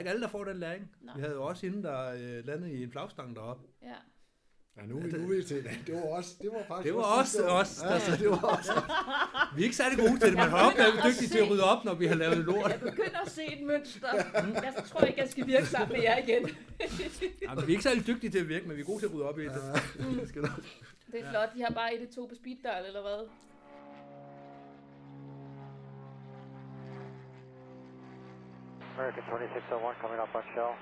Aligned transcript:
ikke 0.00 0.10
alle, 0.10 0.22
der 0.22 0.28
får 0.28 0.44
den 0.44 0.56
læring. 0.56 0.90
Nej. 1.00 1.14
Vi 1.16 1.20
havde 1.20 1.34
jo 1.34 1.44
også 1.44 1.66
hende, 1.66 1.82
der 1.82 2.12
øh, 2.12 2.46
landede 2.46 2.72
i 2.72 2.82
en 2.82 2.90
flagstang 2.90 3.36
deroppe. 3.36 3.66
Ja. 3.82 3.94
Ja, 4.76 4.86
nu, 4.86 4.94
nu 4.98 5.32
er 5.32 5.36
vi 5.36 5.42
til 5.42 5.64
det. 5.64 5.70
Det 5.86 5.94
var 5.94 6.00
også, 6.00 6.34
det 6.42 6.50
var 6.52 6.62
faktisk 6.68 6.86
Det 6.86 6.94
var 6.94 7.02
også 7.02 7.44
også 7.44 7.84
os, 7.86 8.06
Ja, 8.06 8.10
ja, 8.10 8.16
det 8.16 8.30
var 8.30 8.56
også. 8.56 8.72
Vi 9.54 9.60
er 9.62 9.64
ikke 9.64 9.76
særlig 9.76 9.98
gode 9.98 10.18
til 10.18 10.28
det, 10.28 10.38
men 10.38 10.48
hold 10.48 10.62
op, 10.66 10.72
er 10.78 10.90
vi 10.92 11.10
dygtige 11.10 11.28
til 11.28 11.38
at 11.38 11.50
rydde 11.50 11.64
op, 11.64 11.84
når 11.84 11.94
vi 11.94 12.06
har 12.06 12.14
lavet 12.14 12.38
lort. 12.38 12.70
Jeg 12.70 12.80
begynder 12.80 13.20
at 13.26 13.30
se 13.30 13.44
et 13.58 13.66
mønster. 13.66 14.14
Jeg 14.68 14.74
tror 14.88 15.00
ikke, 15.00 15.20
jeg 15.20 15.28
skal 15.28 15.46
virke 15.46 15.66
sammen 15.66 15.92
med 15.96 16.02
jer 16.02 16.18
igen. 16.18 16.42
Jamen, 17.42 17.66
vi 17.66 17.72
er 17.72 17.76
ikke 17.76 17.82
særlig 17.82 18.06
dygtige 18.06 18.30
til 18.30 18.38
at 18.38 18.48
virke, 18.48 18.68
men 18.68 18.76
vi 18.76 18.80
er 18.80 18.86
gode 18.86 19.00
til 19.00 19.06
at 19.06 19.14
rydde 19.14 19.28
op 19.28 19.38
i 19.38 19.44
det. 19.44 19.52
Nok. 20.34 20.64
Det 21.12 21.20
er 21.20 21.30
flot. 21.30 21.54
De 21.54 21.62
har 21.62 21.70
bare 21.70 21.94
et 21.94 22.02
et 22.02 22.10
to 22.10 22.26
på 22.26 22.34
speed 22.34 22.56
dial, 22.62 22.86
eller 22.86 23.00
hvad? 23.00 23.28
American 28.98 29.22
2601 29.22 29.96
coming 30.00 30.18
up 30.18 30.34
on 30.34 30.42
shell. 30.54 30.74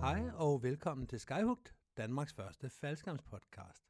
Hej 0.00 0.30
og 0.34 0.62
velkommen 0.62 1.06
til 1.06 1.20
Skyhugt, 1.20 1.74
Danmarks 1.96 2.34
første 2.34 2.70
faldskærmspodcast. 2.70 3.84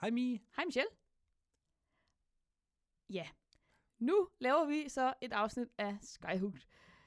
Hej 0.00 0.10
Mie. 0.10 0.40
Hej 0.56 0.64
Michelle. 0.64 0.90
Ja. 3.10 3.28
Nu 3.98 4.28
laver 4.40 4.66
vi 4.66 4.88
så 4.88 5.14
et 5.20 5.32
afsnit 5.32 5.68
af 5.78 5.96
Skyhooked. 6.00 6.62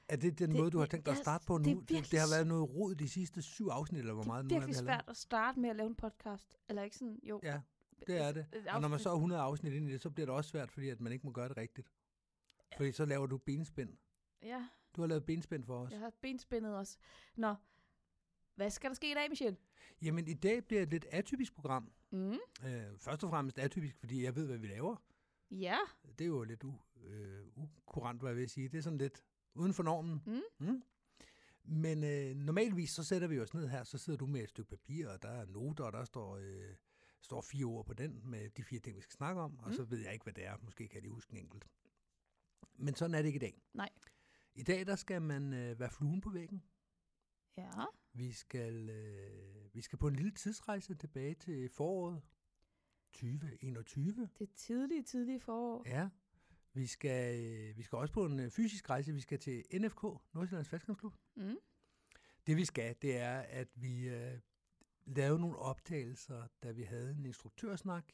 Er 0.08 0.16
det 0.16 0.38
den 0.38 0.50
Det- 0.50 0.58
måde, 0.58 0.70
du 0.70 0.78
har 0.78 0.84
det- 0.84 0.90
tænkt 0.90 1.06
dig 1.06 1.12
at 1.12 1.14
det 1.16 1.20
er- 1.20 1.24
starte 1.24 1.46
på 1.46 1.58
nu? 1.58 1.64
det 1.64 1.70
er 1.70 1.74
Det, 1.74 1.88
det, 1.88 1.94
virkelig 1.94 2.20
har 2.20 2.28
været 2.36 2.46
noget 2.46 2.74
rod 2.74 2.94
de 2.94 3.08
sidste 3.08 3.42
syv 3.42 3.66
afsnit, 3.68 3.98
eller 4.00 4.12
hvor 4.12 4.22
Det 4.22 4.26
meget 4.28 4.44
er 4.44 4.48
nu 4.48 4.54
har 4.54 4.60
vi 4.60 4.66
virkelig 4.66 4.76
har 4.90 4.98
svært 4.98 5.04
at 5.08 5.16
starte 5.16 5.60
med 5.60 5.70
at 5.70 5.76
lave 5.76 5.86
en 5.86 5.94
podcast. 5.94 6.56
Eller 6.68 6.82
ikke 6.82 6.96
sådan, 6.96 7.20
jo. 7.22 7.40
Ja, 7.42 7.60
det 8.06 8.16
er 8.20 8.32
det. 8.32 8.46
Et 8.52 8.66
Og 8.68 8.80
når 8.80 8.88
man 8.88 8.98
så 8.98 9.10
er 9.10 9.14
100 9.14 9.42
afsnit 9.42 9.72
ind 9.72 9.88
i 9.88 9.92
det, 9.92 10.02
så 10.02 10.10
bliver 10.10 10.26
det 10.26 10.34
også 10.34 10.50
svært, 10.50 10.70
fordi 10.70 10.88
at 10.88 11.00
man 11.00 11.12
ikke 11.12 11.26
må 11.26 11.32
gøre 11.32 11.48
det 11.48 11.56
rigtigt. 11.56 11.88
Fordi 12.76 12.92
så 12.92 13.04
laver 13.04 13.26
du 13.26 13.38
benspænd. 13.38 13.96
Ja, 14.42 14.68
Du 14.96 15.00
har 15.02 15.06
lavet 15.08 15.24
benspænd 15.24 15.64
for 15.64 15.78
os. 15.78 15.90
jeg 15.92 15.98
har 16.00 16.12
benspændet 16.22 16.76
også. 16.76 16.98
Nå, 17.36 17.54
hvad 18.54 18.70
skal 18.70 18.90
der 18.90 18.94
ske 18.94 19.10
i 19.10 19.14
dag, 19.14 19.28
Michelle? 19.28 19.56
Jamen, 20.02 20.26
i 20.28 20.34
dag 20.34 20.64
bliver 20.64 20.80
det 20.80 20.86
et 20.86 20.90
lidt 20.92 21.06
atypisk 21.10 21.54
program. 21.54 21.92
Mm. 22.10 22.30
Øh, 22.66 22.98
først 22.98 23.24
og 23.24 23.30
fremmest 23.30 23.58
atypisk, 23.58 23.96
fordi 23.98 24.24
jeg 24.24 24.36
ved, 24.36 24.46
hvad 24.46 24.58
vi 24.58 24.66
laver. 24.66 24.96
Ja, 25.50 25.76
Det 26.18 26.20
er 26.24 26.28
jo 26.28 26.42
lidt 26.42 26.64
u, 26.64 26.72
øh, 27.04 27.46
ukurant, 27.56 28.20
hvad 28.20 28.30
jeg 28.30 28.36
vil 28.36 28.48
sige. 28.48 28.68
Det 28.68 28.78
er 28.78 28.82
sådan 28.82 28.98
lidt 28.98 29.22
uden 29.56 29.74
for 29.74 29.82
normen. 29.82 30.22
Mm. 30.26 30.40
Mm. 30.58 30.82
Men 31.64 32.04
øh, 32.04 32.36
normalvis 32.36 32.90
så 32.90 33.04
sætter 33.04 33.28
vi 33.28 33.40
os 33.40 33.54
ned 33.54 33.68
her, 33.68 33.84
så 33.84 33.98
sidder 33.98 34.16
du 34.16 34.26
med 34.26 34.42
et 34.42 34.48
stykke 34.48 34.70
papir, 34.70 35.08
og 35.08 35.22
der 35.22 35.28
er 35.28 35.46
noter, 35.46 35.84
og 35.84 35.92
der 35.92 36.04
står, 36.04 36.36
øh, 36.36 36.74
står 37.20 37.40
fire 37.40 37.64
ord 37.64 37.86
på 37.86 37.94
den 37.94 38.20
med 38.24 38.50
de 38.50 38.62
fire 38.64 38.80
ting, 38.80 38.96
vi 38.96 39.00
skal 39.02 39.12
snakke 39.12 39.40
om, 39.40 39.58
og 39.58 39.66
Mm. 39.68 39.74
så 39.74 39.84
ved 39.84 39.98
jeg 39.98 40.12
ikke, 40.12 40.22
hvad 40.22 40.32
det 40.32 40.46
er. 40.46 40.56
Måske 40.62 40.88
kan 40.88 40.94
jeg 40.94 41.02
lige 41.02 41.12
huske 41.14 41.32
en 41.32 41.38
enkelt. 41.38 41.68
Men 42.78 42.94
sådan 42.94 43.14
er 43.14 43.18
det 43.18 43.26
ikke 43.26 43.36
i 43.36 43.40
dag. 43.40 43.62
Nej. 43.74 43.88
I 44.54 44.62
dag 44.62 44.86
der 44.86 44.96
skal 44.96 45.22
man 45.22 45.52
øh, 45.52 45.80
være 45.80 45.90
fluen 45.90 46.20
på 46.20 46.30
væggen. 46.30 46.62
ja. 47.56 47.70
Vi 48.12 48.32
skal, 48.32 48.90
øh, 48.90 49.74
vi 49.74 49.80
skal 49.80 49.98
på 49.98 50.08
en 50.08 50.16
lille 50.16 50.30
tidsrejse 50.32 50.94
tilbage 50.94 51.34
til 51.34 51.68
foråret 51.68 52.22
2021. 53.12 54.28
Det 54.38 54.48
er 54.48 54.52
tidlige, 54.56 55.02
tidlige 55.02 55.40
forår. 55.40 55.82
Ja. 55.88 56.08
Vi 56.76 56.86
skal, 56.86 57.44
øh, 57.44 57.78
vi 57.78 57.82
skal 57.82 57.96
også 57.96 58.12
på 58.12 58.24
en 58.24 58.40
øh, 58.40 58.50
fysisk 58.50 58.90
rejse. 58.90 59.12
Vi 59.12 59.20
skal 59.20 59.38
til 59.38 59.64
NFK, 59.74 60.02
Nordsjællands 60.32 60.68
Faldskærmsklub. 60.68 61.14
Mm. 61.36 61.56
Det 62.46 62.56
vi 62.56 62.64
skal, 62.64 62.96
det 63.02 63.16
er, 63.16 63.38
at 63.38 63.68
vi 63.74 64.08
øh, 64.08 64.38
lavede 65.06 65.40
nogle 65.40 65.58
optagelser, 65.58 66.46
da 66.62 66.70
vi 66.70 66.82
havde 66.82 67.10
en 67.10 67.26
instruktørsnak. 67.26 68.12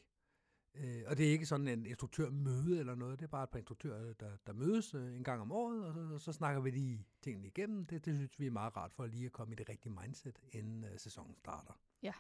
Øh, 0.75 1.03
og 1.07 1.17
det 1.17 1.27
er 1.27 1.31
ikke 1.31 1.47
sådan 1.47 1.69
en 1.69 1.87
instruktørmøde 1.87 2.79
eller 2.79 2.95
noget, 2.95 3.19
det 3.19 3.25
er 3.25 3.31
bare 3.31 3.45
et 3.45 3.51
par 3.51 3.59
instruktører, 3.59 4.13
der, 4.13 4.37
der 4.47 4.53
mødes 4.53 4.95
øh, 4.95 5.17
en 5.17 5.25
gang 5.25 5.41
om 5.41 5.53
året, 5.53 5.85
og 5.85 5.95
så, 5.95 6.19
så 6.19 6.33
snakker 6.33 6.61
vi 6.61 6.71
lige 6.71 7.07
tingene 7.23 7.47
igennem. 7.47 7.87
Det, 7.87 8.05
det 8.05 8.15
synes 8.15 8.41
vi 8.41 8.47
er 8.47 8.51
meget 8.51 8.77
rart 8.77 8.93
for 8.93 9.07
lige 9.07 9.27
at 9.27 9.33
komme 9.33 9.53
i 9.53 9.57
det 9.57 9.69
rigtige 9.69 9.93
mindset, 10.03 10.41
inden 10.53 10.85
øh, 10.85 10.99
sæsonen 10.99 11.37
starter. 11.37 11.81
Ja. 12.03 12.13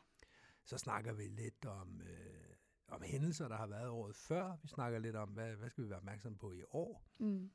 Så 0.64 0.78
snakker 0.78 1.12
vi 1.12 1.22
lidt 1.22 1.64
om, 1.64 2.00
øh, 2.00 2.51
om 2.92 3.02
hændelser, 3.02 3.48
der 3.48 3.56
har 3.56 3.66
været 3.66 3.88
året 3.88 4.16
før. 4.16 4.56
Vi 4.62 4.68
snakker 4.68 4.98
lidt 4.98 5.16
om, 5.16 5.28
hvad, 5.28 5.56
hvad 5.56 5.70
skal 5.70 5.84
vi 5.84 5.88
være 5.88 5.98
opmærksom 5.98 6.36
på 6.36 6.52
i 6.52 6.62
år. 6.70 7.04
Mm. 7.18 7.50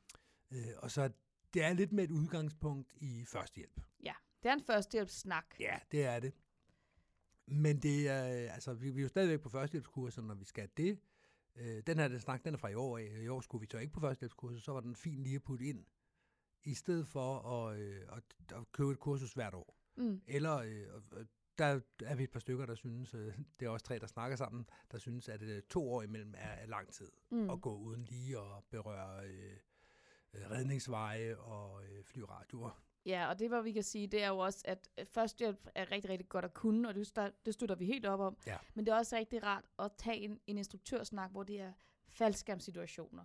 Øh, 0.51 0.73
og 0.77 0.91
så 0.91 1.11
det 1.53 1.63
er 1.63 1.73
lidt 1.73 1.91
med 1.91 2.03
et 2.03 2.11
udgangspunkt 2.11 2.93
i 2.95 3.25
førstehjælp. 3.25 3.81
Ja, 4.03 4.13
det 4.43 4.49
er 4.49 4.53
en 4.53 4.63
førstehjælpssnak. 4.63 5.45
Ja, 5.59 5.79
det 5.91 6.05
er 6.05 6.19
det. 6.19 6.33
Men 7.45 7.79
det 7.79 8.09
er, 8.09 8.51
altså, 8.51 8.73
vi, 8.73 8.91
vi 8.91 8.99
er 8.99 9.03
jo 9.03 9.09
stadigvæk 9.09 9.41
på 9.41 9.49
førstehjælpskurser, 9.49 10.21
når 10.21 10.35
vi 10.35 10.45
skal 10.45 10.69
det. 10.77 10.99
Øh, 11.55 11.83
den 11.87 11.97
her 11.97 12.07
den 12.07 12.19
snak, 12.19 12.43
den 12.43 12.53
er 12.53 12.57
fra 12.57 12.67
i 12.67 12.75
år 12.75 12.97
af. 12.97 13.19
I 13.23 13.27
år 13.27 13.41
skulle 13.41 13.61
vi 13.61 13.67
så 13.71 13.77
ikke 13.77 13.93
på 13.93 13.99
førstehjælpskurser, 13.99 14.59
så 14.59 14.71
var 14.71 14.81
den 14.81 14.95
fin 14.95 15.23
lige 15.23 15.35
at 15.35 15.43
putte 15.43 15.65
ind, 15.65 15.85
i 16.63 16.73
stedet 16.73 17.07
for 17.07 17.39
at, 17.39 17.79
øh, 17.79 18.01
at, 18.11 18.23
at 18.57 18.71
købe 18.71 18.91
et 18.91 18.99
kursus 18.99 19.33
hvert 19.33 19.53
år. 19.53 19.77
Mm. 19.97 20.21
Eller, 20.27 20.57
øh, 20.57 20.87
og 21.11 21.25
der 21.59 21.79
er 22.05 22.15
vi 22.15 22.23
et 22.23 22.31
par 22.31 22.39
stykker, 22.39 22.65
der 22.65 22.75
synes, 22.75 23.13
øh, 23.13 23.33
det 23.59 23.65
er 23.65 23.69
også 23.69 23.85
tre, 23.85 23.99
der 23.99 24.07
snakker 24.07 24.37
sammen, 24.37 24.69
der 24.91 24.97
synes, 24.97 25.29
at 25.29 25.41
øh, 25.41 25.61
to 25.61 25.91
år 25.91 26.01
imellem 26.01 26.33
er, 26.37 26.65
lang 26.65 26.93
tid 26.93 27.11
Mm. 27.29 27.49
at 27.49 27.61
gå 27.61 27.75
uden 27.75 28.03
lige 28.03 28.37
at 28.37 28.63
berøre 28.69 29.25
øh, 29.25 29.53
øh, 30.33 30.51
redningsveje 30.51 31.37
og 31.37 31.83
øh, 31.83 32.03
flyradioer. 32.03 32.81
Ja, 33.05 33.29
og 33.29 33.39
det, 33.39 33.49
hvad 33.49 33.63
vi 33.63 33.71
kan 33.71 33.83
sige, 33.83 34.07
det 34.07 34.23
er 34.23 34.27
jo 34.27 34.37
også, 34.37 34.61
at 34.65 34.89
førstehjælp 35.03 35.67
er 35.75 35.91
rigtig, 35.91 36.11
rigtig 36.11 36.29
godt 36.29 36.45
at 36.45 36.53
kunne, 36.53 36.87
og 36.87 36.95
det, 36.95 37.33
det 37.45 37.53
støtter 37.53 37.75
vi 37.75 37.85
helt 37.85 38.05
op 38.05 38.19
om. 38.19 38.37
Ja. 38.47 38.57
Men 38.73 38.85
det 38.85 38.91
er 38.91 38.95
også 38.95 39.15
rigtig 39.15 39.43
rart 39.43 39.65
at 39.79 39.91
tage 39.97 40.17
en, 40.17 40.39
en 40.47 40.57
instruktørsnak, 40.57 41.31
hvor 41.31 41.43
det 41.43 41.61
er 41.61 41.73
faldskærmssituationer. 42.07 43.23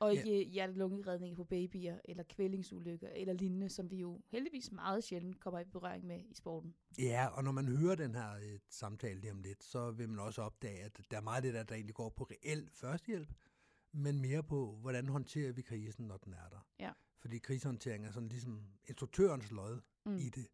Og 0.00 0.14
Ja. 0.14 0.22
ikke 0.22 0.50
hjerte-lungeredning 0.50 1.36
på 1.36 1.44
babyer, 1.44 1.98
eller 2.04 2.22
kvælingsulykker, 2.22 3.08
eller 3.08 3.32
lignende, 3.34 3.68
som 3.68 3.90
vi 3.90 3.96
jo 3.96 4.20
heldigvis 4.28 4.72
meget 4.72 5.04
sjældent 5.04 5.40
kommer 5.40 5.60
i 5.60 5.64
berøring 5.64 6.06
med 6.06 6.20
i 6.30 6.34
sporten. 6.34 6.74
Ja, 6.98 7.26
og 7.26 7.44
når 7.44 7.52
man 7.52 7.68
hører 7.68 7.94
den 7.94 8.14
her 8.14 8.34
øh, 8.34 8.58
samtale 8.68 9.20
lige 9.20 9.30
om 9.32 9.40
lidt, 9.40 9.64
så 9.64 9.90
vil 9.90 10.08
man 10.08 10.18
også 10.18 10.42
opdage, 10.42 10.80
at 10.82 11.00
der 11.10 11.16
er 11.16 11.20
meget 11.20 11.36
af 11.36 11.42
det 11.42 11.54
der, 11.54 11.62
der 11.62 11.74
egentlig 11.74 11.94
går 11.94 12.08
på 12.08 12.24
reel 12.24 12.68
førstehjælp, 12.72 13.28
men 13.92 14.20
mere 14.20 14.42
på, 14.42 14.76
hvordan 14.80 15.08
håndterer 15.08 15.52
vi 15.52 15.62
krisen, 15.62 16.06
når 16.06 16.16
den 16.16 16.32
er 16.32 16.48
der. 16.50 16.66
Ja. 16.80 16.92
Fordi 17.20 17.38
krisehåndtering 17.38 18.06
er 18.06 18.10
sådan 18.10 18.28
ligesom 18.28 18.62
instruktørens 18.88 19.50
lod 19.50 19.80
Mm. 20.06 20.16
i 20.16 20.28
det. 20.28 20.46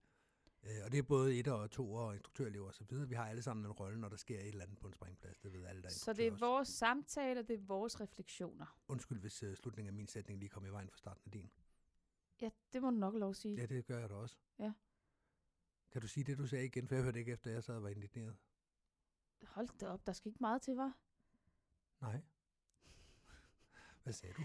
Øh, 0.64 0.84
Og 0.84 0.92
det 0.92 0.98
er 0.98 1.02
både 1.02 1.38
et 1.38 1.48
og 1.48 1.70
to 1.70 1.92
og 1.94 2.14
instruktørelever 2.14 2.66
og 2.66 2.74
så 2.74 2.84
videre. 2.84 3.08
Vi 3.08 3.14
har 3.14 3.28
alle 3.28 3.42
sammen 3.42 3.66
en 3.66 3.72
rolle, 3.72 4.00
når 4.00 4.08
der 4.08 4.16
sker 4.16 4.38
et 4.40 4.48
eller 4.48 4.64
andet 4.64 4.78
på 4.78 4.86
en 4.86 4.92
springplads. 4.92 5.38
Det 5.38 5.52
ved 5.52 5.64
alle, 5.66 5.82
der 5.82 5.88
er 5.88 5.92
Så 5.92 6.12
det 6.12 6.26
er 6.26 6.26
instruktører 6.26 6.32
også. 6.32 6.46
vores 6.54 6.68
samtale, 6.68 7.42
det 7.42 7.54
er 7.54 7.58
vores 7.66 8.00
refleksioner. 8.00 8.78
Undskyld, 8.88 9.20
hvis 9.20 9.42
uh, 9.42 9.54
slutningen 9.54 9.88
af 9.88 9.94
min 9.94 10.06
sætning 10.08 10.38
lige 10.40 10.48
kom 10.48 10.64
i 10.66 10.68
vejen 10.68 10.90
fra 10.90 10.96
starten 10.98 11.22
af 11.26 11.30
din. 11.32 11.50
Ja, 12.40 12.50
det 12.72 12.82
må 12.82 12.90
du 12.90 12.96
nok 12.96 13.14
lov 13.14 13.30
at 13.30 13.36
sige. 13.36 13.54
Ja, 13.60 13.66
det 13.66 13.86
gør 13.86 13.98
jeg 13.98 14.08
da 14.08 14.14
også. 14.14 14.36
Ja. 14.58 14.72
Kan 15.92 16.00
du 16.00 16.08
sige 16.08 16.24
det, 16.24 16.38
du 16.38 16.46
sagde 16.46 16.64
igen? 16.64 16.88
For 16.88 16.94
jeg 16.94 17.04
hørte 17.04 17.18
ikke 17.18 17.32
efter, 17.32 17.50
jeg 17.50 17.64
sad 17.64 17.76
og 17.76 17.82
var 17.82 17.88
indigneret. 17.88 18.36
Hold 19.42 19.68
da 19.80 19.86
op, 19.86 20.06
der 20.06 20.12
skal 20.12 20.28
ikke 20.28 20.40
meget 20.40 20.62
til, 20.62 20.74
var. 20.74 20.98
Nej. 22.00 22.20
Hvad 24.02 24.12
sagde 24.12 24.34
du? 24.34 24.42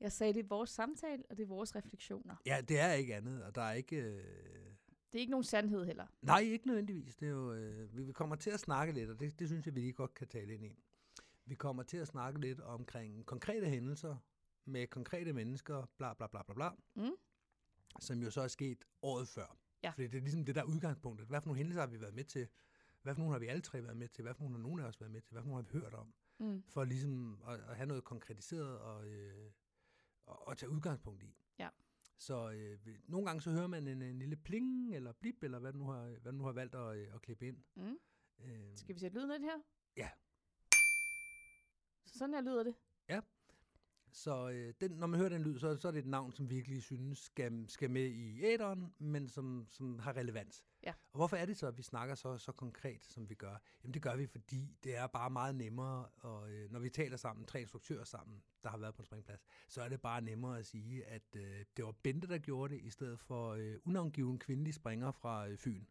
Jeg 0.00 0.12
sagde, 0.12 0.32
det 0.34 0.40
er 0.44 0.48
vores 0.48 0.70
samtale, 0.70 1.24
og 1.30 1.36
det 1.36 1.42
er 1.42 1.46
vores 1.46 1.76
refleksioner. 1.76 2.36
Ja, 2.46 2.60
det 2.68 2.78
er 2.78 2.92
ikke 2.92 3.14
andet, 3.16 3.44
og 3.44 3.54
der 3.54 3.62
er 3.62 3.72
ikke... 3.72 3.96
Øh... 3.96 4.72
Det 5.12 5.18
er 5.18 5.20
ikke 5.20 5.30
nogen 5.30 5.44
sandhed 5.44 5.84
heller. 5.84 6.06
Nej, 6.22 6.38
ikke 6.40 6.66
nødvendigvis. 6.66 7.16
Det 7.16 7.26
er 7.26 7.32
jo, 7.32 7.52
øh... 7.52 7.96
vi 8.06 8.12
kommer 8.12 8.36
til 8.36 8.50
at 8.50 8.60
snakke 8.60 8.92
lidt, 8.92 9.10
og 9.10 9.20
det, 9.20 9.38
det 9.38 9.48
synes 9.48 9.66
jeg, 9.66 9.74
vi 9.74 9.80
lige 9.80 9.92
godt 9.92 10.14
kan 10.14 10.26
tale 10.28 10.54
ind 10.54 10.64
i. 10.64 10.78
Vi 11.46 11.54
kommer 11.54 11.82
til 11.82 11.96
at 11.96 12.08
snakke 12.08 12.40
lidt 12.40 12.60
omkring 12.60 13.26
konkrete 13.26 13.66
hændelser 13.66 14.16
med 14.64 14.86
konkrete 14.86 15.32
mennesker, 15.32 15.86
bla 15.98 16.14
bla 16.14 16.26
bla 16.26 16.42
bla 16.42 16.54
bla, 16.54 16.70
Mm. 16.94 17.10
som 18.00 18.22
jo 18.22 18.30
så 18.30 18.40
er 18.40 18.48
sket 18.48 18.84
året 19.02 19.28
før. 19.28 19.56
Ja. 19.82 19.90
Fordi 19.90 20.06
det 20.06 20.14
er 20.16 20.20
ligesom 20.20 20.44
det 20.44 20.54
der 20.54 20.62
udgangspunkt. 20.62 21.22
Hvad 21.22 21.40
for 21.40 21.46
nogle 21.46 21.56
hændelser 21.58 21.80
har 21.80 21.86
vi 21.88 22.00
været 22.00 22.14
med 22.14 22.24
til? 22.24 22.48
Hvad 23.02 23.14
for 23.14 23.20
nogle 23.20 23.32
har 23.34 23.38
vi 23.38 23.46
alle 23.46 23.62
tre 23.62 23.82
været 23.82 23.96
med 23.96 24.08
til? 24.08 24.22
Hvad 24.22 24.34
for 24.34 24.42
nogle 24.42 24.56
har 24.56 24.62
nogen 24.62 24.80
af 24.80 24.84
os 24.84 25.00
været 25.00 25.12
med 25.12 25.20
til? 25.20 25.32
Hvad 25.32 25.42
for 25.42 25.48
nogle 25.48 25.64
har 25.64 25.72
vi 25.72 25.78
hørt 25.78 25.94
om? 25.94 26.12
Mm. 26.38 26.62
For 26.68 26.84
ligesom 26.84 27.42
at, 27.48 27.60
at 27.60 27.76
have 27.76 27.86
noget 27.86 28.04
konkretiseret 28.04 28.78
og, 28.78 29.06
øh, 29.06 29.50
og, 30.26 30.48
og 30.48 30.56
tage 30.58 30.70
udgangspunkt 30.70 31.22
i. 31.22 31.36
Ja. 32.22 32.26
Så 32.26 32.50
øh, 32.50 32.78
nogle 33.08 33.26
gange 33.26 33.40
så 33.40 33.50
hører 33.50 33.66
man 33.66 33.88
en, 33.88 34.02
en 34.02 34.18
lille 34.18 34.36
pling 34.36 34.94
eller 34.94 35.12
blip, 35.12 35.42
eller 35.42 35.58
hvad 35.58 35.72
du 35.72 35.78
nu 35.78 35.84
har, 35.84 36.18
hvad 36.22 36.32
du 36.32 36.38
nu 36.38 36.44
har 36.44 36.52
valgt 36.52 36.74
at, 36.74 36.96
øh, 36.96 37.14
at 37.14 37.22
klippe 37.22 37.46
ind. 37.48 37.56
Mm. 37.74 37.98
Øh, 38.40 38.76
Skal 38.76 38.94
vi 38.94 39.00
sætte 39.00 39.16
lyden 39.16 39.30
af 39.30 39.38
det 39.38 39.48
her? 39.48 39.58
Ja. 39.96 40.10
Så 42.06 42.18
sådan 42.18 42.34
her 42.34 42.40
lyder 42.40 42.62
det. 42.62 42.74
Så 44.14 44.48
øh, 44.50 44.74
den, 44.80 44.90
når 44.90 45.06
man 45.06 45.18
hører 45.20 45.28
den 45.30 45.42
lyd, 45.42 45.58
så, 45.58 45.76
så 45.76 45.88
er 45.88 45.92
det 45.92 45.98
et 45.98 46.06
navn, 46.06 46.32
som 46.32 46.50
virkelig 46.50 46.82
synes 46.82 47.18
skal, 47.18 47.64
skal 47.68 47.90
med 47.90 48.06
i 48.06 48.42
æderen, 48.44 48.92
men 48.98 49.28
som, 49.28 49.66
som 49.70 49.98
har 49.98 50.16
relevans. 50.16 50.64
Ja. 50.82 50.92
Og 51.12 51.16
hvorfor 51.16 51.36
er 51.36 51.44
det 51.46 51.56
så, 51.56 51.66
at 51.66 51.78
vi 51.78 51.82
snakker 51.82 52.14
så, 52.14 52.38
så 52.38 52.52
konkret, 52.52 53.04
som 53.04 53.28
vi 53.30 53.34
gør? 53.34 53.56
Jamen 53.82 53.94
det 53.94 54.02
gør 54.02 54.16
vi, 54.16 54.26
fordi 54.26 54.76
det 54.84 54.96
er 54.96 55.06
bare 55.06 55.30
meget 55.30 55.54
nemmere, 55.54 56.06
og 56.20 56.52
øh, 56.52 56.70
når 56.72 56.80
vi 56.80 56.90
taler 56.90 57.16
sammen, 57.16 57.46
tre 57.46 57.60
instruktører 57.60 58.04
sammen, 58.04 58.42
der 58.64 58.70
har 58.70 58.78
været 58.78 58.94
på 58.94 59.02
en 59.02 59.06
springplads, 59.06 59.44
så 59.68 59.82
er 59.82 59.88
det 59.88 60.00
bare 60.00 60.20
nemmere 60.20 60.58
at 60.58 60.66
sige, 60.66 61.04
at 61.04 61.36
øh, 61.36 61.64
det 61.76 61.84
var 61.84 61.92
Bente, 62.02 62.28
der 62.28 62.38
gjorde 62.38 62.74
det, 62.74 62.80
i 62.82 62.90
stedet 62.90 63.20
for 63.20 63.50
øh, 63.52 63.74
unavngiven 63.84 64.38
kvindelig 64.38 64.74
springer 64.74 65.10
fra 65.12 65.48
øh, 65.48 65.56
Fyn. 65.58 65.84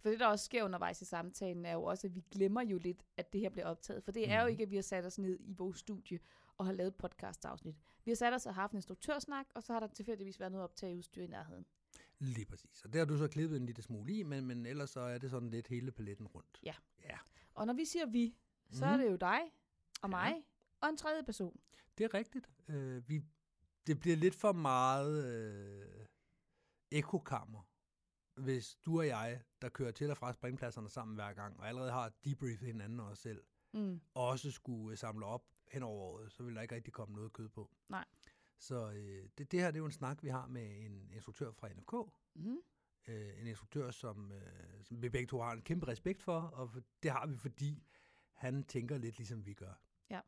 For 0.00 0.10
det, 0.10 0.20
der 0.20 0.26
også 0.26 0.44
sker 0.44 0.64
undervejs 0.64 1.02
i 1.02 1.04
samtalen, 1.04 1.66
er 1.66 1.72
jo 1.72 1.82
også, 1.82 2.06
at 2.06 2.14
vi 2.14 2.24
glemmer 2.30 2.62
jo 2.62 2.78
lidt, 2.78 3.04
at 3.16 3.32
det 3.32 3.40
her 3.40 3.48
bliver 3.50 3.66
optaget. 3.66 4.04
For 4.04 4.12
det 4.12 4.30
er 4.30 4.40
jo 4.40 4.44
Mhm. 4.46 4.50
ikke, 4.50 4.62
at 4.62 4.70
vi 4.70 4.74
har 4.76 4.82
sat 4.82 5.04
os 5.06 5.18
ned 5.18 5.38
i 5.40 5.52
vores 5.52 5.78
studie 5.78 6.18
og 6.58 6.66
har 6.66 6.72
lavet 6.72 6.88
et 6.88 6.94
podcast-afsnit. 6.96 7.76
Vi 8.04 8.10
har 8.10 8.16
sat 8.16 8.32
os 8.32 8.46
og 8.46 8.54
haft 8.54 8.72
en 8.72 8.78
instruktørsnak, 8.78 9.46
og 9.54 9.62
så 9.62 9.72
har 9.72 9.80
der 9.80 9.86
tilfældigvis 9.86 10.40
været 10.40 10.52
noget 10.52 10.64
optageudstyr 10.64 11.22
i 11.22 11.26
nærheden. 11.26 11.66
Lige 12.18 12.46
præcis. 12.46 12.84
Og 12.84 12.92
det 12.92 12.98
har 12.98 13.06
du 13.06 13.16
så 13.18 13.28
klippet 13.28 13.56
en 13.56 13.66
lille 13.66 13.82
smule 13.82 14.12
i, 14.12 14.22
men, 14.22 14.46
men 14.46 14.66
ellers 14.66 14.90
så 14.90 15.00
er 15.00 15.18
det 15.18 15.30
sådan 15.30 15.50
lidt 15.50 15.68
hele 15.68 15.92
paletten 15.92 16.26
rundt. 16.26 16.58
Ja. 16.62 16.74
Ja, 17.04 17.18
Og 17.54 17.66
når 17.66 17.72
vi 17.74 17.84
siger 17.84 18.06
vi, 18.06 18.36
så 18.70 18.84
mm. 18.84 18.90
er 18.90 18.96
Mhm. 18.96 19.04
det 19.04 19.10
jo 19.10 19.16
dig 19.16 19.40
og 20.02 20.08
Ja. 20.10 20.16
mig 20.16 20.34
og 20.80 20.88
en 20.88 20.96
tredje 20.96 21.22
person. 21.22 21.60
det 21.98 22.04
er 22.04 22.14
rigtigt. 22.14 22.50
Øh, 22.68 23.08
vi, 23.08 23.22
det 23.86 24.00
bliver 24.00 24.16
lidt 24.16 24.34
for 24.34 24.52
meget 24.52 25.24
øh, 25.26 26.06
ekokammer, 26.92 27.62
hvis 28.34 28.74
du 28.76 28.98
og 28.98 29.06
jeg, 29.06 29.42
der 29.62 29.68
kører 29.68 29.92
til 29.92 30.10
og 30.10 30.16
fra 30.16 30.32
springpladserne 30.32 30.88
sammen 30.88 31.14
hver 31.14 31.32
gang, 31.32 31.60
og 31.60 31.68
allerede 31.68 31.90
har 31.90 32.12
debriefet 32.24 32.66
hinanden 32.66 33.00
og 33.00 33.06
os 33.06 33.18
selv, 33.18 33.42
Mm. 33.72 34.00
også 34.14 34.50
skulle 34.50 34.96
samle 34.96 35.26
op 35.26 35.44
hen 35.68 35.82
over 35.82 36.02
året, 36.02 36.32
så 36.32 36.42
vil 36.42 36.54
der 36.54 36.62
ikke 36.62 36.74
rigtig 36.74 36.92
komme 36.92 37.14
noget 37.14 37.32
kød 37.32 37.48
på. 37.48 37.70
Nej. 37.88 38.04
Så 38.58 38.90
øh, 38.90 39.28
det, 39.38 39.52
det 39.52 39.60
her 39.60 39.66
det 39.66 39.76
er 39.76 39.80
jo 39.80 39.84
en 39.86 39.92
snak, 39.92 40.22
vi 40.22 40.28
har 40.28 40.46
med 40.46 40.84
en 40.84 41.10
instruktør 41.12 41.52
fra 41.52 41.68
NFK, 41.68 42.12
Mm. 42.34 42.58
øh, 43.08 43.40
en 43.40 43.46
instruktør, 43.46 43.90
som, 43.90 44.32
øh, 44.32 44.84
som 44.84 45.02
vi 45.02 45.08
begge 45.08 45.26
to 45.26 45.40
har 45.40 45.52
en 45.52 45.62
kæmpe 45.62 45.86
respekt 45.88 46.22
for, 46.22 46.40
og 46.40 46.70
det 47.02 47.10
har 47.10 47.26
vi, 47.26 47.36
fordi 47.36 47.82
han 48.32 48.64
tænker 48.64 48.98
lidt 48.98 49.18
ligesom 49.18 49.46
vi 49.46 49.54
gør. 49.54 49.80
Ja. 50.10 50.20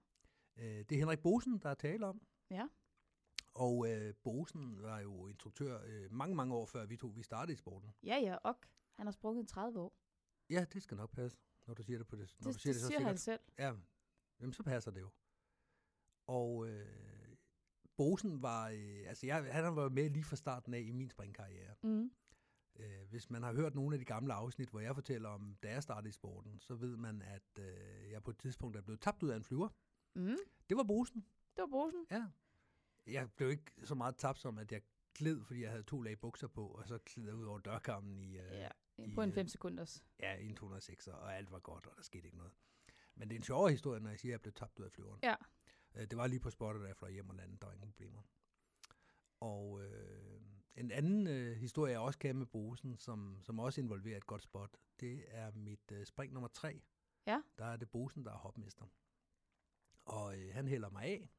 Øh, 0.56 0.64
det 0.64 0.92
er 0.92 0.96
Henrik 0.98 1.18
Bosen, 1.18 1.58
der 1.58 1.70
er 1.70 1.74
tale 1.74 2.06
om. 2.06 2.22
Ja. 2.50 2.68
Og 3.54 3.90
øh, 3.92 4.14
Bosen 4.22 4.82
var 4.82 5.00
jo 5.00 5.26
instruktør 5.26 5.80
øh, 5.86 6.12
mange, 6.12 6.34
mange 6.34 6.54
år 6.54 6.66
før 6.66 6.86
vi 6.86 6.96
to 6.96 7.06
vi 7.08 7.22
startede 7.22 7.52
i 7.52 7.56
sporten. 7.56 7.90
Ja, 8.02 8.16
ja, 8.16 8.34
og 8.34 8.56
han 8.94 9.06
har 9.06 9.12
sprunget 9.12 9.42
i 9.44 9.46
30 9.46 9.80
år. 9.80 9.94
Ja, 10.50 10.64
det 10.72 10.82
skal 10.82 10.96
nok 10.96 11.10
passe, 11.10 11.38
når 11.66 11.74
du 11.74 11.82
siger 11.82 11.98
det 11.98 12.06
på 12.06 12.16
det. 12.16 12.36
Når 12.40 12.46
Det, 12.50 12.54
du 12.54 12.60
siger 12.60 12.72
det 12.72 12.80
det, 12.80 12.82
så 12.82 12.86
siger 12.88 13.00
han 13.06 13.18
sikkert. 13.18 13.40
selv. 13.40 13.52
Ja, 13.58 13.72
jamen, 14.40 14.52
så 14.52 14.62
passer 14.62 14.90
det 14.90 15.00
jo. 15.00 15.10
Og 16.28 16.68
øh, 16.68 16.86
Bosen 17.96 18.42
var, 18.42 18.68
øh, 18.68 19.04
altså 19.08 19.26
jeg, 19.26 19.54
han 19.54 19.76
var 19.76 19.88
med 19.88 20.10
lige 20.10 20.24
fra 20.24 20.36
starten 20.36 20.74
af 20.74 20.80
i 20.80 20.92
min 20.92 21.10
springkarriere. 21.10 21.74
Mm. 21.82 22.10
Øh, 22.76 23.08
hvis 23.10 23.30
man 23.30 23.42
har 23.42 23.52
hørt 23.54 23.74
nogle 23.74 23.94
af 23.94 23.98
de 23.98 24.04
gamle 24.04 24.32
afsnit, 24.34 24.68
hvor 24.68 24.80
jeg 24.80 24.94
fortæller 24.94 25.28
om, 25.28 25.56
da 25.62 25.70
jeg 25.72 25.82
startede 25.82 26.08
i 26.08 26.12
sporten, 26.12 26.60
så 26.60 26.74
ved 26.74 26.96
man, 26.96 27.22
at 27.22 27.58
øh, 27.60 28.10
jeg 28.10 28.22
på 28.22 28.30
et 28.30 28.38
tidspunkt 28.38 28.76
er 28.76 28.80
blevet 28.80 29.00
tabt 29.00 29.22
ud 29.22 29.28
af 29.30 29.36
en 29.36 29.44
flyver. 29.44 29.68
Mm. 30.14 30.36
Det 30.68 30.76
var 30.76 30.82
Bosen, 30.84 31.20
Det 31.56 31.62
var 31.62 31.66
brosen. 31.66 32.06
ja. 32.10 32.26
Jeg 33.06 33.30
blev 33.36 33.50
ikke 33.50 33.72
så 33.84 33.94
meget 33.94 34.16
tabt 34.16 34.38
som, 34.38 34.58
at 34.58 34.72
jeg 34.72 34.82
gled, 35.14 35.44
fordi 35.44 35.62
jeg 35.62 35.70
havde 35.70 35.82
to 35.82 36.00
lag 36.02 36.18
bukser 36.20 36.48
på, 36.48 36.66
og 36.66 36.88
så 36.88 36.98
gled 36.98 37.24
jeg 37.26 37.34
ud 37.34 37.44
over 37.44 37.58
dørkarmen 37.58 38.18
i, 38.18 38.38
øh, 38.38 38.44
Ja. 38.52 38.68
i, 38.98 39.14
På 39.14 39.22
en 39.22 39.28
øh, 39.28 39.34
5 39.34 39.48
sekunders. 39.48 40.04
ja, 40.20 40.34
i 40.36 40.46
en 40.46 40.54
206, 40.56 41.06
og 41.06 41.36
alt 41.36 41.50
var 41.52 41.58
godt, 41.58 41.86
og 41.86 41.96
der 41.96 42.02
skete 42.02 42.24
ikke 42.24 42.36
noget. 42.36 42.52
Men 43.14 43.28
det 43.28 43.34
er 43.34 43.38
en 43.38 43.42
sjovere 43.44 43.70
historie, 43.70 44.00
når 44.00 44.10
jeg 44.10 44.18
siger, 44.18 44.30
at 44.30 44.32
jeg 44.32 44.40
blev 44.40 44.52
tabt 44.52 44.78
ud 44.78 44.84
af 44.84 44.92
flyveren. 44.92 45.20
Ja. 45.22 45.34
Øh, 45.94 46.06
det 46.06 46.16
var 46.16 46.26
lige 46.26 46.40
på 46.40 46.50
spottet, 46.50 46.82
da 46.82 46.86
jeg 46.88 46.96
fløj 46.96 47.10
hjem 47.10 47.28
og 47.28 47.34
landede. 47.36 47.58
Der 47.60 47.66
var 47.66 47.72
ingen 47.74 47.86
problemer. 47.90 48.22
Og 49.40 49.82
øh, 49.84 50.40
en 50.74 50.90
anden 50.90 51.26
øh, 51.26 51.56
historie, 51.56 51.92
jeg 51.92 52.00
også 52.00 52.18
kan 52.18 52.36
med 52.36 52.46
Bosen, 52.46 52.98
som, 52.98 53.38
som 53.42 53.58
også 53.58 53.80
involverer 53.80 54.16
et 54.16 54.26
godt 54.26 54.42
spot, 54.42 54.76
det 55.00 55.24
er 55.28 55.50
mit 55.52 55.92
øh, 55.92 56.06
spring 56.06 56.32
nummer 56.32 56.48
tre. 56.48 56.82
Ja. 57.26 57.42
Der 57.58 57.64
er 57.64 57.76
det 57.76 57.90
Bosen, 57.90 58.24
der 58.24 58.32
er 58.32 58.36
hopmester. 58.38 58.86
Og 60.04 60.38
øh, 60.38 60.54
han 60.54 60.68
hælder 60.68 60.90
mig 60.90 61.02
af. 61.04 61.30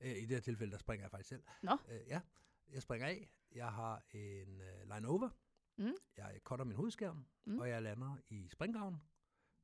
Øh, 0.00 0.10
I 0.16 0.20
det 0.20 0.30
her 0.30 0.40
tilfælde, 0.40 0.72
der 0.72 0.78
springer 0.78 1.04
jeg 1.04 1.10
faktisk 1.10 1.28
selv. 1.28 1.42
Nå. 1.62 1.78
Øh, 1.88 2.00
ja, 2.06 2.20
jeg 2.68 2.82
springer 2.82 3.06
af. 3.08 3.30
Jeg 3.52 3.72
har 3.72 4.04
en 4.10 4.60
øh, 4.60 4.94
line 4.94 5.08
over. 5.08 5.28
Mm. 5.78 5.92
Jeg 6.16 6.40
cutter 6.44 6.64
min 6.64 6.76
hovedskærm, 6.76 7.16
Mm. 7.16 7.52
mm. 7.52 7.58
og 7.58 7.68
jeg 7.68 7.82
lander 7.82 8.16
i 8.28 8.48
springgraven. 8.48 8.96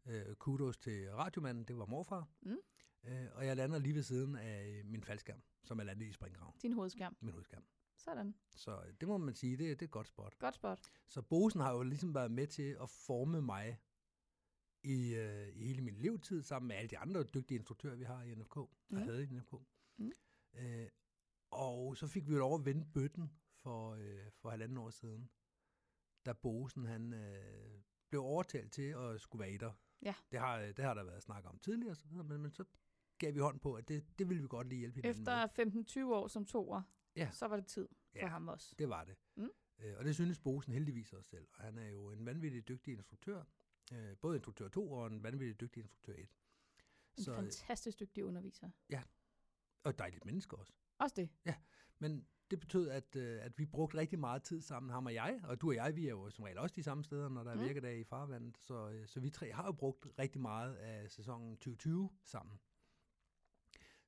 Øh, 0.07 0.35
kudos 0.35 0.77
til 0.77 1.13
radiomanden, 1.15 1.65
det 1.65 1.79
var 1.79 1.87
morfar. 1.87 2.29
Mm. 2.41 2.57
Øh, 3.05 3.27
og 3.35 3.47
jeg 3.47 3.57
lander 3.57 3.79
lige 3.79 3.95
ved 3.95 4.03
siden 4.03 4.37
af 4.37 4.69
øh, 4.69 4.87
min 4.87 5.03
faldskærm, 5.03 5.43
som 5.65 5.79
er 5.81 5.85
landet 5.85 6.07
i 6.07 6.13
springgraven. 6.13 6.55
Din 6.63 6.73
hovedskærm. 6.73 7.17
Min 7.21 7.33
hovedskærm. 7.33 7.65
Sådan. 7.97 8.35
Så 8.57 8.83
øh, 8.87 8.95
det 9.01 9.09
må 9.09 9.17
man 9.17 9.35
sige, 9.35 9.57
det, 9.57 9.59
det 9.59 9.83
er 9.83 9.87
et 9.87 9.91
godt 9.91 10.09
spot. 10.09 10.39
Godt 10.39 10.55
spot. 10.55 10.93
Så 11.09 11.23
Bosen 11.23 11.61
har 11.61 11.73
jo 11.73 11.83
ligesom 11.83 12.15
været 12.15 12.31
med 12.31 12.47
til 12.47 12.77
at 12.83 12.91
forme 12.91 13.43
mig 13.43 13.81
i, 14.83 15.15
øh, 15.15 15.49
i 15.49 15.67
hele 15.67 15.83
min 15.83 15.95
levetid, 15.97 16.43
sammen 16.43 16.69
med 16.69 16.77
alle 16.77 16.89
de 16.89 16.99
andre 16.99 17.23
dygtige 17.23 17.59
instruktører, 17.59 17.95
vi 17.97 18.05
har 18.05 18.23
i 18.23 18.35
NFK, 18.35 18.57
og 18.57 18.71
Mm. 18.91 18.97
havde 18.97 19.23
i 19.23 19.27
NFK. 19.27 19.53
Mm. 19.99 20.13
Øh, 20.55 20.89
og 21.51 21.97
så 21.97 22.07
fik 22.07 22.29
vi 22.29 22.33
jo 22.33 22.39
lov 22.39 22.55
at 22.59 22.65
vende 22.65 22.87
bøtten 22.95 23.31
for, 23.55 23.91
øh, 23.95 24.31
for 24.33 24.51
halvanden 24.51 24.79
år 24.79 24.91
siden, 24.91 25.31
da 26.27 26.33
Bosen 26.33 26.85
han 26.85 27.13
øh, 27.13 27.83
blev 28.11 28.23
overtalt 28.23 28.73
til 28.73 28.83
at 28.83 29.21
skulle 29.21 29.41
være 29.41 29.51
etter. 29.51 29.73
Ja. 30.03 30.15
Det 30.33 30.41
har, 30.41 30.59
det 30.59 30.79
har 30.85 30.95
der 30.95 31.05
været 31.05 31.23
snak 31.23 31.45
om 31.47 31.59
tidligere, 31.59 31.95
så 31.95 32.09
videre, 32.09 32.25
men, 32.25 32.43
men 32.43 32.51
så 32.51 32.65
gav 33.27 33.35
vi 33.35 33.39
hånd 33.39 33.61
på, 33.61 33.75
at 33.75 33.89
det, 33.89 34.19
det 34.19 34.29
ville 34.29 34.43
vi 34.43 34.49
godt 34.49 34.69
lige 34.69 34.79
hjælpe 34.79 34.97
hinanden. 35.01 35.21
Efter 35.23 36.05
15-20 36.07 36.15
år 36.15 36.29
som 36.29 36.45
toer, 36.45 36.83
Ja. 37.17 37.29
så 37.33 37.47
var 37.47 37.57
det 37.57 37.67
tid 37.67 37.89
for 38.13 38.19
Ja. 38.19 38.27
ham 38.27 38.49
også. 38.49 38.75
Det 38.79 38.89
var 38.89 39.05
det. 39.05 39.15
Mm. 39.37 39.51
Øh, 39.79 39.95
og 39.99 40.05
det 40.05 40.15
synes 40.15 40.39
Bosen 40.39 40.73
heldigvis 40.73 41.13
også 41.13 41.31
selv. 41.31 41.47
Og 41.55 41.65
han 41.65 41.79
er 41.79 41.89
jo 41.89 42.11
en 42.11 42.27
vanvittig 42.27 42.69
dygtig 42.69 42.93
instruktør. 42.95 43.43
Øh, 43.93 44.17
både 44.17 44.37
instruktør 44.37 44.69
2 44.69 44.93
og 44.93 45.07
en 45.07 45.23
vanvittig 45.23 45.61
dygtig 45.61 45.81
instruktør 45.81 46.13
1. 46.13 46.19
En 47.19 47.23
Så, 47.25 47.31
øh, 47.31 47.37
fantastisk 47.37 48.01
dygtig 48.01 48.25
underviser. 48.25 48.71
og 49.85 49.91
et 49.91 49.99
dejligt 49.99 50.25
menneske 50.25 50.57
også. 50.57 50.73
Også 50.99 51.15
det. 51.17 51.29
Men 51.99 52.27
det 52.51 52.61
betød, 52.61 52.89
at, 52.89 53.17
øh, 53.17 53.45
at 53.45 53.59
vi 53.59 53.67
brugte 53.67 53.97
rigtig 53.99 54.19
meget 54.19 54.43
tid 54.43 54.61
sammen, 54.61 54.91
ham 54.93 55.07
og 55.07 55.15
jeg. 55.15 55.41
Og 55.45 55.61
du 55.61 55.69
og 55.69 55.75
jeg, 55.75 55.97
vi 55.97 56.07
er 56.07 56.11
jo 56.11 56.31
som 56.31 56.45
regel 56.45 56.59
også 56.59 56.75
de 56.77 56.83
samme 56.83 57.05
steder, 57.05 57.29
når 57.29 57.45
der 57.45 57.51
er 57.51 57.55
Mm. 57.55 57.63
virkedag 57.65 57.99
i 57.99 58.05
farvandet. 58.05 58.59
Så, 58.59 58.91
øh, 58.91 59.07
så 59.09 59.21
vi 59.21 59.31
tre 59.31 59.53
har 59.53 59.65
jo 59.67 59.73
brugt 59.73 60.07
rigtig 60.19 60.41
meget 60.41 60.75
af 60.75 61.11
sæsonen 61.11 61.57
2020 61.57 62.11
sammen. 62.25 62.61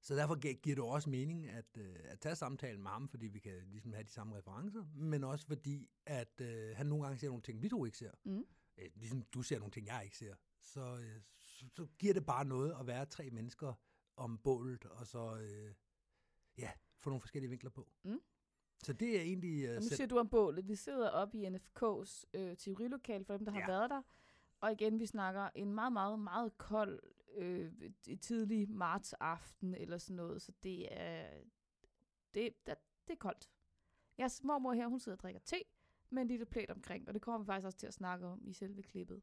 Så 0.06 0.14
derfor 0.14 0.34
gi- 0.40 0.60
giver 0.62 0.76
det 0.76 0.84
også 0.84 1.10
mening 1.10 1.48
at, 1.48 1.76
øh, 1.78 1.96
at 2.04 2.20
tage 2.20 2.34
samtalen 2.36 2.82
med 2.82 2.90
ham, 2.90 3.08
fordi 3.08 3.26
vi 3.28 3.38
kan 3.38 3.52
ligesom 3.70 3.92
have 3.92 4.04
de 4.04 4.10
samme 4.10 4.36
referencer, 4.36 4.84
men 4.94 5.24
også 5.24 5.46
fordi, 5.46 5.90
at 6.06 6.40
øh, 6.40 6.76
han 6.76 6.86
nogle 6.86 7.04
gange 7.04 7.18
ser 7.18 7.26
nogle 7.28 7.42
ting, 7.42 7.62
vi 7.62 7.68
to 7.68 7.84
ikke 7.84 7.98
ser. 7.98 8.10
Mm. 8.24 8.44
Øh, 8.78 8.90
ligesom 8.94 9.22
du 9.22 9.42
ser 9.42 9.58
nogle 9.58 9.72
ting, 9.72 9.86
jeg 9.86 10.00
ikke 10.04 10.16
ser. 10.18 10.34
Så, 10.60 10.80
øh, 10.80 11.20
så, 11.38 11.66
så 11.74 11.86
giver 11.98 12.14
det 12.14 12.26
bare 12.26 12.44
noget 12.44 12.76
at 12.80 12.86
være 12.86 13.06
tre 13.06 13.30
mennesker 13.30 13.72
om 14.16 14.38
bålet, 14.38 14.84
og 14.84 15.06
så 15.06 15.36
øh, 15.36 15.74
ja, 16.58 16.70
få 16.98 17.10
nogle 17.10 17.20
forskellige 17.20 17.50
vinkler 17.50 17.70
på. 17.70 17.88
Mm. 18.04 18.20
Så 18.82 18.92
det 18.92 19.16
er 19.16 19.20
egentlig... 19.22 19.64
Øh, 19.64 19.74
nu 19.76 19.82
siger 19.82 20.06
du 20.06 20.18
om 20.18 20.28
bålet. 20.28 20.68
Vi 20.68 20.74
sidder 20.74 21.10
oppe 21.10 21.38
i 21.38 21.46
NFK's 21.46 22.24
øh, 22.34 22.56
teorilokal 22.56 23.24
for 23.24 23.36
dem, 23.36 23.44
der 23.44 23.52
har 23.52 23.60
Ja. 23.60 23.66
været 23.66 23.90
der. 23.90 24.02
Og 24.60 24.72
igen, 24.72 24.98
vi 25.00 25.06
snakker 25.06 25.48
en 25.54 25.72
meget, 25.74 25.92
meget, 25.92 26.18
meget 26.18 26.58
kold 26.58 27.00
øh, 27.36 27.72
tidlig 28.20 28.70
marts 28.70 29.12
aften 29.12 29.74
eller 29.74 29.98
sådan 29.98 30.16
noget. 30.16 30.42
Så 30.42 30.52
det 30.62 30.88
er, 31.02 31.30
det, 32.34 32.66
det, 32.66 32.74
det 33.06 33.12
er 33.12 33.16
koldt. 33.18 33.50
Jeres 34.18 34.42
mormor 34.44 34.72
her, 34.72 34.86
hun 34.86 35.00
sidder 35.00 35.16
og 35.16 35.22
drikker 35.22 35.40
te 35.44 35.56
med 36.10 36.22
en 36.22 36.28
lille 36.28 36.46
plæt 36.46 36.70
omkring, 36.70 37.08
og 37.08 37.14
det 37.14 37.22
kommer 37.22 37.38
vi 37.38 37.46
faktisk 37.46 37.66
også 37.66 37.78
til 37.78 37.86
at 37.86 37.94
snakke 37.94 38.26
om 38.26 38.40
i 38.48 38.52
selve 38.52 38.82
klippet. 38.82 39.22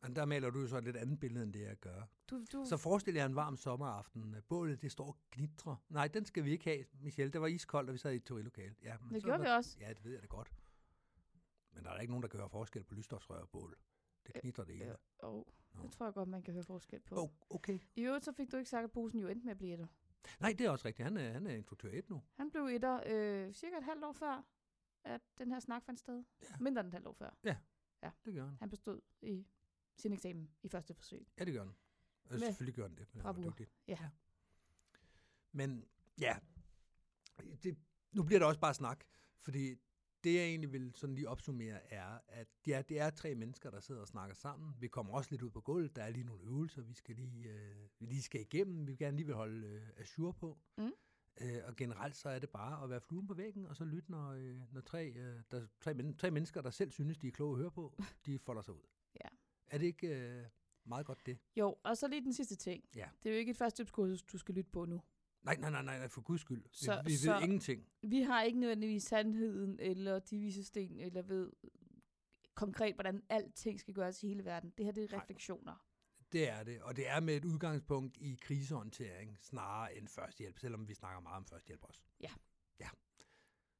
og 0.00 0.16
der 0.16 0.24
maler 0.24 0.50
du 0.50 0.60
jo 0.60 0.66
så 0.66 0.76
et 0.78 0.84
lidt 0.84 0.96
andet 0.96 1.20
billede, 1.20 1.44
end 1.44 1.52
det 1.52 1.60
jeg 1.60 1.76
gør. 1.76 2.02
Du, 2.30 2.44
du, 2.52 2.64
Så 2.64 2.76
forestil 2.76 3.14
jer 3.14 3.26
en 3.26 3.36
varm 3.36 3.56
sommeraften. 3.56 4.36
Bålet, 4.48 4.82
det 4.82 4.92
står 4.92 5.06
og 5.06 5.16
gnitrer. 5.30 5.76
Nej, 5.88 6.08
den 6.08 6.24
skal 6.24 6.44
vi 6.44 6.50
ikke 6.50 6.64
have, 6.64 6.84
Michelle. 7.00 7.32
Det 7.32 7.40
var 7.40 7.46
iskoldt, 7.46 7.90
og 7.90 7.92
vi 7.94 7.98
sad 7.98 8.12
i 8.12 8.16
et 8.16 8.24
teorilokale. 8.24 8.74
Ja, 8.82 8.96
men 8.98 9.14
det 9.14 9.22
gjorde 9.24 9.38
var- 9.38 9.44
vi 9.44 9.50
også. 9.50 9.76
Ja, 9.80 9.88
det 9.88 10.04
ved 10.04 10.12
jeg 10.12 10.22
da 10.22 10.26
godt. 10.26 10.52
Men 11.72 11.84
der 11.84 11.90
er 11.90 11.94
da 11.94 12.00
ikke 12.00 12.12
nogen, 12.12 12.22
der 12.30 12.38
høre 12.38 12.48
forskel 12.48 12.84
på 12.84 12.94
lysstofsrør 12.94 13.40
og 13.40 13.48
bål. 13.48 13.76
Det 14.26 14.34
knitrer 14.34 14.64
det 14.64 14.74
hele. 14.74 14.86
Ja, 14.90 14.94
og 15.18 15.46
Nå. 15.74 15.82
det 15.82 15.92
tror 15.92 16.06
jeg 16.06 16.14
godt, 16.14 16.28
man 16.28 16.42
kan 16.42 16.54
høre 16.54 16.64
forskel 16.64 17.00
på. 17.00 17.14
Oh, 17.22 17.28
okay. 17.50 17.78
I 17.94 18.02
øvrigt 18.02 18.24
så 18.24 18.32
fik 18.32 18.52
du 18.52 18.56
ikke 18.56 18.70
sagt, 18.70 18.84
at 18.84 18.92
Bosen 18.92 19.20
jo 19.20 19.28
endte 19.28 19.44
med 19.44 19.50
at 19.50 19.58
blive 19.58 19.72
etter. 19.72 19.86
Nej, 20.40 20.54
det 20.58 20.66
er 20.66 20.70
også 20.70 20.88
rigtigt. 20.88 21.04
Han 21.04 21.16
er, 21.16 21.32
han 21.32 21.46
er 21.46 21.54
instruktør 21.54 21.88
1 21.92 22.10
nu. 22.10 22.22
Han 22.36 22.50
blev 22.50 22.62
etter 22.62 23.00
øh, 23.06 23.52
cirka 23.52 23.76
et 23.76 23.84
halvt 23.84 24.04
år 24.04 24.12
før, 24.12 24.44
at 25.04 25.20
den 25.38 25.52
her 25.52 25.60
snak 25.60 25.84
fandt 25.84 26.00
sted. 26.00 26.24
Ja. 26.42 26.56
Mindre 26.60 26.80
end 26.80 26.88
et 26.88 26.94
halvt 26.94 27.06
år 27.06 27.12
før. 27.12 27.30
Det 28.24 28.34
gør 28.34 28.46
han. 28.46 28.56
Han 28.60 28.70
bestod 28.70 29.00
i 29.22 29.46
sin 29.96 30.12
eksamen 30.12 30.50
i 30.62 30.68
første 30.68 30.94
forsøg. 30.94 31.26
Ja, 31.38 31.44
det 31.44 31.54
gør 31.54 31.60
han. 31.60 31.74
Og 32.24 32.30
Med 32.30 32.38
selvfølgelig 32.38 32.74
gør 32.74 32.82
han 32.82 32.96
det. 32.96 33.06
Han 33.12 33.24
var 33.24 33.32
dygtig. 33.32 33.66
Ja. 33.88 34.10
Men 35.52 35.84
ja, 36.20 36.36
det, 37.62 37.78
nu 38.12 38.22
bliver 38.22 38.38
det 38.38 38.48
også 38.48 38.60
bare 38.60 38.74
snak, 38.74 39.04
fordi 39.40 39.76
det 40.24 40.34
jeg 40.34 40.44
egentlig 40.44 40.72
vil 40.72 40.92
sådan 40.94 41.14
lige 41.14 41.28
opsummere 41.28 41.92
er, 41.92 42.18
at 42.28 42.48
ja, 42.66 42.82
det 42.88 43.00
er 43.00 43.10
tre 43.10 43.34
mennesker, 43.34 43.70
der 43.70 43.80
sidder 43.80 44.00
og 44.00 44.08
snakker 44.08 44.34
sammen. 44.34 44.74
Vi 44.80 44.88
kommer 44.88 45.12
også 45.12 45.30
lidt 45.30 45.42
ud 45.42 45.50
på 45.50 45.60
gulvet. 45.60 45.96
Der 45.96 46.02
er 46.02 46.10
lige 46.10 46.24
nogle 46.24 46.42
øvelser, 46.44 46.82
vi 46.82 46.94
skal 46.94 47.16
lige, 47.16 47.48
øh, 47.48 47.88
vi 47.98 48.06
lige 48.06 48.22
skal 48.22 48.40
igennem. 48.40 48.86
Vi 48.86 48.92
vil 48.92 48.98
gerne 48.98 49.16
lige 49.16 49.26
vil 49.26 49.34
holde 49.34 49.66
øh, 49.66 49.82
assur 49.96 50.32
på. 50.32 50.58
Mm. 50.78 50.92
Øh, 51.40 51.58
og 51.64 51.76
generelt 51.76 52.16
så 52.16 52.28
er 52.28 52.38
det 52.38 52.50
bare 52.50 52.84
at 52.84 52.90
være 52.90 53.00
fluen 53.00 53.26
på 53.26 53.34
væggen, 53.34 53.66
og 53.66 53.76
så 53.76 53.84
lytte, 53.84 54.10
når, 54.10 54.30
øh, 54.30 54.60
når 54.72 54.80
tre, 54.80 55.08
øh, 55.08 55.40
der, 55.50 55.66
tre, 55.80 55.94
men, 55.94 56.16
tre 56.16 56.30
mennesker, 56.30 56.62
der 56.62 56.70
selv 56.70 56.90
synes, 56.90 57.18
de 57.18 57.28
er 57.28 57.32
kloge 57.32 57.54
at 57.54 57.58
høre 57.60 57.70
på, 57.70 57.94
de 58.26 58.38
folder 58.38 58.62
sig 58.62 58.74
ud. 58.74 58.82
Ja. 59.24 59.28
Er 59.66 59.78
det 59.78 59.86
ikke 59.86 60.06
øh, 60.06 60.46
meget 60.84 61.06
godt 61.06 61.26
det? 61.26 61.38
Jo, 61.56 61.76
og 61.82 61.96
så 61.96 62.08
lige 62.08 62.24
den 62.24 62.32
sidste 62.32 62.56
ting. 62.56 62.84
Ja. 62.96 63.08
Det 63.22 63.28
er 63.28 63.34
jo 63.34 63.38
ikke 63.38 63.50
et 63.50 63.56
førstehjælpskursus, 63.56 64.22
du 64.22 64.38
skal 64.38 64.54
lytte 64.54 64.70
på 64.70 64.84
nu. 64.84 65.02
Nej, 65.42 65.56
nej, 65.56 65.70
nej, 65.70 65.82
nej, 65.82 65.98
nej, 65.98 66.08
for 66.08 66.20
guds 66.20 66.40
skyld. 66.40 66.64
Så- 66.72 67.02
vi, 67.04 67.10
vi 67.10 67.16
så- 67.16 67.32
ved 67.32 67.42
ingenting. 67.42 67.86
Vi 68.02 68.22
har 68.22 68.42
ikke 68.42 68.58
nødvendigvis 68.58 69.02
sandheden, 69.02 69.78
eller 69.80 70.18
de 70.18 70.38
vise 70.38 70.64
sten, 70.64 71.00
eller 71.00 71.22
ved 71.22 71.52
konkret, 72.54 72.94
hvordan 72.94 73.22
alting 73.28 73.80
skal 73.80 73.94
gøres 73.94 74.22
i 74.22 74.28
hele 74.28 74.44
verden. 74.44 74.72
Det 74.78 74.84
her, 74.84 74.92
det 74.92 75.04
er 75.04 75.08
Nej. 75.10 75.20
refleksioner. 75.20 75.86
Det 76.32 76.48
er 76.50 76.62
det, 76.62 76.82
og 76.82 76.96
det 76.96 77.08
er 77.08 77.20
med 77.20 77.36
et 77.36 77.44
udgangspunkt 77.44 78.16
i 78.20 78.38
krisehåndtering 78.42 79.38
snarere 79.40 79.96
end 79.96 80.08
førstehjælp, 80.08 80.58
selvom 80.58 80.88
vi 80.88 80.94
snakker 80.94 81.20
meget 81.20 81.36
om 81.36 81.44
førstehjælp 81.44 81.84
også. 81.84 82.02
Ja. 82.20 82.30
Ja. 82.80 82.88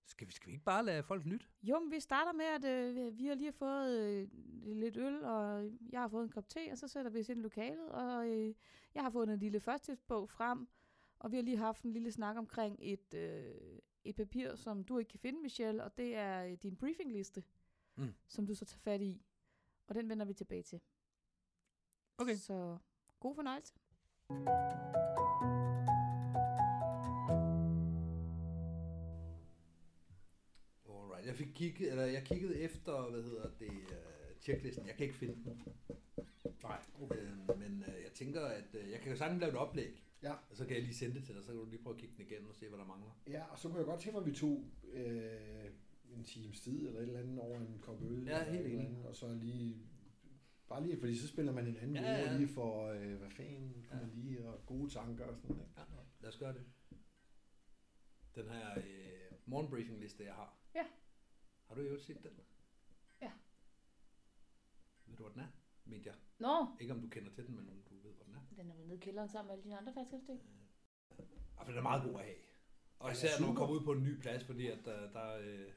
Skal 0.07 0.27
vi, 0.29 0.33
skal 0.33 0.47
vi 0.49 0.53
ikke 0.53 0.65
bare 0.65 0.85
lade 0.85 1.03
folk 1.03 1.25
lytte? 1.27 1.47
Jo, 1.63 1.81
men 1.81 1.91
vi 1.91 2.01
starter 2.01 2.33
med, 2.33 2.45
at 2.45 2.65
øh, 2.65 3.19
vi 3.19 3.27
har 3.27 3.35
lige 3.35 3.53
fået 3.53 4.01
øh, 4.01 4.29
lidt 4.77 4.97
øl, 4.97 5.25
og 5.25 5.71
jeg 5.91 6.01
har 6.01 6.09
fået 6.09 6.25
en 6.25 6.31
kop 6.31 6.49
te, 6.49 6.69
og 6.73 6.79
så 6.79 6.89
sætter 6.89 7.11
vi 7.11 7.21
os 7.21 7.29
ind 7.29 7.39
i 7.39 7.43
lokalet, 7.43 7.89
og 7.89 8.29
øh, 8.29 8.55
jeg 8.95 9.03
har 9.03 9.11
fået 9.11 9.29
en 9.31 9.39
lille 9.39 9.61
førstehjælpsbog 9.61 10.31
frem, 10.31 10.69
og 11.23 11.31
vi 11.31 11.37
har 11.37 11.43
lige 11.43 11.57
haft 11.57 11.83
en 11.83 11.93
lille 11.93 12.13
snak 12.13 12.37
omkring 12.37 12.77
et, 12.81 13.15
øh, 13.15 13.79
et 14.05 14.17
papir, 14.17 14.55
som 14.57 14.85
du 14.85 14.99
ikke 14.99 15.09
kan 15.09 15.21
finde, 15.21 15.41
Michelle, 15.43 15.85
og 15.85 15.97
det 15.97 16.15
er 16.17 16.45
øh, 16.45 16.53
din 16.63 16.77
briefingliste, 16.77 17.43
Mm. 17.97 18.15
som 18.29 18.47
du 18.47 18.55
så 18.55 18.65
tager 18.65 18.79
fat 18.79 19.01
i, 19.03 19.23
og 19.87 19.95
den 19.95 20.09
vender 20.09 20.25
vi 20.27 20.33
tilbage 20.35 20.63
til. 20.63 20.81
Okay. 22.19 22.35
Så 22.37 22.79
god 23.21 23.35
fornøjelse. 23.35 23.75
Alright. 30.89 31.27
Jeg 31.27 31.35
fik 31.37 31.49
kigget, 31.55 31.91
eller 31.91 32.05
jeg 32.05 32.23
kiggede 32.25 32.59
efter, 32.61 33.11
hvad 33.11 33.23
hedder 33.23 33.51
det, 33.59 33.69
uh, 33.71 34.41
checklisten. 34.41 34.87
Jeg 34.87 34.95
kan 34.97 35.07
ikke 35.07 35.19
finde 35.19 35.35
den. 35.45 35.63
Nej, 36.63 36.79
Okay. 37.03 37.17
Øh, 37.17 37.59
men 37.59 37.85
uh, 37.89 38.03
jeg 38.05 38.13
tænker, 38.15 38.41
at 38.47 38.75
uh, 38.85 38.91
jeg 38.91 39.01
kan 39.01 39.13
jo 39.13 39.17
sagtens 39.19 39.41
lave 39.41 39.53
et 39.53 39.59
oplæg, 39.59 40.03
Ja. 40.23 40.33
og 40.51 40.57
så 40.57 40.67
kan 40.67 40.75
jeg 40.77 40.83
lige 40.83 40.95
sende 40.95 41.15
det 41.15 41.25
til 41.25 41.35
dig, 41.35 41.45
så 41.45 41.49
kan 41.53 41.61
du 41.61 41.65
lige 41.71 41.83
prøve 41.83 41.95
at 41.95 42.01
kigge 42.01 42.15
den 42.17 42.27
igennem 42.27 42.49
og 42.49 42.55
se, 42.55 42.69
hvad 42.69 42.79
der 42.79 42.85
mangler. 42.85 43.11
Ja, 43.27 43.45
og 43.45 43.59
så 43.59 43.69
kunne 43.69 43.79
jeg 43.79 43.87
godt 43.87 44.01
tænke 44.01 44.13
mig, 44.19 44.21
at 44.27 44.31
vi 44.33 44.35
tog 44.37 44.65
øh, 44.93 45.71
en 46.11 46.25
times 46.25 46.61
tid 46.61 46.87
eller 46.87 47.01
et 47.01 47.07
eller 47.07 47.21
andet 47.21 47.41
over 47.41 47.61
en 47.61 47.79
kop 47.83 48.03
øl. 48.03 48.25
Ja, 48.27 48.41
eller 48.41 48.53
helt 48.53 48.67
enig. 48.67 48.87
andet, 48.87 49.07
Og 49.07 49.17
så 49.17 49.35
lige, 49.35 49.87
bare 50.69 50.83
lige, 50.83 50.99
fordi 51.01 51.17
så 51.19 51.29
spiller 51.29 51.53
man 51.53 51.67
en 51.67 51.77
anden 51.77 51.97
Ja, 51.97 52.13
ja, 52.13 52.37
lige 52.37 52.49
for, 52.49 52.87
øh, 52.89 53.15
hvad 53.17 53.31
fanden 53.31 53.83
kan 53.89 53.97
Ja. 53.99 54.07
man 54.07 54.11
lige, 54.15 54.49
og 54.49 54.67
gode 54.67 54.91
tanker 54.91 55.25
og 55.25 55.37
sådan 55.37 55.57
noget. 55.57 55.71
Ja, 55.77 55.83
lad 56.21 56.29
os 56.29 56.39
gøre 56.39 56.53
det. 56.55 56.65
Den 58.35 58.49
her 58.49 58.79
øh, 58.79 59.33
morgenbriefing-liste, 59.47 60.25
jeg 60.25 60.35
har. 60.35 60.59
Ja. 60.75 60.85
Har 61.69 61.75
du 61.75 61.81
øvrigt 61.81 62.03
set 62.03 62.23
den? 62.23 62.33
Ja. 63.23 63.31
Ved 65.07 65.17
du, 65.17 65.23
hvor 65.23 65.33
den 65.33 65.41
er? 65.41 65.47
Media. 65.85 66.13
Nå, 66.39 66.67
Ikke 66.81 66.93
om 66.95 67.01
du 67.01 67.09
kender 67.09 67.31
til 67.31 67.47
den, 67.47 67.57
men 67.57 67.69
om 67.69 67.83
du 67.91 67.92
den 68.57 68.67
er. 68.71 68.73
den 68.73 68.79
vel 68.79 68.87
nede 68.87 68.97
i 68.97 69.01
kælderen 69.01 69.29
sammen 69.29 69.47
med 69.49 69.53
alle 69.55 69.65
dine 69.65 69.79
andre 69.79 69.93
flasker, 69.93 70.17
ikke? 70.33 70.43
Og 71.57 71.67
den 71.67 71.77
er 71.77 71.83
meget 71.83 72.03
god 72.03 72.15
at 72.21 72.25
have. 72.25 72.37
Og 72.99 73.11
Den 73.11 73.17
er 73.17 73.25
især 73.25 73.41
når 73.41 73.47
man 73.47 73.57
kommer 73.57 73.77
ud 73.77 73.85
på 73.85 73.93
en 73.93 74.03
ny 74.05 74.21
plads, 74.21 74.45
fordi 74.45 74.67
at 74.67 74.79
der, 74.85 75.11
der 75.13 75.37
øh, 75.41 75.69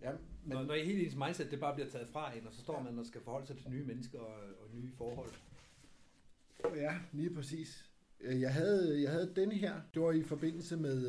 Ja, 0.00 0.12
men... 0.12 0.20
når, 0.56 0.62
når 0.62 0.74
i 0.74 0.84
hele 0.84 1.04
ens 1.04 1.14
mindset 1.16 1.50
det 1.50 1.60
bare 1.60 1.74
bliver 1.74 1.90
taget 1.90 2.08
fra 2.08 2.36
en, 2.36 2.46
og 2.46 2.52
så 2.52 2.60
står 2.60 2.76
Ja. 2.76 2.82
man 2.82 2.98
og 2.98 3.06
skal 3.06 3.20
forholde 3.20 3.46
sig 3.46 3.58
til 3.58 3.70
nye 3.70 3.84
mennesker 3.84 4.18
og, 4.20 4.34
og 4.62 4.70
nye 4.74 4.92
forhold. 4.92 5.30
ja, 6.74 6.98
lige 7.12 7.34
præcis. 7.34 7.90
Øh, 8.20 8.40
Jeg 8.40 8.54
havde, 8.54 9.02
jeg 9.02 9.10
havde 9.10 9.32
denne 9.36 9.54
her. 9.54 9.80
Det 9.94 10.02
var 10.02 10.12
i 10.12 10.22
forbindelse 10.22 10.76
med 10.76 11.08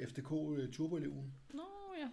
øh, 0.00 0.08
FDK 0.08 0.32
øh, 0.58 0.72
Turboeleven. 0.72 1.34
Nå, 1.54 1.62
ja. 1.98 2.08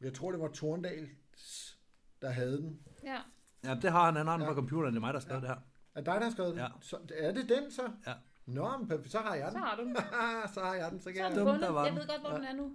Jeg 0.00 0.14
tror, 0.14 0.30
det 0.30 0.40
var 0.40 0.48
Torndals, 0.48 1.78
der 2.22 2.30
havde 2.30 2.56
den. 2.58 2.80
Ja. 3.04 3.20
Ja, 3.64 3.74
det 3.82 3.92
har 3.92 4.04
han. 4.04 4.16
Han 4.16 4.26
har 4.26 4.36
den 4.36 4.42
Ja. 4.46 4.48
på 4.50 4.54
computeren. 4.54 4.94
Det 4.94 4.98
er 4.98 5.00
mig, 5.00 5.14
der 5.14 5.20
har 5.20 5.24
skrevet 5.24 5.42
Ja. 5.42 5.48
det 5.48 5.54
her. 5.56 5.62
Er 5.96 6.00
det 6.00 6.06
dig, 6.06 6.14
der 6.14 6.22
har 6.24 6.30
skrevet 6.30 6.50
den? 6.50 6.58
Ja. 6.60 6.68
Så, 6.80 6.98
er 7.14 7.32
det 7.32 7.48
den 7.48 7.70
så? 7.70 7.82
Ja. 8.06 8.12
Nå, 8.46 8.76
men 8.78 9.08
så 9.08 9.18
har 9.18 9.34
jeg 9.34 9.48
Så 9.52 9.54
den. 9.58 9.62
har 9.66 9.76
du 9.76 9.82
den. 9.84 9.96
så 10.54 10.60
har 10.60 10.74
jeg 10.74 10.90
den, 10.90 11.00
så 11.00 11.12
kan 11.12 11.16
Så 11.16 11.22
har 11.22 11.28
jeg 11.28 11.36
du 11.36 11.40
Dum, 11.40 11.46
fundet. 11.46 11.62
der 11.62 11.70
var 11.72 11.84
Jeg 11.86 11.94
ved 11.94 12.06
godt, 12.06 12.20
hvor 12.20 12.30
Ja. 12.30 12.36
den 12.36 12.44
er 12.44 12.52
nu. 12.52 12.72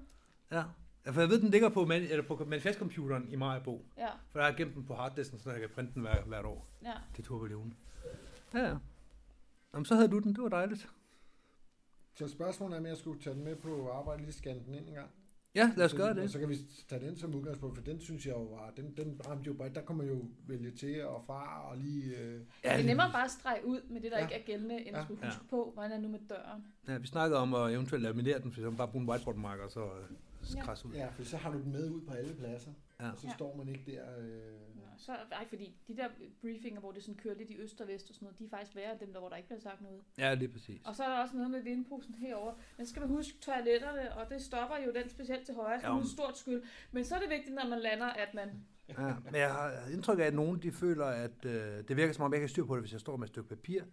Ja. 0.51 0.63
ja. 1.05 1.11
For 1.11 1.21
jeg 1.21 1.29
ved, 1.29 1.41
den 1.41 1.49
ligger 1.49 1.69
på, 1.69 1.85
man, 1.85 2.01
eller 2.01 2.23
på 2.27 2.35
manifestcomputeren 2.47 3.27
i 3.29 3.35
Majbo. 3.35 3.85
Ja, 3.97 4.07
For 4.31 4.39
jeg 4.39 4.47
har 4.47 4.53
gemt 4.57 4.75
den 4.75 4.85
på 4.85 4.95
harddisken, 4.95 5.39
så 5.39 5.51
jeg 5.51 5.59
kan 5.59 5.69
printe 5.75 5.93
den 5.93 6.01
hver, 6.01 6.23
hvert 6.23 6.45
år 6.45 6.67
ja. 6.83 6.93
til 7.15 7.23
Turboleven. 7.23 7.73
Ja, 8.53 8.59
ja. 8.59 8.75
Jamen, 9.73 9.85
så 9.85 9.95
havde 9.95 10.07
du 10.07 10.19
den. 10.19 10.33
Det 10.35 10.43
var 10.43 10.49
dejligt. 10.49 10.89
Så 12.13 12.27
spørgsmålet 12.27 12.75
er, 12.75 12.79
om 12.79 12.85
jeg 12.85 12.97
skulle 12.97 13.21
tage 13.21 13.35
den 13.35 13.43
med 13.43 13.55
på 13.55 13.91
arbejde, 13.91 14.21
lige 14.21 14.33
scanne 14.33 14.63
den 14.65 14.73
ind 14.75 14.87
en 14.87 14.93
gang. 14.93 15.09
Ja, 15.55 15.72
lad 15.77 15.86
os 15.86 15.93
gøre 15.93 16.10
Og 16.10 16.15
det. 16.15 16.31
så 16.31 16.39
kan 16.39 16.50
vi 16.50 16.55
tage 16.89 17.05
den 17.05 17.17
som 17.17 17.36
udgangspunkt, 17.36 17.77
for 17.77 17.84
den 17.84 18.00
synes 18.00 18.25
jeg 18.25 18.31
jo 18.36 18.43
var, 18.43 18.74
den, 18.77 18.93
den 18.98 19.22
ramte 19.27 19.48
jo 19.48 19.53
bare, 19.53 19.70
der 19.70 19.81
kommer 19.81 20.03
jo 20.03 20.22
vælge 20.48 20.72
til 20.72 21.05
og 21.05 21.24
fra 21.27 21.70
og 21.72 21.77
lige... 21.77 22.17
Øh, 22.17 22.34
Det 22.34 22.46
er 22.63 22.84
nemmere 22.84 23.10
bare 23.12 23.25
at 23.25 23.31
strege 23.31 23.65
ud 23.65 23.79
med 23.89 24.01
det, 24.01 24.12
der 24.12 24.17
Ja. 24.17 24.24
ikke 24.24 24.36
er 24.36 24.46
gældende, 24.46 24.79
end 24.79 24.88
at 24.88 24.93
Ja. 25.00 25.03
skulle 25.03 25.20
Ja. 25.24 25.27
huske 25.29 25.48
på, 25.50 25.72
hvordan 25.74 25.91
er 25.91 25.98
nu 25.98 26.08
med 26.08 26.20
døren. 26.29 26.63
Ja, 26.88 26.98
vi 26.98 27.08
snakkede 27.08 27.39
om 27.39 27.53
at 27.53 27.74
eventuelt 27.74 28.03
laminere 28.03 28.39
den, 28.39 28.51
for 28.51 28.62
så 28.62 28.72
bare 28.72 28.88
bruge 28.88 29.03
en 29.03 29.10
whiteboard-marker, 29.10 29.67
så 29.67 29.79
øh, 29.84 29.88
Ja. 29.88 30.15
Krasse 30.63 30.88
ud. 30.88 30.93
ja, 30.93 31.07
for 31.10 31.24
så 31.24 31.38
har 31.38 31.51
du 31.51 31.57
den 31.62 31.71
med 31.71 31.89
ud 31.89 32.01
på 32.01 32.13
alle 32.13 32.36
pladser, 32.36 32.71
Ja. 33.00 33.12
og 33.12 33.17
så 33.17 33.27
Ja. 33.27 33.33
står 33.33 33.55
man 33.55 33.67
ikke 33.69 33.91
der... 33.91 34.17
Øh, 34.19 34.75
Nå, 34.75 34.81
så, 34.98 35.12
ej, 35.31 35.48
fordi 35.50 35.75
de 35.88 35.98
der 35.98 36.07
briefinger, 36.41 36.79
hvor 36.79 36.91
det 36.91 37.03
sådan 37.03 37.15
kører 37.17 37.36
lidt 37.36 37.50
i 37.50 37.57
øst 37.57 37.81
og 37.81 37.88
vest 37.88 38.10
og 38.10 38.15
sådan 38.15 38.25
noget, 38.25 38.39
de 38.39 38.45
er 38.45 38.50
faktisk 38.50 38.75
værre 38.75 38.91
end 38.91 39.00
dem, 39.00 39.13
der, 39.13 39.19
hvor 39.19 39.29
der 39.29 39.36
ikke 39.36 39.48
bliver 39.50 39.60
sagt 39.62 39.81
noget. 39.81 40.01
Ja, 40.17 40.33
lige 40.33 40.50
præcis. 40.50 40.81
Og 40.86 40.95
så 40.95 41.03
er 41.03 41.10
der 41.10 41.21
også 41.21 41.36
noget 41.36 41.51
med 41.51 41.62
vindposen 41.62 42.15
herover. 42.15 42.53
Men 42.77 42.86
så 42.86 42.89
skal 42.89 43.00
man 43.00 43.10
huske 43.10 43.38
toiletterne, 43.41 44.15
og 44.17 44.29
det 44.29 44.41
stopper 44.41 44.77
jo 44.86 44.91
den 44.93 45.10
specielt 45.10 45.45
til 45.45 45.55
højre, 45.55 45.81
så 45.81 45.88
Ja, 45.88 46.00
et 46.00 46.07
stort 46.07 46.38
skyld. 46.38 46.63
Men 46.91 47.05
så 47.05 47.15
er 47.15 47.19
det 47.19 47.29
vigtigt, 47.29 47.55
når 47.55 47.67
man 47.69 47.79
lander, 47.79 48.05
at 48.07 48.33
man... 48.33 48.50
Ja, 48.89 49.13
men 49.25 49.36
jeg 49.36 49.51
har 49.51 49.88
indtryk 49.93 50.19
af, 50.19 50.24
at 50.24 50.33
nogen 50.33 50.62
de 50.62 50.71
føler, 50.71 51.05
at 51.05 51.45
øh, 51.45 51.88
det 51.88 51.98
virker 51.98 52.13
som 52.13 52.25
om, 52.25 52.33
jeg 52.33 52.39
kan 52.39 52.50
styr 52.50 52.65
på 52.65 52.75
det, 52.75 52.81
hvis 52.83 52.91
jeg 52.91 53.00
står 53.00 53.17
med 53.17 53.24
et 53.27 53.29
stykke 53.29 53.50
papir. 53.50 53.83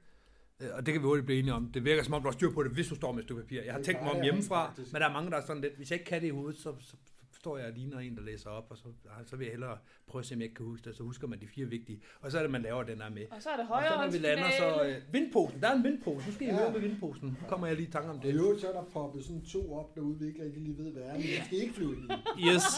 Øh, 0.61 0.69
og 0.75 0.87
det 0.87 0.95
kan 0.95 1.03
vi 1.03 1.07
hurtigt 1.07 1.27
blive 1.27 1.39
enige 1.39 1.55
om. 1.55 1.73
Det 1.73 1.85
virker 1.85 2.03
som 2.03 2.15
om, 2.15 2.23
du 2.23 2.29
har 2.29 2.33
styr 2.33 2.51
på 2.53 2.63
det, 2.63 2.73
hvis 2.73 2.89
du 2.89 2.95
står 2.95 3.13
med 3.13 3.19
et 3.19 3.25
stykke 3.27 3.43
papir. 3.43 3.63
Jeg 3.63 3.73
har 3.73 3.79
Det 3.79 3.87
tænkt 3.87 4.03
mig 4.03 4.13
om 4.13 4.23
hjemmefra, 4.23 4.67
faktisk. 4.69 4.93
men 4.93 5.03
der 5.03 5.09
er 5.09 5.13
mange, 5.13 5.31
der 5.31 5.37
er 5.37 5.47
sådan 5.47 5.63
lidt, 5.63 5.77
hvis 5.77 5.91
jeg 5.91 5.99
ikke 5.99 6.09
kan 6.11 6.21
det 6.21 6.27
i 6.27 6.31
hovedet, 6.31 6.61
så, 6.61 6.75
så 6.81 6.97
står 7.41 7.59
jeg 7.59 7.67
og 7.67 7.73
ligner 7.73 7.99
en, 7.99 8.17
der 8.17 8.23
læser 8.23 8.51
op, 8.51 8.67
og 8.71 8.77
så, 8.79 8.85
så 9.27 9.37
vil 9.37 9.45
jeg 9.45 9.53
hellere 9.53 9.79
prøve 10.07 10.21
at 10.21 10.27
se, 10.27 10.35
om 10.35 10.41
jeg 10.41 10.45
ikke 10.45 10.55
kan 10.55 10.67
huske 10.67 10.85
det. 10.89 10.97
Så 10.97 11.03
husker 11.03 11.27
man 11.27 11.41
de 11.41 11.47
fire 11.49 11.67
vigtige. 11.67 12.01
Og 12.21 12.31
så 12.33 12.39
er 12.39 12.43
det, 12.43 12.51
man 12.51 12.63
laver 12.63 12.83
den 12.83 13.01
her 13.03 13.11
med. 13.11 13.23
Og 13.31 13.43
så 13.43 13.49
er 13.49 13.53
det 13.57 13.61
Og 13.61 13.67
så 13.83 13.89
højre 13.89 14.05
når 14.07 14.13
vi 14.13 14.19
lander, 14.19 14.51
så... 14.59 14.85
Øh, 14.85 14.97
vindposen. 15.13 15.61
Der 15.61 15.69
er 15.69 15.75
en 15.77 15.85
vindpose. 15.85 16.27
Nu 16.27 16.33
skal 16.35 16.47
I 16.47 16.51
Ja. 16.51 16.57
høre 16.57 16.73
med 16.73 16.81
vindposen. 16.81 17.29
Nu 17.29 17.35
kommer 17.49 17.67
jeg 17.67 17.77
lige 17.77 17.89
i 17.89 17.91
tanke 17.91 18.09
om 18.11 18.17
og 18.17 18.23
det. 18.23 18.35
øvrigt, 18.35 18.61
så 18.61 18.69
er 18.69 18.73
der 18.73 18.85
poppet 18.85 19.25
sådan 19.25 19.45
to 19.45 19.73
op 19.75 19.95
derude, 19.95 20.19
vi 20.19 20.27
ikke 20.27 20.45
rigtig 20.45 20.63
lige 20.63 20.79
ved, 20.79 20.93
hvad 20.93 21.03
er, 21.03 21.13
men 21.13 21.23
jeg 21.23 21.43
skal 21.47 21.59
ikke 21.59 21.75
flyve 21.75 21.97
ind 21.97 22.11
i. 22.39 22.47
Yes. 22.49 22.63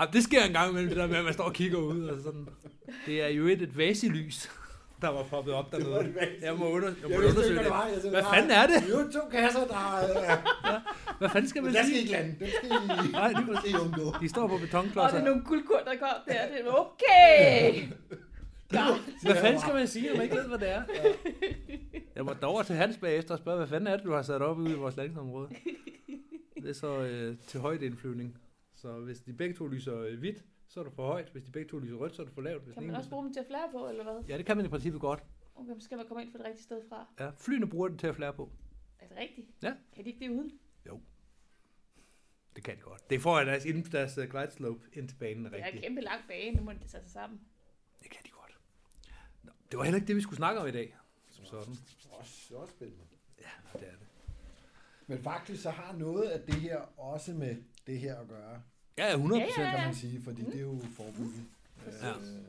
Ja, 0.00 0.04
det 0.12 0.22
sker 0.24 0.42
en 0.44 0.52
gang 0.52 0.70
imellem, 0.70 0.88
det 0.88 0.98
der 0.98 1.06
med, 1.06 1.16
at 1.16 1.24
man 1.24 1.32
står 1.32 1.44
og 1.44 1.52
kigger 1.52 1.78
ud. 1.78 2.04
Og 2.04 2.20
sådan. 2.22 2.48
Det 3.06 3.22
er 3.22 3.28
jo 3.28 3.46
et, 3.46 3.62
et 3.62 3.76
vaselys, 3.78 4.50
der 5.02 5.08
var 5.08 5.22
poppet 5.22 5.54
op 5.54 5.72
Det 5.72 5.84
var 5.86 5.90
dernede. 5.92 6.08
et 6.10 6.14
vaselys. 6.14 6.42
Jeg 6.42 6.54
må, 6.58 6.68
under, 6.68 6.88
jeg 6.88 6.96
må 7.02 7.08
Jeg 7.08 7.18
undersøge 7.18 7.46
ikke, 7.46 7.54
hvad 7.54 7.64
det. 7.64 7.64
det 7.64 7.70
var. 7.70 7.86
Jeg 7.86 7.94
sagde, 8.00 8.10
Hvad 8.10 8.22
der 8.22 8.30
fanden 8.32 8.50
er 8.50 8.66
det? 8.66 8.90
Øvrigt 8.90 9.12
to 9.12 9.20
kasser, 9.32 9.66
der 9.66 9.98
er... 9.98 10.78
Hvad 11.18 11.28
fanden 11.28 11.48
skal 11.48 11.62
man 11.62 11.72
Men 11.72 11.76
der 11.76 11.82
skal 11.82 11.92
sige? 11.94 12.00
ikke 12.00 12.12
lande. 12.12 12.36
Den 12.38 12.48
skal 12.58 12.68
I, 12.70 13.12
Nej, 13.12 13.28
lige 13.32 13.46
det 13.52 13.58
skal 13.58 13.70
I 13.70 13.74
undgå. 13.74 14.14
De 14.20 14.28
står 14.28 14.46
på 14.46 14.54
Og 14.54 14.60
det 14.60 14.68
betonklodser. 14.68 15.18
er 15.18 15.24
nogle 15.24 15.42
guldkorn, 15.44 15.84
der 15.84 15.96
kom 15.98 16.08
der. 16.26 16.32
Det 16.48 16.66
er 16.66 16.72
okay! 16.72 17.82
Ja. 18.72 18.84
Hvad 19.22 19.36
fanden 19.36 19.60
skal 19.60 19.74
man 19.74 19.88
sige, 19.88 20.08
når 20.08 20.14
man 20.14 20.22
ikke 20.24 20.36
ved, 20.36 20.48
hvad 20.48 20.58
det 20.58 20.70
er? 20.70 20.82
Jeg 22.16 22.24
måtte 22.24 22.44
over 22.44 22.62
til 22.62 22.74
Hans 22.76 22.96
bagefter 22.96 23.32
og 23.34 23.38
spørge, 23.38 23.56
hvad 23.58 23.66
fanden 23.66 23.86
er 23.86 23.96
det, 23.96 24.04
du 24.04 24.12
har 24.12 24.22
sat 24.22 24.42
op 24.42 24.58
ude 24.58 24.70
i 24.70 24.74
vores 24.74 24.96
landingsområde? 24.96 25.48
Det 26.62 26.70
er 26.70 26.74
så 26.74 26.98
øh, 26.98 27.36
til 27.46 27.60
højdeindflyvning. 27.60 28.34
Så 28.82 29.00
hvis 29.00 29.20
de 29.20 29.32
begge 29.32 29.54
to 29.54 29.66
lyser 29.66 29.98
øh, 29.98 30.18
hvidt, 30.18 30.44
så 30.68 30.80
er 30.80 30.84
du 30.84 30.90
for 30.90 31.06
højt. 31.06 31.28
Hvis 31.28 31.42
de 31.42 31.50
begge 31.50 31.68
to 31.68 31.78
lyser 31.78 31.96
rødt, 31.96 32.14
så 32.16 32.22
er 32.22 32.26
du 32.26 32.32
for 32.32 32.42
lavt. 32.42 32.62
Hvis 32.64 32.74
Kan 32.74 32.86
man 32.86 32.96
også 32.96 33.10
bruge 33.10 33.24
dem 33.24 33.32
til 33.32 33.40
at 33.40 33.46
flære 33.46 33.68
på, 33.72 33.88
eller 33.88 34.02
hvad? 34.02 34.24
Ja, 34.28 34.38
det 34.38 34.46
kan 34.46 34.56
man 34.56 34.66
i 34.66 34.68
princippet 34.68 35.00
godt. 35.00 35.24
Okay, 35.54 35.74
så 35.74 35.80
skal 35.80 35.96
man 35.96 36.06
komme 36.08 36.22
ind 36.22 36.32
fra 36.32 36.38
det 36.38 36.46
rigtige 36.46 36.64
sted 36.64 36.82
fra. 36.88 37.06
Ja, 37.20 37.30
flyene 37.38 37.68
bruger 37.68 37.88
den 37.88 37.98
til 37.98 38.06
at 38.06 38.16
flære 38.16 38.32
på. 38.32 38.52
Er 38.98 39.08
det 39.08 39.16
rigtigt? 39.16 39.48
Ja. 39.62 39.74
Kan 39.94 40.04
de 40.04 40.10
ikke 40.10 40.24
det 40.24 40.30
uden? 40.30 40.52
Det 42.56 42.64
kan 42.64 42.76
de 42.76 42.80
godt. 42.80 43.10
Det 43.10 43.20
får 43.22 43.38
jeg 43.38 43.46
deres, 43.46 43.64
inden 43.64 43.82
deres 43.92 44.18
uh, 44.18 44.24
glide 44.24 44.50
slope 44.50 44.80
ind 44.92 45.08
til 45.08 45.16
banen 45.16 45.46
er 45.46 45.50
Det 45.50 45.54
er 45.56 45.58
en 45.60 45.66
rigtigt. 45.66 45.84
kæmpe 45.84 46.00
lang 46.00 46.20
bane, 46.28 46.56
nu 46.56 46.62
må 46.62 46.72
de 46.72 46.78
tage 46.78 47.02
sig 47.02 47.10
sammen. 47.10 47.40
Det 48.02 48.10
kan 48.10 48.20
de 48.24 48.30
godt. 48.30 48.58
Nå, 49.42 49.50
det 49.70 49.78
var 49.78 49.84
heller 49.84 49.96
ikke 49.96 50.06
det, 50.08 50.16
vi 50.16 50.20
skulle 50.20 50.36
snakke 50.36 50.60
om 50.60 50.66
i 50.68 50.70
dag. 50.70 50.96
Som 51.30 51.44
sådan. 51.44 51.74
Også, 52.10 52.46
det 52.48 52.54
er 52.54 52.58
også 52.58 52.72
spændende. 52.74 53.04
Ja, 53.40 53.78
det 53.78 53.88
er 53.88 53.92
det. 53.92 54.06
Men 55.06 55.18
faktisk 55.18 55.62
så 55.62 55.70
har 55.70 55.92
noget 55.96 56.28
af 56.28 56.40
det 56.40 56.54
her 56.54 57.00
også 57.00 57.34
med 57.34 57.56
det 57.86 57.98
her 58.00 58.16
at 58.16 58.28
gøre, 58.28 58.62
Ja, 58.98 59.06
ja, 59.06 59.12
100 59.14 59.42
procent. 59.42 59.58
Ja, 59.58 59.62
ja, 59.64 59.70
kan 59.70 59.80
ja. 59.80 59.86
man 59.86 59.94
sige, 59.94 60.22
fordi 60.22 60.42
det 60.42 60.54
er 60.56 60.60
jo 60.60 60.78
forbygget. 60.96 61.44
Præcis. 61.84 62.02
Ja. 62.02 62.10
Øh, 62.10 62.42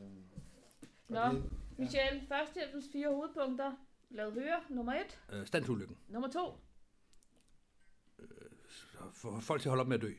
Nå, 1.08 1.20
og 1.20 1.34
det- 1.34 1.52
Michelle, 1.78 2.22
førstehjælpens 2.28 2.86
fire 2.92 3.08
hovedpunkter. 3.10 3.72
Lad 4.10 4.32
høre. 4.32 4.62
Nummer 4.70 4.94
et. 4.94 5.20
Øh, 5.32 5.48
standsulykken. 5.48 5.98
Nummer 6.10 6.30
to. 6.30 6.60
Så 8.70 8.98
For 9.14 9.40
folk 9.40 9.62
til 9.62 9.70
at 9.70 9.72
holde 9.72 9.82
op 9.82 9.88
med 9.88 9.96
at 9.96 10.02
dø. 10.02 10.12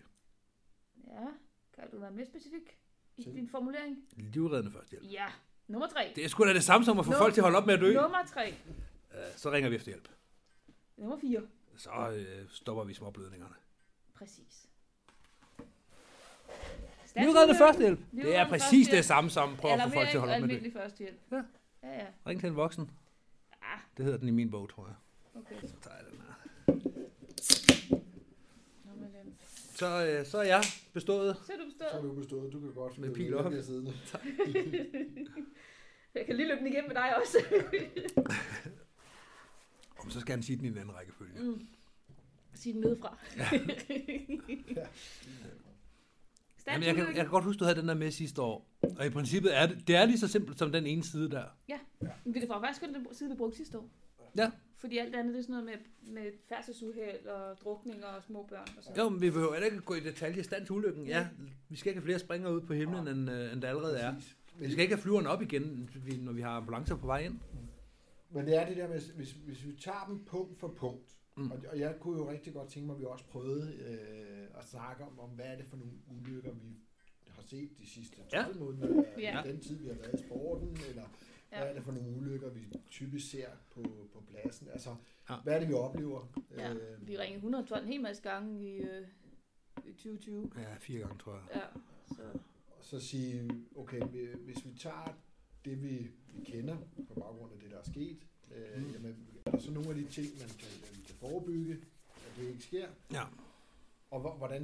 Ja, 1.07 1.26
kan 1.75 1.90
du 1.93 1.99
være 1.99 2.11
mere 2.11 2.26
specifik 2.26 2.78
i 3.16 3.23
Til- 3.23 3.35
din 3.35 3.49
formulering? 3.49 3.97
Livreddende 4.16 4.71
førstehjælp. 4.73 5.12
Ja. 5.12 5.26
Nummer 5.69 5.88
tre. 5.88 6.12
Det 6.16 6.25
er 6.25 6.28
sgu 6.28 6.45
da 6.45 6.54
det 6.54 6.64
samme 6.64 6.85
som 6.85 6.99
at 6.99 7.04
få 7.04 7.11
Nå. 7.11 7.19
folk 7.19 7.35
til 7.35 7.40
at 7.40 7.45
holde 7.45 7.59
op 7.59 7.66
med 7.66 7.75
at 7.75 7.81
dø. 7.81 7.93
Nummer 7.95 8.25
tre. 8.26 8.49
Øh, 9.14 9.19
så 9.37 9.50
ringer 9.52 9.71
vi 9.71 9.76
efter 9.76 9.90
hjælp. 9.90 10.09
Nummer 10.97 11.19
fire. 11.21 11.43
Så 11.76 12.11
øh, 12.11 12.49
stopper 12.50 12.85
vi 12.85 12.95
småblødningerne. 12.95 13.54
Præcis. 14.14 14.63
Livreddende 17.16 17.59
førstehjælp. 17.59 17.99
Det 18.12 18.37
er 18.37 18.49
præcis 18.49 18.88
det 18.88 19.04
samme 19.04 19.30
som 19.30 19.56
prøve 19.56 19.75
at 19.75 19.83
få 19.83 19.88
folk 19.94 20.09
til 20.09 20.16
at 20.16 20.21
holde 20.21 20.35
op 20.35 20.40
med 20.40 20.49
dø. 20.49 20.54
almindelig 20.54 20.73
førstehjælp. 20.83 21.18
Ja. 21.33 21.37
Ja, 21.83 21.94
ja. 21.99 22.06
Ring 22.26 22.40
til 22.40 22.49
en 22.49 22.56
voksen. 22.56 22.90
Ah, 23.62 23.78
Det 23.97 24.04
hedder 24.04 24.18
den 24.18 24.28
i 24.28 24.30
min 24.30 24.50
bog, 24.50 24.68
tror 24.68 24.87
jeg. 24.87 24.94
okay. 25.40 25.54
Så 25.68 25.75
tager 25.83 25.97
jeg 25.97 26.04
den 26.11 26.21
her. 26.21 26.35
Så, 29.75 30.06
øh, 30.06 30.26
så 30.26 30.38
er 30.38 30.42
jeg 30.42 30.62
bestået. 30.92 31.37
Så 31.47 31.52
er 31.52 31.56
du 31.56 31.62
Så 31.78 31.85
er 31.85 31.88
bestået. 32.00 32.02
du 32.16 32.21
bestået. 32.21 32.52
Du 32.52 32.61
kan 32.61 32.73
godt 32.75 32.99
Med 32.99 33.14
pil 33.14 33.35
op. 33.37 33.52
jeg 36.14 36.26
kan 36.26 36.37
lige 36.37 36.49
løbe 36.49 36.59
den 36.59 36.66
igennem 36.66 36.88
med 36.88 36.94
dig 36.97 37.16
også. 37.16 37.38
Om 40.04 40.11
så 40.11 40.21
skal 40.21 40.33
han 40.35 40.42
sige 40.42 40.56
den 40.56 40.64
i 40.64 40.68
en 40.68 40.78
anden 40.78 40.94
rækkefølge. 40.97 41.40
mm. 41.42 41.66
Sig 42.54 42.73
den 42.75 42.80
nedefra. 42.80 43.18
Ja. 43.37 44.87
Stærkt 46.64 46.85
Jamen, 46.85 46.87
jeg, 46.99 47.06
kan, 47.06 47.16
jeg 47.16 47.23
kan 47.25 47.30
godt 47.30 47.44
huske, 47.44 47.59
du 47.61 47.64
havde 47.64 47.80
den 47.80 47.88
der 47.88 47.94
med 47.94 48.11
sidste 48.11 48.42
år. 48.42 48.66
Og 48.99 49.06
i 49.06 49.11
princippet 49.11 49.56
er 49.56 49.66
det, 49.66 49.87
det 49.88 49.97
er 49.97 50.04
lige 50.04 50.18
så 50.18 50.28
simpelt 50.28 50.59
som 50.59 50.73
den 50.73 50.87
ene 50.87 51.04
side 51.04 51.30
der. 51.30 51.44
Men 52.25 52.35
det 52.35 52.49
var 52.49 52.61
faktisk 52.61 52.80
den 52.94 53.06
side, 53.12 53.30
vi 53.30 53.37
brugte 53.37 53.56
sidste 53.56 53.78
år. 53.78 53.88
Ja. 54.37 54.50
Fordi 54.78 54.99
alt 54.99 55.14
andet, 55.14 55.35
det 55.35 55.38
er 55.38 55.42
sådan 55.42 55.52
noget 55.64 55.80
med, 56.04 56.12
med 56.14 56.30
færdselsuheld 56.49 57.26
og 57.26 57.56
drukninger 57.64 58.06
og 58.06 58.23
små 58.23 58.47
børn 58.49 58.68
og 58.78 58.85
sådan 58.85 58.97
Jo, 59.02 59.09
men 59.09 59.21
vi 59.21 59.30
behøver 59.30 59.52
heller 59.52 59.66
ikke 59.66 59.80
gå 59.80 59.94
i 59.94 60.00
detalje 60.00 60.40
i 60.40 60.42
stand 60.42 60.66
til 60.66 60.73
ulykken. 60.73 61.06
Ja, 61.06 61.28
vi 61.68 61.76
skal 61.76 61.90
ikke 61.90 62.00
have 62.00 62.04
flere 62.06 62.18
springer 62.18 62.50
ud 62.50 62.61
på 62.61 62.73
himlen, 62.75 63.09
end, 63.09 63.30
øh, 63.30 63.52
end 63.52 63.62
der 63.62 63.68
allerede 63.68 63.99
er. 63.99 64.14
Præcis. 64.14 64.37
Vi 64.59 64.71
skal 64.73 64.83
ikke 64.83 64.94
have 64.94 65.02
flyverne 65.02 65.28
op 65.28 65.42
igen, 65.42 65.90
vi- 66.04 66.16
når 66.16 66.33
vi 66.33 66.40
har 66.40 66.50
ambulancer 66.50 66.97
på 66.97 67.06
vej 67.06 67.18
ind. 67.18 67.38
Men 68.30 68.47
det 68.47 68.56
er 68.56 68.66
det 68.68 68.76
der 68.76 68.88
med, 68.88 69.00
hvis, 69.16 69.30
hvis 69.30 69.66
vi 69.66 69.73
tager 69.73 70.04
dem 70.09 70.25
punkt 70.25 70.59
for 70.59 70.68
punkt, 70.68 71.13
Mm. 71.36 71.50
og, 71.50 71.58
og 71.70 71.78
jeg 71.78 71.96
kunne 72.00 72.18
jo 72.18 72.30
rigtig 72.30 72.52
godt 72.52 72.68
tænke 72.68 72.86
mig, 72.86 72.94
at 72.94 73.00
vi 73.00 73.04
også 73.04 73.24
prøvede 73.24 73.74
øh, 73.74 74.58
at 74.58 74.64
snakke 74.64 75.04
om, 75.04 75.18
om, 75.18 75.30
hvad 75.30 75.44
er 75.44 75.56
det 75.56 75.66
for 75.66 75.76
nogle 75.76 75.92
ulykker, 76.10 76.52
vi 76.52 76.76
har 77.28 77.42
set 77.42 77.78
de 77.78 77.86
sidste 77.86 78.16
12 78.16 78.28
Ja. 78.32 78.58
måneder, 78.60 79.04
Ja. 79.18 79.42
den 79.46 79.60
tid, 79.60 79.78
vi 79.78 79.86
har 79.88 79.94
været 79.94 80.20
i 80.20 80.26
sporten, 80.26 80.78
eller 80.88 81.02
ja. 81.52 81.58
Hvad 81.58 81.68
er 81.70 81.74
det 81.74 81.82
for 81.84 81.92
nogle 81.92 82.16
ulykker, 82.16 82.50
vi 82.50 82.60
typisk 82.90 83.30
ser 83.30 83.48
på, 83.70 83.82
på 84.12 84.20
pladsen. 84.28 84.68
Altså, 84.68 84.96
Ja. 85.30 85.34
hvad 85.42 85.54
er 85.54 85.58
det, 85.60 85.68
vi 85.68 85.74
oplever? 85.74 86.40
Ja, 86.56 86.72
Øh, 86.74 87.08
Vi 87.08 87.18
ringede 87.18 87.36
112 87.36 87.82
en 87.84 87.92
hel 87.92 88.00
masse 88.02 88.22
gange 88.22 88.62
i, 88.68 88.76
øh, 88.76 89.06
i 89.86 89.92
2020. 89.92 90.50
Ja, 90.58 90.74
fire 90.80 91.00
gange, 91.00 91.18
tror 91.18 91.32
jeg. 91.32 91.42
Ja, 91.54 91.80
så 92.14 92.22
og 92.78 92.84
så 92.84 93.00
sige, 93.00 93.50
okay, 93.76 94.00
vi- 94.12 94.34
hvis 94.44 94.66
vi 94.66 94.72
tager 94.78 95.16
det, 95.64 95.82
vi, 95.82 96.10
vi 96.28 96.44
kender 96.44 96.76
på 97.08 97.14
baggrund 97.14 97.52
af 97.52 97.58
det, 97.60 97.70
der 97.70 97.78
er 97.78 97.82
sket, 97.82 98.18
øh, 98.54 98.82
Mm. 98.82 98.90
jamen, 98.90 99.16
er 99.46 99.50
der 99.50 99.58
så 99.58 99.70
nogle 99.70 99.88
af 99.88 99.94
de 99.94 100.04
ting, 100.06 100.26
man 100.38 100.48
kan, 100.48 100.68
kan 101.03 101.03
forebygge, 101.28 101.73
at 102.26 102.33
det 102.37 102.49
ikke 102.49 102.62
sker? 102.62 102.88
Ja. 103.12 103.23
Og 104.11 104.21
hvor- 104.21 104.35
hvordan... 104.37 104.62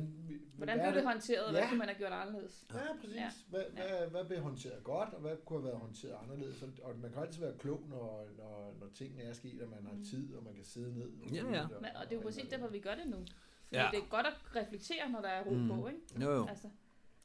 hvordan 0.57 0.79
hvad 0.79 0.87
blev 0.93 0.95
det 1.03 1.05
håndteret, 1.13 1.45
og 1.45 1.51
hvad 1.53 1.61
Ja. 1.63 1.69
kunne 1.69 1.79
man 1.79 1.89
have 1.89 1.99
gjort 1.99 2.13
anderledes? 2.13 2.65
Ja, 2.75 2.79
præcis. 3.01 3.17
Ja. 3.17 3.23
Ja. 3.23 3.31
Hvad, 3.49 3.65
hvad, 3.75 4.11
hvad 4.11 4.25
blev 4.25 4.41
håndteret 4.41 4.85
godt, 4.85 5.15
og 5.15 5.21
hvad 5.21 5.37
kunne 5.47 5.59
have 5.61 5.65
været 5.69 5.79
håndteret 5.81 6.17
anderledes? 6.23 6.63
Og- 6.63 6.69
Og 6.83 6.99
man 6.99 7.13
kan 7.13 7.23
altid 7.23 7.41
være 7.41 7.55
klog, 7.59 7.81
når, 7.89 8.27
når, 8.39 8.77
når 8.81 8.87
tingene 8.95 9.23
er 9.23 9.33
sket, 9.33 9.63
og 9.63 9.69
man 9.71 9.87
har 9.87 9.97
tid, 10.11 10.35
og 10.35 10.45
man 10.45 10.55
kan 10.55 10.65
sidde 10.65 10.95
ned. 10.99 11.11
Og 11.23 11.31
Ja, 11.31 11.37
ja. 11.59 11.67
Men, 11.69 11.91
og 11.97 12.05
det 12.05 12.13
er 12.13 12.17
jo 12.17 12.23
præcis 12.23 12.45
og- 12.45 12.51
derfor, 12.51 12.69
vi 12.69 12.79
gør 12.81 12.95
det 12.95 13.07
nu. 13.07 13.17
Fordi 13.17 13.83
Ja. 13.83 13.89
det 13.93 13.99
er 13.99 14.09
godt 14.11 14.27
at 14.27 14.35
reflektere, 14.57 15.11
når 15.11 15.21
der 15.21 15.29
er 15.29 15.43
ro 15.45 15.51
Mm. 15.55 15.61
mm. 15.61 15.69
på, 15.69 15.89
ikke? 15.89 16.01
Jo, 16.25 16.31
jo. 16.33 16.47
Altså, 16.49 16.69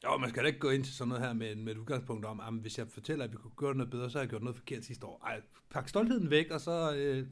Jo, 0.04 0.16
man 0.16 0.30
skal 0.30 0.42
da 0.42 0.46
ikke 0.46 0.58
gå 0.58 0.70
ind 0.70 0.84
til 0.84 0.94
sådan 0.94 1.08
noget 1.08 1.24
her 1.24 1.32
med, 1.32 1.54
med 1.54 1.72
et 1.72 1.78
udgangspunkt 1.78 2.24
om, 2.24 2.40
at 2.40 2.52
hvis 2.52 2.78
jeg 2.78 2.88
fortæller, 2.88 3.24
at 3.24 3.32
vi 3.32 3.36
kunne 3.36 3.52
gøre 3.56 3.74
noget 3.74 3.90
bedre, 3.90 4.10
så 4.10 4.18
har 4.18 4.22
jeg 4.22 4.28
gjort 4.30 4.42
noget 4.42 4.56
forkert 4.56 4.84
sidste 4.84 5.06
år. 5.06 5.20
Ej, 5.24 5.42
pak 5.70 5.88
stoltheden 5.88 6.30
væk, 6.30 6.50
og 6.50 6.60
så 6.60 6.94
øh, 6.96 7.18
ja. 7.18 7.24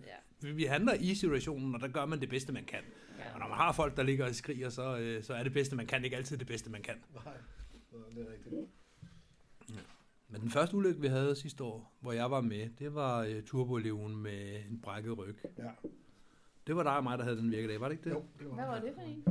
Vi- 0.44 0.52
vi 0.52 0.64
handler 0.64 0.94
i 0.94 1.14
situationen, 1.14 1.74
og 1.74 1.80
der 1.80 1.88
gør 1.88 2.06
man 2.06 2.20
det 2.20 2.28
bedste, 2.28 2.52
man 2.52 2.64
kan. 2.64 2.80
ja. 3.18 3.32
Og 3.34 3.38
når 3.40 3.48
man 3.48 3.56
har 3.56 3.72
folk, 3.72 3.96
der 3.96 4.02
ligger 4.02 4.28
og 4.28 4.34
skriger, 4.34 4.68
så, 4.68 4.96
øh, 4.98 5.22
så 5.24 5.34
er 5.34 5.42
det 5.42 5.52
bedste, 5.52 5.76
man 5.76 5.86
kan 5.86 6.04
ikke 6.04 6.16
altid 6.16 6.36
det 6.38 6.46
bedste, 6.46 6.70
man 6.70 6.82
kan. 6.82 6.94
Nej, 7.24 7.34
det 8.14 8.26
er 8.28 8.32
rigtigt. 8.32 8.54
Men 10.28 10.40
den 10.40 10.50
første 10.50 10.76
ulykke, 10.76 11.00
vi 11.00 11.06
havde 11.06 11.36
sidste 11.36 11.64
år, 11.64 11.96
hvor 12.00 12.12
jeg 12.12 12.30
var 12.30 12.40
med, 12.40 12.68
det 12.78 12.94
var 12.94 13.22
øh, 13.22 13.42
turboeleven 13.42 14.16
med 14.16 14.62
en 14.70 14.80
brækket 14.80 15.18
ryg. 15.18 15.36
Ja. 15.58 15.70
Det 16.66 16.76
var 16.76 16.82
dig 16.82 16.96
og 16.96 17.02
mig, 17.02 17.18
der 17.18 17.24
havde 17.24 17.36
den 17.36 17.50
virkedag, 17.50 17.80
var 17.80 17.88
det 17.88 17.92
ikke 17.96 18.04
det? 18.10 18.14
Jo, 18.16 18.24
det 18.38 18.48
var 18.48 18.54
Hvad 18.54 18.66
var 18.66 18.80
det. 18.80 18.92
for 18.94 19.02
en? 19.02 19.24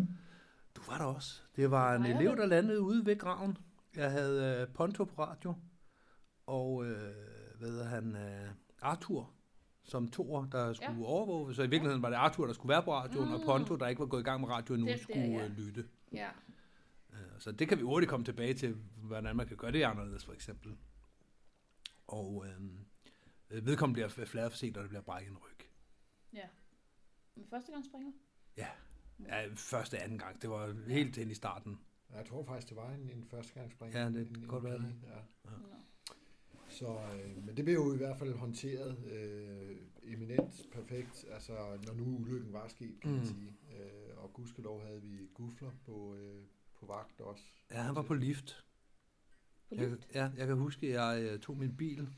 Du 0.76 0.82
var 0.88 0.98
der 0.98 1.06
også. 1.06 1.42
Det 1.56 1.72
var 1.72 1.96
en 1.96 2.02
Nej, 2.02 2.12
elev, 2.12 2.36
der 2.38 2.46
landede 2.46 2.82
ude 2.82 3.06
ved 3.06 3.18
graven. 3.20 3.58
Jeg 3.96 4.12
havde 4.12 4.62
øh, 4.62 4.74
Ponto 4.74 5.04
på 5.04 5.24
radio, 5.24 5.54
og 6.46 6.86
øh, 6.86 6.98
hvad 7.60 7.70
hedder 7.70 7.86
han, 7.86 8.16
øh, 8.16 8.50
Arthur, 8.82 9.32
som 9.84 10.12
toer, 10.12 10.46
der 10.46 10.74
skulle 10.74 10.92
Ja. 10.92 10.98
ja. 10.98 11.04
overvåge. 11.06 11.56
Så 11.56 11.64
i 11.64 11.70
virkeligheden 11.70 12.02
var 12.02 12.10
det 12.10 12.16
Arthur, 12.16 12.46
der 12.46 12.54
skulle 12.54 12.70
være 12.70 12.84
på 12.84 12.94
radioen, 12.94 13.28
mm. 13.28 13.34
og 13.34 13.40
Mm. 13.40 13.46
Ponto, 13.46 13.76
der 13.76 13.88
ikke 13.88 14.00
var 14.00 14.06
gået 14.06 14.22
i 14.22 14.24
gang 14.24 14.42
med 14.42 14.50
radio 14.50 14.74
endnu, 14.74 14.88
Det- 14.88 14.96
det, 14.96 15.04
skulle 15.04 15.22
ja. 15.22 15.46
øh, 15.46 15.52
lytte. 15.58 15.88
Ja. 16.12 16.30
Øh, 17.14 17.18
Så 17.40 17.52
det 17.52 17.68
kan 17.68 17.78
vi 17.78 17.84
hurtigt 17.84 18.10
komme 18.10 18.26
tilbage 18.26 18.54
til, 18.54 18.78
hvordan 18.96 19.36
man 19.36 19.48
kan 19.48 19.58
gøre 19.58 19.72
det 19.72 19.84
anderledes, 19.84 20.26
for 20.26 20.34
eksempel. 20.34 20.78
Og 22.08 22.46
øh, 22.48 23.66
vedkommende 23.66 23.94
bliver 24.14 24.26
fladet 24.26 24.52
for 24.52 24.58
sent, 24.58 24.78
og 24.78 24.84
det 24.84 24.90
bliver 24.90 25.02
brækket 25.02 25.32
en 25.32 25.38
ryg. 25.38 25.66
ja. 26.34 26.48
Men 27.36 27.46
første 27.50 27.72
gang 27.72 27.86
springer? 27.86 28.12
Ja, 28.58 28.68
første 29.56 30.00
anden 30.00 30.20
gang. 30.20 30.42
Det 30.42 30.50
var 30.50 30.90
helt 30.90 31.18
ind 31.18 31.32
i 31.32 31.34
starten. 31.34 31.80
Ja, 32.12 32.18
Jeg 32.18 32.26
tror 32.26 32.44
faktisk, 32.44 32.70
det 32.70 32.78
var 32.78 32.92
en, 32.92 33.10
en 33.10 33.24
førstegangsspring. 33.32 33.94
Ja, 33.94 34.00
det 34.06 34.08
en, 34.08 34.26
kan 34.34 34.44
en 34.44 34.48
godt 34.48 34.64
være 34.64 34.78
det. 34.78 34.96
Ja. 35.04 35.50
Nå. 35.50 35.52
Så, 36.74 36.88
øh, 36.88 37.46
men 37.46 37.58
det 37.58 37.66
blev 37.66 37.76
jo 37.76 37.94
i 37.94 37.98
hvert 37.98 38.18
fald 38.18 38.34
håndteret 38.34 38.98
øh, 39.12 39.76
eminent, 40.04 40.68
perfekt, 40.72 41.26
altså 41.32 41.54
når 41.86 41.94
nu 41.94 42.04
ulykken 42.18 42.54
var 42.54 42.68
sket, 42.68 42.96
kan 43.02 43.12
man 43.12 43.20
Mm. 43.20 43.26
sige. 43.26 43.54
Øh, 43.80 44.18
og 44.24 44.34
gudskelov 44.34 44.82
havde 44.86 45.02
vi 45.02 45.28
gufler 45.34 45.72
på, 45.86 46.16
øh, 46.16 46.42
på 46.80 46.86
vagt 46.86 47.22
også. 47.22 47.44
Ja, 47.72 47.82
han 47.82 47.96
var 47.96 48.02
på 48.02 48.14
lift. 48.14 48.66
På 49.70 49.76
Jeg, 49.76 49.90
lift? 49.90 50.08
ja, 50.16 50.30
jeg 50.38 50.48
kan 50.48 50.56
huske, 50.58 50.88
at 50.88 50.94
jeg 50.94 51.32
øh, 51.32 51.40
tog 51.40 51.58
min 51.58 51.76
bil. 51.78 52.10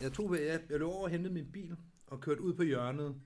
Jeg, 0.00 0.12
tog, 0.12 0.34
jeg, 0.34 0.62
jeg 0.70 0.78
løb 0.78 0.82
over 0.88 1.02
og 1.04 1.10
hentede 1.10 1.34
min 1.34 1.52
bil 1.52 1.76
og 2.06 2.20
kørte 2.20 2.40
ud 2.40 2.54
på 2.54 2.62
hjørnet. 2.62 3.20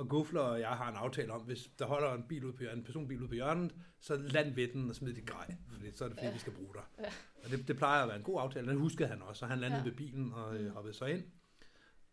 Og 0.00 0.08
Gufler 0.08 0.40
og 0.40 0.60
jeg 0.60 0.68
har 0.68 0.90
en 0.90 0.96
aftale 0.96 1.32
om, 1.32 1.40
hvis 1.42 1.70
der 1.78 1.86
holder 1.86 2.14
en 2.14 2.22
bil 2.28 2.44
ud 2.44 2.52
på 2.52 2.58
hjørnet, 2.62 2.78
en 2.78 2.84
personbil 2.84 3.22
ud 3.22 3.28
på 3.28 3.34
hjørnet, 3.34 3.74
så 4.00 4.16
land 4.16 4.54
ved 4.54 4.68
den 4.68 4.88
og 4.88 4.94
smid 4.94 5.14
dit 5.14 5.26
grej, 5.26 5.56
fordi 5.72 5.90
så 5.92 6.04
er 6.04 6.08
det 6.08 6.16
fordi, 6.16 6.26
Ja. 6.26 6.32
vi 6.32 6.38
skal 6.38 6.52
bruge 6.52 6.74
dig. 6.74 6.82
Ja. 6.98 7.04
Og 7.44 7.50
det, 7.50 7.68
det 7.68 7.76
plejer 7.76 8.02
at 8.02 8.08
være 8.08 8.16
en 8.16 8.22
god 8.22 8.40
aftale. 8.40 8.68
Den 8.70 8.78
huskede 8.78 9.08
han 9.08 9.22
også, 9.22 9.44
og 9.44 9.50
han 9.50 9.58
landede 9.60 9.82
Ja. 9.82 9.88
ved 9.88 9.96
bilen 9.96 10.32
og 10.32 10.56
øh, 10.56 10.64
Mm. 10.66 10.70
hoppede 10.70 10.94
så 10.94 11.04
ind. 11.04 11.24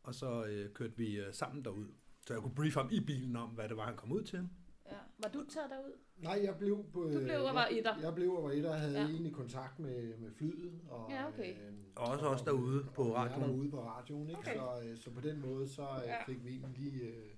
Og 0.03 0.15
så 0.15 0.45
øh, 0.45 0.73
kørte 0.73 0.97
vi 0.97 1.19
øh, 1.19 1.33
sammen 1.33 1.65
derud. 1.65 1.85
Så 2.27 2.33
jeg 2.33 2.41
kunne 2.41 2.55
briefe 2.55 2.79
ham 2.79 2.89
i 2.91 2.99
bilen 2.99 3.35
om, 3.35 3.49
hvad 3.49 3.69
det 3.69 3.77
var, 3.77 3.85
han 3.85 3.95
kom 3.95 4.11
ud 4.11 4.23
til. 4.23 4.49
Ja. 4.91 4.95
Var 5.19 5.29
du 5.29 5.43
taget 5.49 5.69
derud? 5.69 5.91
Nej, 6.17 6.39
jeg 6.43 6.55
blev 6.59 6.85
på... 6.93 6.99
Du 7.03 7.07
blev 7.07 7.21
og 7.39 7.45
jeg, 7.45 7.55
var 7.55 7.65
etter. 7.71 7.95
Jeg 8.01 8.15
blev 8.15 8.31
og 8.33 8.43
var 8.43 8.51
etter 8.51 8.69
og 8.69 8.79
havde 8.79 8.99
Ja. 8.99 9.05
egentlig 9.07 9.33
kontakt 9.33 9.79
med, 9.79 10.17
med 10.17 10.31
flyet. 10.37 10.81
Og, 10.89 11.11
Ja, 11.11 11.27
okay. 11.27 11.51
Øh, 11.53 11.73
Og 11.95 12.07
også 12.07 12.25
os 12.25 12.41
derude 12.41 12.85
på 12.95 13.03
og 13.03 13.15
radioen. 13.15 13.41
Jeg 13.41 13.47
er 13.47 13.51
derude 13.51 13.71
på 13.71 13.83
radioen, 13.83 14.29
ikke? 14.29 14.39
Okay. 14.39 14.55
Så, 14.55 14.81
øh, 14.89 14.97
så 14.97 15.11
på 15.11 15.21
den 15.21 15.41
måde, 15.41 15.67
så 15.69 15.81
øh, 15.81 16.01
Ja. 16.05 16.23
fik 16.25 16.43
vi 16.45 16.49
egentlig 16.49 16.71
lige 16.77 17.03
øh, 17.03 17.29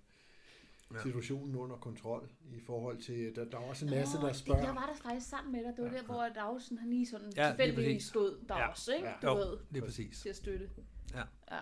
Ja. 0.94 1.02
situationen 1.04 1.56
under 1.56 1.76
kontrol 1.76 2.30
i 2.52 2.60
forhold 2.60 2.98
til... 2.98 3.36
Der, 3.36 3.46
der 3.46 3.58
er 3.58 3.62
også 3.62 3.86
en 3.86 3.92
masse, 3.92 4.16
Nå, 4.16 4.22
der 4.22 4.28
det- 4.28 4.36
spørger... 4.36 4.64
Jeg 4.64 4.76
var 4.76 4.86
der 4.86 5.10
faktisk 5.10 5.30
sammen 5.30 5.52
med 5.52 5.64
dig. 5.64 5.74
Det 5.78 5.84
var 5.86 5.92
Ja. 5.92 5.98
der, 5.98 6.04
hvor 6.04 6.30
Dagsen, 6.36 6.78
han 6.78 6.90
lige 6.90 7.08
sådan 7.08 7.32
Ja, 7.36 7.48
tilfældigvis 7.50 8.04
stod 8.04 8.46
der 8.50 8.58
Ja. 8.58 8.68
også, 8.68 8.94
ikke? 8.96 9.08
Ja. 9.08 9.14
Du 9.22 9.28
Jo, 9.28 9.36
ved, 9.36 9.58
lige 9.70 9.82
præcis. 9.84 10.22
til 10.22 10.30
at 10.30 10.36
støtte. 10.36 10.70
Ja. 11.14 11.24
Ja. 11.52 11.60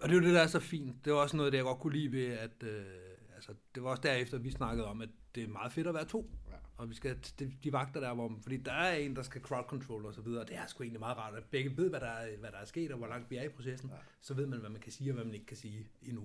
Og 0.00 0.08
det 0.08 0.10
er 0.10 0.20
jo 0.20 0.26
det, 0.26 0.34
der 0.34 0.40
er 0.40 0.46
så 0.46 0.60
fint. 0.60 1.04
Det 1.04 1.12
var 1.12 1.18
også 1.18 1.36
noget, 1.36 1.52
det 1.52 1.56
jeg 1.58 1.64
godt 1.64 1.78
kunne 1.78 1.92
lide 1.98 2.12
ved, 2.12 2.26
at 2.32 2.62
øh, 2.62 2.84
altså, 3.34 3.54
det 3.74 3.82
var 3.82 3.90
også 3.90 4.02
derefter, 4.02 4.38
vi 4.38 4.50
snakkede 4.50 4.86
om, 4.86 5.00
at 5.00 5.08
det 5.34 5.42
er 5.42 5.48
meget 5.48 5.72
fedt 5.72 5.86
at 5.86 5.94
være 5.94 6.04
to. 6.04 6.30
Ja. 6.50 6.56
Og 6.76 6.90
vi 6.90 6.94
skal, 6.94 7.18
de, 7.38 7.52
de 7.64 7.72
vagter 7.72 8.00
der, 8.00 8.14
hvor, 8.14 8.32
fordi 8.42 8.56
der 8.56 8.72
er 8.72 8.94
en, 8.96 9.16
der 9.16 9.22
skal 9.22 9.40
crowd 9.40 9.64
control 9.68 10.06
og 10.06 10.14
så 10.14 10.20
videre, 10.20 10.40
og 10.42 10.48
det 10.48 10.56
er 10.56 10.66
sgu 10.66 10.82
egentlig 10.82 11.00
meget 11.00 11.16
rart, 11.16 11.34
at 11.34 11.44
begge 11.44 11.76
ved, 11.76 11.90
hvad 11.90 12.00
der 12.00 12.06
er, 12.06 12.36
hvad 12.36 12.50
der 12.50 12.58
er 12.58 12.64
sket, 12.64 12.90
og 12.92 12.98
hvor 12.98 13.06
langt 13.06 13.30
vi 13.30 13.36
er 13.36 13.42
i 13.42 13.48
processen. 13.48 13.90
Ja. 13.90 13.96
Så 14.20 14.34
ved 14.34 14.46
man, 14.46 14.58
hvad 14.60 14.70
man 14.70 14.80
kan 14.80 14.92
sige, 14.92 15.10
og 15.10 15.14
hvad 15.14 15.24
man 15.24 15.34
ikke 15.34 15.46
kan 15.46 15.56
sige 15.56 15.86
endnu. 16.02 16.22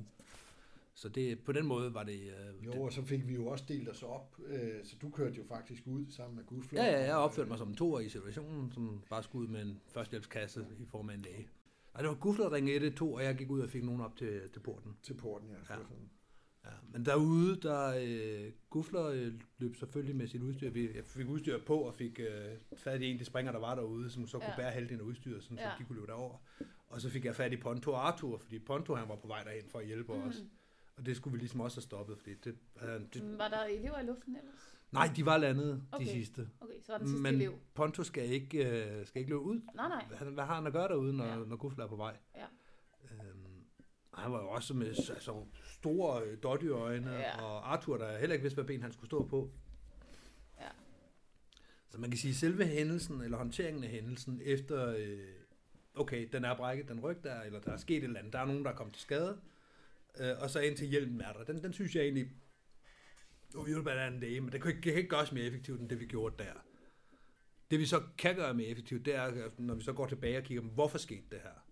Så 0.93 1.09
det, 1.09 1.39
på 1.39 1.51
den 1.51 1.65
måde 1.65 1.93
var 1.93 2.03
det... 2.03 2.19
Øh, 2.21 2.65
Jo, 2.65 2.81
og 2.81 2.93
så 2.93 3.01
fik 3.01 3.27
vi 3.27 3.33
jo 3.33 3.47
også 3.47 3.65
delt 3.67 3.89
os 3.89 4.03
op, 4.03 4.37
øh, 4.47 4.85
så 4.85 4.95
du 5.01 5.09
kørte 5.09 5.35
jo 5.35 5.43
faktisk 5.43 5.83
ud 5.87 6.05
sammen 6.09 6.35
med 6.37 6.45
Gudflor. 6.45 6.79
ja, 6.81 6.91
ja, 6.91 7.05
jeg 7.05 7.15
opførte 7.15 7.49
mig 7.49 7.57
som 7.57 7.69
en 7.69 7.75
toer 7.75 7.99
i 7.99 8.09
situationen, 8.09 8.71
som 8.71 9.03
bare 9.09 9.23
skulle 9.23 9.47
ud 9.47 9.51
med 9.53 9.61
en 9.61 9.79
førstehjælpskasse 9.87 10.65
i 10.79 10.85
form 10.85 11.09
af 11.09 11.13
en 11.13 11.21
læge. 11.21 11.47
Og 11.93 11.99
det 12.03 12.09
var 12.09 12.15
Gufler, 12.15 12.45
der 12.45 12.51
ringede 12.55 12.75
112, 12.75 13.13
og 13.13 13.23
jeg 13.23 13.35
gik 13.35 13.49
ud 13.49 13.59
og 13.59 13.69
fik 13.69 13.83
nogen 13.83 14.01
op 14.01 14.15
til, 14.15 14.49
til 14.53 14.59
porten. 14.59 14.97
Til 15.03 15.13
porten, 15.13 15.49
ja. 15.49 15.53
Ja. 15.53 15.59
ja. 15.79 15.83
Sådan. 15.83 16.09
Ja, 16.65 16.69
men 16.93 17.05
derude, 17.05 17.55
der 17.61 17.93
øh, 18.01 18.51
Gufler 18.69 19.05
øh, 19.05 19.33
løb 19.57 19.75
selvfølgelig 19.75 20.15
med 20.15 20.27
sit 20.27 20.41
udstyr. 20.41 20.69
Vi 20.69 20.95
jeg 20.95 21.05
fik 21.05 21.27
udstyr 21.27 21.59
på 21.65 21.77
og 21.77 21.93
fik 21.93 22.19
øh, 22.19 22.27
fat 22.77 23.01
i 23.01 23.05
en 23.05 23.13
af 23.13 23.19
de 23.19 23.25
springer, 23.25 23.51
der 23.51 23.59
var 23.59 23.75
derude, 23.75 24.09
som 24.09 24.27
så 24.27 24.37
kunne 24.39 24.49
Ja. 24.49 24.55
bære 24.55 24.71
halvdelen 24.71 24.99
af 25.01 25.05
udstyret, 25.05 25.43
sådan, 25.43 25.57
Ja. 25.57 25.63
så 25.69 25.75
de 25.79 25.83
kunne 25.83 25.95
løbe 25.95 26.07
derover. 26.07 26.37
Og 26.87 27.01
så 27.01 27.09
fik 27.09 27.25
jeg 27.25 27.35
fat 27.35 27.53
i 27.53 27.57
Ponto 27.57 27.93
Arthur, 27.93 28.37
fordi 28.37 28.59
Ponto 28.59 28.95
han 28.95 29.09
var 29.09 29.15
på 29.15 29.27
vej 29.27 29.43
derhen 29.43 29.63
for 29.69 29.79
at 29.79 29.85
hjælpe 29.85 30.13
mm. 30.13 30.19
os. 30.21 30.35
Og 30.97 31.05
det 31.05 31.15
skulle 31.15 31.31
vi 31.31 31.39
ligesom 31.39 31.59
også 31.59 31.77
have 31.77 31.83
stoppet, 31.83 32.17
fordi 32.17 32.33
det, 32.33 32.55
øh, 32.81 33.01
det, 33.13 33.37
Var 33.37 33.47
der 33.47 33.63
elever 33.63 33.99
i 33.99 34.05
luften 34.05 34.35
ellers? 34.35 34.77
nej, 34.91 35.09
de 35.15 35.25
var 35.25 35.37
landet, 35.37 35.83
Okay. 35.91 36.05
de 36.05 36.11
sidste. 36.11 36.49
Okay, 36.61 36.73
så 36.81 36.91
var 36.91 36.97
den 36.97 37.07
sidste 37.07 37.23
Men 37.23 37.35
elev. 37.35 37.59
Ponto 37.73 38.03
skal 38.03 38.29
ikke, 38.31 38.57
øh, 38.99 39.05
skal 39.07 39.19
ikke 39.19 39.29
løbe 39.31 39.41
ud. 39.41 39.61
Nej, 39.75 39.87
nej. 39.87 40.05
Han, 40.15 40.27
hvad 40.33 40.43
har 40.43 40.55
han 40.55 40.67
at 40.67 40.73
gøre 40.73 40.87
derude, 40.87 41.13
når, 41.17 41.25
Ja. 41.25 41.35
når 41.35 41.55
Gufler 41.55 41.83
er 41.83 41.89
på 41.89 41.95
vej? 41.95 42.17
Ja. 42.35 42.45
Øhm, 43.11 43.63
han 44.13 44.31
var 44.31 44.41
jo 44.41 44.49
også 44.49 44.73
med 44.73 44.87
altså, 44.87 45.45
store 45.65 46.23
øh, 46.23 46.37
dotty-øjne, 46.43 47.11
ja. 47.11 47.41
og 47.41 47.73
Arthur, 47.73 47.97
der 47.97 48.17
heller 48.17 48.33
ikke 48.33 48.43
vidste, 48.43 48.55
hvad 48.55 48.65
ben 48.65 48.81
han 48.81 48.91
skulle 48.91 49.07
stå 49.09 49.25
på. 49.27 49.51
Ja. 50.59 50.67
Så 51.89 51.97
man 51.97 52.09
kan 52.09 52.17
sige, 52.17 52.29
at 52.29 52.35
selve 52.35 52.65
hændelsen, 52.65 53.21
eller 53.21 53.37
håndteringen 53.37 53.83
af 53.83 53.89
hændelsen, 53.89 54.41
efter, 54.43 54.95
øh, 54.97 55.19
okay, 55.95 56.29
den 56.33 56.45
er 56.45 56.55
brækket, 56.55 56.87
den 56.87 56.99
ryg 56.99 57.17
der, 57.23 57.41
eller 57.41 57.59
der 57.59 57.71
er 57.71 57.77
sket 57.77 57.97
et 57.97 58.03
eller 58.03 58.19
andet, 58.19 58.33
der 58.33 58.39
er 58.39 58.45
nogen, 58.45 58.63
der 58.65 58.71
er 58.71 58.75
kommet 58.75 58.93
til 58.93 59.01
skade, 59.01 59.37
øh, 60.19 60.39
og 60.39 60.49
så 60.49 60.59
indtil 60.59 60.87
hjælpen 60.87 61.21
er 61.21 61.33
der. 61.33 61.43
Den, 61.43 61.63
den 61.63 61.73
synes 61.73 61.95
jeg 61.95 62.03
egentlig, 62.03 62.31
Nu 63.53 63.63
vi 63.63 63.71
jo 63.71 63.79
en 63.79 64.19
dag, 64.21 64.43
men 64.43 64.51
det 64.51 64.61
kan 64.61 64.71
ikke, 64.71 64.81
det 64.81 64.91
kan 64.91 64.97
ikke 64.97 65.09
gøres 65.09 65.31
mere 65.31 65.43
effektivt, 65.43 65.81
end 65.81 65.89
det 65.89 65.99
vi 65.99 66.05
gjorde 66.05 66.43
der. 66.43 66.53
Det 67.71 67.79
vi 67.79 67.85
så 67.85 68.03
kan 68.17 68.35
gøre 68.35 68.53
mere 68.53 68.67
effektivt, 68.67 69.05
det 69.05 69.15
er, 69.15 69.49
når 69.57 69.75
vi 69.75 69.83
så 69.83 69.93
går 69.93 70.07
tilbage 70.07 70.37
og 70.37 70.43
kigger 70.43 70.63
hvorfor 70.63 70.97
skete 70.97 71.25
det 71.31 71.39
her? 71.41 71.65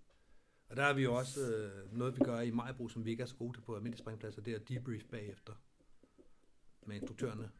Og 0.69 0.75
der 0.75 0.84
har 0.84 0.93
vi 0.93 1.04
jo 1.04 1.15
også 1.15 1.54
øh, 1.54 1.97
noget, 1.97 2.15
vi 2.15 2.19
gør 2.25 2.39
i 2.39 2.52
Majbro, 2.52 2.88
som 2.88 3.06
vi 3.06 3.12
ikke 3.12 3.23
er 3.23 3.28
så 3.28 3.36
gode 3.36 3.58
til 3.58 3.62
på 3.62 3.75
almindelige 3.75 3.99
springpladser, 3.99 4.41
det 4.41 4.54
er 4.54 4.60
debrief 4.60 5.04
bagefter 5.12 5.54
med 6.86 6.95
instruktørerne. 6.95 7.52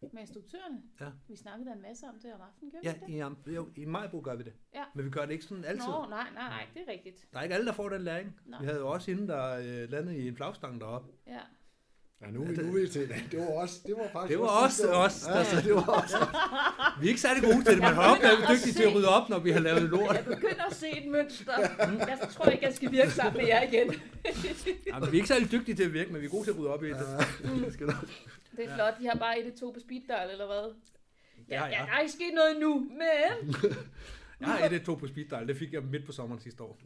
Med 0.00 0.20
instruktørerne? 0.20 0.82
Ja. 1.00 1.06
Vi 1.28 1.36
snakkede 1.36 1.68
da 1.70 1.74
en 1.74 1.82
masse 1.82 2.06
om 2.06 2.18
det 2.22 2.34
om 2.34 2.40
aftenen, 2.40 2.70
gjorde 2.70 2.86
Ja, 2.88 2.94
vi 2.94 3.00
det? 3.12 3.18
i, 3.18 3.20
Am- 3.22 3.50
jo, 3.54 3.68
i 3.76 3.84
Majbro 3.84 4.20
gør 4.24 4.34
vi 4.36 4.42
det. 4.42 4.52
Ja. 4.74 4.84
Men 4.94 5.04
vi 5.04 5.10
gør 5.10 5.26
det 5.26 5.32
ikke 5.32 5.44
sådan 5.44 5.64
altid. 5.64 5.88
Nå, 5.88 6.06
nej, 6.08 6.30
nej, 6.34 6.48
nej, 6.48 6.66
det 6.74 6.82
er 6.88 6.92
rigtigt. 6.92 7.28
Der 7.32 7.38
er 7.38 7.42
ikke 7.42 7.54
alle, 7.54 7.66
der 7.66 7.72
får 7.72 7.88
den 7.88 8.02
læring. 8.02 8.40
Nej. 8.46 8.60
Vi 8.60 8.66
havde 8.66 8.78
jo 8.78 8.88
også 8.88 9.10
hende, 9.10 9.28
der 9.28 9.56
øh, 9.56 9.90
landede 9.90 10.18
i 10.18 10.28
en 10.28 10.36
flagstang 10.36 10.80
deroppe. 10.80 11.12
Ja. 11.26 11.40
Ja, 12.20 12.26
nu, 12.30 12.44
nu 12.44 12.72
vil 12.72 12.82
vi 12.82 12.88
til 12.88 13.08
det. 13.08 13.16
Det 13.32 13.38
var 13.38 13.46
også, 13.46 13.80
det 13.86 13.94
var 13.96 14.08
faktisk 14.12 14.30
Det 14.30 14.38
var 14.40 14.64
også 14.64 14.92
os, 14.92 15.20
der 15.20 15.38
Ja, 15.38 15.60
det 15.60 15.74
var 15.74 15.86
også. 16.02 16.16
Vi 17.00 17.06
er 17.06 17.08
ikke 17.08 17.20
særlig 17.20 17.42
gode 17.42 17.64
til 17.64 17.74
det, 17.76 17.82
men 17.82 17.94
hold 17.94 18.06
op, 18.06 18.18
er 18.22 18.36
vi 18.40 18.54
dygtige 18.54 18.74
til 18.74 18.82
at 18.82 18.94
rydde 18.94 19.08
op, 19.08 19.28
når 19.28 19.38
vi 19.38 19.50
har 19.50 19.60
lavet 19.60 19.82
lort. 19.82 20.16
Jeg 20.16 20.24
begynder 20.24 20.64
at 20.64 20.74
se 20.74 20.88
et 20.88 21.10
mønster. 21.10 21.58
Jeg 22.12 22.18
tror 22.32 22.44
ikke, 22.44 22.64
jeg 22.64 22.74
skal 22.74 22.92
virke 22.92 23.10
sammen 23.10 23.36
med 23.40 23.46
jer 23.46 23.62
igen. 23.62 23.88
Jamen, 24.92 25.12
vi 25.12 25.16
er 25.16 25.20
ikke 25.20 25.28
særlig 25.28 25.52
dygtige 25.52 25.74
til 25.74 25.84
at 25.84 25.92
virke, 25.92 26.12
men 26.12 26.20
vi 26.20 26.26
er 26.26 26.30
gode 26.30 26.44
til 26.44 26.50
at 26.50 26.58
rydde 26.58 26.70
op 26.70 26.84
i 26.84 26.88
det. 26.88 26.96
Ja. 26.96 27.86
Det 28.56 28.64
er 28.64 28.74
flot. 28.74 28.94
De 29.00 29.06
har 29.06 29.18
bare 29.18 29.40
et 29.40 29.54
to 29.60 29.70
på 29.70 29.80
speed 29.80 30.00
dial, 30.08 30.30
eller 30.30 30.46
hvad? 30.46 30.74
Ja, 31.48 31.64
Ja, 31.64 31.70
der 31.70 31.92
er 31.96 32.00
ikke 32.00 32.12
sket 32.12 32.34
noget 32.34 32.60
nu, 32.60 32.88
men... 32.90 33.54
Jeg 34.40 34.48
har 34.48 34.68
et, 34.68 34.82
to 34.82 34.94
på 34.94 35.06
speed 35.06 35.24
dial. 35.30 35.48
Det 35.48 35.56
fik 35.56 35.72
jeg 35.72 35.82
midt 35.82 36.06
på 36.06 36.12
sommeren 36.12 36.40
sidste 36.40 36.62
år. 36.62 36.78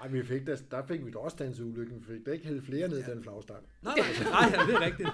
Ej, 0.00 0.08
vi 0.08 0.24
fik 0.24 0.46
da, 0.46 0.56
der 0.70 0.86
fik 0.86 1.04
vi 1.06 1.10
da 1.10 1.18
også 1.18 1.36
danset 1.36 1.64
ulykken. 1.64 2.00
Vi 2.00 2.04
fik 2.14 2.26
da 2.26 2.30
ikke 2.30 2.46
hældt 2.46 2.64
flere 2.64 2.88
ned 2.88 2.98
i 2.98 3.02
den 3.02 3.22
flagstang. 3.22 3.66
Nej, 3.82 3.94
nej, 3.96 4.30
nej, 4.30 4.60
ja, 4.60 4.66
det 4.66 4.74
er 4.74 4.80
rigtigt. 4.80 5.08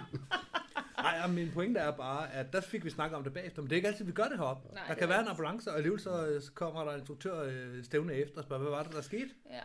Nej, 0.98 1.16
ja, 1.16 1.26
min 1.26 1.50
pointe 1.52 1.80
er 1.80 1.90
bare, 1.90 2.32
at 2.32 2.52
der 2.52 2.60
fik 2.60 2.84
vi 2.84 2.90
snakket 2.90 3.16
om 3.16 3.24
det 3.24 3.32
bagefter, 3.32 3.62
men 3.62 3.70
det 3.70 3.74
er 3.74 3.76
ikke 3.76 3.88
altid, 3.88 4.04
vi 4.04 4.12
gør 4.12 4.24
det 4.24 4.38
heroppe. 4.38 4.68
Nej, 4.74 4.82
der 4.82 4.88
det 4.88 4.98
kan 4.98 5.08
være 5.08 5.20
en 5.20 5.28
ambulance, 5.28 5.70
og 5.70 5.76
alligevel 5.76 6.00
så, 6.00 6.26
øh, 6.26 6.42
så 6.42 6.52
kommer 6.52 6.84
der 6.84 6.92
en 6.92 6.98
instruktør 6.98 7.42
øh, 7.42 7.84
stævne 7.84 8.12
efter 8.14 8.38
og 8.38 8.44
spørger, 8.44 8.62
hvad 8.62 8.70
var 8.70 8.82
det, 8.82 8.92
der 8.92 9.00
skete? 9.00 9.30
Ja. 9.50 9.60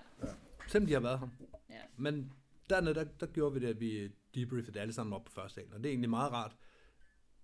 Selvom 0.67 0.87
de 0.87 0.93
har 0.93 0.99
været 0.99 1.19
her. 1.19 1.27
Ja. 1.69 1.81
Men 1.97 2.33
dernede, 2.69 2.95
der, 2.95 3.03
der 3.19 3.25
gjorde 3.25 3.53
vi 3.53 3.59
det, 3.59 3.67
at 3.67 3.79
vi 3.79 4.11
debriefede 4.35 4.79
alle 4.79 4.93
sammen 4.93 5.13
op 5.13 5.25
på 5.25 5.31
første 5.31 5.55
salen, 5.55 5.73
og 5.73 5.79
det 5.79 5.85
er 5.85 5.89
egentlig 5.89 6.09
meget 6.09 6.31
rart, 6.31 6.55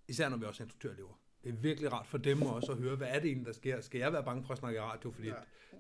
især 0.08 0.30
når 0.30 0.38
vi 0.38 0.46
også 0.46 0.64
er 0.64 0.66
instruktørelever. 0.66 1.20
Det 1.44 1.50
er 1.50 1.54
virkelig 1.58 1.94
rart 1.94 2.08
for 2.08 2.18
dem 2.18 2.42
også 2.42 2.72
at 2.72 2.78
høre, 2.78 2.96
hvad 2.96 3.08
er 3.08 3.20
det 3.20 3.26
egentlig, 3.26 3.46
der 3.48 3.54
sker? 3.54 3.82
Skal 3.82 4.00
jeg 4.00 4.14
være 4.14 4.24
bange 4.24 4.44
for 4.44 4.52
at 4.52 4.58
snakke 4.60 4.78
i 4.78 4.82
radio? 4.82 5.12
Fordi 5.12 5.28
Ja. 5.28 5.34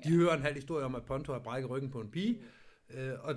ja. 0.04 0.10
de 0.10 0.16
hører 0.16 0.36
en 0.36 0.42
halv 0.42 0.56
historie 0.56 0.86
om, 0.86 0.96
at 0.96 1.06
Ponto 1.06 1.32
har 1.32 1.40
brækket 1.40 1.70
ryggen 1.70 1.92
på 1.92 2.02
en 2.02 2.12
pige, 2.12 2.42
øh, 2.90 3.14
og 3.24 3.36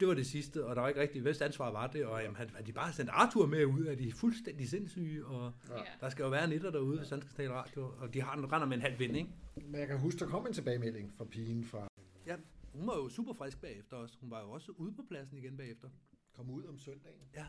det 0.00 0.08
var 0.08 0.14
det 0.14 0.26
sidste, 0.26 0.64
og 0.66 0.76
der 0.76 0.82
var 0.82 0.88
ikke 0.88 1.00
rigtig, 1.00 1.22
hvis 1.22 1.40
ansvar 1.40 1.70
var 1.70 1.86
det, 1.86 2.06
og 2.06 2.22
jamen, 2.22 2.36
at 2.58 2.66
de 2.66 2.72
bare 2.72 2.92
sendt 2.92 3.10
Arthur 3.10 3.46
med 3.46 3.64
ud, 3.64 3.86
at 3.86 3.98
de 3.98 4.08
er 4.08 4.12
fuldstændig 4.12 4.68
sindssyge, 4.68 5.26
og 5.26 5.52
Ja. 5.68 5.76
Ja. 5.76 5.82
der 6.00 6.08
skal 6.08 6.22
jo 6.22 6.28
være 6.28 6.44
en 6.44 6.52
etter 6.52 6.70
derude, 6.70 6.98
hvis 6.98 7.10
han 7.10 7.20
skal 7.22 7.34
tale 7.34 7.52
radio, 7.52 7.92
og 7.98 8.14
de 8.14 8.20
har, 8.22 8.32
render 8.52 8.66
med 8.66 8.76
en 8.76 8.82
halv 8.82 8.98
vind, 8.98 9.16
ikke? 9.16 9.30
Men 9.54 9.74
jeg 9.80 9.88
kan 9.88 9.98
huske, 9.98 10.18
der 10.20 10.26
kom 10.26 10.46
en 10.46 10.52
tilbagemelding 10.52 11.12
fra 11.16 11.24
pigen 11.24 11.64
fra 11.64 11.88
Ja, 12.26 12.36
hun 12.72 12.86
var 12.86 12.96
jo 12.96 13.08
super 13.08 13.32
frisk 13.32 13.60
bagefter 13.60 13.96
også. 13.96 14.16
Hun 14.20 14.30
var 14.30 14.40
jo 14.42 14.50
også 14.50 14.72
ude 14.76 14.92
på 14.92 15.02
pladsen 15.08 15.38
igen 15.38 15.56
bagefter. 15.56 15.88
kom 16.32 16.50
ud 16.50 16.64
om 16.64 16.78
søndagen. 16.78 17.20
Ja. 17.34 17.44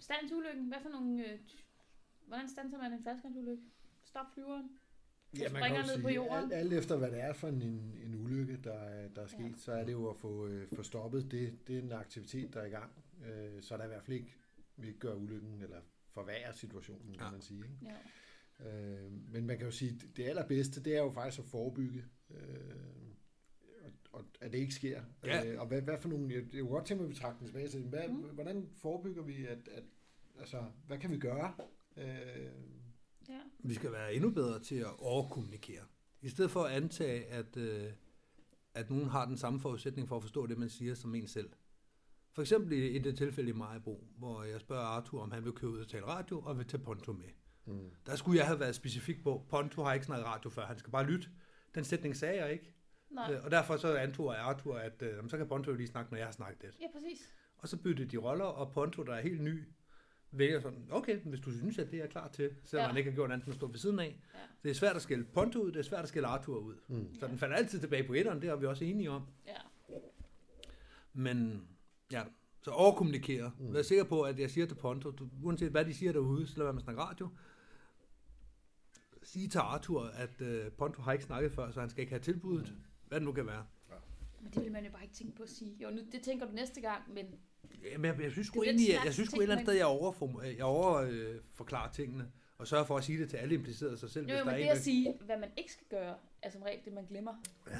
Standsulykken, 0.00 0.68
hvad 0.68 0.78
for 0.82 0.88
nogle... 0.88 1.32
Øh, 1.32 1.38
hvordan 2.26 2.48
standser 2.48 2.78
man 2.78 2.92
en 2.92 3.04
faldskærmsulykke? 3.04 3.62
Stop 4.04 4.26
flyveren. 4.34 4.70
Ja, 5.38 5.40
man 5.42 5.48
springer 5.50 5.80
kan 5.82 5.90
ned 5.96 6.02
på 6.02 6.08
sige, 6.08 6.14
jorden. 6.14 6.42
alt, 6.44 6.52
alt 6.52 6.72
efter 6.72 6.96
hvad 6.96 7.10
det 7.10 7.20
er 7.20 7.32
for 7.32 7.48
en, 7.48 7.62
en 8.04 8.14
ulykke, 8.24 8.56
der, 8.64 8.72
er- 8.72 9.08
der 9.08 9.22
er 9.22 9.26
sket, 9.26 9.40
Ja. 9.50 9.56
så 9.56 9.72
er 9.72 9.84
det 9.84 9.92
jo 9.92 10.10
at 10.10 10.16
få, 10.16 10.46
øh, 10.46 10.68
få 10.76 10.82
stoppet 10.82 11.30
det, 11.30 11.58
det 11.68 11.78
er 11.78 11.82
en 11.82 11.92
aktivitet, 11.92 12.54
der 12.54 12.60
er 12.60 12.66
i 12.66 12.70
gang. 12.70 12.92
Øh, 13.26 13.62
så 13.62 13.74
er 13.74 13.78
der 13.78 13.84
i 13.84 13.88
hvert 13.88 14.02
fald 14.02 14.16
ikke, 14.16 14.34
vi 14.76 14.86
ikke 14.86 14.98
gør 14.98 15.14
ulykken, 15.14 15.62
eller 15.62 15.80
forværrer 16.10 16.52
situationen, 16.52 17.12
kan 17.12 17.26
Ja. 17.26 17.30
man 17.30 17.40
sige. 17.40 17.58
Ikke? 17.64 17.94
Ja. 18.60 18.68
Øh, 19.04 19.12
men 19.32 19.46
man 19.46 19.56
kan 19.58 19.66
jo 19.66 19.72
sige, 19.72 20.00
det 20.16 20.24
allerbedste, 20.24 20.82
det 20.82 20.96
er 20.96 21.02
jo 21.02 21.10
faktisk 21.10 21.38
at 21.38 21.44
forebygge, 21.44 22.04
øh, 22.30 22.36
og, 23.84 23.90
og 24.12 24.24
at 24.40 24.52
det 24.52 24.58
ikke 24.58 24.74
sker. 24.74 25.02
Ja. 25.24 25.52
Øh, 25.52 25.60
og 25.60 25.66
hvad, 25.66 25.82
hvad 25.82 25.98
for 25.98 26.08
nogle, 26.08 26.34
jeg, 26.34 26.42
jeg 26.54 26.60
kunne 26.60 26.70
godt 26.70 26.86
tænke 26.86 27.02
mig, 27.02 27.08
at 27.10 27.16
vi 27.16 27.20
trækker 27.20 27.38
den 27.38 27.46
tilbage 27.46 27.68
til, 27.68 27.82
hvad, 27.82 28.08
mm. 28.08 28.14
hvordan 28.14 28.68
forebygger 28.76 29.22
vi, 29.22 29.46
at, 29.46 29.68
at 29.68 29.84
altså, 30.38 30.64
hvad 30.86 30.98
kan 30.98 31.10
vi 31.10 31.18
gøre? 31.18 31.54
Øh, 31.96 32.06
ja. 33.28 33.40
Vi 33.58 33.74
skal 33.74 33.92
være 33.92 34.14
endnu 34.14 34.30
bedre 34.30 34.60
til 34.60 34.76
at 34.76 34.98
overkommunikere. 34.98 35.84
I 36.22 36.28
stedet 36.28 36.50
for 36.50 36.64
at 36.64 36.72
antage, 36.72 37.24
at, 37.26 37.56
øh, 37.56 37.92
at 38.74 38.90
nogen 38.90 39.08
har 39.08 39.26
den 39.26 39.36
samme 39.36 39.60
forudsætning 39.60 40.08
for 40.08 40.16
at 40.16 40.22
forstå 40.22 40.46
det, 40.46 40.58
man 40.58 40.68
siger, 40.68 40.94
som 40.94 41.14
en 41.14 41.26
selv. 41.26 41.50
For 42.32 42.42
eksempel 42.42 42.72
i, 42.72 42.86
i 42.88 42.98
det 42.98 43.16
tilfælde 43.18 43.50
i 43.50 43.52
Majbo, 43.52 44.04
hvor 44.18 44.42
jeg 44.42 44.60
spørger 44.60 44.82
Arthur, 44.82 45.22
om 45.22 45.30
han 45.30 45.44
vil 45.44 45.52
køre 45.52 45.70
ud 45.70 45.78
og 45.78 45.88
tale 45.88 46.06
radio, 46.06 46.40
og 46.40 46.58
vil 46.58 46.66
tage 46.66 46.82
Ponto 46.82 47.12
med. 47.12 47.28
mm. 47.66 47.90
Der 48.06 48.16
skulle 48.16 48.38
jeg 48.38 48.46
have 48.46 48.60
været 48.60 48.74
specifik 48.74 49.22
på, 49.22 49.46
Ponto 49.48 49.82
har 49.84 49.92
ikke 49.94 50.06
snakket 50.06 50.26
radio 50.26 50.50
før, 50.50 50.66
han 50.66 50.78
skal 50.78 50.90
bare 50.90 51.06
lytte. 51.06 51.28
Den 51.74 51.84
sætning 51.84 52.16
sagde 52.16 52.44
jeg 52.44 52.52
ikke. 52.52 52.74
Nej. 53.10 53.32
Øh, 53.34 53.44
Og 53.44 53.50
derfor 53.50 53.76
så 53.76 53.96
antog 53.96 54.38
Arthur, 54.38 54.76
at 54.76 55.02
øh, 55.02 55.28
så 55.28 55.36
kan 55.36 55.48
Ponto 55.48 55.70
jo 55.70 55.76
lige 55.76 55.86
snakke, 55.86 56.10
når 56.10 56.18
jeg 56.18 56.26
har 56.26 56.32
snakket 56.32 56.62
lidt. 56.62 56.76
Ja, 56.80 56.86
præcis. 56.92 57.28
Og 57.58 57.68
så 57.68 57.76
byttede 57.76 58.08
de 58.08 58.16
roller, 58.16 58.44
og 58.44 58.72
Ponto, 58.72 59.02
der 59.02 59.14
er 59.14 59.20
helt 59.20 59.42
ny, 59.42 59.64
vælger 60.32 60.60
sådan, 60.60 60.86
okay, 60.90 61.18
hvis 61.18 61.40
du 61.40 61.52
synes, 61.52 61.78
at 61.78 61.90
det 61.90 62.02
er 62.02 62.06
klar 62.06 62.28
til, 62.28 62.50
selvom 62.64 62.78
Ja. 62.80 62.82
ja. 62.82 62.88
han 62.88 62.96
ikke 62.96 63.10
har 63.10 63.14
gjort 63.14 63.30
andet 63.32 63.46
end 63.46 63.52
at 63.52 63.56
stå 63.56 63.66
ved 63.66 63.78
siden 63.78 63.98
af. 63.98 64.20
Ja. 64.34 64.38
Det 64.62 64.70
er 64.70 64.74
svært 64.74 64.96
at 64.96 65.02
skille 65.02 65.24
Ponto 65.24 65.58
ud, 65.62 65.72
det 65.72 65.78
er 65.78 65.82
svært 65.82 66.02
at 66.02 66.08
skille 66.08 66.28
Arthur 66.28 66.58
ud. 66.58 66.74
Mm. 66.88 67.14
Så 67.20 67.26
den 67.26 67.38
falder 67.38 67.56
altid 67.56 67.80
tilbage 67.80 68.04
på 68.06 68.12
etteren, 68.12 68.42
det 68.42 68.50
er 68.50 68.56
vi 68.56 68.66
også 68.66 68.84
enige 68.84 69.10
om. 69.10 69.22
Ja. 69.46 69.56
Men 71.12 71.68
ja, 72.12 72.22
så 72.62 72.70
overkommunikere. 72.70 73.52
Mm. 73.58 73.66
Mm. 73.66 73.74
Vær 73.74 73.82
sikker 73.82 74.04
på, 74.04 74.22
at 74.22 74.38
jeg 74.38 74.50
siger 74.50 74.66
til 74.66 74.74
Ponto, 74.74 75.10
du, 75.10 75.28
uanset 75.42 75.70
hvad 75.70 75.84
de 75.84 75.94
siger 75.94 76.12
derude, 76.12 76.46
så 76.46 76.56
lad 76.56 76.64
være 76.64 76.72
med 76.72 76.80
at 76.80 76.84
snakke 76.84 77.02
radio. 77.02 77.28
Sige 79.22 79.48
til 79.48 79.58
Arthur, 79.58 80.02
at 80.04 80.40
øh, 80.40 80.70
Ponto 80.72 81.02
har 81.02 81.12
ikke 81.12 81.24
snakket 81.24 81.52
før, 81.52 81.70
så 81.70 81.80
han 81.80 81.90
skal 81.90 82.00
ikke 82.00 82.12
have 82.12 82.22
tilbuddet. 82.22 82.74
Hvad 83.08 83.20
det 83.20 83.24
nu 83.26 83.32
kan 83.32 83.46
være. 83.46 83.66
Men 84.40 84.52
det 84.52 84.62
vil 84.64 84.72
man 84.72 84.84
jo 84.84 84.90
bare 84.90 85.02
ikke 85.02 85.14
tænke 85.14 85.36
på 85.36 85.42
at 85.42 85.48
sige. 85.48 85.76
Jo, 85.82 85.90
nu, 85.90 86.00
det 86.12 86.22
tænker 86.22 86.46
du 86.46 86.52
næste 86.52 86.80
gang, 86.80 87.14
men 87.14 87.26
Jamen, 87.84 88.04
jeg, 88.04 88.20
jeg 88.22 88.32
synes 88.32 88.46
sgu 88.46 88.60
er 88.60 88.64
egentlig, 88.64 88.88
jeg, 88.88 89.02
jeg 89.04 89.14
synes 89.14 89.28
sgu 89.28 89.38
et 89.38 89.42
eller 89.42 89.54
andet 89.54 89.66
sted, 89.66 89.74
jeg 89.74 89.86
overform, 89.86 90.42
jeg 90.44 90.64
over, 90.64 90.94
øh, 90.94 91.92
tingene, 91.92 92.32
og 92.58 92.68
sørger 92.68 92.84
for 92.84 92.96
at 92.96 93.04
sige 93.04 93.18
det 93.18 93.30
til 93.30 93.36
alle 93.36 93.54
implicerede 93.54 93.98
sig 93.98 94.10
selv, 94.10 94.26
Jo, 94.28 94.36
jo, 94.36 94.44
hvis 94.44 94.44
der 94.44 94.52
men 94.52 94.54
er 94.54 94.58
det 94.58 94.70
en, 94.70 94.76
at 94.76 94.84
sige, 94.84 95.18
hvad 95.20 95.38
man 95.38 95.50
ikke 95.56 95.72
skal 95.72 95.86
gøre, 95.90 96.16
er 96.42 96.50
som 96.50 96.62
regel 96.62 96.84
det, 96.84 96.92
man 96.92 97.06
glemmer. 97.06 97.34
Ja. 97.70 97.78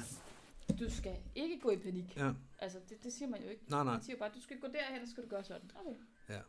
Du 0.79 0.89
skal 0.89 1.17
ikke 1.35 1.59
gå 1.59 1.71
i 1.71 1.77
panik. 1.77 2.17
Ja. 2.17 2.31
Altså, 2.59 2.79
det, 2.89 3.03
det 3.03 3.13
siger 3.13 3.29
man 3.29 3.43
jo 3.43 3.49
ikke. 3.49 3.63
Nej, 3.69 3.83
nej, 3.83 3.93
Man 3.93 4.03
siger 4.03 4.17
bare, 4.17 4.31
du 4.35 4.41
skal 4.41 4.59
gå 4.59 4.67
derhen, 4.67 5.01
og 5.01 5.07
så 5.07 5.11
skal 5.11 5.23
du 5.23 5.29
gøre 5.29 5.43
sådan. 5.43 5.71
Okay. 5.75 6.39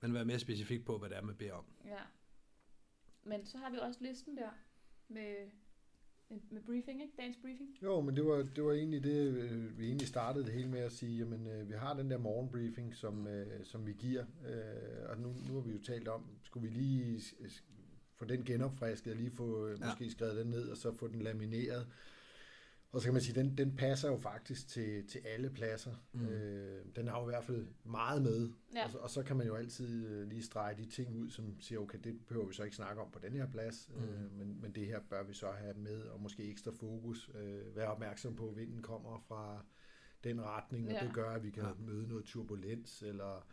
men 0.00 0.14
være 0.14 0.24
mere 0.24 0.38
specifik 0.38 0.84
på, 0.84 0.98
hvad 0.98 1.08
det 1.08 1.16
er, 1.16 1.22
man 1.22 1.36
beder 1.36 1.52
om. 1.52 1.64
Ja. 1.84 2.00
Men 3.22 3.46
så 3.46 3.58
har 3.58 3.70
vi 3.70 3.78
også 3.78 4.00
listen 4.02 4.36
der 4.36 4.50
med, 5.08 5.50
med 6.30 6.62
briefing, 6.66 7.02
ikke? 7.02 7.14
Dagens 7.18 7.36
briefing. 7.36 7.68
Jo, 7.82 8.00
men 8.00 8.16
det 8.16 8.24
var, 8.26 8.36
det 8.56 8.64
var 8.64 8.72
egentlig 8.72 9.04
det, 9.04 9.26
øh, 9.28 9.78
vi 9.78 9.86
egentlig 9.86 10.08
startede 10.08 10.44
det 10.44 10.52
hele 10.52 10.68
med 10.68 10.80
at 10.80 10.92
sige, 10.92 11.18
jamen 11.18 11.46
øh, 11.46 11.68
vi 11.68 11.74
har 11.74 11.94
den 11.94 12.10
der 12.10 12.18
morgenbriefing, 12.18 12.94
som, 12.94 13.26
øh, 13.26 13.64
som 13.64 13.86
vi 13.86 13.92
giver, 13.92 14.24
øh, 14.48 15.08
og 15.08 15.18
nu, 15.20 15.34
nu 15.48 15.54
har 15.54 15.60
vi 15.60 15.72
jo 15.72 15.78
talt 15.82 16.08
om, 16.08 16.26
skulle 16.42 16.68
vi 16.68 16.74
lige 16.74 17.22
få 18.14 18.24
den 18.24 18.44
genopfrisket, 18.44 19.10
og 19.12 19.16
lige 19.18 19.30
få 19.30 19.66
øh, 19.66 19.78
Ja. 19.80 19.86
måske 19.86 20.10
skrevet 20.10 20.36
den 20.36 20.46
ned, 20.46 20.68
og 20.68 20.76
så 20.76 20.92
få 20.92 21.08
den 21.08 21.22
lamineret. 21.22 21.86
Og 22.96 23.02
så 23.02 23.06
kan 23.06 23.12
man 23.14 23.22
sige, 23.22 23.40
den, 23.42 23.58
den 23.58 23.76
passer 23.76 24.08
jo 24.10 24.16
faktisk 24.16 24.68
til, 24.68 25.06
til 25.08 25.20
alle 25.24 25.50
pladser. 25.50 25.94
Mm. 26.12 26.26
Øh, 26.28 26.84
den 26.96 27.08
har 27.08 27.20
jo 27.20 27.28
i 27.28 27.30
hvert 27.30 27.44
fald 27.44 27.66
meget 27.84 28.22
med. 28.22 28.50
Ja. 28.74 28.84
Og, 28.84 28.90
så, 28.90 28.98
og 28.98 29.10
så 29.10 29.22
kan 29.22 29.36
man 29.36 29.46
jo 29.46 29.54
altid 29.54 30.06
øh, 30.08 30.28
lige 30.28 30.42
strege 30.42 30.76
de 30.76 30.86
ting 30.90 31.16
ud, 31.16 31.30
som 31.30 31.60
siger, 31.60 31.78
okay, 31.80 31.98
det 32.04 32.26
behøver 32.28 32.46
vi 32.46 32.54
så 32.54 32.62
ikke 32.64 32.76
snakke 32.76 33.02
om 33.02 33.10
på 33.10 33.18
den 33.18 33.32
her 33.32 33.46
plads, 33.50 33.90
mm. 33.96 34.02
øh, 34.04 34.20
Mm. 34.22 34.36
men, 34.38 34.60
men 34.62 34.72
det 34.72 34.86
her 34.86 35.00
bør 35.10 35.22
vi 35.22 35.34
så 35.34 35.46
have 35.50 35.74
med, 35.74 36.02
og 36.02 36.20
måske 36.20 36.50
ekstra 36.50 36.70
fokus. 36.70 37.30
Øh, 37.34 37.76
være 37.76 37.88
opmærksom 37.88 38.36
på, 38.36 38.48
at 38.48 38.56
vinden 38.56 38.82
kommer 38.82 39.24
fra 39.28 39.64
den 40.24 40.42
retning, 40.42 40.86
og 40.88 40.92
Ja. 40.92 41.00
det 41.06 41.14
gør, 41.14 41.30
at 41.30 41.42
vi 41.44 41.50
kan 41.50 41.62
Ja. 41.62 41.70
møde 41.78 42.08
noget 42.08 42.24
turbulens, 42.24 43.02
eller 43.02 43.46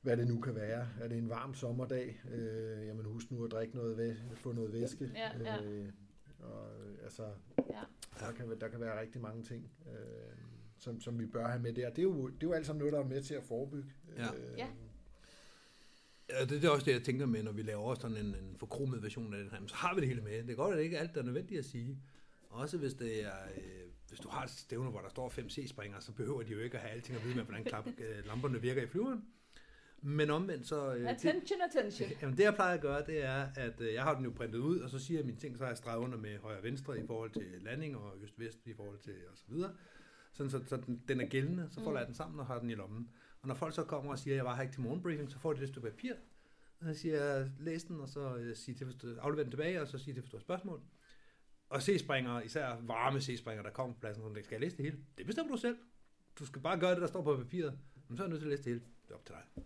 hvad 0.00 0.16
det 0.16 0.26
nu 0.28 0.40
kan 0.40 0.54
være. 0.54 0.88
Er 1.00 1.08
det 1.08 1.18
en 1.18 1.28
varm 1.28 1.54
sommerdag? 1.54 2.22
Øh, 2.30 2.86
jamen 2.86 3.04
husk 3.04 3.30
nu 3.30 3.44
at 3.44 3.50
drikke 3.52 3.76
noget, 3.76 3.96
væ- 3.96 4.34
få 4.34 4.52
noget 4.52 4.72
væske. 4.72 5.10
Ja, 5.14 5.30
ja. 5.38 5.62
Øh, 5.64 5.88
og, 6.38 6.68
øh, 6.86 6.96
altså, 7.04 7.28
Ja. 7.70 7.80
Der, 8.18 8.32
kan, 8.32 8.60
der 8.60 8.68
kan 8.68 8.80
være 8.80 9.00
rigtig 9.00 9.20
mange 9.20 9.42
ting, 9.42 9.70
øh, 9.86 10.36
som, 10.78 11.00
som 11.00 11.18
vi 11.18 11.26
bør 11.26 11.46
have 11.48 11.62
med 11.62 11.72
der. 11.72 11.90
Det 11.90 11.98
er, 11.98 12.02
jo, 12.02 12.26
det 12.28 12.34
er 12.34 12.46
jo 12.46 12.52
alt 12.52 12.66
sammen 12.66 12.78
noget, 12.78 12.92
der 12.92 13.00
er 13.00 13.04
med 13.08 13.22
til 13.22 13.34
at 13.34 13.44
forebygge. 13.44 13.92
Ja. 14.16 14.24
Øh, 14.34 14.58
Ja. 14.58 14.66
Ja, 16.30 16.40
det, 16.40 16.50
det 16.50 16.64
er 16.64 16.70
også 16.70 16.84
det, 16.86 16.92
jeg 16.92 17.02
tænker 17.02 17.26
med, 17.26 17.42
når 17.42 17.52
vi 17.52 17.62
laver 17.62 17.94
sådan 17.94 18.16
en, 18.16 18.26
en 18.26 18.56
forkromet 18.58 19.02
version 19.02 19.34
af 19.34 19.40
den 19.40 19.50
her. 19.50 19.58
Så 19.66 19.74
har 19.74 19.94
vi 19.94 20.00
det 20.00 20.08
hele 20.08 20.20
med. 20.20 20.42
Det 20.42 20.50
er 20.50 20.54
godt, 20.54 20.72
at 20.72 20.78
det 20.78 20.84
ikke 20.84 20.96
er 20.96 21.00
alt, 21.00 21.14
der 21.14 21.20
er 21.20 21.24
nødvendigt 21.24 21.58
at 21.58 21.64
sige. 21.64 21.98
Også 22.50 22.78
hvis 22.78 22.94
det 22.94 23.24
er, 23.24 23.32
øh, 23.56 23.62
hvis 24.08 24.20
du 24.20 24.28
har 24.28 24.44
et 24.44 24.50
stævne, 24.50 24.90
hvor 24.90 25.00
der 25.00 25.08
står 25.08 25.28
5 25.28 25.50
C-springere, 25.50 26.00
så 26.00 26.12
behøver 26.12 26.42
de 26.42 26.52
jo 26.52 26.58
ikke 26.58 26.76
at 26.76 26.82
have 26.82 26.92
alting 26.92 27.18
at 27.18 27.24
vide 27.24 27.34
med, 27.34 27.44
hvordan 27.44 27.64
klap, 27.64 27.86
øh, 27.86 28.26
lamperne 28.26 28.60
virker 28.60 28.82
i 28.82 28.86
flyveren. 28.86 29.24
Men 30.02 30.30
omvendt 30.30 30.66
så... 30.66 30.94
Øh, 30.94 31.00
det, 31.00 31.06
Attention, 31.06 31.60
attention. 31.70 32.10
Jamen 32.22 32.36
det 32.36 32.44
jeg 32.44 32.54
plejer 32.54 32.74
at 32.74 32.80
gøre, 32.80 33.06
det 33.06 33.24
er, 33.24 33.46
at 33.56 33.80
øh, 33.80 33.94
jeg 33.94 34.02
har 34.02 34.14
den 34.14 34.24
jo 34.24 34.30
printet 34.30 34.58
ud, 34.58 34.78
og 34.78 34.90
så 34.90 34.98
siger 34.98 35.18
jeg 35.18 35.26
mine 35.26 35.38
ting, 35.38 35.56
så 35.56 35.62
har 35.64 35.70
jeg 35.70 35.76
streget 35.76 35.98
under 35.98 36.18
med 36.18 36.38
højre 36.38 36.58
og 36.58 36.64
venstre 36.64 37.00
i 37.00 37.06
forhold 37.06 37.30
til 37.30 37.46
landing, 37.60 37.96
og 37.96 38.12
øst-vest 38.22 38.66
i 38.66 38.74
forhold 38.74 38.98
til 38.98 39.14
og 39.32 39.36
så 39.38 39.44
videre. 39.48 39.72
Sådan 40.32 40.50
så, 40.50 40.60
så 40.66 40.76
den, 40.76 41.02
den 41.08 41.20
er 41.20 41.26
gældende, 41.26 41.68
så 41.70 41.74
folder 41.84 41.90
Mm. 41.90 41.96
jeg 41.96 42.06
den 42.06 42.14
sammen 42.14 42.40
og 42.40 42.46
har 42.46 42.58
den 42.58 42.70
i 42.70 42.74
lommen. 42.74 43.10
Og 43.42 43.48
når 43.48 43.54
folk 43.54 43.74
så 43.74 43.84
kommer 43.84 44.10
og 44.12 44.18
siger, 44.18 44.34
at 44.34 44.36
jeg 44.36 44.44
var 44.44 44.54
her 44.56 44.62
ikke 44.62 44.74
til 44.74 44.80
morgenbriefing, 44.82 45.30
så 45.30 45.38
får 45.38 45.52
de 45.52 45.60
det 45.60 45.68
stykke 45.68 45.90
papir. 45.90 46.12
Og 46.80 46.86
så 46.86 46.94
siger 46.94 47.24
jeg, 47.24 47.50
læs 47.58 47.84
den, 47.84 48.00
og 48.00 48.08
så 48.08 48.36
øh, 48.36 48.56
sig 48.56 48.76
til, 48.76 48.86
du 49.02 49.16
aflever 49.20 49.42
den 49.42 49.50
tilbage, 49.52 49.80
og 49.82 49.88
så 49.88 49.98
siger 49.98 50.14
til, 50.14 50.20
hvis 50.20 50.30
du 50.30 50.36
har 50.36 50.40
spørgsmål. 50.42 50.80
Og 51.68 51.82
C-springer, 51.82 52.40
især 52.40 52.76
varme 52.82 53.20
C-springer, 53.20 53.62
der 53.62 53.70
kommer 53.70 53.94
på 53.94 54.00
pladsen, 54.00 54.22
så 54.22 54.42
skal 54.44 54.54
jeg 54.54 54.60
læse 54.60 54.76
det 54.76 54.84
hele? 54.84 54.98
Det 55.18 55.26
bestemmer 55.26 55.52
du 55.52 55.60
selv. 55.60 55.76
Du 56.38 56.46
skal 56.46 56.62
bare 56.62 56.80
gøre 56.80 56.90
det, 56.90 57.00
der 57.00 57.06
står 57.06 57.22
på 57.22 57.36
papiret. 57.36 57.78
Men 58.08 58.16
så 58.16 58.22
er 58.22 58.26
jeg 58.26 58.30
nødt 58.30 58.40
til 58.40 58.46
at 58.46 58.50
læse 58.50 58.62
det 58.62 58.72
hele. 58.72 58.84
Det 59.06 59.10
er 59.10 59.14
op 59.14 59.24
til 59.26 59.34
dig. 59.34 59.64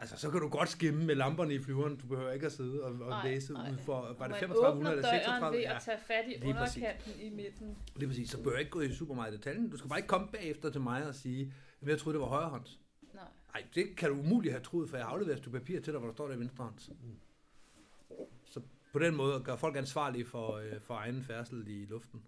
Altså, 0.00 0.16
så 0.16 0.30
kan 0.30 0.40
du 0.40 0.48
godt 0.48 0.68
skimme 0.68 1.04
med 1.04 1.14
lamperne 1.14 1.54
i 1.54 1.62
flyveren. 1.62 1.96
Du 1.96 2.06
behøver 2.06 2.32
ikke 2.32 2.46
at 2.46 2.52
sidde 2.52 2.82
og, 2.82 2.92
og 2.92 2.98
Nej, 2.98 3.28
læse 3.30 3.52
nej. 3.52 3.70
ud 3.72 3.76
for, 3.78 4.00
var 4.00 4.08
det 4.08 4.18
Man 4.18 4.30
3500 4.30 4.74
åbner 4.74 4.90
eller 4.90 5.02
døren 5.02 5.20
36? 5.20 5.56
ved 5.56 5.62
Ja, 5.64 5.76
at 5.76 5.82
tage 5.82 5.98
fat 5.98 6.24
i 6.28 6.44
underkanten 6.46 7.12
i 7.20 7.28
midten. 7.30 7.78
lige 7.96 8.08
præcis. 8.08 8.30
Så 8.30 8.36
behøver 8.36 8.52
jeg 8.52 8.60
ikke 8.60 8.70
gå 8.70 8.80
i 8.80 8.92
super 8.94 9.14
meget 9.14 9.32
i 9.34 9.36
detaljen. 9.36 9.70
Du 9.70 9.76
skal 9.76 9.88
bare 9.88 9.98
ikke 9.98 10.06
komme 10.08 10.28
bagefter 10.28 10.70
til 10.70 10.80
mig 10.80 11.06
og 11.06 11.14
sige, 11.14 11.54
at 11.82 11.88
jeg 11.88 11.98
troede, 11.98 12.14
det 12.18 12.20
var 12.22 12.28
højrehånds. 12.28 12.80
Nej. 13.14 13.24
Nej, 13.54 13.64
det 13.74 13.96
kan 13.96 14.10
du 14.10 14.18
umuligt 14.18 14.52
have 14.52 14.62
troet, 14.62 14.90
for 14.90 14.96
jeg 14.96 15.06
har 15.06 15.12
afleveret 15.12 15.32
et 15.36 15.38
stykke 15.42 15.58
papir 15.58 15.80
til 15.80 15.92
dig, 15.92 15.98
hvor 16.00 16.08
der 16.08 16.14
står 16.14 16.28
der 16.28 16.36
venstrehånds. 16.36 16.90
Så 18.44 18.60
på 18.92 18.98
den 18.98 19.14
måde 19.16 19.40
gør 19.40 19.56
folk 19.56 19.76
ansvarlige 19.76 20.26
for, 20.26 20.52
øh, 20.56 20.80
for 20.80 20.94
egen 20.94 21.22
færdsel 21.24 21.64
i 21.68 21.84
luften. 21.86 22.22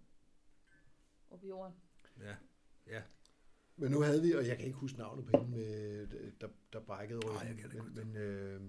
Op 1.30 1.44
i 1.44 1.48
jorden. 1.48 1.74
Ja, 2.20 2.34
ja. 2.94 3.00
Men 3.82 3.90
nu 3.92 4.00
havde 4.00 4.22
vi, 4.22 4.32
og 4.32 4.46
jeg 4.46 4.56
kan 4.56 4.66
ikke 4.66 4.78
huske 4.78 4.98
navnet 4.98 5.24
på 5.26 5.38
hende, 5.38 5.50
med, 5.56 6.06
der, 6.40 6.48
der 6.72 6.80
brækkede 6.80 7.20
Nej, 7.20 7.30
ryggen. 7.34 7.48
jeg 7.48 7.70
kan 7.70 7.80
ikke 7.80 7.90
men, 7.94 8.12
men 8.12 8.16
øh, 8.22 8.60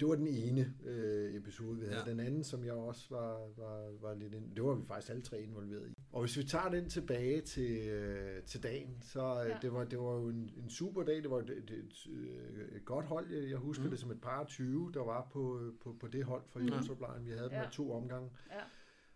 det 0.00 0.08
var 0.08 0.14
den 0.14 0.26
ene 0.26 0.74
øh, 0.84 1.34
episode, 1.34 1.78
vi 1.78 1.84
havde. 1.86 1.98
Ja. 2.06 2.10
Den 2.10 2.20
anden, 2.20 2.44
som 2.44 2.64
jeg 2.64 2.72
også 2.72 3.06
var, 3.10 3.32
var, 3.56 3.90
var 4.00 4.14
lidt 4.14 4.34
ind, 4.34 4.54
det 4.56 4.64
var 4.64 4.74
vi 4.74 4.86
faktisk 4.86 5.10
alle 5.10 5.22
tre 5.22 5.42
involveret 5.42 5.88
i. 5.88 5.92
Og 6.12 6.20
hvis 6.20 6.36
vi 6.38 6.44
tager 6.44 6.68
den 6.68 6.88
tilbage 6.90 7.40
til, 7.40 7.88
øh, 7.88 8.42
til 8.42 8.62
dagen, 8.62 8.98
så 9.02 9.20
Ja. 9.22 9.48
ja. 9.48 9.56
det, 9.62 9.72
var, 9.72 9.84
det 9.84 9.98
var 9.98 10.12
jo 10.14 10.28
en, 10.28 10.50
en 10.56 10.70
super 10.70 11.02
dag. 11.02 11.16
Det 11.22 11.30
var 11.30 11.38
et, 11.38 11.50
et, 11.50 11.70
et, 11.70 12.06
øh, 12.10 12.76
et 12.76 12.84
godt 12.84 13.04
hold. 13.06 13.30
Jeg, 13.32 13.50
jeg 13.50 13.58
husker 13.58 13.82
Mm. 13.84 13.86
mm. 13.86 13.90
det 13.90 13.98
som 14.00 14.10
et 14.10 14.20
par 14.20 14.44
20, 14.44 14.90
der 14.94 15.04
var 15.04 15.28
på, 15.32 15.60
på, 15.82 15.96
på 16.00 16.06
det 16.08 16.24
hold 16.24 16.42
for 16.48 16.58
Mhm. 16.58 16.68
Jordsoplejren. 16.68 17.26
Vi 17.26 17.30
havde 17.30 17.42
dem 17.44 17.52
Ja. 17.52 17.64
af 17.64 17.70
to 17.72 17.92
omgange. 17.92 18.30
Ja. 18.50 18.60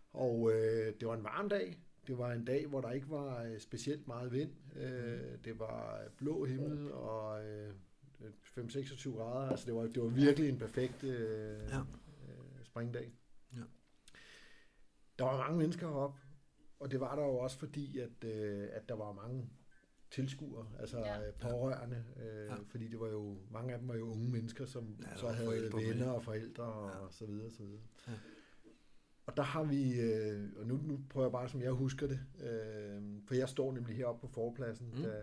Og 0.09 0.51
øh, 0.53 0.93
det 0.99 1.07
var 1.07 1.13
en 1.15 1.23
varm 1.23 1.49
dag. 1.49 1.79
Det 2.07 2.17
var 2.17 2.31
en 2.31 2.45
dag, 2.45 2.65
hvor 2.67 2.81
der 2.81 2.91
ikke 2.91 3.09
var 3.09 3.43
øh, 3.43 3.59
specielt 3.59 4.07
meget 4.07 4.31
vind. 4.31 4.51
Øh, 4.75 5.37
det 5.45 5.59
var 5.59 6.03
blå 6.17 6.45
himmel 6.45 6.91
og 6.91 7.45
øh, 7.45 7.73
5-26 8.57 9.09
grader. 9.17 9.49
Altså 9.49 9.65
det 9.65 9.75
var, 9.75 9.81
det 9.81 10.03
var 10.03 10.09
virkelig 10.09 10.49
en 10.49 10.57
perfekt 10.59 11.03
øh, 11.03 11.59
Ja. 11.69 11.79
øh, 11.79 12.65
springdag. 12.65 13.13
Ja. 13.55 13.61
Der 15.19 15.23
var 15.25 15.37
mange 15.37 15.57
mennesker 15.57 15.87
heroppe, 15.87 16.19
og 16.79 16.91
det 16.91 16.99
var 16.99 17.15
der 17.15 17.23
jo 17.23 17.37
også 17.37 17.57
fordi, 17.57 17.99
at, 17.99 18.23
øh, 18.23 18.67
at 18.71 18.89
der 18.89 18.95
var 18.95 19.13
mange 19.13 19.49
tilskuere, 20.11 20.67
altså 20.79 20.97
Ja. 20.99 21.31
pårørende, 21.41 22.03
øh, 22.23 22.45
Ja. 22.45 22.55
fordi 22.67 22.87
det 22.87 22.99
var 22.99 23.07
jo, 23.07 23.37
mange 23.51 23.73
af 23.73 23.79
dem 23.79 23.87
var 23.87 23.95
jo 23.95 24.11
unge 24.11 24.31
mennesker, 24.31 24.65
som 24.65 24.97
Ja, 25.11 25.15
så 25.17 25.27
havde 25.29 25.45
forældre 25.47 25.77
venner 25.77 26.09
og 26.11 26.23
forældre 26.23 26.63
og 26.63 26.89
Ja. 27.05 27.11
så 27.11 27.25
videre, 27.25 27.51
så 27.51 27.63
videre. 27.63 27.81
Ja. 28.07 28.13
Og 29.25 29.37
der 29.37 29.43
har 29.43 29.63
vi, 29.63 29.99
øh, 30.01 30.49
og 30.55 30.67
nu, 30.67 30.79
nu 30.83 30.99
prøver 31.09 31.27
jeg 31.27 31.31
bare, 31.31 31.49
som 31.49 31.61
jeg 31.61 31.71
husker 31.71 32.07
det, 32.07 32.19
øh, 32.43 33.01
for 33.27 33.35
jeg 33.35 33.49
står 33.49 33.71
nemlig 33.73 33.95
heroppe 33.95 34.27
på 34.27 34.33
forpladsen, 34.33 34.87
Mm. 34.95 35.01
der, 35.01 35.21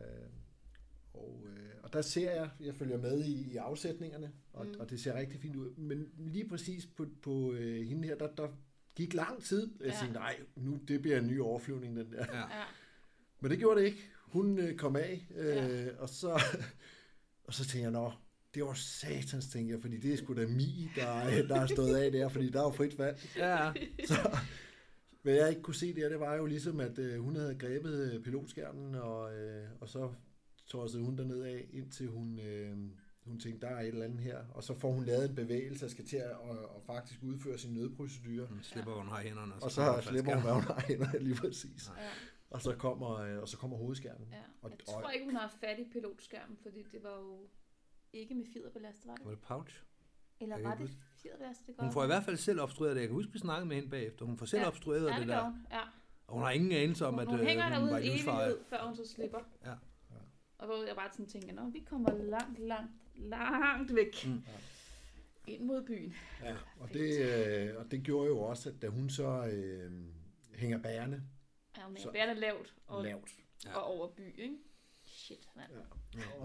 og, 1.15 1.43
øh, 1.47 1.59
og 1.83 1.93
der 1.93 2.03
ser 2.03 2.31
jeg, 2.33 2.51
jeg 2.61 2.75
følger 2.75 2.99
med 2.99 3.25
i, 3.25 3.53
i 3.53 3.57
afsætninger, 3.57 4.29
og, 4.53 4.67
Mm. 4.67 4.73
mm. 4.73 4.81
og 4.81 4.91
det 4.91 5.01
ser 5.01 5.15
rigtig 5.15 5.41
fint 5.41 5.57
ud. 5.57 5.75
Men 5.77 6.09
lige 6.19 6.49
præcis 6.49 6.87
på, 6.87 7.07
på 7.23 7.53
øh, 7.53 7.87
hende 7.87 8.09
her, 8.09 8.17
der, 8.17 8.29
der 8.35 8.49
gik 8.95 9.15
lang 9.15 9.43
tid. 9.43 9.71
Jeg 9.81 9.87
Ja. 9.89 9.95
tænkte, 10.01 10.19
nej, 10.19 10.37
nu 10.57 10.79
det 10.89 11.03
bliver 11.03 11.19
en 11.19 11.27
ny 11.27 11.41
overflyvning, 11.41 11.97
den 11.97 12.13
der. 12.13 12.25
Ja. 12.33 12.39
Ja. 12.39 12.65
Men 13.41 13.51
det 13.51 13.59
gjorde 13.59 13.81
det 13.81 13.87
ikke. 13.87 14.03
Hun 14.25 14.59
øh, 14.59 14.77
kom 14.77 14.97
af, 14.97 15.27
øh, 15.37 15.47
Ja. 15.47 15.89
og, 15.99 16.09
så, 16.09 16.41
og 17.45 17.55
så 17.55 17.65
tænkte 17.65 17.83
jeg, 17.83 17.91
nå, 17.91 18.13
det 18.55 18.65
var 18.65 18.73
satans, 18.75 19.49
tænkte 19.49 19.73
jeg, 19.75 19.81
fordi 19.81 19.97
det 20.01 20.13
er 20.13 20.17
sgu 20.17 20.35
da 20.35 20.47
Mi, 20.47 20.91
der, 20.97 21.47
der 21.49 21.61
er 21.61 21.67
stået 21.67 21.97
af 21.97 22.13
der, 22.13 22.29
fordi 22.29 22.51
der 22.51 22.59
er 22.61 22.65
jo 22.65 22.71
frit 22.71 22.95
fald. 22.95 23.17
ja. 23.37 23.73
Så, 24.07 24.39
hvad 25.23 25.35
jeg 25.35 25.49
ikke 25.51 25.63
kunne 25.63 25.75
se 25.75 25.95
der, 25.95 26.09
det 26.09 26.21
var 26.21 26.35
jo 26.35 26.47
ligesom, 26.47 26.81
at 26.81 26.99
øh, 26.99 27.21
hun 27.21 27.37
havde 27.37 27.55
grebet 27.55 28.13
øh, 28.15 28.23
pilotskærmen, 28.23 28.95
og, 28.95 29.35
øh, 29.39 29.69
og 29.81 29.89
så 29.89 30.13
tossede 30.67 31.03
hun 31.05 31.19
derned 31.19 31.43
af, 31.43 31.67
indtil 31.73 32.07
hun, 32.09 32.39
øh, 32.39 32.77
hun 33.25 33.39
tænkte, 33.41 33.67
der 33.67 33.73
er 33.73 33.81
et 33.81 33.89
eller 33.89 34.05
andet 34.05 34.21
her. 34.21 34.39
Og 34.55 34.65
så 34.65 34.75
får 34.75 34.93
hun 34.93 35.05
lavet 35.05 35.29
en 35.29 35.35
bevægelse, 35.35 35.85
og 35.85 35.91
skal 35.91 36.07
til 36.07 36.17
at 36.17 36.31
og, 36.33 36.75
og 36.77 36.83
faktisk 36.87 37.23
udføre 37.23 37.59
sin 37.59 37.75
nødprocedure. 37.75 38.47
Hun 38.47 38.59
slipper, 38.63 38.93
hun 38.93 39.09
har 39.09 39.21
hænderne. 39.21 39.55
Og 39.55 39.71
så 39.71 40.01
slipper 40.09 40.35
hun, 40.35 40.43
hvad 40.43 40.53
hun 40.53 40.63
har 40.63 40.85
hænder, 40.89 41.19
lige 41.19 41.35
præcis. 41.37 41.91
Ja. 41.99 42.03
Og 42.51 42.63
så 42.63 42.75
kommer, 42.77 43.11
øh, 43.19 43.39
og 43.39 43.49
så 43.49 43.57
kommer 43.57 43.77
hovedskærmen. 43.77 44.29
ja. 44.33 44.37
Og- 44.63 44.71
Jeg 44.71 44.79
tror 44.87 45.11
ikke, 45.11 45.25
hun 45.25 45.37
har 45.37 45.55
fat 45.61 45.79
i 45.79 45.85
pilotskærmen, 45.93 46.57
fordi 46.63 46.79
det 46.93 47.03
var 47.03 47.17
jo 47.19 47.39
ikke 48.12 48.35
med 48.35 48.44
fjederbelastet, 48.53 49.07
var 49.09 49.14
det? 49.14 49.25
Var 49.25 49.31
det 49.31 49.40
pouch? 49.40 49.83
Eller 50.40 50.62
var 50.62 50.75
det 50.75 50.90
fjederbelastet? 51.23 51.66
Det 51.66 51.77
Hun 51.79 51.92
får 51.92 52.03
i 52.05 52.07
hvert 52.07 52.25
fald 52.25 52.37
selv 52.37 52.61
obstrueret 52.61 52.94
det. 52.96 53.01
Jeg 53.01 53.09
kan 53.09 53.14
huske, 53.14 53.33
vi 53.33 53.38
snakkede 53.38 53.66
med 53.68 53.77
hende 53.77 53.90
bagefter. 53.90 54.25
Hun 54.27 54.37
får 54.38 54.46
selv 54.46 54.62
Ja. 54.62 54.68
obstrueret 54.68 55.07
ja, 55.09 55.12
det 55.12 55.18
det 55.20 55.29
der. 55.29 55.44
hun. 55.44 55.66
Ja. 55.70 55.81
Og 56.27 56.35
hun 56.35 56.42
har 56.42 56.51
ingen 56.51 56.73
anelse 56.73 57.07
om, 57.07 57.14
Hun, 57.14 57.20
at 57.23 57.27
hun 57.29 57.40
øh, 57.40 57.46
hænger 57.46 57.64
hun 57.64 57.73
derude 57.73 57.90
var 57.92 57.99
i 57.99 58.09
evighed, 58.09 58.59
før 58.68 58.85
hun 58.87 58.96
så 58.96 59.09
slipper. 59.09 59.38
Ja. 59.64 59.75
Og 60.59 60.66
hvor 60.66 60.87
jeg 60.87 60.96
bare 60.96 61.09
sådan 61.12 61.27
tænker, 61.27 61.53
nå, 61.53 61.68
vi 61.70 61.81
kommer 61.81 62.12
langt, 62.14 62.59
langt, 62.59 62.92
langt 63.14 63.94
væk. 63.94 64.27
Mm. 64.27 64.42
Ind 65.46 65.62
mod 65.64 65.83
byen. 65.83 66.14
Ja, 66.42 66.57
og 66.81 66.88
det, 66.92 67.20
øh, 67.20 67.77
og 67.79 67.90
det 67.90 68.03
gjorde 68.03 68.29
jo 68.29 68.38
også, 68.40 68.68
at 68.68 68.83
da 68.83 68.88
hun 68.88 69.11
så 69.11 69.46
øh, 69.53 69.92
hænger 70.55 70.79
bærende 70.79 71.23
Ja, 71.79 71.88
men 71.88 71.96
Så- 71.96 72.12
bærende 72.12 72.40
lavt 72.40 72.75
og, 72.87 73.05
lavt, 73.05 73.31
Ja. 73.64 73.77
og 73.77 73.85
over 73.85 74.09
by, 74.11 74.38
ikke? 74.40 74.57
Shit, 75.31 75.49
mand. 75.57 75.71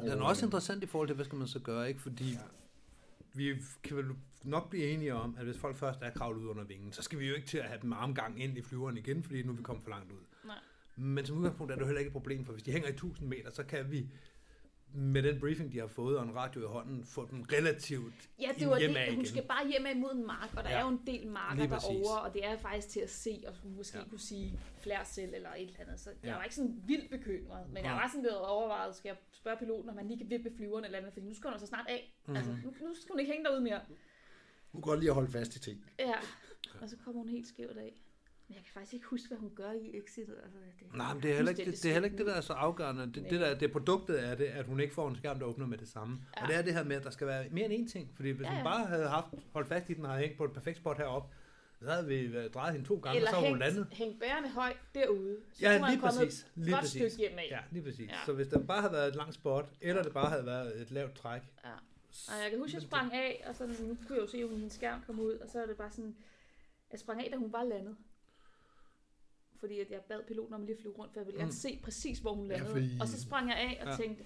Ja. 0.06 0.12
Den 0.12 0.20
er 0.22 0.26
også 0.26 0.46
interessant 0.46 0.84
i 0.84 0.86
forhold 0.86 1.08
til, 1.10 1.16
hvad 1.16 1.26
skal 1.26 1.38
man 1.38 1.48
så 1.48 1.60
gøre, 1.60 1.88
ikke? 1.88 2.02
Fordi 2.02 2.32
Ja. 2.32 2.38
vi 3.34 3.56
kan 3.84 3.98
vel 3.98 4.06
nok 4.44 4.70
blive 4.70 4.86
enige 4.88 5.14
om, 5.14 5.36
at 5.40 5.46
hvis 5.46 5.58
folk 5.58 5.76
først 5.76 6.00
er 6.02 6.10
kravlet 6.12 6.40
ud 6.42 6.48
under 6.48 6.64
vingen, 6.64 6.94
så 6.94 7.02
skal 7.02 7.20
vi 7.20 7.28
jo 7.28 7.36
ikke 7.36 7.48
til 7.48 7.58
at 7.58 7.66
have 7.66 7.80
dem 7.82 7.94
armgang 7.94 8.44
ind 8.44 8.58
i 8.58 8.62
flyveren 8.62 8.98
igen, 8.98 9.24
fordi 9.24 9.44
nu 9.44 9.52
er 9.52 9.56
vi 9.56 9.64
kommet 9.64 9.84
for 9.84 9.90
langt 9.90 10.12
ud. 10.12 10.18
Nej. 10.46 10.56
Men 10.96 11.26
som 11.26 11.38
udgangspunkt 11.38 11.72
er 11.72 11.76
det 11.76 11.82
jo 11.82 11.86
heller 11.86 12.00
ikke 12.00 12.10
et 12.10 12.14
problem, 12.14 12.46
for 12.46 12.54
hvis 12.54 12.64
de 12.64 12.72
hænger 12.72 12.88
i 12.88 12.92
1000 12.92 13.30
meter, 13.30 13.52
så 13.52 13.64
kan 13.64 13.92
vi 13.92 14.08
med 14.96 15.24
den 15.24 15.40
briefing, 15.40 15.72
de 15.72 15.80
har 15.80 15.88
fået, 15.88 16.18
og 16.18 16.24
en 16.24 16.36
radio 16.36 16.62
i 16.62 16.66
hånden, 16.68 17.06
få 17.06 17.28
dem 17.32 17.42
relativt 17.42 18.30
Ja, 18.42 18.50
det 18.60 18.68
var 18.68 18.76
det. 18.78 18.88
Hun 18.88 18.98
igen. 18.98 19.26
skal 19.26 19.44
bare 19.48 19.68
hjem 19.68 19.86
af 19.86 19.96
mod 19.96 20.12
en 20.12 20.28
mark, 20.28 20.54
og 20.58 20.64
der 20.64 20.70
Ja. 20.70 20.78
er 20.78 20.82
jo 20.82 20.88
en 20.90 21.02
del 21.08 21.28
marker 21.28 21.56
Lige 21.62 21.70
derovre, 21.70 22.22
og 22.22 22.34
det 22.34 22.46
er 22.46 22.58
faktisk 22.58 22.90
til 22.90 23.00
at 23.00 23.10
se, 23.10 23.44
og 23.48 23.54
måske 23.64 23.98
Ja. 23.98 24.04
ja. 24.04 24.10
kunne 24.10 24.20
sige 24.20 24.60
flærsel 24.80 25.34
eller 25.34 25.50
et 25.58 25.68
eller 25.68 25.80
andet. 25.80 26.00
Så 26.00 26.10
jeg 26.10 26.18
Ja. 26.30 26.36
var 26.36 26.44
ikke 26.44 26.56
sådan 26.56 26.82
vildt 26.88 27.10
bekymret, 27.10 27.68
men 27.68 27.76
jeg 27.78 27.84
Nej. 27.84 27.94
var 28.02 28.08
sådan 28.08 28.22
lidt 28.22 28.34
overvejet, 28.34 28.96
skal 28.96 29.10
jeg 29.10 29.18
spørge 29.32 29.58
piloten, 29.58 29.90
om 29.90 29.98
han 29.98 30.08
lige 30.08 30.18
kan 30.18 30.30
vippe 30.30 30.52
flyveren 30.58 30.86
eller 30.86 30.98
andet, 30.98 31.14
fordi 31.14 31.26
nu 31.26 31.34
skal 31.34 31.50
hun 31.50 31.60
så 31.60 31.66
snart 31.68 31.86
af. 31.90 32.16
Mhm. 32.26 32.32
Mm. 32.32 32.36
Altså, 32.38 32.52
nu, 32.52 32.70
nu 32.88 32.96
skal 32.96 33.12
hun 33.12 33.20
ikke 33.20 33.32
hænge 33.32 33.46
derude 33.46 33.62
mere. 33.62 33.80
Hun 34.72 34.82
kan 34.82 34.90
godt 34.90 35.00
lide 35.00 35.10
at 35.10 35.16
holde 35.16 35.32
fast 35.32 35.56
i 35.56 35.60
ting. 35.60 35.86
Ja, 36.00 36.14
og 36.82 36.90
så 36.90 36.98
kommer 37.06 37.22
hun 37.22 37.30
helt 37.30 37.48
skævt 37.48 37.78
af. 37.78 37.94
Men 38.48 38.56
jeg 38.56 38.64
kan 38.64 38.72
faktisk 38.74 38.94
ikke 38.94 39.06
huske, 39.06 39.28
hvad 39.28 39.38
hun 39.38 39.52
gør 39.56 39.72
i 39.72 39.98
exitet. 39.98 40.36
Altså, 40.44 40.58
det 40.80 40.96
Nej, 40.96 41.14
men 41.14 41.24
det 41.24 41.32
er 41.32 41.36
heller 41.36 41.52
ikke 41.52 41.66
det, 41.66 41.84
det, 41.84 41.90
er 41.90 41.94
heller 41.94 42.06
ikke 42.10 42.18
det, 42.18 42.26
der 42.26 42.34
er 42.34 42.42
så 42.42 42.54
afgørende. 42.54 43.02
Det, 43.14 43.16
Nej. 43.22 43.30
det, 43.30 43.40
der, 43.40 43.58
det 43.58 43.72
produktet 43.72 44.24
er 44.28 44.36
det, 44.36 44.46
at 44.46 44.66
hun 44.66 44.80
ikke 44.80 44.94
får 44.94 45.10
en 45.10 45.16
skærm, 45.16 45.40
der 45.40 45.46
åbner 45.46 45.68
med 45.68 45.78
det 45.78 45.88
samme. 45.88 46.20
Ja. 46.38 46.42
Og 46.44 46.48
det 46.48 46.56
er 46.58 46.62
det 46.62 46.74
her 46.74 46.84
med, 46.84 46.96
at 46.96 47.04
der 47.04 47.10
skal 47.10 47.28
være 47.28 47.50
mere 47.50 47.66
end 47.72 47.88
én 47.90 47.92
ting. 47.92 48.12
Fordi 48.16 48.30
hvis 48.30 48.46
Ja, 48.46 48.50
hun 48.50 48.58
ja. 48.58 48.64
bare 48.64 48.86
havde 48.86 49.08
haft 49.08 49.28
holdt 49.54 49.68
fast 49.68 49.90
i 49.90 49.94
den 49.94 50.06
og 50.06 50.12
havde 50.12 50.22
hængt 50.24 50.38
på 50.38 50.46
et 50.46 50.52
perfekt 50.54 50.78
spot 50.78 50.98
heroppe, 50.98 51.36
så 51.82 51.90
havde 51.92 52.08
vi 52.08 52.48
drejet 52.48 52.74
hende 52.74 52.88
to 52.88 52.96
gange, 53.00 53.18
Eller 53.18 53.30
og 53.30 53.44
så 53.44 53.50
hun 53.50 53.60
landet. 53.60 53.88
hængt 53.92 54.20
bærende 54.20 54.50
højt 54.50 54.78
derude. 54.96 55.38
Så 55.54 55.60
Ja, 55.62 55.90
lige 55.90 56.00
præcis. 56.02 56.48
Lige 56.56 56.72
godt 56.74 56.82
præcis. 56.82 57.02
stykke 57.14 57.18
hjem 57.30 57.40
af. 57.40 57.48
Ja, 57.52 57.60
lige 57.72 57.84
præcis. 57.84 58.10
Ja. 58.10 58.16
Så 58.26 58.34
hvis 58.34 58.48
der 58.48 58.60
bare 58.66 58.82
havde 58.82 58.94
været 58.94 59.08
et 59.08 59.16
langt 59.16 59.36
spot, 59.36 59.66
eller 59.82 60.04
det 60.04 60.14
bare 60.14 60.30
havde 60.30 60.46
været 60.46 60.82
et 60.82 60.92
lavt 60.92 61.16
træk. 61.16 61.42
Ja. 61.66 61.70
Og 62.28 62.42
jeg 62.44 62.50
kan 62.50 62.60
huske, 62.60 62.70
at 62.70 62.74
jeg 62.74 62.82
sprang 62.82 63.14
af, 63.14 63.44
og 63.48 63.56
så 63.56 63.68
nu 63.68 63.74
kunne 64.08 64.16
jeg 64.16 64.22
jo 64.22 64.28
se, 64.28 64.38
at 64.38 64.50
min 64.52 64.70
skærm 64.70 65.02
kom 65.08 65.20
ud, 65.20 65.32
og 65.34 65.50
så 65.50 65.62
er 65.62 65.66
det 65.66 65.78
bare 65.78 65.92
sådan, 65.92 66.16
jeg 66.92 67.00
sprang 67.00 67.22
af, 67.26 67.30
da 67.32 67.38
hun 67.38 67.52
var 67.54 67.64
landet. 67.64 67.96
Fordi 69.66 69.80
at 69.80 69.92
jeg 69.92 70.00
bad 70.10 70.20
piloten 70.28 70.54
om 70.54 70.62
lige 70.66 70.76
at 70.76 70.82
flyve 70.82 70.94
rundt, 71.00 71.14
for 71.14 71.20
jeg 71.20 71.26
ville 71.28 71.40
gerne 71.40 71.56
Mm. 71.58 71.62
se 71.66 71.80
præcis, 71.84 72.20
hvor 72.20 72.34
hun 72.34 72.46
Ja, 72.46 72.52
landede. 72.54 72.72
fordi- 72.72 72.98
Og 73.02 73.08
så 73.08 73.22
sprang 73.22 73.50
jeg 73.50 73.58
af 73.58 73.74
og 73.86 73.88
Ja. 73.92 73.96
tænkte, 74.04 74.24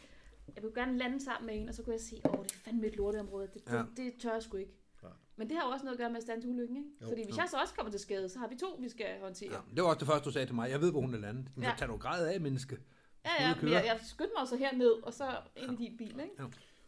jeg 0.56 0.64
vil 0.64 0.72
gerne 0.76 0.98
lande 0.98 1.24
sammen 1.24 1.46
med 1.48 1.56
hende, 1.56 1.70
og 1.70 1.74
så 1.76 1.84
kunne 1.84 1.94
jeg 1.94 2.02
se, 2.02 2.16
åh, 2.26 2.44
det 2.44 2.52
er 2.52 2.56
fandme 2.66 2.88
et 2.88 2.96
lorteområde, 2.96 3.48
det, 3.54 3.68
det, 3.68 3.74
Ja. 3.74 3.84
det 3.98 4.14
tør 4.22 4.34
jeg 4.34 4.44
sgu 4.44 4.58
ikke. 4.58 4.74
Ja. 5.04 5.08
Men 5.36 5.50
det 5.50 5.58
har 5.58 5.68
jo 5.68 5.72
også 5.74 5.86
noget 5.86 5.96
at 5.98 6.00
gøre 6.00 6.10
med 6.10 6.18
at 6.18 6.24
stande 6.24 6.42
til 6.44 6.50
ulykken, 6.50 6.78
ikke? 6.78 6.90
Jo. 7.02 7.08
Fordi 7.08 7.24
hvis 7.24 7.36
Jo. 7.38 7.42
jeg 7.42 7.48
så 7.52 7.58
også 7.58 7.74
kommer 7.74 7.92
til 7.92 8.00
skade, 8.00 8.30
så 8.30 8.40
har 8.40 8.48
vi 8.48 8.56
to, 8.56 8.68
vi 8.80 8.90
skal 8.90 9.06
håndtere. 9.22 9.52
Ja. 9.54 9.60
Det 9.76 9.84
var 9.84 9.90
også 9.90 10.00
det 10.00 10.08
første, 10.08 10.26
du 10.26 10.32
sagde 10.32 10.48
til 10.48 10.56
mig. 10.56 10.70
Jeg 10.70 10.82
ved, 10.82 10.92
hvor 10.92 11.02
hun 11.02 11.14
er 11.14 11.20
landet. 11.20 11.46
Men 11.56 11.64
så 11.64 11.70
Ja. 11.70 11.76
tag 11.78 11.88
du 11.88 11.98
grad 11.98 12.28
af, 12.28 12.42
menneske. 12.42 12.78
Ja, 13.26 13.48
ja, 13.48 13.56
men 13.62 13.72
jeg, 13.72 13.84
jeg 13.86 14.00
skyndte 14.04 14.34
mig 14.40 14.48
så 14.48 14.56
herned, 14.56 14.92
og 15.04 15.14
så 15.14 15.26
ind 15.56 15.82
i 15.82 15.86
din 15.86 15.98
bil, 15.98 16.20
ikke? 16.24 16.44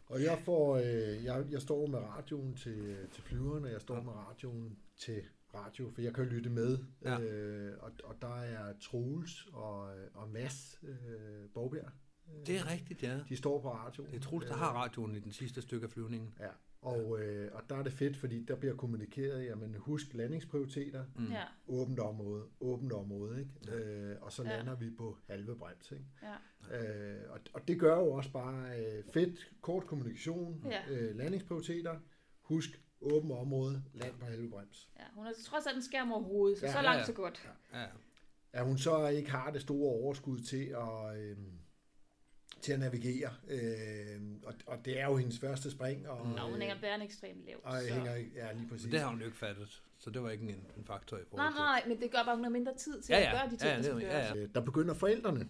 Og 0.06 0.22
jeg 0.22 0.38
får, 0.44 0.76
øh, 0.76 1.24
jeg, 1.24 1.44
jeg 1.50 1.62
står 1.62 1.86
med 1.86 1.98
radioen 1.98 2.54
til, 2.56 2.96
til 3.12 3.22
flyveren, 3.22 3.64
og 3.64 3.70
jeg 3.72 3.80
står 3.80 4.00
med 4.02 4.12
radioen 4.12 4.78
til 4.96 5.22
radio, 5.54 5.90
for 5.90 6.02
jeg 6.02 6.14
kan 6.14 6.24
lytte 6.24 6.50
med. 6.50 6.78
Ja. 7.04 7.20
Øh, 7.20 7.74
og, 7.80 7.90
og 8.04 8.14
der 8.22 8.34
er 8.34 8.72
Troels 8.80 9.46
og, 9.52 9.80
og 10.14 10.28
Mads 10.30 10.80
øh, 10.82 11.48
Borgbjerg. 11.54 11.90
Det 12.46 12.56
er 12.56 12.70
rigtigt, 12.70 13.02
ja. 13.02 13.20
De 13.28 13.36
står 13.36 13.60
på 13.60 13.72
radioen. 13.74 14.10
Det 14.10 14.16
er 14.16 14.20
Troels, 14.20 14.46
der 14.46 14.54
har 14.54 14.72
radioen 14.72 15.14
i 15.16 15.20
den 15.20 15.32
sidste 15.32 15.62
stykke 15.62 15.84
af 15.84 15.90
flyvningen. 15.90 16.34
Ja, 16.40 16.48
Og, 16.82 17.20
øh, 17.22 17.50
og 17.54 17.62
der 17.68 17.76
er 17.76 17.82
det 17.82 17.92
fedt, 17.92 18.16
fordi 18.16 18.44
der 18.44 18.56
bliver 18.56 18.76
kommunikeret, 18.76 19.44
jamen 19.44 19.74
husk 19.78 20.14
landingsprioriteter, 20.14 21.04
Mm. 21.16 21.26
Ja, 21.30 21.42
åbent 21.68 21.98
område, 21.98 22.44
åbent 22.60 22.92
område, 22.92 23.40
ikke? 23.40 23.76
Øh, 23.84 24.16
og 24.20 24.32
så 24.32 24.42
Ja. 24.42 24.56
lander 24.56 24.74
vi 24.76 24.90
på 24.90 25.18
halve 25.28 25.56
brems, 25.56 25.90
ikke? 25.92 26.04
ja. 26.70 27.14
Øh, 27.14 27.30
og, 27.30 27.40
og 27.54 27.68
det 27.68 27.80
gør 27.80 27.96
jo 27.98 28.12
også 28.12 28.32
bare 28.32 28.78
øh, 28.80 29.04
fedt, 29.12 29.50
kort 29.60 29.86
kommunikation, 29.86 30.64
Ja. 30.70 30.80
øh, 30.94 31.16
landingsprioriteter, 31.16 31.96
husk 32.40 32.82
åbent 33.02 33.32
område, 33.32 33.82
land 33.94 34.12
på 34.20 34.26
halve 34.26 34.50
brems. 34.50 34.88
ja. 34.98 35.02
Hun 35.14 35.24
har 35.26 35.32
trods 35.44 35.66
alt 35.66 35.76
en 35.76 35.82
skærm 35.82 36.12
over 36.12 36.22
hovedet, 36.22 36.58
så 36.58 36.66
Ja, 36.66 36.72
så 36.72 36.78
ja, 36.78 36.84
langt 36.84 37.00
ja. 37.00 37.04
så 37.04 37.12
godt. 37.12 37.48
Ja. 37.74 37.84
At 38.52 38.64
hun 38.64 38.78
så 38.78 39.06
ikke 39.08 39.30
har 39.30 39.50
det 39.50 39.62
store 39.62 39.92
overskud 39.92 40.38
til 40.40 40.64
at, 40.64 41.18
øh, 41.18 41.36
til 42.60 42.72
at 42.72 42.80
navigere, 42.80 43.30
øh, 43.48 44.20
og, 44.44 44.54
og 44.66 44.84
det 44.84 45.00
er 45.00 45.04
jo 45.06 45.16
hendes 45.16 45.38
første 45.38 45.70
spring, 45.70 46.08
og, 46.08 46.26
Nå, 46.26 46.38
hun 46.42 46.54
øh, 46.54 46.60
hænger 46.60 46.80
bæren 46.80 47.02
ekstremt 47.02 47.44
lavt. 47.46 47.64
og 47.64 47.80
så. 47.80 47.94
hænger, 47.94 48.16
ja, 48.16 48.52
lige 48.52 48.68
præcis. 48.68 48.84
Men 48.86 48.92
det 48.92 49.00
har 49.00 49.08
hun 49.08 49.18
jo 49.18 49.24
ikke 49.26 49.38
fattet, 49.38 49.82
så 49.98 50.10
det 50.10 50.22
var 50.22 50.30
ikke 50.30 50.44
en, 50.44 50.64
en 50.76 50.84
faktor 50.84 51.16
i 51.16 51.20
Nej, 51.20 51.28
forhold 51.30 51.52
til. 51.54 51.58
nej, 51.60 51.82
men 51.88 52.00
det 52.00 52.10
gør 52.10 52.18
bare, 52.18 52.30
at 52.30 52.36
hun 52.36 52.44
har 52.44 52.50
mindre 52.50 52.74
tid 52.76 53.02
til 53.02 53.12
Ja, 53.12 53.18
at 53.18 53.24
ja. 53.24 53.30
gøre 53.40 53.44
de 53.50 53.56
ting, 53.56 53.62
Ja, 53.62 53.70
ja, 53.70 53.76
der 53.76 53.82
skal 53.82 53.96
ja, 54.06 54.18
ja. 54.18 54.36
Øh, 54.36 54.48
Der 54.54 54.60
begynder 54.60 54.94
forældrene. 54.94 55.48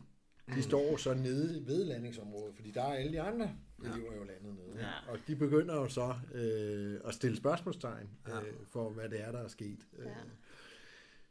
De 0.55 0.63
står 0.63 0.97
så 0.97 1.15
nede 1.15 1.67
ved 1.67 1.85
landingsområdet, 1.85 2.55
fordi 2.55 2.71
der 2.71 2.83
er 2.83 2.95
alle 2.95 3.13
de 3.13 3.21
andre 3.21 3.51
elever 3.85 4.15
jo 4.17 4.25
landet 4.25 4.55
nede. 4.55 4.79
Ja. 4.87 5.13
Og 5.13 5.19
de 5.27 5.37
begynder 5.37 5.75
jo 5.75 5.89
så 5.89 6.15
øh, 6.35 7.01
at 7.05 7.15
stille 7.15 7.37
spørgsmålstegn 7.37 8.09
Ja. 8.29 8.41
øh, 8.41 8.47
for, 8.71 8.91
hvad 8.91 9.09
det 9.09 9.21
er, 9.21 9.33
der 9.33 9.39
er 9.39 9.49
sket. 9.49 9.79
Øh, 9.99 10.07
Ja. 10.07 10.11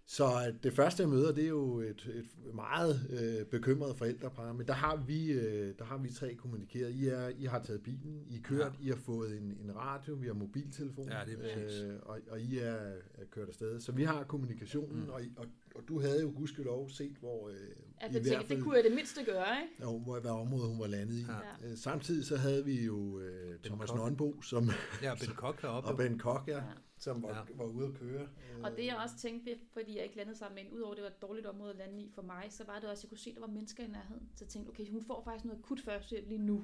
Så 0.06 0.54
det 0.64 0.74
første, 0.74 1.02
jeg 1.04 1.10
møder, 1.10 1.32
det 1.32 1.44
er 1.44 1.48
jo 1.50 1.80
et, 1.80 2.10
et 2.16 2.54
meget 2.56 3.00
øh, 3.10 3.46
bekymret 3.46 3.96
forældrepar, 3.98 4.54
men 4.54 4.68
der 4.68 4.74
har 4.74 4.96
vi, 4.96 5.32
øh, 5.32 5.74
der 5.80 5.84
har 5.86 5.98
vi 5.98 6.10
tre 6.10 6.34
kommunikeret. 6.36 6.92
I, 6.92 7.08
er, 7.08 7.28
I 7.28 7.46
har 7.46 7.60
taget 7.64 7.84
bilen, 7.84 8.24
I 8.30 8.38
er 8.38 8.42
kørt, 8.44 8.74
Ja. 8.80 8.86
I 8.86 8.90
har 8.90 8.96
fået 8.96 9.38
en, 9.38 9.58
en 9.64 9.76
radio, 9.76 10.14
vi 10.14 10.28
har 10.28 10.34
mobiltelefon, 10.34 11.10
Ja, 11.10 11.20
det 11.26 11.38
er 11.42 11.94
øh, 11.94 12.00
og, 12.02 12.20
og 12.30 12.42
I 12.42 12.58
er, 12.60 12.74
er 13.14 13.26
kørt 13.32 13.48
afsted. 13.48 13.80
Så 13.80 13.92
vi 13.92 14.04
har 14.04 14.24
kommunikationen, 14.24 15.04
Mm. 15.04 15.10
og, 15.10 15.24
I- 15.24 15.34
og, 15.38 15.46
og 15.76 15.84
du 15.88 16.00
havde 16.02 16.22
jo 16.22 16.34
gudskelov 16.36 16.90
set, 16.90 17.16
hvor 17.20 17.50
øh, 17.50 17.56
Altså, 17.56 18.20
i 18.20 18.22
hvert 18.22 18.24
tænkte, 18.24 18.40
det 18.40 18.48
fald- 18.48 18.64
kunne 18.64 18.76
jeg 18.76 18.84
det 18.84 18.92
mindste 18.96 19.24
gøre, 19.24 19.46
ikke? 19.62 19.74
jo, 19.84 20.00
hvor, 20.00 20.20
hvad 20.20 20.32
område 20.32 20.68
hun 20.68 20.80
var 20.80 20.88
landet 20.88 21.16
i. 21.16 21.26
Ja. 21.64 21.70
Øh, 21.72 21.78
Samtidig 21.78 22.26
så 22.26 22.38
havde 22.38 22.66
vi 22.66 22.86
jo 22.86 23.20
øh, 23.20 23.60
Thomas 23.64 23.90
Koch. 23.90 24.02
Nonbo 24.02 24.42
som, 24.42 24.70
Ja, 25.04 25.14
Ben 25.16 25.36
Kok 25.36 25.62
heroppe. 25.62 25.90
og 25.90 25.98
Ben 25.98 26.20
Koch, 26.20 26.44
ja, 26.48 26.56
Ja. 26.58 26.62
som 26.98 27.24
var, 27.24 27.30
Ja. 27.50 27.56
var 27.58 27.66
ude 27.66 27.86
at 27.88 27.94
køre. 27.94 28.28
Og 28.64 28.72
det 28.78 28.86
jeg 28.86 28.96
også 29.04 29.16
tænkte, 29.18 29.46
ved, 29.52 29.58
fordi 29.74 29.96
jeg 29.96 30.04
ikke 30.04 30.18
landede 30.18 30.38
sammen 30.38 30.56
med 30.56 30.64
en, 30.64 30.78
udover 30.78 30.94
det 30.94 31.04
var 31.04 31.10
et 31.10 31.22
dårligt 31.22 31.46
område 31.48 31.72
at 31.72 31.78
lande 31.78 32.02
i 32.02 32.12
for 32.16 32.22
mig, 32.22 32.44
så 32.50 32.64
var 32.68 32.80
det 32.80 32.90
også, 32.90 33.00
at 33.00 33.04
jeg 33.04 33.10
kunne 33.10 33.18
se, 33.18 33.30
at 33.30 33.36
der 33.36 33.42
var 33.42 33.48
mennesker 33.54 33.84
i 33.84 33.88
nærheden. 33.88 34.30
Så 34.36 34.46
jeg 34.46 34.50
tænkte, 34.50 34.70
okay, 34.70 34.92
hun 34.92 35.04
får 35.08 35.22
faktisk 35.24 35.46
noget 35.46 35.60
akut 35.60 35.80
førstehjælp 35.86 36.28
lige 36.28 36.42
nu. 36.46 36.58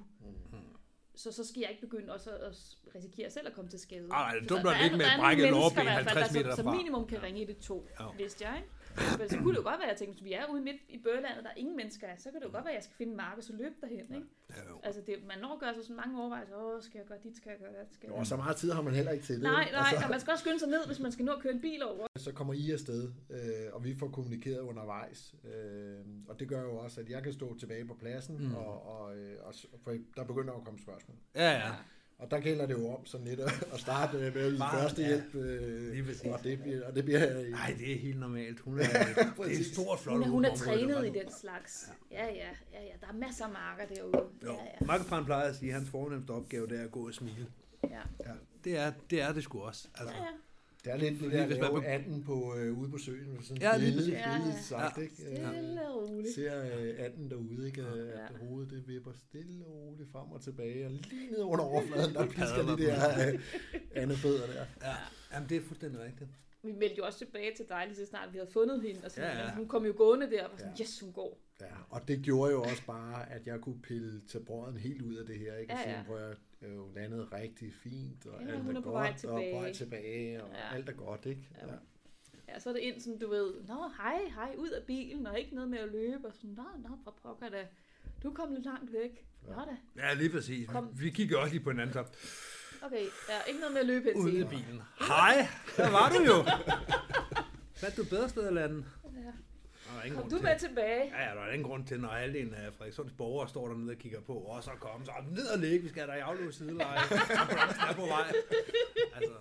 Mm. 0.52 0.58
Så, 1.16 1.32
så 1.32 1.48
skal 1.48 1.60
jeg 1.62 1.70
ikke 1.70 1.82
begynde 1.82 2.14
også 2.14 2.30
at, 2.32 2.38
at 2.42 2.56
risikere 2.96 3.30
selv 3.32 3.48
at 3.48 3.54
komme 3.54 3.70
til 3.70 3.80
skade. 3.80 4.08
Nej, 4.08 4.20
nej, 4.20 4.32
det 4.34 4.44
er 4.44 4.48
Så 4.48 4.56
dumt 4.56 4.68
at 4.76 4.82
ligge 4.82 4.98
med 4.98 5.06
et 5.06 5.12
brækket 5.20 5.50
lårben 5.50 5.60
mennesker 5.60 5.82
i 5.82 5.86
hvert 5.86 6.04
fald, 6.04 6.18
50 6.18 6.28
der 6.34 6.40
meter 6.40 6.50
derfra. 6.50 6.64
Som 6.64 6.76
minimum 6.78 7.08
kan 7.08 7.24
ringe 7.24 7.42
i 7.42 7.46
det 7.46 7.58
to, 7.58 7.88
Ja. 8.00 8.06
vidste 8.18 8.46
jeg, 8.48 8.58
ikke? 8.58 8.70
Men 9.20 9.30
så 9.30 9.38
kunne 9.38 9.54
det 9.54 9.58
jo 9.64 9.68
godt 9.70 9.80
være, 9.82 9.90
at 9.90 9.94
jeg 9.94 9.98
tænkte, 10.02 10.14
hvis 10.16 10.24
vi 10.30 10.34
er 10.34 10.46
ude 10.54 10.62
midt 10.62 10.82
i 10.90 10.98
Børlandet, 11.08 11.44
der 11.44 11.50
er 11.50 11.60
ingen 11.64 11.76
mennesker, 11.82 12.08
så 12.18 12.32
kan 12.32 12.40
det 12.42 12.48
jo 12.48 12.52
godt 12.52 12.66
være, 12.66 12.74
at 12.74 12.80
jeg 12.80 12.84
skal 12.84 12.96
finde 12.96 13.12
en 13.12 13.18
mark 13.18 13.38
og 13.38 13.44
så 13.44 13.54
løbe 13.54 13.76
derhen, 13.82 14.00
ikke? 14.18 14.28
Ja, 14.50 14.62
jo. 14.70 14.76
Altså, 14.84 15.02
det, 15.08 15.16
man 15.28 15.38
når 15.44 15.54
at 15.54 15.60
gøre 15.60 15.74
sig 15.74 15.84
sådan 15.84 15.96
mange 15.96 16.20
overvejelser, 16.22 16.56
åh, 16.56 16.82
skal 16.82 16.98
jeg 17.00 17.08
gøre 17.08 17.18
dit, 17.24 17.36
skal 17.38 17.50
jeg 17.50 17.60
gøre 17.60 17.74
det, 17.80 17.94
skal 17.94 18.08
jeg 18.10 18.16
Og 18.20 18.26
så 18.28 18.36
meget 18.36 18.56
tid 18.58 18.72
har 18.72 18.82
man 18.82 18.94
heller 18.94 19.12
ikke 19.12 19.26
til 19.26 19.36
det. 19.36 19.44
Nej, 19.44 19.72
nej, 19.72 19.94
Og 19.98 20.04
og 20.04 20.10
man 20.10 20.20
skal 20.20 20.32
også 20.32 20.42
skynde 20.44 20.60
sig 20.60 20.70
ned, 20.70 20.82
hvis 20.88 21.00
man 21.00 21.12
skal 21.12 21.26
nå 21.26 21.32
at 21.32 21.42
køre 21.44 21.54
en 21.54 21.62
bil 21.62 21.84
over. 21.84 22.08
så, 22.18 22.24
så 22.24 22.32
kommer 22.34 22.54
I 22.54 22.72
afsted, 22.72 23.12
øh, 23.30 23.40
og 23.74 23.84
vi 23.84 23.96
får 23.96 24.08
kommunikeret 24.10 24.60
undervejs. 24.60 25.36
Øh, 25.44 25.98
og 26.30 26.40
det 26.40 26.48
gør 26.50 26.62
jo 26.62 26.78
også, 26.78 27.02
at 27.02 27.10
jeg 27.10 27.24
kan 27.24 27.34
stå 27.34 27.58
tilbage 27.58 27.86
på 27.86 27.94
pladsen, 27.94 28.38
Mm. 28.38 28.56
og, 28.56 28.74
og, 29.02 29.18
øh, 29.18 29.36
og, 29.42 29.54
s- 29.56 29.68
for 29.84 29.92
der 30.18 30.24
begynder 30.24 30.54
at 30.54 30.64
komme 30.66 30.80
spørgsmål. 30.80 31.18
Ja, 31.36 31.52
ja. 31.52 31.72
Og 32.20 32.32
der 32.32 32.40
gælder 32.40 32.66
det 32.66 32.74
jo 32.74 32.90
om 32.90 33.06
sådan 33.06 33.28
lidt 33.28 33.40
at 33.40 33.64
at 33.74 33.80
starte 33.80 34.18
med 34.18 34.28
at 34.28 34.34
yde 34.36 34.58
Meget, 34.58 34.82
første 34.82 35.02
ja. 35.02 35.08
hjælp. 35.08 35.36
Øh, 35.36 36.34
og 36.34 36.44
det 36.44 36.62
bliver, 36.62 36.88
og 36.88 36.96
det 36.96 37.06
bliver 37.06 37.50
Nej, 37.50 37.76
det 37.80 37.92
er 37.92 37.98
helt 37.98 38.20
normalt. 38.20 38.60
Hun 38.60 38.80
er, 38.80 38.84
det 38.84 39.56
er 39.56 39.60
et 39.60 39.66
stort, 39.66 40.00
flot 40.00 40.16
Hun 40.16 40.24
er, 40.24 40.30
hun 40.30 40.46
er 40.46 40.56
trænet 40.56 41.06
i 41.06 41.10
den 41.10 41.32
slags. 41.42 41.92
Ja, 42.12 42.26
ja, 42.26 42.50
ja, 42.74 42.84
ja. 42.84 42.94
Der 43.02 43.08
er 43.08 43.14
masser 43.14 43.46
af 43.46 43.52
marker 43.52 43.96
derude. 43.96 44.24
Jo. 44.44 44.54
Ja, 44.54 44.64
ja. 44.82 44.86
Markeplan 44.86 45.26
plejer 45.26 45.50
at 45.50 45.56
sige, 45.56 45.70
at 45.70 45.78
hans 45.78 45.90
fornemmeste 45.90 46.32
opgave 46.32 46.68
det 46.68 46.80
er 46.80 46.84
at 46.84 46.92
gå 46.92 47.08
og 47.08 47.14
smile. 47.14 47.48
ja. 47.84 48.02
Det 48.64 48.78
er 48.78 48.92
det, 49.10 49.22
er 49.22 49.34
det 49.34 49.44
sgu 49.44 49.62
også. 49.62 49.88
Altså, 49.96 50.16
ja, 50.16 50.22
ja. 50.22 50.30
Det 50.94 50.94
er 50.94 51.10
lidt 51.12 51.22
det 51.22 51.32
der 51.32 51.42
at 51.42 51.48
hvis 51.48 51.58
man 51.60 51.70
lave 51.72 51.82
be- 51.82 51.88
anden 51.88 52.24
på, 52.24 52.56
øh, 52.58 52.78
ude 52.80 52.90
på 52.90 52.98
søen. 52.98 53.32
med 53.34 53.42
Sådan 53.42 53.62
Ja, 53.62 53.70
ja, 53.72 53.78
lige 53.78 53.92
billede, 53.92 54.12
præcis. 54.24 54.72
Ja, 54.72 54.80
ja. 54.80 54.86
sagt, 54.92 54.98
Ja. 54.98 55.02
ikke? 55.02 55.16
Øh, 55.42 55.54
Stille 55.54 55.88
og 55.88 56.10
roligt. 56.10 56.36
ser 56.36 56.80
øh, 56.80 56.94
anden 57.06 57.30
derude, 57.32 57.68
ikke? 57.68 57.82
Øh, 57.82 58.08
Ja. 58.08 58.26
At 58.26 58.36
hovedet 58.48 58.70
det 58.72 58.88
vipper 58.88 59.12
stille 59.14 59.66
og 59.66 59.72
roligt 59.74 60.12
frem 60.12 60.32
og 60.32 60.42
tilbage, 60.42 60.86
og 60.86 60.92
lige 60.92 61.32
ned 61.32 61.40
under 61.44 61.66
overfladen, 61.66 62.14
der 62.14 62.26
pisker 62.36 62.46
Padler 62.56 62.76
de 62.76 62.84
der 62.84 63.34
øh, 63.34 63.40
andet 63.96 64.18
fødder 64.18 64.46
der. 64.48 64.66
ja. 64.90 64.96
Jamen, 65.34 65.50
det 65.50 65.58
er 65.58 65.62
fuldstændig 65.62 66.02
rigtigt. 66.02 66.30
Vi 66.64 66.72
meldte 66.72 66.96
jo 66.98 67.06
også 67.06 67.18
tilbage 67.18 67.52
til 67.58 67.66
dig 67.70 67.84
lige 67.88 67.98
så 67.98 68.06
snart, 68.06 68.34
vi 68.34 68.38
havde 68.38 68.52
fundet 68.52 68.82
hende. 68.82 69.02
Og 69.06 69.12
sådan, 69.12 69.30
Ja, 69.38 69.44
ja. 69.44 69.56
Hun 69.56 69.68
kom 69.68 69.86
jo 69.86 69.94
gående 69.98 70.32
der 70.32 70.44
og 70.46 70.52
var 70.52 70.58
sådan, 70.58 70.74
Ja. 70.80 70.84
yes, 70.84 71.00
hun 71.00 71.14
går. 71.14 71.40
Ja, 71.62 71.66
og 71.90 72.08
det 72.08 72.22
gjorde 72.22 72.52
jo 72.52 72.62
også 72.64 72.86
bare, 72.88 73.32
at 73.32 73.48
jeg 73.48 73.60
kunne 73.62 73.82
pille 73.82 74.22
tabrøden 74.32 74.78
helt 74.78 75.02
ud 75.02 75.16
af 75.16 75.26
det 75.26 75.40
her, 75.40 75.56
ikke? 75.58 75.74
Og 75.74 75.80
Ja, 75.86 75.92
ja. 75.98 76.04
prøv 76.08 76.18
at 76.18 76.28
jeg 76.28 76.36
er 76.62 76.74
jo 76.74 76.90
landet 76.96 77.34
rigtig 77.34 77.74
fint, 77.74 78.26
og 78.26 78.42
Ja, 78.42 78.48
alt 78.52 78.56
er, 78.68 78.70
er 78.70 78.82
på 78.82 78.82
godt, 78.82 78.94
vej 78.94 79.08
og 79.10 79.14
på 79.14 79.20
tilbage. 79.20 79.56
vej 79.56 79.74
tilbage, 79.74 80.44
og 80.44 80.50
Ja. 80.54 80.76
alt 80.76 80.90
er 80.90 80.94
godt, 80.94 81.26
ikke? 81.26 81.50
Ja. 81.62 81.74
Ja, 82.48 82.60
så 82.60 82.70
er 82.70 82.74
det 82.74 82.80
ind, 82.82 83.02
sådan, 83.02 83.20
du 83.20 83.30
ved, 83.30 83.54
nå, 83.68 83.90
hej, 83.98 84.20
hej, 84.36 84.56
ud 84.58 84.70
af 84.70 84.84
bilen, 84.84 85.28
og 85.28 85.40
ikke 85.40 85.56
noget 85.56 85.70
med 85.70 85.80
at 85.80 85.90
løbe, 85.92 86.28
og 86.28 86.34
sådan, 86.34 86.50
nå, 86.50 86.64
nå, 86.90 86.90
for 87.04 87.16
pokker 87.24 87.50
da, 87.50 87.68
du 88.24 88.34
kom 88.34 88.54
lidt 88.54 88.66
langt 88.66 88.94
væk. 88.94 89.26
Nå 89.48 89.54
da, 89.54 90.02
Ja, 90.02 90.14
lige 90.14 90.30
præcis. 90.30 90.70
Kom. 90.70 90.90
Vi 91.02 91.10
kigger 91.10 91.38
også 91.38 91.54
lige 91.54 91.64
på 91.64 91.70
en 91.70 91.80
anden 91.80 91.94
top. 91.94 92.16
okay, 92.82 93.06
ja, 93.30 93.42
ikke 93.48 93.60
noget 93.60 93.74
med 93.74 93.82
at 93.82 93.88
løbe 93.88 94.06
hen 94.14 94.16
Ude 94.24 94.40
i 94.40 94.44
bilen. 94.44 94.82
Hej, 95.00 95.48
der 95.78 95.92
var 95.92 96.10
du 96.10 96.24
jo. 96.24 96.44
Fandt 97.82 97.98
du 97.98 98.04
bedre 98.10 98.30
sted 98.30 98.48
at 98.48 98.54
lande? 98.54 98.86
Ja. 99.16 99.32
Der 99.98 100.04
er 100.04 100.06
ingen 100.06 100.22
Kom 100.22 100.30
du 100.30 100.36
til. 100.38 100.44
med 100.46 100.60
tilbage? 100.60 101.04
Ja, 101.06 101.30
ja, 101.30 101.36
der 101.36 101.42
er 101.42 101.52
ingen 101.52 101.68
grund 101.70 101.86
til, 101.88 102.00
når 102.00 102.08
halvdelen 102.08 102.54
af 102.54 102.74
Frederikssunds 102.74 103.12
borgere 103.12 103.50
står 103.50 103.68
dernede 103.68 103.92
og 103.92 103.98
kigger 103.98 104.22
på, 104.22 104.34
og 104.34 104.64
så 104.64 104.72
kommer 104.80 105.06
så 105.06 105.12
ned 105.32 105.48
og 105.48 105.60
ligge, 105.60 105.80
vi 105.84 105.90
skal 105.90 106.08
dig 106.08 106.18
i 106.18 106.20
afløs 106.20 106.56
sideleje. 106.56 106.98
Ambulansen 107.40 107.82
er 107.90 107.94
på 107.96 108.06
vej. 108.06 108.34
Altså, 109.16 109.34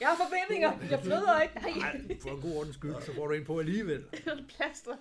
Jeg 0.00 0.08
har 0.08 0.16
forbindinger, 0.16 0.88
jeg 0.90 1.00
bløder 1.02 1.40
ikke. 1.40 1.54
Nej, 1.54 1.90
ej, 1.90 2.18
for 2.20 2.30
en 2.30 2.40
god 2.40 2.56
ordens 2.56 2.74
skyld, 2.74 2.94
så 3.02 3.14
får 3.14 3.26
du 3.26 3.34
en 3.34 3.44
på 3.44 3.58
alligevel. 3.58 4.04
plaster. 4.56 4.96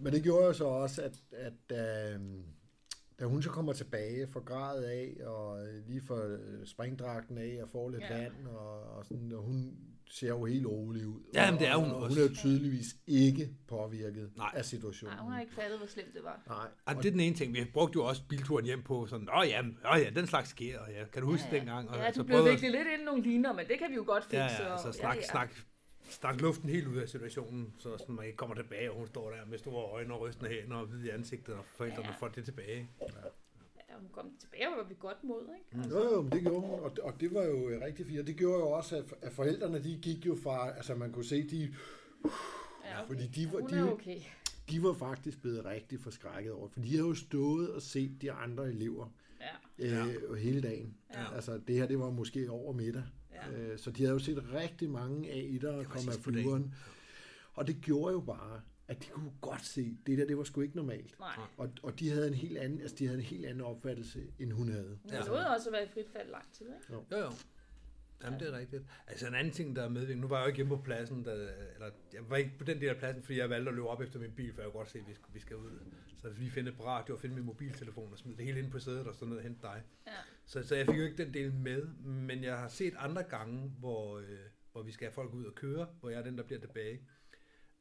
Men 0.00 0.12
det 0.12 0.22
gjorde 0.22 0.46
jo 0.46 0.52
så 0.52 0.64
også, 0.64 1.02
at, 1.02 1.14
at 1.32 2.12
øh, 2.14 2.20
da 3.20 3.24
hun 3.24 3.42
så 3.42 3.50
kommer 3.50 3.72
tilbage, 3.72 4.26
får 4.32 4.40
gradet 4.40 4.84
af, 4.84 5.16
og 5.26 5.66
øh, 5.66 5.86
lige 5.86 6.02
øh, 6.14 6.66
springdragten 6.66 7.38
af, 7.38 7.58
og 7.62 7.68
får 7.68 7.90
lidt 7.90 8.02
Ja. 8.02 8.16
ja. 8.16 8.22
vand, 8.22 8.46
og, 8.46 8.82
og, 8.82 9.04
sådan, 9.06 9.32
og 9.32 9.42
hun 9.42 9.76
ser 10.10 10.28
jo 10.28 10.44
helt 10.44 10.66
rolig 10.66 11.06
ud. 11.06 11.20
Jamen, 11.34 11.60
det 11.60 11.68
er 11.68 11.76
hun 11.76 11.90
og, 11.90 11.96
også. 11.96 12.16
Hun 12.18 12.24
er 12.24 12.28
jo 12.30 12.34
tydeligvis 12.34 12.86
ikke 13.06 13.50
påvirket 13.68 14.30
Nej. 14.36 14.50
af 14.54 14.64
situationen. 14.64 15.14
Nej, 15.16 15.22
hun 15.22 15.32
har 15.32 15.40
ikke 15.40 15.54
fattet, 15.54 15.78
hvor 15.78 15.86
slemt 15.86 16.14
det 16.14 16.24
var. 16.24 16.42
Nej. 16.46 16.68
Og 16.86 16.94
det 17.02 17.06
er 17.06 17.10
den 17.10 17.20
ene 17.20 17.36
ting. 17.36 17.54
Vi 17.54 17.64
brugte 17.72 17.96
jo 17.96 18.04
også 18.04 18.22
bilturen 18.28 18.64
hjem 18.64 18.82
på 18.82 19.06
sådan, 19.06 19.28
åh 19.38 19.48
ja, 19.48 19.60
åh 19.94 20.00
ja, 20.00 20.10
den 20.10 20.26
slags 20.26 20.50
sker, 20.50 20.78
og 20.80 20.90
ja, 20.92 21.04
kan 21.12 21.22
du 21.22 21.28
huske 21.28 21.46
Ja, 21.46 21.52
ja. 21.54 21.58
dengang? 21.58 21.88
Og 21.90 21.96
Ja, 21.96 22.12
så 22.12 22.20
du 22.22 22.26
blev 22.26 22.44
virkelig 22.44 22.70
lidt 22.70 22.88
ind 22.92 23.02
i 23.02 23.04
nogle 23.04 23.22
ligner, 23.22 23.52
men 23.52 23.66
det 23.68 23.78
kan 23.78 23.90
vi 23.90 23.94
jo 23.94 24.04
godt 24.06 24.24
fikse. 24.24 24.36
Ja, 24.36 24.62
ja, 24.62 24.72
og- 24.72 24.80
så 24.80 24.92
snak, 24.92 25.14
ja, 25.16 25.20
ja. 25.20 25.26
snak, 25.30 25.56
snak 26.08 26.40
luften 26.40 26.68
helt 26.68 26.86
ud 26.86 26.96
af 26.96 27.08
situationen, 27.08 27.74
så 27.78 27.98
sådan, 27.98 28.14
man 28.14 28.24
ikke 28.26 28.36
kommer 28.36 28.54
tilbage, 28.56 28.90
og 28.90 28.96
hun 28.98 29.06
står 29.06 29.30
der 29.30 29.36
med 29.50 29.58
store 29.58 29.84
øjne 29.84 30.14
og 30.14 30.20
rystende 30.20 30.50
hænder 30.50 30.76
og 30.76 30.86
hvide 30.86 31.06
i 31.06 31.10
ansigtet, 31.10 31.54
og 31.54 31.64
forældrene 31.76 32.06
Ja. 32.08 32.14
får 32.20 32.28
det 32.28 32.44
tilbage. 32.44 32.90
Ja, 33.00 33.06
hun 34.00 34.08
kom 34.12 34.30
tilbage, 34.40 34.68
og 34.70 34.76
var 34.76 34.84
vi 34.88 34.94
godt 34.98 35.24
mod, 35.24 35.42
ikke? 35.58 35.88
Jo, 35.88 36.12
jo, 36.14 36.22
men 36.22 36.32
det 36.32 36.42
gjorde 36.42 36.60
hun, 36.60 36.80
og 36.80 36.90
det, 36.90 36.98
og 36.98 37.20
det 37.20 37.34
var 37.34 37.42
jo 37.44 37.68
øh, 37.68 37.80
rigtig 37.80 38.06
fint. 38.06 38.20
Og 38.20 38.26
det 38.26 38.36
gjorde 38.36 38.58
jo 38.58 38.70
også, 38.70 38.96
at, 38.96 39.14
at 39.22 39.32
forældrene, 39.32 39.84
de 39.84 39.98
gik 40.02 40.26
jo 40.26 40.36
fra, 40.42 40.76
altså 40.76 40.94
man 40.94 41.12
kunne 41.12 41.24
se, 41.24 41.48
de, 41.48 41.74
Ja, 42.84 43.02
okay. 43.02 43.06
fordi 43.08 43.26
de 43.26 43.52
var, 43.52 43.60
de, 43.60 43.92
okay. 43.92 44.18
de 44.70 44.82
var 44.82 44.92
faktisk 44.92 45.40
blevet 45.40 45.64
rigtig 45.64 46.00
forskrækket 46.00 46.52
over, 46.52 46.68
for 46.68 46.80
de 46.80 46.96
har 46.96 47.04
jo 47.06 47.14
stået 47.14 47.72
og 47.72 47.82
set 47.82 48.22
de 48.22 48.32
andre 48.32 48.68
elever 48.68 49.08
Ja, 49.78 50.06
øh, 50.06 50.34
hele 50.34 50.60
dagen. 50.62 50.96
Ja. 51.14 51.34
Altså 51.34 51.58
det 51.68 51.76
her, 51.76 51.86
det 51.86 51.98
var 51.98 52.10
måske 52.10 52.50
over 52.50 52.72
middag. 52.72 53.02
ja. 53.34 53.58
Øh, 53.58 53.78
så 53.78 53.90
de 53.90 54.02
havde 54.02 54.12
jo 54.12 54.18
set 54.18 54.52
rigtig 54.54 54.90
mange 54.90 55.30
af 55.30 55.46
etter 55.50 55.76
var 55.76 55.84
komme 55.84 56.12
af 56.12 56.18
flyveren. 56.18 56.74
Og 57.52 57.66
det 57.66 57.80
gjorde 57.80 58.12
jo 58.12 58.20
bare, 58.20 58.60
at 58.88 59.02
de 59.02 59.08
kunne 59.08 59.32
godt 59.40 59.64
se, 59.64 59.96
det 60.06 60.18
der, 60.18 60.26
det 60.26 60.38
var 60.38 60.44
sgu 60.44 60.60
ikke 60.60 60.76
normalt. 60.76 61.18
Nej. 61.20 61.36
Og, 61.56 61.70
og 61.82 62.00
de 62.00 62.10
havde 62.10 62.28
en 62.28 62.34
helt 62.34 62.58
anden, 62.58 62.80
altså 62.80 62.96
de 62.98 63.06
havde 63.06 63.18
en 63.18 63.24
helt 63.24 63.46
anden 63.46 63.60
opfattelse, 63.62 64.26
end 64.38 64.52
hun 64.52 64.68
havde. 64.68 64.98
Hun 65.02 65.10
Ja. 65.12 65.20
nåede 65.24 65.50
også 65.54 65.68
at 65.68 65.72
være 65.72 65.84
i 65.84 65.88
frit 65.94 66.08
fald 66.12 66.30
lang 66.30 66.52
tid, 66.52 66.66
ikke? 66.66 66.92
Jo, 66.92 67.18
jo. 67.18 67.30
Jamen, 68.24 68.40
det 68.40 68.48
er 68.48 68.58
rigtigt. 68.58 68.82
Altså 69.06 69.26
en 69.26 69.34
anden 69.34 69.52
ting, 69.52 69.76
der 69.76 69.82
er 69.82 69.88
medvirkende, 69.88 70.20
nu 70.20 70.28
var 70.28 70.36
jeg 70.36 70.44
jo 70.44 70.46
ikke 70.46 70.56
hjemme 70.56 70.76
på 70.76 70.82
pladsen, 70.82 71.24
der, 71.24 71.32
eller 71.74 71.90
jeg 72.12 72.30
var 72.30 72.36
ikke 72.36 72.52
på 72.58 72.64
den 72.64 72.80
del 72.80 72.88
af 72.88 72.96
pladsen, 72.96 73.22
fordi 73.22 73.38
jeg 73.38 73.50
valgte 73.50 73.68
at 73.68 73.74
løbe 73.74 73.88
op 73.88 74.00
efter 74.00 74.18
min 74.18 74.30
bil, 74.32 74.52
for 74.54 74.62
jeg 74.62 74.70
kunne 74.70 74.78
godt 74.78 74.90
se, 74.90 74.98
at 74.98 75.08
vi 75.08 75.14
skal, 75.14 75.26
vi 75.34 75.40
skal 75.40 75.56
ud. 75.56 75.70
Så 76.22 76.28
vi 76.28 76.50
finde 76.50 76.70
et 76.70 76.76
på 76.76 76.84
radio 76.86 77.14
og 77.14 77.20
finde 77.20 77.34
min 77.34 77.44
mobiltelefon 77.44 78.12
og 78.12 78.18
smide 78.18 78.36
det 78.36 78.44
hele 78.44 78.58
ind 78.60 78.70
på 78.70 78.78
sædet 78.78 79.06
og 79.06 79.14
så 79.14 79.24
ned 79.24 79.36
og 79.36 79.42
hente 79.42 79.62
dig. 79.62 79.82
Ja. 80.06 80.12
Så, 80.46 80.62
så 80.62 80.76
jeg 80.76 80.86
fik 80.86 80.98
jo 80.98 81.04
ikke 81.04 81.24
den 81.24 81.34
del 81.34 81.52
med, 81.54 81.82
men 82.04 82.44
jeg 82.44 82.58
har 82.58 82.68
set 82.68 82.94
andre 82.98 83.22
gange, 83.22 83.68
hvor, 83.78 84.18
øh, 84.18 84.24
hvor 84.72 84.82
vi 84.82 84.92
skal 84.92 85.04
have 85.06 85.12
folk 85.14 85.34
ud 85.34 85.44
og 85.44 85.54
køre, 85.54 85.86
hvor 86.00 86.10
jeg 86.10 86.18
er 86.18 86.24
den, 86.24 86.38
der 86.38 86.44
bliver 86.44 86.60
tilbage. 86.60 87.00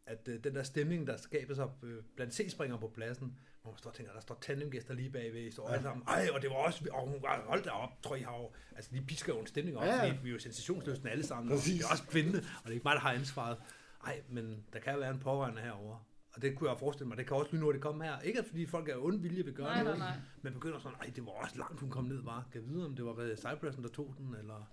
At 0.05 0.27
øh, 0.27 0.43
den 0.43 0.55
der 0.55 0.63
stemning, 0.63 1.07
der 1.07 1.17
skabes 1.17 1.59
op 1.59 1.83
øh, 1.83 2.03
blandt 2.15 2.33
C-springere 2.33 2.79
på 2.79 2.87
pladsen, 2.87 3.37
hvor 3.61 3.71
man 3.71 3.77
står 3.77 3.89
og 3.89 3.95
tænker, 3.95 4.13
der 4.13 4.19
står 4.21 4.37
tandemgæster 4.41 4.93
lige 4.93 5.09
bagved, 5.09 5.41
I 5.41 5.51
står 5.51 5.67
alle 5.69 5.83
sammen, 5.83 6.03
ej, 6.07 6.29
og 6.33 6.41
det 6.41 6.49
var 6.49 6.55
også, 6.55 6.87
og 6.91 7.07
hun 7.07 7.21
var, 7.21 7.43
hold 7.47 7.63
da 7.63 7.69
op, 7.69 7.89
tror 8.03 8.15
I 8.15 8.19
har 8.21 8.37
jo, 8.37 8.51
altså 8.75 8.91
de 8.93 9.01
pisker 9.01 9.33
jo 9.33 9.39
en 9.39 9.47
stemning 9.47 9.77
op, 9.77 9.83
Ja, 9.83 9.89
ja, 9.89 9.95
ja. 10.05 10.09
fordi 10.11 10.23
vi 10.23 10.29
er 10.29 10.33
jo 10.33 10.39
sensationsløsende 10.39 11.09
alle 11.11 11.25
sammen, 11.25 11.51
og 11.51 11.57
Præcis. 11.57 11.73
det 11.79 11.85
er 11.85 11.91
også 11.91 12.03
spændende, 12.09 12.39
og 12.39 12.63
det 12.63 12.69
er 12.69 12.73
ikke 12.73 12.83
mig, 12.83 12.93
der 12.95 13.01
har 13.01 13.11
ansvaret. 13.13 13.57
Ej, 14.05 14.21
men 14.29 14.65
der 14.73 14.79
kan 14.79 14.99
være 14.99 15.11
en 15.11 15.19
pårørende 15.19 15.61
herover. 15.61 16.07
Og 16.33 16.41
det 16.41 16.57
kunne 16.57 16.69
jeg 16.69 16.79
forestille 16.79 17.07
mig, 17.07 17.17
det 17.17 17.27
kan 17.27 17.37
også 17.37 17.51
lynhurtigt 17.55 17.81
komme 17.83 18.03
her. 18.03 18.19
Ikke 18.19 18.39
at 18.39 18.45
fordi 18.45 18.65
folk 18.65 18.89
er 18.89 18.95
ond 18.97 19.21
vilje 19.21 19.43
vil 19.45 19.53
gøre 19.53 19.65
Nej, 19.65 19.75
nej, 19.75 19.83
noget, 19.83 19.99
nej. 19.99 20.17
men 20.41 20.53
begynder 20.53 20.79
sådan, 20.79 20.97
ej, 21.01 21.11
det 21.15 21.25
var 21.25 21.31
også 21.31 21.57
langt, 21.57 21.79
hun 21.79 21.89
kom 21.89 22.03
ned, 22.03 22.23
var. 22.23 22.47
Kan 22.51 22.61
jeg 22.61 22.69
vide, 22.69 22.85
om 22.85 22.95
det 22.95 23.05
var 23.05 23.35
Cypressen, 23.35 23.83
der 23.83 23.89
tog 23.89 24.15
den, 24.17 24.35
eller... 24.35 24.71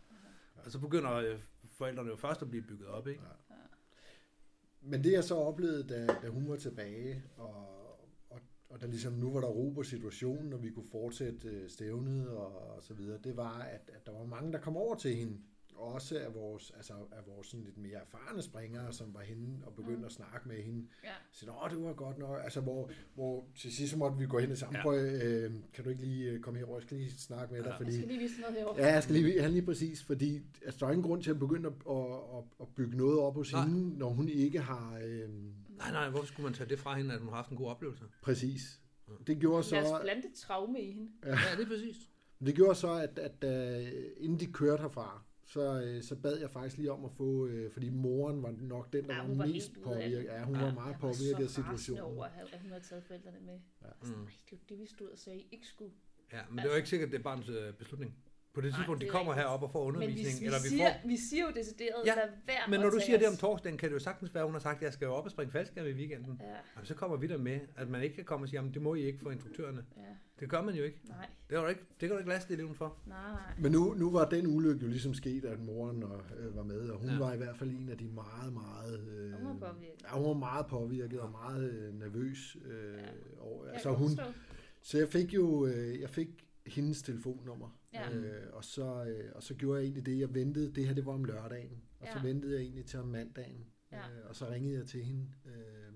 Og 0.64 0.72
så 0.72 0.78
begynder 0.78 1.12
øh, 1.12 1.38
forældrene 1.70 2.10
jo 2.10 2.16
først 2.16 2.42
at 2.42 2.50
blive 2.50 2.62
bygget 2.62 2.88
op, 2.88 3.08
ikke? 3.08 3.20
Men 4.82 5.04
det 5.04 5.12
jeg 5.12 5.24
så 5.24 5.34
oplevede, 5.34 5.88
da, 5.88 6.06
da 6.06 6.28
hun 6.28 6.48
var 6.48 6.56
tilbage, 6.56 7.22
og, 7.36 7.54
og, 8.30 8.40
og 8.68 8.80
der 8.80 8.86
ligesom 8.86 9.12
nu 9.12 9.32
var 9.32 9.40
der 9.40 9.48
ro 9.48 9.70
på 9.70 9.82
situationen, 9.82 10.52
og 10.52 10.62
vi 10.62 10.70
kunne 10.70 10.88
fortsætte 10.92 11.48
øh, 11.48 11.70
stævnet 11.70 12.28
og, 12.28 12.76
og 12.76 12.82
så 12.82 12.94
videre, 12.94 13.18
det 13.24 13.36
var, 13.36 13.58
at, 13.58 13.90
at 13.94 14.06
der 14.06 14.12
var 14.12 14.24
mange, 14.24 14.52
der 14.52 14.58
kom 14.58 14.76
over 14.76 14.94
til 14.94 15.14
hende. 15.16 15.38
Også 15.76 16.18
af 16.18 16.34
vores, 16.34 16.72
altså 16.76 16.92
af 16.92 17.26
vores 17.26 17.46
sådan 17.46 17.64
lidt 17.64 17.78
mere 17.78 17.92
erfarne 17.98 18.42
springere, 18.42 18.92
som 18.92 19.14
var 19.14 19.20
henne 19.20 19.58
og 19.66 19.74
begyndte 19.74 19.98
Mm. 19.98 20.04
at 20.04 20.12
snakke 20.12 20.48
med 20.48 20.62
hende. 20.62 20.86
Ja. 21.04 21.10
Så 21.32 21.46
åh, 21.64 21.70
det 21.70 21.82
var 21.84 21.92
godt 21.92 22.18
nok. 22.18 22.40
Altså, 22.44 22.60
hvor, 22.60 22.90
hvor 23.14 23.46
til 23.56 23.72
sidst 23.76 23.90
så 23.92 23.98
måtte 23.98 24.18
vi 24.18 24.26
gå 24.26 24.38
hen 24.38 24.50
og 24.50 24.58
sammen. 24.58 24.76
Ja. 24.76 24.82
Prøv, 24.82 24.98
øh, 24.98 25.52
kan 25.74 25.84
du 25.84 25.90
ikke 25.90 26.02
lige 26.02 26.30
øh, 26.30 26.40
komme 26.40 26.58
herover? 26.58 26.76
Jeg 26.78 26.82
skal 26.82 26.96
lige 26.96 27.10
snakke 27.12 27.54
med 27.54 27.60
dig, 27.62 27.66
Ja. 27.66 27.70
Jeg 27.72 27.78
fordi... 27.78 27.92
skal 27.96 28.08
lige 28.08 28.18
vise 28.20 28.40
noget 28.40 28.56
herovre. 28.56 28.80
Ja, 28.82 28.92
jeg 28.92 29.02
skal 29.02 29.14
lige, 29.14 29.34
ja, 29.34 29.46
lige 29.48 29.62
præcis, 29.62 30.04
fordi 30.04 30.40
altså, 30.64 30.78
der 30.80 30.86
er 30.86 30.90
ingen 30.90 31.04
grund 31.08 31.22
til 31.22 31.30
at 31.30 31.38
begynde 31.38 31.68
at, 31.68 31.74
at, 31.90 32.06
at, 32.38 32.44
at 32.60 32.68
bygge 32.76 32.96
noget 32.96 33.18
op 33.18 33.34
hos 33.34 33.52
Nej. 33.52 33.64
hende, 33.66 33.98
når 33.98 34.08
hun 34.10 34.28
ikke 34.28 34.60
har... 34.60 34.98
Øh, 35.04 35.28
Nej, 35.76 35.90
nej, 35.92 36.10
hvorfor 36.10 36.26
skulle 36.26 36.44
man 36.44 36.54
tage 36.54 36.68
det 36.68 36.78
fra 36.78 36.96
hende, 36.96 37.14
at 37.14 37.20
hun 37.20 37.28
har 37.28 37.36
haft 37.36 37.50
en 37.50 37.56
god 37.56 37.66
oplevelse? 37.70 38.04
præcis. 38.22 38.80
Det 39.26 39.38
gjorde 39.38 39.70
Lad 39.70 39.82
os 39.82 39.88
så, 39.88 39.98
blande 40.02 40.22
traume 40.36 40.80
i 40.80 40.92
hende. 40.92 41.10
Ja, 41.24 41.30
det 41.56 41.62
er 41.64 41.66
præcis. 41.68 41.96
det 42.44 42.54
gjorde 42.54 42.74
så 42.74 42.92
at, 42.92 43.18
at, 43.18 43.44
at 43.44 43.92
inden 44.16 44.40
de 44.40 44.46
kørte 44.46 44.80
herfra, 44.80 45.22
så, 45.52 45.82
øh, 45.84 46.02
så 46.02 46.16
bad 46.16 46.38
jeg 46.40 46.50
faktisk 46.50 46.76
lige 46.78 46.92
om 46.92 47.04
at 47.04 47.12
få, 47.12 47.46
øh, 47.46 47.70
fordi 47.72 47.88
moren 47.90 48.42
var 48.42 48.50
nok 48.50 48.92
den, 48.92 49.04
der 49.08 49.14
Ja, 49.14 49.26
var, 49.26 49.34
var 49.34 49.46
mest 49.46 49.74
det. 49.74 49.82
påvirket. 49.82 50.24
Ja, 50.24 50.44
hun 50.44 50.54
Ja. 50.56 50.62
var 50.64 50.72
meget 50.72 50.92
Jeg 50.92 51.02
var 51.02 51.08
påvirket 51.08 51.44
af 51.44 51.50
så 51.50 51.60
rasende 51.60 51.78
situationen. 51.78 52.02
over, 52.16 52.24
at 52.24 52.60
hun 52.62 52.70
havde 52.70 52.84
taget 52.84 53.04
forældrene 53.04 53.40
med. 53.40 53.58
Ja. 53.82 53.86
Altså, 54.00 54.12
Mm. 54.16 54.20
nej, 54.22 54.32
det 54.50 54.58
var 54.58 54.64
det, 54.68 54.78
vi 54.80 54.86
stod 54.86 55.08
og 55.08 55.18
sagde, 55.18 55.38
I 55.38 55.48
ikke 55.52 55.66
skulle. 55.66 55.92
Ja, 56.32 56.40
men 56.48 56.58
det 56.58 56.64
er 56.64 56.70
jo 56.70 56.76
ikke 56.76 56.88
sikkert, 56.88 57.06
at 57.06 57.12
det 57.12 57.18
er 57.18 57.22
barnets 57.22 57.48
øh, 57.48 57.74
beslutning. 57.74 58.16
På 58.54 58.60
det 58.60 58.70
Nej, 58.70 58.78
tidspunkt, 58.78 59.00
det 59.00 59.06
de 59.08 59.12
er 59.14 59.18
kommer 59.18 59.32
herop 59.32 59.62
og 59.62 59.70
får 59.72 59.90
Men 59.90 60.00
vi, 60.00 60.06
undervisning, 60.06 60.40
vi, 60.40 60.46
eller 60.46 60.62
vi 60.62 60.68
siger, 60.68 60.92
får... 61.02 61.08
vi 61.08 61.16
siger 61.16 61.42
jo 61.46 61.52
decideret, 61.56 61.94
Ja, 62.06 62.14
lad 62.14 62.28
være 62.46 62.70
Men 62.70 62.80
når 62.80 62.90
du 62.90 63.00
siger 63.06 63.18
det 63.18 63.26
om 63.26 63.32
os. 63.32 63.38
torsdagen, 63.38 63.78
kan 63.78 63.88
det 63.88 63.94
jo 63.94 63.98
sagtens 64.00 64.34
være, 64.34 64.42
at 64.42 64.48
hun 64.48 64.54
har 64.54 64.60
sagt, 64.60 64.76
at 64.76 64.82
jeg 64.82 64.92
skal 64.92 65.06
jo 65.06 65.12
op 65.12 65.24
og 65.24 65.30
springe 65.30 65.52
faldskærm 65.52 65.86
i 65.86 65.92
weekenden. 65.92 66.40
Ja, 66.40 66.46
Jamen, 66.76 66.86
så 66.86 66.94
kommer 66.94 67.16
vi 67.16 67.26
der 67.26 67.38
med, 67.38 67.60
at 67.76 67.88
man 67.88 68.02
ikke 68.02 68.14
kan 68.16 68.24
komme 68.24 68.44
og 68.44 68.48
sige, 68.48 68.60
at 68.60 68.74
det 68.74 68.82
må 68.82 68.94
I 68.94 69.00
ikke 69.02 69.18
for 69.22 69.30
instruktørerne. 69.30 69.84
ja, 69.96 70.02
Det 70.40 70.48
gør 70.50 70.62
man 70.62 70.74
jo 70.74 70.84
ikke. 70.84 71.00
nej, 71.08 71.26
Det, 71.50 71.56
er 71.56 71.62
jo 71.62 71.68
ikke, 71.68 71.80
det 71.80 71.98
kan 71.98 72.10
du 72.10 72.16
ikke 72.18 72.30
laste 72.30 72.54
eleven 72.54 72.74
for. 72.74 72.96
nej. 73.06 73.16
Men 73.58 73.72
nu, 73.72 73.94
nu 73.94 74.10
var 74.10 74.28
den 74.28 74.46
ulykke 74.46 74.80
jo 74.82 74.88
ligesom 74.88 75.14
sket, 75.14 75.44
at 75.44 75.60
moren 75.60 76.02
og, 76.02 76.20
øh, 76.38 76.56
var 76.56 76.62
med, 76.62 76.80
og 76.90 76.98
hun 76.98 77.10
Ja. 77.10 77.18
var 77.18 77.32
i 77.32 77.36
hvert 77.36 77.56
fald 77.56 77.70
en 77.70 77.88
af 77.88 77.98
de 77.98 78.08
meget, 78.08 78.52
meget... 78.52 79.08
Øh, 79.08 79.32
Hun 79.32 79.60
var 79.60 79.72
påvirket. 79.72 80.02
Ja, 80.02 80.16
hun 80.18 80.26
var 80.28 80.34
meget 80.34 80.66
påvirket 80.66 81.20
og 81.20 81.30
meget 81.30 81.70
øh, 81.70 81.94
nervøs. 82.00 82.56
Øh, 82.64 82.72
Ja. 82.94 82.98
over, 83.40 83.64
Jeg 83.64 83.74
altså 83.74 83.90
hun, 83.90 84.08
så 84.82 84.98
jeg 84.98 85.08
fik 85.08 85.34
jo 85.34 85.66
øh, 85.66 86.00
jeg 86.00 86.10
fik 86.10 86.28
hendes 86.66 87.02
telefonnummer, 87.02 87.78
Ja. 87.94 88.10
øh, 88.12 88.52
og, 88.52 88.64
så, 88.64 89.04
øh, 89.04 89.32
og 89.34 89.42
så 89.42 89.54
gjorde 89.54 89.78
jeg 89.78 89.84
egentlig 89.84 90.06
det, 90.06 90.18
jeg 90.18 90.34
ventede, 90.34 90.74
det 90.74 90.86
her 90.86 90.94
det 90.94 91.06
var 91.06 91.12
om 91.12 91.24
lørdagen, 91.24 91.82
og 92.00 92.06
så 92.06 92.18
Ja. 92.18 92.22
ventede 92.22 92.54
jeg 92.54 92.62
egentlig 92.62 92.84
til 92.84 92.98
om 92.98 93.08
mandagen, 93.08 93.66
Ja. 93.92 93.98
øh, 93.98 94.28
og 94.28 94.36
så 94.36 94.48
ringede 94.50 94.78
jeg 94.78 94.86
til 94.86 95.04
hende. 95.04 95.28
Øh, 95.46 95.92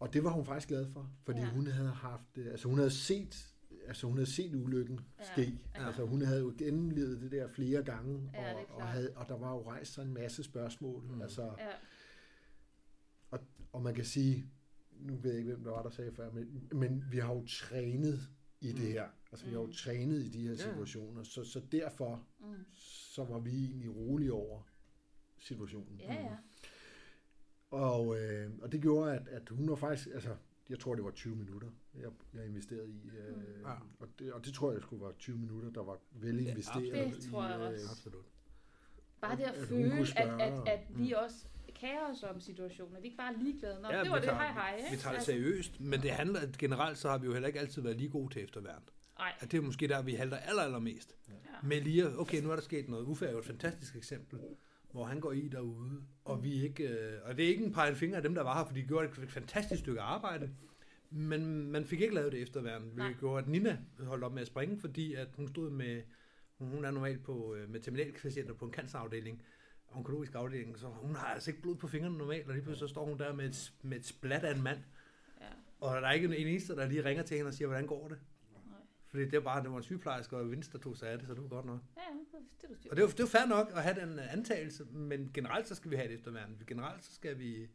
og 0.00 0.12
det 0.12 0.24
var 0.24 0.30
hun 0.30 0.44
faktisk 0.44 0.68
glad 0.68 0.86
for, 0.92 1.10
fordi 1.24 1.38
Ja. 1.40 1.50
hun 1.50 1.66
havde 1.66 1.88
haft, 1.90 2.38
øh, 2.38 2.46
altså 2.46 2.68
hun 2.68 2.78
havde 2.78 2.90
set 2.90 3.50
altså 3.86 4.06
hun 4.06 4.16
havde 4.16 4.30
set 4.30 4.54
ulykken 4.54 5.00
Ja. 5.18 5.24
ske. 5.24 5.58
Ja. 5.74 5.86
Altså 5.86 6.04
hun 6.06 6.22
havde 6.22 6.40
jo 6.40 6.54
gennemlevet 6.58 7.20
det 7.20 7.32
der 7.32 7.48
flere 7.48 7.82
gange, 7.82 8.30
Ja, 8.34 8.48
det 8.48 8.56
og, 8.68 8.74
og, 8.76 8.88
havde, 8.88 9.12
og 9.16 9.28
der 9.28 9.36
var 9.38 9.50
jo 9.52 9.62
rejst 9.70 9.92
sig 9.94 10.02
en 10.02 10.14
masse 10.14 10.42
spørgsmål. 10.42 11.02
Mm. 11.04 11.22
Altså, 11.22 11.42
Ja, 11.42 11.68
og 13.72 13.82
man 13.82 13.94
kan 13.94 14.04
sige, 14.04 14.44
nu 15.00 15.16
ved 15.16 15.30
jeg 15.30 15.38
ikke, 15.38 15.52
hvem 15.52 15.64
der 15.64 15.70
var, 15.70 15.82
der 15.82 15.90
sagde 15.90 16.12
før, 16.12 16.30
men, 16.32 16.68
men 16.72 17.04
vi 17.10 17.18
har 17.18 17.34
jo 17.34 17.46
trænet 17.46 18.20
i 18.60 18.66
det 18.72 18.74
Mm. 18.80 18.86
her. 18.86 19.08
Altså, 19.34 19.46
vi 19.46 19.52
har 19.52 19.60
jo 19.60 19.66
Mm. 19.66 19.72
trænet 19.72 20.22
i 20.22 20.28
de 20.28 20.42
her 20.42 20.50
Ja. 20.50 20.56
situationer, 20.56 21.22
så, 21.22 21.44
så 21.44 21.60
derfor 21.72 22.22
mm. 22.40 22.46
så 23.14 23.24
var 23.24 23.38
vi 23.38 23.50
egentlig 23.64 23.96
rolige 23.96 24.32
over 24.32 24.62
situationen. 25.38 26.00
ja, 26.00 26.14
ja. 26.14 26.36
Og, 27.70 28.20
øh, 28.20 28.50
og 28.62 28.72
det 28.72 28.80
gjorde, 28.82 29.14
at, 29.14 29.28
at 29.28 29.48
hun 29.48 29.68
var 29.68 29.74
faktisk, 29.76 30.08
altså, 30.14 30.36
jeg 30.68 30.78
tror, 30.78 30.94
det 30.94 31.04
var 31.04 31.10
20 31.10 31.36
minutter, 31.36 31.68
jeg, 31.94 32.10
jeg 32.34 32.46
investerede 32.46 32.90
i. 32.90 33.10
Øh, 33.18 33.36
Mm. 33.36 33.42
Ja. 33.66 33.72
og, 34.00 34.08
det, 34.18 34.32
og 34.32 34.44
det 34.44 34.54
tror 34.54 34.72
jeg 34.72 34.82
skulle 34.82 35.02
være 35.04 35.12
20 35.18 35.38
minutter, 35.38 35.70
der 35.70 35.82
var 35.82 35.98
vel 36.10 36.42
Ja, 36.44 36.50
investeret 36.50 36.82
Det 37.14 37.30
tror 37.30 37.44
jeg 37.48 37.58
i, 37.60 37.62
øh, 37.62 37.68
også. 37.72 37.86
Absolut. 37.90 38.24
Bare 39.20 39.36
det 39.36 39.42
at, 39.42 39.54
At 39.54 39.68
føle, 39.68 39.92
at, 40.18 40.40
at, 40.40 40.68
at 40.68 40.80
vi 40.98 41.08
Mm. 41.08 41.24
også 41.24 41.46
kærer 41.74 42.10
os 42.12 42.22
om 42.22 42.40
situationen, 42.40 42.96
at 42.96 43.02
vi 43.02 43.06
ikke 43.06 43.16
bare 43.16 43.34
er 43.34 43.38
ligeglade. 43.38 43.82
Nå, 43.82 43.88
Ja, 43.88 43.96
det 43.98 44.04
vi 44.04 44.10
var 44.10 44.16
det, 44.16 44.24
tager- 44.24 44.36
hej 44.36 44.52
hej. 44.52 44.76
Vi 44.76 44.82
ikke? 44.90 45.02
tager 45.02 45.12
det 45.12 45.16
Altså, 45.18 45.32
seriøst, 45.32 45.80
men 45.80 46.00
det 46.02 46.10
handler, 46.10 46.40
at 46.40 46.58
generelt 46.58 46.98
så 46.98 47.08
har 47.10 47.18
vi 47.18 47.26
jo 47.26 47.32
heller 47.32 47.46
ikke 47.46 47.60
altid 47.60 47.82
været 47.82 47.96
lige 47.96 48.10
gode 48.10 48.32
til 48.34 48.44
efterværn. 48.44 48.82
Nej, 49.18 49.32
At 49.40 49.52
det 49.52 49.58
er 49.58 49.62
måske 49.62 49.88
der, 49.88 50.02
vi 50.02 50.14
halter 50.14 50.36
aller, 50.36 50.62
allermest. 50.62 51.16
ja. 51.28 51.34
Med 51.62 51.80
lige, 51.80 52.18
okay, 52.18 52.42
nu 52.42 52.50
er 52.50 52.54
der 52.54 52.62
sket 52.62 52.88
noget. 52.88 53.04
Uffe 53.04 53.26
er 53.26 53.32
jo 53.32 53.38
et 53.38 53.44
fantastisk 53.44 53.96
eksempel, 53.96 54.38
hvor 54.92 55.04
han 55.04 55.20
går 55.20 55.32
i 55.32 55.48
derude, 55.48 56.02
og 56.24 56.42
vi 56.44 56.62
ikke, 56.62 56.88
øh, 56.88 57.20
og 57.24 57.36
det 57.36 57.44
er 57.44 57.48
ikke 57.48 57.64
en 57.64 57.72
pege 57.72 57.94
finger 57.94 58.16
af 58.16 58.22
dem, 58.22 58.34
der 58.34 58.42
var 58.42 58.58
her, 58.58 58.66
for 58.66 58.74
de 58.74 58.82
gjorde 58.82 59.08
et 59.22 59.30
fantastisk 59.32 59.80
stykke 59.80 60.00
arbejde, 60.00 60.50
men 61.10 61.70
man 61.70 61.84
fik 61.84 62.00
ikke 62.00 62.14
lavet 62.14 62.32
det 62.32 62.42
efterværn, 62.42 62.82
hvilket 62.94 63.18
gjorde, 63.18 63.42
at 63.42 63.48
Nina 63.48 63.78
holdt 63.98 64.24
op 64.24 64.32
med 64.32 64.40
at 64.40 64.46
springe, 64.46 64.80
fordi 64.80 65.14
at 65.14 65.28
hun 65.36 65.48
stod 65.48 65.70
med, 65.70 66.02
hun 66.58 66.84
er 66.84 66.90
normalt 66.90 67.24
på, 67.24 67.54
øh, 67.54 67.70
med 67.70 67.80
terminalpatienter 67.80 68.54
på 68.54 68.64
en 68.64 68.72
cancerafdeling, 68.72 69.42
onkologisk 69.92 70.34
afdeling, 70.34 70.78
så 70.78 70.86
hun 70.86 71.16
har 71.16 71.26
altså 71.26 71.50
ikke 71.50 71.62
blod 71.62 71.74
på 71.76 71.88
fingrene 71.88 72.18
normalt, 72.18 72.46
og 72.48 72.54
lige 72.54 72.62
pludselig 72.62 72.88
så 72.88 72.92
står 72.92 73.04
hun 73.06 73.18
der 73.18 73.32
med 73.32 73.44
et, 73.44 73.72
med 73.82 73.96
et 73.98 74.06
splat 74.06 74.44
af 74.44 74.54
en 74.54 74.62
mand, 74.62 74.78
ja. 75.40 75.46
og 75.80 76.02
der 76.02 76.08
er 76.08 76.12
ikke 76.12 76.26
en 76.26 76.46
eneste, 76.46 76.76
der 76.76 76.86
lige 76.88 77.04
ringer 77.04 77.22
til 77.22 77.36
hende 77.36 77.48
og 77.48 77.54
siger, 77.54 77.68
hvordan 77.68 77.86
går 77.86 78.08
det? 78.08 78.18
Fordi 79.14 79.24
det 79.24 79.34
er 79.34 79.40
bare, 79.40 79.62
det 79.62 79.70
var 79.70 79.76
en 79.76 79.82
sygeplejerske 79.82 80.36
og 80.36 80.50
Vince, 80.50 80.72
der 80.72 80.78
tog 80.78 80.96
sig 80.96 81.08
af 81.08 81.18
det, 81.18 81.26
så 81.26 81.34
det 81.34 81.42
var 81.42 81.48
godt 81.48 81.66
nok. 81.66 81.80
Ja, 81.96 82.02
det 82.38 82.68
du 82.68 82.74
styr 82.74 82.90
Og 82.90 82.96
det 82.96 83.02
er, 83.02 83.06
jo, 83.06 83.10
det 83.10 83.20
er 83.20 83.26
fair 83.26 83.46
nok 83.46 83.72
at 83.74 83.82
have 83.82 84.00
den 84.00 84.18
øh, 84.18 84.32
antagelse, 84.32 84.84
men 84.84 85.30
generelt 85.34 85.68
så 85.68 85.74
skal 85.74 85.90
vi 85.90 85.96
have 85.96 86.08
et 86.08 86.14
efterværn. 86.14 86.62
Generelt 86.66 87.04
så 87.04 87.14
skal 87.14 87.38
vi... 87.38 87.68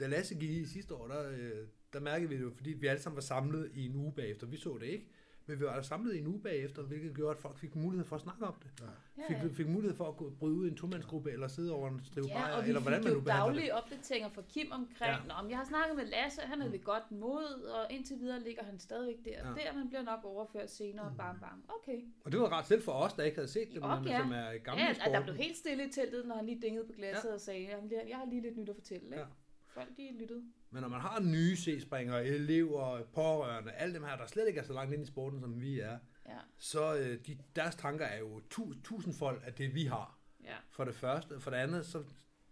Da 0.00 0.06
Lasse 0.06 0.34
gik 0.34 0.50
i 0.50 0.64
sidste 0.66 0.94
år, 0.94 1.08
der, 1.08 1.30
øh, 1.30 1.66
der 1.92 2.00
mærkede 2.00 2.28
vi 2.28 2.36
det 2.36 2.42
jo, 2.42 2.52
fordi 2.56 2.70
vi 2.70 2.86
alle 2.86 3.02
sammen 3.02 3.16
var 3.16 3.22
samlet 3.22 3.70
i 3.74 3.86
en 3.86 3.96
uge 3.96 4.12
bagefter. 4.12 4.46
Vi 4.46 4.56
så 4.56 4.78
det 4.80 4.86
ikke, 4.86 5.08
men 5.46 5.60
vi 5.60 5.64
var 5.64 5.82
samlet 5.82 6.14
i 6.14 6.18
en 6.18 6.26
uge 6.26 6.40
bagefter, 6.40 6.82
hvilket 6.82 7.14
gjorde, 7.14 7.30
at 7.30 7.38
folk 7.38 7.58
fik 7.58 7.76
mulighed 7.76 8.04
for 8.06 8.16
at 8.16 8.22
snakke 8.22 8.44
om 8.46 8.54
det. 8.62 8.70
Ja. 9.18 9.42
Fik, 9.44 9.54
fik 9.56 9.68
mulighed 9.68 9.96
for 9.96 10.08
at 10.08 10.16
gå, 10.16 10.30
bryde 10.38 10.54
ud 10.54 10.66
i 10.66 10.70
en 10.70 10.76
tomandsgruppe, 10.76 11.30
eller 11.30 11.48
sidde 11.48 11.72
over 11.72 11.88
en 11.88 12.00
strive 12.04 12.26
Ja, 12.28 12.34
bajer, 12.34 12.62
eller 12.62 12.80
hvordan 12.80 13.04
man 13.04 13.12
nu 13.12 13.20
behandler 13.20 13.46
det. 13.46 13.54
daglige 13.56 13.74
opdateringer 13.74 14.28
fra 14.28 14.42
Kim 14.48 14.68
omkring, 14.72 15.12
Ja. 15.28 15.42
men 15.42 15.50
jeg 15.50 15.58
har 15.58 15.64
snakket 15.64 15.96
med 15.96 16.04
Lasse, 16.06 16.40
han 16.40 16.60
er 16.62 16.66
Mm. 16.66 16.72
ved 16.72 16.78
godt 16.84 17.10
mod, 17.10 17.62
og 17.62 17.92
indtil 17.92 18.16
videre 18.20 18.40
ligger 18.40 18.64
han 18.64 18.78
stadigvæk 18.78 19.24
der 19.24 19.30
Ja. 19.30 19.38
der, 19.48 19.72
men 19.78 19.88
bliver 19.88 20.02
nok 20.02 20.20
overført 20.24 20.70
senere, 20.70 21.10
Mm. 21.10 21.16
bam 21.16 21.38
bam. 21.40 21.62
Okay. 21.68 22.00
Og 22.24 22.32
det 22.32 22.40
var 22.40 22.52
ret 22.58 22.66
selv 22.66 22.82
for 22.82 22.92
os, 22.92 23.12
der 23.12 23.22
ikke 23.22 23.36
havde 23.36 23.48
set 23.48 23.68
det, 23.72 23.80
men 23.80 23.90
som 24.04 24.32
er 24.32 24.58
gamle 24.58 24.82
Ja, 24.82 24.90
at 24.90 24.96
der 24.96 25.04
sporten. 25.04 25.22
blev 25.24 25.36
helt 25.36 25.56
stille 25.56 25.84
i 25.88 25.90
teltet, 25.92 26.26
når 26.26 26.34
han 26.36 26.46
lige 26.46 26.60
dingede 26.62 26.86
på 26.86 26.92
glasset 26.92 27.28
ja. 27.28 27.34
og 27.34 27.40
sagde, 27.40 27.60
"Jamen, 27.62 27.90
jeg 27.92 28.04
jeg 28.08 28.16
har 28.16 28.26
lige 28.26 28.42
lidt 28.42 28.56
nyt 28.58 28.68
at 28.68 28.74
fortælle. 28.74 29.06
Ikke? 29.06 29.18
Ja. 29.18 29.24
Folk 29.66 29.88
de 29.96 30.08
lyttede. 30.20 30.42
Men 30.72 30.80
når 30.80 30.88
man 30.88 31.00
har 31.00 31.20
nye 31.20 31.56
C-springere, 31.56 32.26
elever, 32.26 33.04
pårørende, 33.04 33.72
alle 33.72 33.94
dem 33.94 34.04
her, 34.04 34.16
der 34.16 34.26
slet 34.26 34.48
ikke 34.48 34.60
er 34.60 34.64
så 34.64 34.72
langt 34.72 34.94
ind 34.94 35.02
i 35.02 35.06
sporten, 35.06 35.40
som 35.40 35.60
vi 35.60 35.80
er, 35.80 35.98
Ja, 36.26 36.38
så 36.58 36.96
øh, 36.96 37.18
de, 37.26 37.38
deres 37.56 37.74
tanker 37.74 38.04
er 38.06 38.18
jo 38.18 38.40
tu, 38.50 38.72
tusindfold 38.84 39.42
af 39.44 39.52
det, 39.54 39.74
vi 39.74 39.84
har. 39.84 40.18
ja, 40.44 40.56
For 40.70 40.84
det 40.84 40.94
første. 40.94 41.40
For 41.40 41.50
det 41.50 41.56
andet, 41.56 41.86
så 41.86 42.04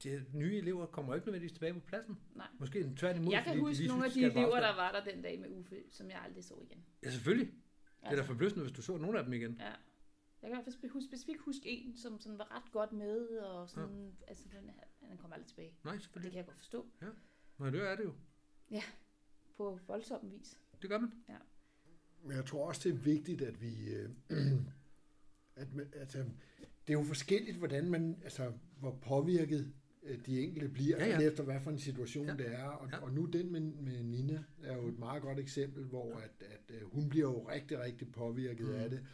de 0.05 0.25
nye 0.33 0.57
elever 0.57 0.87
kommer 0.87 1.13
jo 1.13 1.15
ikke 1.15 1.27
nødvendigvis 1.27 1.53
tilbage 1.53 1.75
på 1.75 1.81
pladsen. 1.81 2.19
nej. 2.35 2.47
Måske 2.59 2.93
tværtimod. 2.97 3.33
Jeg 3.33 3.43
kan 3.45 3.51
fordi 3.51 3.61
huske 3.61 3.79
lige 3.79 3.89
nogle 3.89 4.05
af 4.05 4.11
de 4.11 4.21
elever, 4.21 4.45
afstand. 4.47 4.65
der 4.65 4.75
var 4.75 4.93
der 4.93 5.05
den 5.13 5.23
dag 5.23 5.41
med 5.41 5.49
Uffe, 5.51 5.77
som 5.91 6.11
jeg 6.11 6.21
aldrig 6.25 6.45
så 6.45 6.55
igen. 6.71 6.85
Ja, 7.03 7.11
selvfølgelig. 7.11 7.47
Det 7.47 7.57
er 8.03 8.09
da 8.11 8.11
Altså, 8.11 8.25
forbløffende, 8.25 8.65
hvis 8.65 8.77
du 8.77 8.83
så 8.83 8.97
nogle 8.97 9.19
af 9.19 9.25
dem 9.25 9.33
igen. 9.33 9.57
Ja. 9.61 9.65
Jeg 10.43 10.51
kan 10.51 10.51
i 10.51 10.55
hvert 10.55 10.65
fald 10.65 10.91
huske, 10.91 11.07
specifikt 11.09 11.41
huske 11.41 11.69
en, 11.69 11.97
som 11.97 12.21
sådan 12.21 12.39
var 12.39 12.57
ret 12.57 12.73
godt 12.73 12.93
med, 12.93 13.29
og 13.39 13.69
sådan, 13.69 14.13
ja. 14.21 14.27
altså 14.29 14.45
den 14.53 14.71
han 15.09 15.17
kommer 15.19 15.35
aldrig 15.35 15.49
tilbage. 15.49 15.75
Nej, 15.85 15.91
Og 15.93 15.95
det 15.95 16.03
selvfølgelig. 16.03 16.33
kan 16.33 16.39
jeg 16.39 16.47
godt 16.47 16.57
forstå, 16.59 16.87
Nej, 17.61 17.71
det 17.71 17.91
er 17.91 17.97
det 17.97 18.05
jo. 18.05 18.13
på 19.57 19.79
voldsom 19.87 20.33
vis. 20.33 20.59
Det 20.83 20.91
gør 20.91 20.99
man. 20.99 21.13
Men 22.25 22.37
jeg 22.37 22.45
tror 22.47 22.69
også, 22.69 22.89
det 22.89 22.95
er 22.95 22.99
vigtigt, 22.99 23.43
at 23.43 23.61
vi... 23.63 23.89
Øh, 23.89 24.11
at, 25.57 25.75
man- 25.75 25.93
altså, 25.97 26.19
det 26.87 26.95
er 26.95 26.99
jo 26.99 27.03
forskelligt, 27.03 27.57
hvordan 27.57 27.91
man, 27.91 28.17
altså, 28.25 28.53
hvor 28.81 28.99
påvirket 29.03 29.73
øh, 30.03 30.27
de 30.27 30.41
enkelte 30.41 30.69
bliver, 30.69 30.97
Ja, 30.97 31.05
ja, 31.07 31.11
ja. 31.11 31.21
ja. 31.21 31.29
efter 31.31 31.45
hvad 31.45 31.61
for 31.61 31.71
en 31.71 31.79
situation 31.79 32.27
Ja. 32.27 32.33
ja. 32.33 32.39
det 32.39 32.53
er. 32.55 32.65
Og, 32.65 32.89
Ja. 32.91 32.97
ja. 32.97 33.03
og 33.03 33.13
nu 33.13 33.25
den 33.25 33.53
med, 33.53 33.61
med 33.61 34.03
Nina 34.03 34.45
er 34.63 34.77
jo 34.77 34.89
et 34.89 34.99
meget 34.99 35.23
godt 35.23 35.39
eksempel, 35.39 35.85
hvor 35.85 36.17
at, 36.17 36.31
at, 36.51 36.75
øh, 36.75 36.83
hun 36.93 37.09
bliver 37.09 37.27
jo 37.31 37.49
rigtig, 37.49 37.79
rigtig 37.81 38.13
påvirket 38.13 38.67
mm. 38.67 38.75
af 38.75 38.91
det. 38.91 39.07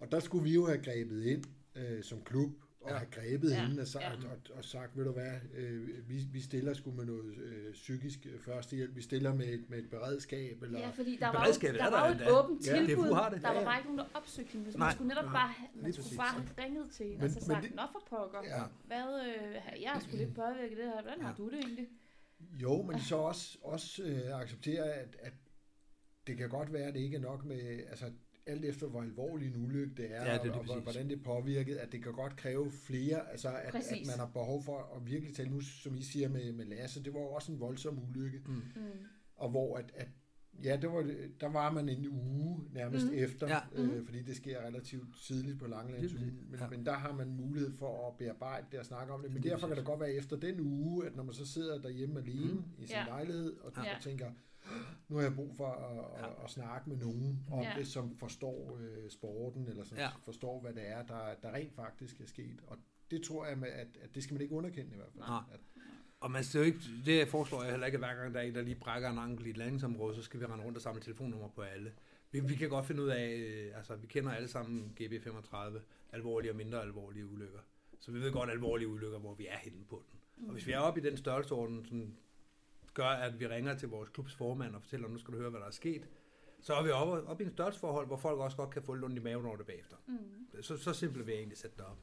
Og 0.00 0.12
der 0.12 0.20
skulle 0.20 0.44
vi 0.44 0.54
jo 0.54 0.66
have 0.66 0.82
grebet 0.82 1.22
ind 1.24 1.44
øh, 1.74 2.02
som 2.02 2.24
klub 2.24 2.50
og 2.84 2.90
Ja. 2.90 2.96
have 2.96 3.10
grebet 3.10 3.50
Ja, 3.50 3.66
hende 3.66 3.80
og, 3.82 3.86
sagt, 3.88 4.04
ja. 4.04 4.28
og, 4.28 4.56
og 4.56 4.64
sagt, 4.64 4.96
ved 4.96 5.04
du 5.04 5.12
hvad, 5.12 5.32
øh, 5.54 6.08
vi, 6.08 6.18
vi 6.32 6.40
stiller 6.40 6.74
sgu 6.74 6.90
med 6.92 7.04
noget 7.04 7.34
øh, 7.36 7.72
psykisk 7.72 8.26
øh, 8.26 8.40
førstehjælp, 8.40 8.96
vi 8.96 9.02
stiller 9.02 9.34
med 9.34 9.46
et, 9.46 9.64
med 9.70 9.78
et 9.78 9.90
beredskab, 9.90 10.62
eller... 10.62 10.78
Ja, 10.78 10.90
fordi 10.90 11.16
der 11.16 11.26
var 11.32 11.46
jo, 11.46 11.52
der 11.78 11.84
er 11.84 11.90
var 11.90 12.06
der 12.14 12.24
jo 12.30 12.36
et 12.38 12.44
åbent 12.44 12.66
Ja, 12.66 12.76
tilbud. 12.86 13.12
Har 13.12 13.30
det. 13.30 13.42
Der 13.42 13.48
var 13.48 13.58
ja. 13.58 13.64
bare 13.64 13.78
ikke 13.78 13.88
nogen, 13.94 13.98
der 13.98 14.18
opsøgte 14.18 14.52
hende. 14.52 14.72
Så 14.72 14.78
Nej. 14.78 14.86
man 14.86 14.94
skulle 14.94 15.08
netop 15.08 15.24
Nej, 15.24 15.32
bare, 15.32 15.48
have- 15.52 15.68
man 15.82 15.92
skulle 15.92 16.04
præcis. 16.04 16.18
bare 16.18 16.32
have 16.40 16.48
ringet 16.64 16.90
til 16.90 17.06
hende, 17.06 17.18
Men- 17.18 17.24
og 17.26 17.30
så 17.30 17.38
men 17.40 17.46
sagt, 17.46 17.62
det- 17.64 17.74
nå 17.74 17.82
for 17.92 18.02
pokker, 18.10 18.40
Ja. 18.44 18.62
hvad, 18.86 19.08
øh, 19.28 19.82
jeg 19.82 19.98
sgu 20.02 20.16
lidt 20.16 20.34
påvirket 20.42 20.70
af 20.70 20.76
det 20.76 20.84
her, 20.84 21.02
hvordan 21.02 21.20
har 21.20 21.28
Ja. 21.30 21.34
du 21.42 21.50
det 21.50 21.58
egentlig? 21.58 21.88
Jo, 22.62 22.82
men 22.82 23.00
så 23.00 23.16
også, 23.16 23.58
også 23.62 24.02
øh, 24.02 24.40
acceptere, 24.40 24.84
at, 24.92 25.16
at 25.20 25.32
det 26.26 26.36
kan 26.36 26.48
godt 26.48 26.72
være, 26.72 26.82
at 26.88 26.94
det 26.94 27.00
ikke 27.00 27.16
er 27.16 27.20
nok 27.20 27.44
med, 27.44 27.60
altså 27.90 28.06
alt 28.46 28.64
efter 28.64 28.86
hvor 28.86 29.02
alvorlig 29.02 29.48
en 29.54 29.64
ulykke 29.64 29.94
det 29.96 30.06
er, 30.14 30.24
Ja, 30.32 30.38
det 30.38 30.50
er 30.50 30.52
og, 30.52 30.64
og 30.68 30.80
hvordan 30.80 31.08
det 31.08 31.18
er 31.18 31.22
påvirket, 31.22 31.76
at 31.76 31.92
det 31.92 32.02
kan 32.02 32.12
godt 32.12 32.36
kræve 32.36 32.70
flere, 32.70 33.30
altså 33.30 33.48
at, 33.48 33.74
at 33.74 34.06
man 34.06 34.18
har 34.18 34.26
behov 34.26 34.62
for 34.62 34.92
at 34.96 35.06
virkelig 35.06 35.34
tale, 35.36 35.50
nu 35.50 35.60
som 35.60 35.96
I 35.96 36.02
siger 36.02 36.28
med, 36.28 36.52
med 36.52 36.64
Lasse, 36.64 37.02
det 37.04 37.14
var 37.14 37.20
jo 37.20 37.26
også 37.28 37.52
en 37.52 37.60
voldsom 37.60 37.98
ulykke, 38.08 38.40
Mm. 38.46 38.54
Mm. 38.54 38.62
og 39.36 39.50
hvor 39.50 39.76
at, 39.76 39.92
at 39.94 40.08
ja, 40.64 40.76
det 40.82 40.90
var, 40.92 41.02
der 41.40 41.48
var 41.48 41.70
man 41.72 41.88
en 41.88 42.08
uge 42.08 42.60
nærmest 42.72 43.06
Mhm. 43.06 43.14
efter, 43.14 43.48
Ja. 43.48 43.58
øh, 43.82 43.88
Mhm. 43.96 44.06
fordi 44.06 44.22
det 44.22 44.36
sker 44.36 44.60
relativt 44.66 45.16
tidligt 45.22 45.58
på 45.58 45.66
præcis. 45.68 46.14
men, 46.14 46.58
Ja. 46.60 46.68
men 46.68 46.86
der 46.86 46.92
har 46.92 47.12
man 47.12 47.28
mulighed 47.36 47.72
for 47.72 48.08
at 48.10 48.16
bearbejde 48.18 48.66
det 48.72 48.78
og 48.80 48.86
snakke 48.86 49.12
om 49.12 49.22
det, 49.22 49.32
men 49.32 49.42
Lige 49.42 49.50
derfor 49.52 49.66
kan 49.68 49.76
det 49.76 49.84
godt 49.84 50.00
være 50.00 50.12
efter 50.12 50.36
den 50.36 50.60
uge, 50.60 51.06
at 51.06 51.16
når 51.16 51.22
man 51.22 51.34
så 51.34 51.46
sidder 51.46 51.80
derhjemme 51.82 52.20
alene 52.20 52.52
Mhm. 52.54 52.62
i 52.78 52.86
sin 52.86 52.96
Ja. 52.96 53.04
lejlighed 53.04 53.56
og, 53.56 53.72
Ja. 53.84 53.96
og 53.96 54.02
tænker, 54.02 54.30
nu 55.08 55.16
har 55.16 55.22
jeg 55.22 55.34
brug 55.34 55.54
for 55.56 55.66
at, 55.66 55.96
Ja. 55.96 56.26
at, 56.28 56.34
at 56.44 56.50
snakke 56.50 56.88
med 56.90 56.96
nogen 56.96 57.46
om 57.50 57.62
Ja. 57.62 57.72
det, 57.78 57.86
som 57.86 58.16
forstår 58.16 58.78
øh, 58.80 59.10
sporten, 59.10 59.68
eller 59.68 59.84
som 59.84 59.98
Ja. 59.98 60.08
forstår, 60.22 60.60
hvad 60.60 60.72
det 60.72 60.88
er, 60.88 61.02
der, 61.02 61.34
der 61.42 61.52
rent 61.54 61.74
faktisk 61.74 62.20
er 62.20 62.26
sket. 62.26 62.60
Og 62.66 62.78
det 63.10 63.22
tror 63.22 63.46
jeg, 63.46 63.62
at, 63.64 63.88
at 64.02 64.14
det 64.14 64.22
skal 64.22 64.34
man 64.34 64.42
ikke 64.42 64.54
underkende 64.54 64.92
i 64.92 64.96
hvert 64.96 65.12
fald. 65.12 65.24
Nej. 65.24 65.42
At, 65.52 65.60
Og 66.20 66.30
man 66.30 66.44
skal 66.44 66.58
jo 66.58 66.64
ikke, 66.64 66.78
det 67.04 67.28
foreslår 67.28 67.62
jeg 67.62 67.70
heller 67.70 67.86
ikke, 67.86 67.96
at 67.96 68.00
hver 68.04 68.14
gang 68.14 68.34
der 68.34 68.40
er 68.40 68.44
en, 68.44 68.54
der 68.54 68.62
lige 68.62 68.74
brækker 68.80 69.10
en 69.10 69.18
ankel 69.18 69.46
i 69.46 69.50
et 69.50 69.56
landingsområde, 69.56 70.14
så 70.14 70.22
skal 70.22 70.40
vi 70.40 70.44
rende 70.46 70.64
rundt 70.64 70.76
og 70.76 70.82
samle 70.82 71.00
telefonnummer 71.02 71.48
på 71.48 71.62
alle. 71.62 71.92
Vi, 72.30 72.40
vi 72.40 72.54
kan 72.54 72.68
godt 72.68 72.86
finde 72.86 73.02
ud 73.02 73.08
af, 73.08 73.34
øh, 73.34 73.76
altså 73.76 73.96
vi 73.96 74.06
kender 74.06 74.30
alle 74.30 74.48
sammen 74.48 74.96
GB35, 75.00 75.56
alvorlige 76.12 76.52
og 76.52 76.56
mindre 76.56 76.82
alvorlige 76.82 77.26
ulykker. 77.26 77.58
Så 78.00 78.12
vi 78.12 78.20
ved 78.20 78.32
godt 78.32 78.50
alvorlige 78.50 78.88
ulykker, 78.88 79.18
hvor 79.18 79.34
vi 79.34 79.46
er 79.46 79.56
henne 79.58 79.84
på 79.88 80.02
den. 80.10 80.46
Og 80.48 80.52
hvis 80.52 80.66
vi 80.66 80.72
er 80.72 80.78
oppe 80.78 81.00
i 81.00 81.04
den 81.04 81.16
størrelseorden, 81.16 81.86
som 81.86 82.14
gør, 82.94 83.06
at 83.06 83.40
vi 83.40 83.46
ringer 83.46 83.74
til 83.74 83.88
vores 83.88 84.08
klubs 84.08 84.34
formand 84.34 84.74
og 84.74 84.82
fortæller, 84.82 85.08
nu 85.08 85.18
skal 85.18 85.34
du 85.34 85.38
høre, 85.38 85.50
hvad 85.50 85.60
der 85.60 85.66
er 85.66 85.70
sket, 85.70 86.08
så 86.60 86.74
er 86.74 86.82
vi 86.82 86.90
oppe, 86.90 87.28
oppe 87.28 87.44
i 87.44 87.46
en 87.46 87.52
størrelsesforhold, 87.52 88.06
hvor 88.06 88.16
folk 88.16 88.38
også 88.38 88.56
godt 88.56 88.70
kan 88.70 88.82
få 88.82 88.94
lidt 88.94 89.04
ondt 89.04 89.16
i 89.16 89.20
maven 89.20 89.46
over 89.46 89.56
det 89.56 89.66
bagefter. 89.66 89.96
Mm. 90.06 90.62
Så, 90.62 90.76
så 90.76 90.92
simpelt 90.92 91.26
vil 91.26 91.32
jeg 91.32 91.38
egentlig 91.38 91.58
sætte 91.58 91.76
det 91.76 91.86
op. 91.86 91.98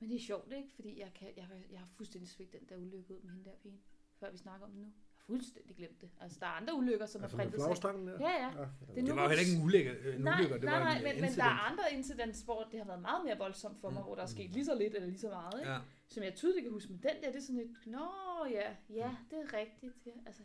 Men 0.00 0.08
det 0.08 0.16
er 0.16 0.20
sjovt, 0.20 0.52
ikke? 0.52 0.70
Fordi 0.74 1.00
jeg, 1.00 1.12
kan, 1.14 1.28
jeg, 1.36 1.48
jeg 1.70 1.78
har 1.78 1.86
fuldstændig 1.86 2.30
svigt 2.30 2.52
den 2.52 2.68
der 2.68 2.76
ulykke 2.76 3.14
ud 3.14 3.20
med 3.20 3.30
hende 3.30 3.44
der 3.44 3.56
pigen, 3.62 3.80
før 4.20 4.30
vi 4.30 4.38
snakker 4.38 4.66
om 4.66 4.72
det 4.72 4.80
nu. 4.80 4.92
Fuldstændig 5.26 5.76
glemt 5.76 6.00
det. 6.00 6.10
Altså, 6.20 6.36
der 6.40 6.46
er 6.46 6.50
andre 6.50 6.74
ulykker, 6.74 7.06
som 7.06 7.22
altså 7.22 7.36
er 7.36 7.38
printet 7.40 7.60
sig. 7.60 7.68
flagstangen 7.68 8.06
der? 8.08 8.16
Ja, 8.20 8.30
ja. 8.30 8.44
ja. 8.60 8.66
Det 8.94 8.98
er 8.98 9.04
Det 9.06 9.16
var 9.16 9.22
jo 9.22 9.28
heller 9.28 9.44
ikke 9.44 9.56
en 9.58 9.64
ulykke, 9.64 9.90
en 10.14 10.20
nej, 10.20 10.38
ulykke 10.40 10.54
det 10.54 10.62
nej, 10.64 10.78
var 10.78 10.84
nej, 10.84 10.96
en 10.98 11.04
men, 11.04 11.20
men 11.20 11.32
der 11.40 11.44
er 11.44 11.58
andre 11.70 11.84
incidents, 11.92 12.40
hvor 12.40 12.68
det 12.70 12.78
har 12.80 12.86
været 12.86 13.02
meget 13.02 13.24
mere 13.24 13.38
voldsomt 13.38 13.80
for 13.80 13.90
mig, 13.90 14.00
Mm. 14.00 14.04
hvor 14.06 14.14
der 14.14 14.22
er 14.22 14.26
sket 14.26 14.50
lige 14.50 14.64
så 14.64 14.74
lidt 14.74 14.94
eller 14.94 15.08
lige 15.08 15.18
så 15.18 15.28
meget, 15.28 15.54
ikke? 15.60 15.72
Ja. 15.72 15.78
Som 16.08 16.22
jeg 16.22 16.34
tydeligt 16.34 16.64
kan 16.64 16.72
huske, 16.72 16.88
men 16.92 17.00
den 17.02 17.16
der, 17.22 17.28
det 17.32 17.36
er 17.36 17.40
sådan 17.48 17.56
lidt, 17.56 17.86
nå 17.86 18.06
ja, 18.50 18.68
ja, 19.00 19.10
det 19.30 19.38
er 19.44 19.58
rigtigt. 19.58 19.94
Ja. 20.06 20.10
Altså, 20.26 20.42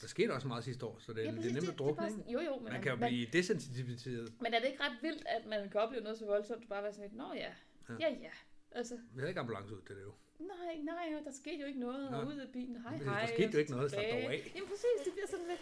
Der 0.00 0.06
skete 0.06 0.30
også 0.32 0.48
meget 0.48 0.64
sidste 0.64 0.86
år, 0.86 0.96
så 0.98 1.12
det, 1.12 1.18
ja, 1.18 1.22
det 1.22 1.30
er 1.30 1.36
præcis, 1.36 1.52
nemt 1.52 1.56
at 1.56 1.62
det, 1.62 1.68
det, 1.78 1.80
er 1.80 1.84
drukne, 1.84 2.04
ikke? 2.06 2.16
sådan, 2.18 2.32
jo 2.32 2.40
jo, 2.40 2.54
men, 2.58 2.72
Man 2.72 2.82
kan 2.82 2.90
jo 2.92 2.96
blive 2.96 3.26
desensitiveret. 3.32 4.32
men 4.40 4.54
er 4.54 4.58
det 4.58 4.66
ikke 4.68 4.82
ret 4.82 4.96
vildt, 5.02 5.22
at 5.26 5.46
man 5.46 5.70
kan 5.70 5.80
opleve 5.80 6.02
noget 6.02 6.18
så 6.18 6.26
voldsomt, 6.26 6.68
bare 6.68 6.82
være 6.82 6.92
sådan 6.92 7.08
lidt, 7.08 7.16
nå 7.16 7.32
ja, 7.34 7.50
Ja. 7.88 7.94
ja 8.00 8.08
ja. 8.26 8.30
Altså, 8.74 8.94
Vi 9.12 9.18
havde 9.20 9.28
ikke 9.28 9.40
ambulance 9.40 9.74
ud 9.76 9.80
til 9.86 9.96
det 9.96 10.02
jo. 10.02 10.12
Nej, 10.46 10.74
nej, 10.84 11.20
der 11.24 11.32
skete 11.32 11.56
jo 11.60 11.66
ikke 11.66 11.80
noget, 11.80 12.10
Nej. 12.10 12.20
og 12.20 12.26
ud 12.26 12.36
af 12.36 12.48
bilen, 12.52 12.76
hej 12.76 12.96
Der 12.98 13.04
hej. 13.04 13.26
skete 13.26 13.42
jo 13.42 13.56
og 13.56 13.60
ikke 13.60 13.70
noget, 13.72 13.90
slap 13.90 14.02
dog 14.10 14.32
af. 14.32 14.52
Jamen 14.56 14.68
præcis, 14.68 14.98
det 15.04 15.12
bliver 15.12 15.26
sådan 15.26 15.46
lidt, 15.48 15.60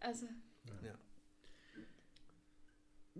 altså, 0.00 0.26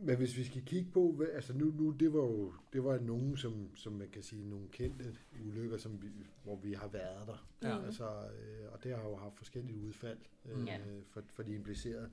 Men 0.01 0.17
hvis 0.17 0.37
vi 0.37 0.45
skal 0.45 0.65
kigge 0.65 0.91
på, 0.91 1.13
hvad, 1.13 1.27
altså 1.27 1.53
nu, 1.53 1.65
nu 1.65 1.91
det 1.91 2.13
var 2.13 2.21
jo 2.21 2.53
det 2.73 2.85
var 2.85 2.99
nogen, 2.99 3.37
som, 3.37 3.77
som 3.77 3.93
man 3.93 4.09
kan 4.09 4.23
sige, 4.23 4.49
nogle 4.51 4.69
kendte 4.69 5.17
ulykker, 5.47 5.77
som 5.77 6.03
vi, 6.03 6.09
hvor 6.45 6.57
vi 6.57 6.73
har 6.73 6.89
været 6.89 7.27
der. 7.27 7.49
Ja. 7.63 7.85
Altså, 7.85 8.05
øh, 8.05 8.73
og 8.73 8.85
det 8.85 8.97
har 8.97 9.03
jo 9.03 9.17
haft 9.17 9.37
forskellige 9.37 9.79
udfald 9.79 10.19
øh, 10.45 10.67
Ja. 10.67 10.79
for, 11.11 11.23
for 11.33 11.43
de 11.43 11.55
implicerede. 11.55 12.11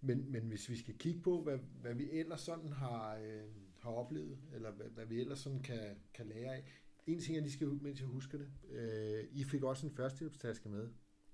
Men, 0.00 0.32
men 0.32 0.42
hvis 0.42 0.68
vi 0.70 0.76
skal 0.76 0.94
kigge 0.98 1.20
på, 1.20 1.42
hvad, 1.42 1.58
hvad 1.82 1.94
vi 1.94 2.10
ellers 2.10 2.40
sådan 2.40 2.72
har, 2.72 3.16
øh, 3.16 3.42
har 3.80 3.90
oplevet, 3.90 4.38
eller 4.54 4.70
hvad, 4.70 4.86
hvad 4.86 5.06
vi 5.06 5.20
ellers 5.20 5.38
sådan 5.38 5.62
kan, 5.62 5.96
kan 6.14 6.26
lære 6.26 6.54
af. 6.54 6.64
En 7.06 7.20
ting, 7.20 7.34
jeg 7.34 7.42
lige 7.42 7.52
skal 7.52 7.68
ud, 7.68 7.80
mens 7.80 8.00
jeg 8.00 8.08
husker 8.08 8.38
det. 8.38 8.48
Øh, 8.70 9.24
I 9.32 9.44
fik 9.44 9.62
også 9.62 9.86
en 9.86 9.92
førstehjælpstaske 9.92 10.68
med 10.68 10.88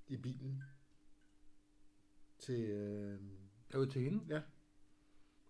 i 0.07 0.16
bilen. 0.16 0.62
Til, 2.39 2.61
øh, 2.70 3.20
Jeg 3.73 3.81
var 3.81 3.87
til 3.87 4.03
hende. 4.03 4.20
Ja. 4.29 4.41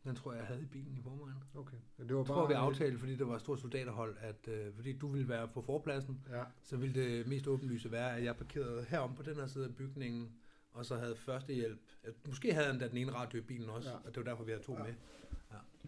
Den 0.05 0.17
tror 0.17 0.33
jeg, 0.33 0.39
jeg 0.39 0.47
havde 0.47 0.63
i 0.63 0.67
bilen 0.67 0.97
i 0.99 1.03
forvejen. 1.03 1.37
okay. 1.55 1.77
Det 1.99 2.15
var 2.15 2.21
Jeg 2.21 2.27
tror, 2.27 2.49
vi 2.49 2.53
aftalte, 2.55 2.99
fordi 2.99 3.17
der 3.17 3.25
var 3.25 3.35
et 3.35 3.41
stort 3.41 3.61
soldaterhold, 3.61 4.17
at 4.21 4.49
øh, 4.49 4.75
fordi 4.75 4.99
du 4.99 5.07
ville 5.07 5.29
være 5.29 5.49
på 5.49 5.63
forpladsen, 5.63 6.25
Ja, 6.31 6.45
så 6.63 6.77
ville 6.77 6.95
det 7.03 7.27
mest 7.27 7.47
åbenlyse 7.47 7.91
være, 7.91 8.17
at 8.17 8.25
jeg 8.25 8.37
parkerede 8.37 8.85
herom 8.85 9.15
på 9.15 9.23
den 9.23 9.35
her 9.37 9.47
side 9.47 9.65
af 9.65 9.77
bygningen, 9.77 10.33
og 10.73 10.87
så 10.87 10.97
havde 10.97 11.17
førstehjælp. 11.17 11.81
At 12.03 12.13
Måske 12.27 12.55
havde 12.55 12.67
han 12.67 12.79
da 12.79 12.89
den 12.89 12.97
ene 12.97 13.13
radio 13.13 13.39
i 13.39 13.43
bilen 13.43 13.71
også, 13.71 13.89
Ja. 13.89 13.95
ja. 13.95 14.01
og 14.01 14.15
det 14.15 14.17
var 14.17 14.31
derfor, 14.31 14.45
vi 14.45 14.51
havde 14.51 14.63
to 14.65 14.73
Ja. 14.73 14.79
ja. 14.79 14.85
med. 14.85 14.95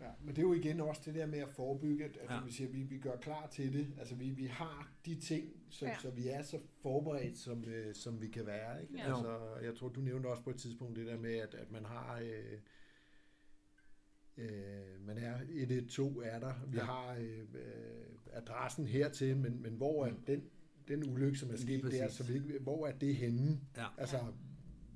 Ja, 0.00 0.10
men 0.20 0.28
det 0.36 0.38
er 0.38 0.46
jo 0.46 0.52
igen 0.52 0.80
også 0.80 1.02
det 1.04 1.14
der 1.14 1.26
med 1.26 1.38
at 1.38 1.48
forebygge, 1.50 2.04
at, 2.04 2.16
at 2.16 2.30
Ja. 2.30 2.44
vi 2.44 2.52
siger, 2.52 2.68
at 2.68 2.74
vi, 2.74 2.82
vi 2.82 2.98
gør 2.98 3.16
klar 3.16 3.46
til 3.52 3.72
det. 3.72 3.86
Altså 3.98 4.14
vi, 4.14 4.30
vi 4.30 4.46
har 4.46 4.92
de 5.06 5.20
ting, 5.20 5.48
så, 5.70 5.84
Ja. 5.84 5.90
ja. 5.90 5.98
så 5.98 6.10
vi 6.10 6.28
er 6.28 6.42
så 6.42 6.58
forberedt, 6.82 7.38
som, 7.38 7.64
øh, 7.64 7.94
som 7.94 8.20
vi 8.20 8.28
kan 8.28 8.46
være. 8.46 8.82
Ikke? 8.82 8.94
Ja. 8.98 9.08
Altså, 9.08 9.38
jeg 9.62 9.74
tror, 9.76 9.88
du 9.88 10.00
nævnte 10.00 10.26
også 10.26 10.42
på 10.42 10.50
et 10.50 10.56
tidspunkt 10.56 10.96
det 10.96 11.06
der 11.06 11.18
med, 11.18 11.34
at, 11.34 11.54
at 11.54 11.70
man 11.72 11.84
har... 11.84 12.20
Øh, 12.22 12.58
øh, 14.36 15.06
man 15.06 15.18
er 15.18 15.38
112 15.48 16.16
er 16.24 16.38
der. 16.40 16.54
Vi 16.68 16.76
Ja. 16.76 16.82
ja. 16.82 16.86
har 16.86 17.14
øh, 17.20 17.44
adressen 18.32 18.86
hertil, 18.86 19.36
men, 19.36 19.62
men 19.62 19.72
hvor 19.72 20.06
er 20.06 20.10
Mm. 20.10 20.24
den, 20.26 20.44
den 20.88 21.10
ulykke, 21.12 21.38
som 21.38 21.50
er 21.50 21.56
sket 21.56 21.82
der, 21.84 22.08
så 22.08 22.24
vi, 22.24 22.38
hvor 22.60 22.86
er 22.86 22.92
det 22.92 23.16
henne? 23.16 23.60
Ja. 23.76 23.86
Altså, 23.98 24.18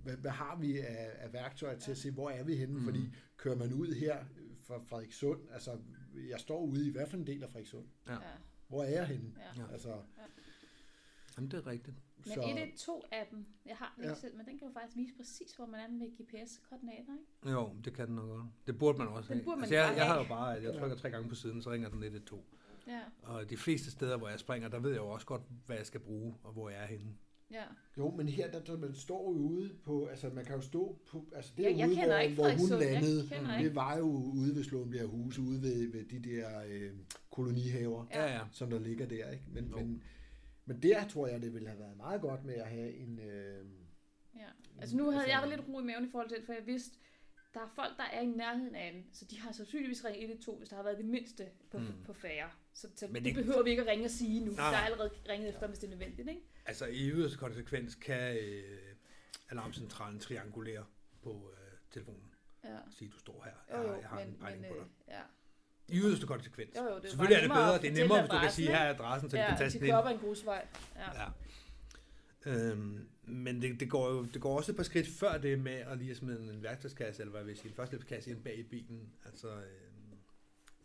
hvad, 0.08 0.16
hvad 0.16 0.30
har 0.30 0.56
vi 0.56 0.78
af, 0.78 1.10
af 1.18 1.32
værktøjer 1.32 1.78
til 1.78 1.90
at 1.90 1.98
se, 1.98 2.10
hvor 2.10 2.30
er 2.30 2.44
vi 2.44 2.56
henne? 2.56 2.74
Mm. 2.74 2.84
Fordi 2.84 3.00
kører 3.36 3.56
man 3.56 3.72
ud 3.72 3.94
her 3.94 4.24
fra 4.62 4.78
Frederikssund, 4.78 5.40
altså 5.52 5.78
jeg 6.30 6.40
står 6.40 6.60
ude 6.64 6.86
i 6.86 6.90
hvad 6.90 7.06
for 7.06 7.16
en 7.16 7.26
del 7.26 7.42
af 7.42 7.48
Frederikssund? 7.50 7.86
Ja. 8.06 8.12
ja. 8.12 8.18
Hvor 8.68 8.82
er 8.82 8.88
jeg 8.90 9.06
henne? 9.06 9.32
ja. 9.36 9.62
Ja. 9.62 9.72
Altså, 9.72 9.96
Jamen, 11.36 11.50
det 11.50 11.56
er 11.58 11.66
rigtigt. 11.66 11.96
Men 12.16 12.24
så, 12.34 12.40
112-appen, 12.40 13.46
jeg 13.66 13.76
har 13.76 13.92
den 13.96 14.04
ikke 14.04 14.14
Ja. 14.14 14.20
selv, 14.20 14.36
men 14.36 14.46
den 14.46 14.58
kan 14.58 14.68
jo 14.68 14.72
faktisk 14.72 14.96
vise 14.96 15.14
præcis, 15.16 15.52
hvor 15.56 15.66
man 15.66 15.80
er 15.80 15.88
med 15.88 16.06
GPS-koordinater, 16.16 17.12
ikke? 17.42 17.50
Jo, 17.52 17.76
det 17.84 17.94
kan 17.94 18.06
den 18.06 18.14
nok 18.16 18.26
godt. 18.28 18.46
Det 18.66 18.78
burde 18.78 18.98
man 18.98 19.08
også 19.08 19.28
Den 19.28 19.36
have. 19.36 19.44
burde 19.44 19.56
man 19.56 19.62
altså, 19.64 19.74
jeg, 19.74 19.86
bare 19.88 19.96
jeg 19.96 20.06
har 20.06 20.18
jo 20.22 20.28
bare, 20.28 20.56
at 20.56 20.62
jeg 20.62 20.74
trykker 20.74 20.96
tre 20.96 21.10
gange 21.10 21.28
på 21.28 21.34
siden, 21.34 21.62
så 21.62 21.70
ringer 21.70 21.88
den 21.88 22.02
112. 22.02 22.42
Ja, 22.86 23.00
Og 23.22 23.50
de 23.50 23.56
fleste 23.56 23.90
steder, 23.90 24.16
hvor 24.16 24.28
jeg 24.28 24.38
springer, 24.40 24.68
der 24.68 24.78
ved 24.78 24.90
jeg 24.90 24.98
jo 24.98 25.08
også 25.08 25.26
godt, 25.26 25.42
hvad 25.66 25.76
jeg 25.76 25.86
skal 25.86 26.00
bruge, 26.00 26.34
og 26.42 26.52
hvor 26.52 26.70
jeg 26.70 26.82
er 26.82 26.86
henne. 26.86 27.16
Ja. 27.50 27.62
jo, 27.98 28.10
men 28.10 28.28
her, 28.28 28.50
der, 28.50 28.60
der, 28.60 28.78
man 28.78 28.94
står 28.94 29.32
jo 29.32 29.38
ude 29.38 29.70
på, 29.84 30.06
altså 30.06 30.30
man 30.34 30.44
kan 30.44 30.54
jo 30.54 30.60
stå 30.60 30.98
på, 31.10 31.24
altså 31.34 31.52
det 31.56 31.62
Jeg, 31.62 31.78
jeg 31.78 31.86
ude, 31.88 31.94
kender 31.96 32.08
hvor, 32.14 32.18
ikke 32.18 32.34
hvor 32.34 32.48
hun 32.58 32.80
landede, 32.80 33.28
jeg 33.30 33.38
kender 33.38 33.58
det 33.58 33.74
var 33.74 33.96
jo 33.98 34.04
ude 34.34 34.56
ved 34.56 34.64
Slåenbjerg 34.64 35.06
Huse, 35.06 35.40
ude 35.40 35.62
ved, 35.62 35.92
ved 35.92 36.04
de 36.04 36.30
der 36.30 36.62
øh, 36.68 36.90
kolonihaver, 37.30 38.06
Ja. 38.12 38.24
Ja, 38.24 38.32
ja. 38.34 38.40
som 38.52 38.70
der 38.70 38.78
ligger 38.78 39.06
der, 39.06 39.30
ikke? 39.30 39.44
Men, 39.52 39.70
men, 39.70 40.02
men 40.64 40.82
der 40.82 41.08
tror 41.08 41.26
jeg, 41.26 41.42
det 41.42 41.54
ville 41.54 41.68
have 41.68 41.80
været 41.80 41.96
meget 41.96 42.20
godt 42.20 42.44
med 42.44 42.54
at 42.54 42.66
have 42.66 42.94
en... 42.96 43.18
Øh, 43.18 43.64
Ja. 44.36 44.42
Altså 44.80 44.96
nu 44.96 45.04
havde 45.10 45.24
Altså- 45.24 45.40
jeg 45.40 45.48
lidt 45.56 45.68
ro 45.68 45.80
i 45.80 45.84
maven 45.84 46.04
i 46.04 46.10
forhold 46.10 46.28
til 46.28 46.36
det, 46.38 46.46
for 46.46 46.52
jeg 46.52 46.62
vidste, 46.66 46.98
der 47.54 47.60
er 47.60 47.68
folk, 47.74 47.96
der 47.96 48.04
er 48.04 48.20
i 48.20 48.26
nærheden 48.26 48.74
af 48.74 48.92
den, 48.92 49.04
så 49.12 49.24
de 49.24 49.40
har 49.40 49.52
sandsynligvis 49.52 50.04
ringet 50.04 50.22
112, 50.22 50.58
hvis 50.58 50.68
der 50.68 50.76
har 50.76 50.82
været 50.82 50.98
det 50.98 51.04
mindste 51.06 51.46
på, 51.70 51.78
Mm. 51.78 51.86
på 52.06 52.12
færre. 52.12 52.50
Så, 52.72 52.88
så 52.96 53.06
Men 53.06 53.14
det, 53.24 53.24
det- 53.24 53.34
behøver 53.44 53.62
vi 53.62 53.70
ikke 53.70 53.82
at 53.82 53.88
ringe 53.88 54.04
og 54.04 54.10
sige 54.10 54.44
nu. 54.44 54.52
Nej, 54.52 54.70
Der 54.70 54.76
er 54.76 54.84
allerede 54.84 55.10
ringet 55.28 55.48
efter, 55.48 55.66
hvis 55.66 55.78
det 55.78 55.86
er 55.86 55.90
nødvendigt, 55.90 56.28
ikke? 56.28 56.42
Altså 56.66 56.86
i 56.86 57.10
yderste 57.10 57.38
konsekvens 57.38 57.94
kan 57.94 58.36
øh, 58.36 58.78
alarmcentralen 59.50 60.20
triangulere 60.20 60.84
på 61.22 61.30
øh, 61.52 61.78
telefonen 61.90 62.22
Ja. 62.64 62.68
sige, 62.98 63.10
du 63.10 63.18
står 63.18 63.44
her, 63.44 63.76
Jo, 63.78 63.82
jeg, 63.82 63.86
jo, 63.88 63.92
har- 63.92 64.00
jeg 64.00 64.08
har 64.08 64.18
en 64.20 64.28
men, 64.30 64.38
pejling 64.40 64.60
men 64.62 64.70
på 64.70 64.76
øh, 64.76 64.82
dig. 64.82 64.90
ja. 65.08 65.20
I 65.88 65.98
yderste 65.98 66.26
konsekvens. 66.26 66.76
Jo, 66.76 66.82
jo, 66.82 66.96
det 66.96 67.04
er 67.04 67.08
Selvfølgelig 67.08 67.36
er 67.36 67.40
det 67.40 67.50
bedre, 67.50 67.78
det 67.78 67.88
er 67.88 67.92
nemmere, 68.02 68.20
hvis 68.20 68.30
du 68.30 68.38
kan 68.38 68.50
sige, 68.52 68.68
her 68.68 68.76
er 68.78 68.94
adressen, 68.94 69.30
så 69.30 69.36
de 69.36 69.42
ja, 69.42 69.48
kan 69.48 69.58
taste 69.58 69.78
de 69.78 69.84
den 69.84 69.90
kører 69.90 69.98
ind. 70.00 70.06
op 70.06 70.10
ad 70.10 70.14
en 70.14 70.20
grusvej. 70.26 70.66
Ja. 70.96 71.22
Ja. 71.22 71.28
Øhm, 72.46 73.08
men 73.22 73.62
det, 73.62 73.80
det, 73.80 73.90
går 73.90 74.10
jo 74.10 74.24
det 74.24 74.40
går 74.40 74.56
også 74.56 74.72
et 74.72 74.76
par 74.76 74.82
skridt 74.82 75.08
før 75.08 75.38
det 75.38 75.58
med 75.58 75.72
at 75.72 75.98
lige 75.98 76.14
smide 76.14 76.52
en 76.54 76.62
værktøjskasse, 76.62 77.22
eller 77.22 77.32
hvad 77.32 77.42
vil 77.42 77.50
jeg 77.50 77.58
sige, 77.58 77.68
en 77.68 77.74
førstehjælpskasse 77.74 78.30
ind 78.30 78.42
bag 78.42 78.58
i 78.58 78.62
bilen. 78.62 79.12
Altså, 79.24 79.48
øhm, 79.48 80.18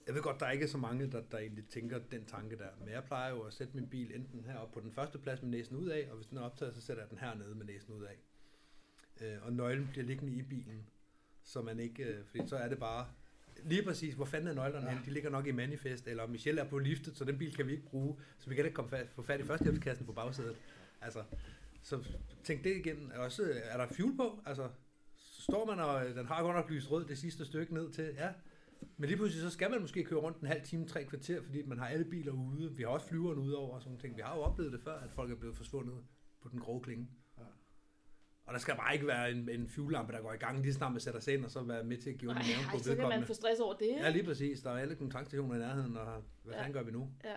jeg 0.08 0.16
ved 0.16 0.22
godt, 0.22 0.40
der 0.40 0.50
ikke 0.50 0.64
er 0.64 0.70
så 0.70 0.78
mange, 0.78 1.12
der, 1.12 1.22
der 1.32 1.38
egentlig 1.38 1.66
tænker 1.68 2.00
den 2.12 2.26
tanke 2.26 2.58
der. 2.58 2.70
Men 2.80 2.90
jeg 2.90 3.04
plejer 3.04 3.32
jo 3.32 3.42
at 3.42 3.54
sætte 3.54 3.76
min 3.76 3.88
bil 3.88 4.16
enten 4.16 4.46
heroppe 4.46 4.74
på 4.74 4.80
den 4.80 4.92
første 4.92 5.18
plads 5.18 5.42
med 5.42 5.50
næsen 5.50 5.76
ud 5.78 5.88
af, 5.88 6.08
og 6.10 6.16
hvis 6.16 6.28
den 6.28 6.38
er 6.38 6.42
optaget, 6.42 6.76
så 6.76 6.82
sætter 6.82 7.04
jeg 7.04 7.10
den 7.10 7.18
hernede 7.18 7.56
med 7.56 7.66
næsen 7.66 7.94
ud 7.94 8.04
af. 8.04 8.18
Øh, 9.22 9.38
og 9.42 9.54
nøglen 9.54 9.88
bliver 9.92 10.06
liggende 10.06 10.34
i 10.34 10.42
bilen, 10.42 10.86
så 11.44 11.62
man 11.62 11.80
ikke, 11.80 12.04
øh, 12.04 12.26
fordi 12.26 12.48
så 12.48 12.56
er 12.56 12.70
det 12.70 12.80
bare 12.80 13.06
Lige 13.66 13.84
præcis. 13.84 14.14
Hvor 14.14 14.26
fanden 14.26 14.48
er 14.48 14.54
nøglerne 14.54 14.90
ja. 14.90 14.98
De 15.06 15.12
ligger 15.12 15.30
nok 15.30 15.48
i 15.48 15.52
manifest, 15.52 16.08
eller 16.08 16.28
Michelle 16.28 16.62
er 16.62 16.66
på 16.70 16.80
liftet, 16.80 17.18
så 17.18 17.26
den 17.26 17.38
bil 17.38 17.56
kan 17.56 17.68
vi 17.68 17.72
ikke 17.72 17.86
bruge. 17.86 18.16
Så 18.40 18.50
vi 18.50 18.56
kan 18.56 18.66
ikke 18.66 18.76
komme 18.76 18.90
fat, 18.90 19.08
få 19.16 19.22
fat 19.22 19.40
i 19.40 19.44
førstehjælpskassen 19.44 20.06
på 20.06 20.12
bagsædet. 20.12 20.56
Altså, 21.04 21.24
så 21.82 22.04
tænk 22.44 22.64
det 22.64 22.76
igen. 22.78 23.12
Også, 23.12 23.44
er 23.64 23.78
der 23.78 23.88
fuel 23.88 24.18
på? 24.18 24.42
Altså, 24.46 24.70
står 25.16 25.66
man, 25.66 25.80
og 25.80 26.06
den 26.06 26.26
har 26.26 26.44
godt 26.44 26.56
nok 26.56 26.70
lyst 26.70 26.92
rød 26.92 27.06
det 27.06 27.18
sidste 27.18 27.46
stykke 27.46 27.74
ned 27.74 27.92
til, 27.92 28.14
ja. 28.18 28.30
Men 28.98 29.08
lige 29.08 29.18
pludselig, 29.18 29.42
så 29.42 29.50
skal 29.50 29.72
man 29.72 29.82
måske 29.82 30.04
køre 30.04 30.20
rundt 30.20 30.38
en 30.40 30.48
halv 30.48 30.62
time, 30.64 30.88
tre 30.88 31.04
kvarter, 31.06 31.42
fordi 31.42 31.62
man 31.66 31.80
har 31.80 31.88
alle 31.88 32.06
biler 32.06 32.32
ude. 32.32 32.76
Vi 32.76 32.84
har 32.84 32.90
også 32.90 33.08
flyveren 33.08 33.40
ude 33.40 33.58
over 33.58 33.76
og 33.76 33.82
sådan 33.82 33.90
nogle 33.90 34.02
ting. 34.02 34.16
Vi 34.18 34.22
har 34.26 34.36
jo 34.36 34.42
oplevet 34.42 34.72
det 34.74 34.82
før, 34.82 35.00
at 35.00 35.12
folk 35.12 35.32
er 35.32 35.36
blevet 35.36 35.58
forsvundet 35.58 35.96
på 36.42 36.50
den 36.50 36.60
grove 36.60 36.82
klinge. 36.82 37.08
Ja. 37.38 37.44
Og 38.46 38.54
der 38.54 38.60
skal 38.60 38.76
bare 38.76 38.94
ikke 38.94 39.08
være 39.08 39.32
en, 39.32 39.50
en 39.50 39.68
fuellampe, 39.70 40.14
der 40.14 40.22
går 40.22 40.34
i 40.34 40.38
gang 40.38 40.62
lige 40.62 40.74
så 40.74 40.78
snart 40.78 40.92
man 40.92 41.02
sætter 41.02 41.20
sig 41.20 41.34
ind, 41.34 41.46
og 41.46 41.52
så 41.52 41.64
være 41.64 41.84
med 41.84 41.98
til 41.98 42.10
at 42.10 42.18
give 42.18 42.32
i 42.32 42.34
maven 42.34 42.46
Ej, 42.48 42.72
på 42.72 42.78
så 42.78 42.84
kan 42.84 42.90
man 42.90 42.98
vedkommende. 42.98 43.28
få 43.28 43.34
stress 43.34 43.60
over 43.62 43.74
det. 43.74 43.88
Ja, 44.00 44.10
lige 44.10 44.24
præcis. 44.24 44.62
Der 44.62 44.70
er 44.72 44.78
alle 44.78 44.96
kontaktstationer 44.96 45.56
i 45.56 45.60
nærheden, 45.60 45.98
og 45.98 46.24
hvad 46.44 46.54
Ja. 46.54 46.60
fanden 46.60 46.74
gør 46.74 46.84
vi 46.84 46.92
nu? 46.92 47.12
Ja. 47.24 47.36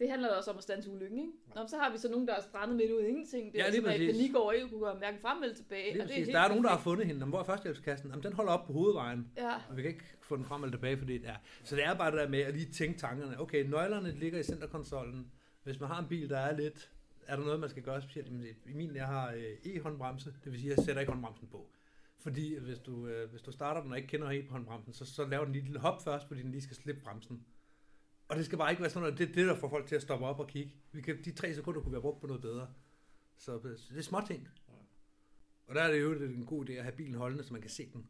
Det 0.00 0.10
handler 0.10 0.28
også 0.36 0.50
om 0.50 0.56
at 0.56 0.62
standse 0.62 0.90
ulykken, 0.90 1.18
ikke? 1.18 1.32
Nå, 1.54 1.66
så 1.66 1.76
har 1.78 1.92
vi 1.92 1.98
så 1.98 2.08
nogen, 2.10 2.28
der 2.28 2.34
er 2.34 2.40
strandet 2.40 2.76
midt 2.76 2.90
ud 2.90 3.00
i 3.02 3.06
ingenting. 3.08 3.52
Det 3.52 3.58
Ja, 3.58 3.66
er 3.66 3.70
lige 3.70 3.80
sådan, 3.80 3.94
at 3.94 4.00
i 4.00 4.06
præcis. 4.06 4.20
panik 4.22 4.36
over 4.36 4.52
ikke 4.52 4.68
kunne 4.68 4.80
gøre 4.80 4.94
hverken 4.94 5.20
frem 5.20 5.42
eller 5.42 5.56
tilbage. 5.56 5.92
Lige 5.92 6.02
og 6.02 6.08
det 6.08 6.14
præcis. 6.14 6.26
helt 6.26 6.34
Der 6.34 6.40
er 6.40 6.48
nogen, 6.48 6.64
der 6.64 6.70
har 6.70 6.78
fundet 6.78 7.06
hende. 7.06 7.18
Jamen, 7.18 7.30
Hvor 7.32 7.38
er 7.40 7.44
førstehjælpskassen? 7.44 8.08
Jamen, 8.10 8.22
den 8.22 8.32
holder 8.32 8.52
op 8.52 8.66
på 8.66 8.72
hovedvejen. 8.72 9.30
Ja, 9.36 9.54
Og 9.70 9.76
vi 9.76 9.82
kan 9.82 9.90
ikke 9.90 10.04
få 10.20 10.36
den 10.36 10.44
frem 10.44 10.62
eller 10.62 10.76
tilbage, 10.76 10.98
fordi 10.98 11.16
ja. 11.18 11.36
Så 11.64 11.76
det 11.76 11.84
er 11.84 11.94
bare 11.94 12.10
det 12.10 12.18
der 12.20 12.28
med 12.28 12.40
at 12.40 12.54
lige 12.54 12.72
tænke 12.72 12.98
tankerne. 12.98 13.40
Okay, 13.40 13.64
nøglerne 13.64 14.10
ligger 14.12 14.38
i 14.38 14.42
centerkonsollen. 14.42 15.32
Hvis 15.62 15.80
man 15.80 15.88
har 15.88 15.98
en 16.02 16.08
bil, 16.08 16.28
der 16.30 16.38
er 16.38 16.56
lidt... 16.56 16.90
Er 17.26 17.36
der 17.36 17.44
noget, 17.44 17.60
man 17.60 17.70
skal 17.70 17.82
gøre 17.82 18.02
specielt? 18.02 18.28
I 18.66 18.72
min, 18.74 18.96
jeg 18.96 19.06
har 19.06 19.32
øh, 19.32 19.72
e-håndbremse. 19.74 20.34
Det 20.44 20.52
vil 20.52 20.60
sige, 20.60 20.72
at 20.72 20.76
jeg 20.76 20.84
sætter 20.84 21.00
ikke 21.00 21.12
håndbremsen 21.12 21.48
på. 21.48 21.66
Fordi 22.18 22.58
hvis 22.58 22.78
du, 22.78 23.06
øh, 23.06 23.30
hvis 23.30 23.42
du 23.42 23.52
starter 23.52 23.82
den 23.82 23.90
og 23.90 23.96
ikke 23.96 24.08
kender 24.08 24.30
e-håndbremsen, 24.30 24.92
så, 24.92 25.04
så 25.06 25.26
laver 25.26 25.44
den 25.44 25.52
lige 25.52 25.60
et 25.62 25.66
lille 25.68 25.80
hop 25.80 26.04
først, 26.04 26.28
fordi 26.28 26.42
den 26.42 26.50
lige 26.50 26.62
skal 26.62 26.76
slippe 26.76 27.00
bremsen. 27.04 27.44
Og 28.30 28.36
det 28.36 28.46
skal 28.46 28.58
bare 28.58 28.70
ikke 28.70 28.82
være 28.82 28.90
sådan 28.90 29.02
noget. 29.02 29.18
Det 29.18 29.28
er 29.28 29.32
det, 29.34 29.46
der 29.46 29.56
får 29.56 29.68
folk 29.68 29.86
til 29.86 29.96
at 29.96 30.02
stoppe 30.02 30.26
op 30.26 30.40
og 30.40 30.48
kigge. 30.48 30.72
Vi 30.92 31.00
kan, 31.00 31.24
de 31.24 31.32
tre 31.32 31.54
sekunder 31.54 31.80
kunne 31.80 31.92
være 31.92 32.00
brugt 32.00 32.20
på 32.20 32.26
noget 32.26 32.42
bedre. 32.42 32.68
Så 33.36 33.56
øh, 33.64 33.78
det 33.88 33.98
er 33.98 34.02
små 34.02 34.18
ting. 34.26 34.48
Og 35.66 35.74
der 35.74 35.82
er 35.82 35.92
det 35.92 36.00
jo 36.00 36.12
en 36.12 36.46
god 36.46 36.68
idé 36.68 36.72
at 36.72 36.82
have 36.82 36.96
bilen 36.96 37.14
holdende, 37.14 37.44
så 37.44 37.52
man 37.52 37.62
kan 37.62 37.70
se 37.70 37.90
den. 37.92 38.08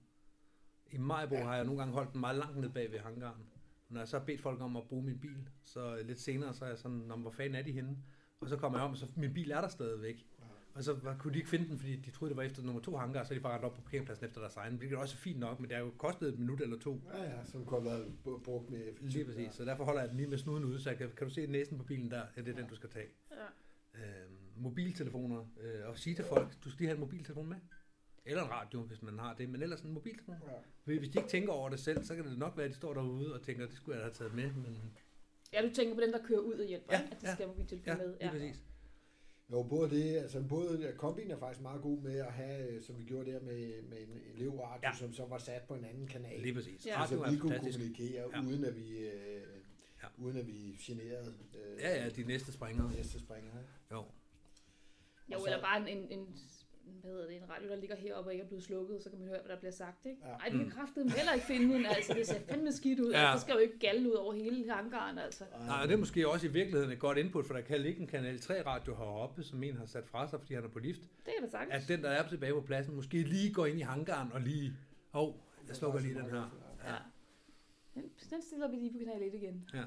I 0.92 0.98
Majbo 0.98 1.36
har 1.36 1.56
jeg 1.56 1.64
nogle 1.64 1.78
gange 1.78 1.94
holdt 1.94 2.12
den 2.12 2.20
meget 2.20 2.36
langt 2.38 2.56
ned 2.58 2.70
bag 2.70 2.92
ved 2.92 2.98
hangaren. 2.98 3.46
Når 3.88 4.00
jeg 4.00 4.08
så 4.08 4.18
har 4.18 4.24
bedt 4.24 4.40
folk 4.40 4.60
om 4.60 4.76
at 4.76 4.88
bruge 4.88 5.04
min 5.04 5.18
bil, 5.18 5.48
så 5.64 6.02
lidt 6.04 6.20
senere, 6.20 6.54
så 6.54 6.64
er 6.64 6.68
jeg 6.68 6.78
sådan, 6.78 6.96
"Nå, 6.96 7.16
men 7.16 7.22
hvor 7.22 7.30
fanden 7.30 7.54
er 7.54 7.62
de 7.62 7.72
henne? 7.72 7.96
Og 8.40 8.48
så 8.48 8.56
kommer 8.56 8.78
jeg 8.78 8.84
om, 8.84 8.90
og 8.90 8.96
så 8.96 9.06
min 9.16 9.34
bil 9.34 9.50
er 9.50 9.60
der 9.60 9.68
stadigvæk. 9.68 10.26
Og 10.74 10.84
så 10.84 10.92
var- 10.92 11.16
kunne 11.18 11.32
de 11.32 11.38
ikke 11.38 11.50
finde 11.50 11.68
den, 11.68 11.78
fordi 11.78 11.96
de 11.96 12.10
troede, 12.10 12.30
det 12.30 12.36
var 12.36 12.42
efter 12.42 12.62
nummer 12.62 12.80
to 12.82 12.96
hangar, 12.96 13.24
så 13.24 13.34
er 13.34 13.38
de 13.38 13.42
bare 13.42 13.60
op 13.60 13.74
på 13.74 13.80
parkeringspladsen 13.80 14.26
efter 14.26 14.40
deres 14.40 14.56
egen. 14.56 14.76
Hvilket 14.76 14.98
også 14.98 15.14
er 15.14 15.18
fint 15.18 15.38
nok, 15.38 15.60
men 15.60 15.68
det 15.68 15.76
har 15.76 15.84
jo 15.84 15.90
kostet 15.98 16.28
et 16.28 16.38
minut 16.38 16.60
eller 16.60 16.78
to. 16.78 17.00
Ja, 17.14 17.22
ja, 17.22 17.44
som 17.44 17.64
kunne 17.64 17.80
have 17.80 17.90
været 17.90 18.12
brugt 18.44 18.70
mere 18.70 18.80
effektivt. 18.80 19.12
Lige 19.12 19.24
præcis. 19.24 19.52
Så 19.54 19.64
derfor 19.64 19.84
holder 19.84 20.00
jeg 20.00 20.08
den 20.08 20.16
lige 20.16 20.28
med 20.28 20.38
snuden 20.38 20.64
ude, 20.64 20.80
så 20.82 20.90
jeg 20.90 20.98
kan, 20.98 21.10
kan 21.16 21.26
du 21.28 21.32
se 21.34 21.46
næsen 21.46 21.78
på 21.78 21.84
bilen 21.84 22.10
der? 22.10 22.22
Ja, 22.36 22.42
det 22.42 22.48
er 22.48 22.56
den, 22.56 22.66
du 22.68 22.74
skal 22.74 22.90
tage. 22.90 23.06
ja. 23.30 24.00
Øh, 24.00 24.30
mobiltelefoner. 24.56 25.44
Øh, 25.60 25.88
og 25.88 25.98
sige 25.98 26.16
til 26.16 26.24
folk, 26.24 26.48
du 26.64 26.70
skal 26.70 26.78
lige 26.78 26.88
have 26.88 26.94
en 26.94 27.00
mobiltelefon 27.00 27.48
med. 27.48 27.56
Eller 28.24 28.42
en 28.44 28.50
radio, 28.50 28.80
hvis 28.82 29.02
man 29.02 29.18
har 29.18 29.34
det, 29.34 29.48
men 29.48 29.62
ellers 29.62 29.80
en 29.80 29.92
mobiltelefon. 29.92 30.34
Ja. 30.86 30.94
Hvis 30.98 31.08
de 31.08 31.18
ikke 31.18 31.28
tænker 31.28 31.52
over 31.52 31.68
det 31.68 31.80
selv, 31.80 32.04
så 32.04 32.14
kan 32.14 32.24
det 32.24 32.38
nok 32.38 32.56
være, 32.56 32.64
at 32.66 32.70
de 32.70 32.76
står 32.76 32.94
derude 32.94 33.34
og 33.34 33.42
tænker, 33.42 33.66
det 33.66 33.74
skulle 33.76 33.94
jeg 33.96 34.00
da 34.00 34.04
have 34.04 34.14
taget 34.14 34.34
med. 34.34 34.52
Men 34.52 34.92
ja, 35.52 35.62
du 35.68 35.74
tænker 35.74 35.94
på 35.94 36.00
den, 36.00 36.12
der 36.12 36.18
kører 36.24 36.38
ud 36.40 36.54
og 36.54 36.66
hjælper, 36.66 36.92
Ja, 36.92 37.02
ikke? 37.02 37.14
at 37.16 37.20
de 37.22 37.26
ja. 37.26 37.34
skal 37.34 37.46
have 37.46 37.48
mobiltelefon 37.56 37.96
ja, 37.96 38.06
med. 38.06 38.14
lige 38.20 38.30
præcis. 38.30 38.62
Jo, 39.52 39.62
både 39.62 39.90
det, 39.90 40.16
altså 40.16 40.42
både 40.48 40.80
ja, 40.86 40.92
kombin 40.96 41.30
er 41.30 41.36
faktisk 41.38 41.62
meget 41.62 41.82
god 41.82 41.98
med 41.98 42.16
at 42.18 42.32
have, 42.32 42.68
øh, 42.68 42.82
som 42.82 42.98
vi 42.98 43.04
gjorde 43.04 43.32
der 43.32 43.40
med, 43.40 43.82
med 43.82 43.98
en 43.98 44.20
elevradio, 44.34 44.80
ja. 44.82 44.88
Ja. 44.88 44.96
som 44.96 45.12
så 45.12 45.24
var 45.26 45.38
sat 45.38 45.62
på 45.62 45.74
en 45.74 45.84
anden 45.84 46.06
kanal. 46.06 46.40
Lige 46.40 46.54
præcis. 46.54 46.86
Ja. 46.86 47.00
Ja, 47.00 47.06
så 47.06 47.14
Radio 47.16 47.30
vi 47.32 47.38
kunne 47.38 47.52
fantastisk. 47.54 47.78
kommunikere, 47.78 48.28
Ja. 48.34 48.42
uden 48.42 48.64
at 48.64 48.76
vi, 48.76 48.98
øh, 48.98 49.42
Ja. 50.02 50.08
uden 50.18 50.36
at 50.36 50.46
vi 50.46 50.78
generede 50.82 51.34
øh, 51.54 51.78
Ja, 51.80 52.02
ja, 52.04 52.08
de 52.08 52.22
næste 52.24 52.52
springere. 52.52 52.92
næste 52.96 53.18
springer. 53.18 53.50
Ikke? 53.50 53.70
Jo. 53.92 54.04
Jo, 55.32 55.38
så- 55.38 55.44
eller 55.44 55.60
bare 55.62 55.90
en, 55.90 55.98
en, 55.98 56.18
en, 56.18 56.36
hvad 57.00 57.10
hedder 57.10 57.26
det, 57.26 57.36
en 57.36 57.50
radio, 57.50 57.68
der 57.68 57.76
ligger 57.76 57.96
heroppe 57.96 58.28
og 58.28 58.32
ikke 58.32 58.42
er 58.44 58.48
blevet 58.48 58.64
slukket, 58.64 59.02
så 59.02 59.10
kan 59.10 59.18
man 59.18 59.28
høre, 59.28 59.38
hvad 59.44 59.54
der 59.54 59.58
bliver 59.58 59.72
sagt, 59.72 60.06
ikke? 60.06 60.18
Ja. 60.24 60.32
Ej, 60.32 60.50
vi 60.50 60.56
kan 60.58 60.66
Mm. 60.66 60.72
kraftedeme 60.72 61.10
heller 61.10 61.32
ikke 61.32 61.46
finde 61.46 61.74
den, 61.74 61.86
altså 61.86 62.14
det 62.14 62.26
ser 62.26 62.40
fandme 62.48 62.72
skidt 62.72 63.00
ud. 63.00 63.10
Ja. 63.12 63.26
Ja. 63.26 63.32
Det 63.32 63.40
skal 63.40 63.52
jo 63.52 63.58
ikke 63.58 63.78
galde 63.78 64.08
ud 64.10 64.14
over 64.14 64.32
hele 64.34 64.72
hangaren, 64.72 65.18
altså. 65.18 65.44
Nej, 65.66 65.82
og 65.82 65.88
det 65.88 65.94
er 65.94 65.98
måske 65.98 66.28
også 66.28 66.46
i 66.46 66.50
virkeligheden 66.50 66.92
et 66.92 66.98
godt 66.98 67.18
input, 67.18 67.46
for 67.46 67.54
der 67.54 67.60
kan 67.60 67.80
ligge 67.80 68.00
en 68.00 68.06
Kanal 68.06 68.36
3-radio 68.36 68.94
heroppe, 68.94 69.42
som 69.42 69.62
en 69.62 69.76
har 69.76 69.86
sat 69.86 70.06
fra 70.06 70.28
sig, 70.28 70.40
fordi 70.40 70.54
han 70.54 70.64
er 70.64 70.68
på 70.68 70.78
lift. 70.78 71.00
Det 71.00 71.32
kan 71.38 71.44
da 71.44 71.50
sagtens. 71.50 71.82
At 71.82 71.88
den, 71.88 72.02
der 72.04 72.10
er 72.10 72.28
tilbage 72.28 72.52
på 72.52 72.60
pladsen, 72.60 72.94
måske 72.94 73.22
lige 73.22 73.52
går 73.54 73.66
ind 73.66 73.78
i 73.78 73.82
hangaren 73.82 74.32
og 74.32 74.40
lige... 74.40 74.72
Hov, 75.10 75.28
oh, 75.28 75.34
jeg 75.68 75.76
slukker 75.76 76.00
lige 76.00 76.14
den 76.14 76.30
her. 76.30 76.60
Ja. 76.84 76.94
Den, 77.94 78.02
den 78.30 78.42
stiller 78.42 78.68
vi 78.70 78.76
lige 78.76 78.92
på 78.92 78.98
kanal 78.98 79.22
1 79.22 79.34
igen. 79.34 79.68
Ja. 79.74 79.78
ja. 79.78 79.84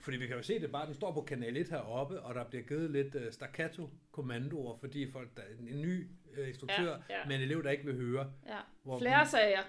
Fordi 0.00 0.16
vi 0.16 0.26
kan 0.26 0.36
jo 0.36 0.42
se 0.42 0.60
det 0.60 0.72
bare, 0.72 0.86
den 0.86 0.94
står 0.94 1.12
på 1.12 1.20
kanal 1.20 1.56
1 1.56 1.68
heroppe, 1.68 2.20
og 2.20 2.34
der 2.34 2.44
bliver 2.44 2.62
givet 2.64 2.90
lidt 2.90 3.14
uh, 3.14 3.22
staccato-kommandoer, 3.30 4.76
fordi 4.76 5.10
folk, 5.10 5.36
der 5.36 5.42
er 5.42 5.46
en, 5.72 5.80
ny 5.82 6.06
uh, 6.38 6.48
instruktør, 6.48 6.84
Ja, 7.10 7.18
ja. 7.20 7.26
med 7.26 7.36
en 7.36 7.42
elev, 7.42 7.62
der 7.62 7.70
ikke 7.70 7.84
vil 7.84 7.96
høre. 7.96 8.32
ja. 8.46 8.58
Hvor 8.82 8.98
Flere 8.98 9.26
sager. 9.26 9.60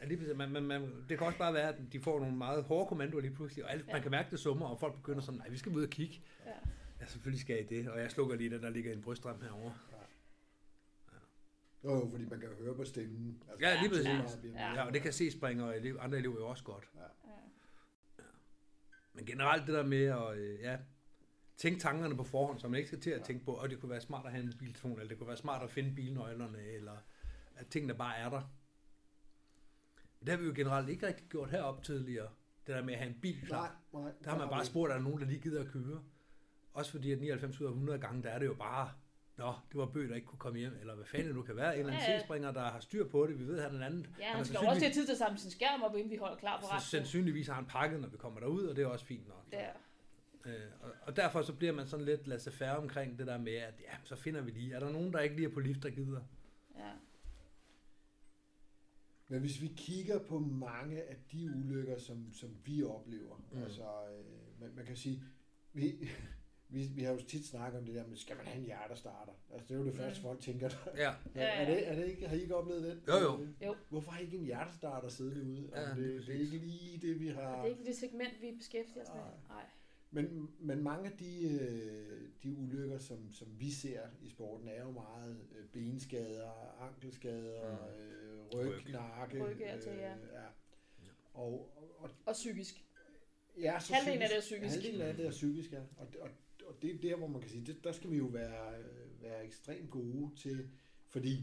Ja, 0.00 0.06
lige 0.06 0.18
præcis. 0.18 0.36
Man, 0.36 0.50
man, 0.50 0.62
man, 0.62 0.82
det 1.08 1.18
kan 1.18 1.26
også 1.26 1.38
bare 1.38 1.54
være, 1.54 1.68
at 1.68 1.74
de 1.92 2.00
får 2.00 2.20
nogle 2.20 2.36
meget 2.36 2.64
hårde 2.64 2.86
kommandoer 2.88 3.20
lige 3.20 3.34
pludselig, 3.34 3.64
og 3.64 3.70
alle, 3.72 3.84
Ja. 3.88 3.92
man 3.92 4.02
kan 4.02 4.10
mærke 4.10 4.30
det 4.30 4.38
summer, 4.40 4.66
og 4.66 4.80
folk 4.80 4.94
begynder 4.96 5.20
sådan, 5.20 5.38
nej, 5.38 5.48
vi 5.48 5.58
skal 5.58 5.72
ud 5.72 5.82
og 5.82 5.90
kigge. 5.90 6.20
Ja. 6.46 6.50
Ja, 7.00 7.06
selvfølgelig 7.06 7.40
skal 7.40 7.60
I 7.60 7.66
det, 7.76 7.88
og 7.90 8.00
jeg 8.00 8.10
slukker 8.10 8.36
lige 8.36 8.50
den, 8.50 8.62
der 8.62 8.70
ligger 8.70 8.92
en 8.92 9.02
bryststrøm 9.02 9.40
herovre. 9.42 9.74
Jo, 11.84 11.90
jo, 11.94 12.08
fordi 12.10 12.24
man 12.24 12.40
kan 12.40 12.48
høre 12.58 12.74
på 12.74 12.84
stemmen. 12.84 13.42
Altså, 13.50 13.66
Ja, 13.66 13.80
lige 13.80 13.88
præcis. 13.90 14.04
meget 14.06 14.40
man- 14.44 14.52
Ja. 14.52 14.72
Ja, 14.74 14.86
og 14.86 14.92
det 14.94 15.02
kan 15.02 15.12
se 15.12 15.30
springer 15.30 15.64
og 15.64 15.76
elev, 15.76 15.96
andre 16.00 16.18
elever 16.18 16.34
jo 16.36 16.46
også 16.48 16.64
godt. 16.64 16.88
Ja. 16.96 17.00
Men 19.12 19.24
generelt 19.26 19.66
det 19.66 19.74
der 19.74 19.86
med 19.86 20.04
at 20.04 20.36
øh, 20.38 20.60
ja, 20.60 20.78
tænke 21.56 21.80
tankerne 21.80 22.16
på 22.16 22.24
forhånd, 22.24 22.58
så 22.60 22.68
man 22.68 22.78
ikke 22.78 22.86
skal 22.88 23.00
til 23.00 23.10
at 23.10 23.22
tænke 23.22 23.44
på, 23.44 23.52
og 23.52 23.70
det 23.70 23.80
kunne 23.80 23.90
være 23.90 24.00
smart 24.00 24.26
at 24.26 24.32
have 24.32 24.42
en 24.42 24.50
mobiltelefon, 24.52 24.92
eller 24.92 25.08
det 25.08 25.18
kunne 25.18 25.28
være 25.28 25.36
smart 25.36 25.62
at 25.62 25.70
finde 25.70 25.94
bilnøglerne, 25.94 26.62
eller 26.62 26.96
at 27.56 27.66
tingene 27.66 27.94
bare 27.94 28.16
er 28.16 28.30
der. 28.30 28.42
Det 30.20 30.28
har 30.28 30.36
vi 30.36 30.46
jo 30.46 30.52
generelt 30.56 30.88
ikke 30.88 31.06
rigtig 31.06 31.26
gjort 31.28 31.50
herop 31.50 31.82
tidligere. 31.82 32.28
Det 32.66 32.74
der 32.74 32.82
med 32.82 32.94
at 32.94 33.00
have 33.00 33.10
en 33.14 33.20
bil 33.20 33.46
klar. 33.46 33.80
Nej, 33.92 34.02
nej. 34.02 34.12
Der 34.24 34.30
har 34.30 34.38
man 34.38 34.48
bare 34.48 34.64
spurgt, 34.64 34.92
er 34.92 34.96
der 34.96 35.02
nogen, 35.02 35.20
der 35.20 35.26
lige 35.26 35.40
gider 35.40 35.60
at 35.64 35.68
køre? 35.68 36.02
Også 36.72 36.90
fordi, 36.90 37.12
at 37.12 37.18
99 37.20 37.60
ud 37.60 37.66
af 37.66 37.70
100 37.70 37.98
gange, 37.98 38.22
der 38.22 38.28
er 38.28 38.38
det 38.38 38.46
jo 38.46 38.54
bare, 38.54 38.92
Nå, 39.36 39.52
det 39.68 39.78
var 39.78 39.86
Bø, 39.86 40.08
der 40.08 40.14
ikke 40.14 40.26
kunne 40.26 40.38
komme 40.38 40.58
hjem, 40.58 40.76
eller 40.80 40.94
hvad 40.94 41.04
fanden 41.04 41.26
det 41.26 41.34
nu 41.34 41.42
kan 41.42 41.56
være. 41.56 41.74
En 41.74 41.80
eller 41.80 41.92
anden 41.92 42.08
Ja, 42.08 42.12
ja. 42.12 42.20
C-springer, 42.20 42.52
der 42.52 42.60
har 42.60 42.80
styr 42.80 43.08
på 43.08 43.26
det. 43.26 43.38
Vi 43.38 43.46
ved, 43.46 43.58
at 43.58 43.62
han 43.62 43.72
er 43.72 43.76
en 43.76 43.82
anden. 43.82 44.06
Ja, 44.18 44.24
er 44.24 44.36
han 44.36 44.44
skal 44.44 44.58
også 44.58 44.80
have 44.80 44.92
tid 44.92 45.04
til 45.06 45.12
at 45.12 45.18
samle 45.18 45.38
sin 45.38 45.50
skærm 45.50 45.82
op, 45.82 45.96
inden 45.96 46.10
vi 46.10 46.16
holder 46.16 46.36
klar 46.36 46.60
på 46.60 46.66
så 46.66 46.72
ret. 46.72 46.82
sandsynligvis 46.82 47.46
har 47.46 47.54
han 47.54 47.66
pakket, 47.66 48.00
når 48.00 48.08
vi 48.08 48.16
kommer 48.16 48.40
derud, 48.40 48.64
og 48.64 48.76
det 48.76 48.82
er 48.84 48.86
også 48.86 49.04
fint 49.04 49.28
nok. 49.28 49.44
Ja. 49.52 49.68
Øh, 50.46 50.70
og, 50.80 50.90
og 51.02 51.16
derfor 51.16 51.42
så 51.42 51.52
bliver 51.52 51.72
man 51.72 51.86
sådan 51.86 52.04
lidt 52.04 52.26
lasse 52.26 52.50
færre 52.52 52.76
omkring 52.76 53.18
det 53.18 53.26
der 53.26 53.38
med, 53.38 53.54
at 53.54 53.74
ja, 53.80 53.96
så 54.04 54.16
finder 54.16 54.40
vi 54.40 54.50
lige. 54.50 54.74
Er 54.74 54.80
der 54.80 54.90
nogen, 54.90 55.12
der 55.12 55.20
ikke 55.20 55.36
lige 55.36 55.48
er 55.48 55.52
på 55.52 55.60
lift, 55.60 55.82
der 55.82 55.90
gider? 55.90 56.20
ja. 56.76 56.90
Men 59.28 59.40
hvis 59.40 59.62
vi 59.62 59.72
kigger 59.76 60.18
på 60.18 60.38
mange 60.38 61.02
af 61.02 61.16
de 61.32 61.50
ulykker, 61.56 61.98
som, 61.98 62.32
som 62.32 62.56
vi 62.64 62.82
oplever, 62.82 63.44
mm. 63.52 63.62
altså, 63.62 63.82
øh, 63.82 64.60
man, 64.60 64.70
man 64.76 64.84
kan 64.86 64.96
sige, 64.96 65.22
vi, 65.72 66.08
vi, 66.74 66.82
vi 66.94 67.02
har 67.02 67.12
jo 67.12 67.20
tit 67.28 67.46
snakket 67.46 67.78
om 67.78 67.86
det 67.86 67.94
der 67.94 68.06
med, 68.06 68.16
skal 68.16 68.36
man 68.36 68.46
have 68.46 68.58
en 68.58 68.64
hjertestarter? 68.64 69.32
Altså, 69.52 69.66
det 69.68 69.74
er 69.74 69.78
jo 69.78 69.86
det 69.86 69.94
første, 69.94 70.20
Mm. 70.20 70.22
folk 70.22 70.40
tænker. 70.40 70.70
Ja. 70.96 71.12
Ja, 71.34 71.42
Er, 71.60 71.64
det, 71.64 71.88
er 71.88 71.94
det 71.94 72.06
ikke, 72.06 72.28
har 72.28 72.36
I 72.36 72.40
ikke 72.42 72.56
oplevet 72.56 72.82
det? 72.82 73.00
Jo, 73.08 73.14
jo. 73.18 73.46
Jo. 73.66 73.76
Hvorfor 73.88 74.10
har 74.10 74.20
I 74.20 74.24
ikke 74.24 74.36
en 74.36 74.44
hjertestarter 74.44 75.08
siddende 75.08 75.44
ude? 75.44 75.68
Ja, 75.74 75.80
Ja, 75.80 75.94
lige 75.94 76.12
det, 76.18 76.26
det 76.26 76.36
er 76.36 76.40
ikke 76.40 76.56
lige 76.58 76.98
det, 77.08 77.20
vi 77.20 77.28
har... 77.28 77.56
Det 77.56 77.60
er 77.60 77.64
ikke 77.78 77.84
det 77.84 77.96
segment, 77.96 78.32
vi 78.40 78.52
beskæftiger 78.58 79.02
os 79.04 79.08
med. 79.14 79.22
Nej. 79.48 79.64
Men, 80.10 80.50
men 80.60 80.82
mange 80.82 81.10
af 81.10 81.16
de, 81.18 81.48
øh, 81.60 82.20
de 82.42 82.54
ulykker, 82.56 82.98
som, 82.98 83.32
som 83.32 83.48
vi 83.60 83.70
ser 83.70 84.00
i 84.22 84.28
sporten, 84.28 84.68
er 84.68 84.82
jo 84.82 84.90
meget 84.90 85.36
øh, 85.58 85.64
benskader, 85.72 86.50
ankelskader, 86.88 87.76
Mm. 87.78 88.58
øh, 88.58 88.60
ryg, 88.66 88.66
Ryg. 88.86 88.92
nakke. 88.92 89.44
Ryg, 89.44 89.62
altså, 89.66 89.90
ja. 89.90 90.10
ja. 90.10 90.46
Og, 91.34 91.70
og, 91.76 91.90
og 91.98 92.10
Og 92.26 92.32
psykisk. 92.32 92.84
ja, 93.60 93.80
så 93.80 93.94
Halvdelen 93.94 94.22
af 94.22 94.28
det 94.28 94.36
er 94.36 94.40
psykisk. 94.40 94.74
Halvdelen 94.74 95.00
af 95.00 95.14
det 95.16 95.26
er 95.26 95.30
psykisk, 95.30 95.72
ja. 95.72 95.78
Og, 95.96 96.06
og, 96.20 96.28
og 96.68 96.82
det 96.82 96.94
er 96.94 96.98
der, 97.02 97.16
hvor 97.16 97.26
man 97.26 97.40
kan 97.40 97.50
sige, 97.50 97.66
det, 97.66 97.84
der 97.84 97.92
skal 97.92 98.10
vi 98.10 98.16
jo 98.16 98.24
være, 98.26 98.78
øh, 98.78 99.22
være 99.22 99.44
ekstremt 99.44 99.90
gode 99.90 100.30
til, 100.36 100.68
fordi 101.08 101.36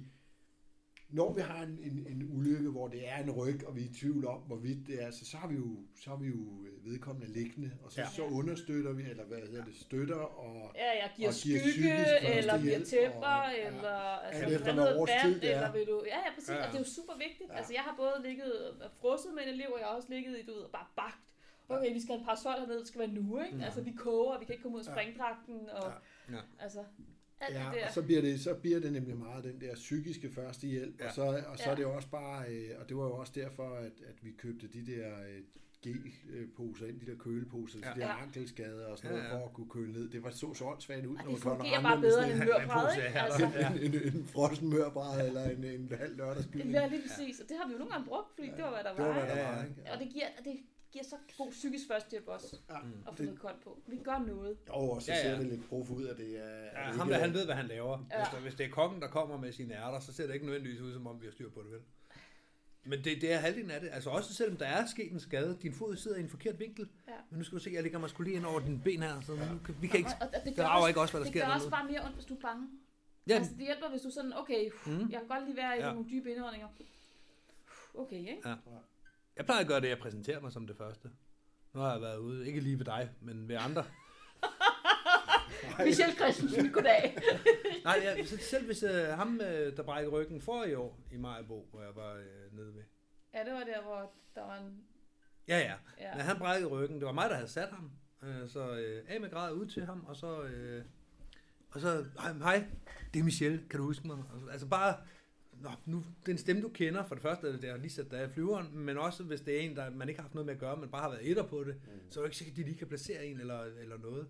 når 1.09 1.33
vi 1.33 1.41
har 1.41 1.63
en, 1.63 1.79
en, 1.81 2.07
en 2.07 2.29
ulykke, 2.37 2.69
hvor 2.69 2.87
det 2.87 3.07
er 3.09 3.17
en 3.23 3.31
ryg, 3.31 3.59
og 3.67 3.75
vi 3.75 3.81
er 3.81 3.85
i 3.85 3.93
tvivl 3.93 4.25
om, 4.27 4.39
hvorvidt 4.41 4.87
det 4.87 5.03
er, 5.03 5.11
så, 5.11 5.25
så 5.25 5.37
har 5.37 5.47
vi 5.47 5.55
jo, 5.55 5.77
så 5.95 6.09
har 6.09 6.17
vi 6.17 6.27
jo 6.27 6.63
øh, 6.65 6.85
vedkommende 6.85 7.33
liggende, 7.33 7.71
og 7.83 7.91
så, 7.91 8.01
Ja. 8.01 8.05
ja. 8.07 8.11
så 8.13 8.23
understøtter 8.23 8.93
vi, 8.93 9.03
eller 9.03 9.25
hvad 9.25 9.37
hedder 9.37 9.65
det, 9.65 9.75
støtter, 9.75 10.15
og 10.15 10.71
Ja, 10.75 10.89
jeg 11.01 11.11
giver 11.17 11.29
Og 11.29 11.35
giver 11.43 11.59
skygge, 11.59 11.93
eller 12.37 12.61
giver 12.61 12.79
tæpper, 12.85 13.35
og- 13.45 13.51
ja. 13.57 13.67
eller 13.67 13.97
altså, 14.27 14.43
Alt 14.43 14.53
efter, 14.55 14.99
årstid 14.99 15.33
vand, 15.33 15.43
er. 15.43 15.55
eller 15.55 15.71
vil 15.71 15.85
du... 15.87 16.03
Ja, 16.07 16.17
ja, 16.25 16.29
præcis. 16.35 16.49
Ja, 16.49 16.55
ja. 16.55 16.65
Og 16.65 16.71
det 16.71 16.75
er 16.79 16.83
jo 16.85 16.89
super 16.99 17.15
vigtigt. 17.25 17.49
Ja. 17.49 17.57
Altså, 17.57 17.73
jeg 17.73 17.81
har 17.87 17.93
både 18.03 18.15
ligget 18.27 18.53
og 18.85 18.91
frosset 19.01 19.31
med 19.35 19.43
en 19.43 19.49
elev, 19.49 19.69
og 19.75 19.79
jeg 19.79 19.87
har 19.87 19.95
også 19.95 20.09
ligget 20.15 20.33
i, 20.39 20.41
du 20.47 20.51
ved, 20.57 20.61
og 20.69 20.71
bare 20.71 20.87
bagt. 20.95 21.25
Okay, 21.77 21.93
vi 21.93 21.99
skal 22.01 22.11
have 22.13 22.19
en 22.19 22.25
parasol 22.25 22.51
hernede, 22.59 22.79
det 22.79 22.87
skal 22.87 22.99
være 22.99 23.07
nu, 23.11 23.41
ikke? 23.41 23.57
Ja. 23.57 23.63
Altså, 23.65 23.81
vi 23.81 23.91
koger, 23.91 24.39
vi 24.39 24.45
kan 24.45 24.53
ikke 24.53 24.61
komme 24.63 24.77
ud 24.77 24.83
af 24.83 24.87
Ja. 24.87 24.91
springdragten, 24.93 25.55
og 25.69 25.91
Ja. 26.29 26.35
Ja. 26.35 26.41
altså... 26.59 26.79
alt 27.41 27.55
Ja, 27.55 27.59
det 27.59 27.79
der. 27.79 27.87
og 27.87 27.93
så 27.93 28.01
bliver, 28.03 28.21
det, 28.21 28.39
så 28.39 28.53
bliver 28.55 28.79
det 28.79 28.93
nemlig 28.93 29.17
meget 29.17 29.43
den 29.43 29.61
der 29.61 29.75
psykiske 29.75 30.29
førstehjælp, 30.31 30.99
ja. 30.99 31.03
Ja. 31.03 31.09
og 31.09 31.15
så, 31.15 31.21
og 31.47 31.57
så 31.57 31.63
Ja. 31.65 31.71
er 31.71 31.75
det 31.75 31.83
jo 31.83 31.93
også 31.95 32.09
bare, 32.09 32.45
øh, 32.49 32.69
og 32.79 32.89
det 32.89 32.97
var 32.97 33.03
jo 33.03 33.13
også 33.15 33.33
derfor, 33.35 33.75
at, 33.75 33.91
at 34.09 34.15
vi 34.25 34.31
købte 34.31 34.67
de 34.67 34.85
der 34.85 35.07
øh, 35.29 35.41
gelposer 35.83 36.85
ind, 36.87 36.99
de 36.99 37.05
der 37.05 37.17
køleposer, 37.17 37.79
ja. 37.79 37.87
Ja. 37.89 37.93
de 37.95 37.99
der 37.99 38.07
Ja. 38.07 38.21
ankelskader 38.23 38.85
og 38.87 38.97
sådan 38.97 39.11
Ja, 39.11 39.17
noget, 39.17 39.29
ja. 39.31 39.37
for 39.39 39.45
at 39.45 39.53
kunne 39.53 39.69
køle 39.69 39.91
ned. 39.91 40.09
Det 40.09 40.23
var 40.23 40.29
så 40.29 40.53
så 40.53 40.65
åndssvagt 40.65 41.05
ud, 41.05 41.15
Og 41.17 41.23
når 41.23 41.31
det 41.31 41.31
man 41.31 41.39
kommer 41.41 41.63
fungerer 41.63 41.81
bare 41.81 42.01
bedre 42.01 42.21
sådan 42.23 42.31
end 42.31 42.41
en 42.41 42.47
mørbræd, 42.47 42.95
ikke? 42.95 43.19
Altså, 43.19 43.45
en, 43.85 43.93
en, 44.11 44.15
en 44.17 44.25
frossen 44.25 44.69
mørbræd 44.69 45.27
eller 45.27 45.43
en, 45.49 45.63
en 45.63 45.91
halv 45.97 46.17
lørdagsbil. 46.17 46.69
ja, 46.71 46.87
lige 46.87 47.01
præcis. 47.07 47.39
Og 47.39 47.49
det 47.49 47.57
har 47.59 47.67
vi 47.67 47.73
jo 47.73 47.77
nogle 47.79 47.93
gange 47.93 48.07
brugt, 48.07 48.29
fordi 48.35 48.47
det 48.57 48.63
var, 48.67 48.69
hvad 48.77 48.83
der 48.83 48.93
Det 48.95 48.99
var, 49.05 49.07
var. 49.07 49.13
hvad 49.25 49.35
der 49.35 49.41
Ja, 49.41 49.49
var, 49.51 49.57
ja. 49.57 49.63
ikke? 49.69 49.91
Og 49.93 49.99
det 49.99 50.07
giver, 50.13 50.27
det 50.45 50.53
giver 50.91 51.03
så 51.05 51.15
god 51.37 51.51
psykisk 51.51 51.87
førstehjælp 51.87 52.27
også, 52.27 52.57
Ja, 52.69 52.75
at 52.77 52.81
få 53.07 53.11
det, 53.17 53.25
noget 53.25 53.39
koldt 53.39 53.63
på. 53.63 53.79
Vi 53.87 53.97
gør 54.03 54.17
noget. 54.27 54.57
jo, 54.67 54.73
og 54.73 55.01
så 55.01 55.11
Ja, 55.11 55.17
ja. 55.17 55.23
ser 55.23 55.37
det 55.37 55.47
lidt 55.47 55.69
prof 55.69 55.89
ud, 55.89 56.07
at 56.07 56.17
det 56.17 56.39
er... 56.39 56.49
Ja, 56.49 56.67
at 56.67 56.87
det 56.87 56.95
ham 56.99 57.07
der, 57.07 57.15
er- 57.15 57.19
han 57.21 57.33
ved, 57.33 57.45
hvad 57.45 57.55
han 57.55 57.67
laver. 57.67 58.05
Ja. 58.11 58.17
Hvis, 58.17 58.27
der, 58.33 58.39
hvis 58.41 58.55
det 58.55 58.65
er 58.65 58.69
kokken, 58.69 59.01
der 59.01 59.07
kommer 59.07 59.37
med 59.37 59.51
sine 59.51 59.73
ærter, 59.73 59.99
så 59.99 60.13
ser 60.13 60.27
det 60.27 60.33
ikke 60.33 60.45
nødvendigvis 60.45 60.81
ud, 60.81 60.93
som 60.93 61.07
om 61.07 61.21
vi 61.21 61.25
har 61.25 61.31
styr 61.31 61.49
på 61.49 61.61
det, 61.63 61.71
vel? 61.71 61.79
Men 62.83 63.03
det, 63.03 63.21
det 63.21 63.33
er 63.33 63.37
halvdelen 63.37 63.71
af 63.71 63.81
det. 63.81 63.89
Altså 63.93 64.09
også 64.09 64.33
selvom 64.33 64.57
der 64.57 64.65
er 64.65 64.85
sket 64.85 65.11
en 65.11 65.19
skade, 65.19 65.57
din 65.61 65.73
fod 65.73 65.95
sidder 65.95 66.17
i 66.17 66.19
en 66.19 66.29
forkert 66.29 66.59
vinkel. 66.59 66.89
Ja. 67.07 67.13
Men 67.29 67.37
nu 67.37 67.43
skal 67.43 67.57
du 67.57 67.63
se, 67.63 67.71
jeg 67.73 67.83
ligger 67.83 67.99
mig 67.99 68.09
skulle 68.09 68.29
lige 68.29 68.37
ind 68.37 68.45
over 68.45 68.59
dine 68.59 68.81
ben 68.83 69.01
her, 69.03 69.21
så 69.21 69.31
nu 69.31 69.59
kan, 69.65 69.75
vi 69.81 69.87
kan 69.87 69.97
ikke... 69.97 70.09
Og, 70.21 70.27
og 70.27 70.33
det 70.33 70.41
Det 70.45 70.55
gør, 70.55 70.65
også, 70.65 70.87
ikke 70.87 71.01
også, 71.01 71.13
hvad 71.13 71.19
der 71.21 71.25
det 71.25 71.33
sker 71.33 71.45
gør 71.47 71.53
også 71.53 71.69
bare 71.69 71.85
mere 71.91 72.01
ondt, 72.05 72.15
hvis 72.15 72.25
du 72.25 72.35
er 72.35 72.39
bange. 72.39 72.67
Ja, 73.27 73.33
Altså, 73.35 73.51
det 73.57 73.65
hjælper, 73.65 73.89
hvis 73.89 74.01
du 74.01 74.07
er 74.07 74.11
sådan, 74.11 74.33
okay, 74.37 74.69
Mm. 74.85 74.91
jeg 75.11 75.19
kan 75.19 75.27
godt 75.27 75.45
lige 75.45 75.57
være 75.57 75.77
i 75.77 75.81
Ja. 75.81 75.93
nogle 75.93 76.09
dybe 76.09 76.31
indåndinger. 76.31 76.67
Okay, 77.93 78.15
ikke? 78.17 78.41
Jeg 79.37 79.45
plejer 79.45 79.61
at 79.61 79.67
gøre 79.67 79.81
det, 79.81 79.89
jeg 79.89 79.97
præsenterer 79.99 80.41
mig 80.41 80.51
som 80.51 80.67
det 80.67 80.77
første. 80.77 81.09
Nu 81.73 81.79
har 81.79 81.91
jeg 81.91 82.01
været 82.01 82.17
ude, 82.17 82.47
ikke 82.47 82.59
lige 82.59 82.77
ved 82.77 82.85
dig, 82.85 83.09
men 83.21 83.47
ved 83.47 83.55
andre. 83.59 83.85
Michelle 85.85 86.15
Christensen, 86.15 86.71
goddag. 86.71 87.17
Nej, 87.85 87.99
jeg, 88.03 88.27
selv 88.27 88.65
hvis 88.65 88.83
uh, 88.83 88.89
ham, 88.89 89.41
øh, 89.41 89.77
der 89.77 89.83
brækkede 89.83 90.11
ryggen 90.11 90.41
for 90.41 90.63
i 90.63 90.73
år 90.73 90.99
i 91.11 91.17
Majbo, 91.17 91.67
hvor 91.71 91.81
jeg 91.81 91.95
var 91.95 92.13
øh, 92.13 92.57
nede 92.57 92.73
ved. 92.75 92.83
Ja, 93.33 93.39
det 93.45 93.53
var 93.53 93.59
der, 93.63 93.81
hvor 93.81 94.11
der 94.35 94.41
var 94.41 94.57
en... 94.57 94.83
Ja, 95.47 95.57
ja. 95.59 95.73
Ja. 95.99 96.15
Men 96.15 96.21
han 96.25 96.37
brækkede 96.37 96.69
ryggen. 96.71 96.97
Det 96.99 97.05
var 97.05 97.11
mig, 97.11 97.29
der 97.29 97.35
havde 97.35 97.47
sat 97.49 97.69
ham. 97.69 97.91
Øh, 98.23 98.49
så 98.49 98.75
øh, 98.77 99.03
af 99.07 99.21
med 99.21 99.29
grad 99.29 99.53
ud 99.53 99.65
til 99.65 99.85
ham, 99.85 100.05
og 100.07 100.15
så... 100.15 100.41
Øh, 100.43 100.83
og 101.71 101.81
så, 101.81 102.05
hej, 102.19 102.33
hej, 102.33 102.65
det 103.13 103.19
er 103.19 103.23
Michelle, 103.23 103.63
kan 103.69 103.79
du 103.79 103.85
huske 103.85 104.07
mig? 104.07 104.17
Og 104.33 104.39
så- 104.39 104.47
Altså 104.51 104.67
bare, 104.67 104.95
nå, 105.61 105.69
nu, 105.85 105.97
det 105.97 106.27
er 106.27 106.31
en 106.31 106.37
stemme, 106.37 106.61
du 106.61 106.69
kender, 106.69 107.03
for 107.05 107.15
det 107.15 107.21
første 107.21 107.47
er 107.47 107.51
det 107.51 107.61
der, 107.61 107.77
lige 107.77 107.89
sat 107.91 108.11
der 108.11 108.27
i 108.27 108.29
flyveren, 108.29 108.77
men 108.79 108.97
også 108.97 109.23
hvis 109.23 109.41
det 109.41 109.55
er 109.57 109.59
en, 109.61 109.75
der 109.75 109.89
man 109.89 110.09
ikke 110.09 110.19
har 110.19 110.23
haft 110.23 110.33
noget 110.35 110.45
med 110.45 110.53
at 110.53 110.59
gøre, 110.59 110.77
men 110.77 110.89
bare 110.89 111.01
har 111.01 111.09
været 111.09 111.29
etter 111.31 111.43
på 111.47 111.63
det, 111.63 111.75
Mm. 111.75 112.11
så 112.11 112.19
er 112.19 112.23
det 112.23 112.27
ikke 112.29 112.37
sikkert, 112.37 112.53
at 112.53 112.57
de 112.57 112.63
lige 112.63 112.77
kan 112.77 112.87
placere 112.87 113.25
en 113.25 113.39
eller, 113.39 113.61
eller 113.63 113.97
noget. 113.97 114.27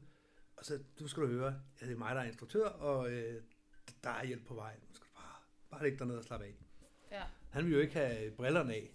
Og 0.58 0.66
så, 0.66 0.80
du 1.00 1.08
skal 1.08 1.24
du 1.24 1.28
høre, 1.28 1.48
at 1.80 1.88
det 1.88 1.92
er 1.94 1.98
mig, 1.98 2.16
der 2.16 2.22
er 2.22 2.26
instruktør, 2.26 2.66
og 2.66 3.12
øh, 3.12 3.42
der 4.04 4.10
er 4.10 4.26
hjælp 4.26 4.46
på 4.48 4.54
vej. 4.54 4.74
Nu 4.90 4.96
skal 4.96 5.08
du 5.08 5.20
bare, 5.22 5.36
bare 5.72 5.84
ligge 5.84 6.00
dernede 6.00 6.18
og 6.18 6.24
slappe 6.24 6.46
af. 6.46 6.54
Ja. 7.12 7.22
Han 7.50 7.64
ville 7.64 7.76
jo 7.76 7.82
ikke 7.82 7.94
have 7.94 8.32
brillerne 8.32 8.74
af. 8.74 8.92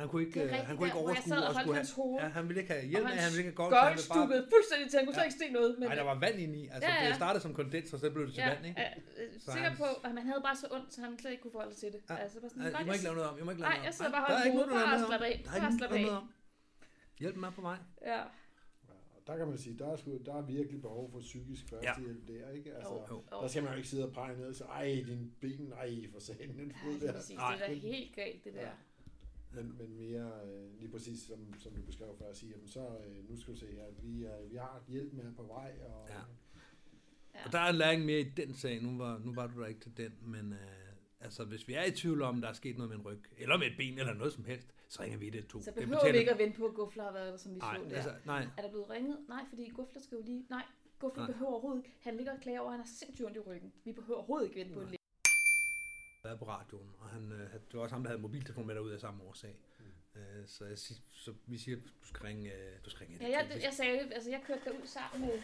Han 0.00 0.06
kunne 0.10 0.22
ikke, 0.26 0.40
øh, 0.40 0.44
rigtigt, 0.46 0.66
han 0.70 0.74
kunne 0.76 0.86
ikke 0.88 0.98
jeg 0.98 1.04
overskue 1.06 1.46
og 1.48 1.54
skulle 1.60 1.76
hans 1.82 1.92
hoved. 1.98 2.16
ja, 2.22 2.26
han 2.38 2.44
ville 2.48 2.60
ikke 2.62 2.72
have 2.74 2.82
Og 2.96 3.00
af, 3.00 3.06
han 3.14 3.18
han 3.24 3.30
ville 3.32 3.42
ikke 3.42 3.52
have 3.52 3.60
goggles, 3.62 4.08
han 4.08 4.20
ville 4.20 4.42
bare, 4.42 4.52
fuldstændig 4.54 4.86
til, 4.90 4.96
han 5.00 5.04
kunne 5.06 5.16
Ja. 5.20 5.20
slet 5.20 5.28
ikke 5.30 5.40
se 5.44 5.48
noget. 5.58 5.70
Men, 5.78 5.84
nej, 5.88 5.94
der 6.00 6.06
var 6.12 6.16
vand 6.24 6.36
i. 6.60 6.62
Altså, 6.74 6.88
Ja, 6.90 6.94
ja. 7.02 7.08
det 7.08 7.16
startede 7.22 7.42
som 7.46 7.52
kondens, 7.60 7.88
og 7.94 7.98
så 8.02 8.06
blev 8.14 8.22
det 8.26 8.32
til 8.34 8.42
ja, 8.44 8.48
vand, 8.52 8.62
ikke? 8.70 8.80
ja, 8.84 8.90
øh, 9.20 9.28
Så 9.44 9.48
sikker 9.54 9.68
han- 9.70 9.78
på, 9.82 9.88
at 10.06 10.12
man 10.18 10.24
havde 10.30 10.40
bare 10.48 10.56
så 10.62 10.66
ondt, 10.76 10.88
så 10.94 10.98
han 11.04 11.10
slet 11.22 11.30
ikke 11.34 11.42
kunne 11.44 11.54
forholde 11.56 11.74
sig 11.74 11.80
til 11.84 11.90
det. 11.94 12.00
Ja. 12.10 12.16
Altså, 12.24 12.36
bare 12.42 12.50
sådan, 12.50 12.62
Nej, 12.62 12.70
godt, 12.72 12.82
I 12.82 12.86
må 12.88 12.92
ikke 12.96 13.04
jeg- 13.06 13.08
lave 13.08 13.16
noget 13.20 13.28
om, 13.30 13.34
I 13.40 13.42
må 13.46 13.50
ikke 13.54 13.62
lave 13.64 13.70
Nej, 13.70 13.78
noget 13.78 13.86
jeg 13.88 13.92
om. 13.94 13.98
sidder 13.98 14.12
bare 14.16 14.24
der 14.28 14.34
er 14.36 14.40
og 14.40 14.46
ikke 14.48 14.58
holder 14.58 14.74
hovedet, 14.74 14.90
bare 14.92 15.08
slap 15.10 15.22
af, 15.30 15.34
bare 15.62 15.72
slap 15.78 15.90
noget 15.90 16.08
af. 16.14 16.20
om. 16.20 16.26
Hjælpen 17.22 17.42
er 17.48 17.52
på 17.58 17.62
vej. 17.70 17.78
Ja, 18.10 18.18
Ja, 18.18 18.22
og 19.16 19.20
der 19.26 19.34
kan 19.40 19.46
man 19.52 19.58
sige, 19.64 19.74
der 19.80 19.86
er, 19.92 19.96
sgu, 19.96 20.10
der 20.28 20.34
er 20.40 20.44
virkelig 20.56 20.78
behov 20.88 21.04
for 21.12 21.20
psykisk 21.30 21.62
førstehjælp 21.70 22.22
der, 22.28 22.44
ikke? 22.58 22.70
Altså, 22.78 22.94
jo, 23.10 23.22
jo. 23.32 23.40
Der 23.42 23.48
skal 23.48 23.62
man 23.62 23.72
jo 23.72 23.76
ikke 23.76 23.88
sidde 23.92 24.04
og 24.08 24.12
pege 24.12 24.36
ned 24.40 24.46
og 24.52 24.54
sige, 24.54 24.66
ej, 24.80 25.04
din 25.08 25.22
ben, 25.40 25.72
ej, 25.82 25.90
for 26.12 26.20
satan, 26.20 26.48
den 26.60 26.68
Ja, 26.72 26.76
fod 26.82 27.00
der. 27.00 27.12
Nej. 27.34 27.54
Det 27.56 27.62
er 27.64 27.66
da 27.68 27.74
helt 27.74 28.14
galt, 28.14 28.44
det 28.44 28.54
der. 28.54 28.70
Men, 29.52 29.78
men 29.78 29.96
mere 29.96 30.30
øh, 30.46 30.78
lige 30.80 30.90
præcis 30.90 31.20
som, 31.20 31.54
som 31.58 31.72
du 31.72 31.82
beskrev 31.82 32.16
før 32.18 32.28
at 32.28 32.36
sige, 32.36 32.50
jamen 32.52 32.68
så 32.68 32.80
øh, 33.06 33.30
nu 33.30 33.36
skal 33.40 33.54
du 33.54 33.58
se 33.58 33.66
her, 33.66 33.84
at 33.84 34.02
vi, 34.04 34.24
er, 34.24 34.48
vi 34.50 34.56
har 34.56 34.82
hjælp 34.88 35.12
med 35.12 35.34
på 35.34 35.42
vej. 35.42 35.72
Og, 35.86 36.08
Ja. 36.08 36.14
Ja. 37.34 37.44
Og 37.46 37.52
der 37.52 37.58
er 37.58 37.68
en 37.70 37.74
læring 37.76 38.04
mere 38.04 38.20
i 38.20 38.30
den 38.30 38.54
sag. 38.54 38.82
Nu 38.82 38.98
var, 38.98 39.18
nu 39.18 39.34
var 39.34 39.46
du 39.46 39.60
der 39.60 39.66
ikke 39.66 39.80
til 39.80 39.96
den, 39.96 40.12
men 40.22 40.52
øh, 40.52 40.58
altså, 41.20 41.44
hvis 41.44 41.68
vi 41.68 41.74
er 41.74 41.84
i 41.84 41.90
tvivl 41.90 42.22
om, 42.22 42.40
der 42.40 42.48
er 42.48 42.52
sket 42.52 42.76
noget 42.76 42.90
med 42.90 42.96
en 42.98 43.02
ryg, 43.04 43.22
eller 43.38 43.56
med 43.58 43.66
et 43.66 43.72
ben, 43.78 43.98
eller 43.98 44.14
noget 44.14 44.32
som 44.32 44.44
helst, 44.44 44.68
så 44.88 45.02
ringer 45.02 45.18
vi 45.18 45.30
det 45.30 45.46
to. 45.46 45.60
Så 45.62 45.70
Det 45.70 45.74
behøver 45.74 45.98
betaler- 45.98 46.12
vi 46.12 46.18
ikke 46.18 46.32
at 46.32 46.38
vente 46.38 46.58
på, 46.58 46.66
at 46.66 46.74
Gufler 46.74 47.04
har 47.04 47.12
været 47.12 47.32
der, 47.32 47.36
som 47.38 47.54
vi 47.54 47.58
Nej, 47.58 47.76
så 47.78 47.84
der. 47.88 47.96
altså, 47.96 48.12
nej. 48.26 48.46
Er 48.58 48.62
der 48.62 48.68
blevet 48.70 48.90
ringet? 48.90 49.18
Nej, 49.28 49.44
fordi 49.48 49.68
Gufler 49.68 50.02
skal 50.02 50.16
jo 50.16 50.22
lige... 50.24 50.46
Nej, 50.50 50.62
Gufler 50.98 51.22
Nej. 51.24 51.32
behøver 51.32 51.52
overhovedet 51.52 51.84
ikke. 51.84 51.96
Han 52.00 52.16
ligger 52.16 52.32
og 52.32 52.40
klager 52.40 52.60
over, 52.60 52.68
at 52.70 52.72
han 52.76 52.80
har 52.80 52.90
sindssygt 52.98 53.26
ondt 53.26 53.36
i 53.36 53.40
ryggen. 53.40 53.72
Vi 53.84 53.92
behøver 53.92 54.16
overhovedet 54.18 54.46
ikke 54.48 54.60
vente 54.60 54.74
på 54.74 54.80
en. 54.80 54.88
Været 56.28 56.38
på 56.38 56.48
radioen, 56.48 56.90
og 56.98 57.08
han, 57.08 57.32
øh, 57.32 57.52
det 57.52 57.74
var 57.74 57.80
også 57.80 57.94
ham, 57.94 58.02
der 58.02 58.10
havde 58.10 58.22
mobiltelefon 58.22 58.66
med 58.66 58.74
derude 58.74 58.94
af 58.94 59.00
samme 59.00 59.22
årsag. 59.22 59.56
Mm. 59.78 60.20
Øh, 60.20 60.46
så, 60.48 60.64
jeg, 60.64 60.78
så 60.78 61.34
vi 61.46 61.58
siger, 61.58 61.76
du 62.02 62.06
skal 62.06 62.22
ringe, 62.22 62.52
øh, 62.54 62.72
du 62.84 62.90
skal 62.90 63.06
ringe 63.06 63.26
Ja, 63.28 63.38
jeg, 63.38 63.60
jeg 63.62 63.72
sagde. 63.72 64.14
Altså, 64.14 64.30
jeg 64.30 64.42
kørte 64.46 64.60
derud 64.64 64.86
sammen 64.86 65.28
med... 65.28 65.38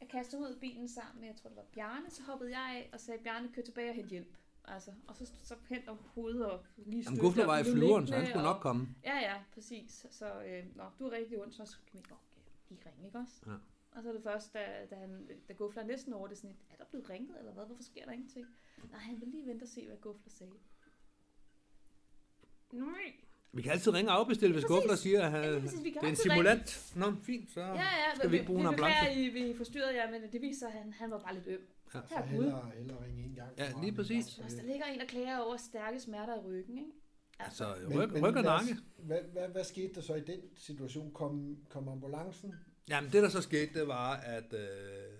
Jeg 0.00 0.08
kastede 0.08 0.42
ud 0.42 0.56
i 0.56 0.58
bilen 0.60 0.88
sammen 0.88 1.20
med, 1.20 1.28
jeg 1.28 1.36
tror 1.36 1.48
det 1.48 1.56
var 1.56 1.64
Bjarne, 1.74 2.10
så 2.10 2.22
hoppede 2.22 2.50
jeg 2.50 2.60
af 2.76 2.90
og 2.92 3.00
sagde, 3.00 3.22
Bjarne, 3.22 3.48
kør 3.54 3.62
tilbage 3.62 3.90
og 3.90 3.94
hent 3.94 4.08
hjælp. 4.08 4.36
Altså, 4.64 4.90
og 5.06 5.16
så, 5.16 5.32
så 5.42 5.54
hen 5.68 5.88
over 5.88 5.98
hovedet 6.14 6.46
og 6.46 6.66
lige 6.76 6.88
Jamen, 6.90 7.02
støtte 7.02 7.20
Gufler 7.20 7.44
og 7.44 7.48
var 7.48 7.58
i 7.58 7.64
flyveren, 7.64 8.06
så 8.06 8.14
han 8.16 8.26
skulle 8.26 8.48
og- 8.48 8.52
nok 8.54 8.62
komme. 8.62 8.88
Ja, 9.04 9.16
ja, 9.18 9.42
præcis. 9.54 10.06
Så, 10.10 10.42
øh, 10.42 10.76
nå, 10.76 10.84
du 10.98 11.06
er 11.06 11.10
rigtig 11.12 11.42
ondt, 11.42 11.54
så 11.54 11.64
skal 11.66 11.82
vi 11.92 11.98
okay, 11.98 12.14
lige 12.68 12.80
ringe, 12.86 13.06
ikke 13.06 13.18
også? 13.18 13.34
Ja. 13.46 13.52
Og 13.94 14.02
så 14.02 14.08
er 14.08 14.12
det 14.12 14.22
først, 14.22 14.54
da, 14.54 14.86
da, 14.90 14.94
han, 14.96 15.28
da 15.48 15.52
Gufler 15.52 15.82
er 15.82 15.86
næsten 15.86 16.12
over 16.12 16.28
det, 16.28 16.36
sådan 16.38 16.56
er 16.70 16.76
der 16.76 16.84
blevet 16.90 17.10
ringet, 17.10 17.38
eller 17.38 17.52
hvad? 17.52 17.64
Hvorfor 17.64 17.82
sker 17.82 18.04
der 18.04 18.12
ingenting? 18.12 18.46
Nej, 18.90 19.00
han 19.00 19.20
vil 19.20 19.28
lige 19.28 19.46
vente 19.46 19.62
og 19.62 19.68
se, 19.68 19.86
hvad 19.86 19.96
Gufler 19.96 20.30
sagde. 20.30 20.52
Nej. 22.72 23.12
Vi 23.52 23.62
kan 23.62 23.72
altid 23.72 23.92
ringe 23.92 24.10
og 24.10 24.18
afbestille, 24.18 24.52
hvis. 24.54 24.64
Gufler 24.64 24.94
siger, 24.94 25.22
at 25.26 25.32
Ja, 25.32 25.40
lige 25.40 25.56
øh, 25.56 25.62
præcis. 25.62 25.84
Vi 25.84 25.90
det 25.90 25.96
er 26.02 26.08
en 26.08 26.16
simulant. 26.16 26.92
Nå, 26.96 27.12
fint, 27.22 27.50
så 27.50 27.60
Ja, 27.60 27.74
ja, 27.74 28.14
skal 28.16 28.30
vi 28.30 28.36
ikke 28.36 28.46
bruge 28.46 28.60
en 28.60 28.66
ambulance. 28.66 28.98
Vi 29.14 29.30
beklager, 29.30 29.44
I, 29.46 29.48
vi 29.52 29.56
forstyrrede 29.56 29.94
jer, 29.96 30.10
men 30.10 30.32
det 30.32 30.40
viser 30.42 30.66
at 30.66 30.72
han, 30.72 30.92
han 30.92 31.10
var 31.10 31.18
bare 31.18 31.34
lidt 31.34 31.46
øm. 31.46 31.60
Så 31.92 32.00
Ja, 32.10 32.20
Gud. 32.20 32.26
hellere, 32.28 32.70
hellere 32.76 33.04
ringe 33.04 33.24
en 33.24 33.34
gang. 33.34 33.50
Ja, 33.58 33.72
lige 33.80 33.92
præcis. 33.94 34.34
end 34.36 34.44
Altså, 34.44 34.58
der 34.58 34.64
ligger 34.66 34.84
en, 34.86 34.98
der 34.98 35.06
klager 35.06 35.38
over 35.38 35.56
stærke 35.56 36.00
smerter 36.00 36.34
i 36.36 36.40
ryggen, 36.46 36.78
ikke? 36.78 36.90
Altså, 37.38 37.74
ryg, 37.74 38.08
Men- 38.12 38.24
ryg 38.26 38.36
og 38.36 38.42
nakke. 38.42 38.76
Hvad, 38.98 39.18
hvad, 39.32 39.48
hvad 39.48 39.64
skete 39.64 39.94
der 39.94 40.00
så 40.00 40.14
i 40.14 40.20
den 40.20 40.40
situation? 40.56 41.12
Kom, 41.12 41.56
kom 41.68 41.88
ambulancen? 41.88 42.54
Jamen, 42.88 43.12
det 43.12 43.22
der 43.22 43.28
så 43.28 43.42
skete, 43.42 43.74
det 43.74 43.88
var, 43.88 44.16
at 44.16 44.52
øh, 44.52 45.18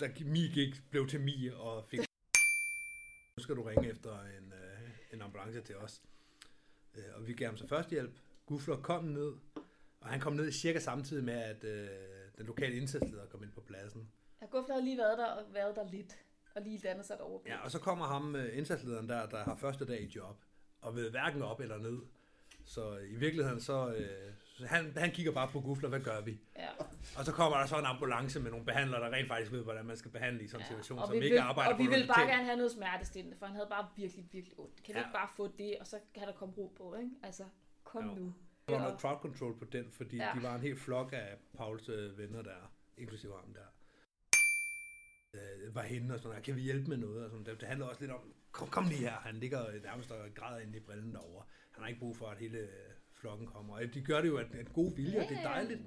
der 0.00 0.24
Mi 0.24 0.40
gik, 0.40 0.74
blev 0.90 1.08
til 1.08 1.20
Mi 1.20 1.50
og 1.56 1.84
fik... 1.84 2.00
Nu 3.36 3.42
skal 3.42 3.56
du 3.56 3.62
ringe 3.62 3.90
efter 3.90 4.20
en, 4.20 4.52
øh, 4.52 4.90
en 5.12 5.22
ambulance 5.22 5.60
til 5.60 5.76
os. 5.76 6.02
Øh, 6.94 7.04
og 7.14 7.26
vi 7.26 7.32
gav 7.32 7.48
ham 7.48 7.56
så 7.56 7.68
førstehjælp. 7.68 8.18
Gufler 8.46 8.76
kom 8.76 9.04
ned, 9.04 9.32
og 10.00 10.08
han 10.08 10.20
kom 10.20 10.32
ned 10.32 10.52
cirka 10.52 10.78
samtidig 10.78 11.24
med, 11.24 11.34
at 11.34 11.64
øh, 11.64 11.88
den 12.38 12.46
lokale 12.46 12.76
indsatsleder 12.76 13.26
kom 13.26 13.42
ind 13.42 13.52
på 13.52 13.60
pladsen. 13.60 14.08
Ja, 14.40 14.46
Gufler 14.46 14.74
har 14.74 14.82
lige 14.82 14.98
været 14.98 15.18
der 15.18 15.26
og 15.26 15.54
været 15.54 15.76
der 15.76 15.90
lidt, 15.90 16.18
og 16.54 16.62
lige 16.62 16.78
dannet 16.78 17.06
sig 17.06 17.14
et 17.14 17.20
overblik. 17.20 17.52
Ja, 17.52 17.58
og 17.58 17.70
så 17.70 17.78
kommer 17.78 18.06
ham, 18.06 18.36
øh, 18.36 18.58
indsatslederen 18.58 19.08
der, 19.08 19.26
der 19.26 19.44
har 19.44 19.56
første 19.56 19.84
dag 19.84 20.00
i 20.02 20.12
job, 20.16 20.36
og 20.80 20.96
ved 20.96 21.10
hverken 21.10 21.42
op 21.42 21.60
eller 21.60 21.78
ned. 21.78 21.98
Så 22.64 22.96
i 22.96 23.14
virkeligheden 23.14 23.60
så, 23.60 23.94
øh, 23.94 24.32
så 24.58 24.66
han, 24.66 24.92
han 24.96 25.10
kigger 25.10 25.32
bare 25.32 25.48
på 25.48 25.60
Gufler, 25.60 25.88
hvad 25.88 26.00
gør 26.00 26.20
vi? 26.20 26.40
ja. 26.56 26.68
Og 27.18 27.24
så 27.24 27.32
kommer 27.32 27.58
der 27.58 27.66
så 27.66 27.78
en 27.78 27.84
ambulance 27.84 28.40
med 28.40 28.50
nogle 28.50 28.66
behandlere, 28.66 29.00
der 29.00 29.10
rent 29.12 29.28
faktisk 29.28 29.52
ved, 29.52 29.62
hvordan 29.62 29.84
man 29.86 29.96
skal 29.96 30.10
behandle 30.10 30.44
i 30.44 30.48
sådan 30.48 30.60
en 30.60 30.62
ja. 30.62 30.68
situation, 30.68 30.98
og 30.98 31.06
som 31.06 31.12
vi 31.16 31.24
ikke 31.24 31.34
vil, 31.34 31.40
arbejder 31.40 31.72
Og 31.72 31.78
vi 31.78 31.84
på 31.84 31.90
vil 31.90 32.06
bare 32.06 32.26
gerne 32.26 32.44
have 32.44 32.56
noget 32.56 32.72
smertestillende, 32.72 33.36
for 33.38 33.46
han 33.46 33.54
havde 33.54 33.66
bare 33.70 33.88
virkelig, 33.96 34.24
virkelig 34.32 34.58
ondt. 34.58 34.82
Kan 34.82 34.94
vi 34.94 34.98
Ja. 34.98 35.04
ikke 35.04 35.12
bare 35.12 35.28
få 35.36 35.52
det, 35.58 35.76
og 35.80 35.86
så 35.86 35.98
kan 36.14 36.22
der 36.26 36.32
komme 36.32 36.54
ro 36.58 36.74
på, 36.76 36.94
ikke? 36.94 37.10
Altså, 37.22 37.44
kom 37.84 38.04
Jo. 38.08 38.14
nu. 38.14 38.34
Der 38.68 38.74
var 38.74 38.82
noget 38.82 39.00
crowd 39.00 39.18
control 39.22 39.58
på 39.58 39.64
den, 39.64 39.90
fordi 39.90 40.16
Ja. 40.16 40.30
de 40.36 40.42
var 40.42 40.54
en 40.54 40.60
hel 40.60 40.76
flok 40.76 41.12
af 41.12 41.36
Pauls 41.56 41.88
øh, 41.88 42.18
venner 42.18 42.42
der, 42.42 42.72
inklusive 42.96 43.32
ham 43.40 43.54
der. 43.54 43.66
Øh, 45.34 45.74
var 45.74 45.82
henne 45.82 46.14
og 46.14 46.18
sådan 46.20 46.28
noget, 46.30 46.44
kan 46.44 46.56
vi 46.56 46.60
hjælpe 46.60 46.88
med 46.88 46.96
noget? 46.96 47.24
Og 47.24 47.30
sådan. 47.30 47.46
Det, 47.46 47.60
det 47.60 47.68
handler 47.68 47.86
også 47.86 48.00
lidt 48.00 48.10
om, 48.12 48.32
kom, 48.52 48.68
kom 48.68 48.84
lige 48.84 49.00
her, 49.00 49.12
han 49.12 49.34
ligger 49.34 49.80
nærmest 49.82 50.10
og 50.10 50.28
græder 50.34 50.58
inde 50.60 50.76
i 50.76 50.80
brillen 50.80 51.14
derovre. 51.14 51.44
Han 51.70 51.82
har 51.82 51.88
ikke 51.88 52.00
brug 52.00 52.16
for, 52.16 52.26
at 52.26 52.38
hele 52.38 52.58
øh, 52.58 52.68
flokken 53.20 53.46
kommer. 53.46 53.74
Og 53.74 53.94
de 53.94 54.04
gør 54.04 54.20
det 54.20 54.28
jo 54.28 54.38
af 54.38 54.44
af 54.54 54.66
god 54.66 54.94
vilje, 54.96 55.18
og 55.20 55.28
det 55.28 55.36
er 55.36 55.40
Ja, 55.40 55.48
ja. 55.48 55.54
dejligt. 55.54 55.80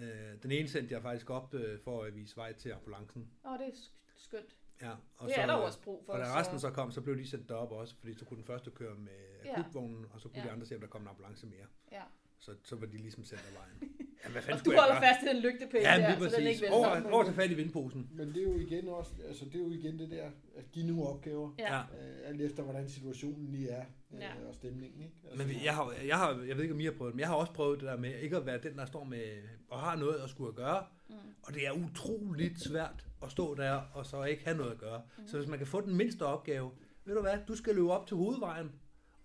Øh, 0.00 0.42
den 0.42 0.50
ene 0.50 0.68
sendte 0.68 0.94
jeg 0.94 1.02
faktisk 1.02 1.30
op 1.30 1.54
øh, 1.54 1.80
for 1.80 2.02
at 2.02 2.14
vise 2.14 2.36
vej 2.36 2.52
til 2.52 2.70
ambulancen. 2.72 3.30
Åh, 3.46 3.58
det 3.58 3.66
er 3.66 3.70
sk- 3.72 3.92
skønt. 4.16 4.56
Ja, 4.82 4.90
og 5.16 5.26
Det 5.28 5.34
så, 5.34 5.40
er 5.40 5.46
der 5.46 5.58
øh, 5.58 5.64
også 5.64 5.80
brug 5.82 6.02
for. 6.06 6.12
Og 6.12 6.18
da 6.18 6.40
resten 6.40 6.60
så 6.60 6.70
kom, 6.70 6.90
så 6.90 7.00
blev 7.00 7.16
de 7.18 7.26
sendt 7.28 7.48
derop 7.48 7.70
også, 7.72 7.94
fordi 7.96 8.14
så 8.14 8.24
kunne 8.24 8.36
den 8.36 8.46
første 8.46 8.70
køre 8.70 8.94
med 8.94 9.12
Ja. 9.44 9.60
akutvognen, 9.60 10.06
og 10.12 10.20
så 10.20 10.28
kunne 10.28 10.38
Ja. 10.40 10.46
de 10.46 10.50
andre 10.50 10.66
se, 10.66 10.74
om 10.74 10.80
der 10.80 10.88
kom 10.88 11.02
en 11.02 11.08
ambulance 11.08 11.46
mere. 11.46 11.66
Ja. 11.92 12.02
Så, 12.44 12.50
så 12.64 12.76
var 12.76 12.86
de 12.86 12.96
ligesom 12.96 13.24
sendt 13.24 13.42
af 13.48 13.54
vejen. 13.60 13.76
Ja, 14.24 14.30
hvad 14.30 14.42
fanden 14.42 14.60
Og 14.60 14.64
du 14.66 14.70
holder 14.80 15.00
fast 15.00 15.22
i 15.22 15.26
den 15.26 15.36
lygtepæl 15.42 15.80
Ja, 15.82 15.90
der, 15.90 15.96
lige 15.96 16.06
så 16.08 16.14
den 16.14 16.30
præcis. 16.30 16.46
ikke 16.48 16.62
vælter. 16.62 16.76
Over, 16.76 17.10
over 17.12 17.24
til 17.24 17.34
fat 17.34 17.50
i 17.50 17.54
vindposen. 17.54 18.10
Men 18.12 18.28
det 18.28 18.36
er 18.36 18.42
jo 18.42 18.56
igen 18.58 18.88
også, 18.88 19.10
altså 19.28 19.44
det 19.44 19.54
er 19.54 19.58
jo 19.58 19.70
igen 19.70 19.98
det 19.98 20.10
der, 20.10 20.24
at 20.56 20.64
give 20.72 20.86
nogle 20.86 21.02
opgaver, 21.02 21.50
Ja. 21.58 21.78
Øh, 21.80 21.84
alt 22.28 22.40
efter 22.40 22.62
hvordan 22.62 22.88
situationen 22.88 23.46
lige 23.48 23.68
er, 23.68 23.84
øh, 24.14 24.20
Ja. 24.20 24.30
og 24.48 24.54
stemningen, 24.54 25.02
ikke? 25.02 25.14
Altså, 25.30 25.46
Men 25.46 25.56
jeg 25.64 25.74
har, 25.74 25.94
jeg 26.06 26.18
har, 26.18 26.30
jeg 26.48 26.56
ved 26.56 26.62
ikke, 26.62 26.74
om 26.74 26.80
I 26.80 26.84
har 26.84 26.92
prøvet 26.92 27.10
det, 27.10 27.14
men 27.16 27.20
jeg 27.20 27.28
har 27.28 27.34
også 27.36 27.52
prøvet 27.52 27.80
det 27.80 27.88
der 27.88 27.96
med 27.96 28.18
ikke 28.20 28.36
at 28.36 28.46
være 28.46 28.58
den, 28.62 28.78
der 28.78 28.86
står 28.86 29.04
med 29.04 29.24
og 29.68 29.80
har 29.80 29.96
noget 29.96 30.14
at 30.14 30.30
skulle 30.30 30.52
gøre. 30.52 30.84
Mm. 31.08 31.14
Og 31.42 31.54
det 31.54 31.66
er 31.66 31.72
utroligt 31.72 32.60
svært 32.68 33.06
at 33.22 33.30
stå 33.30 33.54
der 33.54 33.80
og 33.94 34.06
så 34.06 34.24
ikke 34.24 34.44
have 34.44 34.56
noget 34.56 34.70
at 34.70 34.78
gøre. 34.78 35.02
Mm. 35.18 35.26
Så 35.26 35.36
hvis 35.38 35.48
man 35.48 35.58
kan 35.58 35.66
få 35.66 35.80
den 35.80 35.94
mindste 35.96 36.22
opgave, 36.22 36.70
ved 37.04 37.14
du 37.14 37.20
hvad, 37.20 37.38
du 37.48 37.56
skal 37.56 37.74
løbe 37.74 37.90
op 37.92 38.06
til 38.06 38.16
hovedvejen, 38.16 38.72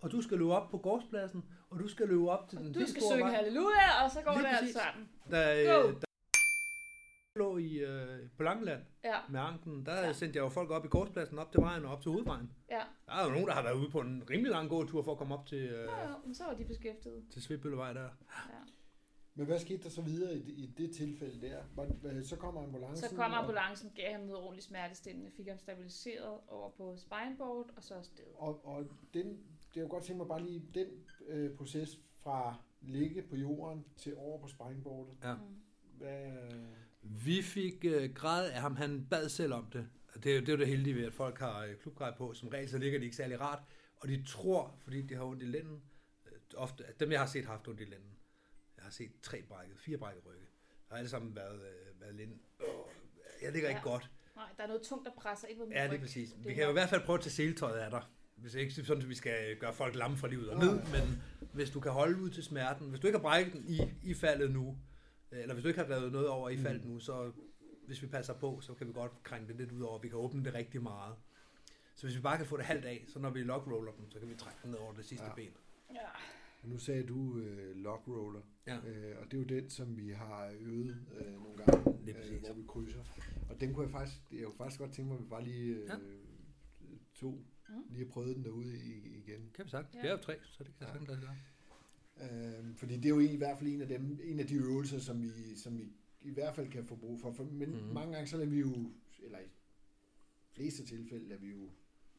og 0.02 0.12
du 0.12 0.22
skal 0.22 0.38
løbe 0.38 0.54
op 0.54 0.70
på 0.72 0.78
gårdspladsen, 0.78 1.44
og 1.70 1.80
du 1.80 1.88
skal 1.88 2.08
løbe 2.08 2.30
op 2.32 2.50
til 2.50 2.58
den 2.60 2.74
Du 2.74 2.86
skal 2.88 3.02
synge 3.12 3.32
halleluja, 3.32 4.04
og 4.04 4.12
så 4.12 4.22
går 4.22 4.32
Lige 4.32 4.44
det 4.44 4.58
alt 4.62 4.74
sammen. 4.74 5.10
Der, 5.32 5.82
Go! 5.84 5.88
der 5.92 6.06
lå 7.36 7.58
i, 7.58 7.74
øh, 7.78 8.30
på 8.38 8.44
Langeland 8.44 8.82
Ja, 9.04 9.18
med 9.30 9.40
anken, 9.40 9.86
der 9.86 10.00
Ja. 10.06 10.14
sendte 10.14 10.38
jeg 10.38 10.44
jo 10.44 10.50
folk 10.50 10.70
op 10.72 10.86
i 10.86 10.88
gårdspladsen, 10.88 11.40
op 11.40 11.52
til 11.52 11.62
vejen 11.62 11.86
og 11.86 11.92
op 11.92 12.02
til 12.02 12.12
hovedvejen. 12.12 12.50
ja. 12.72 12.82
Der 13.06 13.14
er 13.14 13.24
jo 13.26 13.30
nogen, 13.32 13.48
der 13.48 13.54
har 13.54 13.64
været 13.64 13.76
ude 13.76 13.90
på 13.90 14.00
en 14.00 14.24
rimelig 14.30 14.52
lang 14.52 14.70
gåtur 14.70 15.02
for 15.04 15.12
at 15.12 15.18
komme 15.18 15.34
op 15.36 15.46
til, 15.46 15.58
øh, 15.58 15.84
Ja, 15.86 16.02
ja, 16.10 16.16
men 16.26 16.36
så 16.36 16.44
var 16.44 16.54
de 16.54 16.66
beskæftiget. 16.66 17.24
til 17.34 17.42
Svibøllevej 17.42 17.94
der. 17.94 18.04
Ja. 18.04 18.10
Men 19.36 19.46
hvad 19.46 19.60
skete 19.60 19.84
der 19.84 19.90
så 19.90 20.02
videre 20.02 20.34
i 20.36 20.42
det, 20.42 20.54
i 20.54 20.74
det 20.78 20.96
tilfælde 20.96 21.42
der? 21.48 22.24
Så 22.24 22.36
kommer 22.36 22.64
ambulancen? 22.64 23.10
Så 23.10 23.16
kom 23.16 23.32
og- 23.32 23.38
ambulancen, 23.40 23.92
gav 23.96 24.12
ham 24.12 24.22
noget 24.22 24.38
ordentligt 24.44 24.66
smertestillende, 24.68 25.32
fik 25.38 25.48
ham 25.48 25.60
stabiliseret 25.60 26.38
over 26.48 26.70
på 26.70 26.96
spineboard, 26.98 27.70
og 27.78 27.84
så 27.84 27.94
afsted. 27.94 28.24
Og, 28.38 28.66
og 28.66 28.86
den, 29.14 29.40
det 29.74 29.78
er 29.78 29.82
jo 29.82 29.88
godt 29.90 30.04
tænke 30.04 30.18
mig 30.18 30.28
bare 30.28 30.44
lige, 30.44 30.66
den 30.74 30.88
øh, 31.28 31.56
proces 31.58 32.00
fra 32.24 32.56
ligge 32.82 33.22
på 33.22 33.36
jorden 33.36 33.86
til 33.98 34.16
over 34.18 34.42
på 34.42 34.48
springboardet. 34.48 35.18
Ja. 35.24 35.34
Mm. 35.36 35.42
Hvad, 35.98 36.32
Vi 37.02 37.42
fik 37.42 37.86
øh, 37.86 38.14
græd 38.14 38.50
af 38.50 38.62
ham, 38.62 38.76
han 38.76 39.08
bad 39.10 39.30
selv 39.30 39.54
om 39.54 39.66
det. 39.74 39.90
Det 40.24 40.32
er, 40.32 40.36
jo- 40.36 40.42
det 40.42 40.50
er 40.50 40.56
det 40.58 40.68
heldige 40.68 40.96
ved, 40.96 41.06
at 41.06 41.14
folk 41.14 41.40
har 41.40 41.66
øh, 41.66 41.76
klubgrej 41.76 42.18
på. 42.18 42.34
Som 42.34 42.50
regel 42.50 42.70
så 42.70 42.78
ligger 42.78 43.00
de 43.00 43.06
ikke 43.06 43.18
særlig 43.18 43.42
rart. 43.42 43.64
Og 43.98 44.08
de 44.08 44.24
tror, 44.24 44.76
fordi 44.84 45.02
de 45.02 45.16
har 45.16 45.24
ondt 45.24 45.44
i 45.44 45.46
lænden, 45.46 45.82
øh, 46.26 46.32
ofte, 46.58 46.86
at 46.86 47.00
dem 47.00 47.12
jeg 47.12 47.20
har 47.20 47.28
set 47.28 47.46
har 47.46 47.52
haft 47.52 47.68
ondt 47.68 47.82
i 47.82 47.84
lænden. 47.84 48.18
Jeg 48.78 48.84
har 48.84 48.92
set 48.92 49.12
tre 49.22 49.42
brækket, 49.42 49.80
fire 49.80 49.98
brækket 49.98 50.26
rygge. 50.26 50.46
Der 50.88 50.94
har 50.94 50.98
alle 50.98 51.10
sammen 51.10 51.36
været, 51.36 51.56
øh, 51.62 52.02
været 52.02 52.16
lænden. 52.16 52.42
Oh, 52.60 52.66
jeg 53.42 53.52
ligger 53.52 53.70
Ja. 53.70 53.76
ikke 53.76 53.90
godt. 53.90 54.12
Nej, 54.36 54.50
der 54.58 54.64
er 54.64 54.68
noget 54.68 54.82
tungt, 54.84 55.06
der 55.06 55.12
presser 55.18 55.48
ind 55.48 55.58
mod 55.58 55.68
min 55.68 55.78
Ja, 55.78 55.84
det 55.84 55.92
ryg. 55.92 55.96
er 55.98 56.02
præcis. 56.02 56.32
Det 56.32 56.46
Vi 56.48 56.54
kan 56.54 56.64
jo 56.64 56.70
i 56.70 56.74
hvert 56.74 56.90
fald 56.90 57.02
prøve 57.06 57.18
at 57.18 57.24
tage 57.24 57.32
seletøjet 57.32 57.80
af 57.80 57.92
dig. 57.92 58.04
Hvis 58.42 58.56
ikke 58.56 58.74
sådan, 58.74 59.02
at 59.04 59.10
vi 59.10 59.16
skal 59.16 59.58
gøre 59.60 59.74
folk 59.74 59.96
lamme 59.96 60.18
fra 60.18 60.28
livet 60.28 60.50
og 60.50 60.60
ned, 60.60 60.74
men 60.74 61.22
hvis 61.54 61.70
du 61.70 61.80
kan 61.80 61.92
holde 61.92 62.22
ud 62.22 62.30
til 62.30 62.44
smerten, 62.44 62.90
hvis 62.90 63.00
du 63.00 63.08
ikke 63.08 63.18
har 63.18 63.24
brækket 63.24 63.54
den 63.54 63.66
i, 63.68 63.80
i 64.04 64.14
faldet 64.14 64.52
nu, 64.52 64.78
eller 65.32 65.54
hvis 65.54 65.64
du 65.64 65.68
ikke 65.68 65.80
har 65.80 65.90
revet 65.96 66.12
noget 66.12 66.28
over 66.28 66.50
i 66.50 66.56
Mm. 66.56 66.62
faldet 66.64 66.86
nu, 66.86 67.00
så 67.00 67.32
hvis 67.88 68.02
vi 68.02 68.08
passer 68.08 68.34
på, 68.34 68.60
så 68.62 68.74
kan 68.74 68.88
vi 68.88 68.94
godt 68.94 69.12
krænge 69.24 69.48
det 69.48 69.56
lidt 69.56 69.72
ud 69.72 69.82
over. 69.82 70.00
Vi 70.00 70.08
kan 70.10 70.18
åbne 70.18 70.44
det 70.46 70.54
rigtig 70.54 70.82
meget. 70.84 71.16
Så 71.96 72.08
hvis 72.08 72.16
vi 72.18 72.22
bare 72.22 72.38
kan 72.38 72.46
få 72.46 72.58
det 72.58 72.66
halvt 72.66 72.86
af, 72.86 73.06
så 73.08 73.20
når 73.20 73.30
vi 73.30 73.44
lockroller 73.44 73.92
dem, 73.92 74.12
så 74.12 74.20
kan 74.20 74.30
vi 74.30 74.36
trække 74.36 74.60
den 74.64 74.72
ned 74.72 74.80
over 74.80 74.94
det 74.94 75.06
sidste 75.06 75.26
Ja. 75.26 75.30
ja. 75.30 75.36
ben. 75.36 75.52
Ja. 75.94 76.00
nu 76.64 76.78
sagde 76.78 77.04
du 77.04 77.38
øh, 77.40 77.76
lock 77.76 78.08
roller, 78.08 78.42
Ja. 78.68 78.76
øh, 78.78 79.16
og 79.22 79.26
det 79.32 79.34
er 79.34 79.38
jo 79.38 79.44
den, 79.62 79.70
som 79.70 79.98
vi 79.98 80.10
har 80.10 80.52
øvet 80.60 80.98
øh, 81.20 81.34
nogle 81.34 81.58
gange, 81.58 82.06
Lige 82.06 82.18
øh, 82.36 82.40
hvor 82.46 82.54
vi 82.54 82.64
krydser. 82.68 83.00
Og 83.50 83.62
den 83.62 83.74
kunne 83.74 83.84
jeg 83.86 83.92
faktisk, 83.92 84.18
jeg 84.32 84.44
kunne 84.46 84.58
faktisk 84.58 84.80
godt 84.80 84.92
tænke 84.94 85.10
mig, 85.10 85.18
at 85.18 85.24
vi 85.24 85.30
bare 85.30 85.44
lige 85.44 85.74
øh, 85.76 85.88
Ja. 85.90 85.96
to, 87.16 87.42
Mm. 87.70 87.84
lige 87.90 88.06
har 88.06 88.12
prøvet 88.12 88.36
den 88.36 88.44
derude 88.44 88.78
igen. 89.06 89.50
Kan 89.54 89.66
vi 89.66 89.70
sagt. 89.70 89.96
Ja. 89.96 90.02
Vi 90.02 90.08
er 90.08 90.12
jo 90.12 90.18
tre, 90.18 90.36
så 90.44 90.64
det 90.64 90.74
kan 90.78 90.88
Ja. 90.88 90.94
jeg 90.94 90.94
sagtens 90.94 91.10
lade 91.10 91.20
sig 91.20 91.28
gøre. 91.28 91.36
Øh, 92.60 92.76
fordi 92.76 92.96
det 92.96 93.06
er 93.06 93.10
jo 93.10 93.20
i 93.20 93.36
hvert 93.36 93.58
fald 93.58 93.70
en 93.70 93.82
af 93.82 93.88
dem, 93.88 94.20
en 94.24 94.40
af 94.40 94.48
de 94.48 94.56
øvelser, 94.56 95.00
som 95.00 95.24
vi, 95.24 95.56
som 95.56 95.78
vi 95.78 95.84
i 96.22 96.30
hvert 96.32 96.56
fald 96.56 96.70
kan 96.72 96.86
få 96.86 96.96
brug 96.96 97.20
for. 97.20 97.32
for 97.32 97.44
men 97.44 97.70
mm-hmm. 97.70 97.94
mange 97.94 98.14
gange 98.14 98.28
så 98.28 98.38
lader 98.38 98.50
vi 98.50 98.60
jo, 98.60 98.92
eller 99.24 99.40
i 99.40 99.50
fleste 100.52 100.86
tilfælde 100.86 101.28
lader 101.28 101.42
vi 101.42 101.50
jo 101.50 101.70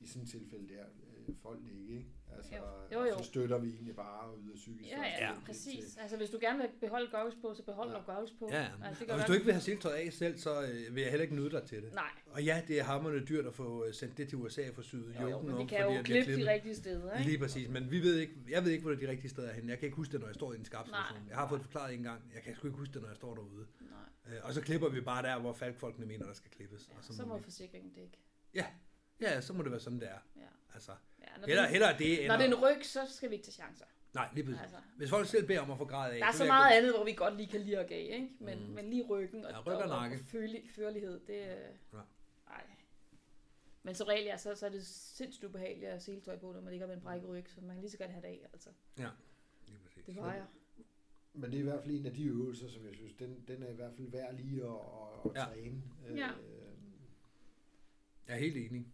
i 0.01 0.07
sådan 0.07 0.23
et 0.23 0.29
tilfælde 0.29 0.69
der 0.69 0.85
øh, 0.85 1.10
folk 1.43 1.59
ligge, 1.63 1.95
ikke? 1.95 2.07
Altså, 2.37 2.55
Jo. 2.57 2.63
Jo, 3.01 3.05
jo. 3.11 3.19
så 3.19 3.25
støtter 3.25 3.59
vi 3.59 3.69
egentlig 3.71 3.97
bare 3.97 4.21
og 4.21 4.39
yder 4.45 4.57
psykisk 4.57 4.91
Ja, 4.91 5.03
ja, 5.03 5.27
ja, 5.29 5.33
præcis. 5.47 5.85
til- 5.93 6.01
Altså, 6.01 6.17
hvis 6.17 6.31
du 6.31 6.39
gerne 6.41 6.59
vil 6.59 6.69
beholde 6.81 7.11
goggles 7.11 7.37
på, 7.43 7.55
så 7.55 7.63
behold 7.63 7.91
Ja. 7.91 7.97
ja. 7.97 8.03
goggles 8.13 8.33
på. 8.39 8.49
Ja, 8.53 8.63
ja. 8.63 8.69
Altså, 8.85 9.05
det 9.05 9.11
og 9.13 9.17
hvis 9.19 9.27
du 9.27 9.33
ikke 9.33 9.45
vil 9.45 9.55
have 9.55 9.63
seletøjet 9.63 9.95
af 9.97 10.13
selv, 10.13 10.39
så 10.39 10.63
øh, 10.63 10.95
vil 10.95 11.01
jeg 11.03 11.11
heller 11.11 11.23
ikke 11.23 11.35
nyde 11.35 11.51
dig 11.51 11.63
til 11.63 11.83
det. 11.83 11.93
Nej, 11.95 12.11
Og 12.27 12.45
ja, 12.45 12.63
det 12.69 12.79
er 12.81 12.85
hammerende 12.85 13.27
dyrt 13.27 13.47
at 13.47 13.55
få 13.55 13.85
øh, 13.87 13.95
sendt 13.95 14.19
det 14.19 14.29
til 14.29 14.39
USA 14.39 14.71
få 14.75 14.83
syet 14.83 15.15
jo, 15.17 15.23
jo, 15.23 15.29
joken 15.29 15.47
men 15.49 15.57
vi 15.57 15.63
om, 15.63 15.69
kan 15.69 15.79
fordi 15.83 15.95
jo 15.95 15.99
vi 16.01 16.05
klippe 16.05 16.37
de 16.37 16.53
rigtige 16.53 16.75
steder, 16.75 17.13
ikke? 17.19 17.31
Lige 17.31 17.39
præcis, 17.39 17.69
men 17.69 17.91
vi 17.91 18.01
ved 18.01 18.17
ikke, 18.19 18.35
jeg 18.49 18.65
ved 18.65 18.71
ikke, 18.71 18.83
hvor 18.85 18.95
de 18.95 19.09
rigtige 19.09 19.31
steder 19.31 19.49
er 19.49 19.53
henne. 19.55 19.71
Jeg 19.71 19.79
kan 19.79 19.87
ikke 19.87 19.97
huske 19.97 20.13
det, 20.13 20.21
når 20.21 20.27
jeg 20.29 20.35
står 20.35 20.53
i 20.53 20.57
en 20.57 20.65
situation. 20.65 20.95
Jeg 21.29 21.37
har 21.37 21.49
fået 21.49 21.59
det 21.59 21.65
forklaret 21.67 21.95
en 21.95 22.03
gang. 22.03 22.31
Jeg 22.35 22.43
kan 22.43 22.55
sgu 22.57 22.67
ikke 22.67 22.79
huske 22.79 22.95
det, 22.95 23.03
når 23.03 23.09
jeg 23.09 23.17
står 23.17 23.35
derude. 23.35 23.67
Nej. 23.81 24.37
Øh, 24.37 24.41
Og 24.45 24.55
så 24.55 24.61
klipper 24.61 24.89
vi 24.89 25.01
bare 25.01 25.23
der, 25.23 25.39
hvor 25.41 25.53
falkfolkene 25.53 26.07
mener, 26.07 26.27
der 26.27 26.35
skal 26.35 26.51
klippes. 26.51 26.89
Ja, 26.93 26.97
og 26.99 27.05
så 27.05 27.27
må 27.27 27.37
vi... 27.39 27.43
forsikringen 27.43 27.93
dække. 27.93 28.19
Ja, 29.21 29.41
så 29.41 29.53
må 29.53 29.63
det 29.63 29.71
være 29.71 29.81
sådan, 29.81 30.01
det 30.01 30.09
er. 30.09 30.19
Ja. 30.37 30.41
Altså, 30.75 30.93
Ja, 30.93 30.97
når, 31.39 31.47
heller, 31.47 31.63
det, 31.63 31.71
heller 31.71 31.97
det, 31.99 32.27
når 32.27 32.35
end 32.35 32.43
det 32.43 32.53
er 32.53 32.57
en 32.57 32.63
ryg, 32.77 32.85
så 32.87 33.01
skal 33.09 33.31
vi 33.31 33.35
ikke 33.35 33.45
tage 33.45 33.53
chancer. 33.53 33.85
Nej, 34.15 34.29
lige 34.35 34.45
præcis. 34.45 34.61
Altså, 34.61 34.77
Hvis 34.97 35.11
folk 35.11 35.27
selv 35.29 35.47
beder 35.47 35.61
om 35.61 35.71
at 35.71 35.79
få 35.79 35.85
grad 35.85 36.13
af, 36.13 36.19
der 36.19 36.27
er 36.27 36.33
så 36.33 36.45
meget 36.45 36.71
gå- 36.73 36.77
andet, 36.77 36.95
hvor 36.97 37.05
vi 37.05 37.13
godt 37.13 37.37
lige 37.37 37.47
kan 37.49 37.61
lide 37.61 37.79
at 37.79 37.89
gav, 37.89 37.99
ikke? 38.15 38.29
Men, 38.41 38.59
Mm. 38.67 38.75
men 38.75 38.91
lige 38.91 39.03
ryggen 39.07 39.45
og, 39.45 39.51
Ja, 39.51 39.61
ryg 39.61 39.75
og 39.75 39.83
og, 39.83 40.13
førlighed, 40.75 41.21
det 41.27 41.43
er... 41.51 41.55
Ja. 41.93 41.99
Ej. 42.51 42.65
Men 43.83 43.95
som 43.95 44.07
regel, 44.07 44.25
ja, 44.25 44.37
så, 44.37 44.55
så 44.55 44.67
er 44.67 44.71
det 44.71 44.87
sindssygt 44.87 45.45
ubehageligt 45.45 45.85
at 45.87 45.91
have 45.93 46.01
seletøj 46.01 46.37
på, 46.39 46.53
når 46.53 46.61
man 46.61 46.71
ligger 46.71 46.87
med 46.87 46.95
en 46.95 47.01
brækket 47.01 47.29
ryg, 47.29 47.45
så 47.49 47.61
man 47.61 47.71
kan 47.71 47.81
lige 47.81 47.91
så 47.91 47.99
godt 47.99 48.11
have 48.11 48.23
det 48.23 48.29
af, 48.29 48.49
altså. 48.53 48.69
Lige 48.97 49.79
præcis. 49.85 50.05
Det 50.07 50.17
vejer. 50.17 50.45
Men 51.35 51.51
det 51.51 51.55
er 51.57 51.61
i 51.61 51.65
hvert 51.65 51.83
fald 51.83 51.95
en 51.95 52.07
af 52.07 52.15
de 52.15 52.25
øvelser, 52.25 52.69
som 52.69 52.87
jeg 52.87 52.95
synes, 52.95 53.13
den, 53.15 53.45
den 53.49 53.63
er 53.63 53.69
i 53.69 53.75
hvert 53.75 53.93
fald 53.97 54.11
værd 54.11 54.35
lige 54.35 54.63
at, 54.63 54.69
at, 54.71 55.31
at 55.31 55.37
Ja. 55.37 55.45
træne. 55.45 55.83
Ja. 56.17 56.29
Øh, 56.29 56.73
Jeg 58.27 58.35
er 58.35 58.41
helt 58.41 58.57
enig. 58.57 58.87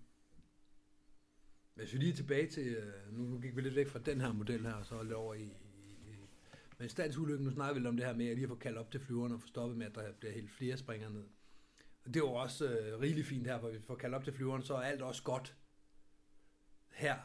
Hvis 1.76 1.92
vi 1.92 1.98
lige 1.98 2.12
er 2.12 2.16
tilbage 2.16 2.46
til, 2.46 2.66
øh, 2.66 3.18
nu, 3.18 3.40
gik 3.40 3.56
vi 3.56 3.60
lidt 3.60 3.76
væk 3.76 3.88
fra 3.88 3.98
den 3.98 4.20
her 4.20 4.32
model 4.32 4.66
her, 4.66 4.72
og 4.72 4.86
så 4.86 5.02
lidt 5.02 5.12
over 5.12 5.34
i, 5.34 5.42
i, 5.42 5.46
i 6.06 6.16
men 6.78 6.88
standsulykken, 6.88 7.46
nu 7.46 7.52
snakker 7.52 7.74
vi 7.74 7.80
lidt 7.80 7.88
om 7.88 7.96
det 7.96 8.06
her 8.06 8.14
med, 8.14 8.26
at 8.26 8.34
lige 8.34 8.44
at 8.44 8.48
få 8.48 8.54
kaldt 8.54 8.78
op 8.78 8.90
til 8.90 9.00
flyverne 9.00 9.34
og 9.34 9.40
få 9.40 9.46
stoppet 9.46 9.78
med, 9.78 9.86
at 9.86 9.94
der 9.94 10.12
bliver 10.12 10.32
helt 10.32 10.50
flere 10.50 10.76
springer 10.76 11.08
ned. 11.08 11.24
Og 12.04 12.14
det 12.14 12.22
var 12.22 12.28
også 12.28 12.68
øh, 12.68 13.00
rigeligt 13.00 13.26
fint 13.26 13.46
her, 13.46 13.58
hvor 13.58 13.70
vi 13.70 13.80
får 13.80 13.94
kaldt 13.94 14.14
op 14.14 14.24
til 14.24 14.32
flyverne, 14.32 14.64
så 14.64 14.74
er 14.74 14.80
alt 14.80 15.02
også 15.02 15.22
godt 15.22 15.56
her. 16.90 17.16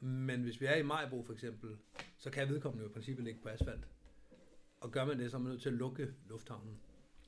Men 0.00 0.42
hvis 0.42 0.60
vi 0.60 0.66
er 0.66 0.76
i 0.76 0.82
Majbo 0.82 1.22
for 1.22 1.32
eksempel, 1.32 1.76
så 2.18 2.30
kan 2.30 2.48
vedkommende 2.48 2.84
jo 2.84 2.90
i 2.90 2.92
princippet 2.92 3.24
ligge 3.24 3.40
på 3.42 3.48
asfalt. 3.48 3.88
Og 4.80 4.90
gør 4.90 5.04
man 5.04 5.18
det, 5.18 5.30
så 5.30 5.36
er 5.36 5.40
man 5.40 5.50
nødt 5.50 5.62
til 5.62 5.68
at 5.68 5.74
lukke 5.74 6.14
lufthavnen. 6.28 6.80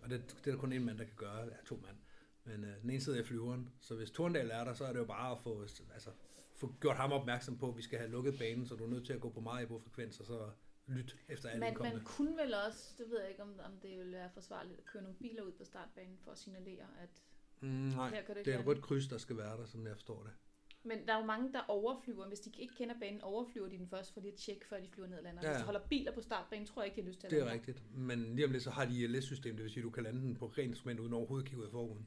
Og 0.03 0.11
det, 0.11 0.37
det 0.45 0.47
er 0.47 0.51
der 0.51 0.59
kun 0.59 0.73
en 0.73 0.85
mand, 0.85 0.99
der 0.99 1.05
kan 1.05 1.17
gøre, 1.17 1.51
er 1.51 1.65
to 1.67 1.81
mand. 1.87 1.97
Men 2.45 2.65
øh, 2.65 2.83
den 2.83 2.91
ene 2.91 3.01
sidder 3.01 3.21
i 3.21 3.25
flyveren, 3.25 3.69
så 3.81 3.95
hvis 3.95 4.11
Torndal 4.11 4.51
er 4.51 4.65
der, 4.65 4.75
så 4.75 4.85
er 4.85 4.93
det 4.93 4.99
jo 4.99 5.05
bare 5.05 5.33
at 5.33 5.39
få, 5.39 5.63
altså, 5.95 6.11
få 6.57 6.75
gjort 6.81 6.97
ham 6.97 7.13
opmærksom 7.13 7.59
på, 7.59 7.69
at 7.69 7.77
vi 7.77 7.83
skal 7.83 7.99
have 7.99 8.11
lukket 8.11 8.39
banen, 8.39 8.67
så 8.67 8.75
du 8.75 8.85
er 8.85 8.89
nødt 8.89 9.07
til 9.07 9.13
at 9.13 9.21
gå 9.21 9.31
på 9.31 9.41
Maribo-frekvens, 9.41 10.21
og 10.21 10.27
så 10.27 10.51
lytte 10.87 11.15
efter 11.29 11.49
alle 11.49 11.61
Man, 11.61 11.77
man 11.81 12.05
kunne 12.05 12.37
vel 12.37 12.55
også, 12.67 12.95
det 12.99 13.11
ved 13.11 13.21
jeg 13.21 13.31
ikke, 13.31 13.43
om, 13.43 13.61
om 13.65 13.73
det 13.83 13.99
ville 13.99 14.13
være 14.13 14.31
forsvarligt, 14.35 14.79
at 14.79 14.85
køre 14.85 15.03
nogle 15.03 15.19
biler 15.19 15.43
ud 15.43 15.53
på 15.53 15.65
startbanen 15.65 16.19
for 16.25 16.31
at 16.31 16.39
signalere, 16.39 16.87
at 17.03 17.23
Mm, 17.61 17.69
nej, 17.69 18.11
her 18.11 18.23
kan 18.23 18.37
ikke 18.37 18.51
det 18.51 18.55
er 18.55 18.61
et 18.61 18.67
rødt 18.67 18.83
kryds, 18.83 19.09
der 19.09 19.19
skal 19.19 19.37
være 19.37 19.57
der, 19.57 19.67
som 19.67 19.87
jeg 19.87 19.95
forstår 19.95 20.23
det. 20.23 20.33
Men 20.85 21.07
der 21.07 21.15
er 21.15 21.19
jo 21.19 21.25
mange, 21.25 21.53
der 21.53 21.61
overflyver. 21.69 22.29
Hvis 22.29 22.41
de 22.41 22.51
ikke 22.59 22.75
kender 22.75 22.95
banen, 23.01 23.21
overflyver 23.21 23.69
de 23.69 23.79
den 23.79 23.89
først 23.89 24.13
for 24.15 24.21
lige 24.21 24.33
at 24.33 24.39
tjekke, 24.39 24.67
før 24.67 24.81
de 24.81 24.89
flyver 24.89 25.09
ned 25.09 25.17
og 25.17 25.23
lander. 25.23 25.43
Ja, 25.43 25.49
Hvis 25.49 25.59
de 25.59 25.65
holder 25.65 25.81
biler 25.89 26.13
på 26.15 26.21
startbanen, 26.21 26.67
tror 26.67 26.83
jeg 26.83 26.87
ikke, 26.87 26.97
de 26.97 27.03
har 27.03 27.09
lyst 27.09 27.21
til 27.21 27.27
at 27.27 27.31
Det 27.31 27.39
er 27.39 27.45
lande. 27.45 27.59
rigtigt. 27.59 27.97
Men 27.97 28.35
lige 28.37 28.45
om 28.47 28.53
lidt, 28.53 28.63
så 28.63 28.71
har 28.71 28.85
de 28.85 29.03
ILS-system, 29.03 29.57
det 29.57 29.63
vil 29.63 29.71
sige, 29.73 29.81
at 29.81 29.85
du 29.85 29.91
kan 29.91 30.03
lande 30.03 30.21
den 30.21 30.35
på 30.37 30.47
rent 30.47 30.69
instrument 30.69 31.01
uden 31.01 31.13
overhovedet 31.13 31.45
at 31.45 31.49
kigge 31.49 31.61
ud 31.61 31.67
af 31.67 31.71
forruden. 31.71 32.07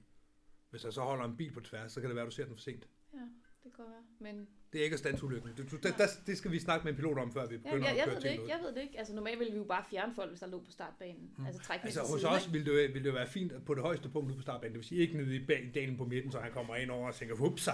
Hvis 0.76 0.82
der 0.82 0.92
så 0.92 1.02
holder 1.02 1.26
en 1.26 1.38
bil 1.38 1.52
på 1.52 1.60
tværs, 1.60 1.92
så 1.92 2.02
kan 2.02 2.10
det 2.10 2.16
være, 2.16 2.26
at 2.26 2.32
du 2.32 2.36
ser 2.36 2.46
den 2.46 2.54
for 2.56 2.62
sent. 2.62 2.88
Ja, 3.14 3.20
det 3.64 3.74
kan 3.76 3.84
være. 3.86 4.04
Men 4.20 4.48
Det 4.74 4.80
er 4.80 4.84
ikke 4.84 4.94
at 4.94 5.00
standsulykken. 5.00 5.50
Det, 5.58 5.72
du, 5.72 5.76
det, 5.76 5.96
der, 5.98 6.08
det 6.28 6.38
skal 6.38 6.52
vi 6.52 6.60
snakke 6.60 6.84
med 6.84 6.92
en 6.94 6.96
pilot 6.96 7.18
om, 7.18 7.32
før 7.32 7.46
vi 7.48 7.56
ja, 7.56 7.62
begynder 7.62 7.88
jeg, 7.88 7.98
jeg 7.98 8.04
at 8.04 8.10
ved 8.10 8.14
køre 8.14 8.16
det 8.16 8.22
ting 8.22 8.32
ikke. 8.34 8.44
ud. 8.44 8.50
Jeg 8.50 8.60
ved 8.64 8.76
det 8.76 8.82
ikke. 8.82 8.98
Altså 8.98 9.14
normalt 9.16 9.40
ville 9.40 9.52
vi 9.54 9.58
jo 9.58 9.64
bare 9.64 9.84
fjerne 9.90 10.16
folk, 10.16 10.30
hvis 10.30 10.40
der 10.40 10.48
lå 10.48 10.60
på 10.64 10.72
startbanen. 10.72 11.32
Mm. 11.38 11.46
Altså 11.46 11.62
trække 11.62 11.86
Altså 11.86 12.02
hos 12.02 12.22
siden, 12.22 12.36
os 12.36 12.54
ville 12.54 12.66
det, 12.74 12.94
ville 12.94 13.06
det 13.06 13.14
være 13.14 13.28
fint 13.28 13.52
at 13.52 13.66
på 13.66 13.74
det 13.74 13.82
højeste 13.84 14.10
punkt 14.10 14.28
ude 14.30 14.36
på 14.36 14.42
startbanen. 14.42 14.74
Det 14.74 14.80
vil 14.80 14.86
sige 14.88 15.02
ikke 15.02 15.18
nede 15.18 15.36
i 15.36 15.40
ba- 15.40 15.72
dalen 15.72 15.98
på 15.98 16.06
midten, 16.06 16.32
så 16.32 16.40
han 16.40 16.52
kommer 16.52 16.76
ind 16.76 16.92
over 16.92 17.08
og 17.08 17.16
tænker, 17.16 17.36
hups 17.36 17.70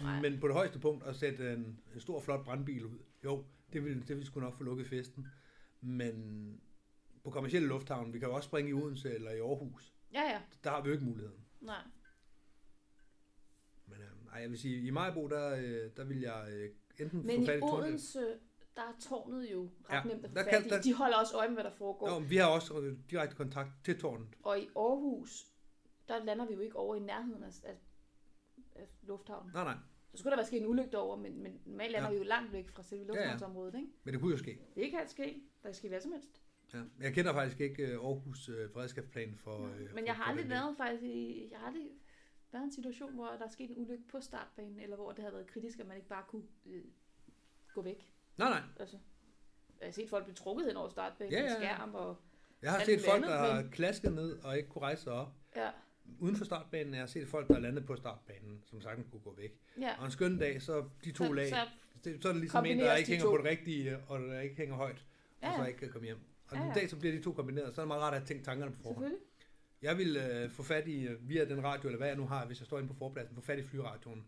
Nej. 0.00 0.20
Men 0.20 0.40
på 0.40 0.46
det 0.46 0.54
højeste 0.54 0.78
punkt 0.78 1.04
at 1.04 1.16
sætte 1.16 1.52
en, 1.52 1.78
en 1.94 2.00
stor, 2.00 2.20
flot 2.20 2.44
brandbil 2.44 2.84
ud. 2.84 2.98
Jo, 3.24 3.44
det 3.72 3.84
vil, 3.84 4.08
det 4.08 4.16
vil 4.16 4.26
sgu 4.26 4.40
nok 4.40 4.56
få 4.56 4.64
lukket 4.64 4.86
festen. 4.86 5.26
Men 5.80 6.60
på 7.24 7.30
kommersielle 7.30 7.68
lufthavn, 7.68 8.12
vi 8.12 8.18
kan 8.18 8.28
jo 8.28 8.34
også 8.34 8.46
springe 8.46 8.70
i 8.70 8.72
Odense 8.72 9.14
eller 9.14 9.30
i 9.30 9.38
Aarhus. 9.38 9.92
Ja, 10.12 10.22
ja. 10.22 10.38
Der 10.64 10.70
har 10.70 10.82
vi 10.82 10.88
jo 10.88 10.92
ikke 10.92 11.04
muligheden. 11.04 11.38
Nej. 11.60 11.76
Ej, 14.34 14.40
jeg 14.40 14.50
vil 14.50 14.58
sige, 14.58 14.86
i 14.86 14.90
Majbo, 14.90 15.28
der, 15.28 15.56
øh, 15.56 15.90
der 15.96 16.04
vil 16.04 16.20
jeg 16.20 16.46
øh, 16.52 16.70
enten 17.00 17.26
Men 17.26 17.40
få 17.40 17.46
fat 17.46 17.58
i. 17.58 17.62
Odense, 17.62 18.18
der 18.76 18.82
er 18.82 18.94
tårnet 19.00 19.52
jo 19.52 19.70
ret 19.90 19.94
Ja, 19.96 20.02
nemt 20.14 20.24
at 20.24 20.30
få 20.30 20.34
der 20.36 20.42
kan- 20.44 20.68
der- 20.68 20.82
De 20.82 20.94
holder 20.94 21.16
også 21.16 21.36
øje 21.36 21.48
med, 21.48 21.56
hvad 21.56 21.64
der 21.64 21.70
foregår. 21.76 22.08
Jo, 22.08 22.18
vi 22.28 22.36
har 22.36 22.46
også 22.46 22.80
øh, 22.80 22.96
direkte 23.10 23.36
kontakt 23.36 23.70
til 23.84 23.98
tårnet. 24.00 24.26
Og 24.42 24.58
i 24.58 24.68
Aarhus, 24.76 25.46
der 26.08 26.24
lander 26.24 26.46
vi 26.46 26.54
jo 26.54 26.60
ikke 26.60 26.76
over 26.76 26.96
i 26.96 26.98
nærheden 27.00 27.42
af, 27.42 27.52
af, 27.64 27.76
af 28.74 28.86
lufthavnen. 29.02 29.50
Nej, 29.54 29.64
nej, 29.64 29.74
Så 30.12 30.18
skulle 30.18 30.30
der 30.30 30.36
være 30.36 30.46
sket 30.46 30.60
en 30.60 30.66
ulykke 30.66 30.98
over, 30.98 31.16
men, 31.16 31.42
men 31.42 31.60
normalt 31.66 31.92
lander 31.92 32.08
Ja. 32.08 32.12
vi 32.12 32.18
jo 32.18 32.24
langt 32.24 32.52
væk 32.52 32.70
fra 32.70 32.82
selve 32.82 33.02
ja. 33.04 33.08
lufthavnsområdet, 33.08 33.74
ikke? 33.74 33.88
men 34.04 34.14
det 34.14 34.20
kunne 34.22 34.32
jo 34.32 34.38
ske. 34.38 34.58
Det 34.74 34.90
kan 34.90 35.08
ske. 35.08 35.42
Der 35.62 35.68
kan 35.68 35.74
ske 35.74 35.88
hvad 35.88 36.00
som 36.00 36.12
helst. 36.12 36.42
Ja. 36.74 36.82
Jeg 37.00 37.12
kender 37.14 37.32
faktisk 37.32 37.60
ikke 37.60 37.86
Aarhus 37.86 38.48
øh, 38.48 38.70
beredskabsplan 38.70 39.34
for... 39.36 39.66
Ja. 39.66 39.74
Øh, 39.74 39.80
Men 39.80 39.88
for- 39.90 40.00
jeg 40.06 40.14
har 40.14 40.24
aldrig 40.24 40.48
været 40.48 40.76
faktisk 40.76 41.02
i, 41.02 41.48
jeg 41.50 41.58
har 41.58 41.66
aldrig 41.66 41.86
været 42.54 42.64
en 42.64 42.72
situation, 42.72 43.14
hvor 43.14 43.26
der 43.26 43.44
er 43.44 43.48
sket 43.50 43.70
en 43.70 43.78
ulykke 43.78 44.04
på 44.08 44.20
startbanen, 44.20 44.80
eller 44.80 44.96
hvor 44.96 45.12
det 45.12 45.18
havde 45.18 45.34
været 45.34 45.46
kritisk, 45.46 45.78
at 45.80 45.86
man 45.86 45.96
ikke 45.96 46.08
bare 46.08 46.24
kunne 46.28 46.42
øh, 46.66 46.82
gå 47.74 47.82
væk. 47.82 48.12
Nej, 48.36 48.48
nej. 48.50 48.62
Altså, 48.80 48.96
jeg 49.80 49.86
har 49.86 49.92
set 49.92 50.10
folk 50.10 50.24
blive 50.24 50.34
trukket 50.34 50.66
hen 50.66 50.76
over 50.76 50.88
startbanen 50.88 51.32
Ja, 51.32 51.38
ja, 51.40 51.44
ja, 51.44 51.54
skærm, 51.54 51.94
og 51.94 52.16
Jeg 52.62 52.72
har 52.72 52.84
set 52.84 53.00
folk, 53.08 53.22
der 53.24 53.36
har 53.36 53.62
klasket 53.72 54.12
ned 54.12 54.38
og 54.44 54.56
ikke 54.56 54.68
kunne 54.68 54.82
rejse 54.82 55.02
sig 55.02 55.12
op. 55.12 55.32
ja, 55.56 55.70
Uden 56.20 56.36
for 56.36 56.44
startbanen, 56.44 56.92
jeg 56.94 57.02
har 57.02 57.06
set 57.06 57.28
folk, 57.28 57.48
der 57.48 57.54
er 57.54 57.58
landet 57.60 57.86
på 57.86 57.96
startbanen, 57.96 58.62
som 58.66 58.80
sagtens 58.80 59.06
kunne 59.10 59.20
gå 59.20 59.34
væk. 59.34 59.60
ja. 59.80 59.98
Og 59.98 60.04
en 60.04 60.10
skøn 60.10 60.38
dag, 60.38 60.62
så 60.62 60.84
de 61.04 61.12
to 61.12 61.24
så, 61.24 61.32
lag, 61.32 61.48
så, 61.48 61.56
det, 62.04 62.22
så 62.22 62.28
er 62.28 62.32
det 62.32 62.40
ligesom 62.40 62.64
en, 62.64 62.78
der 62.78 62.94
ikke 62.96 63.06
de 63.06 63.10
hænger 63.12 63.24
to. 63.26 63.30
på 63.30 63.36
det 63.36 63.44
rigtige, 63.46 63.98
og 64.08 64.20
der 64.20 64.40
ikke 64.40 64.56
hænger 64.56 64.74
højt, 64.76 65.04
ja, 65.42 65.48
og 65.50 65.54
så 65.58 65.64
ikke 65.66 65.78
kan 65.78 65.88
komme 65.90 66.04
hjem. 66.06 66.18
Og 66.48 66.56
Ja, 66.56 66.62
en 66.62 66.68
ja. 66.68 66.74
dag, 66.74 66.90
så 66.90 66.96
bliver 66.98 67.14
de 67.16 67.22
to 67.22 67.32
kombineret, 67.32 67.74
så 67.74 67.80
er 67.80 67.84
det 67.84 67.88
meget 67.88 68.02
rart 68.02 68.14
at 68.14 68.26
tænkt 68.26 68.44
tankerne 68.44 68.72
på 68.72 68.76
forhånd. 68.82 68.96
selvfølgelig. 68.96 69.20
Jeg 69.84 69.98
vil 69.98 70.16
øh, 70.16 70.50
få 70.50 70.62
fat 70.62 70.88
i, 70.88 71.06
øh, 71.06 71.28
via 71.28 71.44
den 71.44 71.64
radio, 71.64 71.88
eller 71.88 71.98
hvad 71.98 72.08
jeg 72.08 72.16
nu 72.16 72.26
har, 72.26 72.46
hvis 72.46 72.60
jeg 72.60 72.66
står 72.66 72.78
inde 72.78 72.88
på 72.88 72.94
forpladsen, 72.94 73.34
få 73.34 73.40
fat 73.40 73.58
i 73.58 73.62
flyradioen. 73.62 74.24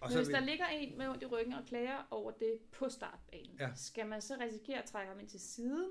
Og 0.00 0.08
Men 0.08 0.16
hvis 0.16 0.28
vil, 0.28 0.34
der 0.34 0.40
ligger 0.40 0.66
en 0.66 0.98
med 0.98 1.08
ondt 1.08 1.22
i 1.22 1.26
ryggen 1.26 1.52
og 1.54 1.64
klager 1.66 2.06
over 2.10 2.30
det 2.30 2.58
på 2.72 2.88
startbanen, 2.88 3.56
Ja. 3.60 3.70
skal 3.76 4.06
man 4.06 4.20
så 4.22 4.34
risikere 4.40 4.78
at 4.78 4.84
trække 4.84 5.08
ham 5.12 5.20
ind 5.20 5.28
til 5.28 5.40
siden 5.40 5.88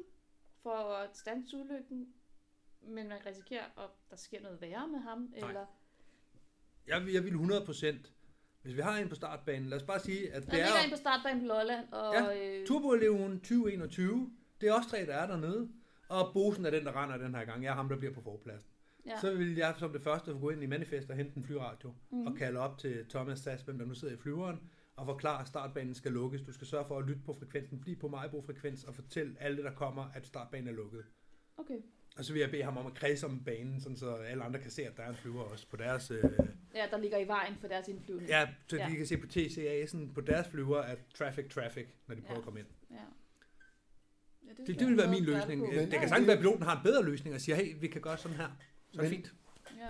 for 0.64 0.94
at 0.96 1.18
standse 1.18 1.58
ulykken, 1.58 2.08
men 2.82 3.08
man 3.08 3.18
risikerer, 3.26 3.64
at 3.78 3.90
der 4.10 4.16
sker 4.16 4.42
noget 4.42 4.62
værre 4.62 4.88
med 4.88 5.00
ham, 5.00 5.18
Nej. 5.40 5.50
eller... 5.50 5.66
jeg, 6.88 7.14
jeg 7.14 7.24
vil 7.24 7.32
100%, 7.34 7.96
hvis 8.62 8.76
vi 8.76 8.82
har 8.82 8.98
en 8.98 9.10
på 9.10 9.16
startbanen, 9.16 9.70
lad 9.70 9.78
os 9.78 9.84
bare 9.84 10.00
sige, 10.00 10.28
at 10.34 10.34
Der 10.34 10.40
det 10.50 10.54
ligger 10.54 10.68
er 10.80 10.84
en 10.84 10.90
på 10.92 10.96
startbanen 10.98 11.40
på 11.42 11.46
Lolland, 11.48 11.92
og... 11.92 12.14
Ja, 12.14 12.60
øh, 12.60 12.68
Turboeleven 12.68 13.40
2021, 13.40 14.32
det 14.62 14.70
er 14.70 14.74
også 14.74 14.90
tre, 14.90 15.06
der 15.06 15.14
er 15.16 15.28
dernede. 15.28 15.70
Og 16.08 16.34
Bosen 16.34 16.66
er 16.66 16.70
den, 16.70 16.86
der 16.86 17.04
render 17.04 17.18
den 17.18 17.36
her 17.36 17.46
gang. 17.46 17.64
Jeg 17.64 17.70
er 17.72 17.76
ham, 17.76 17.90
der 17.90 17.98
bliver 17.98 18.14
på 18.14 18.22
forpladsen. 18.22 18.71
Ja. 19.06 19.20
Så 19.22 19.34
vil 19.36 19.56
jeg 19.56 19.76
som 19.78 19.92
det 19.94 20.02
første 20.02 20.32
gå 20.34 20.50
ind 20.50 20.64
i 20.64 20.66
manifest 20.66 21.10
og 21.10 21.16
hente 21.16 21.38
en 21.38 21.44
flyradio. 21.44 21.94
Mhm. 22.12 22.28
og 22.28 22.36
kalde 22.36 22.60
op 22.60 22.78
til 22.78 23.06
Thomas 23.10 23.40
Sass, 23.40 23.64
hvem 23.64 23.78
der 23.78 23.86
nu 23.86 23.94
sidder 23.94 24.14
i 24.14 24.18
flyveren, 24.18 24.60
og 24.96 25.06
forklare, 25.06 25.42
at 25.42 25.48
startbanen 25.48 25.96
skal 25.96 26.12
lukkes. 26.12 26.42
Du 26.42 26.52
skal 26.54 26.68
sørge 26.68 26.86
for 26.88 26.98
at 26.98 27.06
lytte 27.06 27.22
på 27.26 27.34
frekvensen, 27.34 27.80
blive 27.80 27.96
på 27.96 28.08
Majbo-frekvens, 28.08 28.84
og 28.84 28.96
fortælle 28.96 29.36
alle, 29.40 29.64
der 29.64 29.72
kommer, 29.74 30.12
at 30.14 30.28
startbanen 30.28 30.68
er 30.68 30.72
lukket. 30.72 31.04
Okay. 31.58 31.78
Og 32.18 32.26
så 32.26 32.34
vil 32.34 32.40
jeg 32.40 32.52
bede 32.52 32.64
ham 32.64 32.78
om 32.78 32.86
at 32.86 32.94
kredse 32.94 33.26
om 33.28 33.44
banen, 33.44 33.82
sådan 33.82 33.96
så 33.98 34.16
alle 34.16 34.44
andre 34.44 34.60
kan 34.60 34.72
se, 34.72 34.82
at 34.88 34.98
der 34.98 35.04
er 35.04 35.10
en 35.10 35.16
flyver 35.16 35.42
også 35.44 35.68
på 35.70 35.78
deres... 35.78 36.12
Øh, 36.12 36.24
Ja, 36.76 36.86
der 36.92 36.98
ligger 36.98 37.18
i 37.18 37.28
vejen 37.28 37.54
for 37.62 37.68
deres 37.68 37.88
indflyvning. 37.88 38.30
ja, 38.30 38.48
så 38.68 38.78
Ja. 38.78 38.88
de 38.90 38.96
kan 38.96 39.06
se 39.08 39.18
på 39.18 39.26
TCA'en 39.34 40.14
på 40.14 40.22
deres 40.22 40.48
flyver, 40.48 40.78
at 40.78 41.00
traffic, 41.16 41.50
traffic, 41.50 41.86
når 42.08 42.16
de 42.16 42.22
prøver 42.22 42.34
Ja. 42.34 42.38
at 42.40 42.44
komme 42.46 42.60
ind. 42.60 42.68
Ja. 42.92 42.96
Ja, 42.96 43.02
Det, 44.50 44.66
skal 44.66 44.80
det 44.80 44.88
vil 44.88 44.98
være 44.98 45.10
min 45.10 45.24
løsning. 45.24 45.62
Det 45.72 45.90
kan 46.00 46.10
sagtens 46.10 46.28
være, 46.28 46.36
at 46.38 46.40
piloten 46.42 46.64
har 46.64 46.78
en 46.78 46.84
bedre 46.84 47.06
løsning 47.06 47.36
og 47.36 47.42
siger, 47.42 47.56
hey, 47.56 47.76
vi 47.80 47.88
kan 47.88 48.02
gøre 48.02 48.18
sådan 48.18 48.38
her. 48.38 48.50
Så 48.94 49.02
er 49.02 49.06
det 49.06 49.10
fint. 49.16 49.34
Ja. 49.78 49.88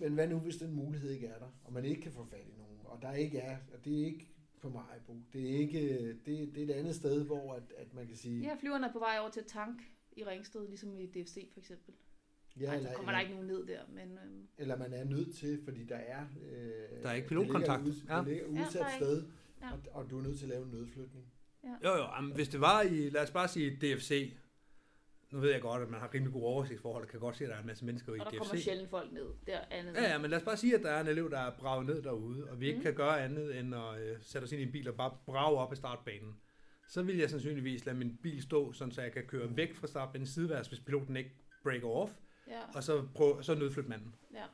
Men 0.00 0.12
hvad 0.14 0.28
nu, 0.28 0.38
hvis 0.38 0.56
den 0.56 0.72
mulighed 0.74 1.10
ikke 1.10 1.26
er 1.26 1.38
der, 1.38 1.48
og 1.64 1.72
man 1.72 1.84
ikke 1.84 2.00
kan 2.02 2.12
få 2.12 2.24
fat 2.24 2.46
i 2.46 2.58
nogen, 2.58 2.78
og 2.84 2.98
der 3.02 3.12
ikke 3.12 3.38
er, 3.38 3.56
og 3.72 3.84
det 3.84 4.00
er 4.00 4.04
ikke 4.06 4.28
på 4.60 4.68
Majbo, 4.68 5.16
det 5.32 5.50
er 5.50 5.58
ikke, 5.58 6.08
det, 6.26 6.54
det 6.54 6.58
er 6.58 6.64
et 6.64 6.70
andet 6.70 6.94
sted, 6.94 7.24
hvor 7.24 7.54
at, 7.54 7.62
at 7.76 7.94
man 7.94 8.06
kan 8.06 8.16
sige, 8.16 8.40
ja, 8.42 8.54
flyverne 8.60 8.86
er 8.86 8.92
på 8.92 8.98
vej 8.98 9.16
over 9.20 9.30
til 9.30 9.42
tank 9.46 9.82
i 10.16 10.24
Ringsted, 10.24 10.68
ligesom 10.68 10.98
i 11.00 11.06
DFC 11.06 11.48
for 11.52 11.60
eksempel. 11.60 11.94
ja, 12.60 12.70
Ja, 12.72 12.76
eller, 12.76 12.92
kommer 12.94 13.12
der 13.12 13.20
ikke 13.20 13.32
nogen 13.32 13.46
ned 13.46 13.66
der, 13.66 13.80
men... 13.88 14.18
Øhm, 14.24 14.48
eller 14.58 14.76
man 14.78 14.92
er 14.92 15.04
nødt 15.04 15.34
til, 15.36 15.60
fordi 15.64 15.84
der 15.84 15.96
er, 15.96 16.20
øh, 16.50 17.02
Der 17.02 17.08
er 17.08 17.12
ikke 17.14 17.22
det 17.24 17.28
pilotkontakt. 17.28 17.84
ligger, 17.84 18.02
ud, 18.02 18.06
Ja. 18.08 18.18
det 18.18 18.26
ligger 18.26 18.44
Ja, 18.44 18.50
udsat 18.66 18.72
der 18.80 18.84
er 18.86 18.94
ikke- 18.94 19.04
sted, 19.04 19.24
ja. 19.62 19.72
og, 19.72 19.78
og 19.92 20.10
du 20.10 20.18
er 20.18 20.22
nødt 20.22 20.38
til 20.38 20.44
at 20.44 20.48
lave 20.50 20.64
en 20.64 20.70
nødflytning. 20.70 21.26
Jo, 21.64 21.90
jo, 21.96 22.04
jamen, 22.16 22.34
hvis 22.34 22.48
det 22.48 22.60
var 22.60 22.82
i, 22.82 23.10
lad 23.10 23.22
os 23.22 23.30
bare 23.30 23.48
sige 23.48 23.70
DFC, 23.76 24.32
nu 25.32 25.40
ved 25.40 25.50
jeg 25.52 25.60
godt, 25.60 25.82
at 25.82 25.88
man 25.90 26.00
har 26.00 26.10
rimelig 26.14 26.32
gode 26.32 26.44
oversigtsforhold, 26.44 27.02
og 27.04 27.08
kan 27.10 27.20
godt 27.20 27.36
se, 27.36 27.44
at 27.44 27.50
der 27.50 27.56
er 27.56 27.60
en 27.60 27.66
masse 27.66 27.84
mennesker 27.84 28.14
i 28.14 28.18
og 28.18 28.24
der 28.32 28.38
kommer 28.38 28.54
DFC. 28.54 28.64
sjældent 28.64 28.90
folk 28.90 29.12
ned 29.12 29.26
der 29.46 29.60
andet. 29.70 29.94
Ja, 29.94 30.02
ja, 30.02 30.18
men 30.18 30.30
lad 30.30 30.38
os 30.38 30.44
bare 30.44 30.56
sige, 30.56 30.74
at 30.74 30.82
der 30.82 30.90
er 30.90 31.00
en 31.00 31.06
elev, 31.06 31.30
der 31.30 31.38
er 31.38 31.50
braget 31.58 31.86
ned 31.86 32.02
derude, 32.02 32.50
og 32.50 32.60
vi 32.60 32.66
ikke 32.66 32.78
Mm. 32.78 32.82
kan 32.82 32.94
gøre 32.94 33.20
andet 33.24 33.58
end 33.58 33.74
at 33.74 34.00
øh, 34.00 34.16
sætte 34.20 34.44
os 34.44 34.52
ind 34.52 34.60
i 34.60 34.64
en 34.64 34.72
bil 34.72 34.88
og 34.88 34.94
bare 34.94 35.16
brage 35.26 35.58
op 35.58 35.70
af 35.70 35.76
startbanen. 35.76 36.36
Så 36.88 37.02
vil 37.02 37.16
jeg 37.18 37.30
sandsynligvis 37.30 37.86
lade 37.86 37.96
min 37.98 38.16
bil 38.22 38.42
stå, 38.42 38.72
sådan 38.72 38.92
så 38.92 39.02
jeg 39.02 39.12
kan 39.12 39.22
køre 39.26 39.56
væk 39.56 39.74
fra 39.74 39.86
startbanen 39.86 40.26
sideværs, 40.26 40.66
hvis 40.68 40.80
piloten 40.80 41.16
ikke 41.16 41.30
breaker 41.62 41.88
off, 41.88 42.12
Ja, 42.48 42.60
og 42.74 42.82
så, 42.82 43.06
prøve, 43.14 43.42
så 43.42 43.54
nødflytte 43.54 43.90
manden. 43.90 44.14
ja. 44.34 44.44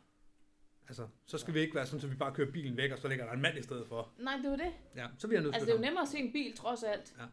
Altså, 0.88 1.06
så 1.26 1.38
skal 1.38 1.54
vi 1.54 1.60
ikke 1.60 1.74
være 1.74 1.86
sådan, 1.86 2.00
så 2.00 2.06
vi 2.06 2.16
bare 2.16 2.34
kører 2.34 2.50
bilen 2.52 2.76
væk, 2.76 2.90
og 2.92 2.98
så 2.98 3.08
ligger 3.08 3.24
der 3.26 3.32
en 3.32 3.42
mand 3.42 3.58
i 3.58 3.62
stedet 3.62 3.86
for. 3.88 4.12
Nej, 4.18 4.36
det 4.42 4.50
var 4.50 4.56
det. 4.56 4.72
Ja, 4.96 5.06
så 5.18 5.26
vil 5.26 5.34
jeg 5.34 5.42
nødflytte 5.42 5.54
Altså, 5.56 5.66
det 5.66 5.72
er 5.72 5.76
jo 5.76 5.84
nemmere 5.84 6.02
at 6.02 6.08
se 6.08 6.18
en 6.18 6.32
bil, 6.32 6.56
trods 6.56 6.82
alt, 6.82 7.14
Ja. 7.18 7.24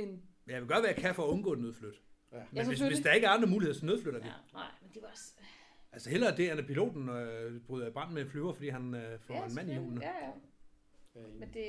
end... 0.00 0.18
Jeg 0.46 0.60
vil 0.60 0.68
gøre, 0.68 0.80
hvad 0.80 0.90
jeg 0.90 0.96
kan 0.98 1.14
for 1.14 1.22
at 1.22 1.28
undgå 1.28 1.52
et 1.52 1.58
nødflyt. 1.58 1.94
Ja. 2.34 2.38
Men 2.38 2.46
hvis, 2.66 2.66
selvfølgelig. 2.66 2.96
hvis 2.96 3.04
der 3.06 3.12
ikke 3.12 3.26
er 3.26 3.30
andre 3.30 3.48
muligheder, 3.48 3.78
så 3.78 3.86
nødflytter 3.86 4.20
vi. 4.20 4.26
Ja, 4.26 4.32
nej, 4.52 4.66
men 4.82 4.90
det 4.94 5.02
var 5.02 5.08
også... 5.08 5.32
Altså 5.92 6.10
hellere 6.10 6.36
det, 6.36 6.50
end 6.50 6.60
at 6.60 6.66
piloten 6.66 7.08
øh, 7.08 7.60
bryder 7.60 7.86
i 7.88 7.90
brand 7.90 8.12
med 8.12 8.22
en 8.22 8.28
flyver, 8.28 8.52
fordi 8.52 8.68
han 8.68 8.94
øh, 8.94 9.18
får 9.20 9.34
ja, 9.34 9.46
en 9.46 9.54
mand 9.54 9.70
i 9.70 9.72
hjulene. 9.72 10.00
Ja, 10.04 10.12
ja. 10.26 10.30
Ja, 11.16 11.20
Men 11.38 11.48
det, 11.48 11.64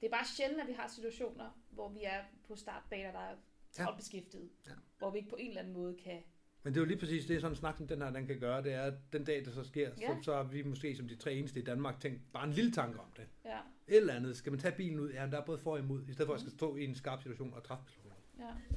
det 0.00 0.06
er 0.06 0.10
bare 0.10 0.24
sjældent, 0.36 0.60
at 0.60 0.66
vi 0.68 0.72
har 0.72 0.88
situationer, 0.88 1.60
hvor 1.70 1.88
vi 1.88 1.98
er 2.02 2.20
på 2.48 2.56
startbaner, 2.56 3.12
der 3.12 3.18
er 3.18 3.34
travlt 3.72 3.96
beskæftiget. 3.98 4.48
Ja. 4.66 4.72
Hvor 4.98 5.10
vi 5.10 5.18
ikke 5.18 5.30
på 5.30 5.36
en 5.38 5.48
eller 5.48 5.60
anden 5.60 5.74
måde 5.74 5.96
kan... 6.04 6.18
Men 6.62 6.74
det 6.74 6.80
er 6.80 6.82
jo 6.82 6.86
lige 6.88 6.98
præcis 6.98 7.26
det, 7.26 7.40
sådan 7.40 7.52
en 7.52 7.56
snak 7.56 7.76
som 7.76 7.86
den 7.88 8.02
her, 8.02 8.10
den 8.10 8.26
kan 8.26 8.40
gøre, 8.40 8.62
det 8.62 8.72
er, 8.72 8.82
at 8.82 8.94
den 9.12 9.24
dag, 9.24 9.44
det 9.44 9.54
så 9.54 9.64
sker, 9.64 9.90
Ja. 10.00 10.06
så, 10.06 10.22
så 10.22 10.34
har 10.34 10.42
vi 10.42 10.62
måske 10.62 10.96
som 10.96 11.08
de 11.08 11.16
tre 11.16 11.32
eneste 11.34 11.60
i 11.60 11.64
Danmark 11.64 12.00
tænkt 12.00 12.20
bare 12.32 12.44
en 12.46 12.52
lille 12.52 12.72
tanke 12.72 13.00
om 13.00 13.12
det. 13.16 13.26
Ja, 13.44 13.58
Et 13.88 13.96
eller 13.96 14.14
andet. 14.14 14.36
Skal 14.36 14.52
man 14.52 14.58
tage 14.60 14.74
bilen 14.76 15.00
ud? 15.00 15.10
Ja, 15.10 15.26
der 15.26 15.40
er 15.40 15.44
både 15.44 15.58
for 15.58 15.72
og 15.72 15.78
imod, 15.78 16.02
i 16.08 16.12
stedet 16.12 16.26
for 16.26 16.34
at 16.34 16.38
jeg 16.40 16.40
skal 16.40 16.52
stå 16.58 16.76
i 16.76 16.84
en 16.84 16.94
skarp 16.94 17.22
situation 17.22 17.54
og 17.54 17.64
træffe 17.64 17.84
beslutninger. 17.84 18.16
ja, 18.38 18.76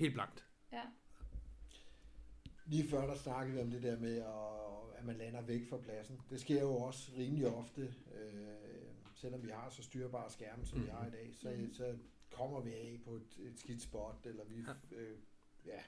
Helt 0.00 0.14
blankt. 0.14 0.46
ja. 0.72 0.82
Lige 2.66 2.88
før 2.88 3.06
der 3.06 3.14
snakkede 3.14 3.56
vi 3.56 3.62
om 3.62 3.70
det 3.70 3.82
der 3.82 3.98
med, 3.98 4.16
at, 4.18 4.98
at 4.98 5.04
man 5.04 5.16
lander 5.16 5.40
væk 5.42 5.68
fra 5.68 5.76
pladsen. 5.78 6.20
Det 6.30 6.40
sker 6.40 6.60
jo 6.60 6.72
også 6.76 7.12
rimelig 7.18 7.46
ofte, 7.46 7.94
øh, 8.14 8.54
selvom 9.14 9.42
vi 9.42 9.48
har 9.50 9.70
så 9.70 9.82
styrbare 9.82 10.30
skærme, 10.30 10.66
som 10.66 10.78
mm. 10.78 10.84
vi 10.84 10.90
Mhm. 10.90 10.96
har 10.98 11.06
i 11.06 11.10
dag, 11.10 11.30
så, 11.34 11.50
Mhm. 11.50 11.72
så 11.72 11.96
kommer 12.30 12.60
vi 12.60 12.72
af 12.72 13.00
på 13.04 13.10
et, 13.14 13.38
et 13.38 13.58
skidt 13.58 13.82
spot, 13.82 14.16
eller 14.26 14.44
vi, 14.44 14.54
ja. 14.92 14.96
Øh, 14.96 15.18
ja, 15.66 15.80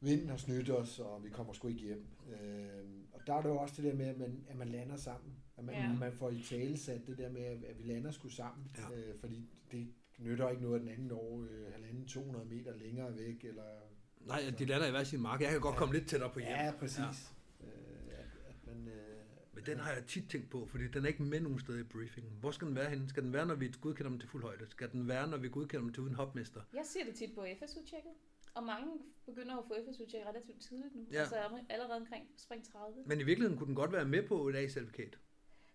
vinden 0.00 0.28
har 0.28 0.36
snydt 0.36 0.70
os, 0.70 0.98
og 0.98 1.24
vi 1.24 1.30
kommer 1.30 1.52
sgu 1.52 1.68
ikke 1.68 1.80
hjem. 1.80 2.06
Øh, 2.30 2.84
og 3.12 3.20
der 3.26 3.34
er 3.34 3.42
det 3.42 3.48
jo 3.48 3.56
også 3.58 3.82
det 3.82 3.84
der 3.92 3.98
med, 3.98 4.06
at 4.06 4.18
man, 4.18 4.44
at 4.48 4.56
man 4.56 4.68
lander 4.68 4.96
sammen. 4.96 5.34
At 5.56 5.64
man, 5.64 5.74
Ja. 5.74 5.92
man 5.92 6.12
får 6.12 6.30
i 6.30 6.42
tale 6.42 6.78
sat 6.78 7.06
det 7.06 7.18
der 7.18 7.30
med, 7.30 7.42
at 7.44 7.64
at 7.64 7.78
vi 7.78 7.82
lander 7.92 8.10
sgu 8.10 8.28
sammen. 8.28 8.70
Ja. 8.78 8.96
Øh, 8.96 9.18
fordi 9.20 9.50
det 9.72 9.94
nytter 10.18 10.48
ikke 10.48 10.62
noget, 10.62 10.74
at 10.74 10.80
den 10.80 10.88
anden 10.88 11.10
over 11.10 11.42
øh, 11.50 11.72
halvanden 11.72 12.06
200 12.06 12.44
meter 12.46 12.76
længere 12.76 13.16
væk, 13.16 13.44
eller 13.44 13.80
Nej, 14.20 14.54
de 14.58 14.64
lander 14.64 14.86
i 14.86 14.90
hver 14.90 15.04
sin 15.04 15.20
mark. 15.20 15.40
Jeg 15.40 15.50
kan 15.50 15.60
godt 15.60 15.76
komme 15.76 15.94
lidt 15.94 16.08
tættere 16.08 16.30
på 16.30 16.38
hjem. 16.38 16.48
Ja, 16.48 16.72
præcis. 16.78 16.98
Ja. 16.98 17.66
Øh, 17.66 18.18
at, 18.18 18.26
at 18.48 18.66
man, 18.66 18.88
øh, 18.88 19.18
Men 19.54 19.66
den 19.66 19.78
har 19.78 19.92
jeg 19.92 20.04
tit 20.06 20.30
tænkt 20.30 20.50
på, 20.50 20.66
fordi 20.66 20.88
den 20.88 21.04
er 21.04 21.08
ikke 21.08 21.22
med 21.22 21.40
nogen 21.40 21.58
steder 21.58 21.78
i 21.78 21.82
briefingen. 21.82 22.32
Hvor 22.40 22.50
skal 22.50 22.68
den 22.68 22.76
være 22.76 22.90
henne? 22.90 23.08
Skal 23.08 23.22
den 23.22 23.32
være, 23.32 23.46
når 23.46 23.54
vi 23.54 23.72
godkender 23.80 24.10
dem 24.10 24.18
til 24.18 24.28
fuld 24.28 24.42
højde? 24.42 24.70
Skal 24.70 24.92
den 24.92 25.08
være, 25.08 25.28
når 25.28 25.36
vi 25.36 25.48
godkender 25.48 25.84
dem 25.84 25.92
til 25.92 26.02
uden 26.02 26.14
hopmester? 26.14 26.60
Jeg 26.74 26.82
ser 26.84 27.04
det 27.04 27.14
tit 27.14 27.34
på 27.34 27.46
FSU-tjekket. 27.60 28.12
Og 28.54 28.64
mange 28.64 28.92
begynder 29.26 29.56
at 29.56 29.64
få 29.68 29.74
FSU-tjek 29.86 30.26
relativt 30.26 30.60
tidligt 30.60 30.94
nu. 30.94 31.06
Ja. 31.12 31.20
Altså 31.20 31.36
allerede 31.68 31.96
omkring 31.96 32.24
spring 32.36 32.64
30. 32.64 33.02
Men 33.06 33.20
i 33.20 33.22
virkeligheden 33.22 33.58
kunne 33.58 33.66
den 33.66 33.74
godt 33.74 33.92
være 33.92 34.04
med 34.04 34.28
på 34.28 34.48
et 34.48 34.56
A-certifikat. 34.56 35.18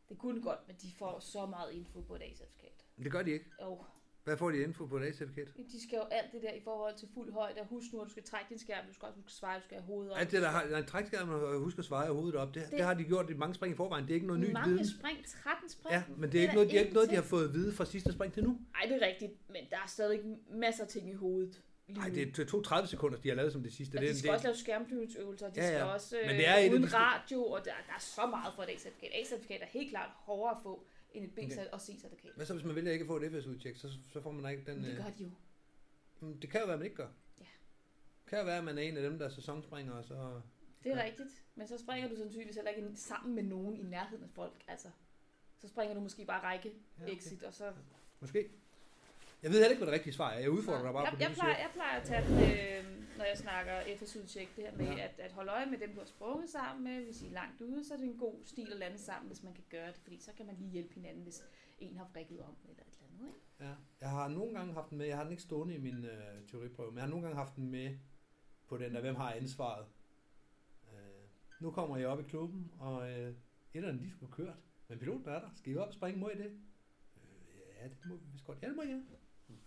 Det 0.10 0.18
kunne 0.18 0.42
godt, 0.42 0.60
men 0.68 0.76
de 0.82 0.92
får 0.98 1.20
så 1.20 1.46
meget 1.46 1.74
info 1.74 2.02
på 2.02 2.16
et 2.16 2.22
A-certifikat. 2.22 2.86
Det 3.04 3.12
gør 3.12 3.24
de 3.24 3.32
ikke. 3.32 3.46
Og 3.60 3.86
Hvad 4.24 4.38
får 4.38 4.52
de 4.52 4.58
info 4.64 4.86
på 4.86 4.98
et 4.98 5.04
A-certifikat? 5.04 5.48
de 5.72 5.88
skal 5.88 5.96
jo 5.98 6.04
alt 6.12 6.32
det 6.32 6.42
der 6.42 6.52
i 6.54 6.62
forhold 6.64 6.96
til 6.98 7.08
fuld 7.14 7.34
højde. 7.34 7.62
Og 7.62 7.68
husk 7.68 7.94
nu, 7.94 8.02
at 8.02 8.06
du 8.06 8.12
skal 8.12 8.24
trække 8.24 8.50
din 8.50 8.60
skærm, 8.60 8.86
du 8.88 8.94
skal 8.94 9.06
også 9.06 9.16
huske 9.20 9.32
svare, 9.32 9.60
du 9.60 9.64
skal 9.64 9.78
have 9.78 9.86
hovedet 9.86 10.12
op. 10.12 10.20
Alt 10.20 10.32
det, 10.32 10.42
der 10.42 10.50
har 10.50 10.66
nej, 10.72 10.82
trækskærm 10.86 11.30
og 11.30 11.60
husk 11.60 11.80
at 11.80 11.86
svare 11.86 12.14
hovedet 12.14 12.36
op, 12.36 12.48
det, 12.48 12.56
det, 12.56 12.64
Det- 12.64 12.78
det, 12.78 12.86
har 12.86 12.94
de 12.94 13.04
gjort 13.04 13.30
i 13.30 13.34
mange 13.34 13.56
spring 13.56 13.74
i 13.74 13.76
forvejen. 13.78 14.04
Det 14.06 14.12
er 14.12 14.16
ikke 14.16 14.28
noget 14.28 14.40
nyt 14.42 14.52
Mange 14.54 14.70
viden. 14.70 14.88
spring, 14.88 15.18
13 15.44 15.70
spring. 15.70 15.94
Ja, 15.96 16.04
men 16.18 16.32
det 16.32 16.38
er, 16.38 16.42
ikke 16.42 16.54
noget, 16.54 16.72
de, 16.72 16.78
er 16.78 16.82
ikke 16.82 16.94
noget, 16.94 17.10
de 17.10 17.16
har 17.16 17.22
fået 17.22 17.48
at 17.48 17.54
vide 17.54 17.72
fra 17.74 17.86
sidste 17.86 18.14
spring 18.14 18.34
til 18.34 18.44
nu. 18.44 18.60
Ej, 18.76 18.88
det 18.90 19.04
er 19.04 19.08
rigtigt, 19.08 19.32
men 19.50 19.62
der 19.70 19.76
er 19.78 19.88
stadig 19.88 20.20
masser 20.52 20.84
af 20.84 20.90
ting 20.90 21.10
i 21.10 21.14
hovedet. 21.14 21.62
Nej, 21.88 22.10
det 22.10 22.40
er 22.40 22.46
to 22.46 22.62
30 22.62 22.88
sekunder, 22.88 23.18
de 23.18 23.30
har 23.30 23.36
lavet 23.36 23.54
som 23.54 23.64
det 23.64 23.74
sidste. 23.74 23.96
Og 23.96 24.02
det, 24.02 24.10
de 24.10 24.18
skal 24.18 24.28
det, 24.28 24.36
også 24.36 24.48
lave 24.48 24.56
skærmflyvningsøvelser, 24.58 25.50
de 25.50 25.62
Ja, 25.62 25.68
ja. 25.68 25.74
skal 25.78 25.84
også 25.84 26.18
øh, 26.20 26.28
Men 26.28 26.36
det 26.36 26.48
er 26.50 26.72
uden 26.72 26.84
de 26.84 26.88
radio, 26.88 27.46
og 27.46 27.60
der, 27.66 27.72
der 27.88 27.94
er 27.96 28.00
så 28.00 28.26
meget 28.26 28.54
for 28.56 28.64
et 28.64 28.70
A-certifikat. 28.70 29.10
A-certifikat 29.22 29.62
er 29.62 29.66
helt 29.66 29.90
klart 29.90 30.10
hårdere 30.14 30.52
at 30.56 30.58
få 30.64 30.84
end 31.14 31.26
et 31.26 31.32
B- 31.36 31.38
Okay. 31.40 31.68
og 31.72 31.80
C-certifikat. 31.82 32.32
Hvad 32.36 32.46
så, 32.46 32.54
hvis 32.54 32.66
man 32.66 32.76
vælger 32.76 32.92
ikke 32.92 33.04
at 33.04 33.08
få 33.08 33.18
et 33.18 33.32
FSU-tjek, 33.32 33.76
så, 33.78 33.90
så 34.12 34.22
får 34.22 34.32
man 34.32 34.52
ikke 34.52 34.72
den... 34.72 34.76
Men 34.82 34.86
det 34.86 34.98
øh, 34.98 35.04
gør 35.04 35.12
de 35.18 35.24
jo. 35.24 35.30
mm, 36.20 36.38
det 36.40 36.50
kan 36.50 36.60
jo 36.62 36.66
være, 36.66 36.74
at 36.74 36.80
man 36.80 36.86
ikke 36.86 36.96
gør. 36.96 37.10
Ja. 37.40 37.44
Det 38.24 38.30
kan 38.30 38.40
jo 38.40 38.46
være, 38.46 38.58
at 38.58 38.64
man 38.64 38.78
er 38.78 38.82
en 38.82 38.98
af 38.98 39.04
dem, 39.04 39.18
der 39.20 39.26
er 39.26 39.30
sæsonspringer, 39.30 39.94
og 39.94 40.06
så... 40.06 40.42
Det 40.84 40.92
er 40.92 40.98
Ja. 40.98 41.04
rigtigt. 41.04 41.44
Men 41.56 41.68
så 41.68 41.78
springer 41.78 42.10
du 42.10 42.16
sandsynligvis 42.16 42.56
heller 42.56 42.72
ikke 42.72 42.92
sammen 42.96 43.36
med 43.36 43.44
nogen 43.44 43.78
i 43.78 43.84
nærheden 43.84 44.24
af 44.24 44.30
folk. 44.30 44.64
Altså, 44.68 44.88
så 45.60 45.68
springer 45.68 45.94
du 45.96 46.00
måske 46.02 46.26
bare 46.26 46.44
række 46.44 46.74
Ja, 47.00 47.04
okay. 47.04 47.16
exit, 47.18 47.44
og 47.44 47.54
så... 47.54 47.74
Måske. 48.20 48.50
Jeg 49.44 49.52
ved 49.52 49.58
heller 49.60 49.70
ikke, 49.70 49.80
hvad 49.84 49.88
det 49.88 49.94
rigtige 50.00 50.14
svar 50.14 50.30
er. 50.32 50.40
Jeg 50.40 50.50
udfordrer 50.52 50.84
dig 50.84 50.94
bare 50.94 51.04
jeg, 51.04 51.14
på 51.14 51.20
jeg, 51.20 51.30
det, 51.30 51.38
plejer, 51.38 51.58
jeg 51.66 51.70
plejer 51.74 52.00
at 52.02 52.06
tage 52.08 52.22
den, 52.28 52.34
øh, 52.34 53.18
når 53.18 53.26
jeg 53.26 53.38
snakker 53.38 53.74
FSU-tjek, 53.98 54.56
det 54.56 54.64
her 54.64 54.76
med 54.78 54.86
Ja. 54.86 55.04
at, 55.08 55.20
at 55.20 55.32
holde 55.32 55.52
øje 55.52 55.66
med 55.66 55.78
dem, 55.78 55.90
du 55.94 56.00
har 56.00 56.06
sprunget 56.06 56.50
sammen 56.50 56.84
med. 56.84 57.06
Hvis 57.06 57.22
I 57.22 57.28
er 57.28 57.32
langt 57.32 57.62
ude, 57.62 57.84
så 57.88 57.94
er 57.94 57.98
det 57.98 58.06
en 58.08 58.18
god 58.18 58.36
stil 58.46 58.72
at 58.72 58.80
lande 58.80 58.98
sammen, 58.98 59.28
hvis 59.28 59.44
man 59.44 59.54
kan 59.54 59.64
gøre 59.70 59.88
det. 59.88 60.00
Fordi 60.04 60.20
så 60.20 60.32
kan 60.38 60.46
man 60.46 60.56
lige 60.56 60.70
hjælpe 60.72 60.94
hinanden, 60.94 61.24
hvis 61.24 61.44
en 61.80 61.98
har 61.98 62.08
vrikket 62.14 62.40
om 62.42 62.56
eller 62.70 62.84
et 62.84 62.94
eller 62.94 63.08
andet. 63.12 63.28
Ikke? 63.36 63.40
Ja. 63.70 63.74
Jeg 64.02 64.10
har 64.10 64.28
nogle 64.28 64.54
gange 64.58 64.74
haft 64.74 64.90
den 64.90 64.98
med, 64.98 65.06
jeg 65.06 65.16
har 65.18 65.24
den 65.24 65.32
ikke 65.32 65.44
stående 65.44 65.76
i 65.76 65.78
min 65.78 66.06
øh, 66.06 66.48
teoriprøve, 66.52 66.92
men 66.92 66.96
jeg 66.98 67.04
har 67.04 67.10
nogle 67.10 67.24
gange 67.26 67.38
haft 67.38 67.56
den 67.56 67.72
med 67.72 67.98
på 68.68 68.78
den 68.78 68.94
der, 68.96 69.02
hvem 69.02 69.16
har 69.16 69.34
ansvaret. 69.34 69.86
Øh, 70.94 71.24
nu 71.60 71.72
kommer 71.72 71.98
jeg 71.98 72.08
op 72.08 72.20
i 72.20 72.24
klubben, 72.24 72.72
og 72.80 73.12
øh, 73.12 73.34
etterne, 73.74 74.00
de 74.00 74.12
skulle 74.12 74.32
kørt. 74.32 74.58
Men 74.88 75.00
piloten 75.00 75.28
er 75.30 75.40
der. 75.40 75.50
Skal 75.56 75.74
I 75.74 75.78
op 75.78 75.88
og 75.88 75.94
springe? 75.94 76.20
Må 76.20 76.30
I 76.30 76.36
det? 76.38 76.46
Øh, 77.18 77.82
ja, 77.82 77.84
det 77.88 77.98
må 78.06 78.16
vi 78.16 78.26
vist 78.32 78.46
godt. 78.46 78.58
Ja, 78.62 78.68
det 78.68 78.76
må 78.76 78.82
jeg. 78.84 79.02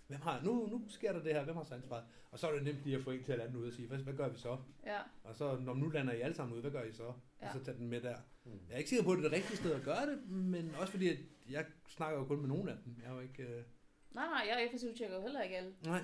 Hvem 0.07 0.21
har, 0.21 0.41
nu, 0.43 0.67
nu 0.67 0.85
sker 0.89 1.13
der 1.13 1.23
det 1.23 1.33
her, 1.35 1.45
hvem 1.45 1.57
har 1.57 1.65
så 1.65 1.75
ansvaret? 1.75 2.05
Og 2.31 2.39
så 2.39 2.49
er 2.49 2.55
det 2.55 2.63
nemt 2.63 2.85
lige 2.85 2.97
at 2.97 3.03
få 3.03 3.11
en 3.11 3.25
til 3.25 3.33
at 3.33 3.39
lande 3.39 3.59
ud 3.59 3.67
og 3.67 3.73
sige, 3.73 3.89
hvad, 3.89 3.99
hvad 3.99 4.15
gør 4.15 4.29
vi 4.29 4.39
så? 4.39 4.59
Ja. 4.87 5.01
Og 5.25 5.35
så, 5.37 5.57
når 5.57 5.75
nu 5.75 5.89
lander 5.89 6.13
I 6.13 6.21
alle 6.21 6.35
sammen 6.37 6.57
ud, 6.57 6.61
hvad 6.61 6.71
gør 6.71 6.83
I 6.83 6.93
så? 6.93 7.03
Ja. 7.05 7.13
Ja. 7.43 7.47
Og 7.49 7.53
så 7.59 7.65
tage 7.65 7.79
den 7.79 7.89
med 7.89 8.01
der. 8.01 8.17
Mm. 8.45 8.53
Jeg 8.69 8.75
er 8.75 8.79
ikke 8.79 8.91
sikker 8.91 9.05
på, 9.05 9.11
at 9.13 9.19
det 9.19 9.25
er 9.25 9.29
det 9.29 9.37
rigtige 9.37 9.57
sted 9.57 9.75
at 9.75 9.83
gøre 9.83 10.07
det, 10.07 10.29
men 10.29 10.75
også 10.75 10.91
fordi, 10.91 11.09
at 11.09 11.19
jeg 11.51 11.67
snakker 11.89 12.19
jo 12.19 12.25
kun 12.25 12.41
med 12.41 12.49
nogen 12.49 12.69
af 12.69 12.77
dem. 12.85 12.97
Jeg 13.03 13.11
er 13.11 13.15
jo 13.15 13.21
ikke... 13.21 13.43
Øh... 13.43 13.65
Nej, 14.11 14.27
nej, 14.27 14.47
jeg 14.49 14.71
FSU 14.75 14.87
tjekker 14.97 15.17
jo 15.17 15.23
heller 15.23 15.43
ikke 15.43 15.57
alle. 15.57 15.75
Nej. 15.85 16.03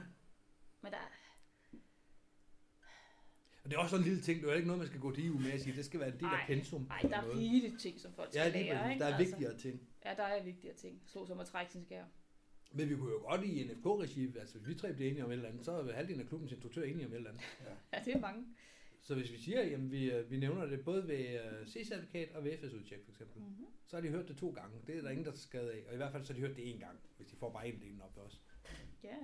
Men 0.83 0.93
der, 0.93 0.99
Og 3.65 3.71
det 3.71 3.75
er 3.77 3.79
også 3.79 3.91
sådan 3.91 4.05
en 4.05 4.09
lille 4.09 4.23
ting, 4.23 4.41
det 4.41 4.47
er 4.47 4.53
jo 4.53 4.57
ikke 4.57 4.67
noget, 4.67 4.79
man 4.79 4.89
skal 4.89 5.01
gå 5.01 5.15
til 5.15 5.27
EU 5.27 5.39
med 5.39 5.51
at 5.53 5.61
sige, 5.61 5.77
det 5.77 5.85
skal 5.85 6.01
være 6.01 6.09
en 6.09 6.15
del 6.15 6.25
af 6.25 6.29
Ej, 6.31 6.47
pensum. 6.47 6.83
nej, 6.89 6.99
der 7.03 7.17
er 7.17 7.37
rigeligt 7.37 7.81
ting, 7.81 8.01
som 8.01 8.13
folk 8.15 8.35
Ja, 8.35 8.41
skal 8.41 8.53
lige 8.53 8.65
lære, 8.73 8.91
ikke? 8.93 9.05
Der 9.05 9.11
er 9.11 9.15
Altså, 9.17 9.31
vigtigere 9.31 9.59
ting. 9.59 9.81
Ja, 10.05 10.15
der 10.15 10.23
er 10.23 10.43
vigtigere 10.45 10.77
ting. 10.77 11.03
Slå 11.07 11.27
som 11.27 11.41
at 11.41 11.47
trække 11.47 11.73
sin 11.73 11.85
skær. 11.85 12.05
Men 12.75 12.89
vi 12.89 12.97
kunne 12.97 13.11
jo 13.13 13.19
godt 13.19 13.45
i 13.45 13.65
NFK-regi, 13.65 14.37
altså 14.39 14.59
hvis 14.59 14.69
vi 14.69 14.75
tre 14.75 14.93
bliver 14.95 15.11
enige 15.11 15.25
om 15.25 15.31
et 15.31 15.35
eller 15.35 15.49
andet, 15.49 15.65
så 15.65 15.73
er 15.73 15.93
halvdelen 15.93 16.21
af 16.21 16.27
klubbens 16.29 16.53
instruktør 16.53 16.83
enige 16.83 17.07
om 17.07 17.13
et 17.13 17.17
eller 17.17 17.31
andet. 17.31 17.43
Ja, 17.93 18.03
det 18.05 18.15
er 18.15 18.21
mange. 18.21 18.47
Så 19.03 19.15
hvis 19.15 19.33
vi 19.33 19.39
siger, 19.39 19.63
jamen 19.63 19.91
vi, 19.91 20.11
øh, 20.13 20.31
vi 20.31 20.37
nævner 20.37 20.67
det 20.67 20.85
både 20.85 21.09
ved 21.09 21.41
øh, 21.41 21.67
C-certifikat 21.67 22.37
og 22.37 22.45
ved 22.45 22.59
FS-udtjek 22.59 23.05
for 23.05 23.11
eksempel, 23.11 23.43
Mm-hmm. 23.43 23.67
så 23.87 23.97
har 23.97 24.01
de 24.01 24.09
hørt 24.09 24.29
det 24.29 24.37
to 24.37 24.51
gange. 24.51 24.77
Det 24.87 24.97
er 24.97 25.03
der 25.03 25.11
ingen, 25.11 25.25
der 25.25 25.31
tager 25.31 25.39
skade 25.39 25.73
af. 25.73 25.85
Og 25.89 25.93
i 25.95 25.97
hvert 25.97 26.13
fald 26.13 26.25
så 26.25 26.33
har 26.33 26.41
de 26.41 26.47
hørt 26.47 26.57
det 26.57 26.75
én 26.75 26.79
gang, 26.79 26.99
hvis 27.17 27.27
de 27.29 27.37
får 27.37 27.51
bare 27.53 27.69
en 27.69 27.81
del 27.81 28.03
op 28.03 28.17
også. 28.17 28.39
Ja, 29.03 29.17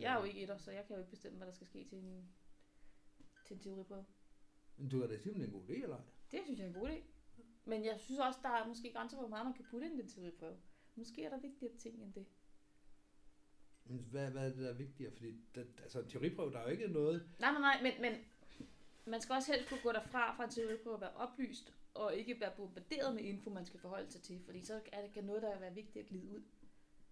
jeg 0.00 0.14
er 0.14 0.18
jo 0.18 0.24
ikke 0.24 0.42
etter, 0.42 0.56
så 0.58 0.70
jeg 0.70 0.84
kan 0.86 0.96
jo 0.96 1.00
ikke 1.00 1.10
bestemme, 1.10 1.36
hvad 1.38 1.46
der 1.46 1.52
skal 1.52 1.66
ske 1.66 1.84
til 1.88 1.98
en, 1.98 2.28
til 3.46 3.54
en 3.56 3.60
teoriprøve. 3.62 4.04
Men 4.76 4.88
du 4.88 5.02
er 5.02 5.06
da 5.06 5.18
simpelthen 5.18 5.54
en 5.54 5.60
god 5.60 5.68
idé, 5.68 5.82
eller 5.82 5.96
ej? 5.96 6.02
Det 6.32 6.40
synes 6.44 6.58
jeg 6.58 6.64
er 6.64 6.68
en 6.68 6.74
god 6.74 6.88
idé. 6.88 7.00
Men 7.64 7.84
jeg 7.84 7.94
synes 8.00 8.20
også, 8.20 8.38
der 8.42 8.48
er 8.48 8.66
måske 8.68 8.92
grænser 8.92 9.16
for, 9.16 9.22
hvor 9.22 9.28
meget 9.28 9.46
man 9.46 9.54
kan 9.54 9.64
putte 9.70 9.86
ind 9.86 9.98
i 9.98 10.02
den 10.02 10.08
teoriprøve. 10.10 10.56
Måske 10.94 11.24
er 11.24 11.30
der 11.30 11.40
vigtigere 11.40 11.76
ting 11.76 12.02
end 12.02 12.12
det. 12.12 12.26
Men 13.88 14.06
hvad, 14.10 14.30
hvad 14.30 14.42
er 14.42 14.48
det, 14.48 14.58
der 14.58 14.68
er 14.68 14.74
vigtigere? 14.74 15.12
Fordi 15.12 15.34
det, 15.54 15.66
altså, 15.82 16.00
en 16.00 16.08
teoriprøve, 16.08 16.52
der 16.52 16.58
er 16.58 16.62
jo 16.62 16.68
ikke 16.70 16.88
noget... 16.88 17.28
Nej, 17.38 17.52
nej, 17.52 17.60
nej, 17.60 17.80
men, 17.82 17.92
men 18.02 18.12
man 19.04 19.20
skal 19.20 19.32
også 19.34 19.52
helst 19.52 19.68
kunne 19.68 19.80
gå 19.82 19.92
derfra 19.92 20.36
fra 20.36 20.44
en 20.44 20.50
teoriprøve 20.50 20.94
og 20.94 21.00
være 21.00 21.12
oplyst, 21.14 21.72
og 21.94 22.14
ikke 22.14 22.40
være 22.40 22.52
bombarderet 22.56 23.14
med 23.14 23.22
info, 23.24 23.50
man 23.50 23.66
skal 23.66 23.80
forholde 23.80 24.10
sig 24.10 24.22
til, 24.22 24.40
fordi 24.44 24.64
så 24.64 24.80
er 24.92 25.02
det 25.02 25.12
kan 25.12 25.24
noget, 25.24 25.42
der 25.42 25.48
er 25.50 25.70
vigtigt 25.70 26.02
at 26.04 26.08
glide 26.08 26.28
ud. 26.30 26.42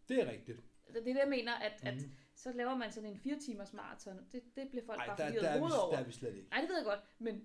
Det 0.09 0.21
er 0.23 0.31
rigtigt. 0.31 0.61
Det 0.89 0.97
er 0.97 1.05
det, 1.05 1.15
jeg 1.17 1.29
mener, 1.29 1.55
at, 1.55 1.73
at 1.83 1.95
Mhm. 1.95 2.11
så 2.35 2.53
laver 2.53 2.77
man 2.77 2.93
sådan 2.93 3.11
en 3.11 3.19
fire 3.19 3.39
timers 3.39 3.73
maraton. 3.73 4.17
Det, 4.33 4.43
det 4.57 4.69
bliver 4.71 4.85
folk 4.87 5.01
Ej, 5.01 5.07
bare 5.07 5.17
forvirret 5.17 5.57
er 5.57 5.63
over. 5.83 5.93
der 5.93 5.99
er 6.03 6.05
vi 6.05 6.13
slet 6.13 6.35
ikke. 6.37 6.49
Nej, 6.51 6.61
det 6.61 6.69
ved 6.69 6.77
jeg 6.77 6.85
godt, 6.85 7.01
men 7.19 7.45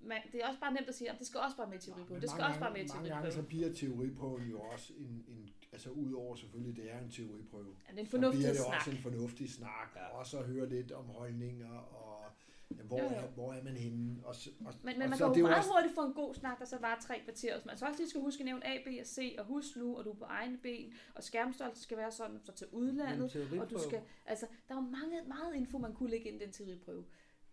man, 0.00 0.18
det 0.32 0.40
er 0.42 0.46
også 0.48 0.60
bare 0.60 0.72
nemt 0.74 0.88
at 0.88 0.94
sige, 0.94 1.10
at 1.10 1.18
det 1.18 1.26
skal 1.26 1.40
også 1.40 1.56
bare 1.56 1.68
med 1.70 1.76
i 1.78 1.80
teoriprøve. 1.80 2.12
Men 2.12 2.20
Det 2.22 2.30
skal 2.30 2.40
mange 2.40 2.50
også 2.50 2.60
bare 2.60 2.72
med 2.72 2.80
i 2.80 2.86
gange- 2.88 2.94
Mange 3.08 3.14
gange 3.14 3.30
så 3.30 3.36
teoriprøve. 3.42 3.48
bliver 3.48 3.72
teoriprøven 3.72 4.44
jo 4.50 4.60
også 4.60 4.92
en, 4.98 5.24
en 5.28 5.50
altså 5.72 5.90
udover 5.90 6.34
selvfølgelig, 6.36 6.76
det 6.76 6.92
er 6.92 6.98
en 6.98 7.10
teoriprøve. 7.10 7.74
Ja, 7.88 7.92
det 7.92 7.98
er 7.98 8.00
en 8.00 8.06
Så 8.06 8.10
bliver 8.18 8.22
fornuftig 8.30 8.48
det 8.48 8.56
snak. 8.56 8.74
også 8.76 8.90
en 8.90 8.96
fornuftig 8.96 9.52
snak, 9.52 9.88
Ja. 9.96 10.00
ja. 10.00 10.06
og 10.08 10.18
også 10.18 10.38
at 10.38 10.44
høre 10.46 10.68
lidt 10.68 10.92
om 10.92 11.04
holdninger, 11.04 11.70
og 11.78 12.24
ja, 12.70 12.82
hvor, 12.82 12.98
Jo, 12.98 13.04
jo. 13.04 13.10
Er, 13.10 13.26
hvor 13.26 13.52
er 13.52 13.62
man 13.64 13.76
henne. 13.76 14.20
Og, 14.24 14.34
så- 14.34 14.50
og, 14.66 14.74
Men, 14.82 14.92
men 14.98 15.02
og 15.02 15.08
man 15.08 15.18
så 15.18 15.24
kan 15.24 15.24
er 15.24 15.28
jo 15.28 15.34
det 15.34 15.42
meget 15.42 15.56
også, 15.58 15.70
hurtigt 15.70 15.94
få 15.94 16.04
en 16.06 16.12
god 16.12 16.34
snak, 16.34 16.58
der 16.58 16.64
så 16.64 16.78
var 16.78 16.98
tre 17.06 17.20
kvarter. 17.24 17.60
Man 17.66 17.76
så 17.78 17.86
også 17.86 18.00
lige 18.00 18.08
skal 18.10 18.20
huske 18.20 18.40
at 18.40 18.44
nævne 18.44 18.66
A, 18.66 18.78
B 18.84 18.88
og 19.00 19.06
C, 19.06 19.34
og 19.38 19.44
husk 19.44 19.76
nu, 19.76 19.96
og 19.96 20.04
du 20.04 20.10
er 20.10 20.14
på 20.14 20.24
egne 20.24 20.58
ben, 20.58 20.92
og 21.14 21.22
skærmstørrelse 21.22 21.82
skal 21.82 21.96
være 21.96 22.12
sådan, 22.12 22.40
så 22.44 22.52
til 22.52 22.66
udlandet, 22.72 23.48
Men 23.50 23.60
og 23.60 23.70
du 23.70 23.78
skal, 23.78 24.00
altså, 24.26 24.46
der 24.68 24.74
er 24.74 24.78
jo 24.78 24.86
mange, 24.98 25.16
meget 25.28 25.54
info, 25.54 25.78
man 25.78 25.94
kunne 25.94 26.10
lægge 26.10 26.28
ind 26.30 26.42
i 26.42 26.44
den 26.44 26.52
teoriprøve. 26.52 27.04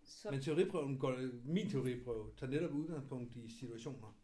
Så, 0.04 0.30
Men 0.30 0.40
teoriprøven 0.40 0.98
går, 0.98 1.14
min 1.44 1.70
teoriprøve 1.70 2.30
tager 2.36 2.50
netop 2.52 2.70
udgangspunkt 2.72 3.36
i 3.36 3.48
situationer. 3.60 4.16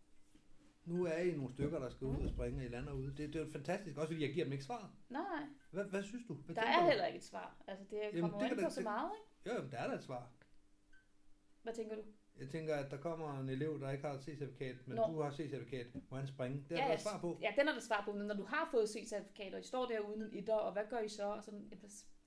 Nu 0.85 1.05
er 1.05 1.17
I 1.19 1.31
nogle 1.37 1.51
stykker, 1.51 1.79
der 1.79 1.89
skal 1.91 2.07
ud 2.07 2.17
og 2.25 2.31
springe, 2.31 2.59
og 2.61 2.65
I 2.65 2.69
lander 2.69 2.93
ude. 2.93 3.15
Det, 3.17 3.33
det 3.35 3.37
er 3.43 3.53
fantastisk, 3.53 3.97
også 3.97 4.09
fordi 4.09 4.23
jeg 4.23 4.33
giver 4.33 4.45
dem 4.45 4.53
ikke 4.53 4.65
svaret. 4.65 4.91
nej, 5.09 5.23
Hvad, 5.71 5.85
hvad 5.85 6.03
synes 6.03 6.25
du? 6.29 6.35
Hvad 6.35 6.55
der 6.55 6.63
er 6.63 6.81
du? 6.83 6.87
heller 6.89 7.07
ikke 7.07 7.17
et 7.17 7.25
svar. 7.25 7.57
Altså, 7.67 7.85
det 7.91 7.99
Jamen, 8.15 8.21
kommer 8.31 8.39
det 8.39 8.51
an 8.51 8.57
da- 8.59 8.65
på 8.65 8.71
så 8.71 8.81
meget, 8.83 9.11
ikke? 9.19 9.51
Jo, 9.51 9.55
jamen, 9.57 9.71
der 9.71 9.79
er 9.79 9.89
der 9.89 9.97
et 9.99 10.05
svar. 10.05 10.31
Hvad 11.63 11.73
tænker 11.75 11.97
du? 11.97 12.03
Jeg 12.41 12.49
tænker, 12.49 12.75
at 12.75 12.91
der 12.91 12.97
kommer 12.97 13.41
en 13.41 13.49
elev, 13.49 13.81
der 13.81 13.91
ikke 13.91 14.05
har 14.07 14.15
et 14.15 14.21
C-certifikat, 14.23 14.77
men 14.87 14.97
Nå. 14.97 15.07
du 15.07 15.21
har 15.23 15.31
C-certifikat. 15.31 15.87
Må 16.11 16.17
han 16.17 16.27
springe? 16.27 16.65
Det 16.69 16.79
er 16.79 16.87
Ja, 16.87 16.93
der 16.93 16.99
svar 16.99 17.21
på. 17.21 17.39
Ja, 17.43 17.53
den 17.59 17.69
er 17.69 17.73
der 17.73 17.81
svar 17.81 18.03
på, 18.05 18.13
men 18.13 18.27
når 18.27 18.35
du 18.35 18.45
har 18.45 18.69
fået 18.71 18.89
C-certifikat, 18.89 19.55
og 19.55 19.61
I 19.61 19.63
står 19.63 19.87
der 19.87 20.01
uden 20.01 20.23
en 20.23 20.31
etter, 20.39 20.55
og 20.55 20.73
hvad 20.73 20.83
gør 20.91 20.99
I 21.01 21.09
så? 21.09 21.25
Og 21.25 21.43
sådan, 21.45 21.69
ja, 21.71 21.77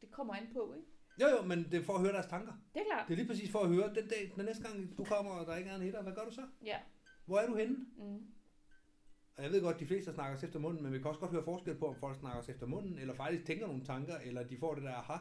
det 0.01 0.12
kommer 0.12 0.34
an 0.34 0.49
på, 0.54 0.74
ikke? 0.74 0.88
Jo, 1.22 1.28
jo, 1.28 1.41
men 1.45 1.64
det 1.72 1.74
er 1.74 1.84
for 1.84 1.93
at 1.93 2.01
høre 2.01 2.14
deres 2.14 2.26
tanker. 2.26 2.53
Det 2.74 2.80
er 2.82 2.86
klart. 2.91 3.07
Det 3.07 3.14
er 3.14 3.18
lige 3.18 3.28
præcis 3.28 3.51
for 3.51 3.59
at 3.59 3.70
høre, 3.70 3.93
den 3.95 4.07
dag, 4.07 4.32
den 4.36 4.45
næste 4.45 4.64
gang 4.64 4.97
du 4.97 5.03
kommer, 5.03 5.32
og 5.32 5.45
der 5.47 5.55
ikke 5.55 5.70
er 5.70 5.76
en 5.76 5.82
etter, 5.82 6.01
hvad 6.03 6.14
gør 6.14 6.26
du 6.26 6.32
så? 6.32 6.41
Ja. 6.66 6.78
Hvor 7.26 7.38
er 7.39 7.47
du 7.47 7.55
henne? 7.55 7.76
Mm. 7.97 8.26
Og 9.38 9.43
jeg 9.43 9.51
ved 9.51 9.61
godt, 9.61 9.74
at 9.74 9.80
de 9.80 9.86
fleste 9.88 10.14
snakker 10.14 10.47
efter 10.47 10.59
munden, 10.59 10.84
men 10.84 10.93
vi 10.93 10.97
kan 10.97 11.07
også 11.07 11.20
godt 11.20 11.32
høre 11.32 11.43
forskel 11.43 11.76
på, 11.76 11.88
om 11.88 11.95
folk 11.95 12.18
snakker 12.20 12.53
efter 12.53 12.66
munden, 12.68 12.97
eller 12.99 13.14
faktisk 13.14 13.45
tænker 13.45 13.68
nogle 13.68 13.84
tanker, 13.86 14.18
eller 14.18 14.43
de 14.43 14.57
får 14.57 14.74
det 14.76 14.84
der, 14.84 14.93
aha, 14.95 15.18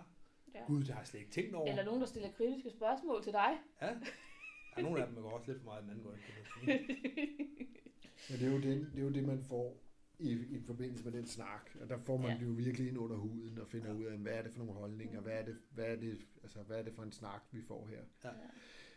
Ja. 0.55 0.65
gud, 0.67 0.81
det 0.81 0.89
har 0.89 1.01
jeg 1.01 1.07
slet 1.07 1.21
ikke 1.21 1.33
tænkt 1.33 1.55
over. 1.55 1.69
Eller 1.71 1.85
nogen, 1.85 2.01
der 2.01 2.07
stiller 2.07 2.33
kritiske 2.33 2.71
spørgsmål 2.71 3.23
til 3.23 3.33
dig. 3.33 3.51
Ja. 3.83 3.87
Er 4.77 4.83
nogle 4.83 5.01
af 5.01 5.07
dem, 5.07 5.17
går 5.23 5.31
også 5.31 5.47
lidt 5.53 5.59
for 5.59 5.65
meget, 5.65 5.83
den 5.83 5.91
anden 5.91 6.05
går 6.05 6.13
ikke. 6.15 6.87
ja, 8.31 8.35
det, 8.37 8.49
er 8.49 8.53
jo 8.53 8.61
det, 8.61 8.91
det 8.95 8.99
er 8.99 9.03
jo 9.05 9.11
det, 9.13 9.25
man 9.25 9.43
får 9.49 9.77
i, 10.23 10.33
i 10.57 10.61
forbindelse 10.61 11.05
med 11.05 11.13
den 11.13 11.27
snak. 11.27 11.71
Og 11.81 11.89
der 11.89 11.99
får 11.99 12.17
man 12.17 12.31
Ja. 12.31 12.37
det 12.41 12.47
jo 12.47 12.53
virkelig 12.53 12.89
ind 12.89 12.99
under 12.99 13.17
huden 13.17 13.59
og 13.59 13.69
finder 13.69 13.87
Ja. 13.89 13.95
ud 13.95 14.05
af, 14.05 14.19
hvad 14.19 14.33
er 14.33 14.43
det 14.43 14.53
for 14.53 14.59
nogle 14.59 14.73
holdninger, 14.73 15.19
Mm. 15.21 15.25
hvad 15.25 15.33
er 15.41 15.45
det, 15.45 15.57
hvad 15.71 15.85
er 15.85 15.97
det, 15.97 16.27
altså, 16.43 16.59
hvad 16.63 16.79
er 16.79 16.83
det 16.83 16.95
for 16.95 17.03
en 17.03 17.13
snak, 17.13 17.43
vi 17.51 17.63
får 17.63 17.87
her. 17.87 18.03
Ja. 18.25 18.31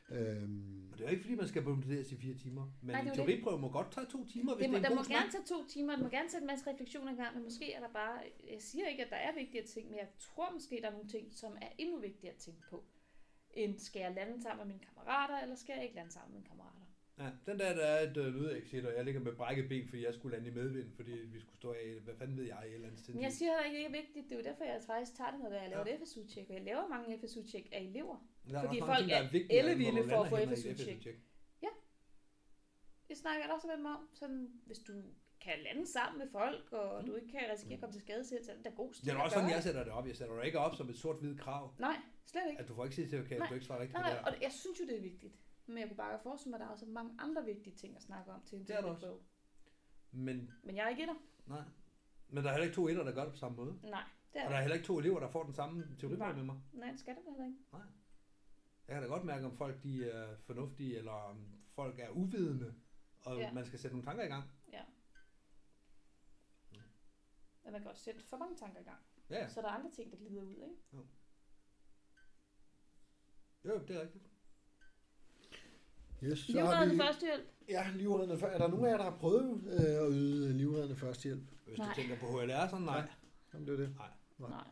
Øhm, 0.10 0.90
Og 0.92 0.98
det 0.98 1.04
er 1.04 1.08
jo 1.10 1.12
ikke, 1.12 1.24
fordi 1.24 1.36
man 1.36 1.48
skal 1.48 1.62
bombarderes 1.64 2.12
i 2.12 2.16
fire 2.18 2.36
timer. 2.36 2.66
Men 2.82 2.92
Nej, 2.96 3.02
det 3.02 3.10
en 3.10 3.16
teoriprøve 3.16 3.60
må 3.60 3.70
godt 3.72 3.92
tage 3.92 4.06
to 4.06 4.26
timer, 4.26 4.56
hvis 4.56 4.64
Det 4.64 4.72
må, 4.72 4.78
det, 4.78 4.84
er 4.84 4.88
der 4.88 4.90
en 4.90 4.96
må 4.96 5.02
god 5.04 5.10
gerne 5.10 5.32
snak. 5.32 5.46
tage 5.46 5.60
to 5.60 5.68
timer, 5.68 5.96
der 5.96 6.04
må 6.04 6.10
gerne 6.10 6.30
tage 6.30 6.42
en 6.42 6.48
masse 6.48 6.68
refleksioner 6.72 7.14
i 7.14 7.16
gang, 7.16 7.36
men 7.36 7.44
måske 7.44 7.74
er 7.74 7.80
der 7.80 7.94
bare, 7.94 8.20
jeg 8.54 8.62
siger 8.62 8.88
ikke, 8.88 9.04
at 9.06 9.10
der 9.10 9.16
er 9.16 9.32
vigtigere 9.38 9.66
ting, 9.66 9.90
men 9.90 9.98
jeg 9.98 10.08
tror 10.20 10.52
måske, 10.54 10.80
der 10.82 10.88
er 10.88 10.92
nogle 10.92 11.10
ting, 11.10 11.34
som 11.34 11.52
er 11.62 11.70
endnu 11.78 12.00
vigtigere 12.00 12.34
at 12.34 12.40
tænke 12.40 12.62
på, 12.70 12.84
end 13.54 13.80
skal 13.80 14.00
jeg 14.00 14.12
lande 14.16 14.42
sammen 14.44 14.68
med 14.68 14.74
mine 14.76 14.86
kammerater, 14.88 15.38
eller 15.44 15.56
skal 15.56 15.74
jeg 15.76 15.84
ikke 15.84 15.96
lande 15.96 16.12
sammen 16.12 16.32
med 16.34 16.40
mine 16.40 16.48
kammerater? 16.50 16.85
Ja, 17.20 17.30
den 17.46 17.60
der, 17.60 17.76
der 17.76 17.86
er 17.86 18.10
et 18.10 18.18
uh, 18.18 18.26
lydexit, 18.26 18.86
og 18.86 18.94
jeg 18.98 19.06
ligger 19.06 19.22
med 19.22 19.34
brækket 19.36 19.70
ben, 19.70 19.88
fordi 19.90 20.06
jeg 20.06 20.14
skulle 20.14 20.36
lande 20.36 20.50
i 20.52 20.54
medvind, 20.54 20.92
fordi 20.96 21.12
vi 21.12 21.40
skulle 21.40 21.56
stå 21.58 21.72
af, 21.72 21.88
hvad 22.04 22.16
fanden 22.16 22.38
ved 22.38 22.44
jeg, 22.46 22.62
i 22.66 22.70
et 22.70 22.74
eller 22.76 22.88
andet 22.88 23.00
sted. 23.04 23.14
Men 23.14 23.24
jeg 23.24 23.32
siger 23.32 23.52
heller 23.52 23.66
ikke, 23.66 23.78
det 23.78 23.86
er 23.98 24.02
vigtigt, 24.02 24.26
det 24.30 24.32
er 24.36 24.40
jo 24.40 24.44
derfor, 24.50 24.64
jeg 24.64 24.82
faktisk 24.88 25.18
tager 25.18 25.32
det, 25.32 25.40
når 25.40 25.50
jeg 25.50 25.70
laver 25.70 25.84
Ja. 25.88 25.94
et 25.96 26.00
FSU-tjek, 26.02 26.46
og 26.50 26.56
jeg 26.56 26.64
laver 26.64 26.88
mange 26.88 27.20
FSU-tjek 27.20 27.66
af 27.72 27.82
elever. 27.82 28.18
der 28.52 28.62
fordi 28.66 28.80
folk 28.80 29.10
der 29.10 29.16
er 29.16 29.30
vigtigere, 29.32 29.60
end 29.64 29.70
ellevilde 29.82 30.10
for 30.10 30.20
at 30.24 30.30
få 30.30 30.36
FSU-tjek. 30.56 30.78
FSU-tjek. 30.78 31.16
Jeg 33.10 33.18
snakker 33.18 33.48
også 33.56 33.68
med 33.68 33.78
dem 33.78 33.86
om, 33.86 34.10
sådan, 34.14 34.52
hvis 34.66 34.80
du 34.80 34.94
kan 35.42 35.54
lande 35.68 35.88
sammen 35.88 36.18
med 36.20 36.28
folk, 36.32 36.72
og 36.72 37.02
Mm. 37.02 37.08
du 37.10 37.16
ikke 37.16 37.28
kan 37.28 37.40
risikere 37.54 37.74
at 37.74 37.80
komme 37.80 37.94
til 37.94 38.02
skade 38.02 38.24
selv, 38.28 38.44
så 38.46 38.52
er 38.52 38.56
det 38.56 38.66
da 38.66 38.70
god 38.70 38.94
stil 38.94 39.06
Det 39.06 39.14
er 39.14 39.20
også 39.22 39.34
sådan, 39.34 39.50
jeg 39.50 39.64
sætter 39.64 39.84
det 39.84 39.94
op. 39.94 40.08
Jeg 40.08 40.16
sætter 40.16 40.36
det 40.36 40.46
ikke 40.46 40.60
op 40.60 40.76
som 40.76 40.90
et 40.90 40.98
sort-hvidt 40.98 41.40
krav, 41.40 41.74
Nej, 41.80 41.96
slet 42.26 42.42
ikke. 42.50 42.62
at 42.62 42.68
du 42.68 42.76
får 42.76 42.84
ikke 42.84 42.96
sige 42.96 43.08
til, 43.10 43.16
at 43.18 43.30
Nej. 43.40 43.48
du 43.50 43.54
ikke 43.54 43.66
svarer 43.66 43.80
rigtigt 43.82 43.96
på 43.96 44.02
Nej, 44.02 44.10
det 44.14 44.22
nej, 44.22 44.30
her. 44.32 44.38
og 44.38 44.44
jeg 44.44 44.52
synes 44.52 44.80
jo, 44.80 44.86
det 44.86 44.96
er 44.98 45.02
vigtigt. 45.02 45.34
Men 45.68 45.78
jeg 45.78 45.88
kunne 45.88 45.98
bare 45.98 46.20
forestille 46.24 46.50
mig, 46.52 46.58
at 46.58 46.62
der 46.62 46.68
er 46.68 46.72
også 46.72 46.86
mange 46.86 47.16
andre 47.20 47.46
vigtige 47.46 47.76
ting 47.76 47.96
at 47.96 48.02
snakke 48.04 48.32
om 48.32 48.44
til 48.46 48.58
en 48.60 48.68
Det 48.68 48.76
er 48.76 48.82
der 48.82 48.88
også. 48.88 49.00
teoriprøve. 49.02 49.24
Men, 50.12 50.52
Men 50.64 50.76
jeg 50.76 50.86
er 50.86 50.90
ikke 50.90 51.02
etter. 51.04 51.16
nej. 51.46 51.64
Men 52.30 52.44
der 52.44 52.50
er 52.50 52.54
heller 52.54 52.64
ikke 52.66 52.76
to 52.76 52.88
etter, 52.88 53.04
der 53.04 53.12
gør 53.12 53.24
det 53.24 53.32
på 53.34 53.38
samme 53.38 53.56
måde. 53.58 53.80
Nej, 53.84 54.04
det 54.34 54.42
er 54.42 54.46
Og 54.46 54.52
der 54.52 54.58
er 54.58 54.62
heller 54.62 54.76
ikke 54.76 54.88
to 54.88 55.00
elever, 55.00 55.20
der 55.20 55.28
får 55.32 55.44
den 55.44 55.54
samme 55.54 55.84
teoriprøve 56.00 56.18
Nej. 56.30 56.34
med 56.36 56.44
mig. 56.44 56.62
Nej, 56.74 56.92
det 56.92 57.00
skal 57.00 57.16
der 57.16 57.22
heller 57.30 57.46
ikke. 57.46 57.58
Jeg 58.88 58.94
kan 58.96 59.02
da 59.04 59.08
godt 59.08 59.26
mærke, 59.26 59.46
om 59.46 59.58
folk 59.58 59.84
de 59.84 60.10
er 60.10 60.38
fornuftige, 60.38 60.98
eller 60.98 61.12
om 61.12 61.46
folk 61.76 62.00
er 62.00 62.10
uvidende, 62.10 62.76
og 63.22 63.38
Ja. 63.38 63.54
man 63.54 63.66
skal 63.66 63.80
sætte 63.80 63.96
nogle 63.98 64.08
tanker 64.08 64.24
i 64.24 64.28
gang. 64.28 64.44
Men 67.64 67.72
man 67.72 67.82
kan 67.82 67.92
også 67.92 68.04
sætte 68.04 68.22
for 68.24 68.38
mange 68.38 68.56
tanker 68.58 68.80
i 68.80 68.84
gang. 68.84 69.00
Ja, 69.30 69.36
ja. 69.36 69.50
Så 69.50 69.60
er 69.60 69.64
der 69.66 69.72
andre 69.72 69.92
ting, 69.92 70.12
der 70.12 70.18
glider 70.18 70.44
ud, 70.44 70.56
ikke? 70.56 71.08
Jo, 73.66 73.78
det 73.88 73.96
er 73.96 74.02
rigtigt. 74.02 74.30
Yes, 76.32 76.40
så 76.40 76.52
har 76.52 76.60
Livreddende 76.62 76.94
vi, 76.96 77.00
førstehjælp. 77.02 77.44
ja, 77.70 77.84
livreddende, 77.96 78.46
er 78.46 78.58
der 78.58 78.68
nogen 78.68 78.86
af 78.86 78.90
jer, 78.90 78.98
der 78.98 79.04
har 79.04 79.18
prøvet 79.18 79.62
øh, 79.68 80.06
at 80.08 80.12
yde 80.12 80.54
livreddende 80.58 80.96
førstehjælp? 80.96 81.44
Hvis 81.68 81.78
Nej. 81.78 81.88
du 81.88 82.02
tænker 82.02 82.16
på 82.16 82.26
HLR, 82.40 82.70
så 82.70 82.78
nej. 82.80 83.04
Jamen, 83.54 83.68
det 83.68 83.74
er 83.74 83.78
det. 83.86 83.96
Nej. 83.98 84.50
Nej. 84.50 84.64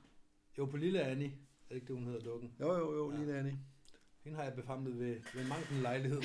Jo, 0.58 0.66
på 0.66 0.78
lille 0.78 1.02
Annie, 1.02 1.28
er 1.28 1.70
det 1.70 1.76
ikke 1.76 1.88
det, 1.88 1.96
hun 1.96 2.06
hedder, 2.06 2.20
dukken? 2.20 2.52
Jo, 2.60 2.74
jo, 2.74 2.96
jo, 2.96 3.12
Ja. 3.12 3.18
lige 3.18 3.36
Annie. 3.38 3.58
Hende 4.24 4.38
har 4.38 4.44
jeg 4.44 4.54
befamlet 4.54 5.00
ved, 5.00 5.16
ved 5.36 5.48
mangen 5.48 5.82
lejlighed. 5.82 6.22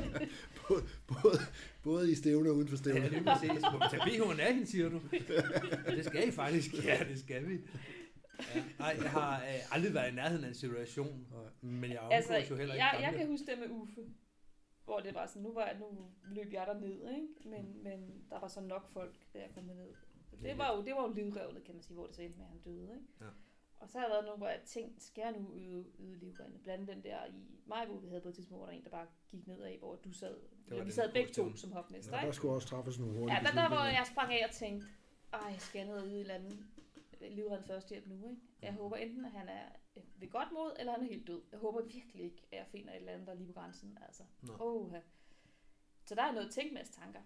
Både, 0.68 0.82
både, 1.06 1.38
både 1.82 2.12
i 2.12 2.14
stævne 2.14 2.50
og 2.50 2.56
uden 2.56 2.68
for 2.68 2.76
Ja, 2.76 2.78
stævne. 2.82 3.10
det 3.10 3.24
må 3.24 3.30
ses. 3.40 3.62
Må 3.72 3.78
vi 3.78 3.84
tage 3.90 4.02
BH'en 4.02 4.40
af 4.40 4.54
hende, 4.54 4.66
siger 4.66 4.88
du? 4.88 5.00
Det 5.96 6.04
skal 6.04 6.28
I 6.28 6.30
faktisk. 6.30 6.84
Ja, 6.84 6.98
det 7.08 7.18
skal 7.20 7.48
vi. 7.48 7.54
Ja. 8.54 8.62
Nej, 8.78 8.96
jeg 9.02 9.10
har 9.10 9.36
øh, 9.40 9.74
aldrig 9.76 9.94
været 9.94 10.12
i 10.12 10.14
nærheden 10.14 10.44
af 10.44 10.48
en 10.48 10.54
situation, 10.54 11.26
Nej. 11.32 11.40
men 11.60 11.90
jeg 11.90 12.08
Altså, 12.10 12.34
omgås 12.34 12.50
jo 12.50 12.56
heller 12.56 12.74
ikke 12.74 12.84
jeg, 12.84 12.98
jeg 13.02 13.18
kan 13.18 13.26
huske 13.26 13.46
det 13.46 13.54
med 13.58 13.66
Uffe. 13.70 14.00
Hvor 14.86 15.00
det 15.00 15.14
var 15.14 15.26
sådan, 15.26 15.42
nu, 15.42 15.52
var, 15.52 15.76
nu 15.80 15.86
løb 16.24 16.52
jeg 16.52 16.66
der 16.66 16.80
ned, 16.80 17.08
ikke? 17.10 17.28
Men, 17.44 17.82
men 17.82 18.24
der 18.30 18.40
var 18.40 18.48
så 18.48 18.60
nok 18.60 18.88
folk, 18.88 19.14
da 19.34 19.38
jeg 19.38 19.50
kom 19.54 19.64
ned. 19.64 19.94
Så 20.30 20.36
det 20.42 20.58
var 20.58 20.76
jo, 20.76 20.84
det 20.84 20.94
var 20.94 21.02
jo 21.02 21.12
livrevnet, 21.12 21.64
kan 21.64 21.74
man 21.74 21.82
sige, 21.82 21.94
hvor 21.94 22.06
det 22.06 22.14
så 22.16 22.22
endte 22.22 22.38
med, 22.38 22.46
at 22.46 22.50
han 22.50 22.60
døde, 22.60 22.94
ikke? 22.94 23.06
Ja. 23.20 23.26
Og 23.80 23.88
så 23.88 23.98
har 23.98 24.06
der 24.06 24.14
været 24.14 24.24
nogle, 24.24 24.38
hvor 24.38 24.48
jeg 24.48 24.60
tænkte, 24.64 25.04
skal 25.04 25.22
jeg 25.22 25.32
nu 25.32 25.54
yde, 25.56 25.84
yde 26.00 26.18
livredning? 26.18 26.62
Blandt 26.62 26.90
andet 26.90 27.04
den 27.04 27.12
der 27.12 27.26
i 27.26 27.60
Majbo, 27.66 27.92
vi 27.94 28.08
havde 28.08 28.20
på 28.20 28.28
et 28.28 28.34
tidspunkt, 28.34 28.60
hvor 28.60 28.66
der 28.66 28.72
en, 28.72 28.84
der 28.84 28.90
bare 28.90 29.06
gik 29.28 29.46
nedad, 29.46 29.78
hvor 29.78 29.96
du 29.96 30.12
sad. 30.12 30.36
Eller 30.68 30.84
vi 30.84 30.90
sad 30.90 31.12
begge 31.12 31.32
to 31.32 31.56
som 31.56 31.72
hopmester, 31.72 32.18
Ja, 32.18 32.26
der 32.26 32.32
skulle 32.32 32.54
også 32.54 32.68
træffes 32.68 32.98
nogle 32.98 33.18
hurtige 33.18 33.38
Ja, 33.38 33.46
der, 33.46 33.52
der 33.52 33.68
hvor 33.68 33.84
jeg 33.84 34.04
sprang 34.12 34.32
af 34.32 34.46
og 34.48 34.54
tænkte, 34.54 34.86
ej, 35.32 35.56
skal 35.58 35.78
jeg 35.78 35.88
ned 35.88 35.96
og 35.96 36.06
yde 36.06 36.14
et 36.14 36.20
eller 36.20 36.34
andet 36.34 36.66
livredden 37.20 37.64
førstehjælp 37.66 38.06
nu, 38.06 38.28
ikke? 38.30 38.40
Jeg 38.62 38.72
håber 38.74 38.96
enten, 38.96 39.24
at 39.24 39.30
han 39.30 39.48
er 39.48 39.68
øh, 39.96 40.02
ved 40.16 40.28
godt 40.30 40.52
mod, 40.52 40.76
eller 40.78 40.92
han 40.92 41.02
er 41.02 41.06
helt 41.08 41.26
død. 41.26 41.42
Jeg 41.50 41.58
håber 41.58 41.82
virkelig 41.82 42.24
ikke, 42.24 42.42
at 42.52 42.58
jeg 42.58 42.66
finder 42.66 42.92
et 42.92 42.96
eller 42.96 43.12
andet, 43.12 43.26
der 43.26 43.32
er 43.32 43.36
lige 43.36 43.46
på 43.46 43.52
grænsen, 43.52 43.98
altså. 44.06 44.22
Nå. 44.42 44.56
Oh, 44.60 44.94
Så 46.04 46.14
der 46.14 46.22
er 46.22 46.32
noget 46.32 46.52
tænkmads 46.52 46.88
tanker. 46.88 47.20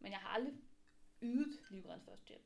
Men 0.00 0.12
jeg 0.12 0.18
har 0.18 0.28
aldrig 0.28 0.54
ydet 1.22 1.60
livredden 1.70 2.02
førstehjælp. 2.04 2.44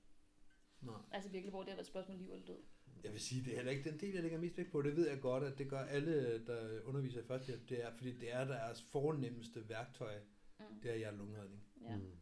Nå. 0.80 0.92
Altså 1.10 1.30
virkelig, 1.30 1.50
hvor 1.50 1.60
det 1.60 1.68
har 1.68 1.76
været 1.76 1.84
et 1.84 1.90
spørgsmål 1.90 2.14
om 2.16 2.22
liv 2.22 2.32
eller 2.32 2.46
død. 2.46 2.62
Jeg 3.04 3.12
vil 3.12 3.20
sige, 3.20 3.44
det 3.44 3.52
er 3.52 3.56
heller 3.56 3.72
ikke 3.72 3.90
den 3.90 4.00
del, 4.00 4.12
jeg 4.14 4.22
lægger 4.22 4.38
mest 4.38 4.56
vægt 4.56 4.70
på. 4.72 4.82
Det 4.82 4.96
ved 4.96 5.08
jeg 5.08 5.20
godt, 5.20 5.44
at 5.44 5.58
det 5.58 5.70
gør 5.70 5.78
alle, 5.84 6.46
der 6.46 6.82
underviser 6.84 7.20
i 7.20 7.24
førstehjælp. 7.24 7.68
Det 7.68 7.84
er, 7.84 7.92
fordi 7.96 8.18
det 8.18 8.32
er 8.32 8.44
deres 8.44 8.82
fornemmeste 8.82 9.68
værktøj, 9.68 10.20
Mm. 10.58 10.80
det 10.82 10.90
er 10.90 10.96
hjertelungeredning. 10.96 11.62
Ja. 11.82 11.96
Mm. 11.96 12.12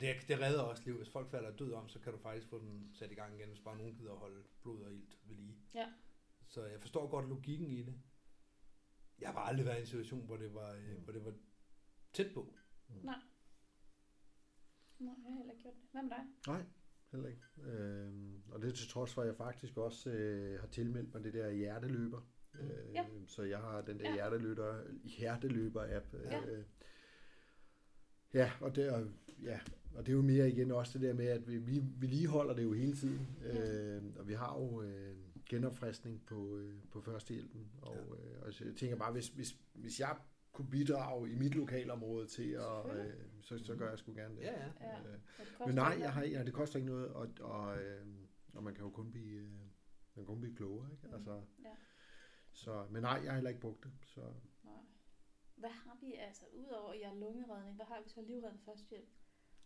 Og 0.00 0.06
det, 0.06 0.28
det 0.28 0.40
redder 0.40 0.62
også 0.62 0.82
liv. 0.86 0.96
Hvis 0.96 1.08
folk 1.10 1.30
falder 1.30 1.56
død 1.56 1.72
om, 1.72 1.88
så 1.88 1.98
kan 1.98 2.12
du 2.12 2.18
faktisk 2.18 2.48
få 2.48 2.58
dem 2.58 2.94
sat 2.94 3.10
i 3.10 3.14
gang 3.14 3.34
igen, 3.34 3.48
hvis 3.48 3.60
bare 3.60 3.76
nogen 3.76 3.94
gider 3.94 4.12
at 4.12 4.18
holde 4.18 4.42
blod 4.62 4.82
og 4.82 4.94
ilt 4.94 5.18
ved 5.28 5.36
lige. 5.36 5.56
Ja. 5.74 5.92
Så 6.48 6.64
jeg 6.66 6.80
forstår 6.80 7.10
godt 7.10 7.28
logikken 7.28 7.70
i 7.70 7.82
det. 7.82 7.94
Jeg 9.20 9.28
har 9.28 9.34
bare 9.34 9.48
aldrig 9.48 9.66
været 9.66 9.76
i 9.76 9.80
en 9.80 9.86
situation, 9.86 10.26
hvor 10.26 10.36
det 10.36 10.54
var, 10.54 10.72
øh, 10.72 11.02
hvor 11.04 11.12
det 11.12 11.24
var 11.24 11.34
tæt 12.12 12.30
på. 12.34 12.54
Nej, 13.02 13.14
jeg 15.00 15.08
har 15.24 15.36
heller 15.36 15.52
ikke 15.52 15.62
gjort 15.62 15.74
det. 15.74 15.88
Hvad 15.92 16.02
med 16.02 16.10
dig? 16.10 16.24
Nej, 16.46 16.62
heller 17.12 17.28
ikke. 17.28 17.42
Øhm, 17.70 18.42
og 18.52 18.62
det 18.62 18.68
er 18.68 18.72
til 18.74 18.88
trods 18.88 19.14
for, 19.14 19.22
at 19.22 19.28
jeg 19.28 19.36
faktisk 19.36 19.76
også 19.76 20.10
øh, 20.10 20.60
har 20.60 20.66
tilmeldt 20.68 21.14
mig 21.14 21.24
det 21.24 21.34
der 21.34 21.50
hjerteløber. 21.50 22.20
Mm. 22.54 22.60
Øh, 22.60 22.94
Ja. 22.94 23.06
Så 23.26 23.42
jeg 23.42 23.58
har 23.58 23.80
den 23.82 23.98
der 24.00 24.08
Ja. 24.08 24.14
hjerteløber, 24.14 24.82
hjerteløber-app. 25.04 26.14
Ja. 26.14 26.44
Øh, 26.46 26.64
ja, 28.34 28.50
og 28.60 28.76
det, 28.76 28.90
og, 28.90 29.06
ja, 29.42 29.60
og 29.94 30.06
det 30.06 30.12
er 30.12 30.16
jo 30.16 30.22
mere 30.22 30.48
igen 30.50 30.70
også 30.72 30.98
det 30.98 31.08
der 31.08 31.14
med, 31.14 31.26
at 31.26 31.48
vi, 31.48 31.56
vi 31.58 31.82
vedligeholder 31.98 32.54
det 32.54 32.62
jo 32.62 32.72
hele 32.72 32.96
tiden. 32.96 33.26
Ja. 33.42 33.96
Øh, 33.96 34.02
og 34.18 34.28
vi 34.28 34.32
har 34.34 34.58
jo 34.58 34.82
øh, 34.82 35.16
genopfriskning 35.48 36.22
på, 36.26 36.56
øh, 36.56 36.74
på 36.92 37.00
førstehjælpen. 37.00 37.70
Og, 37.82 37.96
øh, 37.96 38.42
og 38.42 38.52
så 38.52 38.64
jeg 38.64 38.74
tænker 38.74 38.96
bare, 38.96 39.12
hvis, 39.12 39.28
hvis, 39.28 39.56
hvis 39.74 40.00
jeg 40.00 40.16
kunne 40.52 40.70
bidrage 40.70 41.30
i 41.30 41.34
mit 41.34 41.54
lokalområde 41.54 42.26
til 42.26 42.50
at, 42.52 42.96
øh, 42.96 43.12
så, 43.42 43.58
så 43.58 43.74
gør 43.76 43.88
jeg 43.88 43.98
sgu 43.98 44.12
gerne 44.14 44.36
det. 44.36 44.42
Ja, 44.42 44.52
ja. 44.52 44.66
Ja. 44.80 44.98
Øh, 44.98 45.18
Og 45.58 45.66
men 45.68 45.74
nej, 45.74 45.96
jeg 46.00 46.12
har, 46.12 46.22
ja, 46.22 46.44
det 46.44 46.52
koster 46.52 46.76
ikke 46.76 46.88
noget, 46.90 47.08
og, 47.08 47.28
og, 47.40 47.78
øh, 47.82 48.06
og 48.54 48.62
man 48.64 48.74
kan 48.74 48.84
jo 48.84 48.90
kun 48.90 49.10
blive, 49.12 49.40
øh, 49.40 49.50
man 50.14 50.16
kan 50.16 50.24
kun 50.24 50.40
blive 50.40 50.56
klogere. 50.56 50.88
Ikke? 50.92 51.06
Mm, 51.06 51.14
Altså, 51.14 51.32
ja. 51.64 51.70
så, 52.52 52.84
men 52.90 53.02
nej, 53.02 53.20
jeg 53.24 53.30
har 53.30 53.34
heller 53.34 53.48
ikke 53.50 53.60
brugt 53.60 53.84
det. 53.84 53.90
Så. 54.02 54.20
Hvad 55.60 55.70
har 55.70 55.96
vi 56.00 56.14
altså, 56.14 56.44
udover 56.60 56.92
jer 56.94 57.14
lungeredning, 57.14 57.76
hvad 57.76 57.86
har 57.86 58.00
vi 58.04 58.08
så 58.08 58.20
livredning 58.22 58.64
førstehjælp? 58.64 59.08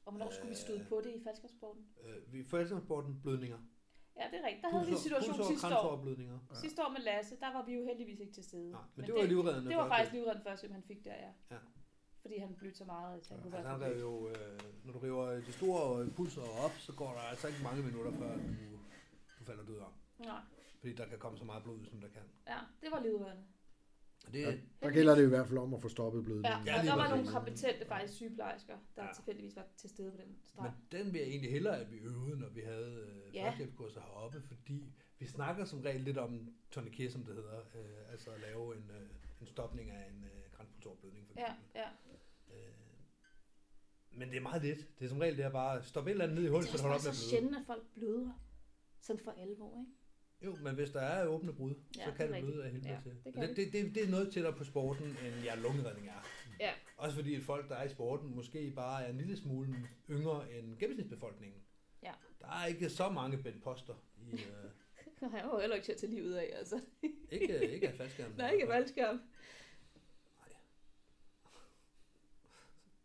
Og 0.04 0.12
hvornår 0.12 0.30
skulle 0.30 0.48
vi 0.48 0.54
støde 0.56 0.80
Øh. 0.80 0.88
på 0.88 1.00
det 1.04 1.12
i 1.18 1.20
faldskabssporten? 1.24 1.82
Øh, 2.04 2.32
vi 2.32 2.44
forældresporten 2.44 3.20
blødninger. 3.22 3.58
Ja, 4.20 4.24
det 4.30 4.38
er 4.40 4.46
rigtigt. 4.46 4.62
Der 4.64 4.70
havde 4.70 4.86
vi 4.86 4.92
en 4.92 4.98
situation 4.98 5.34
sidste 5.52 5.78
år. 5.78 6.04
Ja. 6.50 6.54
Sidste 6.64 6.78
år 6.84 6.90
med 6.96 7.00
Lasse, 7.00 7.36
der 7.40 7.52
var 7.52 7.64
vi 7.66 7.72
jo 7.78 7.84
heldigvis 7.84 8.20
ikke 8.20 8.32
til 8.32 8.44
stede. 8.44 8.70
Nej, 8.70 8.80
men, 8.96 9.06
det 9.06 9.14
var 9.14 9.22
livreddende. 9.22 9.68
det 9.70 9.76
var 9.76 9.88
faktisk 9.88 10.12
livredning 10.12 10.44
førstehjælp, 10.48 10.74
han 10.74 10.82
fik 10.82 11.04
der, 11.04 11.14
ja. 11.26 11.32
Ja. 11.50 11.58
Fordi 12.22 12.38
han 12.38 12.54
blødte 12.54 12.76
så 12.78 12.84
meget, 12.84 13.20
at 13.20 13.28
han 13.28 13.36
Ja, 13.36 13.42
kunne 13.42 13.56
Altså, 13.56 13.78
være 13.78 13.88
han 13.88 13.94
rev 13.94 14.00
jo, 14.00 14.28
øh, 14.28 14.60
når 14.84 14.92
du 14.92 14.98
river 14.98 15.26
de 15.48 15.52
store 15.52 16.10
pulser 16.10 16.42
op, 16.64 16.70
så 16.86 16.92
går 16.92 17.10
der 17.12 17.20
altså 17.20 17.48
ikke 17.48 17.62
mange 17.62 17.82
minutter, 17.82 18.12
før 18.12 18.36
du, 18.36 18.42
du 19.38 19.44
falder 19.44 19.64
død 19.64 19.78
om. 19.78 19.92
Nej, 20.18 20.40
Fordi 20.80 20.92
der 20.94 21.06
kan 21.06 21.18
komme 21.18 21.38
så 21.38 21.44
meget 21.44 21.62
blod 21.62 21.76
ud, 21.80 21.86
som 21.86 22.00
der 22.00 22.08
kan. 22.08 22.22
ja, 22.46 22.58
det 22.82 22.88
var 22.90 23.00
livredende. 23.02 23.44
Det, 24.32 24.40
Ja, 24.42 24.56
der 24.82 24.90
gælder 24.90 25.14
det 25.14 25.22
i 25.24 25.28
hvert 25.28 25.46
fald 25.48 25.58
om 25.58 25.74
at 25.74 25.82
få 25.82 25.88
stoppet 25.88 26.24
blødningen. 26.24 26.66
Ja, 26.66 26.78
og 26.80 26.84
der 26.84 26.96
var 26.96 27.08
nogle 27.10 27.28
kompetente 27.28 27.86
faktisk 27.86 28.14
sygeplejersker, 28.14 28.76
der 28.96 29.04
Ja. 29.04 29.08
tilfældigvis 29.14 29.56
var 29.56 29.66
til 29.76 29.90
stede 29.90 30.10
på 30.10 30.16
den 30.16 30.26
men 30.28 30.36
streg. 30.44 30.72
den 30.92 31.12
vil 31.12 31.18
jeg 31.20 31.28
egentlig 31.28 31.50
hellere, 31.50 31.80
at 31.80 31.92
vi 31.92 31.96
øvede, 31.98 32.38
når 32.40 32.48
vi 32.48 32.60
havde 32.60 33.06
øh, 33.26 33.34
Ja. 33.34 33.44
førstehjælpskurser 33.46 34.00
heroppe, 34.00 34.42
fordi 34.42 34.94
vi 35.18 35.26
snakker 35.26 35.64
som 35.64 35.80
regel 35.80 36.00
lidt 36.00 36.18
om 36.18 36.54
tourniquet, 36.70 37.12
som 37.12 37.24
det 37.24 37.34
hedder, 37.34 37.58
øh, 37.58 38.12
altså 38.12 38.30
at 38.30 38.40
lave 38.40 38.76
en, 38.76 38.90
øh, 38.90 39.08
en 39.40 39.46
stopning 39.46 39.90
af 39.90 40.10
en 40.10 40.24
øh, 40.24 40.50
kranspulsårblødning 40.56 41.26
for 41.28 41.34
Ja, 41.40 41.54
ja. 41.74 41.88
Øh, 42.54 42.72
men 44.10 44.28
det 44.28 44.36
er 44.36 44.40
meget 44.40 44.62
let. 44.62 44.86
Det 44.98 45.04
er 45.04 45.08
som 45.08 45.18
regel 45.18 45.36
det 45.36 45.44
er 45.44 45.50
bare 45.50 45.78
at 45.78 45.84
stoppe 45.84 46.10
et 46.10 46.12
eller 46.12 46.24
andet 46.24 46.36
ned 46.38 46.44
i 46.44 46.48
hullet, 46.48 46.70
Det 46.72 46.78
så 46.80 46.86
er 46.86 46.90
det 46.90 46.90
holder 46.90 46.96
op 46.96 47.04
med 47.04 47.12
så 47.12 47.26
at 47.26 47.30
bløde. 47.30 47.30
sjældent, 47.30 47.56
at 47.56 47.66
folk 47.66 47.86
bløder. 47.94 48.32
Sådan 49.00 49.20
for 49.24 49.30
alvor, 49.30 49.70
ikke? 49.80 49.92
Jo, 50.44 50.56
men 50.62 50.74
hvis 50.74 50.90
der 50.90 51.00
er 51.00 51.26
åbne 51.26 51.52
brud, 51.52 51.74
Ja, 51.98 52.04
så 52.04 52.10
det 52.10 52.16
kan 52.16 52.28
er 52.28 52.34
det 52.34 52.44
bløde 52.44 52.64
af 52.64 52.70
helvede 52.70 52.90
Ja, 52.90 53.00
til. 53.02 53.12
det 53.24 53.34
det, 53.48 53.56
det, 53.56 53.72
det, 53.72 53.94
det 53.94 54.04
er 54.04 54.08
noget 54.10 54.32
tættere 54.32 54.52
på 54.52 54.64
sporten, 54.64 55.04
end 55.06 55.42
hjertelungeredning 55.42 56.08
er. 56.08 56.26
Ja. 56.60 56.72
Også 56.96 57.16
fordi 57.16 57.34
at 57.34 57.42
folk, 57.42 57.68
der 57.68 57.74
er 57.76 57.84
i 57.84 57.88
sporten, 57.88 58.34
måske 58.36 58.70
bare 58.76 59.04
er 59.04 59.10
en 59.10 59.16
lille 59.16 59.36
smule 59.36 59.74
yngre 60.10 60.52
end 60.58 60.78
gennemsnitsbefolkningen. 60.78 61.60
Ja. 62.02 62.12
Der 62.40 62.46
er 62.46 62.66
ikke 62.66 62.90
så 62.90 63.10
mange 63.10 63.38
Ben 63.42 63.60
Poster 63.60 63.94
i... 64.18 64.32
Øh, 64.32 64.40
Jeg 65.32 65.48
var 65.52 65.60
heller 65.60 65.76
ikke 65.76 65.84
til 65.84 65.92
at 65.92 65.98
tage 65.98 66.12
livet 66.12 66.34
af, 66.36 66.52
altså. 66.58 66.80
ikke, 67.30 67.72
ikke 67.74 67.88
af 67.88 67.94
faldskærmen. 67.94 68.36
Nej, 68.38 68.50
ikke 68.50 68.66
faldskærm. 68.66 69.20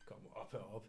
Kommer 0.06 0.30
op 0.30 0.54
og 0.54 0.76
op. 0.76 0.86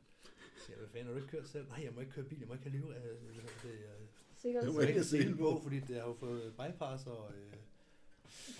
Siger, 0.66 0.76
hvad 0.78 0.88
fanden, 0.88 1.06
har 1.06 1.12
du 1.12 1.18
ikke 1.18 1.30
kørt 1.30 1.48
selv? 1.48 1.68
Nej, 1.68 1.84
jeg 1.84 1.92
må 1.94 2.00
ikke 2.00 2.12
køre 2.12 2.24
bil, 2.24 2.38
jeg 2.38 2.48
må 2.48 2.54
ikke 2.54 2.70
have 2.70 2.76
liv. 2.76 2.90
Øh, 2.96 3.36
det, 3.62 3.70
øh, 3.70 4.06
Sikkert. 4.42 4.62
Det 4.62 4.66
jeg 4.68 4.74
må 4.74 4.80
må 4.80 4.86
ikke 4.86 5.04
sele 5.04 5.36
på, 5.36 5.60
fordi 5.62 5.80
det 5.80 5.96
har 5.96 6.02
jo 6.02 6.14
fået 6.14 6.52
bypass 6.52 7.06
og, 7.06 7.32
øh, 7.34 7.52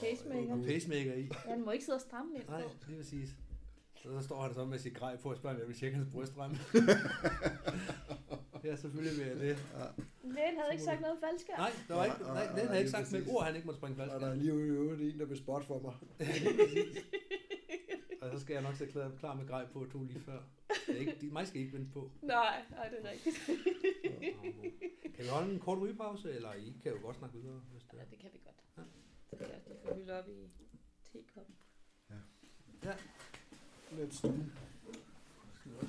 Pacemaker. 0.01 0.53
og, 0.53 0.59
og 0.59 0.65
pacemaker 0.65 1.15
i. 1.15 1.31
Ja, 1.47 1.53
den 1.55 1.65
må 1.65 1.71
ikke 1.71 1.85
sidde 1.85 1.97
og 1.97 2.01
stramme 2.01 2.35
ind 2.35 2.49
Nej, 2.49 2.63
lige 2.89 2.99
præcis. 2.99 3.29
Så, 4.03 4.09
så 4.21 4.23
står 4.23 4.43
han 4.43 4.55
så 4.55 4.65
med 4.65 4.79
sit 4.79 4.95
grej 4.95 5.17
på 5.17 5.31
og 5.31 5.37
spørger, 5.37 5.55
om 5.57 5.61
jeg 5.61 5.69
vil 5.69 5.77
tjekke 5.77 5.97
hans 5.97 6.09
brystrem. 6.13 6.53
ja, 8.65 8.77
selvfølgelig 8.77 9.19
vil 9.19 9.27
jeg 9.27 9.37
det. 9.37 9.59
Lægen 10.25 10.57
havde 10.59 10.73
ikke 10.73 10.85
sagt 10.85 11.01
noget 11.01 11.17
om 11.17 11.21
faldskærm. 11.21 11.59
Nej, 11.59 11.71
der 11.89 11.95
var 11.95 12.05
ikke, 12.05 12.23
Nej, 12.23 12.47
nej, 12.47 12.65
havde 12.65 12.79
ikke 12.79 12.91
sagt 12.91 13.13
med 13.13 13.23
ord, 13.29 13.45
han 13.45 13.55
ikke 13.55 13.67
måtte 13.67 13.79
springe 13.79 14.13
Og 14.13 14.21
der 14.21 14.27
er 14.27 14.35
lige 14.35 14.49
i 14.49 14.57
øvrigt 14.57 15.03
en, 15.15 15.19
der 15.21 15.27
vil 15.27 15.37
spot 15.39 15.65
for 15.65 15.81
mig. 15.81 15.95
Og 18.21 18.31
så 18.33 18.41
skal 18.41 18.55
jeg 18.55 18.63
nok 18.63 18.75
sætte 18.77 18.93
klar, 18.93 19.11
klar 19.19 19.35
med 19.35 19.47
grej 19.49 19.67
på 19.67 19.87
to 19.93 20.03
lige 20.05 20.21
før. 20.21 20.39
Det 20.87 20.95
er 20.97 21.01
ikke, 21.01 21.17
de, 21.21 21.27
mig 21.31 21.47
skal 21.47 21.61
I 21.61 21.65
ikke 21.65 21.77
vente 21.79 21.91
på. 21.93 22.11
Nej, 22.23 22.63
nej, 22.71 22.89
det 22.89 23.07
er 23.07 23.11
rigtigt. 23.11 23.37
Kan 25.15 25.25
vi 25.25 25.29
holde 25.29 25.53
en 25.55 25.61
kort 25.61 25.79
rygepause, 25.79 26.33
eller 26.33 26.53
I 26.55 26.75
kan 26.83 26.93
jo 26.93 26.99
godt 27.03 27.17
snakke 27.17 27.39
videre, 27.39 27.61
hvis 27.73 27.83
det 27.83 27.93
Ja, 27.97 28.03
er. 28.03 28.05
det 28.11 28.19
kan 28.19 28.31
vi 28.33 28.39
godt. 28.45 28.57
Ja. 28.79 28.83
Så 29.31 29.37
kan 29.37 29.47
jeg 29.49 29.95
lige 29.97 30.07
få 30.07 30.13
op 30.13 30.29
i 30.29 30.49
tekoppen. 31.13 31.55
Let's 33.93 34.23
do. 34.23 34.33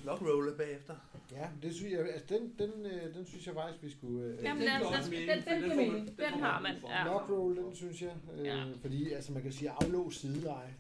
Lockrolle 0.05 0.51
bagefter. 0.57 0.95
Ja, 1.31 1.49
det 1.61 1.75
synes 1.75 1.91
jeg, 1.93 1.99
altså 1.99 2.25
den, 2.37 2.53
den, 2.59 2.85
øh, 2.85 3.13
den 3.15 3.25
synes 3.25 3.47
jeg 3.47 3.53
faktisk, 3.53 3.83
vi 3.83 3.89
skulle... 3.89 4.23
Øh, 4.25 4.43
Jamen, 4.43 4.61
den 4.63 4.69
den, 4.69 5.11
den, 5.11 5.61
den, 5.61 5.69
den, 5.69 5.79
den 5.79 6.07
den 6.07 6.15
den 6.17 6.39
har 6.39 6.59
man. 6.61 6.75
Ja. 6.87 7.03
Lockroll, 7.05 7.55
den 7.57 7.75
synes 7.75 8.01
jeg. 8.01 8.15
Øh, 8.33 8.45
Ja. 8.45 8.65
Fordi 8.81 9.11
altså, 9.13 9.31
man 9.33 9.41
kan 9.43 9.51
sige 9.51 9.69
aflås 9.69 10.15
sideleje. 10.17 10.75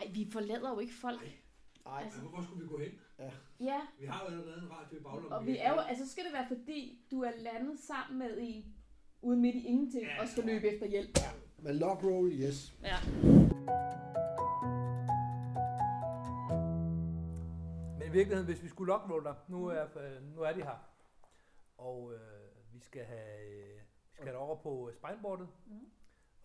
Ej, 0.00 0.10
vi 0.14 0.28
forlader 0.32 0.70
jo 0.70 0.78
ikke 0.78 0.94
folk. 0.94 1.20
Ej, 1.86 2.02
Altså- 2.04 2.20
Hvor 2.20 2.42
skulle 2.42 2.62
vi 2.62 2.68
gå 2.68 2.78
hen? 2.78 2.92
Ja, 3.60 3.80
Vi 4.00 4.06
har 4.06 4.20
jo 4.24 4.26
allerede 4.26 4.62
en 4.62 4.70
radio 4.70 4.98
i 4.98 5.02
baglommen. 5.02 5.32
og 5.32 5.46
vi 5.46 5.58
er 5.58 5.70
jo, 5.74 5.78
altså 5.80 6.04
så 6.06 6.12
skal 6.12 6.24
det 6.24 6.32
være 6.32 6.46
fordi, 6.48 7.00
du 7.10 7.20
er 7.22 7.30
landet 7.38 7.78
sammen 7.80 8.18
med 8.18 8.38
en 8.40 8.74
ude 9.22 9.36
midt 9.36 9.54
i 9.56 9.66
ingenting, 9.66 10.02
Ja. 10.04 10.22
og 10.22 10.28
skal 10.28 10.44
løbe 10.44 10.68
efter 10.68 10.86
hjælp. 10.86 11.18
men 11.58 11.76
lockroll, 11.76 12.32
yes. 12.32 12.72
Ja. 12.82 12.96
Men 17.98 18.06
i 18.08 18.10
virkeligheden, 18.10 18.44
hvis 18.46 18.62
vi 18.62 18.68
skulle 18.68 18.92
lockroll 18.92 19.24
dig, 19.24 19.34
nu 19.48 19.66
er, 19.66 19.84
øh, 19.96 20.34
nu 20.36 20.40
er 20.42 20.52
de 20.52 20.62
her. 20.62 20.78
Og 21.78 22.12
øh, 22.14 22.20
vi 22.74 22.80
skal 22.80 23.04
have, 23.04 23.48
øh, 23.50 23.80
vi 24.04 24.12
skal 24.12 24.26
have 24.26 24.38
over 24.38 24.56
på 24.56 24.90
spineboardet. 24.92 25.48
Mhm. 25.66 25.86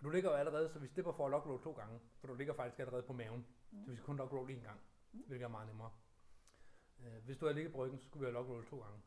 Og 0.02 0.06
du 0.06 0.10
ligger 0.10 0.30
jo 0.30 0.36
allerede, 0.36 0.69
så 0.69 0.80
vi 0.80 0.88
slipper 0.88 1.11
for 1.11 1.26
at 1.26 1.32
lockroll 1.32 1.61
to 1.64 1.72
gange. 1.72 1.99
For 2.19 2.28
du 2.28 2.34
ligger 2.34 2.53
faktisk 2.53 2.80
allerede 2.80 3.03
på 3.03 3.14
maven. 3.14 3.45
Mhm. 3.72 3.84
Så 3.84 3.90
vi 3.90 3.95
skal 3.95 4.06
kun 4.06 4.18
lockroll 4.18 4.49
én 4.52 4.64
gang, 4.64 4.80
Mhm. 5.11 5.23
hvilket 5.28 5.45
er 5.45 5.49
meget 5.49 5.68
nemmere. 5.68 5.91
Øh, 6.99 7.23
hvis 7.26 7.38
du 7.38 7.45
har 7.45 7.53
ligget 7.53 7.72
på 7.72 7.78
ryggen, 7.78 7.99
så 7.99 8.06
skulle 8.07 8.22
vi 8.22 8.26
have 8.26 8.34
lockroll 8.34 8.65
to 8.68 8.80
gange. 8.82 9.02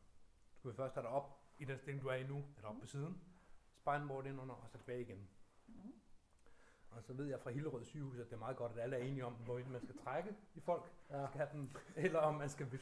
Så 0.51 0.57
skulle 0.59 0.73
vi 0.73 0.77
først 0.77 0.93
have 0.93 1.03
dig 1.03 1.11
op 1.11 1.39
i 1.59 1.65
den 1.65 1.77
stilling, 1.79 2.03
du 2.03 2.07
er 2.07 2.15
i 2.15 2.23
nu, 2.27 2.43
eller 2.57 2.69
op 2.69 2.75
på 2.79 2.85
siden. 2.85 3.21
Spineboard 3.75 4.25
ind 4.25 4.39
under, 4.41 4.55
og 4.55 4.69
så 4.69 4.77
tilbage 4.77 5.01
igen. 5.01 5.27
Mhm. 5.67 5.93
Og 6.91 7.03
så 7.03 7.13
ved 7.13 7.25
jeg 7.25 7.39
fra 7.39 7.51
Hillerød 7.51 7.83
sygehus, 7.85 8.19
at 8.19 8.25
det 8.25 8.33
er 8.33 8.37
meget 8.39 8.57
godt, 8.57 8.71
at 8.71 8.77
alle 8.79 8.95
er 8.95 9.03
enige 9.03 9.25
om, 9.25 9.33
hvor 9.33 9.59
man 9.69 9.81
skal 9.81 9.97
trække 9.97 10.35
i 10.55 10.59
folk. 10.59 10.91
Ja. 11.09 11.27
Skal 11.27 11.37
have 11.37 11.49
dem, 11.53 11.69
eller 11.95 12.19
om 12.19 12.33
man 12.35 12.49
skal 12.49 12.79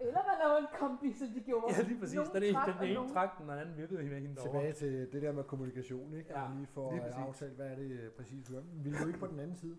Eller 0.00 0.20
man 0.30 0.36
laver 0.42 0.56
en 0.58 0.66
kombi, 0.78 1.12
som 1.12 1.28
de 1.28 1.40
gjorde. 1.40 1.66
Ja, 1.76 1.82
lige 1.82 1.98
præcis. 2.00 2.14
Nogen 2.16 2.34
Den 2.34 2.42
ene, 2.42 2.52
trak, 2.52 2.66
den 2.78 2.84
ene 2.84 2.94
nogen- 2.94 3.12
trak 3.12 3.38
den, 3.38 3.50
og 3.50 3.56
den 3.56 3.62
anden 3.62 3.76
virkede 3.76 4.02
med 4.02 4.20
hende 4.20 4.36
derovre. 4.36 4.50
Tilbage 4.60 4.72
til 4.72 5.12
det 5.12 5.22
der 5.22 5.32
med 5.32 5.44
kommunikation, 5.44 6.14
ikke? 6.14 6.38
Ja, 6.38 6.48
lige 6.56 6.66
for 6.66 6.92
lige 6.92 7.02
at 7.04 7.14
aftale, 7.14 7.54
hvad 7.54 7.66
er 7.66 7.74
det 7.76 7.90
øh, 7.90 8.10
præcis 8.12 8.50
vi 8.50 8.54
gør. 8.54 8.62
Vil 8.72 8.92
du 9.02 9.06
ikke 9.06 9.18
på 9.18 9.26
den 9.26 9.38
anden 9.40 9.56
side? 9.56 9.76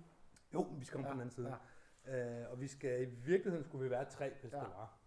Jo, 0.53 0.61
vi 0.79 0.85
skal 0.85 0.99
Ja, 0.99 1.05
på 1.07 1.11
den 1.11 1.19
anden 1.21 1.31
side. 1.35 1.55
ja. 2.07 2.41
Øh, 2.41 2.51
og 2.51 2.61
vi 2.61 2.67
skal, 2.67 3.01
i 3.01 3.05
virkeligheden 3.05 3.63
skulle 3.63 3.83
vi 3.83 3.89
være 3.89 4.05
tre, 4.05 4.31
hvis 4.41 4.53
Ja. 4.53 4.57
det 4.59 4.67
var. 4.67 4.97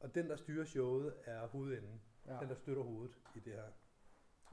Og 0.00 0.14
den, 0.14 0.28
der 0.30 0.36
styrer 0.36 0.64
showet, 0.64 1.14
er 1.24 1.46
hovedenden. 1.46 2.00
Ja. 2.26 2.36
Den, 2.40 2.48
der 2.48 2.54
støtter 2.54 2.82
hovedet 2.82 3.16
i 3.34 3.40
det 3.40 3.52
her. 3.52 3.62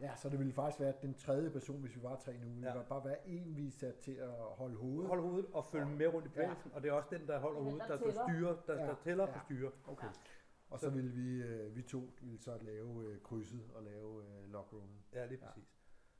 Ja, 0.01 0.15
så 0.15 0.29
det 0.29 0.39
ville 0.39 0.53
faktisk 0.53 0.79
være 0.79 0.93
den 1.01 1.13
tredje 1.13 1.49
person, 1.49 1.81
hvis 1.81 1.95
vi 1.95 2.03
var 2.03 2.15
tre 2.15 2.37
nu. 2.37 2.47
Det 2.49 2.61
Ja. 2.61 2.71
ville 2.73 2.85
bare 2.89 3.05
være 3.05 3.27
en, 3.29 3.55
vi 3.57 3.67
er 3.67 3.71
sat 3.71 3.95
til 3.95 4.11
at 4.11 4.29
holde 4.31 4.75
hovedet. 4.75 5.07
Hold 5.07 5.21
hovedet 5.21 5.49
og 5.53 5.65
følge 5.65 5.85
med 5.85 6.07
rundt 6.07 6.25
i 6.25 6.29
bevægelsen, 6.29 6.71
og 6.73 6.81
det 6.83 6.89
er 6.89 6.93
også 6.93 7.09
den, 7.11 7.27
der 7.27 7.39
holder 7.39 7.59
Den, 7.59 7.69
hovedet, 7.71 7.87
der 7.89 7.97
der, 7.97 8.05
der 8.11 8.23
styrer, 8.27 8.55
der, 8.67 8.73
Ja. 8.81 8.87
der 8.87 8.95
tæller 8.95 9.27
Ja. 9.27 9.33
på 9.33 9.39
styre. 9.45 9.71
Okay. 9.87 10.07
Ja. 10.07 10.11
Og 10.69 10.79
så 10.79 10.89
ville 10.89 11.11
vi, 11.11 11.41
øh, 11.43 11.75
vi 11.75 11.81
to 11.81 12.09
ville 12.21 12.41
så 12.41 12.57
lave 12.61 13.05
øh, 13.05 13.21
krydset 13.21 13.71
og 13.75 13.83
lave 13.83 14.23
øh, 14.23 14.51
lockroomen. 14.51 15.03
Ja, 15.13 15.25
lige 15.25 15.39
Ja. 15.41 15.45
præcis. 15.47 15.75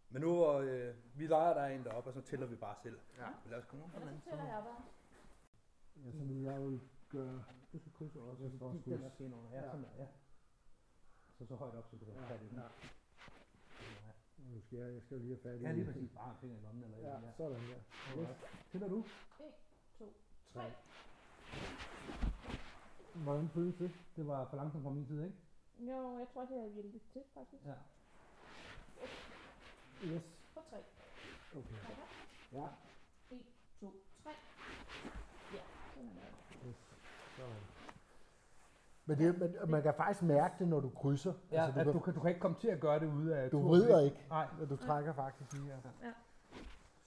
Men 0.09 0.21
nu 0.21 0.33
hvor 0.35 0.53
øh, 0.59 0.93
vi 1.13 1.27
leger, 1.27 1.53
der 1.53 1.61
er 1.61 1.75
en 1.75 1.83
deroppe, 1.83 2.09
og 2.09 2.13
så 2.13 2.21
tæller 2.21 2.47
vi 2.47 2.55
bare 2.55 2.75
selv. 2.83 2.99
Ja. 3.17 3.27
Men 3.43 3.51
lad 3.51 3.59
os 3.59 3.65
komme 3.65 3.85
på 3.93 3.99
den 3.99 4.07
anden 4.07 4.21
så 4.21 4.29
tæller 4.29 4.45
jeg 4.45 4.63
bare. 4.63 4.83
Ja, 6.05 6.11
så 6.11 6.23
ville 6.23 6.43
jeg 6.51 6.57
jo 6.61 6.79
gøre... 7.09 7.43
Du 7.73 7.79
skal 7.79 7.91
krydse 7.93 8.19
også. 8.21 8.43
Jeg 8.43 8.51
skal 8.51 8.65
også 8.65 8.79
Den 8.85 8.93
er 8.93 8.97
krydse. 8.97 9.17
fin 9.17 9.33
under. 9.33 9.49
Ja, 9.51 9.57
Ja. 9.57 9.65
sådan 9.71 9.83
der, 9.83 9.89
ja. 9.97 10.07
Så 11.37 11.45
så 11.45 11.55
højt 11.55 11.75
op, 11.75 11.87
så 11.89 11.95
du 11.97 12.05
kan 12.05 12.13
Ja, 12.13 12.37
den. 12.37 12.49
ja. 12.57 12.61
Nu 14.53 14.61
skal 14.65 14.77
jeg, 14.79 14.93
jeg 14.93 15.01
skal 15.01 15.15
jo 15.17 15.21
lige 15.23 15.35
have 15.35 15.43
fat 15.43 15.59
i... 15.59 15.63
Ja, 15.63 15.71
lige 15.71 15.85
præcis. 15.85 16.09
Bare 16.15 16.29
en 16.31 16.37
finger 16.41 16.57
i 16.57 16.61
lommen 16.61 16.83
eller 16.83 16.97
et 16.97 17.01
Ja, 17.01 17.07
eller 17.07 17.17
andet. 17.17 17.33
sådan 17.37 17.59
her. 17.61 17.79
Alright. 18.11 18.37
Tæller 18.71 18.87
du? 18.87 19.03
2, 19.99 20.13
Tre. 20.53 20.71
Hvordan 23.13 23.49
føles 23.49 23.75
det? 23.75 23.91
Det 24.15 24.27
var 24.27 24.47
for 24.49 24.57
langsomt 24.57 24.83
fra 24.83 24.89
min 24.89 25.05
side, 25.05 25.25
ikke? 25.25 25.37
Jo, 25.91 26.17
jeg 26.19 26.27
tror, 26.33 26.45
det 26.45 26.57
er 26.57 26.67
hjælpet 26.67 27.01
til, 27.13 27.21
faktisk. 27.33 27.65
Ja. 27.65 27.73
Yes. 30.03 30.23
På 30.53 30.59
3. 30.69 30.77
Okay. 31.55 31.75
Ja. 32.53 32.67
1, 33.31 33.41
2, 33.79 33.93
3. 34.23 34.29
Ja, 35.53 35.61
sådan 35.93 36.09
er 36.17 36.29
det. 36.29 36.67
Yes. 36.67 36.75
Sådan. 37.37 37.68
Men, 39.09 39.17
det, 39.17 39.39
men 39.39 39.71
man 39.71 39.83
kan 39.83 39.93
faktisk 39.97 40.23
mærke 40.23 40.55
det, 40.59 40.67
når 40.67 40.79
du 40.79 40.89
krydser. 40.89 41.33
Ja, 41.51 41.65
altså, 41.65 41.79
at 41.79 41.85
du, 41.85 41.93
du, 41.93 41.99
kan, 41.99 42.13
du 42.13 42.19
kan 42.19 42.29
ikke 42.29 42.41
komme 42.41 42.57
til 42.59 42.67
at 42.67 42.79
gøre 42.79 42.99
det 42.99 43.05
ude 43.07 43.35
af 43.37 43.49
du 43.49 43.67
vrider 43.67 43.99
ikke, 43.99 44.25
Nej. 44.29 44.47
du 44.69 44.75
trækker 44.75 45.13
faktisk 45.13 45.53
lige 45.53 45.65
her. 45.65 45.77
Ja. 46.03 46.11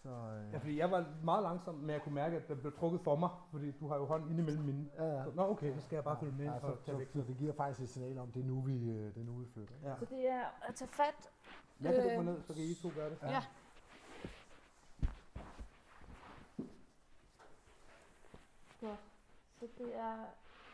Så, 0.03 0.09
øh, 0.09 0.53
Ja, 0.53 0.59
fordi 0.59 0.79
jeg 0.79 0.91
var 0.91 1.05
meget 1.25 1.43
langsom, 1.43 1.75
men 1.75 1.91
jeg 1.91 2.03
kunne 2.03 2.15
mærke, 2.15 2.37
at 2.37 2.49
den 2.49 2.59
blev 2.59 2.73
trukket 2.79 3.01
for 3.01 3.17
mig, 3.17 3.31
fordi 3.51 3.71
du 3.71 3.89
har 3.89 3.97
jo 3.97 4.05
hånden 4.07 4.31
inde 4.31 4.43
imellem 4.43 4.65
mine. 4.65 4.91
ja, 4.99 5.05
ja. 5.05 5.25
Så, 5.25 5.31
Nå, 5.35 5.51
okay, 5.51 5.75
så 5.75 5.81
skal 5.81 5.97
jeg 5.97 6.05
bare 6.05 6.17
følge 6.21 6.33
med 6.33 6.45
ja, 6.45 6.61
så, 6.61 6.77
så, 6.87 7.07
så, 7.13 7.23
det 7.29 7.37
giver 7.39 7.53
faktisk 7.53 7.81
et 7.81 7.89
signal 7.89 8.19
om, 8.19 8.33
det 8.33 8.43
er 8.43 8.47
nu, 8.47 8.61
vi, 8.61 8.91
øh, 8.91 9.15
det 9.15 9.21
er 9.21 9.25
nu, 9.25 9.33
vi 9.33 9.47
flytter. 9.55 9.75
Ja. 9.85 9.95
Så 9.99 10.05
det 10.05 10.29
er 10.31 10.45
at 10.69 10.75
tage 10.75 10.89
fat. 10.89 11.31
Jeg 11.81 11.95
kan 11.95 12.11
Øh, 12.11 12.25
mig 12.25 12.35
ned, 12.35 12.43
så 12.43 12.55
kan 12.55 12.63
I 12.63 12.75
to 12.83 12.89
gøre 12.97 13.11
det. 13.11 13.19
Ja. 13.23 13.31
ja. 13.31 13.43
Godt. 18.81 19.01
Så 19.61 19.67
det 19.79 19.97
er... 19.97 20.17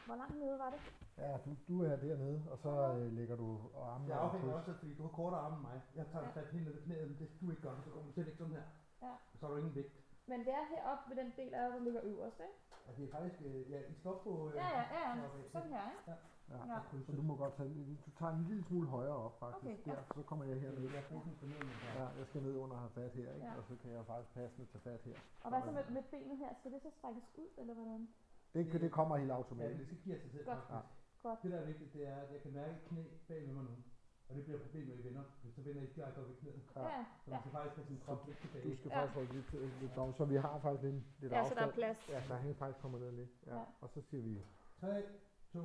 Hvor 0.06 0.16
langt 0.16 0.38
nede 0.38 0.58
var 0.58 0.70
det? 0.70 0.80
Ja, 1.24 1.32
du, 1.44 1.50
du 1.68 1.74
er 1.90 1.96
dernede, 2.06 2.38
og 2.52 2.58
så 2.64 2.70
øh, 2.98 3.12
lægger 3.18 3.36
du 3.36 3.48
armene 3.90 4.08
Jeg 4.10 4.18
over 4.18 4.28
afhænger 4.28 4.52
kryds. 4.52 4.68
også, 4.68 4.78
fordi 4.80 4.94
du 4.98 5.02
har 5.02 5.12
kortere 5.20 5.40
arme 5.40 5.56
end 5.56 5.62
mig. 5.68 5.76
Jeg 5.98 6.06
tager 6.12 6.24
Ja. 6.24 6.30
fat 6.40 6.48
helt 6.54 6.64
ned 6.68 6.82
knæet, 6.84 7.08
men 7.10 7.16
det 7.18 7.28
du 7.40 7.50
ikke 7.50 7.62
gøre, 7.62 7.76
så 7.84 7.90
kommer 7.90 8.06
du 8.08 8.12
til 8.12 8.20
at 8.20 8.26
ligge 8.26 8.38
sådan 8.38 8.52
her. 8.58 8.66
Ja. 9.02 9.12
Så 9.38 9.46
har 9.46 9.50
du 9.52 9.56
ingen 9.62 9.74
vægt. 9.74 9.92
Men 10.30 10.38
det 10.46 10.52
er 10.60 10.64
heroppe 10.74 11.04
ved 11.10 11.16
den 11.22 11.30
del 11.40 11.54
af 11.54 11.64
der 11.72 11.78
ligger 11.86 12.00
øverst, 12.10 12.40
ikke? 12.46 12.56
Og 12.88 12.92
det 12.96 13.02
er 13.08 13.10
faktisk, 13.16 13.38
øh, 13.48 13.70
ja, 13.72 13.78
I 13.92 13.94
står 14.02 14.16
på... 14.24 14.30
Øh, 14.48 14.54
Ja, 14.62 14.68
ja, 14.78 14.84
ja. 14.98 15.08
ja. 15.22 15.28
Sådan 15.54 15.70
her, 15.76 15.84
ikke? 15.90 16.02
Ja. 16.10 16.16
Ja. 16.72 16.78
Så 17.06 17.12
du 17.18 17.22
må 17.22 17.36
godt 17.36 17.54
tage, 17.56 17.68
du 18.06 18.10
tager 18.18 18.32
en 18.32 18.44
lille 18.50 18.64
smule 18.68 18.88
højere 18.88 19.16
op 19.26 19.38
faktisk. 19.38 19.64
Okay, 19.64 19.76
ja. 19.86 19.90
Der, 19.90 20.02
så 20.14 20.22
kommer 20.22 20.44
jeg 20.44 20.60
herned. 20.60 20.82
Jeg 20.98 21.04
bruger 21.08 21.22
den 21.24 21.34
for 21.40 21.46
ned, 21.46 21.60
men 21.68 21.76
Ja, 21.98 22.04
jeg 22.20 22.26
skal 22.30 22.42
ned 22.42 22.56
under 22.56 22.74
og 22.76 22.80
have 22.84 22.90
fat 23.00 23.12
her, 23.20 23.28
ikke? 23.34 23.46
Ja. 23.46 23.56
og 23.58 23.64
så 23.68 23.74
kan 23.82 23.90
jeg 23.92 24.06
faktisk 24.06 24.34
passende 24.34 24.66
tage 24.72 24.82
fat 24.88 25.00
her. 25.08 25.16
Og 25.44 25.48
hvad 25.50 25.60
så 25.66 25.70
med, 25.70 25.84
med 25.96 26.02
benet 26.10 26.36
her? 26.38 26.50
Skal 26.58 26.72
det 26.72 26.82
så 26.82 26.90
strækkes 26.98 27.26
ud, 27.38 27.48
eller 27.58 27.74
hvordan? 27.74 28.08
Det, 28.54 28.80
det 28.84 28.92
kommer 28.92 29.16
helt 29.16 29.30
Ja, 29.30 29.34
automatisk. 29.36 29.78
det 29.78 29.86
skal 29.86 29.98
give 30.04 30.20
sig 30.22 30.30
selv. 30.30 30.44
Godt. 30.46 30.58
faktisk. 30.68 30.97
Godt. 31.22 31.38
Det 31.42 31.50
der 31.52 31.58
er 31.58 31.66
vigtigt, 31.66 31.92
det 31.94 32.08
er, 32.08 32.16
at 32.16 32.32
jeg 32.32 32.40
kan 32.42 32.52
mærke 32.52 32.70
et 32.72 32.82
knæ 32.88 33.02
bag 33.28 33.40
ved 33.46 33.54
mig 33.54 33.64
nu. 33.64 33.70
Og 34.28 34.34
det 34.36 34.44
bliver 34.44 34.58
et 34.58 34.64
problem, 34.66 34.86
når 34.88 34.94
I 34.94 35.04
vender. 35.04 35.22
Hvis 35.42 35.54
så 35.54 35.60
vender 35.62 35.82
I 35.82 35.86
direkte 35.86 36.18
op 36.18 36.30
i 36.30 36.34
knæet. 36.40 36.60
Ja. 36.76 36.82
Ja, 36.82 37.04
Så 37.24 37.30
ja. 37.30 37.30
man 37.30 37.40
skal 37.40 37.52
faktisk 37.52 37.76
have 37.76 37.86
sin 37.86 38.00
krop 38.04 38.26
lidt 38.26 38.38
tilbage. 38.38 38.64
Du 38.70 38.76
skal 38.76 38.88
Ja. 38.90 38.96
faktisk 38.98 39.14
holde 39.14 39.32
lidt, 39.32 39.54
øh, 39.54 39.80
lidt 39.82 39.96
dog, 39.96 40.14
så 40.14 40.24
vi 40.24 40.36
har 40.36 40.58
faktisk 40.58 40.82
lidt, 40.82 40.94
lidt 41.20 41.32
Ja, 41.32 41.44
så 41.48 41.54
der 41.54 41.60
er 41.60 41.64
afstand. 41.66 41.72
plads. 41.72 42.08
Ja, 42.08 42.22
så 42.22 42.34
han 42.34 42.54
faktisk 42.54 42.80
kommer 42.82 42.98
ned 42.98 43.12
lidt. 43.12 43.30
Ja. 43.46 43.54
Ja. 43.56 43.62
Og 43.80 43.88
så 43.90 44.00
siger 44.00 44.22
vi, 44.22 44.42
3, 44.80 45.02
2, 45.52 45.58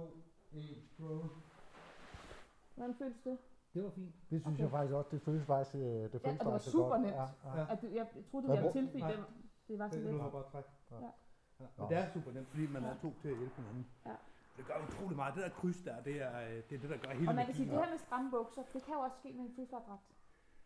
1, 0.53 0.77
roll. 0.99 1.30
Hvordan 2.75 2.95
føles 2.95 3.17
det? 3.23 3.38
Det 3.73 3.84
var 3.84 3.89
fint. 3.89 4.13
det 4.30 4.41
synes 4.41 4.45
Okay. 4.55 4.63
jeg 4.63 4.69
faktisk 4.71 4.93
også, 4.93 5.09
det 5.11 5.21
føles 5.21 5.45
faktisk, 5.45 5.75
øh, 5.75 5.81
det 5.81 6.21
føles 6.21 6.38
det 6.39 6.45
var 6.45 6.51
faktisk 6.51 6.71
super 6.71 6.89
godt. 6.89 7.01
nemt. 7.01 7.13
Ja, 7.13 7.21
ja. 7.45 7.59
Ja. 7.59 7.65
At 7.73 7.81
du, 7.81 7.88
jeg, 7.88 8.07
troede, 8.31 8.47
det 8.47 8.55
var 8.55 8.61
brug- 8.61 8.73
tilfælde. 8.73 8.99
nej. 8.99 9.11
Det, 9.11 9.25
det 9.67 9.80
var 9.80 9.88
sådan 9.89 10.05
Det 10.05 10.13
lidt. 10.13 10.21
er 10.23 10.30
bare 10.31 10.43
træk. 10.51 10.65
Ja. 10.91 10.95
Ja. 10.95 11.11
Ja. 11.59 11.65
Men 11.77 11.89
det 11.89 11.97
er 11.97 12.05
super 12.13 12.31
nemt, 12.31 12.47
fordi 12.47 12.67
man 12.67 12.84
er 12.84 12.95
to 13.01 13.13
til 13.21 13.27
at 13.34 13.38
hjælpe 13.38 13.55
hinanden. 13.55 13.85
Ja. 14.05 14.15
Det 14.57 14.65
gør 14.67 14.73
utrolig 14.88 15.15
meget. 15.17 15.35
Det 15.35 15.43
der 15.43 15.49
kryds 15.49 15.77
der, 15.88 16.01
det 16.01 16.21
er 16.21 16.39
øh, 16.41 16.55
det, 16.69 16.75
er 16.75 16.80
det 16.81 16.89
der 16.89 16.97
gør 16.97 17.09
hele 17.09 17.30
Og 17.30 17.35
man 17.35 17.45
kan 17.45 17.55
sige, 17.55 17.69
det 17.71 17.80
her 17.80 17.89
med 17.89 17.97
stramme 17.97 18.31
bukser, 18.31 18.61
det 18.73 18.84
kan 18.85 18.93
jo 18.93 18.99
også 18.99 19.17
ske 19.17 19.34
med 19.34 19.43
en 19.45 19.51
freefly-dragt. 19.55 20.07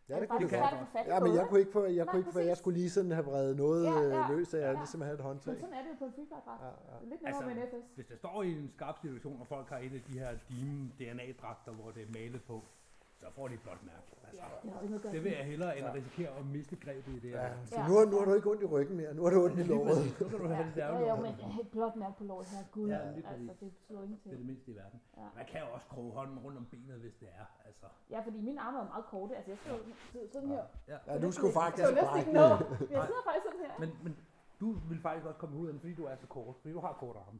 Ja, 0.08 0.20
det 0.20 0.28
kunne 0.28 0.48
faktisk 0.48 0.52
det 0.52 0.92
det 0.92 1.04
kan. 1.04 1.06
Ja, 1.14 1.20
men 1.20 1.34
jeg 1.34 1.46
kunne 1.48 1.60
ikke 1.60 1.72
få, 1.72 1.84
jeg 1.84 2.04
Nej, 2.04 2.12
kunne 2.12 2.20
ikke 2.20 2.32
få, 2.32 2.38
jeg 2.38 2.56
skulle 2.56 2.78
lige 2.78 2.90
sådan 2.90 3.10
have 3.10 3.24
vredet 3.24 3.56
noget 3.56 3.84
Ja, 3.84 4.02
øh, 4.02 4.10
ja, 4.10 4.28
løs, 4.30 4.48
så 4.48 4.56
jeg 4.56 4.72
ja. 4.72 4.72
ligesom 4.72 5.00
havde 5.00 5.14
et 5.14 5.20
håndtag. 5.20 5.52
Men 5.52 5.60
sådan 5.60 5.74
er 5.74 5.82
det 5.82 5.90
jo 5.90 5.96
på 5.98 6.04
en 6.04 6.12
freefly-dragt. 6.12 6.62
Ja, 6.62 6.66
ja. 6.68 7.04
Lidt 7.10 7.20
Altså, 7.24 7.42
med 7.46 7.56
en 7.56 7.62
FS. 7.72 7.86
Hvis 7.94 8.06
det 8.06 8.18
står 8.18 8.42
i 8.42 8.52
en 8.52 8.70
skarp 8.76 8.98
situation, 8.98 9.40
og 9.40 9.46
folk 9.46 9.68
har 9.68 9.78
et 9.78 9.94
af 9.94 10.02
de 10.08 10.18
her 10.18 10.30
Deem 10.48 10.92
DNA-dragter, 10.98 11.72
hvor 11.72 11.90
det 11.90 12.02
er 12.02 12.10
malet 12.18 12.42
på, 12.42 12.64
så 13.20 13.26
får 13.36 13.48
de 13.48 13.54
et 13.54 13.62
blåt 13.62 13.82
mærke. 13.92 14.08
Altså, 14.28 14.42
Ja, 14.64 14.96
det 14.96 15.12
det 15.14 15.24
vil 15.24 15.32
jeg 15.32 15.44
hellere, 15.52 15.78
end 15.78 15.86
at 15.86 15.92
Ja. 15.94 15.98
risikere 15.98 16.30
at 16.40 16.46
miste 16.46 16.76
grebet 16.76 17.12
i 17.18 17.18
det 17.24 17.30
her. 17.30 17.42
Ja, 17.42 17.52
så 17.64 17.74
Ja. 17.80 17.88
nu, 17.88 17.92
har- 17.98 18.04
nu 18.12 18.16
har 18.18 18.24
du 18.24 18.34
ikke 18.34 18.50
ondt 18.50 18.62
i 18.62 18.68
ryggen 18.74 18.96
mere, 18.96 19.14
nu 19.14 19.22
har 19.24 19.30
du 19.30 19.44
ondt 19.44 19.58
i 19.58 19.62
låret. 19.72 19.98
Nu 20.20 20.26
kan 20.28 20.38
du 20.38 20.46
have 20.48 20.66
det 20.66 20.76
Ja, 20.76 20.86
ærgerligt. 20.86 21.10
jo, 21.10 21.16
men 21.46 21.60
et 21.60 21.68
blåt 21.70 21.96
mærke 21.96 22.16
på 22.18 22.24
låret 22.24 22.46
her, 22.46 22.62
gud, 22.72 22.88
Ja, 22.88 22.98
altså, 22.98 23.52
det 23.60 23.72
slår 23.86 23.96
Det 23.96 23.98
er 23.98 24.02
ingenting. 24.04 24.36
det 24.38 24.46
mindste 24.46 24.70
i 24.72 24.76
verden. 24.76 25.00
Ja. 25.16 25.22
Man 25.36 25.44
kan 25.50 25.60
jo 25.60 25.66
også 25.74 25.86
kroge 25.86 26.12
hånden 26.18 26.38
rundt 26.38 26.58
om 26.58 26.66
benet, 26.72 26.98
hvis 27.04 27.14
det 27.20 27.28
er. 27.40 27.46
Altså, 27.66 27.86
ja, 28.10 28.18
fordi 28.26 28.38
mine 28.40 28.60
arme 28.60 28.78
er 28.78 28.84
meget 28.94 29.04
korte, 29.04 29.36
altså 29.36 29.50
jeg 29.50 29.58
skal 29.58 29.72
jo 29.72 29.78
sidde 30.12 30.28
sådan 30.32 30.48
her. 30.48 30.64
ja. 30.88 30.98
Ja, 31.06 31.18
du 31.24 31.30
skulle 31.32 31.52
faktisk 31.52 31.84
brække. 31.84 32.40
Jeg 32.96 33.02
sidder 33.10 33.24
faktisk 33.30 33.44
sådan 33.48 33.60
her. 33.66 33.74
Men, 33.82 33.90
men 34.04 34.12
du 34.60 34.68
vil 34.90 35.00
faktisk 35.00 35.26
også 35.26 35.38
komme 35.38 35.56
ud 35.60 35.66
af 35.66 35.72
den, 35.72 35.80
fordi 35.80 35.94
du 35.94 36.04
er 36.04 36.16
så 36.16 36.26
kort. 36.26 36.54
Fordi 36.60 36.72
du 36.74 36.80
har 36.80 36.92
kort 36.92 37.16
arme. 37.16 37.38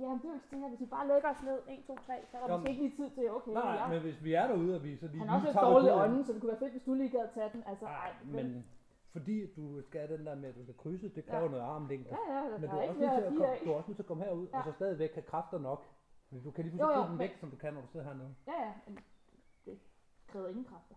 Jamen, 0.00 0.18
det 0.18 0.24
er 0.24 0.28
jo 0.28 0.34
ikke 0.34 0.56
her. 0.62 0.68
Hvis 0.68 0.80
vi 0.80 0.86
bare 0.86 1.06
lægger 1.08 1.28
os 1.34 1.42
ned, 1.42 1.58
1, 1.68 1.84
2, 1.86 1.96
3, 1.96 2.02
så 2.30 2.36
er 2.36 2.40
der 2.40 2.46
Jamen. 2.48 2.52
måske 2.60 2.70
ikke 2.70 2.82
lige 2.82 2.96
tid 2.96 3.10
til, 3.16 3.30
okay, 3.30 3.52
Nej, 3.52 3.74
ja. 3.80 3.88
men 3.88 4.00
hvis 4.06 4.24
vi 4.24 4.32
er 4.34 4.46
derude, 4.46 4.72
og 4.76 4.82
vi 4.84 4.96
så 4.96 5.06
lige 5.06 5.18
Han 5.18 5.28
har 5.28 5.36
også 5.36 5.46
lidt 5.48 5.60
dårlig 5.60 5.92
ånden, 6.02 6.24
så 6.26 6.32
det 6.32 6.40
kunne 6.40 6.50
være 6.54 6.58
fedt, 6.64 6.72
hvis 6.72 6.82
du 6.88 6.94
lige 6.94 7.10
gad 7.16 7.26
tage 7.34 7.50
den. 7.54 7.62
Altså, 7.66 7.84
Nej, 7.84 7.94
ej, 7.94 8.12
men 8.24 8.66
fordi 9.12 9.36
du 9.56 9.82
skal 9.82 10.08
den 10.08 10.26
der 10.26 10.34
med, 10.34 10.48
at 10.48 10.54
du 10.56 10.62
skal 10.62 10.76
krydse, 10.82 11.08
det 11.08 11.26
kræver 11.26 11.42
Ja. 11.44 11.48
noget 11.50 11.62
armlængde. 11.62 12.08
Ja, 12.10 12.34
ja, 12.34 12.58
Men 12.58 12.70
du 12.70 12.76
er 12.76 12.80
er, 12.80 12.82
ikke 12.82 12.90
også 12.92 13.00
nødt 13.00 13.12
til 13.16 13.22
at 13.22 13.32
komme, 13.32 13.56
du 13.64 13.70
er 13.70 13.76
også 13.76 13.88
nødt 13.88 13.96
til 13.96 14.02
at 14.02 14.06
komme 14.06 14.24
herud, 14.24 14.46
Ja. 14.52 14.58
og 14.58 14.64
så 14.64 14.72
stadigvæk 14.72 15.14
have 15.14 15.22
kræfter 15.32 15.58
nok. 15.58 15.80
Fordi 16.28 16.40
du 16.42 16.50
kan 16.50 16.64
lige 16.64 16.72
pludselig 16.72 16.96
jo, 16.96 17.02
få 17.02 17.08
den 17.08 17.10
men- 17.10 17.18
væk, 17.18 17.36
som 17.40 17.50
du 17.50 17.56
kan, 17.56 17.74
når 17.74 17.80
du 17.80 17.86
sidder 17.86 18.06
hernede. 18.06 18.34
Ja, 18.46 18.56
ja, 18.66 18.72
men 18.86 18.98
det 19.64 19.78
kræver 20.28 20.48
ingen 20.48 20.64
kræfter. 20.64 20.94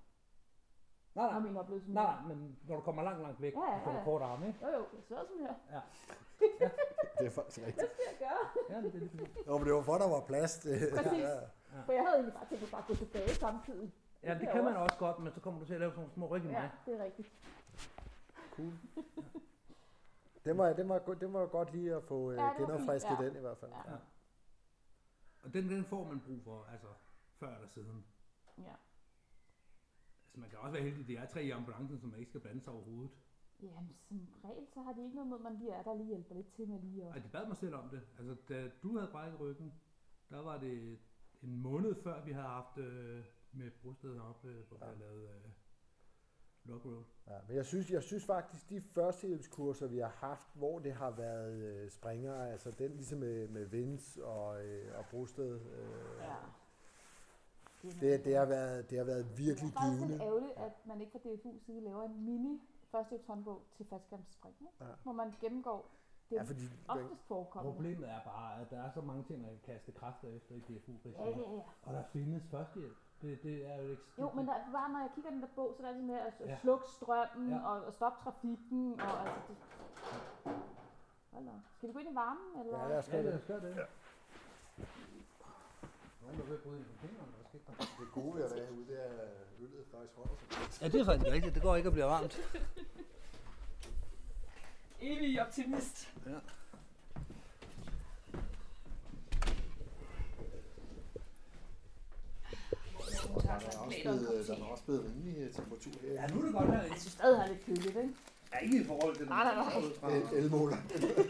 Nej, 1.16 1.30
nej, 1.32 1.40
min 1.40 1.58
oplevelse. 1.58 1.94
nej, 1.94 2.16
men 2.28 2.58
når 2.68 2.76
du 2.76 2.82
kommer 2.82 3.04
langt, 3.04 3.22
langt 3.22 3.42
væk, 3.42 3.54
Ja, 3.56 3.72
ja, 3.72 3.80
så 3.80 3.84
får 3.84 3.92
du 3.92 3.98
ja. 3.98 4.04
kort 4.04 4.22
arme, 4.22 4.48
ikke? 4.48 4.60
Jo, 4.66 4.68
jo, 4.72 4.84
jeg 4.96 5.04
sidder 5.08 5.22
sådan 5.28 5.48
her. 5.70 5.82
Det 7.20 7.26
er 7.28 7.30
faktisk 7.30 7.58
rigtigt. 7.58 7.76
Hvad 7.76 7.88
skal 7.94 8.04
jeg 8.12 8.18
gøre? 8.28 8.44
Ja, 8.70 8.78
det 8.88 8.96
er 8.96 9.00
lidt 9.00 9.48
Jo, 9.48 9.58
men 9.58 9.68
det 9.68 9.74
var 9.74 9.82
for, 9.82 9.98
der 9.98 10.10
var 10.10 10.22
plads. 10.28 10.58
Det. 10.58 10.90
Præcis. 10.96 11.20
Ja. 11.24 11.40
For 11.86 11.92
jeg 11.92 12.04
havde 12.04 12.16
egentlig 12.16 12.34
bare 12.34 12.48
tænkt 12.50 12.62
mig 12.62 12.72
bare 12.72 12.82
at 12.82 12.88
gå 12.88 12.96
tilbage 12.96 13.30
samtidig. 13.30 13.94
Ja, 14.24 14.34
det 14.40 14.50
kan 14.52 14.64
man 14.64 14.76
også 14.76 14.98
godt, 14.98 15.20
men 15.20 15.34
så 15.34 15.40
kommer 15.42 15.60
du 15.60 15.66
til 15.66 15.74
at 15.74 15.80
lave 15.80 15.92
sådan 15.92 16.00
nogle 16.02 16.14
små 16.14 16.28
ryg 16.28 16.44
i 16.44 16.48
Ja, 16.48 16.52
mig. 16.52 16.70
det 16.86 17.00
er 17.00 17.04
rigtigt. 17.04 17.30
Cool. 18.56 18.74
Det 20.46 20.58
var, 20.58 20.74
det, 20.74 20.90
var, 20.90 21.00
go- 21.00 21.14
det 21.14 21.34
var 21.34 21.46
godt 21.46 21.72
lige 21.74 21.96
at 21.96 22.04
få 22.04 22.32
øh, 22.32 22.38
Ja, 22.38 22.44
det 22.60 22.68
genopfrisket 22.68 23.18
ja. 23.20 23.26
den 23.26 23.36
i 23.36 23.40
hvert 23.40 23.58
fald. 23.58 23.72
Ja. 23.72 23.92
Ja. 23.92 23.98
Og 25.44 25.54
den, 25.54 25.70
den 25.70 25.86
får 25.86 26.04
man 26.04 26.20
brug 26.20 26.42
for, 26.44 26.66
altså 26.72 26.88
før 27.40 27.56
eller 27.56 27.68
siden. 27.68 28.06
Ja. 28.58 28.64
Altså 30.26 30.40
man 30.40 30.50
kan 30.50 30.60
også 30.60 30.72
være 30.72 30.84
heldig, 30.84 31.02
at 31.02 31.08
det 31.08 31.18
er 31.18 31.26
tre 31.26 31.44
i 31.44 31.52
ambulancen, 31.52 32.00
som 32.00 32.10
man 32.10 32.20
ikke 32.20 32.30
skal 32.30 32.42
blande 32.42 32.62
sig 32.62 32.74
overhovedet. 32.74 33.12
Jamen, 33.64 33.96
som 34.08 34.28
regel, 34.44 34.68
så 34.74 34.82
har 34.82 34.94
de 34.94 35.04
ikke 35.04 35.16
noget 35.16 35.30
mod, 35.30 35.40
man 35.40 35.56
lige 35.58 35.72
er 35.72 35.84
der 35.84 35.94
lige 35.94 36.08
hjælper 36.08 36.36
lidt 36.36 36.54
til 36.54 36.68
med 36.68 36.80
lige 36.80 37.04
at... 37.04 37.10
Og 37.16 37.24
de 37.24 37.30
bad 37.32 37.48
mig 37.48 37.58
selv 37.58 37.76
om 37.76 37.90
det. 37.90 38.02
Altså 38.20 38.36
da 38.50 38.70
du 38.84 38.98
havde 38.98 39.12
brækket 39.12 39.40
ryggen, 39.40 39.74
der 40.30 40.42
var 40.42 40.58
det 40.58 40.98
en 41.44 41.62
måned 41.62 41.96
før, 41.96 42.24
vi 42.26 42.32
havde 42.32 42.48
haft 42.48 42.78
øh, 42.78 43.24
med 43.52 43.72
brostedet 43.72 44.22
op, 44.22 44.46
øh, 44.46 44.68
hvor 44.68 44.78
vi 44.78 44.84
havde 44.86 45.00
lavet 45.00 45.24
øh, 45.24 45.52
Lock 46.64 46.86
Road. 46.86 47.04
Ja, 47.28 47.38
men 47.48 47.56
jeg 47.58 47.66
synes, 47.66 47.92
jeg 47.92 48.04
synes 48.04 48.26
faktisk, 48.26 48.70
de 48.70 48.82
førstehjælpskurser, 48.82 49.88
vi 49.88 49.98
har 49.98 50.10
haft, 50.10 50.48
hvor 50.56 50.80
det 50.80 50.94
har 50.94 51.12
været 51.12 51.54
øh, 51.62 51.90
springere, 51.92 52.52
altså 52.52 52.72
den 52.72 52.92
ligesom 52.92 53.20
med, 53.20 53.48
med 53.48 53.66
Vince 53.66 54.26
og, 54.26 54.66
øh, 54.66 54.98
og 54.98 55.06
Brosted, 55.12 55.60
øh, 55.62 56.20
Ja. 56.20 56.36
det, 58.02 58.26
det, 58.26 58.36
har 58.36 58.46
været, 58.46 58.90
det 58.90 58.98
har 58.98 59.06
været 59.06 59.38
virkelig 59.38 59.72
Det 59.72 59.78
er 59.78 59.82
faktisk 59.82 59.98
givende. 60.08 60.24
ærgerligt, 60.26 60.52
at 60.58 60.72
man 60.88 61.02
ikke 61.02 61.12
fra 61.12 61.20
DFU 61.20 61.60
side 61.66 61.82
laver 61.82 62.04
en 62.04 62.26
mini 62.26 62.62
førstehjælpshåndbog 62.98 63.62
til 63.78 63.86
faldskærmsspring? 63.90 64.56
Ja. 64.82 64.86
hvor 65.04 65.12
man 65.12 65.34
gennemgår 65.42 65.90
det 66.30 66.36
Ja, 66.36 66.42
fordi 66.44 66.66
oftest 66.88 67.24
forekommende. 67.28 67.76
Problemet 67.76 68.10
er 68.10 68.20
bare, 68.26 68.62
at 68.62 68.70
der 68.70 68.80
er 68.84 68.90
så 68.92 69.02
mange 69.02 69.24
ting, 69.24 69.42
man 69.42 69.50
kan 69.52 69.74
kaste 69.74 69.92
kræfter 69.92 70.28
efter 70.28 70.56
i 70.56 70.60
DFU 70.60 70.92
Ja, 71.06 71.10
ja, 71.24 71.30
ja. 71.30 71.62
Og 71.84 71.94
der 71.94 72.04
findes 72.04 72.44
førstehjælp. 72.52 72.98
Det, 73.22 73.44
det 73.44 73.66
er 73.72 73.76
jo 73.82 73.88
ikke... 73.90 74.04
Jo, 74.20 74.32
men 74.32 74.48
der 74.48 74.54
er 74.54 74.72
bare, 74.72 74.90
når 74.92 75.00
jeg 75.00 75.10
kigger 75.16 75.32
den 75.32 75.42
der 75.42 75.48
bog, 75.56 75.74
så 75.78 75.82
er 75.84 75.86
der 75.86 75.90
altid 75.94 76.04
med 76.08 76.16
at, 76.16 76.34
Ja. 76.40 76.58
slukke 76.58 76.86
strømmen 76.90 77.50
Ja. 77.50 77.68
og, 77.70 77.86
og 77.86 77.94
stoppe 77.94 78.24
trafikken. 78.24 79.02
Og, 79.02 79.20
altså, 79.22 79.42
det... 79.48 79.58
Hold 81.34 81.46
da. 81.46 81.52
Skal 81.78 81.90
vi 81.90 81.94
gå 81.94 82.00
ind 82.00 82.10
i 82.12 82.16
varmen? 82.16 82.60
Eller? 82.66 82.80
Ja, 82.80 82.88
lad 82.90 82.98
os 82.98 83.10
Ja, 83.14 83.24
det. 83.24 83.34
os 83.34 83.46
gøre 83.48 83.60
det. 83.62 83.76
nogen, 86.22 86.38
der 86.40 86.46
vil 86.46 86.58
bryde 86.64 86.78
ind 86.80 86.86
på 86.86 86.96
fingrene. 87.08 87.32
Hvad 87.36 87.46
skete 87.50 87.64
der? 87.68 87.74
Det 88.00 88.12
gode 88.14 88.36
ved 88.36 88.44
at 88.44 88.52
være 88.56 88.66
herude, 88.66 88.88
det 88.88 89.00
er, 89.06 89.14
øllet 89.60 89.86
faktisk 89.92 90.14
holder 90.16 90.34
sig. 90.72 90.82
Ja, 90.82 90.88
det 90.88 91.02
er 91.02 91.06
faktisk 91.06 91.32
rigtigt. 91.32 91.54
Det 91.56 91.62
går 91.64 91.76
ikke 91.76 91.88
at 91.88 91.94
blive 91.94 92.06
varmt. 92.06 92.40
Evig 95.02 95.42
optimist. 95.42 96.14
Ja. 96.26 96.32
Der 103.44 103.52
er 103.52 103.56
også 103.80 103.98
blevet, 104.04 104.48
der 104.48 104.54
er 104.56 104.64
også 104.64 104.84
blevet 104.84 105.04
rimelig 105.06 105.38
øh, 105.44 105.54
temperatur 105.54 105.92
her. 106.02 106.14
Ja, 106.14 106.28
nu 106.28 106.40
er 106.42 106.46
det 106.46 106.54
godt 106.54 106.68
her. 106.70 106.82
Jeg 106.82 106.92
synes 107.00 107.14
stadig, 107.14 107.40
har 107.42 107.48
lidt 107.48 107.66
køligt, 107.66 107.86
ikke? 107.88 108.10
Ja, 108.54 108.58
ikke 108.58 108.82
i 108.82 108.86
forhold 108.86 109.16
til 109.16 109.22
den. 109.26 109.30
Nej, 109.30 109.44
nej, 109.44 109.82
nej. 110.02 110.18
El- 110.18 110.44
Elmåler. 110.44 110.78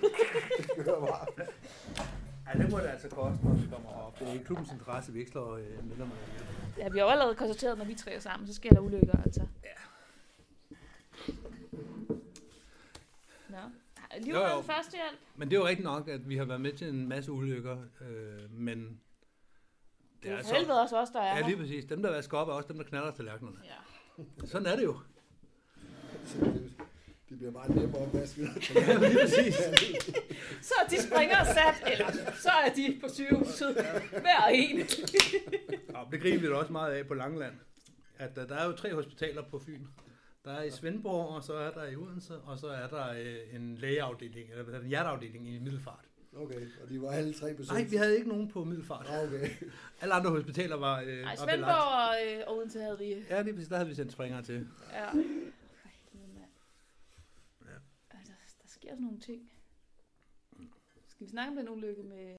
det 0.75 0.85
kører 0.85 0.99
bare. 0.99 1.25
Ja, 2.53 2.59
det 2.59 2.71
må 2.71 2.77
det 2.77 2.85
altså 2.87 3.09
koste, 3.09 3.45
når 3.45 3.53
vi 3.53 3.67
kommer 3.71 3.89
op. 3.89 4.19
Det 4.19 4.27
er 4.27 4.33
i 4.33 4.37
klubbens 4.37 4.71
interesse, 4.71 5.13
vi 5.13 5.19
ikke 5.19 5.31
slår 5.31 5.55
øh, 5.55 5.87
medlemmer 5.87 6.15
ihjel. 6.15 6.45
Ja, 6.77 6.89
vi 6.89 6.97
har 6.97 7.05
jo 7.05 7.11
allerede 7.11 7.35
konstateret, 7.35 7.77
når 7.77 7.85
vi 7.85 7.95
tre 7.95 8.11
er 8.11 8.19
sammen, 8.19 8.47
så 8.47 8.53
sker 8.53 8.69
der 8.69 8.79
ulykker, 8.79 9.21
altså. 9.25 9.47
Ja. 9.63 9.69
Nå. 13.49 13.57
Jo, 13.57 14.21
Livredden 14.23 14.55
jo. 14.55 14.61
førstehjælp. 14.61 15.17
Men 15.35 15.49
det 15.49 15.55
er 15.55 15.59
jo 15.59 15.67
rigtigt 15.67 15.83
nok, 15.83 16.07
at 16.07 16.29
vi 16.29 16.37
har 16.37 16.45
været 16.45 16.61
med 16.61 16.73
til 16.73 16.87
en 16.89 17.07
masse 17.09 17.31
ulykker, 17.31 17.77
øh, 18.01 18.51
men 18.51 18.99
Det 20.23 20.31
er 20.31 20.43
for 20.43 20.55
helvede 20.55 20.81
også 20.81 20.97
os, 20.97 21.09
der 21.09 21.19
er 21.21 21.37
Ja, 21.37 21.47
lige 21.47 21.57
præcis. 21.57 21.85
Dem, 21.85 22.01
der 22.01 22.11
vasker 22.11 22.37
op, 22.37 22.47
er 22.47 22.53
også 22.53 22.67
dem, 22.67 22.77
der 22.77 22.83
knaller 22.83 23.11
tallerkenerne. 23.11 23.57
Ja. 23.65 24.25
Sådan 24.45 24.67
er 24.67 24.75
det 24.75 24.83
jo. 24.83 24.97
Det, 27.29 27.29
det 27.29 27.37
bliver 27.37 27.51
meget 27.51 27.75
mere 27.75 27.87
på 27.87 27.97
opvasket. 27.97 28.49
Ja, 28.75 28.93
lige 28.97 29.17
præcis. 29.21 29.55
Så 30.61 30.73
er 30.83 30.87
de 30.89 31.01
springer 31.01 31.43
sat, 31.43 31.91
eller 31.91 32.11
så 32.35 32.49
er 32.65 32.73
de 32.75 32.97
på 33.01 33.07
sygehuset. 33.13 33.73
Hver 34.11 34.47
en. 34.51 34.79
Og 35.95 36.07
det 36.11 36.21
griner 36.21 36.39
vi 36.39 36.47
da 36.47 36.53
også 36.53 36.71
meget 36.71 36.93
af 36.93 37.07
på 37.07 37.13
Langeland. 37.13 37.53
At 38.17 38.37
uh, 38.37 38.43
der 38.49 38.55
er 38.55 38.65
jo 38.65 38.71
tre 38.71 38.93
hospitaler 38.95 39.41
på 39.51 39.59
Fyn. 39.59 39.81
Der 40.45 40.51
er 40.53 40.63
i 40.63 40.71
Svendborg, 40.71 41.35
og 41.35 41.43
så 41.43 41.53
er 41.53 41.71
der 41.71 41.83
i 41.87 41.95
Odense, 41.95 42.37
og 42.37 42.59
så 42.59 42.67
er 42.67 42.87
der 42.87 43.11
øh, 43.11 43.55
en 43.55 43.75
lægeafdeling, 43.75 44.49
eller 44.51 44.79
en 44.79 44.87
hjerteafdeling 44.87 45.47
i 45.47 45.59
Middelfart. 45.59 46.05
Okay, 46.35 46.61
og 46.83 46.89
de 46.89 47.01
var 47.01 47.11
alle 47.11 47.33
tre 47.33 47.53
besøgt. 47.53 47.73
Nej, 47.79 47.83
vi 47.89 47.95
havde 47.95 48.15
ikke 48.17 48.29
nogen 48.29 48.51
på 48.51 48.63
Middelfart. 48.63 49.05
Ah, 49.09 49.23
okay. 49.23 49.49
Alle 50.01 50.13
andre 50.13 50.29
hospitaler 50.29 50.75
var 50.75 51.01
øh, 51.01 51.21
Nej, 51.21 51.35
Svendborg 51.35 52.09
og, 52.09 52.15
øh, 52.27 52.43
og 52.47 52.57
Odense 52.57 52.79
havde 52.79 52.97
vi. 52.99 53.15
Ja, 53.29 53.41
lige 53.41 53.53
præcis. 53.53 53.67
Der 53.69 53.75
havde 53.75 53.89
vi 53.89 53.95
sendt 53.95 54.11
springere 54.11 54.41
til. 54.41 54.67
Ja. 54.93 55.05
For 55.09 55.11
helvede, 55.13 56.33
mand. 56.33 56.51
Ja. 57.65 57.71
Ja, 57.71 58.17
Der, 58.17 58.35
der 58.61 58.67
sker 58.87 58.95
sådan 58.95 59.05
nogle 59.05 59.19
ting. 59.19 59.51
Skal 61.07 61.25
vi 61.25 61.31
snakke 61.31 61.49
om 61.49 61.55
den 61.55 61.69
ulykke 61.69 62.03
med... 62.03 62.35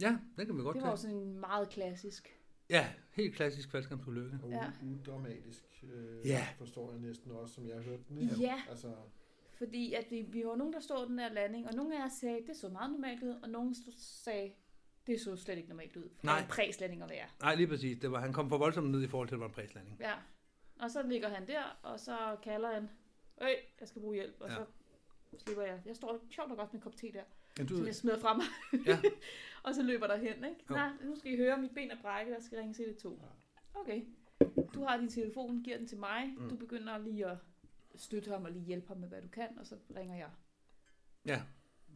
Ja, 0.00 0.18
den 0.36 0.46
kan 0.46 0.56
vi 0.58 0.62
godt 0.62 0.74
Det 0.74 0.82
var 0.82 0.90
jo 0.90 0.96
tage. 0.96 1.02
sådan 1.10 1.16
en 1.16 1.40
meget 1.40 1.68
klassisk. 1.68 2.36
Ja, 2.70 2.92
helt 3.12 3.34
klassisk 3.34 3.70
faldskærmsulykke. 3.70 4.38
Og 4.42 4.50
Ja. 4.50 4.70
udramatisk, 4.84 5.84
øh, 5.92 6.26
Ja. 6.26 6.46
forstår 6.58 6.90
jeg 6.92 7.00
næsten 7.00 7.30
også, 7.30 7.54
som 7.54 7.68
jeg 7.68 7.76
har 7.76 7.82
hørt 7.82 8.08
den. 8.08 8.18
Ikke? 8.18 8.34
Ja. 8.40 8.62
Altså, 8.70 8.94
Fordi 9.58 9.94
at 9.94 10.06
vi, 10.10 10.22
vi 10.22 10.44
var 10.46 10.56
nogen, 10.56 10.72
der 10.72 10.80
stod 10.80 11.06
den 11.06 11.18
der 11.18 11.28
landing, 11.32 11.66
og 11.68 11.74
nogle 11.74 12.02
af 12.02 12.06
os 12.06 12.12
sagde, 12.12 12.46
det 12.46 12.56
så 12.56 12.68
meget 12.68 12.90
normalt 12.92 13.22
ud, 13.22 13.34
og 13.42 13.48
nogen 13.50 13.74
stod, 13.74 13.92
sagde, 13.96 14.52
det 15.06 15.20
så 15.20 15.36
slet 15.36 15.56
ikke 15.56 15.68
normalt 15.68 15.96
ud. 15.96 16.08
For 16.18 16.24
Nej. 16.26 16.34
Nej. 16.34 16.42
en 16.42 16.48
præslanding 16.50 17.02
at 17.02 17.10
være. 17.10 17.26
Nej, 17.40 17.54
lige 17.54 17.66
præcis. 17.66 17.98
Det 17.98 18.10
var, 18.10 18.20
han 18.20 18.32
kom 18.32 18.48
for 18.48 18.58
voldsomt 18.58 18.90
ned 18.90 19.02
i 19.02 19.06
forhold 19.08 19.28
til, 19.28 19.34
at 19.34 19.36
det 19.36 19.40
var 19.40 19.46
en 19.48 19.54
præslanding. 19.54 19.96
Ja. 20.00 20.14
Og 20.78 20.90
så 20.90 21.02
ligger 21.02 21.28
han 21.28 21.46
der, 21.46 21.62
og 21.82 22.00
så 22.00 22.36
kalder 22.42 22.72
han, 22.74 22.88
Øj, 23.40 23.54
jeg 23.80 23.88
skal 23.88 24.02
bruge 24.02 24.14
hjælp, 24.14 24.36
og 24.40 24.48
Ja. 24.48 24.54
så 24.54 24.64
slipper 25.38 25.62
jeg. 25.62 25.80
Jeg 25.86 25.96
står 25.96 26.24
sjovt 26.30 26.48
nok 26.48 26.58
også 26.58 26.70
med 26.72 26.80
en 26.80 26.82
kop 26.82 26.96
te 26.96 27.12
der, 27.12 27.22
Men 27.58 27.66
du, 27.66 27.76
som 27.76 27.86
jeg 27.86 27.94
smider 27.94 28.18
fra 28.18 28.34
mig. 28.36 28.46
Ja. 28.86 28.98
og 29.64 29.74
så 29.74 29.82
løber 29.82 30.06
der 30.06 30.16
hen, 30.16 30.28
ikke? 30.44 30.64
Jo. 30.70 30.74
Nej, 30.74 30.90
nu 31.04 31.16
skal 31.16 31.32
I 31.32 31.36
høre, 31.36 31.58
mit 31.58 31.70
ben 31.74 31.90
er 31.90 31.96
brækket, 32.02 32.32
jeg 32.34 32.42
skal 32.42 32.58
ringe 32.58 32.74
til 32.74 32.84
det 32.88 32.96
to. 32.98 33.22
Okay. 33.74 34.02
Du 34.74 34.84
har 34.84 34.96
din 34.96 35.08
telefon, 35.08 35.62
giver 35.62 35.76
den 35.78 35.86
til 35.86 35.98
mig. 35.98 36.34
Mm. 36.38 36.48
Du 36.48 36.56
begynder 36.56 36.98
lige 36.98 37.26
at 37.26 37.36
støtte 37.96 38.30
ham 38.30 38.44
og 38.44 38.50
lige 38.52 38.64
hjælpe 38.64 38.88
ham 38.88 38.96
med, 38.96 39.08
hvad 39.08 39.22
du 39.22 39.28
kan, 39.28 39.58
og 39.58 39.66
så 39.66 39.76
ringer 39.96 40.16
jeg. 40.16 40.30
ja, 41.26 41.42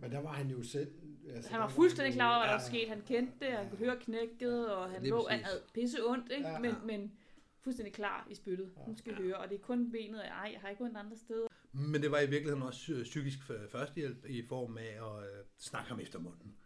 men 0.01 0.13
der 0.13 0.19
var 0.19 0.33
han 0.33 0.51
jo 0.51 0.63
selv... 0.63 0.93
Altså, 1.35 1.51
Han 1.51 1.61
var 1.61 1.69
fuldstændig 1.69 2.11
jo- 2.13 2.15
klar 2.17 2.29
over, 2.31 2.39
hvad 2.39 2.47
der 2.47 2.53
Ja. 2.53 2.59
var 2.59 2.65
sket. 2.69 2.89
Han 2.89 3.03
kendte 3.03 3.45
det, 3.47 3.53
han 3.53 3.69
kunne 3.71 3.79
høre 3.79 3.97
knækket, 4.01 4.73
og 4.75 4.91
han 4.91 5.07
lå, 5.07 5.27
han 5.31 5.45
havde 5.45 5.63
pisse 5.75 6.07
ondt, 6.07 6.33
ikke? 6.33 6.49
Ja. 6.49 6.59
Men, 6.59 6.75
men 6.85 7.19
fuldstændig 7.65 7.95
klar 7.95 8.27
i 8.31 8.35
spyttet. 8.35 8.71
Nu 8.89 8.97
skal 8.97 9.13
I 9.13 9.15
høre, 9.15 9.37
og 9.37 9.49
det 9.49 9.55
er 9.55 9.63
kun 9.63 9.91
benet, 9.93 10.21
og 10.21 10.27
ej, 10.27 10.51
jeg 10.53 10.61
har 10.61 10.69
ikke 10.69 10.85
ondt 10.85 10.97
andre 10.97 11.17
steder. 11.17 11.47
Men 11.73 12.03
det 12.03 12.11
var 12.11 12.21
i 12.21 12.27
virkeligheden 12.31 12.63
også 12.63 12.93
øh, 12.93 13.03
psykisk 13.03 13.39
f- 13.39 13.69
førstehjælp 13.71 14.25
i 14.27 14.47
form 14.49 14.79
af 14.79 14.83
at 15.23 15.25
øh, 15.25 15.45
snakke 15.59 15.89
ham 15.89 16.01
efter 16.01 16.19
munden. 16.19 16.57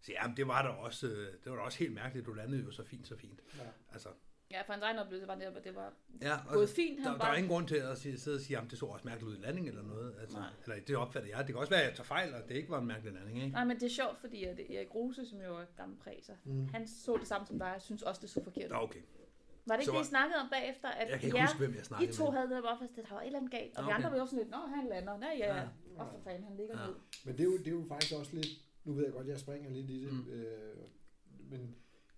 Så 0.00 0.12
ja, 0.12 0.32
det 0.36 0.46
var 0.48 0.62
da 0.62 0.68
også, 0.68 1.06
øh, 1.06 1.32
det 1.44 1.52
var 1.52 1.56
da 1.56 1.62
også 1.62 1.78
helt 1.78 1.92
mærkeligt. 1.94 2.26
Du 2.26 2.32
landede 2.32 2.62
jo 2.62 2.70
så 2.70 2.84
fint, 2.84 3.06
så 3.08 3.16
fint. 3.16 3.40
Ja. 3.58 3.62
Altså, 3.92 4.08
Ja, 4.50 4.62
for 4.62 4.72
hans 4.72 4.82
egen 4.82 4.98
oplevelse 4.98 5.28
var 5.28 5.34
det, 5.34 5.42
at 5.42 5.64
det 5.64 5.74
var 5.74 5.92
ja, 6.22 6.36
gået 6.48 6.68
fint. 6.68 6.98
Han 6.98 7.06
der, 7.06 7.12
der 7.12 7.18
bare, 7.18 7.28
var 7.28 7.36
ingen 7.36 7.50
grund 7.50 7.68
til 7.68 7.76
at 7.76 7.98
sige, 7.98 8.18
sidde 8.18 8.34
og 8.36 8.40
sige, 8.40 8.58
at 8.58 8.70
det 8.70 8.78
så 8.78 8.86
også 8.86 9.04
mærkeligt 9.08 9.30
ud 9.32 9.36
i 9.38 9.40
landing 9.40 9.68
eller 9.68 9.82
noget. 9.82 10.14
Altså, 10.20 10.38
Nej. 10.38 10.48
eller 10.64 10.76
det 10.84 10.96
opfatter 10.96 11.28
jeg. 11.28 11.38
Det 11.38 11.46
kan 11.46 11.56
også 11.56 11.70
være, 11.70 11.80
at 11.82 11.88
jeg 11.88 11.96
tager 11.96 12.04
fejl, 12.06 12.34
og 12.34 12.48
det 12.48 12.54
ikke 12.54 12.70
var 12.70 12.78
en 12.80 12.86
mærkelig 12.86 13.12
landing. 13.12 13.38
Ikke? 13.42 13.52
Nej, 13.52 13.64
men 13.64 13.76
det 13.76 13.82
er 13.82 13.88
sjovt, 13.90 14.18
fordi 14.20 14.44
at 14.44 14.60
Erik 14.70 14.94
Rose, 14.94 15.26
som 15.26 15.38
jo 15.40 15.56
er 15.56 15.64
gammel 15.76 15.98
præser, 15.98 16.34
Mm. 16.44 16.68
han 16.68 16.88
så 16.88 17.16
det 17.20 17.28
samme 17.28 17.46
som 17.46 17.58
dig, 17.58 17.74
og 17.74 17.82
synes 17.82 18.02
også, 18.02 18.20
det 18.20 18.30
så 18.30 18.44
forkert 18.44 18.70
ud. 18.70 18.76
Okay. 18.76 19.00
Var 19.66 19.74
det 19.76 19.82
ikke 19.82 19.92
Så 19.92 19.98
det, 19.98 20.04
I 20.06 20.08
snakkede 20.14 20.38
om 20.44 20.48
bagefter? 20.56 20.88
At 20.88 21.08
Jeg 21.10 21.18
kan 21.20 21.26
ikke 21.28 21.38
ja, 21.38 21.44
huske, 21.46 21.58
hvem 21.58 21.72
jeg 21.78 21.80
I 21.80 21.84
snakkede 21.90 22.12
to 22.12 22.24
med. 22.24 22.32
havde 22.36 22.46
det 22.48 22.56
der 22.58 22.62
bare 22.70 22.78
fast, 22.82 22.98
at 22.98 23.04
der 23.08 23.14
var 23.14 23.20
et 23.22 23.26
eller 23.26 23.38
andet 23.38 23.52
galt. 23.58 23.76
Og 23.76 23.82
Nå, 23.82 23.86
vi 23.88 23.92
andre 23.96 24.08
okay. 24.08 24.14
var 24.14 24.20
jo 24.22 24.26
sådan 24.26 24.38
lidt, 24.42 24.50
nå, 24.56 24.60
han 24.76 24.84
lander. 24.92 25.14
Nej, 25.26 25.34
ja, 25.42 25.48
Ja. 25.56 25.62
Og 25.98 26.04
for 26.12 26.20
fanden, 26.24 26.44
han 26.48 26.56
ligger 26.60 26.74
Ja. 26.80 26.86
ned. 26.86 26.94
Men 27.24 27.32
det 27.36 27.40
er, 27.40 27.44
jo, 27.52 27.56
det 27.58 27.66
er 27.66 27.76
jo 27.80 27.84
faktisk 27.88 28.12
også 28.20 28.32
lidt... 28.38 28.50
Nu 28.84 28.92
ved 28.96 29.04
jeg 29.04 29.12
godt, 29.12 29.26
jeg 29.28 29.38
springer 29.46 29.70
lidt 29.70 29.90
i 29.90 30.04
det. 30.04 30.12
Mm. 30.12 30.18
Mm. 30.18 30.30
Øh, 30.30 30.76
men 31.50 31.76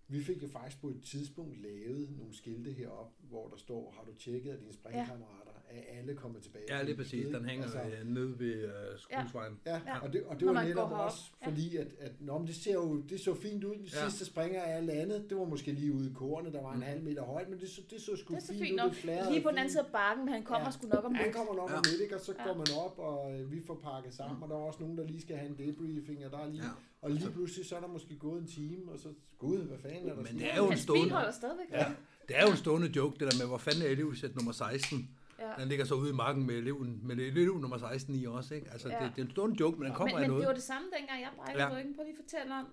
vi 0.08 0.22
fik 0.22 0.42
jo 0.42 0.48
faktisk 0.48 0.80
på 0.80 0.88
et 0.88 1.02
tidspunkt 1.02 1.58
lavet 1.62 2.16
nogle 2.18 2.34
skilte 2.36 2.70
herop, 2.72 3.12
hvor 3.18 3.48
der 3.48 3.56
står, 3.56 3.94
har 3.96 4.04
du 4.04 4.14
tjekket, 4.14 4.50
at 4.52 4.60
dine 4.60 4.72
springkammerater 4.72 5.50
er 5.70 5.98
alle 5.98 6.14
kommet 6.14 6.42
tilbage? 6.42 6.64
Ja, 6.68 6.82
lige 6.82 6.96
præcis. 6.96 7.26
Den 7.26 7.44
hænger 7.44 7.64
Altså, 7.64 7.78
altså, 7.78 7.98
nede 8.04 8.38
ved 8.38 8.64
uh, 8.64 8.70
skruesvejen. 8.98 9.58
Ja, 9.66 9.80
Ja. 9.86 9.98
og 10.02 10.12
det, 10.12 10.22
og 10.22 10.34
det 10.40 10.46
Når 10.46 10.52
var 10.52 10.64
netop 10.64 10.92
også 10.92 11.18
Ja. 11.42 11.48
fordi, 11.48 11.76
at, 11.76 11.86
at 12.00 12.12
nå, 12.20 12.38
men 12.38 12.46
det 12.46 12.54
ser 12.56 12.74
jo 12.74 13.00
det 13.08 13.20
så 13.20 13.34
fint 13.34 13.64
ud. 13.64 13.74
Den 13.74 13.84
Ja. 13.84 14.08
sidste 14.08 14.24
springer 14.24 14.60
er 14.60 14.80
landet. 14.80 15.26
Det 15.30 15.38
var 15.38 15.44
måske 15.44 15.72
lige 15.72 15.92
ude 15.92 16.10
i 16.10 16.12
kornet, 16.14 16.52
der 16.52 16.62
var 16.62 16.70
en 16.72 16.76
Mm. 16.76 16.82
halv 16.82 17.02
meter 17.02 17.22
højt, 17.22 17.48
men 17.50 17.60
det 17.60 17.68
så, 17.70 17.80
det 17.90 18.00
så 18.00 18.16
sgu 18.16 18.34
Det 18.34 18.40
er 18.40 18.46
så 18.46 18.52
fint, 18.52 18.60
fint 18.62 18.72
ud. 18.72 18.76
nok. 18.76 18.90
Det 18.90 18.96
flærede 18.98 19.32
Lige 19.32 19.42
på 19.42 19.48
den 19.50 19.58
anden 19.58 19.70
side 19.70 19.82
af 19.82 19.92
bakken, 19.92 20.24
men 20.24 20.34
han 20.34 20.42
kommer 20.42 20.66
Ja. 20.66 20.70
sgu 20.70 20.86
nok 20.88 21.04
om 21.04 21.14
Han 21.14 21.24
lidt. 21.26 21.36
kommer 21.36 21.54
nok 21.54 21.70
Ja. 21.70 21.76
om 21.76 21.82
lidt, 21.90 22.00
ikke? 22.02 22.14
og 22.14 22.20
så 22.20 22.32
Ja. 22.38 22.44
går 22.46 22.54
man 22.54 22.66
op, 22.84 22.98
og 22.98 23.40
øh, 23.40 23.52
vi 23.52 23.60
får 23.66 23.74
pakket 23.74 24.14
sammen, 24.14 24.42
og 24.42 24.48
der 24.48 24.54
er 24.54 24.60
også 24.60 24.80
nogen, 24.80 24.98
der 24.98 25.04
lige 25.06 25.20
skal 25.20 25.36
have 25.36 25.48
en 25.50 25.58
debriefing, 25.58 26.24
og 26.26 26.30
der 26.30 26.38
er 26.38 26.48
lige, 26.50 26.62
Ja. 26.64 26.70
og 27.02 27.10
lige 27.10 27.30
pludselig 27.30 27.66
så 27.66 27.76
er 27.76 27.80
der 27.80 27.88
måske 27.88 28.16
gået 28.18 28.40
en 28.40 28.46
time, 28.46 28.92
og 28.92 28.98
så, 28.98 29.08
gud, 29.38 29.58
hvad 29.58 29.78
fanden 29.78 30.08
er 30.08 30.14
der 30.14 30.22
Men 30.22 30.34
det 30.38 30.52
er 30.52 30.56
jo 30.56 30.70
en 30.70 30.76
stående... 30.78 31.14
stadigvæk. 31.32 31.66
Ja. 31.72 31.86
Det 32.28 32.36
er 32.38 32.42
jo 32.42 32.50
en 32.50 32.56
stående 32.56 32.88
joke, 32.96 33.14
det 33.20 33.32
der 33.32 33.38
med, 33.40 33.46
hvor 33.46 33.58
fanden 33.58 33.82
er 33.82 33.86
elevsæt 33.86 34.34
nummer 34.36 34.52
16? 34.52 35.10
Ja. 35.38 35.52
Den 35.58 35.68
ligger 35.68 35.84
så 35.84 35.94
ude 35.94 36.10
i 36.10 36.12
marken 36.12 36.46
med 36.46 36.54
eleven, 36.54 37.00
med 37.06 37.16
elev 37.16 37.58
nummer 37.58 37.78
16 37.78 38.14
i 38.14 38.24
også, 38.26 38.54
ikke? 38.54 38.70
Altså, 38.70 38.88
Ja. 38.88 39.04
det, 39.04 39.12
det, 39.16 39.22
er 39.22 39.26
en 39.26 39.30
stående 39.30 39.56
joke, 39.60 39.78
men 39.78 39.86
den 39.86 39.94
kommer 39.94 40.14
men, 40.14 40.22
af 40.24 40.28
men 40.28 40.30
det 40.30 40.34
noget. 40.34 40.46
var 40.46 40.54
det 40.54 40.62
samme, 40.62 40.88
dengang 40.98 41.20
jeg 41.20 41.30
brækkede 41.36 41.64
Ja. 41.64 41.76
ryggen. 41.78 41.94
Prøv 41.94 42.04
lige 42.04 42.16
at 42.18 42.24
fortælle 42.24 42.54
om 42.54 42.66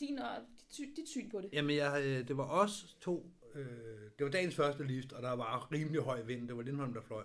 din 0.00 0.18
og 0.18 0.30
dit, 0.76 0.88
dit 0.96 1.08
syn 1.08 1.30
på 1.30 1.40
det. 1.40 1.48
Jamen, 1.52 1.76
jeg, 1.76 2.02
øh, 2.04 2.28
det 2.28 2.36
var 2.36 2.44
os 2.44 2.96
to. 3.00 3.30
Øh, 3.54 3.66
det 4.18 4.24
var 4.24 4.30
dagens 4.30 4.54
første 4.54 4.84
lift, 4.86 5.12
og 5.12 5.22
der 5.22 5.32
var 5.32 5.72
rimelig 5.72 6.00
høj 6.02 6.22
vind. 6.22 6.48
Det 6.48 6.56
var 6.56 6.62
Lindholm, 6.62 6.94
der 6.94 7.00
fløj. 7.00 7.24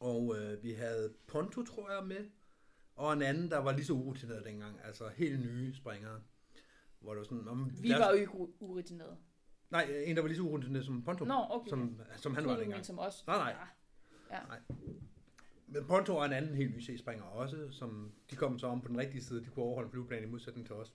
Og 0.00 0.36
øh, 0.38 0.62
vi 0.62 0.72
havde 0.72 1.12
Ponto, 1.26 1.62
tror 1.64 1.90
jeg, 1.90 2.06
med. 2.06 2.30
Og 2.96 3.12
en 3.12 3.22
anden, 3.22 3.50
der 3.50 3.58
var 3.58 3.72
lige 3.72 3.84
så 3.84 3.92
urutineret 3.92 4.44
dengang. 4.44 4.76
Altså 4.84 5.08
helt 5.16 5.40
nye 5.40 5.74
springere. 5.74 6.20
Hvor 7.00 7.12
det 7.12 7.18
var 7.18 7.24
sådan... 7.24 7.48
Om, 7.48 7.70
Vi 7.82 7.90
var 7.90 8.10
jo 8.10 8.16
ikke 8.16 8.32
urutineret. 8.60 9.16
Nej, 9.70 10.02
en, 10.04 10.16
der 10.16 10.22
var 10.22 10.28
lige 10.28 10.36
så 10.36 10.42
urutineret 10.42 10.86
som 10.86 11.02
Ponto. 11.04 11.24
Nå, 11.24 11.46
okay. 11.50 11.68
Som, 11.68 12.00
som 12.16 12.34
han 12.34 12.46
var 12.46 12.56
dengang. 12.56 12.86
som 12.86 12.98
os. 12.98 13.26
Nej, 13.26 13.36
nej. 13.38 13.66
Ja. 14.30 14.40
Men 15.66 15.86
Ponto 15.86 16.16
og 16.16 16.26
en 16.26 16.32
anden 16.32 16.54
helt 16.54 16.76
ny 16.76 16.82
C-springer 16.82 17.24
også, 17.24 17.68
som 17.70 18.12
de 18.30 18.36
kom 18.36 18.58
så 18.58 18.66
om 18.66 18.80
på 18.80 18.88
den 18.88 18.98
rigtige 18.98 19.22
side, 19.22 19.44
de 19.44 19.50
kunne 19.50 19.64
overholde 19.64 19.90
flyveplanen 19.90 20.28
i 20.28 20.30
modsætning 20.30 20.66
til 20.66 20.74
os. 20.74 20.94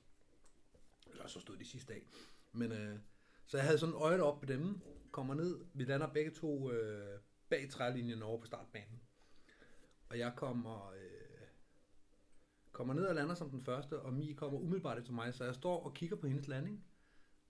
Eller 1.12 1.28
så 1.28 1.40
stod 1.40 1.58
de 1.58 1.66
sidste 1.66 1.94
dag. 1.94 2.08
Men 2.52 2.72
øh, 2.72 3.00
så 3.46 3.58
jeg 3.58 3.66
havde 3.66 3.78
sådan 3.78 3.96
øjet 3.96 4.22
op 4.22 4.40
på 4.40 4.46
dem, 4.46 4.82
kommer 5.12 5.34
ned, 5.34 5.60
vi 5.74 5.84
lander 5.84 6.08
begge 6.08 6.32
to 6.32 6.72
øh, 6.72 7.20
bag 7.50 7.70
trælinjen 7.70 8.22
over 8.22 8.40
på 8.40 8.46
startbanen. 8.46 9.02
Og 10.10 10.20
jeg 10.20 10.34
kommer, 10.36 10.92
øh, 10.92 11.48
kommer 12.72 12.94
ned 12.94 13.06
og 13.06 13.16
lander 13.16 13.36
som 13.36 13.50
den 13.50 13.64
første, 13.64 14.00
og 14.00 14.14
Mi 14.14 14.34
kommer 14.34 14.60
umiddelbart 14.60 14.98
efter 14.98 15.14
mig, 15.14 15.34
så 15.34 15.46
jeg 15.46 15.56
står 15.56 15.84
og 15.84 15.94
kigger 15.94 16.16
på 16.16 16.28
hendes 16.28 16.48
landing. 16.48 16.86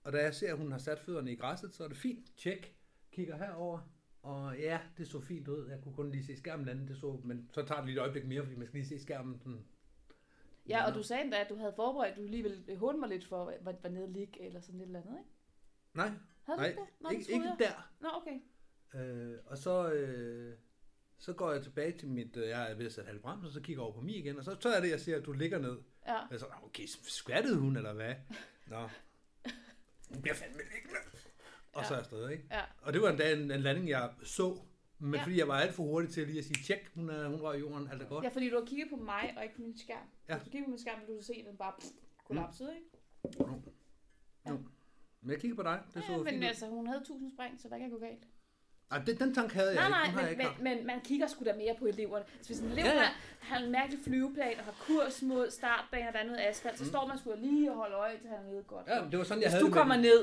Og 0.06 0.12
da 0.12 0.22
jeg 0.22 0.34
ser, 0.34 0.52
at 0.52 0.58
hun 0.58 0.72
har 0.72 0.78
sat 0.78 0.98
fødderne 0.98 1.32
i 1.32 1.36
græsset, 1.36 1.74
så 1.74 1.84
er 1.84 1.88
det 1.88 1.96
fint, 1.96 2.36
tjek, 2.36 2.76
kigger 3.12 3.36
herover, 3.36 3.80
og 4.22 4.58
ja, 4.58 4.80
det 4.98 5.08
så 5.08 5.20
fint 5.20 5.48
ud. 5.48 5.68
Jeg 5.68 5.80
kunne 5.82 5.94
kun 5.94 6.10
lige 6.10 6.24
se 6.26 6.36
skærmen 6.36 6.66
lande, 6.66 6.88
det 6.88 6.96
så, 6.96 7.20
men 7.24 7.48
så 7.52 7.62
tager 7.66 7.80
det 7.80 7.86
lige 7.86 7.96
et 7.96 8.00
øjeblik 8.00 8.26
mere, 8.26 8.42
fordi 8.42 8.56
man 8.56 8.66
skal 8.66 8.78
lige 8.78 8.88
se 8.88 9.02
skærmen. 9.02 9.38
Sådan. 9.38 9.64
Ja, 10.68 10.86
og 10.86 10.94
du 10.94 11.02
sagde 11.02 11.22
endda, 11.24 11.40
at 11.40 11.48
du 11.48 11.56
havde 11.56 11.72
forberedt, 11.76 12.16
du 12.16 12.22
lige 12.22 12.42
ville 12.42 12.76
håne 12.76 12.98
mig 12.98 13.08
lidt 13.08 13.26
for, 13.26 13.52
hvad 13.60 13.74
var 13.82 13.88
nede 13.88 14.12
lig 14.12 14.28
eller 14.40 14.60
sådan 14.60 14.80
et 14.80 14.86
eller 14.86 15.00
andet, 15.00 15.18
ikke? 15.18 15.30
Nej, 15.94 16.10
Havde 16.42 16.58
nej, 16.58 16.66
du 16.66 16.70
ikke 16.70 16.80
det? 16.80 16.88
Nå, 17.00 17.08
ikke, 17.08 17.32
ikke 17.32 17.44
jeg. 17.44 17.56
der. 17.58 17.92
Nå, 18.00 18.08
okay. 18.14 18.40
Øh, 19.00 19.38
og 19.46 19.58
så, 19.58 19.92
øh, 19.92 20.56
Så 21.18 21.32
går 21.32 21.52
jeg 21.52 21.62
tilbage 21.62 21.98
til 21.98 22.08
mit, 22.08 22.36
øh, 22.36 22.48
jeg 22.48 22.70
er 22.70 22.74
ved 22.74 22.86
at 22.86 22.92
sætte 22.92 23.08
halv 23.08 23.20
bremse, 23.20 23.46
og 23.46 23.52
så 23.52 23.60
kigger 23.60 23.82
over 23.82 23.92
på 23.92 24.00
mig 24.00 24.16
igen, 24.16 24.38
og 24.38 24.44
så 24.44 24.54
tør 24.54 24.72
jeg 24.72 24.82
det, 24.82 24.90
jeg 24.90 25.00
siger, 25.00 25.18
at 25.18 25.26
du 25.26 25.32
ligger 25.32 25.58
ned. 25.58 25.78
Ja. 26.06 26.18
Jeg 26.30 26.40
så, 26.40 26.46
okay, 26.62 26.86
skvattede 27.02 27.58
hun, 27.58 27.76
eller 27.76 27.92
hvad? 27.92 28.14
Nå, 28.66 28.88
hun 30.08 30.22
bliver 30.22 30.34
fandme 30.34 30.58
liggende. 30.74 30.96
Og 31.72 31.84
så 31.84 31.94
er 31.94 31.96
jeg 31.96 32.00
afsted, 32.00 32.30
ikke? 32.30 32.44
Ja. 32.50 32.62
Og 32.82 32.92
det 32.92 33.02
var 33.02 33.10
en, 33.10 33.16
dag, 33.18 33.32
en, 33.32 33.50
en 33.50 33.60
landing, 33.60 33.88
jeg 33.88 34.10
så, 34.22 34.58
men 34.98 35.14
Ja. 35.14 35.18
ja. 35.18 35.24
fordi 35.24 35.38
jeg 35.38 35.48
var 35.48 35.54
alt 35.60 35.74
for 35.74 35.82
hurtig 35.82 36.10
til 36.10 36.26
lige 36.26 36.38
at 36.38 36.44
sige, 36.44 36.62
tjek, 36.64 36.90
hun, 36.94 37.10
er, 37.10 37.28
hun 37.28 37.40
røg 37.40 37.56
i 37.56 37.60
jorden, 37.60 37.88
alt 37.92 38.02
er 38.02 38.06
godt. 38.08 38.24
Ja, 38.24 38.28
fordi 38.28 38.50
du 38.50 38.58
har 38.58 38.64
kigget 38.66 38.88
på 38.90 38.96
mig, 38.96 39.34
og 39.36 39.42
ikke 39.42 39.54
på 39.56 39.62
min 39.62 39.78
skærm. 39.78 40.06
Ja. 40.28 40.34
Hvis 40.34 40.44
du 40.44 40.50
kigger 40.50 40.66
på 40.66 40.70
min 40.70 40.78
skærm, 40.78 40.98
vil 41.06 41.16
du 41.16 41.22
se, 41.22 41.32
at 41.32 41.46
den 41.50 41.56
bare 41.56 41.72
pff, 41.80 41.88
kollapsede, 42.24 42.74
ikke? 42.76 42.88
Men 45.20 45.30
jeg 45.30 45.40
kigger 45.40 45.56
på 45.56 45.62
dig, 45.62 45.82
det 45.94 46.04
så 46.04 46.12
Ja, 46.12 46.18
men 46.18 46.26
fint 46.26 46.44
altså, 46.44 46.66
hun 46.66 46.86
havde 46.86 47.00
1000 47.00 47.32
spring, 47.36 47.60
så 47.60 47.68
hvad 47.68 47.78
kan 47.78 47.90
gå 47.90 47.98
galt? 47.98 48.24
Ej, 48.90 48.98
den, 49.06 49.16
den 49.18 49.34
tank 49.34 49.52
havde 49.52 49.66
jeg 49.68 49.74
Nej, 49.76 49.86
ikke, 49.86 49.96
nej, 49.96 50.04
den 50.06 50.14
har 50.14 50.20
jeg 50.28 50.36
men, 50.36 50.46
ikke 50.46 50.62
men, 50.62 50.76
men 50.78 50.86
man 50.86 51.00
kigger 51.00 51.26
sgu 51.26 51.44
da 51.44 51.52
mere 51.56 51.74
på 51.78 51.86
eleverne. 51.86 52.24
Så 52.42 52.48
hvis 52.48 52.58
en 52.58 52.66
elev 52.66 52.84
Ja, 52.84 52.90
ja, 52.94 53.00
ja. 53.02 53.08
har 53.40 53.58
en 53.64 53.72
mærkelig 53.72 53.98
flyveplan 54.04 54.54
og 54.58 54.64
har 54.64 54.74
kurs 54.86 55.22
mod 55.22 55.50
startbanen 55.50 56.06
og 56.08 56.12
der 56.14 56.18
er 56.20 56.24
noget 56.26 56.40
asfalt, 56.50 56.78
så 56.78 56.84
Mm. 56.84 56.88
står 56.90 57.06
man 57.06 57.18
sgu 57.18 57.32
lige 57.38 57.70
og 57.70 57.76
holder 57.76 57.98
øje 57.98 58.18
til 58.20 58.28
han 58.30 58.38
er 58.46 58.50
nede 58.52 58.62
godt. 58.62 58.86
Ja, 58.88 59.02
men 59.02 59.10
det 59.10 59.18
var 59.18 59.24
sådan, 59.24 59.42
jeg 59.42 59.46
hvis 59.48 59.52
havde 59.52 59.62
du 59.62 59.66
det 59.66 59.74
kommer 59.74 59.94
den. 59.94 60.02
ned, 60.04 60.22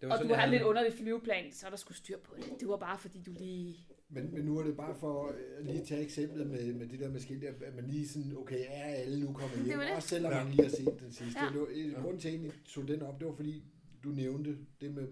Det 0.00 0.08
var 0.08 0.12
og 0.12 0.18
sådan, 0.18 0.28
du 0.28 0.34
har 0.34 0.44
en 0.44 0.50
lidt 0.50 0.60
det. 0.60 0.66
underlig 0.66 0.92
flyveplan, 0.92 1.52
så 1.52 1.66
er 1.66 1.70
der 1.70 1.76
sgu 1.76 1.92
styr 1.94 2.18
på 2.18 2.34
det. 2.36 2.44
Det 2.60 2.68
var 2.68 2.76
bare 2.76 2.98
fordi, 2.98 3.22
du 3.26 3.32
lige... 3.38 3.76
Men, 4.08 4.34
men 4.34 4.44
nu 4.44 4.58
er 4.58 4.62
det 4.62 4.76
bare 4.76 4.94
for 5.00 5.28
at 5.28 5.34
lige 5.66 5.84
tage 5.84 6.00
eksemplet 6.02 6.46
med, 6.46 6.72
med 6.74 6.86
det 6.86 7.00
der 7.00 7.08
med 7.08 7.20
skilt, 7.20 7.44
at 7.44 7.74
man 7.74 7.84
lige 7.86 8.08
sådan, 8.08 8.36
okay, 8.36 8.64
er 8.68 8.84
alle 8.84 9.20
nu 9.20 9.32
kommet 9.32 9.58
Det 9.58 9.66
hjem? 9.66 9.78
det. 9.78 9.90
Også 9.96 10.08
selvom 10.08 10.32
Ja. 10.32 10.44
man 10.44 10.52
lige 10.52 10.62
har 10.62 10.70
set 10.70 10.96
den 11.00 11.12
sidste. 11.12 11.40
Ja. 11.40 11.48
Det 11.52 11.60
var, 11.60 11.66
ja. 11.96 12.00
Grunden 12.02 12.20
til, 12.20 12.28
at 12.28 12.42
jeg 12.42 12.50
tog 12.68 12.88
den 12.88 13.02
op, 13.02 13.18
det 13.20 13.26
var 13.26 13.34
fordi, 13.34 13.64
du 14.04 14.08
nævnte 14.08 14.56
det 14.80 14.94
med 14.94 15.08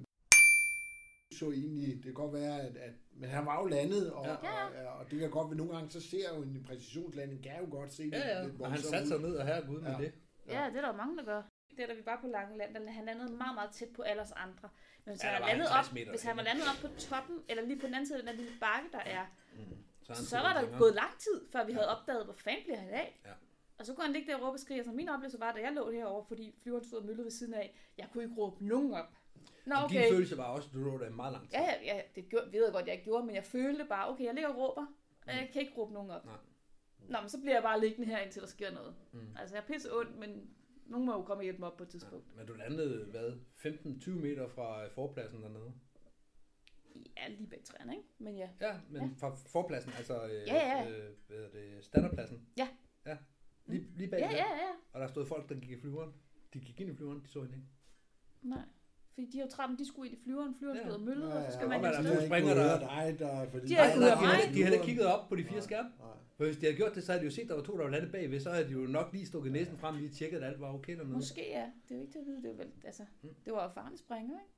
så 1.32 1.50
egentlig, 1.50 1.94
det 1.96 2.02
kan 2.04 2.14
godt 2.14 2.32
være, 2.32 2.60
at, 2.60 2.76
at 2.76 2.92
men 3.14 3.28
han 3.30 3.46
var 3.46 3.60
jo 3.62 3.66
landet, 3.66 4.12
og, 4.12 4.24
Ja. 4.26 4.30
ja. 4.42 4.86
og, 4.90 4.98
og, 4.98 5.10
det 5.10 5.18
kan 5.20 5.30
godt 5.30 5.48
være, 5.50 5.56
nogle 5.56 5.72
gange, 5.74 5.90
så 5.90 6.00
ser 6.00 6.36
jo 6.36 6.42
en 6.42 6.64
præcisionslanding, 6.68 7.42
kan 7.42 7.52
jo 7.60 7.70
godt 7.70 7.92
se 7.92 8.02
Ja, 8.12 8.18
ja, 8.38 8.42
lidt 8.46 8.60
og 8.60 8.70
han 8.72 8.80
satte 8.80 9.08
sig 9.08 9.16
ud. 9.18 9.22
ned, 9.22 9.36
og 9.36 9.46
her 9.46 9.66
Gud 9.66 9.80
med 9.80 9.90
Ja. 9.90 9.98
det. 9.98 10.12
Ja, 10.46 10.66
det 10.72 10.76
er 10.76 10.80
der 10.80 10.96
mange, 10.96 11.16
der 11.18 11.24
gør. 11.24 11.42
Det 11.76 11.80
er 11.80 11.86
da 11.86 11.94
vi 11.94 12.06
var 12.06 12.18
på 12.20 12.26
Langeland, 12.26 12.74
der 12.74 12.90
han 12.90 13.04
landede 13.04 13.32
meget, 13.36 13.54
meget 13.54 13.70
tæt 13.70 13.88
på 13.96 14.02
alle 14.02 14.22
os 14.22 14.32
andre. 14.36 14.68
Men 15.04 15.12
hvis 15.14 15.24
Ja, 15.24 15.28
ja, 15.28 15.34
der 15.38 15.44
han 15.44 15.48
landet 15.56 15.68
50 15.68 15.88
op, 15.88 15.94
meter 15.94 16.10
hvis 16.10 16.22
han 16.22 16.36
var 16.36 16.42
landet 16.42 16.64
op 16.70 16.78
på 16.90 16.96
toppen, 16.98 17.36
eller 17.48 17.62
lige 17.68 17.78
på 17.80 17.86
den 17.86 17.94
anden 17.94 18.06
side 18.06 18.18
af 18.18 18.22
den 18.24 18.30
der 18.32 18.38
lille 18.42 18.52
bakke, 18.60 18.88
der 18.92 18.98
er, 19.16 19.24
Så, 20.02 20.12
han 20.12 20.24
så 20.24 20.36
tog 20.36 20.44
var 20.46 20.52
der 20.60 20.78
gået 20.78 20.94
lang 20.94 21.12
tid, 21.26 21.36
før 21.52 21.64
vi 21.64 21.72
Ja. 21.72 21.78
havde 21.78 21.88
opdaget, 21.96 22.24
hvor 22.24 22.34
fanden 22.44 22.62
bliver 22.64 22.78
han 22.78 22.90
af. 22.90 23.20
Ja. 23.24 23.34
Og 23.78 23.86
så 23.86 23.94
kunne 23.94 24.04
han 24.04 24.12
ligge 24.12 24.28
der 24.32 24.36
og 24.38 24.42
råbe 24.42 24.54
og 24.56 24.60
skrige, 24.60 24.84
så 24.84 24.92
min 24.92 25.08
oplevelse 25.08 25.40
var, 25.40 25.52
da 25.52 25.60
jeg 25.60 25.72
lå 25.72 25.90
herovre, 25.90 26.24
fordi 26.28 26.54
flyveren 26.62 26.84
stod 26.84 26.98
og 26.98 27.06
møllede 27.06 27.24
ved 27.24 27.30
siden 27.30 27.54
af, 27.54 27.66
jeg 27.98 28.06
kunne 28.12 28.24
ikke 28.24 28.36
råbe 28.36 28.66
nogen 28.66 28.94
op. 28.94 29.08
Nå, 29.66 29.74
Og 29.74 29.84
okay. 29.84 30.02
Din 30.04 30.12
følelse 30.12 30.36
var 30.36 30.44
også, 30.44 30.68
at 30.68 30.74
du 30.74 30.78
lå 30.78 30.98
der 30.98 31.06
i 31.06 31.12
meget 31.12 31.32
lang 31.32 31.44
tid. 31.50 31.58
Ja, 31.58 31.64
ja, 31.84 31.94
ja, 31.96 32.00
det 32.14 32.28
gjorde, 32.28 32.52
ved 32.52 32.64
jeg 32.64 32.72
godt, 32.72 32.86
jeg 32.86 32.92
ikke 32.94 33.04
gjorde, 33.04 33.26
men 33.26 33.34
jeg 33.34 33.44
følte 33.44 33.84
bare, 33.84 34.10
okay, 34.10 34.24
jeg 34.24 34.34
ligger 34.34 34.50
og 34.50 34.56
råber, 34.56 34.86
og 35.26 35.32
jeg 35.32 35.50
kan 35.52 35.62
ikke 35.62 35.74
råbe 35.76 35.92
nogen 35.92 36.10
op. 36.10 36.24
Nej. 36.24 36.36
Nå, 37.08 37.20
men 37.20 37.28
så 37.28 37.40
bliver 37.40 37.54
jeg 37.54 37.62
bare 37.62 37.80
liggende 37.80 38.06
her, 38.08 38.18
indtil 38.18 38.42
der 38.42 38.48
sker 38.48 38.72
noget. 38.72 38.94
Mm. 39.12 39.36
Altså, 39.38 39.56
jeg 39.56 39.62
er 39.62 39.66
pisse 39.66 39.96
ondt, 39.98 40.18
men 40.18 40.50
nogen 40.86 41.06
må 41.06 41.12
jo 41.12 41.22
komme 41.22 41.40
og 41.40 41.42
hjælpe 41.42 41.58
mig 41.60 41.68
op 41.70 41.76
på 41.76 41.82
et 41.82 41.88
tidspunkt. 41.88 42.36
Men 42.36 42.46
du 42.46 42.52
landede, 42.52 43.04
hvad, 43.04 43.32
15-20 43.58 44.10
meter 44.10 44.48
fra 44.48 44.84
øh, 44.84 44.90
forpladsen 44.90 45.42
dernede? 45.42 45.72
Ja, 47.16 47.28
lige 47.28 47.46
bag 47.46 47.62
træerne, 47.64 47.92
ikke? 47.96 48.08
Men 48.18 48.36
ja. 48.36 48.48
Ja, 48.60 48.76
men 48.90 49.02
Ja. 49.02 49.08
fra 49.18 49.34
forpladsen, 49.34 49.92
altså 49.98 50.24
øh, 50.24 50.30
Ja, 50.46 50.54
ja. 50.54 50.90
Øh, 50.90 51.10
hvad 51.26 51.36
hedder 51.36 51.50
det, 51.50 51.84
standardpladsen? 51.84 52.48
Ja. 52.56 52.68
Ja, 53.06 53.16
lige, 53.66 53.86
lige 53.96 54.10
bag 54.10 54.20
Ja, 54.20 54.26
den. 54.26 54.36
ja, 54.36 54.44
ja. 54.56 54.70
Og 54.92 55.00
der 55.00 55.06
stod 55.06 55.26
folk, 55.26 55.48
der 55.48 55.54
gik 55.54 55.70
i 55.70 55.80
flyveren. 55.80 56.12
De 56.54 56.60
gik 56.60 56.80
ind 56.80 56.90
i 56.90 56.94
flyveren, 56.96 57.22
de 57.22 57.28
så 57.28 57.40
hende 57.42 57.54
ikke. 57.56 57.68
Nej. 58.42 58.62
Fordi 59.14 59.26
de 59.32 59.38
har 59.38 59.44
jo 59.46 59.50
trappen, 59.50 59.78
de 59.78 59.86
skulle 59.88 60.10
ind 60.10 60.18
i 60.18 60.22
flyveren, 60.24 60.54
flyveren 60.58 60.78
Ja. 60.78 60.84
stod 60.84 60.94
og 60.94 61.00
møllede, 61.00 61.32
og 61.36 61.42
så 61.46 61.52
skal 61.52 61.62
ja. 61.64 61.68
man 61.68 61.84
er 61.84 61.88
afsted. 61.88 62.26
springer 62.26 62.50
ikke 62.50 62.62
der- 62.62 62.78
dig, 62.78 63.16
der, 63.18 63.50
fordi 63.50 63.66
De 63.68 63.74
har 63.74 63.86
ikke 63.86 64.00
Nej, 64.00 64.08
hørt 64.10 64.54
de, 64.54 64.62
havde, 64.62 64.74
ikke 64.76 64.86
kigget 64.86 65.06
op 65.06 65.28
på 65.28 65.36
de 65.36 65.42
fire 65.44 65.52
Nej, 65.52 65.60
skærme. 65.60 65.88
nej. 65.98 66.08
For 66.36 66.44
hvis 66.44 66.56
de 66.56 66.64
havde 66.66 66.76
gjort 66.76 66.94
det, 66.94 67.02
så 67.04 67.12
havde 67.12 67.20
de 67.20 67.28
jo 67.30 67.34
set, 67.34 67.42
at 67.42 67.48
der 67.48 67.54
var 67.54 67.62
to, 67.62 67.72
der 67.76 67.82
var 67.82 67.90
landet 67.90 68.12
bagved. 68.12 68.40
Så 68.40 68.50
havde 68.50 68.66
de 68.66 68.72
jo 68.72 68.78
nok 68.98 69.12
lige 69.12 69.26
stukket 69.26 69.52
næsen 69.52 69.78
frem, 69.78 69.96
lige 69.96 70.08
tjekket, 70.10 70.36
at 70.38 70.44
alt 70.44 70.60
var 70.60 70.74
okay 70.74 70.96
dernede. 70.98 71.14
Måske 71.14 71.40
ja, 71.50 71.70
det 71.88 71.90
er 71.90 71.94
jo 71.94 72.00
ikke 72.00 72.12
til 72.12 72.18
at 72.18 72.26
vide, 72.26 72.42
det 72.42 72.50
var 72.50 72.56
vel, 72.56 72.72
altså, 72.84 73.04
Mm. 73.22 73.28
det 73.44 73.52
var 73.52 73.62
jo 73.62 73.70
farlige 73.70 73.98
springer, 73.98 74.34
ikke? 74.40 74.52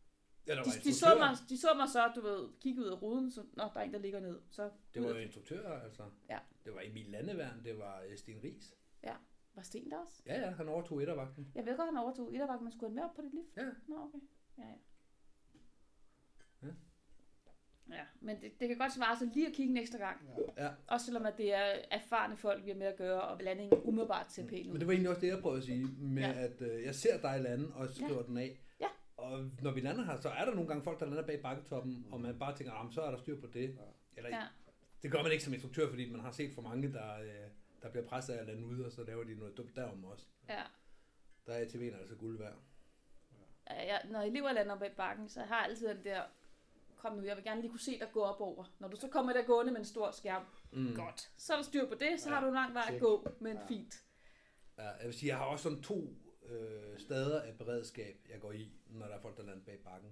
Ja, 0.46 0.52
der 0.52 0.58
var 0.58 0.64
De, 0.64 0.70
de, 0.88 0.94
så 0.94 1.06
mig, 1.18 1.30
de 1.48 1.58
så 1.60 1.68
mig 1.76 1.88
så, 1.88 2.12
du 2.16 2.20
ved, 2.20 2.48
kigge 2.60 2.80
ud 2.82 2.86
af 2.86 3.02
ruden, 3.02 3.30
så, 3.30 3.40
nå, 3.56 3.64
der 3.74 3.80
er 3.80 3.84
en, 3.84 3.92
der 3.92 3.98
ligger 3.98 4.20
ned. 4.20 4.38
Så 4.50 4.70
Det 4.94 5.02
var 5.02 5.08
jo 5.08 5.14
instruktører, 5.16 5.80
altså. 5.82 6.02
Ja. 6.30 6.38
Det 6.64 6.74
var 6.74 6.80
Emil 6.84 7.06
Landeværn, 7.08 7.64
det 7.64 7.78
var 7.78 8.02
øh, 8.10 8.16
Sten 8.16 8.40
Ries. 8.44 8.74
Var 9.56 9.62
Sten 9.62 9.90
der 9.90 9.96
også? 9.96 10.22
Ja, 10.26 10.40
ja, 10.40 10.50
han 10.50 10.68
overtog 10.68 11.02
ettervagten. 11.02 11.48
Jeg 11.54 11.66
ved 11.66 11.76
godt, 11.76 11.88
han 11.88 11.96
overtog 11.98 12.34
Ittervagt, 12.34 12.62
men 12.62 12.72
skulle 12.72 12.88
han 12.90 12.94
med 12.94 13.02
op 13.02 13.14
på 13.14 13.22
det 13.22 13.30
lift? 13.34 13.56
Ja. 13.56 13.62
Nå, 13.88 13.96
okay. 13.96 14.18
Ja, 14.58 14.62
ja. 14.62 14.74
Ja. 16.62 16.68
Ja, 17.96 18.04
men 18.20 18.40
det, 18.40 18.60
det 18.60 18.68
kan 18.68 18.78
godt 18.78 18.92
svare 18.92 19.18
sig 19.18 19.28
lige 19.34 19.46
at 19.46 19.52
kigge 19.52 19.70
en 19.70 19.76
ekstra 19.76 19.98
gang. 19.98 20.20
Ja. 20.58 20.70
Også 20.86 21.06
selvom 21.06 21.26
at 21.26 21.34
det 21.36 21.54
er 21.54 21.74
erfarne 21.90 22.36
folk, 22.36 22.64
vi 22.64 22.70
har 22.70 22.76
med 22.76 22.86
at 22.86 22.96
gøre, 22.96 23.20
og 23.22 23.40
landingen 23.42 23.80
umiddelbart 23.84 24.26
til 24.26 24.46
pænt 24.48 24.66
Men 24.66 24.74
ud. 24.74 24.78
det 24.78 24.86
var 24.86 24.92
egentlig 24.92 25.10
også 25.10 25.20
det, 25.20 25.28
jeg 25.28 25.38
prøvede 25.40 25.58
at 25.58 25.64
sige, 25.64 25.84
med 25.98 26.22
Ja. 26.22 26.32
at 26.32 26.62
øh, 26.62 26.82
jeg 26.84 26.94
ser 26.94 27.20
dig 27.20 27.40
lande, 27.40 27.74
og 27.74 27.88
skriver 27.88 28.20
ja. 28.20 28.26
den 28.26 28.36
af. 28.36 28.60
Ja. 28.80 28.88
Og 29.16 29.50
når 29.62 29.70
vi 29.70 29.80
lander 29.80 30.04
her, 30.04 30.20
så 30.20 30.28
er 30.28 30.44
der 30.44 30.54
nogle 30.54 30.68
gange 30.68 30.82
folk, 30.84 31.00
der 31.00 31.06
lander 31.06 31.26
bag 31.26 31.42
bakketoppen, 31.42 32.06
og 32.10 32.20
man 32.20 32.38
bare 32.38 32.56
tænker, 32.56 32.72
"Ah, 32.72 32.84
men 32.84 32.92
så 32.92 33.02
er 33.02 33.10
der 33.10 33.18
styr 33.18 33.40
på 33.40 33.46
det. 33.46 33.78
Eller, 34.16 34.30
Ja. 34.30 34.42
Det 35.02 35.12
gør 35.12 35.22
man 35.22 35.32
ikke 35.32 35.44
som 35.44 35.52
instruktør, 35.52 35.88
fordi 35.88 36.10
man 36.10 36.20
har 36.20 36.30
set 36.30 36.54
for 36.54 36.62
mange, 36.62 36.92
der, 36.92 37.18
øh, 37.20 37.28
der 37.82 37.90
bliver 37.90 38.06
presset 38.06 38.34
af 38.34 38.40
at 38.40 38.46
lande 38.46 38.66
ude, 38.66 38.86
og 38.86 38.92
så 38.92 39.04
laver 39.04 39.24
de 39.24 39.34
noget 39.34 39.56
dumt 39.56 39.76
derom 39.76 40.04
også. 40.04 40.26
Ja. 40.48 40.62
Der 41.46 41.52
er 41.52 41.64
ATV'en 41.64 41.98
altså 42.00 42.14
guld 42.14 42.38
værd. 42.38 42.54
Ja, 43.70 43.86
jeg, 43.86 44.02
når 44.10 44.20
elever 44.20 44.52
lander 44.52 44.78
bag 44.78 44.92
bakken, 44.96 45.28
så 45.28 45.40
har 45.40 45.56
jeg 45.56 45.64
altid 45.64 45.88
den 45.88 46.04
der, 46.04 46.22
kom 46.96 47.16
nu, 47.16 47.22
jeg 47.22 47.36
vil 47.36 47.44
gerne 47.44 47.60
lige 47.60 47.70
kunne 47.70 47.80
se 47.80 47.98
dig 47.98 48.08
gå 48.12 48.20
op 48.22 48.40
over. 48.40 48.64
Når 48.78 48.88
du 48.88 48.96
så 48.96 49.08
kommer 49.08 49.32
der 49.32 49.42
gående 49.42 49.72
med 49.72 49.80
en 49.80 49.86
stor 49.86 50.10
skærm, 50.10 50.42
Mm. 50.72 50.94
godt. 50.96 51.30
Så 51.36 51.52
er 51.52 51.56
der 51.56 51.64
styr 51.64 51.88
på 51.88 51.94
det, 51.94 52.20
så 52.20 52.28
Ja, 52.28 52.34
har 52.34 52.40
du 52.42 52.48
en 52.48 52.54
lang 52.54 52.74
vej 52.74 52.90
at 52.94 53.00
gå, 53.00 53.28
men 53.40 53.56
Ja. 53.56 53.66
fint. 53.66 53.94
Ja, 54.78 54.88
jeg 54.88 55.06
vil 55.06 55.14
sige, 55.14 55.28
jeg 55.28 55.36
har 55.38 55.44
også 55.44 55.62
sådan 55.62 55.82
to 55.82 56.14
øh, 56.46 56.98
steder 57.00 57.42
af 57.42 57.58
beredskab, 57.58 58.16
jeg 58.30 58.40
går 58.40 58.52
i, 58.52 58.72
når 58.86 59.06
der 59.06 59.14
er 59.14 59.20
folk, 59.20 59.36
der 59.36 59.42
lander 59.42 59.64
bag 59.64 59.78
bakken. 59.84 60.10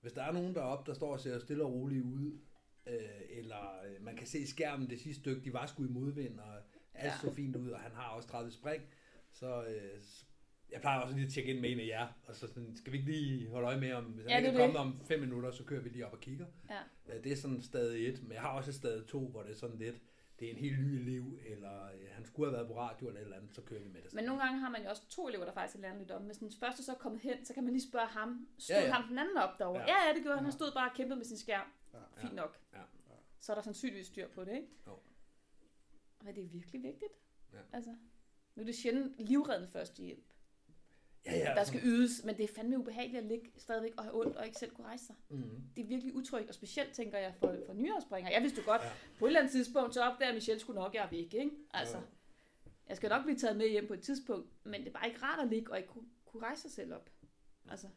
Hvis 0.00 0.12
der 0.12 0.22
er 0.22 0.32
nogen 0.32 0.54
deroppe, 0.54 0.90
der 0.90 0.94
står 0.96 1.12
og 1.12 1.20
ser 1.20 1.38
stille 1.38 1.64
og 1.64 1.72
roligt 1.72 2.04
ud, 2.04 2.38
øh, 2.86 2.98
eller 3.28 3.80
øh, 3.86 4.02
man 4.02 4.16
kan 4.16 4.26
se 4.26 4.46
skærmen 4.46 4.90
det 4.90 5.00
sidste 5.00 5.20
stykke, 5.20 5.44
de 5.44 5.52
var 5.52 5.66
sgu 5.66 5.84
i 5.84 5.88
modvind, 5.88 6.40
og 6.40 6.54
alt 6.94 7.12
Ja. 7.12 7.18
så 7.20 7.34
fint 7.34 7.56
ud, 7.56 7.70
og 7.70 7.80
han 7.80 7.92
har 7.92 8.08
også 8.10 8.28
30 8.28 8.50
spring, 8.50 8.82
så 9.32 9.64
øh, 9.64 10.02
jeg 10.70 10.80
plejer 10.80 11.00
også 11.00 11.14
lige 11.14 11.26
at 11.26 11.32
tjekke 11.32 11.50
ind 11.52 11.60
med 11.60 11.70
en 11.72 11.80
af 11.80 11.86
jer, 11.86 12.08
og 12.26 12.36
så 12.36 12.46
sådan, 12.46 12.76
skal 12.76 12.92
vi 12.92 12.98
ikke 12.98 13.10
lige 13.10 13.48
holde 13.50 13.66
øje 13.66 13.80
med, 13.80 13.92
om 13.92 14.04
hvis 14.04 14.22
han 14.24 14.30
Ja, 14.30 14.36
ikke 14.36 14.48
det 14.50 14.56
er 14.56 14.60
er 14.60 14.66
kommet 14.66 14.80
om 14.80 15.04
fem 15.06 15.20
minutter, 15.20 15.50
så 15.50 15.64
kører 15.64 15.80
vi 15.82 15.88
lige 15.88 16.06
op 16.06 16.12
og 16.12 16.20
kigger. 16.20 16.46
Ja. 16.70 16.78
Ja, 17.08 17.18
det 17.18 17.32
er 17.32 17.36
sådan 17.36 17.62
stadig 17.62 18.08
et, 18.08 18.22
men 18.22 18.32
jeg 18.32 18.40
har 18.40 18.48
også 18.48 18.70
et 18.70 18.74
stadig 18.74 19.06
to, 19.06 19.28
hvor 19.28 19.42
det 19.42 19.50
er 19.50 19.56
sådan 19.56 19.78
lidt, 19.78 19.96
det 20.38 20.46
er 20.48 20.52
en 20.52 20.58
helt 20.58 20.78
ny 20.80 20.84
elev, 20.84 21.38
eller 21.46 21.84
øh, 21.84 22.00
han 22.10 22.24
skulle 22.24 22.50
have 22.50 22.56
været 22.56 22.68
på 22.68 22.78
radio 22.78 23.06
eller 23.06 23.20
et 23.20 23.24
eller 23.24 23.36
andet, 23.36 23.54
så 23.54 23.62
kører 23.62 23.80
vi 23.80 23.88
med 23.88 24.02
det. 24.02 24.14
Men 24.14 24.24
nogle 24.24 24.42
gange 24.42 24.60
har 24.60 24.70
man 24.70 24.82
jo 24.82 24.88
også 24.90 25.08
to 25.08 25.28
elever, 25.28 25.44
der 25.44 25.52
faktisk 25.52 25.82
lært 25.82 25.98
lidt 25.98 26.10
om. 26.10 26.22
Hvis 26.22 26.36
den 26.38 26.52
første 26.60 26.82
så 26.84 26.92
er 26.92 26.96
kommet 26.98 27.20
hen, 27.20 27.44
så 27.44 27.54
kan 27.54 27.64
man 27.64 27.72
lige 27.72 27.88
spørge 27.90 28.06
ham. 28.06 28.48
Stod 28.58 28.74
Ja, 28.76 28.80
ja, 28.80 28.86
ja. 28.86 28.86
ja. 28.88 28.94
ham 28.94 29.08
den 29.08 29.18
anden 29.18 29.36
op 29.36 29.58
derovre? 29.58 29.80
Ja. 29.80 29.86
Ja, 29.86 30.08
ja, 30.08 30.14
det 30.14 30.22
gjorde 30.22 30.36
han. 30.36 30.44
Han 30.44 30.52
stod 30.52 30.72
bare 30.74 30.90
og 30.90 30.96
kæmpede 30.96 31.16
med 31.16 31.24
sin 31.24 31.36
skærm. 31.38 31.66
Ja. 31.94 31.98
Fint 32.22 32.34
nok. 32.34 32.58
Ja. 32.72 32.78
Så 33.40 33.52
er 33.52 33.54
der 33.56 33.62
sandsynligvis 33.62 34.06
styr 34.06 34.28
på 34.28 34.44
det, 34.44 34.52
ikke? 34.54 34.68
Jo. 34.86 34.92
Og 36.20 36.34
det 36.34 36.44
er 36.44 36.48
virkelig 36.48 36.82
vigtigt. 36.82 37.12
Ja. 37.52 37.58
Altså, 37.72 37.90
nu 38.54 38.62
er 38.62 38.66
det 38.66 38.74
sjældent 38.74 39.18
livreddende 39.18 39.68
førstehjælp, 39.72 40.24
Ja, 41.26 41.36
ja. 41.36 41.54
der 41.54 41.64
skal 41.64 41.80
ydes, 41.84 42.24
men 42.24 42.36
det 42.36 42.44
er 42.44 42.54
fandme 42.54 42.78
ubehageligt 42.78 43.18
at 43.18 43.24
ligge 43.24 43.52
stadigvæk 43.56 43.92
og 43.96 44.04
have 44.04 44.20
ondt 44.20 44.36
og 44.36 44.46
ikke 44.46 44.58
selv 44.58 44.74
kunne 44.74 44.86
rejse 44.86 45.06
sig. 45.06 45.14
Mm. 45.28 45.62
Det 45.76 45.82
er 45.82 45.86
virkelig 45.86 46.14
utrygt, 46.14 46.48
og 46.48 46.54
specielt 46.54 46.92
tænker 46.94 47.18
jeg 47.18 47.34
for, 47.34 47.56
for 47.66 47.72
nyere 47.72 48.00
springere. 48.00 48.32
Jeg 48.32 48.42
vidste 48.42 48.60
jo 48.60 48.70
godt, 48.70 48.82
Ja. 48.82 48.86
ja. 48.86 48.92
på 49.18 49.24
et 49.24 49.28
eller 49.28 49.40
andet 49.40 49.52
tidspunkt, 49.52 49.94
så 49.94 50.02
opdager 50.02 50.32
Michelle 50.34 50.60
skulle 50.60 50.80
nok, 50.80 50.94
jeg 50.94 51.04
er 51.04 51.10
væk, 51.10 51.34
ikke? 51.34 51.50
Altså, 51.74 51.96
Jo. 51.96 52.02
jeg 52.88 52.96
skal 52.96 53.08
nok 53.08 53.24
blive 53.24 53.38
taget 53.38 53.56
med 53.56 53.68
hjem 53.70 53.86
på 53.86 53.94
et 53.94 54.00
tidspunkt, 54.02 54.48
men 54.64 54.80
det 54.80 54.88
er 54.88 54.92
bare 54.92 55.08
ikke 55.08 55.22
rart 55.22 55.40
at 55.44 55.48
ligge 55.48 55.70
og 55.72 55.78
ikke 55.78 55.88
kunne, 55.88 56.08
kunne 56.24 56.42
rejse 56.42 56.62
sig 56.62 56.70
selv 56.70 56.94
op. 56.94 57.10
Altså, 57.70 57.88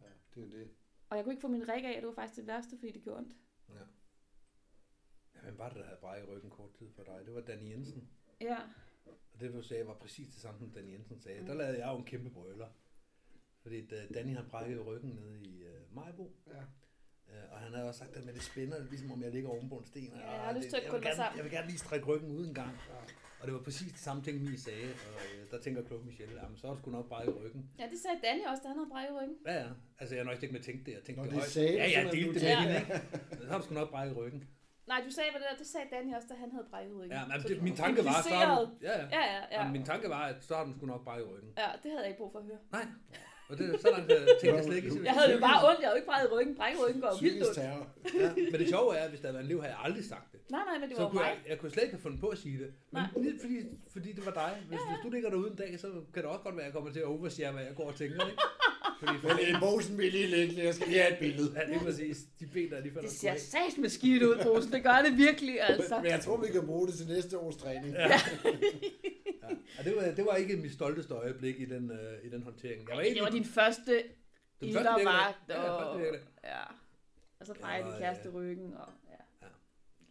Ja, 0.00 0.06
det 0.34 0.42
er 0.44 0.48
det. 0.58 0.70
og 1.10 1.16
jeg 1.16 1.24
kunne 1.24 1.32
ikke 1.32 1.40
få 1.42 1.48
min 1.48 1.68
ræk 1.68 1.84
af, 1.84 1.88
og 1.96 1.96
det 2.02 2.06
var 2.06 2.14
faktisk 2.14 2.36
det 2.36 2.46
værste, 2.46 2.76
fordi 2.78 2.92
det 2.92 3.02
gjorde 3.02 3.18
ondt. 3.18 3.32
Ja. 3.68 3.74
ja. 5.34 5.40
Hvem 5.42 5.58
var 5.58 5.68
det, 5.68 5.76
der 5.78 5.84
havde 5.84 5.98
brækket 6.00 6.28
ryggen 6.28 6.50
kort 6.50 6.72
tid 6.78 6.90
for 6.96 7.02
dig? 7.02 7.20
Det 7.26 7.34
var 7.34 7.40
Danny 7.40 7.70
Jensen. 7.70 8.08
Ja, 8.40 8.56
Og 9.38 9.44
det, 9.44 9.52
du 9.52 9.62
sagde, 9.62 9.86
var 9.86 9.94
præcis 9.94 10.26
det 10.28 10.36
samme, 10.42 10.58
som 10.60 10.70
Danny 10.70 10.92
Jensen 10.92 11.20
sagde. 11.20 11.46
Der 11.46 11.54
lavede 11.54 11.78
jeg 11.78 11.88
jo 11.92 11.96
en 11.98 12.04
kæmpe 12.04 12.30
brøler. 12.30 12.66
Fordi 13.62 13.86
da 13.86 13.96
Danny 14.14 14.34
han 14.34 14.44
brækkede 14.50 14.80
ryggen 14.82 15.10
nede 15.10 15.40
i 15.42 15.62
uh, 15.64 15.96
Majbo. 15.96 16.32
Ja. 16.46 16.52
Uh, 17.28 17.52
og 17.52 17.58
han 17.58 17.72
havde 17.72 17.88
også 17.88 17.98
sagt 17.98 18.14
det 18.14 18.24
med, 18.24 18.34
det 18.34 18.42
spænder, 18.42 18.84
ligesom 18.90 19.12
om 19.12 19.22
jeg 19.22 19.30
ligger 19.32 19.48
oven 19.48 19.68
på 19.68 19.76
en 19.78 19.86
sten. 19.86 20.04
Ja, 20.14 20.30
jeg 20.30 20.40
har 20.44 20.52
lyst 20.52 20.64
det- 20.64 20.70
til 20.70 20.96
at 20.96 21.02
gerne, 21.02 21.16
sammen. 21.16 21.36
Jeg 21.36 21.44
vil 21.44 21.52
gerne 21.52 21.66
lige 21.68 21.78
strække 21.78 22.06
ryggen 22.06 22.30
ud 22.30 22.46
en 22.46 22.54
gang. 22.54 22.70
Ja. 22.88 22.94
Og 23.40 23.46
det 23.46 23.54
var 23.54 23.60
præcis 23.62 23.92
de 23.92 23.98
samme 23.98 24.22
ting, 24.22 24.42
Mie 24.42 24.58
sagde. 24.58 24.84
Og 24.84 25.22
uh, 25.44 25.50
der 25.50 25.60
tænker 25.60 25.82
klog 25.84 26.06
Michelle, 26.06 26.34
jamen 26.42 26.56
så 26.56 26.66
er 26.68 26.72
du 26.74 26.78
sgu 26.78 26.90
nok 26.90 27.08
brækket 27.08 27.36
ryggen. 27.44 27.70
ja 27.78 27.84
det 27.90 27.98
sagde 27.98 28.16
Danny 28.24 28.42
også, 28.50 28.62
da 28.62 28.68
han 28.68 28.76
havde 28.78 28.90
brækket 28.90 29.14
ryggen. 29.22 29.36
Ja, 29.46 29.54
ja. 29.62 29.68
Altså, 29.98 30.14
jeg 30.14 30.24
har 30.24 30.32
nok 30.32 30.42
ikke 30.42 30.52
med 30.52 30.60
at 30.60 30.66
tænke 30.66 30.84
det. 30.86 30.92
Jeg 30.92 31.02
tænkte 31.02 31.20
Nå, 31.20 31.24
det, 31.24 31.30
det 31.32 31.38
højt. 31.40 31.50
sagde 31.50 31.72
Ja, 31.72 31.86
ja, 31.88 32.10
delte 32.12 32.28
du 32.28 32.32
det 32.34 32.42
med 32.42 32.56
hende, 32.56 32.78
ikke? 32.80 33.42
Så 33.42 33.48
har 33.50 33.58
du 33.58 33.64
sgu 33.64 33.74
nok 33.74 33.90
brækket 33.90 34.16
ryggen. 34.16 34.48
Nej, 34.92 34.98
du 35.06 35.10
sagde, 35.16 35.30
hvad 35.32 35.40
det 35.40 35.48
der, 35.50 35.56
det 35.62 35.66
sagde 35.74 35.86
Danny 35.94 36.10
også, 36.16 36.28
da 36.32 36.34
han 36.44 36.50
havde 36.54 36.66
brækket 36.72 36.94
ryggen. 36.98 37.12
Ja, 37.18 37.22
men 37.30 37.42
Så 37.42 37.48
det, 37.48 37.62
min 37.68 37.76
tanke 37.82 38.04
var, 38.04 38.22
så 38.28 38.34
har 38.34 38.46
du, 38.60 38.68
ja, 38.82 38.94
ja. 39.00 39.04
Ja, 39.16 39.22
ja, 39.34 39.40
ja. 39.52 39.56
Jamen, 39.58 39.72
min 39.72 39.84
tanke 39.90 40.06
var, 40.08 40.22
at 40.32 40.36
så 40.48 40.54
har 40.56 40.64
den 40.64 40.74
sgu 40.76 40.86
nok 40.86 41.04
brækket 41.04 41.26
ryggen. 41.32 41.50
Ja, 41.62 41.68
det 41.82 41.88
havde 41.90 42.02
jeg 42.04 42.08
ikke 42.10 42.18
brug 42.22 42.32
for 42.32 42.38
at 42.38 42.44
høre. 42.50 42.60
Nej. 42.72 42.86
Og 43.50 43.58
det, 43.58 43.80
så 43.80 43.88
langt 43.94 44.12
øh, 44.12 44.18
tænkte 44.40 44.56
jeg 44.56 44.64
slet 44.64 44.76
ikke. 44.76 44.90
Jeg 45.04 45.14
havde 45.18 45.32
jo 45.34 45.40
bare 45.48 45.58
ondt, 45.68 45.80
jeg 45.80 45.88
havde 45.88 45.98
jo 45.98 46.02
ikke 46.02 46.26
i 46.26 46.34
ryggen. 46.36 46.54
Brækkeryggen 46.60 47.00
går 47.04 47.10
jo 47.14 47.18
vildt 47.26 47.48
ondt. 47.48 47.58
Ja, 47.58 48.28
men 48.52 48.56
det 48.60 48.68
sjove 48.74 48.96
er, 48.96 49.02
at 49.06 49.10
hvis 49.12 49.20
der 49.20 49.26
havde 49.26 49.36
været 49.38 49.44
en 49.44 49.50
elev, 49.50 49.60
havde 49.62 49.74
jeg 49.76 49.82
aldrig 49.86 50.04
sagt 50.04 50.28
det. 50.32 50.40
Nej, 50.50 50.64
nej, 50.70 50.76
men 50.80 50.88
det 50.88 50.96
Så 50.96 51.02
var 51.02 51.10
kunne 51.10 51.20
mig. 51.22 51.30
jeg, 51.42 51.50
jeg 51.50 51.56
kunne 51.58 51.70
slet 51.74 51.82
ikke 51.82 51.94
have 51.98 52.02
fundet 52.06 52.20
på 52.20 52.28
at 52.28 52.38
sige 52.44 52.58
det. 52.62 52.70
Men 52.92 53.02
Nej. 53.02 53.22
lidt 53.26 53.38
fordi, 53.44 53.56
fordi 53.94 54.08
det 54.12 54.22
var 54.28 54.34
dig. 54.42 54.52
Hvis, 54.68 54.80
hvis 54.90 54.98
du 55.04 55.08
ligger 55.14 55.28
derude 55.30 55.50
en 55.50 55.56
dag, 55.62 55.70
så 55.80 55.88
kan 56.14 56.20
det 56.22 56.30
også 56.34 56.42
godt 56.46 56.56
være, 56.56 56.64
at 56.64 56.70
jeg 56.70 56.74
kommer 56.76 56.90
til 56.92 57.00
at 57.00 57.06
overshare, 57.06 57.52
hvad 57.52 57.64
jeg 57.68 57.74
går 57.80 57.86
og 57.92 57.94
tænker. 57.94 58.26
Ikke? 58.30 58.42
Fordi 58.98 59.18
for 59.18 59.28
Men 59.28 59.54
en 59.54 59.60
Bosen 59.60 59.98
vil 59.98 60.12
lige 60.12 60.26
ligge, 60.26 60.64
jeg 60.64 60.74
skal 60.74 60.88
lige 60.88 61.00
have 61.00 61.12
et 61.12 61.18
billede. 61.18 61.52
Ja, 61.56 61.66
det 61.66 61.76
er 61.76 61.80
præcis. 61.80 62.18
De 62.40 62.46
ben 62.46 62.70
der, 62.70 62.80
de 62.80 62.90
falder 62.90 63.00
Det 63.00 63.10
ser 63.10 63.36
sat 63.36 63.78
med 63.78 63.88
skidt 63.88 64.22
ud, 64.22 64.36
Bosen. 64.44 64.72
Det 64.72 64.82
gør 64.82 65.02
det 65.04 65.18
virkelig, 65.18 65.60
altså. 65.62 65.96
Men 66.02 66.10
jeg 66.10 66.20
tror, 66.20 66.36
vi 66.36 66.52
kan 66.52 66.66
bruge 66.66 66.86
det 66.86 66.94
til 66.94 67.06
næste 67.06 67.38
års 67.38 67.56
træning. 67.56 67.94
Ja. 67.94 68.08
ja. 68.08 68.18
Og 69.78 69.84
det, 69.84 69.96
var, 69.96 70.02
det 70.02 70.24
var 70.24 70.36
ikke 70.36 70.56
mit 70.56 70.72
stolteste 70.72 71.14
øjeblik 71.14 71.60
i 71.60 71.64
den, 71.64 71.90
øh, 71.90 72.24
i 72.24 72.28
den 72.28 72.42
håndtering. 72.42 72.88
Jeg 72.88 72.96
var 72.96 73.02
Ej, 73.02 73.10
det 73.14 73.22
var 73.22 73.30
din 73.30 73.44
første 73.44 74.02
ildervagt. 74.60 75.38
Ja, 75.48 75.60
og, 75.70 76.00
ja. 76.44 76.62
Og 77.40 77.46
så 77.46 77.54
var, 77.60 77.76
din 77.76 77.98
kæreste 77.98 78.28
ryggen, 78.28 78.74
og 78.74 78.88
ja. 79.10 79.46
Ja. 79.46 79.52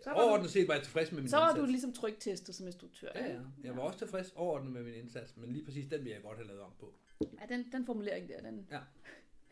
Så 0.03 0.11
Overordnet 0.11 0.51
set 0.51 0.67
var 0.67 0.73
jeg 0.73 0.83
tilfreds 0.83 1.11
med 1.11 1.21
min 1.21 1.29
så 1.29 1.37
var 1.37 1.49
indsats. 1.49 1.65
du 1.65 1.71
ligesom 1.71 1.93
trygtestet 1.93 2.55
som 2.55 2.67
instruktør. 2.67 3.07
Ja, 3.15 3.25
ja. 3.25 3.39
Jeg 3.63 3.75
var 3.75 3.81
også 3.81 3.99
tilfreds 3.99 4.33
overordnet 4.35 4.73
med 4.73 4.83
min 4.83 4.93
indsats, 4.93 5.37
men 5.37 5.51
lige 5.51 5.65
præcis 5.65 5.87
den 5.91 6.03
vil 6.03 6.11
jeg 6.11 6.21
godt 6.21 6.37
have 6.37 6.47
lavet 6.47 6.61
om 6.61 6.71
på. 6.79 6.93
Ja, 7.21 7.55
den, 7.55 7.65
den 7.71 7.85
formulering 7.85 8.29
der, 8.29 8.41
den... 8.41 8.67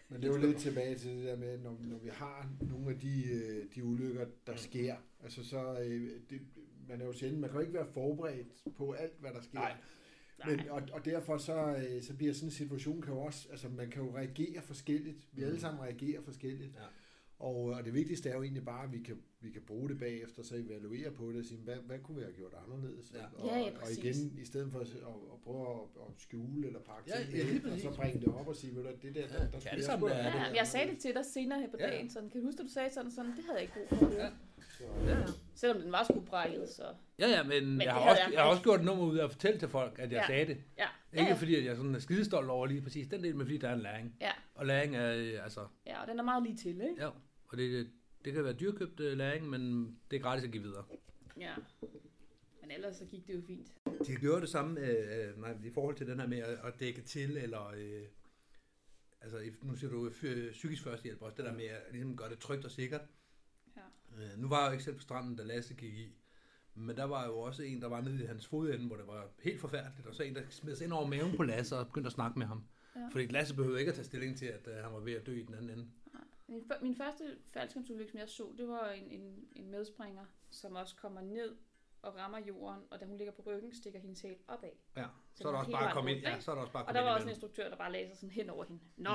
Men 0.10 0.22
det 0.22 0.30
er 0.30 0.34
jo 0.34 0.48
lidt 0.48 0.58
tilbage 0.58 0.96
til 0.96 1.12
det 1.12 1.24
der 1.24 1.36
med, 1.38 1.58
når, 1.58 1.78
når 1.82 1.98
vi 1.98 2.10
har 2.10 2.50
nogle 2.62 2.90
af 2.90 3.00
de, 3.00 3.24
øh, 3.24 3.66
de 3.76 3.84
ulykker, 3.84 4.26
der 4.48 4.56
sker, 4.56 4.96
altså 5.24 5.44
så, 5.44 5.80
øh, 5.80 6.12
det, 6.30 6.42
man 6.88 7.02
er 7.02 7.06
jo 7.06 7.14
sjældent, 7.14 7.42
man 7.42 7.50
kan 7.50 7.58
jo 7.58 7.62
ikke 7.62 7.74
være 7.74 7.88
forberedt 7.88 8.64
på 8.78 8.92
alt, 8.92 9.20
hvad 9.20 9.32
der 9.32 9.42
sker. 9.42 9.60
Nej. 9.60 9.78
Men, 10.46 10.70
og, 10.70 10.82
og 10.92 11.06
derfor 11.06 11.38
så, 11.38 11.76
øh, 11.76 12.04
så 12.04 12.16
bliver 12.16 12.34
sådan 12.34 12.48
en 12.48 12.52
situation 12.52 13.02
kan 13.02 13.14
jo 13.14 13.20
også, 13.20 13.48
altså 13.52 13.70
man 13.70 13.90
kan 13.90 14.04
jo 14.04 14.16
reagere 14.16 14.62
forskelligt. 14.62 15.28
Vi 15.32 15.44
alle 15.44 15.60
sammen 15.60 15.84
reagerer 15.84 16.22
forskelligt. 16.22 16.76
Ja. 16.76 16.86
Og, 17.50 17.56
og 17.66 17.86
det 17.86 17.94
vigtigste 17.94 18.30
er 18.30 18.36
jo 18.36 18.44
egentlig 18.44 18.66
bare, 18.66 18.84
at 18.84 18.92
vi 18.92 19.00
kan, 19.00 19.18
vi 19.40 19.50
kan 19.52 19.62
bruge 19.68 19.90
det 19.90 20.00
bagefter, 20.00 20.44
så 20.44 20.56
evaluere 20.56 21.12
på 21.12 21.32
det 21.32 21.40
og 21.40 21.46
sige, 21.46 21.60
hvad, 21.64 21.76
hvad 21.76 22.00
kunne 22.00 22.18
vi 22.18 22.24
have 22.24 22.34
gjort 22.36 22.54
anderledes? 22.66 23.12
Ja. 23.14 23.26
Og, 23.38 23.46
Ja, 23.48 23.58
ja, 23.60 23.70
og 23.82 23.88
igen, 23.98 24.38
i 24.42 24.46
stedet 24.46 24.72
for 24.72 24.80
at, 24.80 24.88
at, 24.88 25.16
at 25.34 25.40
prøve 25.44 25.62
at, 25.72 26.02
at 26.02 26.14
skjule 26.18 26.68
eller 26.68 26.80
pakke 26.80 27.04
Ja, 27.08 27.38
ja, 27.38 27.54
ind, 27.56 27.66
og 27.66 27.80
så 27.80 27.90
bringe 28.00 28.20
det 28.22 28.28
op 28.28 28.48
og 28.48 28.56
sige, 28.56 28.76
ved 28.76 28.84
du, 28.84 28.90
det 29.02 29.16
der, 29.16 29.28
der, 29.28 29.34
Ja, 29.34 29.44
der 29.44 29.50
kan 29.52 29.62
skulle 29.62 29.76
jeg 29.76 29.98
sgu 30.00 30.08
Ja, 30.08 30.54
jeg 30.60 30.68
sagde 30.68 30.92
det 30.92 30.98
til 31.00 31.14
dig 31.14 31.26
senere 31.26 31.60
her 31.60 31.70
på 31.70 31.78
Ja. 31.80 31.88
dagen, 31.88 32.10
sådan, 32.10 32.30
kan 32.30 32.42
du 32.42 32.46
huske, 32.48 32.60
at 32.60 32.66
du 32.68 32.74
sagde 32.74 32.90
sådan, 32.94 33.12
sådan, 33.12 33.32
det 33.32 33.44
havde 33.46 33.54
jeg 33.60 33.62
ikke 33.62 33.74
brug 33.90 34.00
for 34.00 34.06
at 34.06 34.14
høre. 34.14 34.24
Ja. 34.24 34.30
Så, 34.78 34.84
Ja, 35.06 35.20
ja. 35.20 35.26
Selvom 35.56 35.82
den 35.82 35.92
var 35.92 36.04
skubrækket, 36.04 36.70
så... 36.70 36.84
Ja, 37.20 37.28
ja, 37.28 37.44
men, 37.44 37.68
Men 37.72 37.82
jeg, 37.82 37.94
har 37.94 38.00
også, 38.10 38.22
jeg 38.26 38.34
jeg 38.34 38.42
har 38.42 38.50
også 38.50 38.64
gjort 38.64 38.80
et 38.80 38.86
nummer 38.86 39.06
ud 39.06 39.18
af 39.18 39.24
at 39.24 39.32
fortælle 39.32 39.60
til 39.60 39.68
folk, 39.70 40.00
at 40.00 40.12
jeg 40.12 40.20
Ja. 40.22 40.28
sagde 40.28 40.46
det. 40.46 40.58
Ja, 40.78 40.88
Ikke 41.14 41.30
ja, 41.32 41.34
fordi, 41.34 41.56
at 41.56 41.66
jeg 41.66 41.76
sådan 41.76 41.96
er 41.96 42.00
skidestolt 42.00 42.50
over 42.50 42.66
lige 42.66 42.82
præcis 42.82 43.08
den 43.08 43.24
del, 43.24 43.36
men 43.36 43.46
fordi 43.46 43.58
der 43.58 43.70
er 43.70 43.74
en 43.74 43.80
læring. 43.82 44.16
Ja. 44.22 44.32
Og 44.56 44.66
læring 44.66 44.96
er, 44.96 45.16
øh, 45.16 45.44
altså, 45.44 45.60
ja, 45.86 46.02
og 46.02 46.08
den 46.08 46.20
er 46.20 46.24
meget 46.24 46.44
lige 46.44 46.58
til, 46.58 46.70
ikke? 46.82 46.96
ja, 47.04 47.10
og 47.56 47.60
det, 47.60 47.88
det 48.26 48.34
kan 48.34 48.44
være 48.44 48.54
dyrkøbt 48.54 49.00
øh, 49.00 49.18
læring, 49.18 49.50
men 49.50 49.86
det 50.12 50.18
er 50.18 50.22
gratis 50.22 50.44
at 50.46 50.52
give 50.52 50.64
videre. 50.64 50.84
Ja. 51.40 51.56
Men 52.62 52.72
ellers 52.72 52.96
så 52.96 53.06
gik 53.06 53.28
det 53.28 53.36
jo 53.36 53.42
fint. 53.48 53.74
De 54.08 54.16
gjorde 54.16 54.42
det 54.42 54.50
samme 54.50 54.80
øh, 54.80 55.42
nej, 55.42 55.58
i 55.64 55.70
forhold 55.70 55.96
til 55.96 56.08
den 56.08 56.20
her 56.20 56.28
med 56.28 56.38
at, 56.38 56.80
dække 56.80 57.02
til, 57.02 57.38
eller 57.38 57.68
øh, 57.78 58.04
altså 59.22 59.38
nu 59.62 59.76
siger 59.76 59.92
du 59.92 60.12
øh, 60.24 60.52
psykisk 60.52 60.84
førstehjælp 60.84 61.22
også, 61.22 61.38
det 61.38 61.46
der 61.46 61.54
med 61.54 61.66
at 61.66 61.82
ligesom 61.92 62.18
gøre 62.18 62.30
det 62.30 62.40
trygt 62.40 62.66
og 62.66 62.72
sikkert. 62.72 63.02
Ja. 63.78 63.82
Øh, 64.24 64.40
nu 64.40 64.48
var 64.48 64.62
jeg 64.62 64.68
jo 64.68 64.72
ikke 64.72 64.84
selv 64.84 64.96
på 64.96 65.02
stranden, 65.02 65.36
da 65.36 65.44
Lasse 65.44 65.74
gik 65.74 65.94
i, 65.94 66.16
men 66.74 66.98
der 66.98 67.04
var 67.04 67.26
jo 67.26 67.40
også 67.40 67.64
en, 67.64 67.82
der 67.82 67.88
var 67.88 68.02
nede 68.02 68.24
i 68.24 68.28
hans 68.28 68.48
fodende, 68.48 68.88
hvor 68.88 68.96
det 68.96 69.08
var 69.08 69.28
helt 69.44 69.62
forfærdeligt, 69.62 70.08
og 70.08 70.16
så 70.16 70.24
en, 70.24 70.36
der 70.36 70.42
smed 70.50 70.76
sig 70.76 70.86
ind 70.86 70.94
over 70.94 71.08
maven 71.08 71.38
på 71.38 71.44
Lasse 71.44 71.78
og 71.78 71.88
begyndte 71.88 72.08
at 72.08 72.14
snakke 72.14 72.40
med 72.40 72.48
ham. 72.48 72.64
Ja. 72.96 73.08
Fordi 73.12 73.26
Lasse 73.26 73.56
behøvede 73.56 73.80
ikke 73.80 73.90
at 73.90 73.96
tage 73.96 74.06
stilling 74.06 74.38
til, 74.38 74.46
at 74.46 74.68
øh, 74.68 74.84
han 74.84 74.94
var 74.94 75.00
ved 75.00 75.14
at 75.14 75.26
dø 75.26 75.40
i 75.40 75.44
den 75.44 75.54
anden 75.54 75.70
ende. 75.70 75.88
Min, 76.48 76.72
min 76.82 76.96
første 76.96 77.38
faldskærmsulykke, 77.54 78.12
som 78.12 78.20
jeg 78.20 78.30
så, 78.30 78.54
det 78.58 78.68
var 78.68 78.90
en, 78.90 79.12
en, 79.12 79.48
en 79.56 79.72
medspringer, 79.72 80.26
som 80.50 80.76
også 80.76 80.96
kommer 80.96 81.22
ned 81.22 81.56
og 82.02 82.16
rammer 82.16 82.40
jorden, 82.40 82.82
og 82.92 83.00
da 83.00 83.06
hun 83.06 83.18
ligger 83.18 83.34
på 83.34 83.42
ryggen, 83.46 83.74
stikker 83.76 84.00
hendes 84.00 84.22
hæl 84.22 84.36
opad. 84.48 84.70
Ja, 84.98 85.06
Så 85.34 85.42
så 85.42 85.48
er 85.48 85.52
der 85.52 85.60
også 85.60 85.72
bare 85.72 85.94
kommet 85.94 86.12
ind, 86.12 86.22
ja, 86.22 86.40
så 86.40 86.52
er 86.52 86.56
der 86.56 86.62
også 86.62 86.74
bare 86.74 86.86
Og 86.86 86.94
der 86.94 87.02
var 87.02 87.14
også 87.14 87.28
en 87.28 87.30
instruktør, 87.30 87.70
der 87.70 87.76
bare 87.76 87.92
lagde 87.92 88.08
sig 88.08 88.18
sådan 88.18 88.30
hen 88.30 88.50
over 88.50 88.66
hende. 88.66 88.82
Nå, 88.96 89.12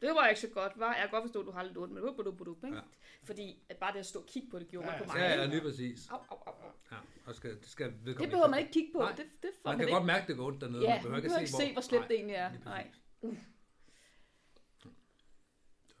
det 0.00 0.14
var 0.14 0.28
ikke 0.28 0.40
så 0.40 0.48
godt, 0.48 0.78
var. 0.78 0.94
Jeg 0.94 1.02
kan 1.02 1.10
godt 1.10 1.22
forstå, 1.22 1.40
at 1.40 1.46
du 1.46 1.50
har 1.50 1.62
lidt 1.62 1.78
ondt, 1.78 1.94
men 1.94 2.02
bup, 2.16 2.36
bup, 2.38 2.64
ikke? 2.64 2.76
Ja. 2.76 2.82
Fordi 3.24 3.62
at 3.68 3.76
bare 3.76 3.92
det 3.92 3.98
at 3.98 4.06
stå 4.06 4.20
og 4.20 4.26
kigge 4.26 4.50
på 4.50 4.58
det, 4.58 4.68
gjorde 4.68 4.86
Ja, 4.88 4.92
ja, 4.92 4.98
på 4.98 5.04
mig. 5.06 5.16
Ja, 5.16 5.40
ja, 5.40 5.46
lige 5.46 5.60
præcis. 5.60 6.08
Au, 6.08 6.18
au, 6.18 6.38
au, 6.46 6.52
au. 6.52 6.70
Ja, 6.92 6.96
og 7.26 7.34
skal, 7.34 7.60
det 7.60 7.68
skal 7.68 7.92
Det 8.06 8.16
behøver 8.16 8.48
man 8.48 8.58
ikke 8.58 8.72
kigge 8.72 8.92
på. 8.92 8.98
Nej. 8.98 9.12
Det, 9.12 9.26
det 9.42 9.50
får 9.62 9.70
Man 9.70 9.78
man, 9.78 9.86
kan 9.86 9.94
godt 9.94 10.06
mærke, 10.06 10.26
det 10.26 10.36
går 10.36 10.46
ondt 10.46 10.60
dernede. 10.60 10.82
Ja, 10.82 10.94
man 10.94 11.02
behøver 11.02 11.16
ikke 11.16 11.26
behøver 11.26 11.40
ikke 11.40 11.52
se, 11.52 11.72
hvor 11.72 11.82
slemt 11.82 12.08
det 12.08 12.16
egentlig 12.16 12.36
er. 12.36 12.50
Nej. 12.64 12.90
Det 13.22 13.38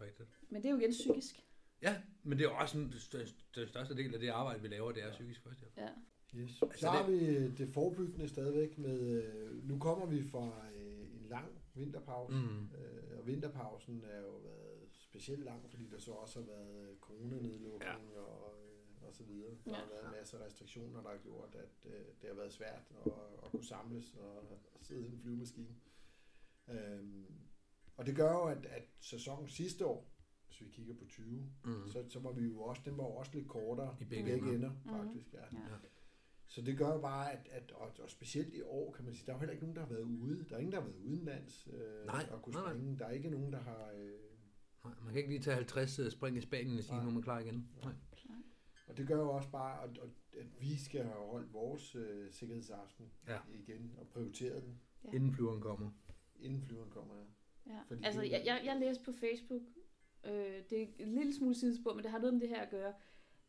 rigtigt. 0.00 0.37
Men 0.50 0.62
det 0.62 0.68
er 0.68 0.72
jo 0.72 0.78
igen 0.78 0.90
psykisk. 0.90 1.44
Ja, 1.82 2.02
men 2.22 2.38
det 2.38 2.44
er 2.44 2.50
jo 2.50 2.56
også 2.56 2.78
den 2.78 2.92
største, 2.92 3.36
den 3.54 3.68
største 3.68 3.96
del 3.96 4.14
af 4.14 4.20
det 4.20 4.28
arbejde, 4.28 4.62
vi 4.62 4.68
laver, 4.68 4.92
det 4.92 5.02
er 5.04 5.10
psykisk 5.12 5.42
førstehjælp. 5.42 5.76
Ja. 5.76 5.88
Yes. 6.36 6.62
Altså, 6.62 6.80
Så 6.80 6.88
har 6.90 7.10
vi 7.10 7.18
øh, 7.26 7.58
det 7.58 7.68
forebyggende 7.68 8.28
stadigvæk 8.28 8.78
med, 8.78 9.00
øh, 9.24 9.68
nu 9.68 9.78
kommer 9.78 10.06
vi 10.06 10.22
fra 10.22 10.66
øh, 10.76 11.00
en 11.14 11.26
lang 11.28 11.48
vinterpause, 11.74 12.36
Mm. 12.36 12.68
og 13.18 13.26
vinterpausen 13.26 14.04
er 14.10 14.20
jo 14.20 14.30
været 14.36 14.88
specielt 14.92 15.44
lang, 15.44 15.70
fordi 15.70 15.86
der 15.88 15.98
så 15.98 16.10
også 16.12 16.38
har 16.40 16.46
været 16.46 16.96
coronanedlukning 17.00 18.10
ja. 18.14 18.20
og, 18.20 18.54
og 19.02 19.14
så 19.14 19.22
videre. 19.24 19.50
Der 19.50 19.56
Ja. 19.70 19.74
har 19.76 19.86
været 19.86 20.04
en 20.04 20.10
masse 20.18 20.38
restriktioner, 20.44 21.02
der 21.02 21.08
har 21.10 21.18
gjort, 21.18 21.54
at 21.54 21.92
det 22.20 22.28
har 22.28 22.34
været 22.34 22.52
svært 22.52 22.82
at, 23.06 23.12
at 23.44 23.50
kunne 23.50 23.64
samles 23.64 24.14
og, 24.14 24.36
og 24.74 24.78
sidde 24.82 25.02
i 25.08 25.12
en 25.12 25.18
flyvemaskine. 25.18 25.74
Øhm, 26.68 27.24
og 27.96 28.06
det 28.06 28.16
gør 28.16 28.32
jo, 28.32 28.44
at, 28.44 28.66
at 28.66 28.82
sæsonen 29.00 29.48
sidste 29.48 29.86
år, 29.86 30.10
hvis 30.48 30.60
vi 30.60 30.68
kigger 30.68 30.94
på 30.94 31.04
20, 31.04 31.50
Mm. 31.64 31.88
så, 31.88 32.04
så 32.08 32.20
var 32.20 32.32
vi 32.32 32.42
jo 32.44 32.60
også, 32.62 32.82
den 32.84 32.98
var 32.98 33.04
jo 33.04 33.10
også 33.10 33.32
lidt 33.34 33.48
kortere 33.48 33.96
I 34.00 34.04
begge 34.04 34.24
begge 34.24 34.54
ender. 34.54 34.54
ender, 34.54 34.72
faktisk. 34.86 35.32
Ja. 35.32 35.38
Ja. 35.52 35.66
Så 36.46 36.62
det 36.62 36.78
gør 36.78 36.92
jo 36.94 37.00
bare, 37.00 37.32
at, 37.32 37.48
at 37.50 37.72
og, 37.72 37.90
og 38.02 38.10
specielt 38.10 38.54
i 38.54 38.62
år, 38.62 38.92
kan 38.92 39.04
man 39.04 39.14
sige, 39.14 39.26
der 39.26 39.32
er 39.32 39.36
jo 39.36 39.40
heller 39.40 39.52
ikke 39.52 39.64
nogen, 39.64 39.76
der 39.76 39.82
har 39.82 39.88
været 39.88 40.02
ude. 40.02 40.44
Der 40.48 40.54
er 40.54 40.58
ingen, 40.58 40.72
der 40.72 40.80
har 40.80 40.88
været 40.88 40.98
udenlands 41.00 41.68
øh, 41.72 42.06
Nej, 42.06 42.26
og 42.30 42.42
kunne 42.42 42.52
nej, 42.52 42.62
nej. 42.62 42.72
springe. 42.72 42.98
Der 42.98 43.04
er 43.06 43.10
ikke 43.10 43.30
nogen, 43.30 43.52
der 43.52 43.60
har... 43.60 43.90
Øh, 43.96 44.12
Nej, 44.84 44.94
man 45.04 45.08
kan 45.08 45.16
ikke 45.16 45.28
lige 45.30 45.40
tage 45.42 45.54
50 45.54 45.98
øh, 45.98 46.10
spring 46.10 46.36
i 46.36 46.40
Spanien 46.40 46.78
og 46.78 46.84
sige, 46.84 46.94
Nej. 46.94 47.02
nu 47.04 47.08
er 47.10 47.14
man 47.14 47.22
klar 47.22 47.38
igen. 47.38 47.68
Nej. 47.84 47.92
og 48.88 48.96
det 48.96 49.06
gør 49.06 49.16
jo 49.16 49.30
også 49.30 49.50
bare, 49.50 49.82
at, 49.84 49.98
at, 49.98 50.10
at 50.40 50.46
vi 50.60 50.76
skal 50.76 51.02
have 51.04 51.26
holdt 51.30 51.52
vores 51.52 51.94
øh, 51.94 52.32
sikkerhedsaften 52.32 53.06
Ja. 53.28 53.38
igen 53.54 53.92
og 53.98 54.08
prioriteret 54.08 54.62
den, 54.62 54.80
Ja. 55.04 55.10
Inden 55.12 55.32
flyveren 55.32 55.60
kommer. 55.60 55.90
inden 56.40 56.62
flyveren 56.62 56.90
kommer. 56.90 57.14
Ja. 57.66 57.80
Fordi 57.88 58.04
Altså, 58.04 58.20
det- 58.20 58.30
jeg, 58.30 58.42
jeg, 58.46 58.62
jeg 58.64 58.76
læste 58.80 59.04
på 59.04 59.12
Facebook, 59.12 59.62
øh, 60.24 60.62
det 60.70 60.82
er 60.82 60.86
en 60.98 61.14
lille 61.14 61.34
smule 61.34 61.54
sidespor, 61.54 61.94
men 61.94 62.02
det 62.02 62.10
har 62.10 62.18
noget 62.18 62.34
med 62.34 62.40
det 62.40 62.48
her 62.48 62.60
at 62.62 62.70
gøre, 62.70 62.94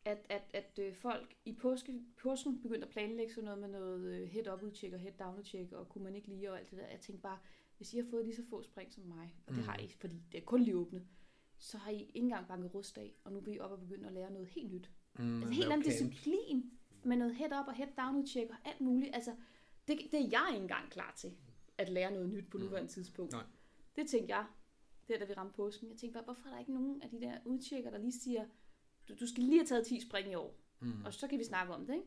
at, 0.04 0.26
at, 0.28 0.42
at 0.54 0.78
øh, 0.82 0.94
folk 0.94 1.34
i 1.44 1.52
påske, 1.52 2.00
påsken 2.16 2.62
begyndte 2.62 2.86
at 2.86 2.92
planlægge 2.92 3.32
sådan 3.34 3.44
noget 3.44 3.60
med 3.60 3.68
noget 3.68 4.14
øh, 4.14 4.28
head-up 4.28 4.62
udtjek 4.62 4.92
og 4.92 5.00
head-down 5.00 5.38
udtjek, 5.38 5.72
og 5.72 5.88
kunne 5.88 6.04
man 6.04 6.16
ikke 6.16 6.28
lige 6.28 6.50
og 6.50 6.58
alt 6.58 6.70
det 6.70 6.78
der. 6.78 6.86
Jeg 6.86 7.00
tænkte 7.00 7.22
bare, 7.22 7.38
hvis 7.76 7.94
I 7.94 7.96
har 7.98 8.06
fået 8.10 8.24
lige 8.24 8.36
så 8.36 8.42
få 8.50 8.62
spring 8.62 8.92
som 8.92 9.04
mig, 9.04 9.34
og 9.46 9.52
det 9.54 9.62
Mm. 9.62 9.68
har 9.68 9.78
I, 9.78 9.88
fordi 10.00 10.22
det 10.32 10.38
er 10.40 10.44
kun 10.44 10.62
lige 10.62 10.76
åbnet, 10.76 11.06
så 11.58 11.78
har 11.78 11.90
I 11.90 12.00
ikke 12.00 12.18
engang 12.18 12.46
banket 12.48 12.74
rust 12.74 12.98
af, 12.98 13.14
og 13.24 13.32
nu 13.32 13.40
vil 13.40 13.54
I 13.54 13.58
op 13.58 13.70
og 13.70 13.80
begynde 13.80 14.06
at 14.06 14.12
lære 14.12 14.30
noget 14.32 14.48
helt 14.48 14.72
nyt. 14.72 14.90
Mm, 15.18 15.40
Altså 15.42 15.54
helt 15.54 15.72
anden 15.72 15.82
disciplin 15.90 16.70
med 17.04 17.16
noget 17.16 17.34
head-up 17.34 17.66
og 17.68 17.74
head-down 17.74 18.16
udtjek 18.16 18.50
og 18.50 18.56
alt 18.64 18.80
muligt. 18.80 19.14
Altså, 19.14 19.30
det, 19.88 19.98
det 20.12 20.20
er 20.20 20.28
jeg 20.30 20.46
ikke 20.52 20.62
engang 20.62 20.90
klar 20.90 21.14
til, 21.16 21.32
at 21.78 21.88
lære 21.88 22.10
noget 22.12 22.28
nyt 22.28 22.50
på 22.50 22.58
Mm. 22.58 22.64
nuværende 22.64 22.90
tidspunkt. 22.92 23.32
Nej. 23.32 23.42
Det 23.96 24.06
tænkte 24.08 24.34
jeg, 24.36 24.46
der 25.10 25.18
da 25.18 25.24
vi 25.24 25.32
ramte 25.32 25.52
påsken. 25.56 25.88
Jeg 25.90 25.96
tænkte 25.98 26.14
bare, 26.14 26.24
hvorfor 26.24 26.46
er 26.48 26.52
der 26.52 26.58
ikke 26.58 26.72
nogen 26.74 27.02
af 27.02 27.10
de 27.10 27.20
der 27.20 27.38
udtjekker, 27.44 27.90
der 27.90 27.98
lige 27.98 28.12
siger, 28.20 28.44
du, 29.08 29.14
du 29.20 29.26
skal 29.26 29.42
lige 29.42 29.58
have 29.58 29.66
taget 29.66 29.86
10 29.86 30.00
spring 30.08 30.32
i 30.32 30.34
år, 30.34 30.56
Mm. 30.82 31.04
og 31.04 31.14
så 31.14 31.28
kan 31.28 31.38
vi 31.38 31.44
snakke 31.44 31.74
om 31.74 31.86
det, 31.86 31.94
ikke? 31.94 32.06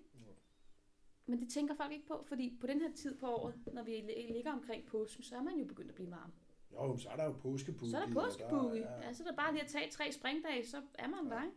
Men 1.25 1.39
det 1.41 1.49
tænker 1.49 1.75
folk 1.75 1.91
ikke 1.91 2.05
på, 2.07 2.23
fordi 2.27 2.57
på 2.61 2.67
den 2.67 2.81
her 2.81 2.91
tid 2.95 3.17
på 3.19 3.27
året, 3.27 3.55
når 3.73 3.83
vi 3.83 3.91
lig- 3.91 4.31
ligger 4.33 4.51
omkring 4.53 4.85
påsken, 4.85 5.23
så 5.23 5.35
er 5.35 5.41
man 5.41 5.59
jo 5.59 5.65
begyndt 5.65 5.89
at 5.89 5.95
blive 5.95 6.11
varm. 6.11 6.31
Jo, 6.73 6.97
så 6.97 7.09
er 7.09 7.15
der 7.15 7.23
jo 7.25 7.31
påskeboogie. 7.31 7.91
Så 7.91 7.97
er 7.97 8.05
der 8.05 8.15
og 8.21 8.25
påskeboogie. 8.25 8.81
ja. 8.81 9.01
Ja, 9.07 9.13
så 9.13 9.23
er 9.23 9.27
der 9.27 9.35
bare 9.35 9.51
lige 9.53 9.63
at 9.63 9.69
tage 9.69 9.91
tre 9.91 10.11
springdage, 10.11 10.65
så 10.67 10.81
er 10.93 11.07
man 11.07 11.31
der, 11.31 11.43
ikke? 11.43 11.55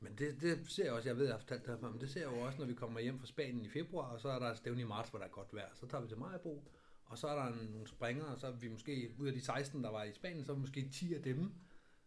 Men 0.00 0.12
det, 0.18 0.40
det 0.40 0.70
ser 0.70 0.84
jeg 0.84 0.92
også, 0.92 1.08
jeg 1.08 1.16
ved, 1.16 1.24
jeg 1.24 1.34
har 1.34 1.38
fortalt 1.38 1.62
det 1.62 1.70
her 1.70 1.76
før, 1.80 1.90
men 1.90 2.00
det 2.00 2.10
ser 2.10 2.20
jeg 2.20 2.36
jo 2.36 2.46
også, 2.46 2.58
når 2.58 2.66
vi 2.66 2.74
kommer 2.74 3.00
hjem 3.00 3.18
fra 3.18 3.26
Spanien 3.26 3.64
i 3.64 3.68
februar, 3.68 4.12
og 4.12 4.20
så 4.20 4.28
er 4.28 4.38
der 4.38 4.46
et 4.50 4.56
stævne 4.56 4.80
i 4.80 4.84
marts, 4.84 5.10
hvor 5.10 5.18
der 5.18 5.26
er 5.26 5.30
godt 5.30 5.54
vejr. 5.54 5.68
Så 5.74 5.86
tager 5.86 6.02
vi 6.02 6.08
til 6.08 6.18
Majbo, 6.18 6.62
og 7.08 7.18
så 7.18 7.26
er 7.26 7.44
der 7.44 7.54
nogle 7.70 7.88
springer, 7.88 8.24
og 8.24 8.38
så 8.38 8.46
er 8.46 8.52
vi 8.52 8.68
måske, 8.68 9.14
ud 9.18 9.26
af 9.26 9.32
de 9.32 9.40
16, 9.40 9.84
der 9.84 9.90
var 9.90 10.04
i 10.04 10.12
Spanien, 10.12 10.44
så 10.44 10.52
er 10.52 10.56
vi 10.56 10.60
måske 10.60 10.88
10 10.92 11.14
af 11.14 11.22
dem. 11.22 11.52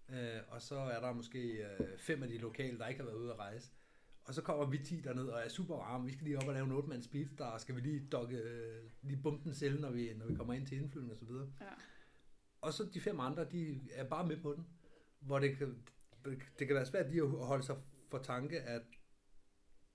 Øh, 0.10 0.40
og 0.48 0.62
så 0.62 0.76
er 0.76 1.00
der 1.00 1.14
måske 1.14 1.40
øh, 1.40 1.98
fem 1.98 2.24
af 2.24 2.30
de 2.30 2.38
lokale, 2.38 2.78
der 2.78 2.88
ikke 2.88 3.00
har 3.00 3.10
været 3.10 3.20
ude 3.20 3.32
at 3.32 3.40
rejse. 3.40 3.72
Og 4.24 4.34
så 4.34 4.42
kommer 4.42 4.66
vi 4.66 4.78
10 4.78 5.02
derned 5.02 5.28
og 5.28 5.42
er 5.42 5.50
super 5.50 5.76
varme. 5.76 6.06
Vi 6.06 6.12
skal 6.12 6.24
lige 6.24 6.38
op 6.38 6.48
og 6.48 6.54
lave 6.54 6.66
en 6.66 6.72
8-mands 6.72 7.06
speedstar, 7.06 7.52
og 7.52 7.62
skal 7.62 7.76
vi 7.76 7.82
lige, 7.82 8.08
dokke, 8.12 8.38
øh, 8.38 8.90
lige 9.02 9.22
bumpe 9.24 9.44
den 9.44 9.54
selv, 9.54 9.82
når 9.82 9.92
vi, 9.92 10.14
når 10.14 10.26
vi 10.26 10.36
kommer 10.36 10.54
ind 10.54 10.68
til 10.68 10.78
indflyvning 10.78 11.12
og 11.12 11.18
så 11.18 11.26
videre. 11.26 11.48
Ja. 11.62 11.66
Og 12.62 12.74
så 12.74 12.90
de 12.94 13.02
fem 13.02 13.20
andre, 13.20 13.46
de 13.46 13.82
er 13.92 14.04
bare 14.04 14.28
med 14.28 14.38
på 14.38 14.54
den. 14.54 14.68
Hvor 15.20 15.40
det 15.40 15.58
kan, 15.58 15.84
det 16.60 16.68
kan 16.68 16.76
være 16.76 16.86
svært 16.86 17.10
lige 17.10 17.22
at 17.22 17.30
holde 17.30 17.64
sig 17.64 17.78
for 18.10 18.18
tanke, 18.18 18.62
at 18.62 18.82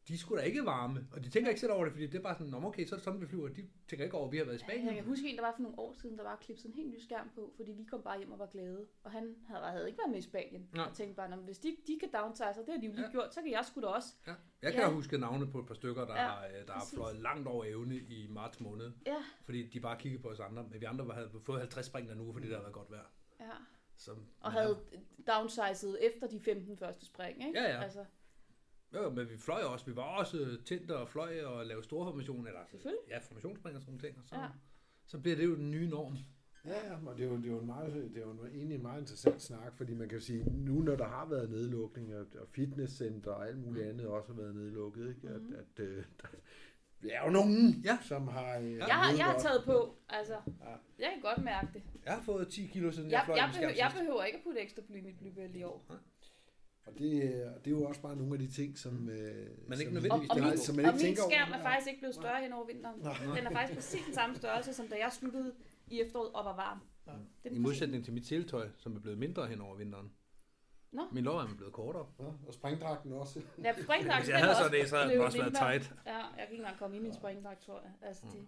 de 0.09 0.19
skulle 0.19 0.41
da 0.43 0.47
ikke 0.47 0.65
varme, 0.67 1.07
og 1.13 1.25
de 1.25 1.31
tænker 1.31 1.49
ikke 1.49 1.61
selv 1.61 1.73
over 1.73 1.85
det, 1.85 1.93
fordi 1.93 2.07
det 2.07 2.15
er 2.19 2.23
bare 2.23 2.35
sådan, 2.35 2.51
"Nå, 2.51 2.63
okay, 2.67 2.87
så 2.87 2.95
er 2.95 2.97
det 2.97 3.05
sådan, 3.05 3.21
vi 3.21 3.27
flyver. 3.27 3.49
De 3.49 3.69
tænker 3.89 4.05
ikke 4.05 4.17
over, 4.17 4.27
at 4.27 4.33
vi 4.33 4.37
har 4.39 4.45
været 4.45 4.57
i 4.57 4.59
Spanien. 4.59 4.87
Jeg 4.87 4.95
kan 4.95 5.05
huske 5.05 5.29
en, 5.29 5.37
der 5.37 5.43
var 5.43 5.53
for 5.57 5.63
nogle 5.63 5.79
år 5.79 5.93
siden, 5.93 6.19
der 6.19 6.23
var 6.25 6.37
klippet 6.37 6.63
sådan 6.63 6.71
en 6.71 6.77
helt 6.77 6.91
ny 6.91 6.99
skærm 6.99 7.31
på, 7.35 7.53
fordi 7.57 7.73
vi 7.73 7.85
kom 7.85 8.03
bare 8.03 8.19
hjem 8.19 8.33
og 8.33 8.39
var 8.39 8.47
glade. 8.47 8.87
Og 9.05 9.11
han 9.11 9.35
havde, 9.49 9.65
havde 9.65 9.87
ikke 9.87 9.99
været 9.99 10.11
med 10.11 10.19
i 10.19 10.23
Spanien. 10.23 10.69
Nej. 10.75 10.85
Og 10.87 10.95
tænkte 10.97 11.17
bare, 11.17 11.31
"Nå, 11.31 11.37
men 11.37 11.45
hvis 11.45 11.59
de, 11.59 11.77
de 11.87 11.99
kan 12.01 12.09
downsize, 12.23 12.45
og 12.61 12.67
det 12.67 12.69
har 12.75 12.81
de 12.81 12.87
jo 12.87 12.93
lige 12.93 13.05
Ja. 13.05 13.11
gjort, 13.11 13.35
så 13.35 13.43
kan 13.43 13.51
jeg 13.51 13.65
sgu 13.65 13.81
da 13.81 13.87
også. 13.87 14.09
Ja. 14.27 14.35
Jeg 14.63 14.73
kan 14.73 14.81
Ja. 14.83 14.91
huske 14.91 15.19
navne 15.19 15.47
på 15.51 15.59
et 15.61 15.67
par 15.67 15.75
stykker, 15.75 16.05
der, 16.05 16.15
Ja, 16.15 16.27
har, 16.29 16.47
øh, 16.47 16.67
der 16.67 16.73
har 16.73 16.87
fløjet 16.95 17.17
langt 17.17 17.49
over 17.49 17.65
evne 17.65 17.97
i 17.97 18.27
marts 18.31 18.61
måned, 18.61 18.93
Ja, 19.07 19.17
fordi 19.45 19.69
de 19.69 19.81
bare 19.81 19.97
kiggede 19.99 20.23
på 20.23 20.29
os 20.29 20.41
andre. 20.41 20.63
Men 20.71 20.81
vi 20.81 20.85
andre 20.87 21.15
havde 21.15 21.31
fået 21.45 21.59
50 21.61 21.87
spring 21.87 22.09
der 22.09 22.15
nu, 22.15 22.33
fordi 22.33 22.47
det 22.47 22.53
havde 22.55 22.63
været 22.65 22.75
godt 22.75 22.91
vejr. 22.91 23.11
ja. 23.41 23.51
Så, 23.99 24.11
Og 24.41 24.53
havde 24.53 24.79
downsized 25.27 25.99
efter 26.01 26.27
de 26.27 26.41
15 26.41 26.77
første 26.79 27.07
spring, 27.07 27.47
ikke? 27.47 27.61
Ja, 27.61 27.71
ja. 27.77 27.83
Altså, 27.83 28.05
Jo, 28.95 29.11
men 29.11 29.31
vi 29.31 29.37
fløj 29.39 29.61
også. 29.63 29.87
Vi 29.87 29.97
var 29.97 30.03
også 30.03 30.59
tændt 30.65 30.91
og 30.91 31.09
fløj 31.09 31.43
og 31.45 31.67
lavede 31.67 31.85
store 31.85 32.07
formationer. 32.11 32.49
Eller, 32.49 32.61
Selvfølgelig. 32.71 33.01
Ja, 33.09 33.19
formationsspring 33.19 33.77
og 33.77 33.83
sådan 33.83 33.93
nogle 33.93 34.09
ting. 34.09 34.19
Og 34.19 34.25
så, 34.29 34.35
Ja. 34.35 34.47
så 35.07 35.19
bliver 35.19 35.37
det 35.37 35.45
jo 35.45 35.55
den 35.57 35.71
nye 35.71 35.89
norm. 35.89 36.17
Ja, 36.65 36.87
ja, 36.93 36.97
og 37.07 37.17
det 37.19 37.25
er 37.25 37.29
jo, 37.29 37.37
det 37.37 37.47
er 37.47 37.51
jo, 37.51 37.59
en 37.61 37.67
meget, 37.67 37.95
det 37.95 38.17
er 38.17 38.21
jo 38.27 38.31
en, 38.31 38.39
egentlig 38.55 38.75
en 38.75 38.83
meget 38.83 39.01
interessant 39.01 39.43
snak, 39.43 39.77
fordi 39.77 39.95
man 39.95 40.09
kan 40.09 40.21
sige, 40.21 40.45
nu 40.51 40.81
når 40.83 40.97
der 40.97 41.05
har 41.05 41.27
været 41.27 41.51
nedlukning, 41.51 42.15
og, 42.15 42.27
og 42.41 42.49
fitnesscenter 42.49 43.31
og 43.31 43.49
alt 43.49 43.59
muligt 43.59 43.89
andet 43.89 44.07
også 44.07 44.33
har 44.33 44.41
været 44.43 44.55
nedlukket, 44.55 45.09
ikke? 45.09 45.29
At, 45.29 45.41
at, 45.59 45.85
øh, 45.85 46.05
der, 46.23 46.29
vi 47.01 47.09
er 47.13 47.25
jo 47.25 47.31
nogen, 47.31 47.83
Ja. 47.85 47.99
som 48.03 48.29
har... 48.29 48.59
Øh, 48.59 48.77
jeg, 48.77 48.85
har, 48.87 49.17
jeg 49.17 49.25
har 49.25 49.39
taget 49.39 49.63
på, 49.65 49.97
altså. 50.09 50.35
Ja. 50.61 50.71
Jeg 50.99 51.11
kan 51.15 51.23
godt 51.23 51.45
mærke 51.45 51.69
det. 51.75 51.83
Jeg 52.05 52.15
har 52.15 52.23
fået 52.23 52.49
10 52.49 52.67
kilo, 52.67 52.91
siden 52.91 53.11
jeg, 53.11 53.17
Jeg, 53.17 53.25
fløj 53.25 53.37
jeg, 53.37 53.51
behøver, 53.55 53.73
jeg 53.77 53.91
behøver 53.99 54.25
ikke 54.25 54.39
at 54.39 54.45
putte 54.45 54.61
ekstra 54.61 54.83
bly 54.87 54.97
i 54.97 55.01
mit 55.01 55.19
blybælte 55.19 55.59
i 55.59 55.63
år. 55.63 55.85
Og 56.87 56.93
det, 56.99 57.23
øh, 57.23 57.55
og 57.55 57.65
det 57.65 57.67
er 57.67 57.71
jo 57.71 57.85
også 57.85 58.01
bare 58.01 58.17
nogle 58.17 58.33
af 58.33 58.39
de 58.39 58.49
ting, 58.49 58.79
som... 58.79 59.09
Øh, 59.09 59.19
Men 59.69 59.81
ikke 59.81 59.85
som, 59.85 59.93
nødvendigvis 59.93 60.31
Og, 60.31 60.37
og, 60.37 60.43
er 60.43 60.51
min, 60.51 60.59
som 60.59 60.77
man 60.77 60.85
og 60.85 60.93
ikke 60.95 61.07
min 61.07 61.17
skærm 61.17 61.49
over. 61.49 61.59
er 61.59 61.63
faktisk 61.63 61.89
ikke 61.89 62.01
blevet 62.01 62.15
større 62.15 62.41
hen 62.43 62.53
over 62.53 62.67
vinteren. 62.67 63.01
Den 63.37 63.47
er 63.47 63.51
faktisk 63.51 63.75
præcis 63.79 64.05
den 64.07 64.15
samme 64.15 64.37
størrelse, 64.37 64.73
som 64.73 64.89
da 64.89 64.95
jeg 64.95 65.13
sluttede 65.13 65.55
i 65.89 66.01
efteråret 66.01 66.33
og 66.33 66.45
var 66.45 66.57
varm. 66.57 66.81
Ja. 67.07 67.13
Det 67.13 67.19
er 67.45 67.51
I 67.51 67.55
den 67.55 67.63
modsætning 67.63 68.05
til 68.05 68.13
mit 68.13 68.27
seletøj, 68.27 68.69
som 68.77 68.97
er 68.97 69.01
blevet 69.01 69.19
mindre 69.19 69.47
hen 69.47 69.61
over 69.61 69.77
vinteren. 69.77 70.11
Nå. 70.93 71.03
Min 71.13 71.25
lårarm 71.25 71.51
er 71.53 71.57
blevet 71.57 71.73
kortere. 71.73 72.07
Ja, 72.21 72.25
og 72.47 72.55
springdragten 72.55 73.13
også. 73.13 73.41
Ja, 73.65 73.73
springdragt, 73.83 74.21
Hvis 74.21 74.29
jeg 74.35 74.39
havde 74.39 74.55
så 74.55 74.69
det, 74.73 74.89
så 74.89 75.09
den 75.09 75.21
også 75.21 75.39
været 75.39 75.55
tight. 75.55 75.95
Ja, 76.07 76.17
jeg 76.17 76.25
kan 76.39 76.43
ikke 76.51 76.57
engang 76.57 76.79
komme 76.79 76.97
ind 76.97 77.05
i 77.05 77.09
en 77.09 77.15
springdragt, 77.15 77.61
tror 77.61 77.81
jeg. 77.81 78.09
Altså, 78.09 78.23
det, 78.33 78.47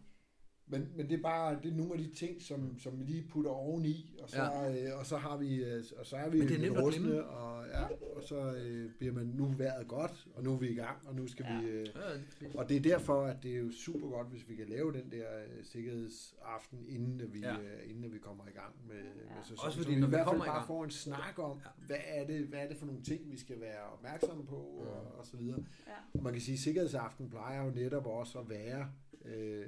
Men, 0.71 0.89
men 0.97 1.09
det 1.09 1.19
er 1.19 1.23
bare 1.23 1.59
det 1.63 1.73
er 1.73 1.77
nogle 1.77 1.93
af 1.93 1.99
de 1.99 2.15
ting, 2.15 2.43
som, 2.43 2.79
som 2.79 2.99
vi 2.99 3.05
lige 3.05 3.27
putter 3.31 3.51
oveni, 3.51 4.17
og 4.23 4.31
så, 4.31 4.43
ja. 4.43 4.85
øh, 4.93 4.99
og 4.99 5.07
så 5.07 5.17
har 5.17 5.37
vi 5.37 5.65
øh, 5.65 5.85
og 5.99 6.07
så 6.07 6.17
er 6.17 6.29
vi 6.29 6.39
Men 6.39 6.49
det 6.49 6.57
er 6.57 6.61
nemt 6.61 6.79
rustne, 6.79 7.25
og, 7.27 7.67
ja, 7.67 7.85
og 8.17 8.23
så 8.23 8.55
øh, 8.55 8.91
bliver 8.99 9.15
man 9.15 9.27
nu 9.27 9.45
været 9.59 9.89
godt, 9.89 10.27
og 10.35 10.43
nu 10.45 10.53
er 10.53 10.59
vi 10.59 10.69
i 10.69 10.75
gang, 10.75 10.97
og 11.09 11.15
nu 11.15 11.27
skal 11.27 11.47
Ja. 11.49 11.61
vi 11.61 11.67
øh, 11.69 11.87
Ja, 12.43 12.59
og 12.59 12.69
det 12.69 12.77
er 12.77 12.81
derfor, 12.81 13.23
at 13.25 13.37
det 13.43 13.53
er 13.55 13.59
jo 13.59 13.73
super 13.73 14.09
godt, 14.09 14.29
hvis 14.29 14.49
vi 14.49 14.55
kan 14.55 14.67
lave 14.69 14.93
den 14.93 15.11
der 15.11 15.27
øh, 15.39 15.65
sikkerhedsaften, 15.65 16.79
inden 16.89 17.21
at 17.21 17.35
vi, 17.35 17.41
Ja. 17.41 17.53
ja. 17.55 17.61
øh, 17.61 17.91
inden 17.91 18.05
at 18.05 18.13
vi 18.13 18.19
kommer 18.19 18.45
i 18.47 18.51
gang 18.53 18.75
med, 18.89 18.97
ja. 18.97 19.03
med 19.35 19.43
sæsonen. 19.43 19.59
Også 19.67 19.79
Så 19.79 19.83
fordi, 19.83 19.95
vi 19.95 20.01
når 20.01 20.07
i 20.07 20.11
vi 20.11 20.17
hvert 20.17 20.27
fald 20.29 20.41
i 20.41 20.45
bare 20.47 20.67
får 20.67 20.85
en 20.85 20.91
snak 20.91 21.39
om, 21.39 21.59
Ja. 21.59 21.69
ja. 21.81 21.87
hvad, 21.87 21.97
er 22.07 22.27
det, 22.27 22.47
hvad 22.47 22.59
er 22.59 22.69
det 22.69 22.77
for 22.77 22.87
nogle 22.87 23.03
ting, 23.03 23.31
vi 23.31 23.39
skal 23.39 23.61
være 23.61 23.83
opmærksomme 23.93 24.47
på, 24.47 24.57
og, 24.57 25.19
og 25.19 25.27
så 25.27 25.37
videre. 25.37 25.59
ja. 25.87 26.21
Man 26.23 26.33
kan 26.33 26.43
sige, 26.43 26.55
at 26.55 26.59
sikkerhedsaften 26.59 27.31
plejer 27.31 27.65
jo 27.65 27.71
netop 27.71 28.07
også 28.07 28.39
at 28.39 28.49
være, 28.51 28.89
øh, 29.25 29.67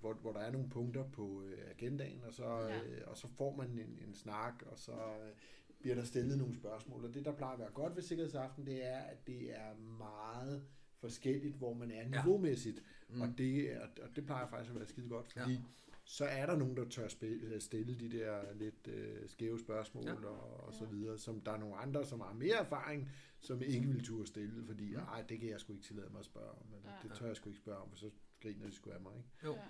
hvor, 0.00 0.12
hvor 0.14 0.32
der 0.32 0.39
er 0.40 0.50
nogle 0.50 0.68
punkter 0.70 1.04
på 1.10 1.42
øh, 1.42 1.58
agendaen, 1.70 2.24
og 2.24 2.32
så, 2.32 2.44
Ja. 2.58 2.76
øh, 2.82 3.00
og 3.06 3.16
så 3.16 3.28
får 3.28 3.56
man 3.56 3.70
en, 3.70 3.98
en 4.08 4.14
snak, 4.14 4.62
og 4.66 4.78
så 4.78 4.92
øh, 4.92 5.32
bliver 5.80 5.94
der 5.94 6.04
stillet 6.04 6.38
nogle 6.38 6.54
spørgsmål. 6.54 7.04
Og 7.04 7.14
det, 7.14 7.24
der 7.24 7.32
plejer 7.36 7.52
at 7.52 7.58
være 7.58 7.70
godt 7.70 7.96
ved 7.96 8.02
sikkerhedsaften, 8.02 8.66
det 8.66 8.84
er, 8.86 8.98
at 8.98 9.26
det 9.26 9.50
er 9.58 9.74
meget 9.98 10.62
forskelligt, 10.98 11.56
hvor 11.56 11.72
man 11.74 11.90
er 11.90 12.04
niveaumæssigt. 12.08 12.82
Mm. 13.08 13.14
Mm. 13.14 13.20
Og, 13.22 13.28
det, 13.38 13.78
og 14.02 14.16
det 14.16 14.26
plejer 14.26 14.46
faktisk 14.46 14.70
at 14.70 14.76
være 14.76 14.86
skide 14.88 15.08
godt, 15.08 15.32
fordi 15.32 15.52
Ja. 15.52 15.58
ja. 15.58 15.94
så 16.04 16.24
er 16.24 16.46
der 16.46 16.56
nogen, 16.56 16.76
der 16.76 16.88
tør 16.88 17.08
spille, 17.08 17.60
stille 17.60 17.94
de 18.00 18.10
der 18.18 18.52
lidt 18.54 18.88
øh, 18.88 19.28
skæve 19.28 19.58
spørgsmål 19.58 20.04
Ja. 20.04 20.10
ja. 20.10 20.26
og, 20.26 20.66
og 20.66 20.74
så 20.74 20.84
videre, 20.84 21.18
som 21.18 21.40
der 21.40 21.52
er 21.52 21.58
nogle 21.58 21.76
andre, 21.76 22.04
som 22.04 22.20
har 22.20 22.32
mere 22.32 22.56
erfaring, 22.56 23.10
som 23.40 23.62
ikke 23.62 23.88
vil 23.88 24.04
turde 24.04 24.26
stille, 24.26 24.64
fordi 24.66 24.90
Mm. 24.94 25.02
ej, 25.02 25.22
det 25.28 25.40
kan 25.40 25.48
jeg 25.48 25.60
sgu 25.60 25.72
ikke 25.72 25.84
tillade 25.84 26.08
mig 26.10 26.18
at 26.18 26.24
spørge 26.24 26.50
om, 26.50 26.66
men 26.70 26.80
Ja. 26.84 27.08
det 27.08 27.16
tør 27.18 27.26
jeg 27.26 27.36
sgu 27.36 27.48
ikke 27.48 27.60
spørge 27.60 27.78
om, 27.82 27.90
for 27.90 27.96
så 27.98 28.10
griner 28.42 28.66
de 28.66 28.72
sgu 28.72 28.90
af 28.90 29.00
mig, 29.00 29.12
ikke? 29.16 29.28
Jo. 29.44 29.52
Ja. 29.52 29.60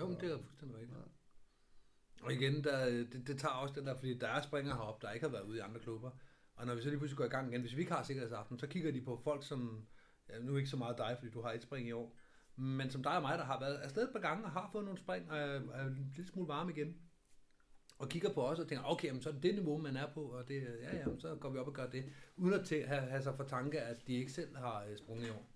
Jo, 0.00 0.08
men 0.08 0.20
det 0.20 0.32
er 0.32 0.38
fuldstændig 0.38 0.76
rigtigt. 0.76 0.98
Ja. 0.98 2.24
Og 2.24 2.32
igen, 2.32 2.64
der, 2.64 2.84
det, 2.86 3.22
det 3.26 3.38
tager 3.38 3.54
også 3.54 3.74
den 3.74 3.86
der, 3.86 3.96
fordi 3.96 4.18
der 4.18 4.28
er 4.28 4.42
springer 4.42 4.74
herop, 4.74 5.02
der 5.02 5.12
ikke 5.12 5.26
har 5.26 5.32
været 5.32 5.44
ude 5.44 5.56
i 5.56 5.60
andre 5.60 5.80
klubber. 5.80 6.10
Og 6.54 6.66
når 6.66 6.74
vi 6.74 6.82
så 6.82 6.88
lige 6.88 6.98
pludselig 6.98 7.18
går 7.18 7.24
i 7.24 7.28
gang 7.28 7.50
igen, 7.50 7.60
hvis 7.60 7.76
vi 7.76 7.80
ikke 7.80 7.92
har 7.92 8.02
sikkerhedsaften, 8.02 8.58
så 8.58 8.66
kigger 8.66 8.92
de 8.92 9.00
på 9.00 9.20
folk, 9.24 9.46
som, 9.46 9.86
ja, 10.28 10.38
nu 10.38 10.56
ikke 10.56 10.68
så 10.68 10.76
meget 10.76 10.98
dig, 10.98 11.16
fordi 11.18 11.30
du 11.30 11.42
har 11.42 11.52
et 11.52 11.62
spring 11.62 11.88
i 11.88 11.92
år, 11.92 12.16
men 12.56 12.90
som 12.90 13.02
dig 13.02 13.16
og 13.16 13.22
mig, 13.22 13.38
der 13.38 13.44
har 13.44 13.60
været 13.60 13.74
afsted 13.74 14.02
et 14.02 14.12
par 14.12 14.20
gange 14.20 14.44
og 14.44 14.50
har 14.50 14.68
fået 14.72 14.84
nogle 14.84 14.98
spring, 14.98 15.30
og 15.30 15.38
er, 15.38 15.60
er 15.72 15.86
en 15.86 16.12
lille 16.16 16.30
smule 16.30 16.48
varme 16.48 16.72
igen. 16.72 16.96
Og 17.98 18.08
kigger 18.08 18.32
på 18.32 18.46
os 18.46 18.58
og 18.58 18.68
tænker, 18.68 18.84
okay, 18.84 19.10
men 19.10 19.22
så 19.22 19.28
er 19.28 19.32
det 19.32 19.42
det 19.42 19.54
niveau, 19.54 19.78
man 19.78 19.96
er 19.96 20.12
på, 20.14 20.22
og 20.22 20.48
det, 20.48 20.62
ja, 20.62 20.96
ja, 20.96 21.04
så 21.18 21.36
går 21.40 21.50
vi 21.50 21.58
op 21.58 21.66
og 21.66 21.74
gør 21.74 21.90
det. 21.90 22.12
Uden 22.36 22.54
at 22.54 22.68
have, 22.88 23.00
have 23.00 23.22
sig 23.22 23.36
for 23.36 23.44
tanke, 23.44 23.80
at 23.80 24.06
de 24.06 24.14
ikke 24.14 24.32
selv 24.32 24.56
har 24.56 24.84
øh, 24.84 24.98
sprunget 24.98 25.26
i 25.26 25.30
år. 25.30 25.55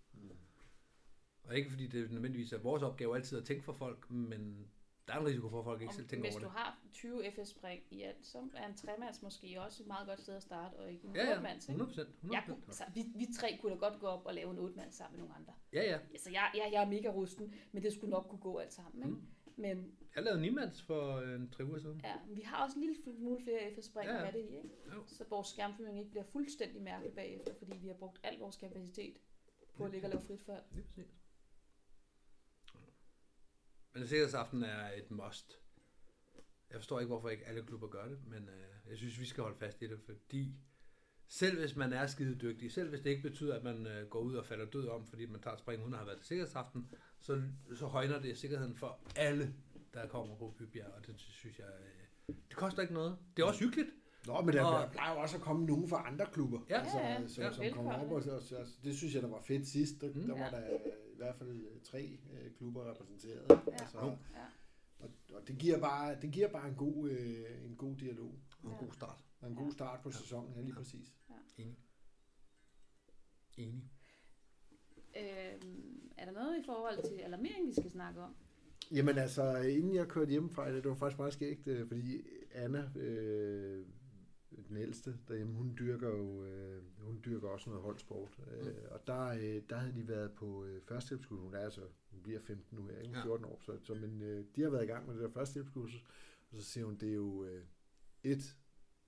Og 1.51 1.57
ikke 1.57 1.71
fordi 1.71 1.87
det 1.87 2.11
nødvendigvis 2.11 2.53
er 2.53 2.59
vores 2.59 2.83
opgave 2.83 3.17
altid 3.17 3.39
at 3.39 3.45
tænke 3.45 3.65
for 3.65 3.73
folk, 3.73 4.11
men 4.11 4.67
der 5.09 5.15
er 5.15 5.21
en 5.21 5.27
risiko 5.27 5.49
for, 5.49 5.59
at 5.59 5.65
folk 5.65 5.83
ikke 5.83 5.95
selv 5.95 6.09
tænker 6.09 6.27
hvis 6.27 6.35
over 6.35 6.41
du 6.41 6.51
det. 6.51 6.53
har 6.59 6.81
20 6.93 7.31
FS-spring 7.31 7.83
i 7.91 8.03
alt, 8.03 8.27
så 8.27 8.39
er 8.55 8.67
en 8.69 8.75
tremands 8.77 9.23
måske 9.23 9.61
også 9.61 9.83
et 9.83 9.87
meget 9.87 10.09
godt 10.09 10.21
sted 10.21 10.35
at 10.37 10.43
starte, 10.43 10.75
og 10.75 10.91
ikke 10.93 11.07
en 11.07 11.17
Ja, 11.17 11.25
ja, 11.25 11.31
otte-mands, 11.31 11.69
ikke? 11.69 11.83
100 11.83 11.89
procent. 11.89 12.33
Jeg 12.33 12.43
kunne, 12.47 12.57
altså, 12.67 12.85
vi, 12.95 13.05
vi 13.17 13.27
tre 13.39 13.59
kunne 13.61 13.73
da 13.73 13.77
godt 13.79 14.01
gå 14.01 14.07
op 14.07 14.27
og 14.27 14.35
lave 14.35 14.51
en 14.51 14.59
8 14.59 14.81
sammen 14.91 15.17
med 15.21 15.29
nogle 15.29 15.35
andre. 15.41 15.53
Ja, 15.73 15.83
ja. 15.83 15.99
Altså, 16.11 16.31
jeg, 16.31 16.51
jeg, 16.55 16.69
jeg 16.73 16.83
er 16.83 16.89
mega 16.89 17.09
rusten, 17.09 17.55
men 17.73 17.83
det 17.83 17.93
skulle 17.93 18.11
nok 18.11 18.27
kunne 18.29 18.41
gå 18.41 18.59
alt 18.59 18.73
sammen, 18.73 19.03
ikke? 19.03 19.15
Mm. 19.17 19.27
Men 19.57 19.93
Jeg 20.17 20.23
lavede 20.23 20.41
Niemands 20.41 20.83
for 20.83 21.17
øh, 21.17 21.35
en 21.35 21.51
tre 21.51 21.65
uger 21.65 21.79
siden. 21.79 22.01
ja, 22.05 22.15
vi 22.35 22.41
har 22.41 22.65
også 22.65 22.75
en 22.79 22.81
lille 22.81 22.97
smule 23.19 23.43
flere 23.45 23.75
FS-spring 23.75 24.09
Ja, 24.11 24.15
ja, 24.17 24.25
ja. 24.25 24.31
det 24.31 24.39
i, 24.39 24.57
ikke? 24.57 24.69
Jo. 24.95 25.03
Så 25.07 25.25
vores 25.31 25.49
skærmføring 25.49 25.99
ikke 25.99 26.11
bliver 26.11 26.25
fuldstændig 26.25 26.83
mærkelig 26.83 27.13
bagefter, 27.15 27.55
fordi 27.59 27.77
vi 27.83 27.87
har 27.89 27.95
brugt 27.95 28.21
al 28.23 28.39
vores 28.39 28.57
kapacitet 28.57 29.17
på 29.77 29.85
at 29.85 29.91
ligge 29.91 30.07
og 30.07 30.11
lave 30.11 30.23
frit 30.23 30.41
fald. 30.43 30.63
Lige 30.73 30.85
præcis. 30.85 31.20
Men 33.95 34.07
sikkerhedsaften 34.07 34.63
er 34.63 34.91
et 34.97 35.11
must. 35.11 35.59
Jeg 36.71 36.79
forstår 36.79 37.01
ikke, 37.01 37.07
hvorfor 37.09 37.29
ikke 37.29 37.47
alle 37.47 37.63
klubber 37.63 37.89
gør 37.89 38.09
det, 38.09 38.19
men 38.27 38.49
øh, 38.49 38.91
jeg 38.91 38.99
synes, 38.99 39.21
vi 39.21 39.25
skal 39.27 39.43
holde 39.43 39.59
fast 39.59 39.83
i 39.83 39.87
det, 39.87 40.01
fordi 40.01 40.55
selv 41.29 41.59
hvis 41.59 41.77
man 41.77 41.93
er 41.93 42.07
skide 42.07 42.35
dygtig, 42.35 42.73
selv 42.73 42.89
hvis 42.89 43.01
det 43.01 43.11
ikke 43.11 43.23
betyder, 43.23 43.57
at 43.57 43.65
man 43.65 43.87
øh, 43.87 44.07
går 44.09 44.19
ud 44.21 44.35
og 44.35 44.47
falder 44.47 44.65
død 44.65 44.89
om, 44.89 45.07
fordi 45.07 45.27
man 45.27 45.41
tager 45.41 45.55
et 45.55 45.61
spring 45.61 45.83
uden 45.83 45.93
at 45.95 45.99
have 45.99 46.07
været 46.07 46.19
til 46.19 46.27
sikkerhedsaften, 46.27 46.91
så, 47.21 47.43
så 47.75 47.87
højner 47.87 48.21
det 48.21 48.39
sikkerheden 48.39 48.77
for 48.77 48.99
alle, 49.17 49.55
der 49.95 50.07
kommer 50.09 50.37
på 50.37 50.55
Bybjerg, 50.59 50.93
og 50.93 51.07
det 51.07 51.15
synes 51.19 51.59
jeg, 51.59 51.67
øh, 51.67 52.35
det 52.49 52.57
koster 52.57 52.83
ikke 52.83 52.95
noget. 52.95 53.19
Det 53.37 53.43
er 53.43 53.47
også 53.47 53.61
hyggeligt. 53.65 53.89
Nå, 54.27 54.41
men 54.41 54.55
der, 54.55 54.65
Og- 54.65 54.93
plejer 54.93 55.15
jo 55.15 55.21
også 55.21 55.37
at 55.37 55.43
komme 55.43 55.67
nogen 55.67 55.89
fra 55.89 56.07
andre 56.07 56.27
klubber, 56.33 56.61
Ja. 56.71 56.81
altså, 56.81 56.99
Ja, 56.99 57.09
ja. 57.13 57.27
som, 57.29 57.45
Ja. 57.45 57.53
som 57.53 57.65
kommer 57.75 57.93
op. 57.93 58.07
Og, 58.11 58.17
og, 58.17 58.41
og, 58.59 58.67
det 58.85 58.97
synes 58.97 59.15
jeg, 59.15 59.23
der 59.23 59.29
var 59.29 59.41
fedt 59.41 59.67
sidst. 59.69 60.01
Der, 60.01 60.09
Mm. 60.15 60.21
der 60.27 60.33
var 60.39 60.45
Ja. 60.45 60.51
der 60.51 60.69
i 60.69 60.79
hvert 61.25 61.37
fald 61.37 61.51
øh, 61.51 61.81
tre 61.83 62.19
øh, 62.33 62.53
klubber 62.59 62.91
repræsenteret. 62.91 63.45
Ja. 63.51 63.73
Altså. 63.73 63.99
Ja. 64.05 64.47
og, 64.99 65.11
og 65.33 65.49
det 65.49 65.59
giver 65.59 65.81
bare, 65.81 66.21
det 66.23 66.31
giver 66.33 66.49
bare 66.49 66.69
en, 66.69 66.75
god, 66.75 67.11
øh, 67.11 67.65
en 67.65 67.77
god 67.77 67.97
dialog. 67.97 68.35
Og 68.63 68.69
en 68.71 68.77
Ja. 68.81 68.85
god 68.85 68.93
start. 68.93 69.25
Og 69.41 69.49
en 69.49 69.55
god 69.57 69.73
start 69.73 70.01
på 70.03 70.11
sæsonen, 70.11 70.53
ja 70.55 70.61
lige 70.61 70.75
præcis. 70.75 71.15
Enig. 71.59 71.79
Enig. 73.57 73.85
Øhm, 75.17 76.11
er 76.17 76.25
der 76.25 76.33
noget 76.33 76.59
i 76.59 76.63
forhold 76.67 77.09
til 77.09 77.15
alarmering, 77.19 77.67
vi 77.69 77.73
skal 77.73 77.91
snakke 77.91 78.21
om? 78.21 78.35
Jamen 78.93 79.19
altså, 79.19 79.57
inden 79.57 79.95
jeg 79.95 80.09
kørte 80.09 80.31
hjemmefra, 80.31 80.73
det, 80.73 80.83
det 80.83 80.91
var 80.91 80.97
faktisk 80.97 81.19
meget 81.19 81.33
skægt, 81.33 81.69
øh, 81.69 81.89
fordi 81.89 82.23
Anna, 82.53 82.91
øh, 82.97 83.87
den 84.69 84.77
ældste 84.77 85.19
derhjemme, 85.29 85.53
hun 85.55 85.77
dyrker 85.79 86.09
jo 86.09 86.45
øh, 86.45 86.83
hun 87.01 87.21
dyrker 87.25 87.49
også 87.49 87.71
noget 87.71 87.83
holdsport. 87.85 88.39
Øh, 88.53 88.67
Mm. 88.67 88.73
og 88.91 89.07
der, 89.07 89.27
øh, 89.27 89.63
der 89.71 89.77
havde 89.77 89.95
de 89.95 90.09
været 90.09 90.33
på 90.33 90.65
øh, 90.65 90.83
førstehjælpskursus. 90.83 91.45
Hun 91.45 91.55
er 91.55 91.59
altså, 91.59 91.81
hun 92.11 92.23
bliver 92.23 92.41
15 92.41 92.79
nu 92.79 92.87
her, 92.87 92.99
ikke? 92.99 93.07
Hun 93.09 93.17
Ja. 93.17 93.23
14 93.25 93.45
år. 93.47 93.59
Så, 93.63 93.79
så 93.83 93.95
men, 93.95 94.23
øh, 94.23 94.45
de 94.57 94.63
har 94.63 94.71
været 94.71 94.85
i 94.85 94.87
gang 94.87 95.07
med 95.07 95.15
det 95.15 95.23
der 95.23 95.31
førstehjælpskursus. 95.31 96.05
Og 96.51 96.57
så 96.59 96.63
siger 96.65 96.85
hun, 96.85 96.97
det 96.97 97.09
er 97.11 97.15
jo 97.15 97.47
1, 98.25 98.57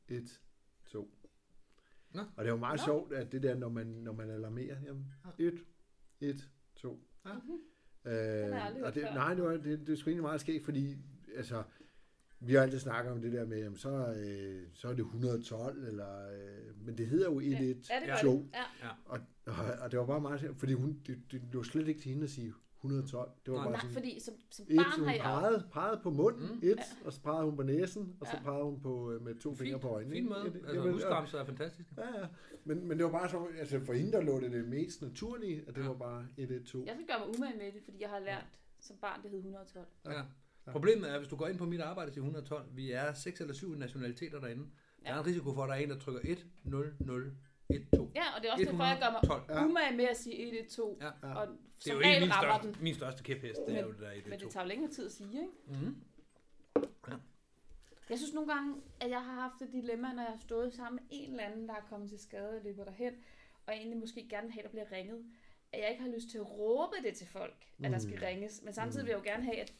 1, 0.08 0.42
2. 0.86 1.14
Nå. 2.14 2.20
Og 2.20 2.44
det 2.44 2.46
er 2.50 2.52
jo 2.54 2.56
meget 2.58 2.80
Nå. 2.80 2.84
sjovt, 2.84 3.12
at 3.12 3.32
det 3.32 3.42
der, 3.42 3.54
når 3.54 3.68
man, 3.68 3.86
når 3.86 4.12
man 4.12 4.30
alarmerer, 4.30 4.80
jamen, 4.82 5.06
1, 5.38 5.64
1, 6.20 6.50
2. 6.76 7.08
Ja. 7.26 7.32
Mhm. 7.34 7.60
Øh, 8.12 8.84
og 8.84 8.94
det, 8.94 9.02
nej, 9.02 9.34
det, 9.34 9.44
var, 9.44 9.52
det, 9.56 9.64
det 9.86 9.88
er 9.88 9.96
sgu 9.96 10.10
egentlig 10.10 10.22
meget 10.22 10.40
skægt, 10.40 10.64
fordi 10.64 10.96
altså, 11.34 11.62
vi 12.46 12.54
har 12.54 12.62
altid 12.62 12.78
snakket 12.78 13.12
om 13.12 13.20
det 13.22 13.32
der 13.32 13.46
med, 13.46 13.58
jamen, 13.58 13.76
så, 13.78 14.14
øh, 14.16 14.62
så 14.72 14.88
er 14.88 14.92
det 14.92 15.00
112, 15.00 15.84
eller, 15.86 16.28
øh, 16.32 16.86
men 16.86 16.98
det 16.98 17.06
hedder 17.06 17.26
jo 17.30 17.40
1, 17.40 17.50
Ja, 17.50 17.56
1, 17.62 17.90
ja, 17.90 18.00
det 18.00 18.06
gør 18.06 18.16
2. 18.22 18.32
det. 18.38 18.48
Ja. 18.82 18.88
Og, 19.04 19.18
og, 19.46 19.54
og, 19.82 19.90
det 19.90 19.98
var 19.98 20.06
bare 20.06 20.20
meget 20.20 20.40
sjovt, 20.40 20.58
fordi 20.58 20.72
hun, 20.72 21.00
det, 21.06 21.18
det 21.32 21.42
lå 21.52 21.62
slet 21.62 21.88
ikke 21.88 22.00
til 22.00 22.10
hende 22.10 22.24
at 22.24 22.30
sige 22.30 22.52
112. 22.78 23.30
Det 23.46 23.52
var 23.52 23.58
Nej, 23.58 23.64
bare 23.64 23.72
Nej, 23.72 23.80
sådan, 23.80 23.94
fordi 23.94 24.20
som, 24.20 24.34
som 24.50 24.66
et, 24.68 24.76
barn 24.76 24.98
hun 25.00 25.08
har 25.08 25.14
jeg... 25.14 25.22
pegede, 25.24 25.68
pegede 25.72 26.00
på 26.02 26.10
munden, 26.10 26.48
Mm. 26.48 26.60
et, 26.68 26.78
og 27.04 27.12
så 27.12 27.20
pegede 27.22 27.44
hun 27.44 27.56
på 27.56 27.62
næsen, 27.62 28.16
og 28.20 28.26
så 28.26 28.32
Ja. 28.36 28.42
pegede 28.42 28.64
hun 28.64 28.80
på, 28.80 29.12
øh, 29.12 29.22
med 29.24 29.34
to 29.40 29.54
fingre 29.54 29.78
på 29.80 29.88
øjnene. 29.88 30.10
Fin 30.14 30.16
ikke? 30.16 30.28
måde. 30.28 30.44
Altså, 30.54 30.72
jamen, 30.74 30.92
huskamser 30.92 31.38
er 31.38 31.44
fantastiske. 31.44 31.94
Ja, 31.98 32.20
ja. 32.20 32.26
Men, 32.64 32.88
men 32.88 32.98
det 32.98 33.04
var 33.06 33.12
bare 33.12 33.28
så, 33.30 33.46
altså 33.58 33.80
for 33.80 33.92
hende, 33.92 34.12
der 34.12 34.20
lå 34.22 34.40
det 34.40 34.52
det 34.52 34.68
mest 34.68 35.02
naturlige, 35.02 35.64
at 35.68 35.74
det 35.76 35.82
Ja. 35.82 35.86
var 35.88 35.94
bare 35.94 36.26
112. 36.36 36.84
Jeg 36.86 36.94
skal 36.94 37.06
gøre 37.06 37.18
mig 37.26 37.36
umage 37.38 37.56
med 37.58 37.72
det, 37.72 37.82
fordi 37.84 37.96
jeg 38.00 38.08
har 38.10 38.18
lært 38.18 38.46
som 38.80 38.96
barn, 39.00 39.22
det 39.22 39.30
hed 39.30 39.38
112. 39.38 39.86
Ja. 40.06 40.22
Problemet 40.70 41.10
er, 41.10 41.18
hvis 41.18 41.28
du 41.28 41.36
går 41.36 41.46
ind 41.48 41.58
på 41.58 41.64
mit 41.66 41.80
arbejde 41.80 42.10
til 42.10 42.20
112, 42.20 42.64
vi 42.76 42.90
er 42.92 43.12
seks 43.12 43.40
eller 43.40 43.54
syv 43.54 43.74
nationaliteter 43.74 44.40
derinde. 44.40 44.62
Der 45.02 45.08
er 45.10 45.14
Ja. 45.14 45.20
en 45.20 45.26
risiko 45.26 45.54
for, 45.54 45.62
at 45.62 45.68
der 45.68 45.74
er 45.74 45.78
en, 45.78 45.90
der 45.90 45.98
trykker 45.98 46.20
1, 46.24 46.46
0, 46.64 46.94
0, 47.00 47.32
1, 47.70 47.86
2. 47.96 48.10
Ja, 48.14 48.22
og 48.36 48.42
det 48.42 48.48
er 48.48 48.52
også 48.52 48.64
derfor, 48.64 48.84
jeg 48.84 48.98
gør 49.02 49.10
mig 49.10 49.20
112. 49.22 49.58
Ja. 49.58 49.64
umage 49.66 49.96
med 49.96 50.04
at 50.04 50.16
sige 50.16 50.42
112. 50.42 50.96
Ja. 51.00 51.06
Ja. 51.28 51.34
Og 51.34 51.48
Det 51.84 51.90
er 51.90 51.94
jo 51.94 52.00
ikke 52.00 52.20
min 52.20 52.32
største, 52.42 52.66
den. 52.68 52.76
min 52.82 52.94
største 52.94 53.22
kæphest, 53.22 53.60
det 53.68 53.68
er 53.68 53.72
Men- 53.74 53.84
jo 53.84 53.92
det 53.92 54.00
der 54.00 54.10
1, 54.10 54.24
Men 54.26 54.32
1, 54.32 54.40
2. 54.40 54.44
det 54.44 54.52
tager 54.52 54.64
jo 54.64 54.68
længere 54.68 54.90
tid 54.90 55.06
at 55.06 55.12
sige, 55.12 55.28
ikke? 55.40 55.82
Mm. 55.86 55.96
Jeg 58.10 58.18
synes 58.18 58.34
nogle 58.34 58.52
gange, 58.54 58.74
at 59.00 59.10
jeg 59.10 59.24
har 59.24 59.32
haft 59.40 59.62
et 59.62 59.72
dilemma, 59.72 60.12
når 60.12 60.22
jeg 60.22 60.32
har 60.32 60.38
stået 60.40 60.72
sammen 60.74 60.96
med 61.02 61.04
en 61.18 61.30
eller 61.30 61.44
anden, 61.44 61.68
der 61.68 61.74
er 61.74 61.86
kommet 61.90 62.08
til 62.08 62.18
skade 62.18 62.48
og 62.58 62.60
løber 62.64 62.84
derhen, 62.84 63.12
og 63.66 63.74
egentlig 63.74 63.98
måske 63.98 64.26
gerne 64.30 64.46
vil 64.46 64.52
have, 64.52 64.60
at 64.60 64.64
der 64.64 64.70
bliver 64.70 64.92
ringet. 64.92 65.24
At 65.72 65.80
jeg 65.80 65.90
ikke 65.90 66.02
har 66.02 66.10
lyst 66.10 66.30
til 66.30 66.38
at 66.38 66.50
råbe 66.58 66.96
det 67.04 67.14
til 67.16 67.26
folk, 67.26 67.54
at 67.84 67.90
der 67.92 67.98
skal 67.98 68.14
Mm. 68.16 68.22
ringes. 68.22 68.62
Men 68.64 68.72
samtidig 68.74 69.06
vil 69.06 69.10
jeg 69.10 69.18
jo 69.18 69.24
gerne 69.32 69.44
have, 69.44 69.56
at... 69.60 69.72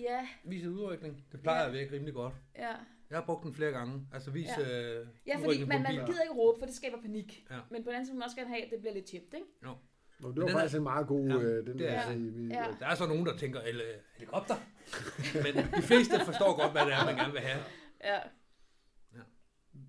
Ja, 0.00 0.28
Vis 0.44 0.66
udrykning. 0.66 1.24
Det 1.32 1.40
plejer 1.42 1.60
Ja. 1.60 1.66
at 1.66 1.72
virke 1.72 1.92
rimelig 1.92 2.14
godt. 2.14 2.34
ja. 2.58 2.74
Jeg 3.10 3.18
har 3.20 3.26
brugt 3.26 3.44
den 3.44 3.54
flere 3.54 3.70
gange. 3.70 4.06
Altså 4.12 4.30
vis 4.30 4.48
Ja. 4.58 5.00
øh, 5.00 5.06
Ja, 5.26 5.36
fordi 5.38 5.64
man, 5.64 5.82
man 5.82 5.92
gider 6.06 6.22
ikke 6.22 6.34
råbe, 6.34 6.58
for 6.58 6.66
det 6.66 6.74
skaber 6.74 7.00
panik. 7.02 7.46
Ja. 7.50 7.58
Men 7.70 7.82
på 7.84 7.86
den 7.86 7.94
anden 7.94 8.06
side 8.06 8.16
man 8.16 8.22
også 8.24 8.36
gerne 8.36 8.48
have, 8.50 8.64
at 8.64 8.70
det 8.70 8.78
bliver 8.80 8.94
lidt 8.94 9.08
chipt, 9.08 9.34
ikke? 9.34 9.46
Nå, 9.62 9.70
det 10.18 10.36
var 10.36 10.46
den 10.46 10.48
faktisk 10.50 10.74
er- 10.74 10.78
en 10.78 10.82
meget 10.84 11.06
god, 11.06 11.28
Ja, 11.28 11.34
øh, 11.36 11.66
den 11.66 11.78
det 11.78 11.88
er 11.90 12.08
der, 12.08 12.16
vi, 12.16 12.46
Ja. 12.48 12.66
Der 12.80 12.86
er 12.86 12.94
så 12.94 13.06
nogen, 13.06 13.26
der 13.26 13.36
tænker, 13.36 13.60
eller 13.60 13.84
helikopter. 14.14 14.54
Men 15.44 15.64
de 15.76 15.82
fleste 15.82 16.14
forstår 16.24 16.60
godt, 16.60 16.72
hvad 16.72 16.82
det 16.86 16.92
er, 16.92 17.04
man 17.04 17.16
gerne 17.16 17.32
vil 17.32 17.40
have. 17.40 17.62
Ja. 18.04 18.18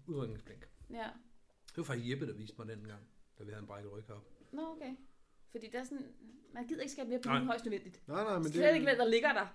Udrykningsblink. 0.08 0.68
Ja. 0.90 1.08
Det 1.70 1.78
var 1.78 1.84
faktisk 1.84 2.10
Jeppe, 2.12 2.28
der 2.28 2.34
viste 2.34 2.56
mig 2.60 2.68
den 2.68 2.88
gang, 2.88 3.02
da 3.40 3.44
vi 3.44 3.50
havde 3.50 3.62
en 3.62 3.68
brækket 3.68 3.92
ryg 3.92 4.04
heroppe. 4.08 4.28
Nå, 4.52 4.62
okay. 4.76 4.96
Fordi 5.54 5.70
der 5.72 5.80
er 5.80 5.84
sådan... 5.84 6.06
Man 6.54 6.68
gider 6.68 6.82
ikke 6.82 6.92
skabe 6.92 7.10
mere 7.10 7.20
Nej. 7.26 7.34
panik 7.36 7.48
højst 7.48 7.66
nødvendigt. 7.66 8.08
Nej, 8.08 8.24
nej, 8.24 8.38
men 8.38 8.44
Slet 8.52 8.56
ikke, 8.74 8.74
det, 8.74 8.96
hvad 8.96 9.06
der 9.06 9.12
ligger 9.12 9.34
der. 9.34 9.48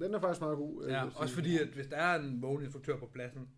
den 0.00 0.14
er 0.14 0.20
faktisk 0.20 0.40
meget 0.40 0.56
god. 0.56 0.84
øh, 0.84 0.90
Ja, 0.90 1.02
jeg 1.04 1.12
også 1.16 1.34
fordi, 1.34 1.58
at 1.58 1.68
hvis 1.68 1.86
der 1.86 1.96
er 1.96 2.18
en 2.20 2.42
vågen 2.42 2.62
instruktør 2.64 2.96
på 2.96 3.06
pladsen, 3.06 3.48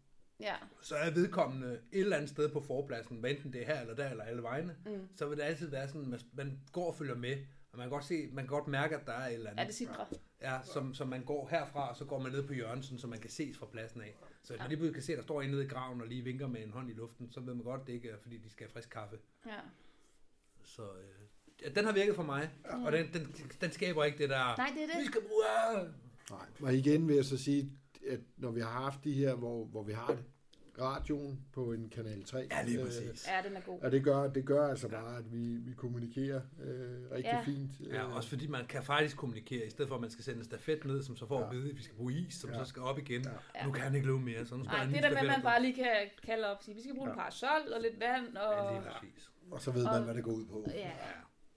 Ja. 0.41 0.55
så 0.83 0.95
er 0.97 1.11
vedkommende 1.11 1.69
et 1.93 2.01
eller 2.01 2.17
andet 2.17 2.31
sted 2.31 2.49
på 2.53 2.61
forpladsen, 2.61 3.17
hvad 3.21 3.31
enten 3.31 3.53
det 3.53 3.63
er 3.63 3.67
her 3.67 3.81
eller 3.81 3.95
der 3.95 4.11
eller 4.11 4.25
alle 4.25 4.43
vegne, 4.43 4.77
Mm. 4.87 5.09
så 5.17 5.29
vil 5.29 5.39
det 5.39 5.43
altid 5.45 5.69
være 5.71 5.89
sådan, 5.89 6.09
man, 6.09 6.21
man 6.33 6.61
går 6.73 6.87
og 6.89 6.95
følger 6.97 7.15
med, 7.15 7.37
og 7.73 7.79
man 7.79 7.85
kan 7.85 7.91
godt 7.91 8.05
se, 8.05 8.27
man 8.33 8.45
kan 8.45 8.49
godt 8.57 8.69
mærke, 8.69 8.97
at 8.97 9.07
der 9.07 9.13
er 9.13 9.27
et 9.29 9.35
eller 9.35 9.47
Er 9.51 9.55
andet, 9.55 9.67
det 9.67 9.75
sidre? 9.75 10.07
ja, 10.41 10.59
som, 10.65 10.95
som 10.95 11.09
man 11.09 11.25
går 11.25 11.49
herfra, 11.49 11.91
og 11.91 11.97
så 11.97 12.05
går 12.05 12.19
man 12.19 12.33
ned 12.33 12.47
på 12.47 12.55
Jørgensen, 12.55 12.99
så 12.99 13.07
man 13.07 13.19
kan 13.21 13.31
ses 13.31 13.59
fra 13.59 13.67
pladsen 13.67 14.01
af. 14.01 14.17
Så 14.43 14.53
hvis 14.53 14.63
Ja. 14.63 14.69
man 14.69 14.79
lige 14.79 14.93
kan 14.93 15.03
se, 15.03 15.13
at 15.13 15.17
der 15.17 15.23
står 15.23 15.43
en 15.43 15.51
nede 15.51 15.65
i 15.65 15.69
graven 15.69 16.01
og 16.01 16.07
lige 16.07 16.23
vinker 16.25 16.47
med 16.47 16.63
en 16.63 16.71
hånd 16.71 16.91
i 16.91 16.93
luften, 16.93 17.31
så 17.33 17.41
ved 17.41 17.55
man 17.55 17.65
godt, 17.65 17.81
at 17.81 17.87
det 17.87 17.93
ikke 17.93 18.09
er, 18.11 18.17
fordi 18.19 18.39
de 18.39 18.51
skal 18.51 18.67
have 18.67 18.73
frisk 18.73 18.91
kaffe. 18.91 19.19
Ja. 19.47 19.59
Så 20.65 20.83
øh, 20.83 21.27
den 21.77 21.85
har 21.85 21.93
virket 21.93 22.15
for 22.15 22.23
mig, 22.23 22.51
og 22.87 22.93
den, 22.93 23.07
den, 23.13 23.35
den 23.61 23.73
skaber 23.73 24.05
ikke 24.05 24.19
det 24.19 24.29
der, 24.31 24.57
Nej, 24.57 24.71
det 24.75 24.83
er 24.83 24.99
vi 24.99 25.05
det. 25.05 25.07
skal 25.07 25.21
bruge... 25.29 25.45
ah." 25.77 25.87
Nej, 26.31 26.47
og 26.63 26.75
igen 26.75 27.09
vil 27.09 27.17
jeg 27.17 27.25
så 27.25 27.39
sige, 27.39 27.71
at 28.11 28.21
når 28.37 28.51
vi 28.51 28.61
har 28.61 28.71
haft 28.71 29.05
de 29.05 29.13
her, 29.13 29.35
hvor, 29.35 29.65
hvor 29.65 29.83
vi 29.83 29.93
har 29.93 30.07
det, 30.07 30.25
radioen 30.81 31.41
på 31.53 31.73
en 31.73 31.89
kanal 31.89 32.25
3. 32.25 32.47
Ja, 32.51 32.63
lige 32.65 32.79
øh, 32.81 32.85
præcis. 32.87 33.27
Ja, 33.29 33.49
den 33.49 33.57
er 33.57 33.61
god. 33.61 33.81
Og 33.81 33.93
det 33.93 34.05
gør, 34.05 34.29
det 34.31 34.45
gør 34.45 34.67
altså 34.69 34.89
bare, 34.89 35.19
at 35.19 35.33
vi, 35.33 35.39
vi 35.57 35.73
kommunikerer 35.73 36.41
øh, 36.63 37.11
rigtig 37.11 37.25
Ja. 37.33 37.43
fint. 37.45 37.71
Ja, 37.81 38.05
øh, 38.09 38.17
også 38.17 38.29
fordi 38.29 38.47
man 38.47 38.67
kan 38.67 38.83
faktisk 38.83 39.17
kommunikere, 39.17 39.67
i 39.67 39.71
stedet 39.71 39.89
for 39.89 39.95
at 39.95 40.01
man 40.01 40.11
skal 40.11 40.25
sende 40.25 40.39
en 40.39 40.45
stafet 40.45 40.85
ned, 40.85 41.03
som 41.03 41.17
så 41.17 41.27
får 41.27 41.41
Ja. 41.41 41.47
at 41.47 41.53
vide, 41.53 41.71
at 41.71 41.77
vi 41.77 41.83
skal 41.83 41.97
bruge 41.97 42.13
is, 42.13 42.35
som 42.35 42.51
Ja. 42.51 42.59
så 42.59 42.65
skal 42.65 42.83
op 42.83 42.99
igen. 42.99 43.25
Ja. 43.55 43.65
Nu 43.67 43.73
kan 43.73 43.83
han 43.83 43.95
ikke 43.95 44.07
løbe 44.07 44.19
mere, 44.21 44.47
så 44.47 44.57
nu 44.57 44.65
skal 44.65 44.77
Nej, 44.77 44.85
det 44.87 44.97
en 44.97 45.03
der 45.03 45.11
med, 45.11 45.17
at 45.19 45.25
man 45.27 45.43
bare 45.43 45.63
lige 45.63 45.75
kan 45.75 45.87
kalde 46.27 46.47
op 46.51 46.57
og 46.59 46.65
sige, 46.65 46.75
vi 46.75 46.81
skal 46.83 46.95
bruge 46.95 47.09
en 47.09 47.15
Ja. 47.17 47.21
parasol 47.21 47.73
og 47.75 47.81
lidt 47.83 48.01
vand, 48.01 48.37
og... 48.37 48.73
Ja, 48.75 48.79
lige 48.81 48.91
præcis. 48.91 49.31
Og 49.51 49.61
så 49.63 49.71
ved 49.71 49.85
man, 49.85 50.03
hvad 50.05 50.15
det 50.15 50.25
går 50.25 50.33
ud 50.33 50.45
på. 50.47 50.65
Ja, 50.69 50.79
Ja. 50.79 50.91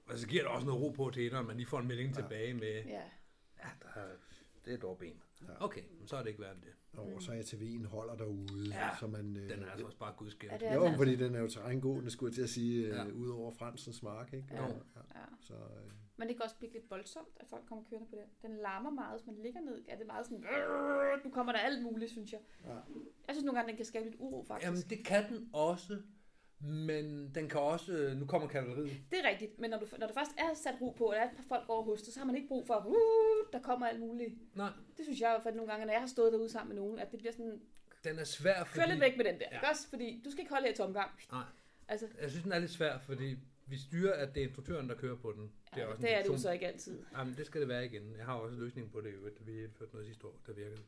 Og 0.06 0.18
så 0.18 0.27
giver 0.27 0.44
det 0.44 0.52
også 0.52 0.68
noget 0.68 0.82
ro 0.82 0.90
på 0.90 1.10
til, 1.14 1.32
når 1.32 1.41
man 1.41 1.57
lige 1.57 1.68
får 1.68 1.80
en 1.80 1.88
melding 1.88 2.10
Ja. 2.10 2.22
tilbage 2.22 2.53
med, 2.53 2.84
ja. 2.86 3.02
ja, 3.64 3.69
der 3.82 4.02
er, 4.02 4.07
det 4.65 4.73
er 4.73 4.77
dog 4.77 4.98
ben. 4.98 5.23
Ja. 5.41 5.65
Okay, 5.65 5.82
men 5.99 6.07
så 6.07 6.15
er 6.18 6.22
det 6.22 6.30
ikke 6.30 6.41
værd 6.41 6.56
det. 6.56 6.73
Og 6.99 7.22
så 7.22 7.32
ATV'en 7.32 7.88
holder 7.88 8.15
derude. 8.15 8.68
Ja, 8.73 8.90
så 8.99 9.07
man, 9.07 9.38
øh, 9.38 9.49
Den 9.49 9.64
er 9.64 9.69
altså 9.72 9.86
også 9.86 9.98
bare 9.98 10.14
gudskæld. 10.18 10.52
Ja, 10.52 10.57
det 10.57 10.68
er 10.68 10.76
Jo, 10.76 10.86
den 10.86 10.95
fordi 10.98 11.11
altså. 11.11 11.26
den 11.26 11.36
er 11.36 11.40
jo 11.40 11.48
terrængående, 11.48 12.10
skulle 12.11 12.30
jeg 12.30 12.36
til 12.36 12.41
at 12.41 12.49
sige, 12.49 12.86
øh, 12.88 12.94
Ja. 12.94 13.06
ud 13.06 13.30
over 13.30 13.52
Fransens 13.52 14.03
mark, 14.03 14.34
ikke? 14.34 14.48
Ja. 14.52 14.64
Og- 14.64 14.82
ja. 15.15 15.19
Så, 15.41 15.53
øh, 15.53 15.91
Men 16.18 16.27
det 16.27 16.36
kan 16.36 16.44
også 16.44 16.56
blive 16.57 16.72
lidt 16.73 16.90
voldsomt, 16.90 17.27
at 17.36 17.48
folk 17.49 17.64
kommer 17.68 17.84
kørende 17.90 18.07
på 18.10 18.15
den. 18.15 18.52
Den 18.52 18.57
larmer 18.57 18.90
meget, 18.90 19.19
hvis 19.19 19.26
man 19.26 19.36
ligger 19.36 19.61
ned. 19.61 19.86
Er 19.88 19.98
det 19.98 20.07
meget 20.07 20.26
sådan... 20.26 20.45
Nu 21.26 21.30
kommer 21.32 21.52
der 21.53 21.60
alt 21.60 21.84
muligt, 21.84 22.11
synes 22.11 22.32
jeg. 22.32 22.40
Ja. 22.65 22.73
Jeg 23.27 23.36
synes 23.36 23.44
nogle 23.44 23.57
gange, 23.60 23.69
den 23.69 23.77
kan 23.77 23.86
skabe 23.86 24.06
lidt 24.06 24.15
uro, 24.19 24.44
faktisk. 24.48 24.65
Jamen, 24.68 24.82
det 24.90 25.06
kan 25.06 25.30
den 25.30 25.49
også, 25.53 26.02
men 26.60 27.32
den 27.36 27.49
kan 27.49 27.60
også, 27.60 27.91
øh, 27.94 28.18
nu 28.18 28.26
kommer 28.26 28.48
kavaleriet. 28.48 28.98
Det 29.11 29.19
er 29.23 29.30
rigtigt, 29.30 29.60
men 29.60 29.69
når, 29.69 29.80
du, 29.80 29.86
når 29.99 30.07
der 30.07 30.14
først 30.14 30.32
er 30.38 30.53
sat 30.53 30.76
ro 30.82 30.90
på, 30.98 31.03
og 31.06 31.15
der 31.15 31.22
er 31.22 31.30
et 31.32 31.36
par 31.38 31.44
folk 31.48 31.69
over 31.69 31.84
hos 31.84 32.02
dig, 32.02 32.14
så 32.14 32.19
har 32.19 32.26
man 32.26 32.36
ikke 32.36 32.48
brug 32.48 32.68
for, 32.68 32.86
uh, 32.88 33.53
der 33.53 33.61
kommer 33.61 33.88
alt 33.88 33.99
muligt. 33.99 34.34
Nej, 34.56 34.69
Det 34.98 35.06
synes 35.06 35.22
jeg 35.22 35.40
fald 35.44 35.56
nogle 35.56 35.72
gange, 35.72 35.86
når 35.86 35.94
jeg 35.94 36.02
har 36.02 36.07
stået 36.07 36.34
derude 36.34 36.49
sammen 36.49 36.76
med 36.76 36.84
nogen, 36.84 36.99
at 36.99 37.11
det 37.11 37.19
bliver 37.19 37.32
sådan, 37.34 37.61
den 38.03 38.19
er 38.19 38.23
svær, 38.23 38.64
fordi... 38.64 38.80
kør 38.80 38.88
lidt 38.88 38.99
væk 39.02 39.18
med 39.18 39.26
den 39.26 39.40
der, 39.40 39.45
Ja. 39.52 39.57
ikke 39.57 39.68
også? 39.69 39.90
Fordi 39.90 40.22
du 40.26 40.32
skal 40.32 40.41
ikke 40.41 40.52
holde 40.53 40.65
her 40.68 40.73
i 40.73 40.76
tomgang. 40.77 41.11
Nej. 41.32 41.44
Altså, 41.88 42.07
Jeg 42.22 42.30
synes, 42.30 42.44
den 42.44 42.52
er 42.52 42.60
lidt 42.60 42.72
svær, 42.72 42.98
fordi 42.98 43.36
vi 43.65 43.77
styrer, 43.77 44.14
at 44.14 44.36
det 44.36 44.44
er 44.44 44.48
instruktøren, 44.48 44.90
der 44.90 44.95
kører 44.95 45.15
på 45.15 45.32
den. 45.32 45.52
det 45.76 45.84
er, 45.84 45.88
også 45.88 46.02
det, 46.02 46.14
er 46.18 46.22
det 46.23 46.30
jo 46.30 46.38
så 46.38 46.52
ikke 46.52 46.68
altid. 46.68 46.99
Jamen, 47.18 47.34
det 47.38 47.45
skal 47.45 47.61
det 47.61 47.68
være 47.69 47.86
igen. 47.86 48.15
Jeg 48.18 48.26
har 48.26 48.34
også 48.34 48.53
en 48.56 48.60
løsning 48.61 48.91
på 48.91 49.02
det, 49.02 49.14
jo. 49.14 49.19
Vi 49.40 49.64
indførte 49.64 49.91
noget 49.91 50.07
sidste 50.07 50.27
år, 50.27 50.36
der 50.48 50.53
virkede. 50.53 50.82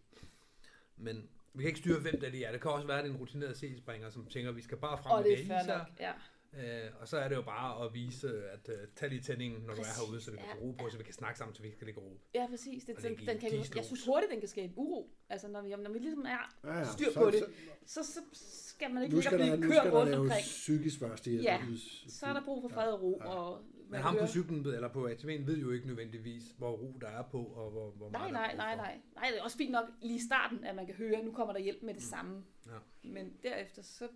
Men 0.97 1.29
vi 1.57 1.63
kan 1.63 1.67
ikke 1.67 1.79
styre, 1.79 1.99
hvem 1.99 2.19
der 2.19 2.29
lige 2.29 2.45
er. 2.45 2.51
Det 2.51 2.61
kan 2.61 2.71
også 2.71 2.87
være, 2.87 2.97
at 2.97 3.03
det 3.03 3.09
er 3.09 3.13
en 3.13 3.19
rutineret 3.19 3.57
C-springer, 3.57 4.09
som 4.09 4.25
tænker, 4.25 4.49
at 4.49 4.55
vi 4.55 4.61
skal 4.61 4.77
bare 4.77 4.97
frem 4.97 5.11
Og 5.11 5.23
det 5.23 5.33
er 5.33 5.57
det 5.57 5.67
nok, 5.67 5.87
ja. 5.99 6.11
Øh, 6.53 6.91
og 6.99 7.07
så 7.07 7.17
er 7.17 7.27
det 7.27 7.35
jo 7.35 7.41
bare 7.41 7.85
at 7.85 7.93
vise, 7.93 8.27
at 8.27 8.69
uh, 8.69 8.75
tag 8.95 9.09
lige 9.09 9.21
tændingen, 9.21 9.61
når 9.61 9.73
du 9.73 9.81
er 9.81 9.83
Præcis. 9.83 9.97
herude, 9.97 10.21
så 10.21 10.31
vi 10.31 10.37
kan 10.37 10.45
Ja, 10.45 10.61
ro 10.61 10.71
på, 10.71 10.89
så 10.89 10.97
vi 10.97 11.03
kan 11.03 11.13
snakke 11.13 11.37
sammen, 11.37 11.55
så 11.55 11.61
vi 11.63 11.71
skal 11.71 11.85
ligge 11.85 12.01
ro. 12.01 12.19
Ja, 12.33 12.47
præcis. 12.49 12.83
Det, 12.83 12.95
den, 12.97 13.17
det 13.17 13.27
den 13.27 13.39
kan, 13.39 13.53
jeg 13.75 13.85
synes 13.85 14.05
hurtigt, 14.05 14.31
den 14.31 14.39
kan 14.39 14.49
skabe 14.49 14.73
uro. 14.77 15.09
Altså, 15.29 15.47
når 15.47 15.61
vi, 15.61 15.69
når 15.69 15.91
vi 15.91 15.99
ligesom 15.99 16.25
er, 16.25 16.55
ja, 16.63 16.77
ja. 16.77 16.85
Styr 16.93 17.11
så, 17.11 17.19
på 17.19 17.31
det. 17.31 17.43
Så, 17.85 18.03
så, 18.03 18.19
skal 18.33 18.93
man 18.93 19.03
ikke 19.03 19.15
nu 19.15 19.21
ligge 19.21 19.29
og 19.29 19.39
skal, 19.39 19.39
der, 19.39 19.55
blive 19.55 19.67
nu 19.67 19.73
kørt 19.73 19.77
skal 19.77 19.91
der 19.91 19.97
rundt 19.99 20.11
laves 20.11 20.21
omkring. 20.23 20.43
psykisk 20.43 20.99
førstehjælp. 20.99 21.45
Ja, 21.45 21.59
Så 22.07 22.25
er 22.25 22.33
der 22.33 22.43
brug 22.45 22.61
for 22.61 22.69
fred 22.69 22.91
og 22.91 23.01
ro. 23.01 23.21
Ja. 23.23 23.29
Og 23.29 23.61
Men 23.89 23.99
ham 24.01 24.15
på 24.19 24.27
cyklen, 24.27 24.63
ved- 24.63 24.75
eller 24.75 24.87
på 24.93 25.07
ATV'en, 25.07 25.45
ved 25.45 25.57
jo 25.57 25.71
ikke 25.71 25.87
nødvendigvis, 25.87 26.43
hvor 26.57 26.71
ro 26.71 26.97
der 27.01 27.07
er 27.07 27.23
på, 27.23 27.43
og 27.43 27.71
hvor, 27.71 27.91
hvor 27.91 28.09
Nej, 28.11 28.31
meget 28.31 28.33
der 28.33 28.39
er 28.39 28.55
nej, 28.55 28.75
nej, 28.75 28.75
nej. 28.75 29.01
Nej, 29.15 29.27
det 29.31 29.39
er 29.39 29.43
også 29.43 29.57
fint 29.57 29.71
nok 29.71 29.85
lige 30.01 30.15
i 30.15 30.19
starten, 30.19 30.63
at 30.63 30.75
man 30.75 30.85
kan 30.85 30.95
høre, 30.95 31.15
at 31.17 31.25
nu 31.25 31.31
kommer 31.31 31.53
der 31.53 31.59
hjælp 31.59 31.83
med 31.83 31.93
det 31.93 32.03
samme. 32.03 32.43
Ja. 32.65 32.77
Men 33.09 33.33
derefter, 33.43 33.81
så 33.81 34.07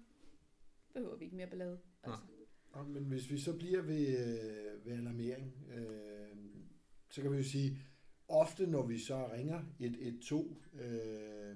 behøver 0.94 1.18
vi 1.18 1.24
ikke 1.26 1.36
mere 1.38 1.48
ballade. 1.48 1.80
Altså. 2.04 2.20
Og, 2.72 2.86
men 2.86 3.04
hvis 3.04 3.32
vi 3.32 3.40
så 3.40 3.58
bliver 3.58 3.82
ved, 3.82 4.08
øh, 4.08 4.86
ved 4.86 4.94
alarmering, 4.98 5.54
øh, 5.76 6.38
så 7.10 7.22
kan 7.22 7.32
vi 7.32 7.38
jo 7.38 7.44
sige, 7.44 7.78
ofte 8.28 8.68
når 8.68 8.86
vi 8.86 8.98
så 9.00 9.30
ringer 9.34 9.62
112, 9.80 10.56
øh, 10.74 11.56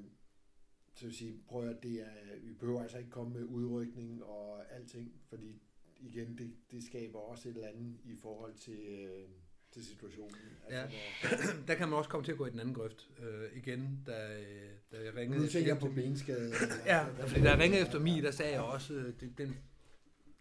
så 0.93 1.05
vil 1.05 1.15
sige, 1.15 1.43
prøv 1.47 1.67
at 1.69 1.83
det 1.83 2.01
er, 2.01 2.39
vi 2.43 2.53
behøver 2.53 2.81
altså 2.81 2.97
ikke 2.97 3.09
komme 3.09 3.33
med 3.33 3.43
udrykning 3.43 4.23
og 4.23 4.73
alting, 4.75 5.13
fordi 5.29 5.61
igen, 5.99 6.37
det, 6.37 6.53
det 6.71 6.83
skaber 6.83 7.19
også 7.19 7.49
et 7.49 7.55
eller 7.55 7.67
andet 7.67 7.97
i 8.03 8.15
forhold 8.21 8.53
til, 8.55 8.79
øh, 8.79 9.27
til 9.71 9.85
situationen. 9.85 10.35
Ja. 10.69 10.81
Altså, 11.23 11.53
Der 11.67 11.75
kan 11.75 11.89
man 11.89 11.97
også 11.97 12.09
komme 12.09 12.25
til 12.25 12.31
at 12.31 12.37
gå 12.37 12.45
i 12.45 12.49
den 12.49 12.59
anden 12.59 12.73
grøft 12.75 13.09
øh, 13.19 13.57
igen, 13.57 14.03
da, 14.05 14.39
øh, 14.41 14.69
da 14.91 15.01
jeg 15.03 15.11
hvor, 15.11 15.21
ringede. 15.21 15.41
nu 15.41 15.47
tænker 15.47 15.67
jeg 15.69 15.75
efter- 15.75 15.87
på 15.87 15.93
benskade. 15.95 16.51
Ja, 16.85 17.05
fordi 17.27 17.41
da 17.41 17.49
jeg 17.49 17.59
ringede 17.59 17.81
efter 17.81 17.99
mig, 17.99 18.23
der 18.23 18.31
sagde 18.31 18.51
jeg 18.53 18.61
også, 18.61 18.93
øh, 18.93 19.13
det, 19.19 19.37
den, 19.37 19.57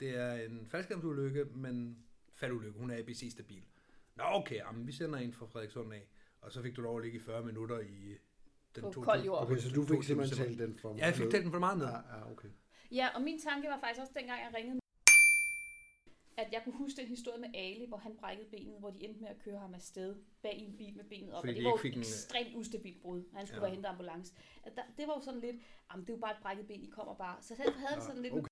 det 0.00 0.08
er 0.18 0.32
en 0.32 0.66
faldskærmsulykke, 0.70 1.44
men 1.44 1.98
faldulykke, 2.34 2.78
hun 2.78 2.90
er 2.90 2.98
ABC 2.98 3.28
stabil. 3.32 3.62
Nå 4.16 4.24
okay, 4.26 4.56
jamen, 4.56 4.86
vi 4.86 4.92
sender 4.92 5.18
en 5.18 5.32
fra 5.32 5.46
Frederikssund 5.46 5.92
af, 5.92 6.08
og 6.40 6.52
så 6.52 6.62
fik 6.62 6.76
du 6.76 6.82
lov 6.82 6.96
at 6.98 7.02
ligge 7.04 7.18
i 7.18 7.20
40 7.22 7.44
minutter 7.44 7.78
i 7.80 8.16
den 8.74 8.82
På 8.82 8.90
to- 8.90 9.00
kold 9.02 9.24
jord. 9.24 9.42
Okay, 9.42 9.56
så 9.58 9.70
du 9.74 9.84
fik 9.86 10.02
simpelthen 10.02 10.46
talt 10.46 10.58
den 10.58 10.78
for 10.78 10.96
Ja, 10.98 11.06
jeg 11.06 11.14
fik 11.14 11.30
talt 11.30 11.44
den 11.44 11.52
for 11.52 11.58
meget 11.58 11.78
ned. 11.78 11.86
Ja, 11.86 11.92
ja, 12.18 12.30
okay. 12.32 12.48
Ja, 12.92 13.08
og 13.14 13.22
min 13.22 13.40
tanke 13.40 13.68
var 13.68 13.78
faktisk 13.80 14.00
også 14.00 14.12
dengang, 14.18 14.40
jeg 14.40 14.50
ringede, 14.56 14.80
at 16.36 16.48
jeg 16.52 16.60
kunne 16.64 16.74
huske 16.76 16.96
den 17.00 17.08
historie 17.08 17.40
med 17.40 17.48
Ali, 17.54 17.86
hvor 17.88 17.96
han 17.96 18.16
brækkede 18.20 18.48
benet, 18.50 18.78
hvor 18.78 18.90
de 18.90 19.04
endte 19.04 19.20
med 19.20 19.28
at 19.28 19.38
køre 19.38 19.58
ham 19.58 19.74
afsted 19.74 20.16
bag 20.42 20.54
i 20.58 20.64
en 20.64 20.76
bil 20.76 20.96
med 20.96 21.04
benet 21.04 21.32
op. 21.34 21.42
Fordi 21.42 21.50
og 21.52 21.54
de 21.54 21.58
det 21.58 21.64
var 21.64 21.70
jo 21.70 21.88
et 21.88 21.94
en- 21.94 21.98
ekstremt 22.00 22.54
ustabilt 22.56 23.00
brud. 23.02 23.22
Han 23.36 23.46
skulle 23.46 23.56
Ja. 23.60 23.66
ja. 23.66 23.68
være 23.68 23.74
hentet 23.74 23.88
ambulance. 23.90 24.34
At 24.62 24.72
der, 24.76 24.82
det 24.98 25.06
var 25.08 25.14
jo 25.14 25.20
sådan 25.20 25.40
lidt, 25.40 25.56
jamen 25.90 26.02
det 26.06 26.10
er 26.12 26.16
jo 26.16 26.20
bare 26.20 26.32
et 26.36 26.42
brækket 26.42 26.66
ben, 26.66 26.82
I 26.84 26.90
kommer 26.98 27.14
bare. 27.14 27.36
Så 27.42 27.54
han 27.54 27.72
havde 27.72 27.94
det 27.96 28.02
sådan 28.04 28.22
lidt, 28.22 28.32
okay. 28.34 28.48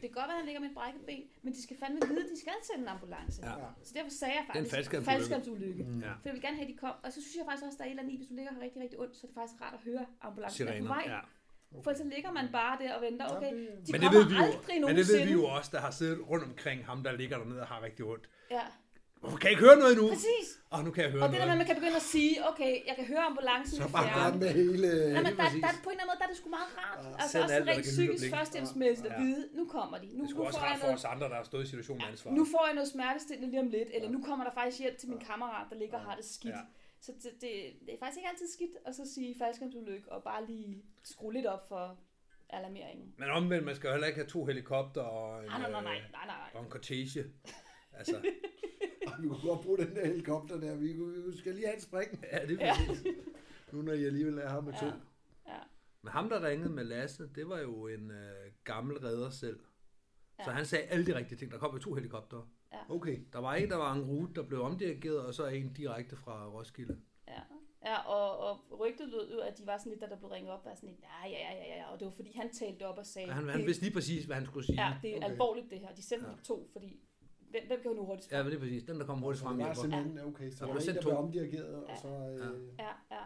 det 0.00 0.04
kan 0.08 0.16
godt 0.20 0.28
være, 0.30 0.36
at 0.38 0.42
han 0.42 0.46
ligger 0.48 0.60
med 0.60 0.68
et 0.68 0.74
brækket 0.74 1.02
ben, 1.10 1.24
men 1.42 1.52
de 1.56 1.62
skal 1.62 1.76
fandme 1.82 2.00
vide, 2.10 2.22
at 2.24 2.30
de 2.34 2.38
skal 2.44 2.52
sende 2.70 2.82
en 2.82 2.88
ambulance. 2.96 3.36
Ja. 3.46 3.58
Ja. 3.64 3.68
Så 3.82 3.92
derfor 3.96 4.10
sagde 4.10 4.34
jeg 4.34 4.42
en 4.42 4.46
faktisk, 4.46 4.74
faldskærmsulykke. 4.74 5.10
faldskærmsulykke. 5.10 5.82
Mm. 5.84 6.00
Ja. 6.06 6.12
For 6.20 6.24
jeg 6.28 6.34
vil 6.36 6.42
gerne 6.46 6.56
have, 6.56 6.66
at 6.68 6.72
de 6.74 6.78
kom. 6.84 6.94
Og 7.04 7.08
så 7.14 7.18
synes 7.22 7.36
jeg 7.36 7.44
faktisk 7.48 7.64
også, 7.66 7.76
at 7.76 7.78
der 7.80 7.84
er 7.84 7.88
et 7.88 7.94
eller 7.94 8.02
andet 8.02 8.14
i, 8.14 8.16
hvis 8.20 8.28
du 8.30 8.34
ligger 8.38 8.52
her 8.54 8.60
rigtig, 8.66 8.80
rigtig 8.84 8.98
ondt, 9.02 9.16
så 9.16 9.22
er 9.24 9.28
det 9.30 9.34
faktisk 9.40 9.60
rart 9.62 9.74
at 9.78 9.82
høre 9.88 10.04
ambulancen 10.28 10.68
er 10.68 10.80
på 10.80 10.86
vej. 10.96 11.04
ja. 11.16 11.20
For 11.84 11.92
så 11.94 12.04
ligger 12.14 12.32
man 12.32 12.48
bare 12.52 12.78
der 12.82 12.94
og 12.94 13.02
venter, 13.02 13.26
okay, 13.36 13.46
Ja, 13.46 13.56
det- 13.56 13.86
de 13.86 13.92
Men 13.92 14.00
det, 14.00 14.10
kommer 14.10 14.18
ved 14.18 14.28
vi 14.28 14.34
jo, 14.34 14.42
aldrig 14.42 14.80
men 14.86 14.96
det 14.96 15.08
ved 15.12 15.26
vi 15.26 15.32
jo 15.32 15.44
også, 15.56 15.70
der 15.74 15.80
har 15.80 15.90
siddet 15.90 16.18
rundt 16.30 16.44
omkring 16.44 16.86
ham, 16.86 17.02
der 17.02 17.12
ligger 17.12 17.36
dernede 17.38 17.60
og 17.60 17.66
har 17.66 17.82
rigtig 17.82 18.04
ondt. 18.04 18.28
Ja, 18.50 18.60
Hvorfor 19.20 19.38
kan 19.40 19.46
jeg 19.48 19.52
ikke 19.56 19.64
høre 19.68 19.78
noget 19.82 19.92
endnu? 19.96 20.08
Præcis. 20.16 20.46
Åh, 20.74 20.80
nu 20.86 20.90
kan 20.96 21.00
jeg 21.04 21.10
høre 21.12 21.22
Og 21.24 21.28
det 21.28 21.38
der 21.40 21.46
med, 21.46 21.46
noget. 21.46 21.52
at 21.56 21.60
man 21.62 21.66
kan 21.70 21.76
begynde 21.80 21.96
at 22.02 22.08
sige, 22.14 22.32
okay, 22.50 22.72
jeg 22.88 22.94
kan 22.98 23.04
høre 23.12 23.22
ambulancen 23.30 23.76
Så 23.82 23.88
bare 23.98 24.06
godt 24.22 24.36
med 24.42 24.50
hele... 24.60 24.88
Nej, 24.88 25.22
men 25.22 25.32
er 25.32 25.36
der, 25.36 25.42
præcis. 25.44 25.62
der, 25.64 25.70
på 25.84 25.90
en 25.90 25.94
eller 25.96 26.02
anden 26.02 26.10
måde, 26.10 26.18
der 26.20 26.26
er 26.28 26.32
det 26.32 26.38
sgu 26.40 26.48
meget 26.58 26.70
rart. 26.80 26.98
Ja, 27.04 27.10
altså 27.22 27.36
også 27.42 27.54
alt, 27.54 27.66
der 27.66 27.72
rent 27.72 27.86
og 27.90 27.94
psykisk 27.96 28.24
førstehjælpsmæssigt 28.36 29.06
at 29.10 29.14
Ja. 29.18 29.22
vide, 29.24 29.42
nu 29.58 29.64
kommer 29.76 29.96
de. 30.02 30.06
Nu, 30.06 30.12
Det 30.12 30.18
nu 30.22 30.28
skulle 30.30 30.46
også 30.48 30.58
får 30.60 30.66
jeg 30.66 30.72
rart 30.72 30.80
for 30.82 30.86
noget, 30.90 30.98
os 31.04 31.08
andre, 31.14 31.26
der 31.32 31.36
har 31.40 31.46
stået 31.50 31.62
i 31.66 31.68
situationen 31.72 32.00
med 32.04 32.08
ansvar. 32.12 32.28
nu 32.40 32.44
får 32.54 32.62
jeg 32.68 32.74
noget 32.78 32.88
smertestillende 32.94 33.48
lige 33.52 33.62
om 33.66 33.70
lidt, 33.76 33.88
eller 33.96 34.08
nu 34.16 34.20
kommer 34.28 34.42
der 34.48 34.52
faktisk 34.60 34.78
hjælp 34.84 34.96
til 35.02 35.08
min 35.12 35.20
kammerat, 35.30 35.66
der 35.70 35.76
ligger 35.82 35.96
og 36.00 36.04
har 36.08 36.14
det 36.20 36.26
skidt. 36.36 36.54
Ja. 36.58 36.62
Så 37.00 37.12
det, 37.12 37.32
det, 37.40 37.40
det 37.86 37.94
er 37.94 37.98
faktisk 37.98 38.18
ikke 38.18 38.28
altid 38.28 38.48
skidt 38.48 38.70
at 38.86 38.94
så 38.94 39.12
sige 39.14 39.38
faldskærmsulykke 39.38 40.12
og 40.12 40.22
bare 40.22 40.46
lige 40.46 40.84
skrue 41.04 41.32
lidt 41.32 41.46
op 41.46 41.68
for 41.68 41.98
alarmeringen. 42.50 43.14
Men 43.18 43.30
omvendt, 43.30 43.64
man 43.64 43.76
skal 43.76 43.90
heller 43.90 44.06
ikke 44.06 44.18
have 44.18 44.28
to 44.28 44.44
helikopter 44.44 45.00
og 45.02 45.40
en, 45.40 45.46
Nej, 45.46 45.58
nej, 45.60 45.70
nej, 45.70 45.82
nej, 45.82 45.96
øh, 45.96 46.12
nej, 46.12 46.26
nej. 46.26 46.50
og 46.54 46.64
en 46.64 46.70
cortege. 46.70 47.24
Altså, 47.92 48.16
Ej, 49.06 49.12
vi 49.20 49.28
kunne 49.28 49.40
godt 49.42 49.60
bruge 49.60 49.78
den 49.78 49.96
der 49.96 50.06
helikopter 50.06 50.60
der. 50.60 50.76
Vi, 50.76 50.96
kunne, 50.96 51.24
vi 51.32 51.38
skal 51.38 51.54
lige 51.54 51.66
have 51.66 51.76
et 51.76 51.82
spring. 51.82 52.24
ja, 52.32 52.46
det 52.46 52.62
er 52.62 52.66
Ja. 52.66 52.72
Nu 53.72 53.82
når 53.82 53.92
I 53.92 54.04
alligevel 54.04 54.38
er 54.38 54.50
her 54.50 54.60
med 54.60 54.72
to. 54.80 54.86
Ja. 54.86 54.92
Ja. 55.46 55.58
Men 56.02 56.12
ham, 56.12 56.28
der 56.28 56.46
ringede 56.48 56.70
med 56.70 56.84
Lasse, 56.84 57.28
det 57.34 57.48
var 57.48 57.58
jo 57.58 57.86
en 57.88 58.10
øh, 58.10 58.52
gammel 58.64 58.98
redder 58.98 59.30
selv. 59.30 59.60
Ja. 60.38 60.44
Så 60.44 60.50
Ja. 60.50 60.56
han 60.56 60.66
sagde 60.66 60.84
alle 60.84 61.06
de 61.06 61.14
rigtige 61.14 61.38
ting. 61.38 61.50
Der 61.52 61.58
kom 61.58 61.74
jo 61.74 61.78
to 61.82 61.94
helikopter. 61.94 62.50
Okay. 62.88 63.18
Der 63.32 63.38
var 63.38 63.54
en, 63.54 63.70
der 63.70 63.76
var 63.76 63.92
en 63.92 64.02
rute, 64.04 64.34
der 64.34 64.42
blev 64.42 64.60
omdirigeret, 64.62 65.20
og 65.26 65.34
så 65.34 65.46
en 65.46 65.72
direkte 65.72 66.16
fra 66.16 66.46
Roskilde. 66.46 66.98
Ja, 67.28 67.40
ja 67.84 67.98
og, 67.98 68.38
og 68.38 68.80
rygtet 68.80 69.08
lød 69.08 69.32
jo, 69.32 69.38
at 69.40 69.58
de 69.58 69.66
var 69.66 69.78
sådan 69.78 69.90
lidt, 69.92 70.00
da 70.00 70.06
der 70.06 70.16
blev 70.16 70.28
ringet 70.30 70.52
op, 70.52 70.64
var 70.64 70.74
sådan 70.74 70.88
lidt, 70.88 71.00
ja, 71.00 71.28
ja, 71.30 71.38
ja, 71.52 71.54
ja, 71.58 71.76
ja, 71.76 71.90
og 71.92 71.98
det 72.00 72.04
var 72.06 72.12
fordi, 72.12 72.32
han 72.36 72.52
talte 72.52 72.86
op 72.86 72.98
og 72.98 73.06
sagde, 73.06 73.28
Og 73.28 73.34
han, 73.34 73.48
han 73.48 73.66
vidste 73.66 73.82
lige 73.82 73.94
præcis, 73.94 74.24
hvad 74.24 74.36
han 74.36 74.46
skulle 74.46 74.66
sige. 74.66 74.84
ja, 74.86 74.94
det 75.02 75.10
er 75.12 75.16
Okay. 75.16 75.30
alvorligt 75.30 75.70
det 75.70 75.80
her. 75.80 75.94
De 75.94 76.02
sendte 76.02 76.26
Ja. 76.26 76.32
ja. 76.32 76.38
to, 76.44 76.68
fordi 76.72 77.00
hvem, 77.50 77.62
hvem 77.66 77.80
kan 77.82 77.90
jo 77.90 77.96
nu 77.96 78.04
hurtigt 78.06 78.26
Ja, 78.26 78.36
svare? 78.36 78.44
men 78.44 78.50
det 78.52 78.56
er 78.56 78.60
præcis. 78.60 78.82
Den, 78.84 79.00
der 79.00 79.06
kom 79.06 79.18
hurtigt 79.22 79.38
Så 79.40 79.44
frem 79.44 79.56
det 79.58 79.66
var 79.66 79.74
hjælper. 79.74 79.96
simpelthen, 79.98 80.28
okay, 80.34 80.50
så 80.50 80.64
Der 80.66 80.66
der 80.66 80.72
blev 80.72 80.86
var 80.86 80.90
en, 80.90 80.96
der 80.96 81.02
to. 81.02 81.08
blev 81.08 81.18
omdirigeret, 81.18 81.74
og 81.76 81.88
Ja. 81.88 81.96
så... 81.96 82.08
Øh, 82.08 82.78
Ja, 82.78 82.92
ja. 83.16 83.22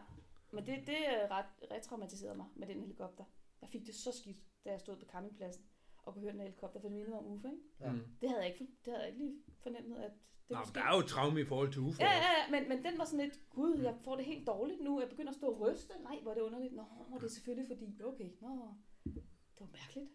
Men 0.52 0.66
det, 0.66 0.76
det 0.86 0.98
er 1.08 1.30
ret 1.30 1.70
retraumatiserede 1.70 2.36
mig 2.36 2.46
med 2.56 2.66
den 2.66 2.80
helikopter. 2.80 3.24
Jeg 3.60 3.68
fik 3.68 3.86
det 3.86 3.94
så 3.94 4.12
skidt, 4.20 4.36
da 4.64 4.70
jeg 4.70 4.80
stod 4.80 4.96
på 4.96 5.04
campingpladsen 5.12 5.64
og 6.02 6.12
kunne 6.12 6.22
høre 6.22 6.32
den 6.32 6.40
helikopter, 6.40 6.80
for 6.80 6.88
det 6.88 6.92
mindede 6.96 7.10
mig 7.10 7.18
om 7.18 7.26
Uffe, 7.26 7.48
ikke? 7.48 7.62
Ja. 7.80 7.92
Mm. 7.92 8.00
Det 8.20 8.28
havde 8.28 8.42
jeg 8.42 8.50
ikke, 8.52 8.66
det 8.84 8.92
havde 8.92 9.00
jeg 9.04 9.08
ikke 9.12 9.24
lige 9.24 9.36
fornemmet, 9.62 9.96
at 9.98 10.10
det 10.48 10.50
Nå, 10.50 10.56
var 10.56 10.64
men 10.64 10.74
der 10.74 10.82
er 10.82 10.96
jo 10.96 11.02
traume 11.02 11.40
i 11.40 11.44
forhold 11.44 11.72
til 11.72 11.80
UFO. 11.82 12.02
Ja, 12.02 12.10
ja, 12.10 12.32
ja, 12.40 12.50
men, 12.50 12.68
men 12.68 12.84
den 12.84 12.98
var 12.98 13.04
sådan 13.04 13.24
lidt, 13.24 13.40
gud, 13.50 13.78
jeg 13.78 13.94
får 14.04 14.16
det 14.16 14.24
helt 14.24 14.46
dårligt 14.46 14.80
nu, 14.80 15.00
jeg 15.00 15.08
begynder 15.08 15.30
at 15.30 15.36
stå 15.36 15.46
og 15.46 15.60
ryste. 15.60 15.92
Nej, 16.02 16.18
hvor 16.22 16.30
er 16.30 16.34
det 16.34 16.42
underligt. 16.42 16.74
Nå, 16.74 16.84
det 17.20 17.24
er 17.24 17.28
selvfølgelig 17.28 17.66
fordi, 17.68 18.02
okay, 18.04 18.30
nå, 18.40 18.74
det 19.04 19.60
var 19.60 19.66
mærkeligt. 19.66 20.10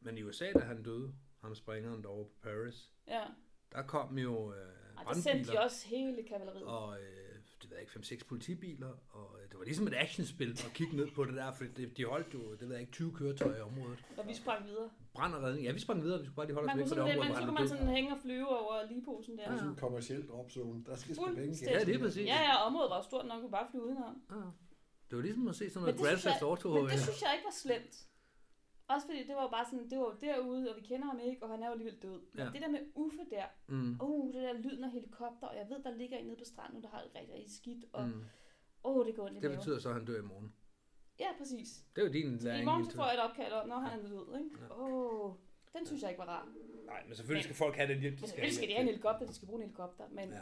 Men 0.00 0.18
i 0.18 0.22
USA, 0.22 0.52
da 0.52 0.58
han 0.58 0.82
døde, 0.82 1.14
ham 1.40 1.54
springeren 1.54 2.02
derovre 2.02 2.24
på 2.24 2.34
Paris, 2.42 2.92
Ja, 3.08 3.24
der 3.72 3.82
kom 3.82 4.18
jo 4.18 4.52
øh, 4.52 4.58
og 4.96 5.04
der 5.06 5.12
sendte 5.20 5.30
de 5.30 5.44
brandbiler 5.44 5.60
også 5.60 5.88
hele 5.88 6.22
kavaleriet. 6.22 6.64
og 6.66 7.00
øh, 7.00 7.23
ved 7.74 7.80
jeg 7.80 7.96
ikke, 7.96 8.22
5-6 8.22 8.28
politibiler, 8.28 8.92
og 9.10 9.36
øh, 9.42 9.48
det 9.50 9.58
var 9.58 9.64
ligesom 9.64 9.86
et 9.86 9.94
actionspil 9.94 10.50
at 10.50 10.70
kigge 10.74 10.96
ned 10.96 11.08
på 11.14 11.24
det 11.24 11.34
der, 11.34 11.52
for 11.52 11.64
det, 11.76 11.96
de 11.96 12.04
holdt 12.04 12.34
jo, 12.34 12.52
det 12.52 12.60
ved 12.68 12.70
jeg 12.70 12.80
ikke, 12.80 12.92
20 12.92 13.12
køretøjer 13.12 13.56
i 13.56 13.60
området. 13.60 14.04
Og 14.16 14.24
vi 14.28 14.34
sprang 14.34 14.66
videre. 14.66 14.90
Brand 15.14 15.34
og 15.34 15.42
redning. 15.42 15.66
Ja, 15.66 15.72
vi 15.72 15.78
sprang 15.80 16.02
videre, 16.02 16.18
vi 16.20 16.24
skulle 16.24 16.36
bare 16.36 16.46
lige 16.46 16.54
holde 16.54 16.66
Man 16.66 16.74
os 16.74 16.78
væk 16.78 16.88
fra 16.88 17.04
det 17.04 17.12
sådan, 17.12 17.18
område, 17.18 17.18
man, 17.18 17.26
hvor 17.26 17.40
så 17.40 17.46
kunne 17.46 17.58
man 17.60 17.68
sådan 17.68 17.88
hænge 17.96 18.10
og 18.14 18.18
flyve 18.22 18.48
over 18.48 18.74
ligeposen 18.90 19.38
der. 19.38 19.44
Det 19.44 19.52
er 19.52 19.56
sådan 19.56 19.70
en 19.70 19.76
kommersiel 19.76 20.28
dropzone. 20.28 20.84
Der 20.86 20.96
skal 20.96 21.14
sgu 21.14 21.24
penge. 21.34 21.70
Ja, 21.70 21.84
det 21.84 21.94
er 21.94 21.98
præcis. 21.98 22.26
Ja, 22.26 22.40
ja, 22.48 22.54
området 22.66 22.90
var 22.90 23.02
stort 23.02 23.26
nok, 23.26 23.36
vi 23.36 23.40
kunne 23.40 23.50
bare 23.50 23.66
flyve 23.70 23.84
udenom. 23.84 24.22
Ja. 24.30 24.36
Det 25.08 25.16
var 25.18 25.22
ligesom 25.22 25.48
at 25.48 25.56
se 25.56 25.70
sådan 25.70 25.86
Men 25.86 25.94
noget 25.94 26.08
Grand 26.08 26.20
Theft 26.20 26.42
Auto. 26.42 26.68
men 26.68 26.90
det 26.90 27.00
synes 27.00 27.22
jeg 27.22 27.32
ikke 27.36 27.44
var 27.44 27.56
slemt. 27.64 27.94
Også 28.88 29.06
fordi 29.06 29.26
det 29.26 29.36
var 29.36 29.50
bare 29.50 29.64
sådan, 29.64 29.90
det 29.90 29.98
var 29.98 30.04
jo 30.04 30.16
derude, 30.20 30.70
og 30.70 30.76
vi 30.76 30.86
kender 30.86 31.06
ham 31.06 31.18
ikke, 31.18 31.42
og 31.42 31.48
han 31.50 31.62
er 31.62 31.66
jo 31.66 31.72
alligevel 31.72 31.96
død. 32.02 32.20
Men 32.32 32.44
Ja. 32.44 32.50
det 32.52 32.60
der 32.62 32.68
med 32.68 32.80
Uffe 32.94 33.18
der, 33.30 33.44
Mm, 33.68 33.98
uh, 34.02 34.26
det 34.34 34.42
der 34.42 34.52
lyden 34.52 34.84
af 34.84 34.90
helikopter, 34.90 35.46
og 35.46 35.56
jeg 35.56 35.66
ved, 35.70 35.82
der 35.82 35.90
ligger 35.96 36.16
en 36.18 36.26
nede 36.26 36.36
på 36.36 36.44
stranden, 36.44 36.82
der 36.82 36.88
har 36.88 37.02
det 37.02 37.10
rigtig, 37.14 37.34
rigtig 37.34 37.54
skidt, 37.56 37.84
og 37.92 38.08
mm. 38.08 38.24
åh, 38.84 39.06
det 39.06 39.16
går 39.16 39.24
ondt 39.26 39.38
i 39.38 39.40
Det 39.40 39.50
betyder 39.50 39.78
så, 39.78 39.88
at 39.88 39.94
han 39.94 40.04
dør 40.04 40.18
i 40.18 40.22
morgen. 40.22 40.54
Ja, 41.20 41.28
præcis. 41.38 41.68
Det 41.96 42.02
er 42.02 42.06
jo 42.06 42.12
din 42.12 42.38
Så 42.40 42.46
læring. 42.46 42.62
I 42.62 42.64
morgen 42.64 42.84
så 42.84 42.96
får 42.96 43.04
jeg 43.04 43.14
et 43.14 43.20
opkald 43.20 43.52
når 43.68 43.78
han 43.78 44.00
er 44.00 44.08
død, 44.08 44.38
ikke? 44.38 44.50
Ja. 44.60 44.80
Åh, 44.80 45.24
oh, 45.30 45.34
den 45.78 45.86
synes 45.86 46.02
jeg 46.02 46.10
ikke 46.10 46.18
var 46.18 46.26
rar. 46.28 46.48
Nej, 46.86 47.02
men 47.06 47.14
selvfølgelig 47.16 47.44
skal 47.44 47.56
folk 47.56 47.76
have 47.76 47.88
den 47.92 48.00
hjælp, 48.00 48.16
de 48.16 48.20
Men 48.20 48.28
skal 48.28 48.28
selvfølgelig 48.28 48.56
skal 48.56 48.68
de 48.68 48.72
have 48.74 48.80
en 48.82 48.86
helikopter, 48.88 49.26
de 49.26 49.34
skal 49.34 49.46
bruge 49.48 49.58
en 49.60 49.66
helikopter, 49.68 50.04
men 50.10 50.28
Ja. 50.28 50.40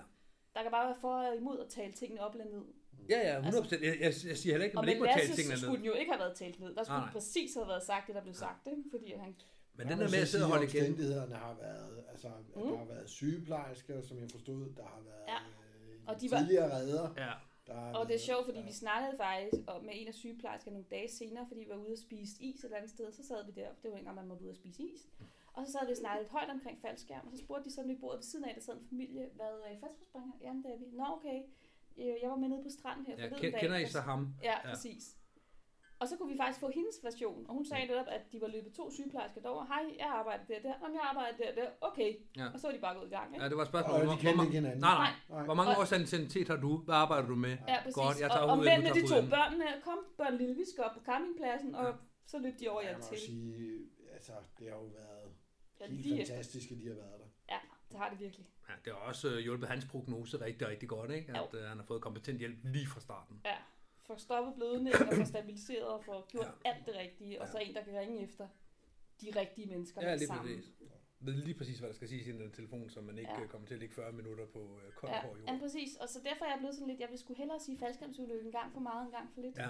der 0.54 0.62
kan 0.62 0.70
bare 0.70 0.86
være 0.88 0.96
for 1.00 1.14
og 1.14 1.36
imod 1.36 1.58
at 1.60 1.68
tale 1.68 1.92
tingene 1.92 2.20
op 2.20 2.34
eller 2.34 2.44
ned. 2.46 2.64
Ja, 3.08 3.18
ja, 3.28 3.38
100 3.38 3.66
Jeg, 3.72 3.96
jeg, 4.00 4.12
jeg 4.30 4.36
siger 4.42 4.52
heller 4.52 4.64
ikke, 4.64 4.74
at 4.74 4.74
man 4.74 4.84
med 4.84 4.92
ikke 4.94 5.04
må 5.04 5.10
tale 5.18 5.32
tingene 5.38 5.54
ned. 5.54 5.62
skulle 5.62 5.78
den 5.82 5.86
jo 5.92 5.92
ikke 6.00 6.10
have 6.12 6.22
været 6.24 6.36
talt 6.42 6.60
ned. 6.60 6.70
Der 6.76 6.82
skulle 6.84 6.98
Nej, 6.98 7.06
nej. 7.06 7.12
præcis 7.12 7.54
have 7.54 7.68
været 7.68 7.82
sagt 7.90 8.06
det, 8.06 8.14
der 8.18 8.22
blev 8.22 8.34
sagt, 8.34 8.66
ikke? 8.66 8.82
Fordi 8.90 9.08
han... 9.24 9.30
Men 9.76 9.84
den 9.90 9.98
der 9.98 10.08
med 10.14 10.20
at 10.26 10.28
sidde 10.32 10.44
og 10.44 10.50
holde 10.54 10.66
igen. 10.70 10.80
Omstændighederne 10.80 11.34
har 11.46 11.54
været, 11.66 12.04
altså, 12.12 12.28
mm. 12.56 12.62
der 12.70 12.76
har 12.82 12.84
været 12.94 13.08
sygeplejersker, 13.10 14.02
som 14.08 14.18
jeg 14.22 14.28
forstod, 14.30 14.60
der 14.78 14.86
har 14.94 15.00
været 15.10 15.24
Ja. 15.32 15.38
øh, 15.94 16.00
Og 16.08 16.20
de 16.20 16.30
var- 16.30 16.38
tidligere 16.38 16.68
redder. 16.78 17.06
Ja, 17.24 17.32
Der 17.66 17.74
Og 17.98 18.02
det 18.08 18.14
er 18.14 18.18
sjovt, 18.30 18.44
fordi 18.48 18.58
ja. 18.58 18.64
vi 18.70 18.72
snakkede 18.72 19.14
faktisk 19.24 19.62
med 19.86 19.92
en 20.00 20.08
af 20.08 20.14
sygeplejerskerne 20.14 20.74
nogle 20.76 20.86
dage 20.90 21.08
senere, 21.20 21.44
fordi 21.48 21.60
vi 21.64 21.68
var 21.74 21.76
ude 21.84 21.92
og 21.92 21.98
spise 22.06 22.32
is 22.42 22.58
et 22.58 22.64
eller 22.64 22.76
andet 22.76 22.90
sted. 22.90 23.12
Så 23.12 23.22
sad 23.28 23.40
vi 23.48 23.52
der, 23.60 23.68
det 23.82 23.90
var 23.90 23.96
engang, 23.96 24.16
man 24.16 24.26
måtte 24.28 24.44
ud 24.44 24.48
og 24.48 24.56
spise 24.56 24.82
is. 24.82 25.00
Og 25.56 25.66
så 25.66 25.72
sad 25.72 25.86
vi 25.86 25.92
og 25.92 25.96
snakkede 25.96 26.22
lidt 26.24 26.32
højt 26.32 26.50
omkring 26.50 26.76
faldskærm, 26.84 27.24
og 27.26 27.32
så 27.32 27.38
spurgte 27.44 27.64
de 27.68 27.74
sådan 27.74 27.90
ved 27.90 27.98
bordet 28.02 28.18
ved 28.18 28.22
siden 28.32 28.44
af, 28.44 28.52
der 28.54 28.62
sad 28.62 28.74
en 28.74 28.86
familie, 28.92 29.24
hvad 29.38 29.46
er 29.70 29.76
faldskærmspringer? 29.82 30.32
Jamen, 30.44 30.62
det 30.64 30.70
er 30.74 30.78
vi. 30.78 30.86
Nå, 31.00 31.04
okay. 31.18 31.38
Øh, 32.00 32.14
Jeg 32.22 32.28
var 32.30 32.36
med 32.42 32.48
nede 32.48 32.62
på 32.62 32.70
stranden 32.78 33.06
her 33.06 33.14
ja 33.16 33.22
forleden 33.24 33.40
ken- 33.42 33.52
dag. 33.52 33.60
kender 33.60 33.78
I 33.78 33.86
så 33.96 34.00
ham? 34.00 34.20
Ja, 34.42 34.54
Ja. 34.64 34.70
præcis. 34.70 35.04
Og 36.00 36.08
så 36.08 36.14
kunne 36.16 36.32
vi 36.34 36.38
faktisk 36.42 36.60
få 36.60 36.70
hendes 36.78 36.96
version, 37.08 37.40
og 37.48 37.52
hun 37.54 37.64
sagde 37.70 37.86
netop, 37.86 38.06
at 38.16 38.22
de 38.32 38.40
var 38.44 38.48
løbet 38.56 38.72
to 38.80 38.84
sygeplejersker 38.96 39.40
derover. 39.40 39.64
Hej, 39.72 39.84
jeg 40.02 40.10
arbejder 40.20 40.44
der 40.50 40.58
der. 40.66 40.74
Jamen, 40.82 40.94
jeg 40.98 41.04
arbejder 41.12 41.36
der 41.42 41.50
der. 41.60 41.68
Okay. 41.80 42.10
Ja. 42.40 42.46
Og 42.54 42.56
så 42.60 42.64
var 42.66 42.74
de 42.76 42.80
bare 42.86 42.94
gået 42.98 43.06
i 43.10 43.14
gang, 43.16 43.28
ikke? 43.34 43.42
Ja, 43.42 43.48
det 43.50 43.56
var 43.58 43.62
et 43.68 43.72
spørgsmål. 43.74 43.94
Og 44.00 44.06
de 44.14 44.20
kendte 44.26 44.42
ikke 44.46 44.56
hinanden. 44.60 44.80
nej, 44.88 44.96
nej. 45.04 45.12
Nej. 45.34 45.44
Hvor 45.48 45.54
mange 45.60 45.70
Og- 45.72 45.80
års 45.80 45.92
anciennitet 46.00 46.46
har 46.52 46.56
du? 46.66 46.72
Hvad 46.86 46.94
arbejder 47.04 47.26
du 47.32 47.34
med? 47.46 47.54
Ja, 47.72 47.76
præcis. 47.84 47.94
Godt, 48.02 48.16
jeg 48.24 48.30
tager 48.34 48.46
og, 48.46 48.50
og 48.58 48.58
mændene, 48.68 48.88
du 48.90 48.94
de 49.00 49.02
to 49.06 49.14
hovedet 49.14 49.30
børnene, 49.38 49.66
kom, 49.88 49.98
børn 50.20 50.34
lille, 50.42 50.54
vi 50.62 50.64
skal 50.72 50.80
op 50.86 50.94
på 50.98 51.02
campingpladsen, 51.10 51.70
og 51.80 51.86
Ja. 51.86 51.92
så 52.32 52.36
løb 52.44 52.54
de 52.60 52.64
over 52.72 52.80
jeg 52.86 52.90
jer 52.90 52.96
må 52.98 53.02
til. 53.08 53.18
jo 53.18 53.24
sige, 53.26 53.50
altså, 54.16 54.32
det 54.58 54.64
har 54.70 54.76
jo 54.82 54.88
været 55.00 55.26
Ja, 55.80 55.86
helt 55.86 56.28
fantastisk, 56.28 56.66
at 56.72 56.78
de 56.82 56.86
har 56.92 56.94
været 57.04 57.21
det 57.92 58.00
har 58.00 58.10
det 58.10 58.20
virkelig. 58.20 58.46
Ja, 58.68 58.74
det 58.84 58.92
har 58.92 59.00
også 59.00 59.28
øh, 59.28 59.38
hjulpet 59.38 59.68
hans 59.68 59.84
prognose 59.84 60.40
rigtig, 60.40 60.68
rigtig 60.68 60.88
godt, 60.88 61.10
ikke? 61.10 61.36
At 61.36 61.54
øh, 61.54 61.64
han 61.64 61.76
har 61.78 61.84
fået 61.84 62.02
kompetent 62.02 62.38
hjælp 62.38 62.56
lige 62.64 62.86
fra 62.86 63.00
starten. 63.00 63.40
Ja, 63.44 63.56
for 64.06 64.16
stoppet 64.16 64.54
blødningen, 64.54 65.08
og 65.08 65.14
for 65.16 65.24
stabiliseret, 65.24 65.86
og 65.86 66.04
for 66.04 66.26
gjort 66.28 66.46
Ja. 66.64 66.70
alt 66.70 66.86
det 66.86 66.94
rigtige, 66.96 67.40
og 67.40 67.46
Ja. 67.46 67.52
så 67.52 67.58
en, 67.58 67.74
der 67.74 67.84
kan 67.84 67.94
ringe 68.00 68.22
efter 68.22 68.48
de 69.20 69.26
rigtige 69.40 69.66
mennesker 69.66 70.02
Ja, 70.02 70.14
lige 70.14 70.26
samme. 70.26 70.42
præcis. 70.42 70.72
Ved 71.24 71.34
lige 71.34 71.54
præcis, 71.54 71.78
hvad 71.78 71.88
der 71.88 71.94
skal 71.94 72.08
siges 72.08 72.26
i 72.26 72.32
den 72.32 72.50
telefon, 72.52 72.90
så 72.90 73.00
man 73.00 73.18
ikke 73.18 73.30
Ja. 73.32 73.40
ja. 73.40 73.46
kommer 73.46 73.66
til 73.66 73.74
at 73.74 73.80
ligge 73.80 73.94
40 73.94 74.12
minutter 74.12 74.46
på 74.46 74.80
øh, 74.86 74.92
kold 74.92 75.12
Ja, 75.12 75.20
hård 75.22 75.38
jord. 75.38 75.48
ja, 75.48 75.58
præcis. 75.58 75.96
Og 75.96 76.08
så 76.08 76.20
derfor 76.24 76.44
er 76.44 76.48
jeg 76.50 76.58
blevet 76.58 76.74
sådan 76.74 76.88
lidt, 76.88 77.00
jeg 77.00 77.08
vil 77.10 77.18
skulle 77.18 77.38
hellere 77.38 77.60
sige 77.60 77.78
faldskærmsulykke 77.78 78.44
en 78.46 78.52
gang 78.52 78.72
for 78.72 78.80
meget, 78.80 79.06
en 79.06 79.10
gang 79.12 79.30
for 79.34 79.40
lidt. 79.40 79.56
Ja. 79.58 79.68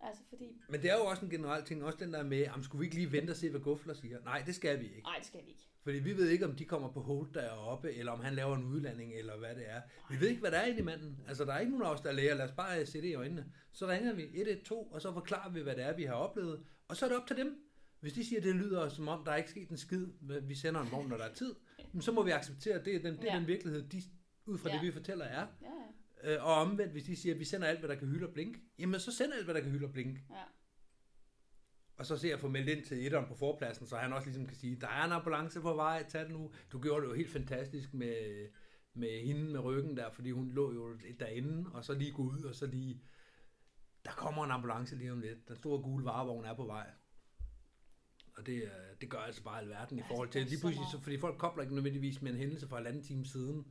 Altså 0.00 0.22
fordi, 0.28 0.60
Men 0.68 0.82
det 0.82 0.90
er 0.90 0.96
jo 0.96 1.04
også 1.06 1.24
en 1.24 1.30
generel 1.30 1.64
ting, 1.64 1.84
også 1.84 1.98
den 1.98 2.12
der 2.12 2.22
med, 2.22 2.48
om 2.48 2.62
skulle 2.62 2.80
vi 2.80 2.84
ikke 2.86 2.96
lige 2.96 3.12
vente 3.12 3.30
og 3.30 3.36
se, 3.36 3.50
hvad 3.50 3.60
Guffler 3.60 3.94
siger? 3.94 4.20
Nej, 4.24 4.42
det 4.46 4.54
skal 4.54 4.80
vi 4.80 4.84
ikke. 4.84 5.02
nej, 5.02 5.16
det 5.18 5.26
skal 5.26 5.44
vi 5.44 5.48
ikke. 5.50 5.68
Fordi 5.84 5.98
vi 5.98 6.16
ved 6.16 6.28
ikke, 6.28 6.44
om 6.46 6.56
de 6.56 6.64
kommer 6.64 6.92
på 6.92 7.00
hold 7.00 7.32
deroppe, 7.34 7.92
eller 7.92 8.12
om 8.12 8.20
han 8.20 8.34
laver 8.34 8.56
en 8.56 8.64
udlanding, 8.64 9.12
eller 9.14 9.36
hvad 9.38 9.54
det 9.54 9.70
er. 9.70 9.80
Vi 10.10 10.20
ved 10.20 10.28
ikke, 10.28 10.40
hvad 10.40 10.50
der 10.50 10.58
er 10.58 10.66
i 10.66 10.82
manden. 10.82 11.20
Altså, 11.28 11.44
der 11.44 11.52
er 11.52 11.58
ikke 11.58 11.70
nogen 11.72 11.86
af 11.86 11.90
os, 11.94 12.00
der 12.00 12.08
er 12.08 12.12
læger. 12.14 12.34
Lad 12.34 12.44
os 12.44 12.52
bare 12.52 12.80
øh, 12.80 12.86
se 12.86 13.00
det 13.02 13.08
i 13.08 13.14
øjnene. 13.14 13.52
Så 13.72 13.86
ringer 13.88 14.12
vi 14.14 14.22
112, 14.22 14.86
og 14.90 15.02
så 15.02 15.12
forklarer 15.12 15.50
vi, 15.50 15.60
hvad 15.60 15.76
det 15.76 15.84
er, 15.84 15.96
vi 15.96 16.04
har 16.04 16.14
oplevet. 16.14 16.60
Og 16.88 16.96
så 16.96 17.04
er 17.04 17.08
det 17.08 17.18
op 17.18 17.26
til 17.26 17.36
dem. 17.36 17.58
Hvis 18.00 18.12
de 18.12 18.24
siger, 18.26 18.38
at 18.40 18.44
det 18.44 18.54
lyder 18.54 18.88
som 18.88 19.08
om, 19.08 19.24
der 19.24 19.32
er 19.32 19.36
ikke 19.36 19.50
sket 19.50 19.68
en 19.68 19.76
skid, 19.76 20.06
vi 20.42 20.54
sender 20.54 20.80
en 20.80 20.88
vogn, 20.92 21.08
når 21.08 21.16
der 21.16 21.24
er 21.24 21.32
tid, 21.34 21.54
så 22.00 22.12
må 22.12 22.22
vi 22.22 22.30
acceptere, 22.30 22.74
at 22.74 22.84
det 22.84 22.94
er 22.96 22.98
den, 23.02 23.16
det 23.16 23.28
er 23.28 23.32
Ja. 23.32 23.38
den 23.38 23.46
virkelighed, 23.48 23.82
de, 23.88 24.02
ud 24.46 24.58
fra 24.58 24.68
Ja. 24.68 24.74
det, 24.74 24.82
vi 24.86 24.92
fortæller, 24.92 25.24
er. 25.24 25.46
Ja. 26.24 26.34
Øh, 26.34 26.44
Og 26.46 26.54
omvendt, 26.54 26.92
hvis 26.92 27.04
de 27.04 27.16
siger, 27.16 27.34
at 27.34 27.40
vi 27.40 27.44
sender 27.44 27.66
alt, 27.68 27.78
hvad 27.78 27.88
der 27.88 27.94
kan 27.94 28.08
hylde 28.08 28.26
og 28.26 28.32
blinke, 28.32 28.60
jamen 28.78 29.00
så 29.00 29.12
send 29.12 29.32
alt, 29.32 29.44
hvad 29.44 29.54
der 29.54 29.60
kan 29.60 29.70
hylde 29.70 29.86
og 29.86 29.92
blinke. 29.92 30.22
ja. 30.30 30.36
Og 31.96 32.06
så 32.06 32.16
ser 32.16 32.28
jeg 32.28 32.40
få 32.40 32.48
meldt 32.48 32.68
ind 32.68 32.84
til 32.84 33.06
etteren 33.06 33.26
på 33.26 33.34
forpladsen, 33.34 33.86
så 33.86 33.96
han 33.96 34.12
også 34.12 34.26
ligesom 34.26 34.46
kan 34.46 34.56
sige, 34.56 34.76
der 34.80 34.88
er 34.88 35.04
en 35.04 35.12
ambulance 35.12 35.60
på 35.60 35.74
vej, 35.74 36.04
tag 36.08 36.24
den 36.24 36.32
nu. 36.32 36.52
Du 36.72 36.80
gjorde 36.80 37.02
det 37.02 37.10
jo 37.10 37.14
helt 37.14 37.30
fantastisk 37.30 37.94
med, 37.94 38.48
med 38.94 39.26
hende 39.26 39.44
med 39.52 39.60
ryggen 39.60 39.96
der, 39.96 40.10
fordi 40.10 40.30
hun 40.30 40.50
lå 40.50 40.72
jo 40.72 40.96
derinde, 41.20 41.70
og 41.72 41.84
så 41.84 41.94
lige 41.94 42.12
gå 42.12 42.22
ud, 42.22 42.42
og 42.42 42.54
så 42.54 42.66
lige, 42.66 43.02
der 44.04 44.10
kommer 44.10 44.44
en 44.44 44.50
ambulance 44.50 44.96
lige 44.96 45.12
om 45.12 45.20
lidt. 45.20 45.48
Den 45.48 45.56
store 45.56 45.82
gule 45.82 46.04
varevogn 46.04 46.44
er 46.44 46.54
på 46.54 46.66
vej. 46.66 46.90
Og 48.36 48.46
det, 48.46 48.62
øh, 48.62 48.70
det 49.00 49.10
gør 49.10 49.18
altså 49.18 49.42
bare 49.42 49.60
alverden 49.60 49.98
i 49.98 50.02
forhold 50.02 50.28
til, 50.28 50.46
lige 50.46 50.60
pludselig, 50.60 50.86
så, 50.92 51.00
fordi 51.00 51.18
folk 51.18 51.38
kobler 51.38 51.62
ikke 51.62 51.74
nødvendigvis 51.74 52.22
med 52.22 52.32
en 52.32 52.38
hændelse 52.38 52.68
fra 52.68 52.80
en 52.80 52.86
anden 52.86 53.02
time 53.02 53.24
siden. 53.26 53.66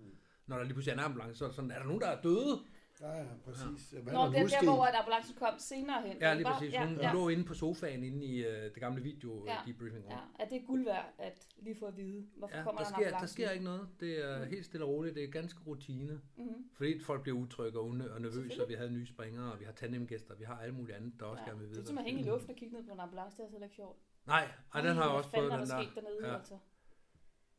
Når 0.48 0.58
der 0.58 0.64
lige 0.64 0.74
pludselig 0.74 0.92
er 0.92 0.98
en 0.98 1.06
ambulance, 1.06 1.36
så 1.36 1.48
er 1.48 1.52
sådan, 1.52 1.72
er 1.72 1.80
der 1.80 1.86
nogen, 1.86 2.02
der 2.02 2.08
er 2.08 2.22
døde? 2.22 2.66
Ja, 3.02 3.18
ja, 3.18 3.26
præcis. 3.46 3.90
Hvad 4.04 4.14
Nå, 4.14 4.20
er 4.20 4.26
det 4.26 4.34
der 4.36 4.58
er 4.58 4.62
der, 4.62 4.74
hvor 4.74 4.84
at 4.86 4.96
ambulancen 4.96 5.36
kom 5.40 5.54
senere 5.60 6.02
hen. 6.08 6.18
Ja, 6.22 6.34
lige 6.34 6.46
præcis. 6.46 6.74
Ja, 6.74 6.88
Hun, 6.88 6.98
ja, 6.98 7.12
hun 7.12 7.20
lå 7.22 7.30
inde 7.30 7.44
på 7.44 7.54
sofaen 7.54 8.04
inde 8.04 8.26
i 8.26 8.46
øh, 8.46 8.64
det 8.64 8.74
gamle 8.74 9.02
video 9.04 9.46
Ja. 9.46 9.52
ja. 9.54 9.60
debriefing 9.72 10.06
ja, 10.10 10.18
at 10.40 10.50
det 10.50 10.62
er 10.62 10.66
guld 10.66 10.84
værd 10.86 11.14
at 11.18 11.48
lige 11.58 11.76
få 11.80 11.86
at 11.86 11.98
vide, 11.98 12.28
hvorfor 12.38 12.58
Ja, 12.58 12.64
kommer 12.64 12.82
der 12.82 12.90
der, 12.90 12.96
en 12.96 13.02
sker, 13.02 13.08
ambulance. 13.08 13.22
der 13.22 13.46
sker 13.46 13.50
ikke 13.52 13.66
noget. 13.66 13.90
Det 14.00 14.26
er 14.26 14.46
helt 14.46 14.66
stille 14.66 14.86
og 14.86 14.90
roligt. 14.92 15.16
Det 15.16 15.24
er 15.24 15.28
ganske 15.32 15.60
rutine. 15.68 16.22
Mm-hmm. 16.38 16.70
Fordi 16.74 17.00
folk 17.00 17.22
bliver 17.22 17.38
utrygge 17.38 17.80
og 17.80 17.86
og 17.86 18.22
nervøse, 18.22 18.64
og 18.64 18.70
vi 18.70 18.74
havde 18.74 18.92
nye 18.92 19.06
springere, 19.06 19.52
og 19.54 19.60
vi 19.60 19.66
har 19.66 19.72
tandemgæster, 19.72 20.36
vi 20.36 20.44
har 20.44 20.58
alle 20.60 20.76
mulige 20.76 20.96
andet, 20.96 21.14
der 21.20 21.26
også 21.26 21.42
Ja, 21.44 21.48
gerne 21.50 21.60
vil 21.60 21.68
det 21.68 21.76
vide. 21.76 21.82
er 21.84 21.88
som 21.88 21.98
at 21.98 22.04
hvad- 22.04 22.12
hænge 22.12 22.26
i 22.26 22.30
luften 22.30 22.50
og 22.50 22.56
kigge 22.56 22.76
ned 22.76 22.84
på 22.88 22.94
en 22.94 23.00
ambulance, 23.00 23.38
det 23.38 23.46
er 23.46 23.50
heller 23.52 23.66
ikke 23.66 23.76
sjovt. 23.76 23.98
Nej, 24.26 24.48
ej, 24.74 24.82
den 24.82 24.90
har 24.96 25.02
jeg 25.02 25.10
Hvad 25.10 25.18
også 25.18 25.30
fanden 25.30 25.50
prøvet, 25.50 25.54
er 25.62 25.66
den 25.66 25.70
der 25.70 25.78
der. 25.78 25.84
sket 25.84 25.96
dernede, 25.96 26.28
Ja. 26.28 26.36
altså? 26.36 26.58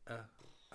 Ja. 0.09 0.17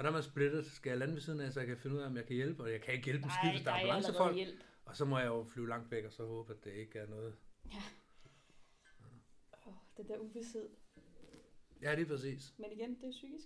Og 0.01 0.05
når 0.05 0.11
man 0.13 0.23
splitter, 0.23 0.63
så 0.63 0.71
skal 0.71 0.91
jeg 0.91 0.99
lande 0.99 1.15
ved 1.15 1.21
siden 1.21 1.41
af, 1.41 1.53
så 1.53 1.61
jeg 1.61 1.67
kan 1.67 1.77
finde 1.79 1.97
ud 1.97 2.01
af, 2.01 2.07
om 2.07 2.17
jeg 2.17 2.27
kan 2.27 2.37
hjælpe, 2.37 2.63
og 2.63 2.73
jeg 2.73 2.81
kan 2.81 2.95
ikke 2.95 3.05
hjælpe 3.05 3.25
en 3.25 3.31
skid, 3.31 3.51
hvis 3.51 3.63
der 3.63 3.71
er 3.71 3.75
er 3.75 3.81
ambulancefolk. 3.81 4.37
Og 4.85 4.97
så 4.97 5.05
må 5.05 5.19
jeg 5.19 5.27
jo 5.27 5.45
flyve 5.45 5.69
langt 5.69 5.91
væk, 5.91 6.05
og 6.05 6.13
så 6.13 6.27
håbe, 6.27 6.53
at 6.53 6.65
det 6.65 6.73
ikke 6.73 6.99
er 6.99 7.07
noget. 7.07 7.37
Oh, 9.67 9.73
den 9.97 10.09
der 10.09 10.19
uvidshed. 10.19 10.69
Ja, 11.83 11.95
lige 11.95 12.07
præcis. 12.07 12.55
Men 12.59 12.73
igen, 12.73 13.01
det 13.01 13.09
er 13.09 13.11
psykisk. 13.11 13.45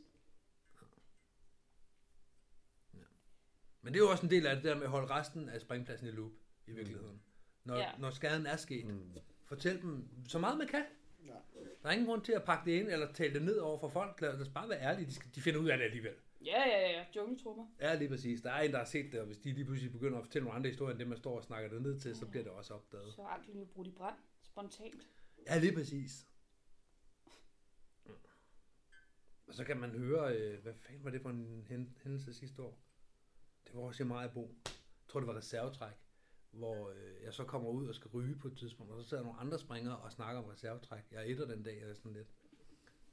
Men 3.82 3.94
det 3.94 4.00
er 4.00 4.04
jo 4.04 4.10
også 4.10 4.26
en 4.26 4.30
del 4.30 4.46
af 4.46 4.54
det 4.54 4.64
der 4.64 4.74
med 4.74 4.82
at 4.82 4.90
holde 4.90 5.10
resten 5.10 5.48
af 5.48 5.60
springpladsen 5.60 6.08
i 6.08 6.10
loop, 6.10 6.32
i 6.66 6.72
virkeligheden. 6.72 7.22
Når, 7.64 7.76
Ja. 7.76 7.90
når 7.98 8.10
skaden 8.10 8.46
er 8.46 8.56
sket. 8.56 8.86
Mm. 8.86 9.12
Fortæl 9.44 9.82
dem 9.82 10.08
så 10.28 10.38
meget 10.38 10.58
man 10.58 10.66
kan. 10.68 10.84
Ja. 11.26 11.32
Der 11.82 11.88
er 11.88 11.92
ingen 11.92 12.06
grund 12.06 12.22
til 12.22 12.32
at 12.32 12.44
pakke 12.44 12.70
det 12.70 12.80
ind, 12.80 12.88
eller 12.88 13.12
tale 13.12 13.34
det 13.34 13.42
ned 13.42 13.58
over 13.58 13.78
for 13.78 13.88
folk. 13.88 14.20
Lad 14.20 14.40
os 14.40 14.48
bare 14.48 14.68
være 14.68 14.80
ærlige. 14.80 15.06
De, 15.06 15.14
skal, 15.14 15.30
de 15.34 15.40
finder 15.40 15.60
ud 15.60 15.68
af 15.68 15.78
det 15.78 15.84
alligevel. 15.84 16.14
Ja, 16.44 16.68
ja, 16.68 16.90
ja. 16.90 17.04
Jungletrummer. 17.16 17.66
Ja, 17.80 17.94
lige 17.94 18.08
præcis. 18.08 18.42
Der 18.42 18.50
er 18.50 18.62
en, 18.62 18.72
der 18.72 18.78
har 18.78 18.84
set 18.84 19.12
det, 19.12 19.20
og 19.20 19.26
hvis 19.26 19.38
de 19.38 19.52
lige 19.52 19.64
pludselig 19.64 19.92
begynder 19.92 20.18
at 20.18 20.24
fortælle 20.24 20.44
nogle 20.44 20.56
andre 20.58 20.70
historier, 20.70 20.90
end 20.90 20.98
det 20.98 21.08
man 21.08 21.18
står 21.18 21.36
og 21.36 21.44
snakker 21.44 21.70
det 21.70 21.82
ned 21.82 22.00
til, 22.00 22.16
så 22.16 22.26
bliver 22.26 22.42
det 22.42 22.52
også 22.52 22.74
opdaget. 22.74 23.14
Så 23.14 23.22
er 23.22 23.38
jo 23.54 23.64
brudt 23.64 23.86
i 23.86 23.90
brand. 23.90 24.16
Spontant. 24.42 25.08
Ja, 25.46 25.58
lige 25.58 25.74
præcis. 25.74 26.26
Og 29.46 29.54
så 29.54 29.64
kan 29.64 29.76
man 29.80 29.90
høre, 29.90 30.36
øh, 30.36 30.62
hvad 30.62 30.74
fanden 30.74 31.04
var 31.04 31.10
det 31.10 31.22
for 31.22 31.30
en 31.30 31.66
hændelse 32.02 32.34
sidste 32.34 32.62
år? 32.62 32.78
Det 33.66 33.74
var 33.74 33.80
også 33.80 34.02
i 34.02 34.06
Majbo. 34.06 34.54
Jeg 34.64 35.08
tror, 35.08 35.20
det 35.20 35.26
var 35.26 35.36
reservetræk, 35.36 35.94
hvor 36.50 36.90
øh, 36.90 37.22
jeg 37.24 37.34
så 37.34 37.44
kommer 37.44 37.70
ud 37.70 37.88
og 37.88 37.94
skal 37.94 38.10
ryge 38.10 38.36
på 38.36 38.48
et 38.48 38.56
tidspunkt, 38.56 38.92
og 38.92 39.02
så 39.02 39.08
sidder 39.08 39.22
nogle 39.22 39.38
andre 39.38 39.58
springere 39.58 39.98
og 39.98 40.12
snakker 40.12 40.42
om 40.42 40.48
reservetræk. 40.48 41.02
Jeg 41.10 41.20
er 41.20 41.24
etter 41.24 41.46
den 41.46 41.62
dag, 41.62 41.84
og 41.84 41.90
er 41.90 41.94
sådan 41.94 42.12
lidt, 42.12 42.28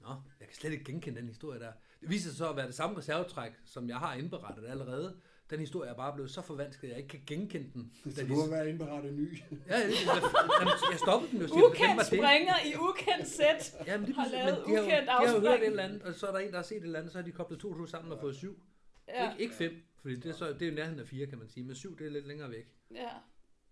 Nå, 0.02 0.10
jeg 0.40 0.48
kan 0.48 0.56
slet 0.58 0.72
ikke 0.72 0.84
genkende 0.86 1.20
den 1.20 1.28
historie 1.28 1.60
der. 1.60 1.72
Det 2.02 2.10
viser 2.10 2.30
sig 2.30 2.38
så 2.38 2.50
at 2.50 2.56
være 2.56 2.68
det 2.68 2.76
samme 2.76 2.98
reservetræk, 2.98 3.52
som 3.66 3.90
jeg 3.90 3.98
har 3.98 4.14
indberettet 4.14 4.66
allerede. 4.68 5.18
Den 5.50 5.60
historie 5.60 5.90
er 5.90 5.94
bare 5.96 6.14
blevet 6.14 6.32
så 6.32 6.42
forvansket, 6.42 6.84
at 6.84 6.90
jeg 6.90 6.98
ikke 6.98 7.10
kan 7.10 7.22
genkende 7.28 7.72
den. 7.74 7.92
Så 8.16 8.26
du 8.28 8.40
har 8.42 8.50
været 8.50 8.68
indberettet 8.68 9.14
ny. 9.14 9.38
Ja, 9.70 9.76
det, 9.88 9.94
jamen, 10.06 10.74
jeg 10.92 11.00
stoppede 11.00 11.32
den 11.32 11.42
jo. 11.42 11.48
siger, 11.48 11.66
Ukendt 11.66 12.00
det? 12.00 12.06
springer 12.08 12.54
i 12.66 12.76
ukendt 12.80 13.28
sæt. 13.28 13.76
Jamen, 13.88 14.06
lige 14.06 14.16
har 14.16 14.24
præcis, 14.24 14.38
men 14.38 14.46
lavet 14.46 14.66
de 14.68 14.76
har, 14.76 14.82
ukendt 14.84 15.08
de 15.08 15.12
har 15.12 15.22
jo 15.22 15.28
hørt 15.28 15.36
afspring. 15.36 15.64
et 15.64 15.66
eller 15.68 15.84
andet, 15.84 16.02
og 16.02 16.14
så 16.14 16.28
er 16.28 16.32
der 16.32 16.40
en, 16.40 16.50
der 16.50 16.56
har 16.56 16.64
set 16.64 16.78
et 16.78 16.84
eller 16.84 17.00
andet, 17.00 17.12
så 17.12 17.18
har 17.18 17.26
de 17.26 17.32
koblet 17.32 17.60
to 17.60 17.74
to 17.78 17.86
sammen 17.86 18.12
og 18.12 18.20
fået 18.20 18.36
syv. 18.36 18.62
Ja. 19.08 19.24
Ja, 19.24 19.32
Ikke, 19.32 19.44
ikke 19.44 19.56
fem, 19.56 19.84
fordi 20.02 20.16
det 20.16 20.26
er, 20.30 20.34
så, 20.34 20.54
det 20.54 20.62
er 20.62 20.70
jo 20.70 20.76
nærheden 20.76 21.00
af 21.00 21.08
fire, 21.08 21.26
kan 21.28 21.38
man 21.38 21.48
sige, 21.50 21.64
men 21.64 21.76
syv, 21.76 21.98
det 21.98 22.08
er 22.08 22.12
lidt 22.12 22.28
længere 22.28 22.50
væk. 22.52 22.66
ja. 22.96 23.10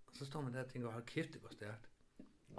Og 0.08 0.16
så 0.16 0.26
står 0.26 0.42
man 0.42 0.54
der 0.54 0.64
og 0.64 0.68
tænker, 0.70 0.90
hold 0.90 1.04
kæft, 1.06 1.34
det 1.34 1.44
var 1.44 1.50
stærkt. 1.52 1.90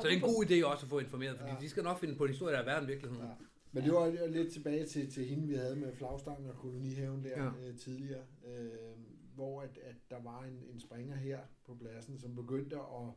Så 0.01 0.07
det 0.09 0.13
er 0.13 0.17
en 0.17 0.21
god 0.21 0.45
idé 0.51 0.65
også 0.67 0.87
at 0.87 0.91
få 0.91 0.99
informeret, 0.99 1.39
fordi 1.39 1.51
Ja. 1.53 1.57
de 1.61 1.69
skal 1.69 1.83
nok 1.83 2.01
finde 2.01 2.17
på 2.17 2.25
en 2.25 2.31
historie, 2.31 2.55
der 2.55 2.61
er 2.61 2.65
værre 2.65 2.79
end 2.79 2.87
virkeligheden. 2.87 3.27
Ja. 3.27 3.33
Men 3.73 3.85
det 3.85 3.93
var 3.93 4.27
lidt 4.27 4.53
tilbage 4.53 4.87
til, 4.87 5.11
til 5.13 5.25
hende, 5.25 5.47
vi 5.47 5.55
havde 5.55 5.77
med 5.77 5.93
flagstangen 5.93 6.51
og 6.51 6.57
kolonihaven 6.57 7.25
der 7.25 7.31
Ja. 7.45 7.45
ja. 7.45 7.69
øh, 7.69 7.79
tidligere, 7.79 8.23
øh, 8.47 8.71
hvor 9.35 9.63
at, 9.63 9.79
at 9.83 9.95
der 10.11 10.23
var 10.23 10.45
en, 10.45 10.63
en 10.75 10.81
springer 10.81 11.17
her 11.17 11.39
på 11.67 11.75
pladsen, 11.75 12.19
som 12.19 12.35
begyndte 12.37 12.77
at, 12.77 13.09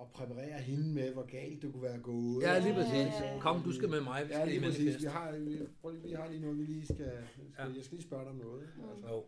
at 0.00 0.06
præparere 0.12 0.58
hende 0.60 0.88
med, 0.94 1.12
hvor 1.12 1.22
galt 1.26 1.62
det 1.62 1.72
kunne 1.72 1.82
være 1.82 1.98
gået. 1.98 2.42
Ja, 2.42 2.58
lige 2.58 2.68
Ja, 2.68 2.74
præcis. 2.74 3.20
ja, 3.20 3.34
ja. 3.34 3.40
Kom, 3.40 3.62
du 3.62 3.72
skal 3.72 3.88
med 3.88 4.00
mig, 4.00 4.22
vi 4.28 4.32
Ja, 4.32 4.38
skal 4.40 4.48
i 4.48 4.58
lige 4.58 4.64
præcis. 4.70 5.00
Vi 5.02 5.06
har, 5.06 5.32
vi, 5.38 5.58
prøv 5.80 5.90
lige, 5.92 6.02
vi 6.02 6.12
har 6.12 6.28
lige 6.28 6.40
noget, 6.40 6.58
vi 6.58 6.64
lige 6.64 6.84
skal... 6.86 6.96
skal 7.32 7.44
Ja. 7.58 7.64
Jeg 7.64 7.84
skal 7.84 7.96
lige 7.96 8.06
spørge 8.06 8.22
dig 8.22 8.30
om 8.30 8.36
noget. 8.36 8.68
Mm. 8.76 8.90
Altså. 8.90 9.08
Jo. 9.08 9.24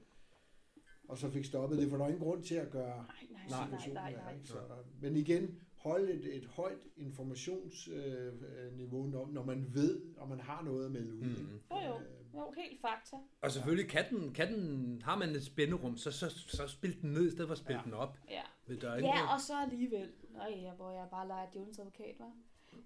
Og 1.09 1.19
så 1.19 1.31
fik 1.31 1.45
stoppet 1.45 1.79
det, 1.79 1.91
for 1.91 1.97
der 1.97 2.05
er 2.05 2.09
ingen 2.09 2.23
grund 2.23 2.43
til 2.43 2.55
at 2.55 2.71
gøre 2.71 2.97
Nej, 2.97 3.07
nej, 3.31 3.41
Nej. 3.49 3.69
nej, 3.71 3.79
situationen 3.79 3.95
nej, 3.95 4.13
nej. 4.13 4.39
Så, 4.45 4.57
men 5.01 5.17
igen, 5.17 5.61
hold 5.81 6.09
et, 6.09 6.37
et 6.37 6.45
højt 6.47 6.79
informationsniveau, 6.97 9.07
når, 9.07 9.29
når 9.33 9.45
man 9.45 9.75
ved, 9.75 10.01
og 10.17 10.29
man 10.29 10.41
har 10.41 10.63
noget 10.63 10.85
at 10.87 10.93
melde 10.93 11.15
ud. 11.15 11.21
Mm. 11.21 11.61
Jo, 11.71 11.77
jo. 11.87 11.95
Øh, 11.97 12.03
Jo, 12.35 12.51
helt 12.57 12.81
fakta. 12.81 13.17
Og 13.41 13.51
selvfølgelig 13.51 13.91
kan 13.91 14.05
den, 14.11 14.35
kan 14.35 14.55
den, 14.55 15.03
har 15.05 15.17
man 15.19 15.31
et 15.31 15.45
spænderum, 15.45 15.97
så, 15.97 16.11
så, 16.13 16.29
så 16.31 16.67
spil 16.69 17.03
den 17.03 17.13
ned, 17.13 17.27
i 17.27 17.31
stedet 17.31 17.49
for 17.49 17.53
at 17.53 17.59
spille 17.59 17.79
Ja. 17.79 17.85
den 17.85 17.95
op. 17.95 18.19
Ja. 18.31 18.43
Der 18.81 18.91
er 18.91 18.97
ikke 18.97 19.09
Ja, 19.09 19.35
og 19.35 19.41
så 19.41 19.53
alligevel. 19.63 20.11
Nej, 20.33 20.59
ja, 20.63 20.73
hvor 20.73 20.91
jeg 20.91 21.07
bare 21.11 21.29
leger 21.29 21.47
Jones 21.57 21.79
advokat, 21.79 22.17
var. 22.19 22.33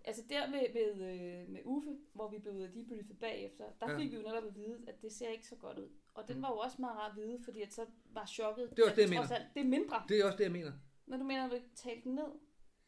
Altså 0.04 0.22
der 0.28 0.50
med, 0.50 0.60
med, 0.74 0.92
øh, 1.10 1.48
med 1.52 1.60
Uffe, 1.64 1.90
hvor 2.12 2.28
vi 2.30 2.38
blev 2.38 2.54
debriefet 2.74 3.18
bagefter, 3.20 3.64
der 3.80 3.90
Ja. 3.90 3.98
fik 3.98 4.10
vi 4.10 4.16
jo 4.16 4.22
netop 4.22 4.44
at 4.44 4.54
vide, 4.56 4.78
at 4.86 5.02
det 5.02 5.12
ser 5.12 5.28
ikke 5.28 5.46
så 5.46 5.56
godt 5.56 5.78
ud. 5.78 5.88
Og 6.14 6.28
den 6.28 6.42
var 6.42 6.48
jo 6.48 6.56
også 6.58 6.76
meget 6.80 6.96
rart 6.98 7.10
at 7.10 7.16
vide, 7.16 7.40
fordi 7.44 7.62
at 7.62 7.74
så 7.74 7.86
var 8.10 8.26
chokket. 8.26 8.70
Det 8.70 8.78
er 8.78 8.84
også 8.84 8.96
det, 8.96 9.02
jeg 9.02 9.10
mener. 9.10 9.22
Alt, 9.34 9.44
det 9.54 9.60
er 9.60 9.64
mindre. 9.68 10.02
Det 10.08 10.20
er 10.20 10.24
også 10.24 10.38
det, 10.38 10.44
jeg 10.44 10.52
mener. 10.52 10.72
Når 11.06 11.16
du 11.16 11.24
mener, 11.24 11.44
at 11.44 11.50
vi 11.50 11.56
talte 11.74 12.04
den 12.04 12.14
ned. 12.14 12.30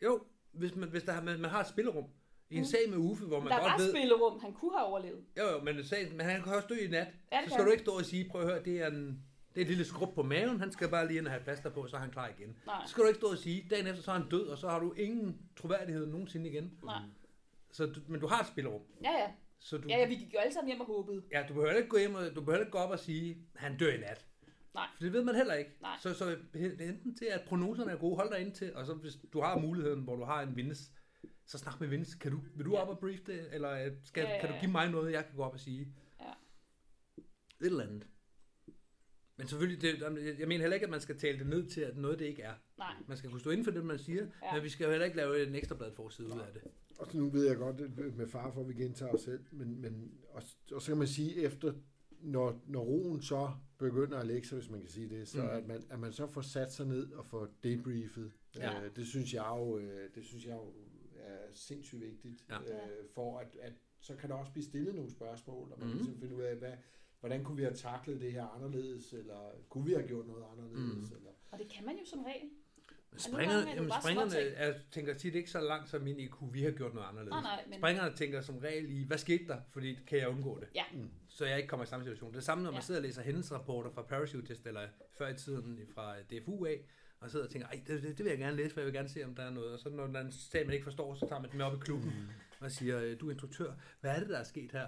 Jo, 0.02 0.20
hvis 0.52 0.74
man, 0.76 0.88
hvis 0.88 1.02
der, 1.02 1.22
man, 1.22 1.40
man 1.40 1.50
har 1.50 1.60
et 1.60 1.66
spillerum. 1.68 2.04
I 2.50 2.54
en 2.54 2.60
Mm. 2.60 2.64
sag 2.64 2.80
med 2.90 2.98
Uffe, 2.98 3.24
hvor 3.24 3.40
man 3.40 3.48
der 3.48 3.58
godt 3.60 3.70
var 3.72 3.78
ved... 3.78 3.90
spillerum, 3.90 4.40
han 4.40 4.52
kunne 4.52 4.72
have 4.78 4.86
overlevet. 4.86 5.24
Jo, 5.38 5.44
jo, 5.52 5.60
men, 5.64 5.76
en 5.76 5.84
sag, 5.84 6.08
men 6.16 6.20
han 6.20 6.42
kan 6.42 6.52
også 6.54 6.68
dø 6.68 6.74
i 6.74 6.88
nat. 6.88 7.06
Ja, 7.32 7.44
så 7.44 7.50
skal 7.54 7.64
du 7.66 7.70
ikke 7.70 7.82
stå 7.82 7.92
og 7.92 8.04
sige, 8.04 8.28
prøv 8.30 8.40
at 8.42 8.46
høre, 8.48 8.64
det 8.64 8.80
er, 8.82 8.86
en, 8.90 9.22
det 9.54 9.60
er 9.60 9.64
et 9.64 9.68
lille 9.68 9.84
skrub 9.84 10.14
på 10.14 10.22
maven, 10.22 10.60
han 10.60 10.72
skal 10.72 10.88
bare 10.88 11.06
lige 11.06 11.18
ind 11.18 11.26
og 11.26 11.32
have 11.32 11.42
plaster 11.44 11.70
på, 11.70 11.86
så 11.86 11.96
er 11.96 12.00
han 12.00 12.10
klar 12.10 12.28
igen. 12.38 12.56
Nej, 12.66 12.74
Så 12.86 12.90
skal 12.90 13.02
du 13.02 13.08
ikke 13.08 13.18
stå 13.18 13.26
og 13.26 13.38
sige, 13.38 13.66
dagen 13.70 13.86
efter 13.86 14.02
så 14.02 14.10
er 14.10 14.18
han 14.18 14.28
død, 14.28 14.46
og 14.46 14.58
så 14.58 14.68
har 14.68 14.78
du 14.80 14.92
ingen 14.92 15.38
troværdighed 15.56 16.06
nogensinde 16.06 16.50
igen. 16.50 16.72
nej. 16.84 17.00
Så 17.72 17.86
du, 17.86 18.00
men 18.08 18.20
du 18.20 18.26
har 18.26 18.40
et 18.40 18.46
spillerum. 18.46 18.82
Ja, 19.04 19.10
ja. 19.10 19.30
Så 19.58 19.78
du, 19.78 19.88
Ja, 19.88 19.98
ja, 19.98 20.08
vi 20.08 20.14
gik 20.14 20.34
jo 20.34 20.38
alle 20.38 20.52
sammen 20.54 20.68
hjem 20.68 20.80
og 20.80 20.86
håbede. 20.86 21.22
ja, 21.32 21.44
du 21.48 21.54
behøver 21.54 21.72
ikke 21.72 21.88
gå 21.88 21.98
hjem 21.98 22.14
og, 22.14 22.22
du 22.34 22.40
behøver 22.40 22.60
ikke 22.60 22.72
gå 22.72 22.78
op 22.78 22.90
og 22.90 22.98
sige, 22.98 23.38
han 23.54 23.76
dør 23.78 23.92
i 23.92 23.96
nat. 24.00 24.26
Nej. 24.76 24.86
For 24.96 25.02
det 25.04 25.12
ved 25.12 25.24
man 25.24 25.34
heller 25.34 25.54
ikke. 25.54 25.70
Nej. 25.80 25.96
Så, 26.00 26.14
så 26.14 26.36
det 26.54 26.80
enten 26.88 27.14
til, 27.16 27.24
at 27.24 27.42
prognoserne 27.46 27.92
er 27.92 27.96
gode, 27.96 28.16
hold 28.16 28.30
dig 28.30 28.40
ind 28.40 28.52
til, 28.54 28.74
og 28.76 28.86
så 28.86 28.94
hvis 28.94 29.18
du 29.32 29.40
har 29.40 29.58
muligheden, 29.58 30.00
hvor 30.02 30.16
du 30.16 30.24
har 30.24 30.42
en 30.42 30.56
vindes, 30.56 30.92
så 31.46 31.58
snak 31.58 31.80
med 31.80 31.88
vindes. 31.88 32.14
Kan 32.14 32.30
du, 32.32 32.40
vil 32.56 32.66
du 32.66 32.70
Ja. 32.74 32.82
op 32.82 32.88
og 32.88 32.98
brief 32.98 33.20
det, 33.26 33.54
eller 33.54 33.70
øh, 33.86 33.92
skal, 34.04 34.22
Ja, 34.22 34.30
ja, 34.34 34.40
kan 34.40 34.48
du 34.48 34.54
ja. 34.54 34.60
give 34.60 34.70
mig 34.72 34.90
noget, 34.90 35.12
jeg 35.12 35.24
kan 35.26 35.36
gå 35.36 35.42
op 35.42 35.52
og 35.52 35.60
sige? 35.60 35.88
Ja. 36.20 36.24
Et 37.60 37.66
eller 37.66 37.84
andet. 37.84 38.06
Men 39.38 39.48
selvfølgelig, 39.48 39.82
det, 39.82 40.00
jeg 40.38 40.48
mener 40.48 40.60
heller 40.62 40.74
ikke, 40.74 40.84
at 40.86 40.90
man 40.90 41.00
skal 41.00 41.18
tale 41.18 41.38
det 41.38 41.46
ned 41.46 41.66
til, 41.70 41.80
at 41.80 41.96
noget 41.96 42.18
det 42.18 42.24
ikke 42.24 42.42
er. 42.42 42.54
Nej. 42.78 42.94
Man 43.08 43.16
skal 43.16 43.30
kunne 43.30 43.40
stå 43.40 43.50
inden 43.50 43.64
for 43.64 43.70
det, 43.70 43.84
man 43.84 43.98
siger, 43.98 44.22
Ja. 44.22 44.46
ja. 44.46 44.54
men 44.54 44.62
vi 44.62 44.68
skal 44.68 44.84
jo 44.84 44.90
heller 44.90 45.04
ikke 45.04 45.16
lave 45.16 45.46
en 45.48 45.54
ekstra 45.54 45.74
blad 45.74 45.92
forside 45.92 46.26
ud 46.28 46.40
af 46.40 46.52
det. 46.54 46.62
Og 46.98 47.06
så 47.10 47.18
nu 47.18 47.30
ved 47.30 47.46
jeg 47.46 47.56
godt, 47.56 48.16
med 48.16 48.28
far 48.28 48.50
for, 48.52 48.60
at 48.60 48.68
vi 48.68 48.74
gentager 48.74 49.12
os 49.12 49.20
selv, 49.20 49.44
men, 49.52 49.80
men 49.80 50.12
og, 50.30 50.42
og 50.72 50.82
så 50.82 50.88
kan 50.90 50.96
man 50.98 51.06
sige, 51.08 51.34
efter 51.42 51.72
når, 52.20 52.60
når 52.66 52.80
roen 52.80 53.22
så 53.22 53.50
begynder 53.78 54.18
at 54.18 54.26
lægge 54.26 54.48
sig, 54.48 54.58
hvis 54.58 54.70
man 54.70 54.80
kan 54.80 54.88
sige 54.90 55.08
det, 55.08 55.28
så 55.28 55.42
mm. 55.42 55.48
at, 55.48 55.66
man, 55.66 55.82
at 55.90 55.98
man 56.00 56.12
så 56.12 56.26
får 56.26 56.40
sat 56.40 56.72
sig 56.72 56.86
ned 56.86 57.12
og 57.12 57.26
får 57.26 57.48
debriefet, 57.62 58.32
Ja. 58.56 58.84
øh, 58.84 58.96
det 58.96 59.06
synes 59.06 59.34
jeg 59.34 59.46
jo, 59.58 59.78
øh, 59.78 60.10
det 60.14 60.24
synes 60.24 60.46
jeg 60.46 60.52
jo 60.54 60.72
er 61.16 61.38
sindssygt 61.52 62.00
vigtigt, 62.00 62.44
Ja. 62.50 62.58
øh, 62.60 63.08
for 63.14 63.38
at, 63.38 63.56
at 63.60 63.72
så 64.00 64.16
kan 64.16 64.30
der 64.30 64.36
også 64.36 64.52
blive 64.52 64.64
stillet 64.64 64.94
nogle 64.94 65.10
spørgsmål, 65.10 65.72
og 65.72 65.78
man 65.78 65.88
mm. 65.88 65.94
ligesom 65.94 66.16
finde 66.20 66.36
ud 66.36 66.42
af, 66.42 66.56
hvad, 66.56 66.72
hvordan 67.20 67.44
kunne 67.44 67.56
vi 67.56 67.62
have 67.62 67.74
taklet 67.74 68.20
det 68.20 68.32
her 68.32 68.46
anderledes, 68.46 69.12
eller 69.12 69.50
kunne 69.68 69.84
vi 69.84 69.92
have 69.92 70.06
gjort 70.06 70.26
noget 70.26 70.44
anderledes, 70.52 71.10
mm. 71.10 71.16
eller 71.16 71.30
Og 71.50 71.58
det 71.58 71.68
kan 71.68 71.84
man 71.86 71.96
jo 71.98 72.04
som 72.04 72.22
regel. 72.24 72.50
Springerne, 73.18 73.60
det 73.60 73.74
jamen, 73.74 73.92
springerne 74.02 74.32
jeg 74.58 74.74
tænker 74.90 75.14
tit 75.14 75.34
ikke 75.34 75.50
så 75.50 75.60
langt 75.60 75.88
som 75.90 76.02
min 76.02 76.18
IQ, 76.20 76.34
vi 76.52 76.62
har 76.62 76.70
gjort 76.70 76.94
noget 76.94 77.06
anderledes. 77.08 77.30
Nej, 77.30 77.42
nej, 77.42 77.64
men... 77.68 77.78
Springerne 77.78 78.16
tænker 78.16 78.40
som 78.40 78.58
regel 78.58 78.90
i, 78.90 79.04
hvad 79.06 79.18
skete 79.18 79.46
der, 79.46 79.60
fordi 79.72 79.98
kan 80.06 80.18
jeg 80.18 80.28
undgå 80.28 80.60
det? 80.60 80.68
Ja. 80.74 80.84
Mm. 80.92 81.10
Så 81.28 81.46
jeg 81.46 81.56
ikke 81.56 81.68
kommer 81.68 81.84
i 81.84 81.88
samme 81.88 82.04
situation. 82.04 82.30
Det 82.32 82.36
er 82.38 82.42
samme, 82.42 82.64
når 82.64 82.70
man 82.70 82.78
Ja. 82.80 82.84
sidder 82.84 83.00
og 83.00 83.02
læser 83.06 83.22
hændelsesrapporter 83.22 83.90
fra 83.90 84.02
Parachute 84.02 84.46
Test, 84.46 84.66
eller 84.66 84.80
før 85.18 85.28
i 85.28 85.34
tiden 85.34 85.80
fra 85.94 86.14
DFU 86.20 86.64
af, 86.66 86.80
og 87.20 87.30
sidder 87.30 87.44
og 87.44 87.52
tænker, 87.52 87.68
ej, 87.68 87.80
det, 87.86 88.02
det, 88.02 88.18
det 88.18 88.24
vil 88.24 88.30
jeg 88.30 88.38
gerne 88.38 88.56
læse, 88.56 88.74
for 88.74 88.80
jeg 88.80 88.86
vil 88.86 88.94
gerne 88.94 89.08
se, 89.08 89.24
om 89.24 89.34
der 89.34 89.42
er 89.42 89.50
noget. 89.50 89.72
Og 89.72 89.78
så 89.78 89.88
når 89.88 90.06
der 90.06 90.20
er 90.20 90.24
en 90.24 90.32
sag, 90.32 90.66
man 90.66 90.72
ikke 90.74 90.84
forstår, 90.84 91.14
så 91.14 91.26
tager 91.28 91.40
man 91.40 91.50
den 91.50 91.58
med 91.58 91.66
op 91.66 91.74
i 91.74 91.78
klubben 91.80 92.12
og 92.60 92.70
siger, 92.70 93.02
øh, 93.02 93.20
du 93.20 93.26
er 93.26 93.30
instruktør, 93.30 93.72
hvad 94.00 94.10
er 94.10 94.18
det, 94.20 94.28
der 94.28 94.38
er 94.38 94.44
sket 94.44 94.72
her? 94.72 94.86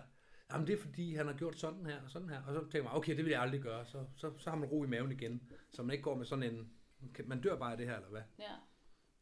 Jamen 0.52 0.66
det 0.66 0.72
er 0.78 0.80
fordi, 0.82 1.14
han 1.14 1.26
har 1.26 1.34
gjort 1.34 1.59
sådan 1.59 1.86
her 1.86 1.96
og 2.05 2.10
sådan 2.10 2.28
her. 2.28 2.42
Og 2.46 2.55
så 2.55 2.60
tænker 2.60 2.82
man, 2.82 2.92
okay, 2.96 3.16
det 3.16 3.24
vil 3.24 3.30
jeg 3.30 3.40
aldrig 3.42 3.60
gøre. 3.60 3.86
Så, 3.86 4.05
så, 4.16 4.30
så 4.38 4.50
har 4.50 4.56
man 4.56 4.68
ro 4.68 4.84
i 4.84 4.86
maven 4.86 5.12
igen. 5.12 5.42
Så 5.70 5.82
man 5.82 5.90
ikke 5.92 6.02
går 6.02 6.14
med 6.16 6.26
sådan 6.26 6.42
en, 6.55 6.70
man 7.26 7.40
dør 7.40 7.58
bare 7.58 7.72
af 7.72 7.78
det 7.78 7.86
her, 7.86 7.96
eller 7.96 8.08
hvad? 8.10 8.22
Ja, 8.38 8.52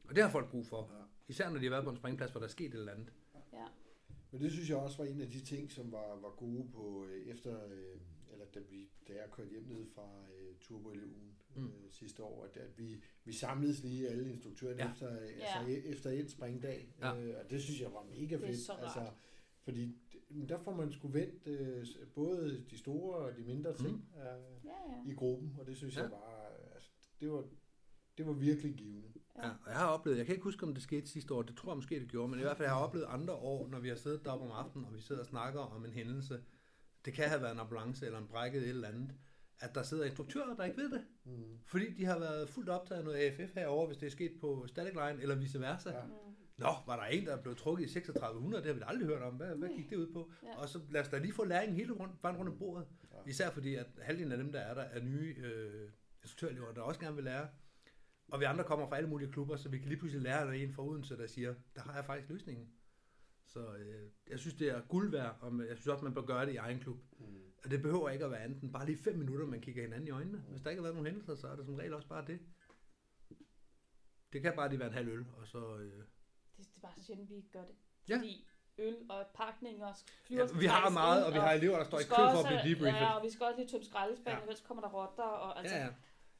Og 0.08 0.14
det 0.14 0.22
har 0.22 0.30
folk 0.30 0.50
brug 0.50 0.66
for. 0.66 0.90
Ja. 0.98 1.02
Især 1.28 1.50
når 1.50 1.58
de 1.58 1.64
har 1.64 1.70
været 1.70 1.84
på 1.84 1.90
en 1.90 1.96
springplads, 1.96 2.30
hvor 2.30 2.40
der 2.40 2.46
er 2.46 2.50
sket 2.50 2.66
et 2.66 2.74
eller 2.74 2.92
andet. 2.92 3.12
ja. 3.52 3.66
Men 4.30 4.40
det 4.40 4.52
synes 4.52 4.68
jeg 4.70 4.76
også 4.78 4.96
var 4.96 5.04
en 5.04 5.20
af 5.20 5.30
de 5.30 5.40
ting, 5.40 5.70
som 5.70 5.92
var, 5.92 6.16
var 6.16 6.30
gode 6.30 6.68
på 6.72 7.04
øh, 7.06 7.26
efter, 7.26 7.64
øh, 7.64 8.00
eller 8.32 8.44
da, 8.54 8.60
vi, 8.70 8.88
da 9.08 9.12
jeg 9.12 9.30
kørte 9.32 9.50
hjem 9.50 9.62
ned 9.62 9.86
fra 9.94 10.08
øh, 10.38 10.54
Turbo 10.60 10.88
ugen 10.88 11.02
øh, 11.56 11.62
Mm. 11.62 11.72
sidste 11.90 12.22
år, 12.22 12.44
at, 12.44 12.56
at 12.56 12.78
vi, 12.78 13.02
vi 13.24 13.32
samledes 13.32 13.82
lige 13.82 14.08
alle 14.08 14.30
instruktørerne 14.30 14.82
Ja. 14.82 14.90
efter, 14.92 15.20
øh, 15.20 15.28
Ja. 15.38 15.58
altså, 15.58 15.60
e- 15.72 15.88
efter 15.92 16.10
en 16.10 16.28
springdag. 16.28 16.94
Ja. 17.00 17.16
Øh, 17.20 17.34
og 17.44 17.50
det 17.50 17.62
synes 17.62 17.80
jeg 17.80 17.92
var 17.92 18.02
mega 18.04 18.20
Det 18.20 18.32
er 18.42 18.46
fedt. 18.46 18.58
så 18.58 18.72
rart. 18.72 18.82
altså, 18.82 19.10
fordi 19.62 19.98
det- 20.30 20.48
der 20.48 20.58
får 20.58 20.74
man 20.74 20.92
sgu 20.92 21.08
vendt 21.08 21.46
øh, 21.46 21.86
både 22.14 22.64
de 22.70 22.78
store 22.78 23.16
og 23.18 23.36
de 23.36 23.42
mindre 23.42 23.76
ting 23.76 23.92
Mm. 24.14 24.20
øh, 24.20 24.64
Ja, 24.64 24.70
ja. 25.04 25.10
i 25.10 25.14
gruppen, 25.14 25.56
og 25.58 25.66
det 25.66 25.76
synes 25.76 25.96
Ja. 25.96 26.02
jeg 26.02 26.10
var, 26.10 26.52
altså, 26.74 26.90
det 27.20 27.30
var, 27.32 27.44
det 28.18 28.26
var 28.26 28.32
virkelig 28.32 28.74
givende. 28.74 29.08
Ja, 29.36 29.48
og 29.48 29.70
jeg 29.70 29.76
har 29.76 29.86
oplevet, 29.86 30.18
jeg 30.18 30.26
kan 30.26 30.34
ikke 30.34 30.44
huske, 30.44 30.66
om 30.66 30.74
det 30.74 30.82
skete 30.82 31.06
sidste 31.06 31.34
år, 31.34 31.42
det 31.42 31.56
tror 31.56 31.72
jeg 31.72 31.76
måske, 31.76 32.00
det 32.00 32.10
gjorde, 32.10 32.28
men 32.28 32.38
i 32.38 32.42
hvert 32.42 32.56
fald, 32.56 32.66
jeg 32.66 32.74
har 32.74 32.82
oplevet 32.82 33.06
andre 33.08 33.34
år, 33.34 33.68
når 33.68 33.80
vi 33.80 33.88
har 33.88 33.96
siddet 33.96 34.24
deroppe 34.24 34.44
om 34.44 34.52
aftenen, 34.52 34.86
og 34.86 34.94
vi 34.94 35.00
sidder 35.00 35.20
og 35.20 35.26
snakker 35.26 35.60
om 35.60 35.84
en 35.84 35.92
hændelse. 35.92 36.40
Det 37.04 37.12
kan 37.12 37.28
have 37.28 37.42
været 37.42 37.52
en 37.52 37.58
ambulance 37.58 38.06
eller 38.06 38.18
en 38.18 38.26
brækket 38.26 38.62
et 38.62 38.68
eller 38.68 38.88
andet, 38.88 39.10
at 39.60 39.74
der 39.74 39.82
sidder 39.82 40.04
instruktører, 40.04 40.56
der 40.56 40.64
ikke 40.64 40.76
ved 40.76 40.90
det. 40.90 41.04
Mm. 41.24 41.58
Fordi 41.66 41.92
de 41.92 42.04
har 42.04 42.18
været 42.18 42.48
fuldt 42.48 42.68
optaget 42.68 42.98
af 42.98 43.04
noget 43.04 43.18
AFF 43.18 43.54
herover, 43.54 43.86
hvis 43.86 43.98
det 43.98 44.06
er 44.06 44.10
sket 44.10 44.32
på 44.40 44.66
static 44.66 44.92
line, 44.92 45.22
eller 45.22 45.34
vice 45.34 45.60
versa. 45.60 45.90
Ja. 45.90 46.04
Mm. 46.04 46.12
Nå, 46.58 46.68
var 46.86 46.96
der 46.96 47.04
en, 47.04 47.26
der 47.26 47.42
blev 47.42 47.56
trukket 47.56 47.90
i 47.90 47.92
3600? 47.92 48.62
Det 48.62 48.66
har 48.66 48.74
vi 48.74 48.80
da 48.80 48.86
aldrig 48.86 49.06
hørt 49.06 49.22
om. 49.22 49.34
Hvad, 49.34 49.56
hvad 49.56 49.68
gik 49.68 49.90
det 49.90 49.96
ud 49.96 50.12
på? 50.12 50.30
Ja. 50.42 50.56
Og 50.56 50.68
så 50.68 50.80
lad 50.90 51.00
os 51.00 51.08
da 51.08 51.18
lige 51.18 51.32
få 51.32 51.44
læringen 51.44 51.76
hele 51.76 51.92
rundt, 51.92 52.22
bare 52.22 52.36
rundt 52.36 52.50
om 52.50 52.58
bordet. 52.58 52.86
Ja. 53.12 53.30
Især 53.30 53.50
fordi, 53.50 53.74
at 53.74 53.86
halvdelen 54.02 54.32
af 54.32 54.38
dem, 54.38 54.52
der 54.52 54.60
er 54.60 54.74
der, 54.74 54.82
er 54.82 55.02
nye 55.02 55.36
øh, 55.38 55.90
instruktørelever, 56.22 56.72
der 56.72 56.80
også 56.80 57.00
gerne 57.00 57.14
vil 57.14 57.24
lære. 57.24 57.48
Og 58.28 58.40
vi 58.40 58.44
andre 58.44 58.64
kommer 58.64 58.88
fra 58.88 58.96
alle 58.96 59.08
mulige 59.08 59.32
klubber, 59.32 59.56
så 59.56 59.68
vi 59.68 59.78
kan 59.78 59.88
lige 59.88 59.98
pludselig 59.98 60.22
lære, 60.22 60.48
er 60.48 60.52
en 60.52 60.72
fra 60.72 60.82
Odense, 60.82 61.16
der 61.16 61.26
siger, 61.26 61.54
der 61.74 61.80
har 61.82 61.94
jeg 61.94 62.04
faktisk 62.04 62.30
løsningen. 62.30 62.72
Så 63.46 63.74
øh, 63.74 64.10
jeg 64.26 64.38
synes, 64.38 64.54
det 64.54 64.68
er 64.68 64.80
guld 64.88 65.10
værd, 65.10 65.36
og 65.40 65.58
jeg 65.58 65.76
synes 65.76 65.86
også, 65.86 66.04
man 66.04 66.14
bør 66.14 66.22
gøre 66.22 66.46
det 66.46 66.52
i 66.52 66.56
egen 66.56 66.80
klub. 66.80 66.98
Mm. 67.18 67.26
Og 67.64 67.70
det 67.70 67.82
behøver 67.82 68.10
ikke 68.10 68.24
at 68.24 68.30
være 68.30 68.40
andet 68.42 68.62
end 68.62 68.72
bare 68.72 68.86
lige 68.86 68.98
fem 68.98 69.18
minutter, 69.18 69.46
man 69.46 69.60
kigger 69.60 69.82
hinanden 69.82 70.08
i 70.08 70.10
øjnene. 70.10 70.38
Hvis 70.38 70.62
der 70.62 70.70
ikke 70.70 70.80
har 70.80 70.82
været 70.82 70.94
nogen 70.94 71.06
hændelser, 71.06 71.34
så 71.34 71.48
er 71.48 71.56
det 71.56 71.64
som 71.64 71.74
regel 71.74 71.94
også 71.94 72.08
bare 72.08 72.26
det. 72.26 72.40
Det 74.32 74.42
kan 74.42 74.52
bare 74.56 74.68
lige 74.68 74.78
være 74.78 74.88
en 74.88 74.94
halv 74.94 75.08
øl, 75.08 75.26
og 75.36 75.46
så... 75.46 75.76
Øh, 75.76 75.92
Det, 75.92 76.04
det 76.56 76.66
er 76.76 76.80
bare 76.80 76.92
så 76.96 77.04
sjældent, 77.04 77.30
vi 77.30 77.34
ikke 77.34 77.50
gør 77.50 77.64
det. 77.64 77.74
Ja. 78.08 78.16
Fordi 78.16 78.46
øl 78.78 78.96
og 79.10 79.26
pakninger 79.34 79.92
ja, 80.30 80.46
vi 80.58 80.66
har 80.66 80.90
meget, 80.90 81.26
og 81.26 81.32
vi 81.32 81.38
har 81.38 81.52
elever, 81.52 81.76
der 81.76 81.84
står 81.84 81.98
i 81.98 82.02
kø 82.02 82.14
for 82.14 82.44
at 82.44 82.46
blive 82.46 82.74
debriefet. 82.74 83.00
Ja, 83.00 83.16
og 83.16 83.24
vi 83.24 83.30
skal 83.30 83.46
også 83.46 83.58
lige 83.60 83.68
tømme 83.68 83.84
skraldespanden, 83.84 84.38
ja. 84.38 84.42
ellers 84.42 84.60
kommer 84.60 84.82
der 84.82 84.90
rotter. 84.90 85.22
Og, 85.22 85.58
altså, 85.58 85.76
Ja, 85.76 85.84
ja. 85.84 85.90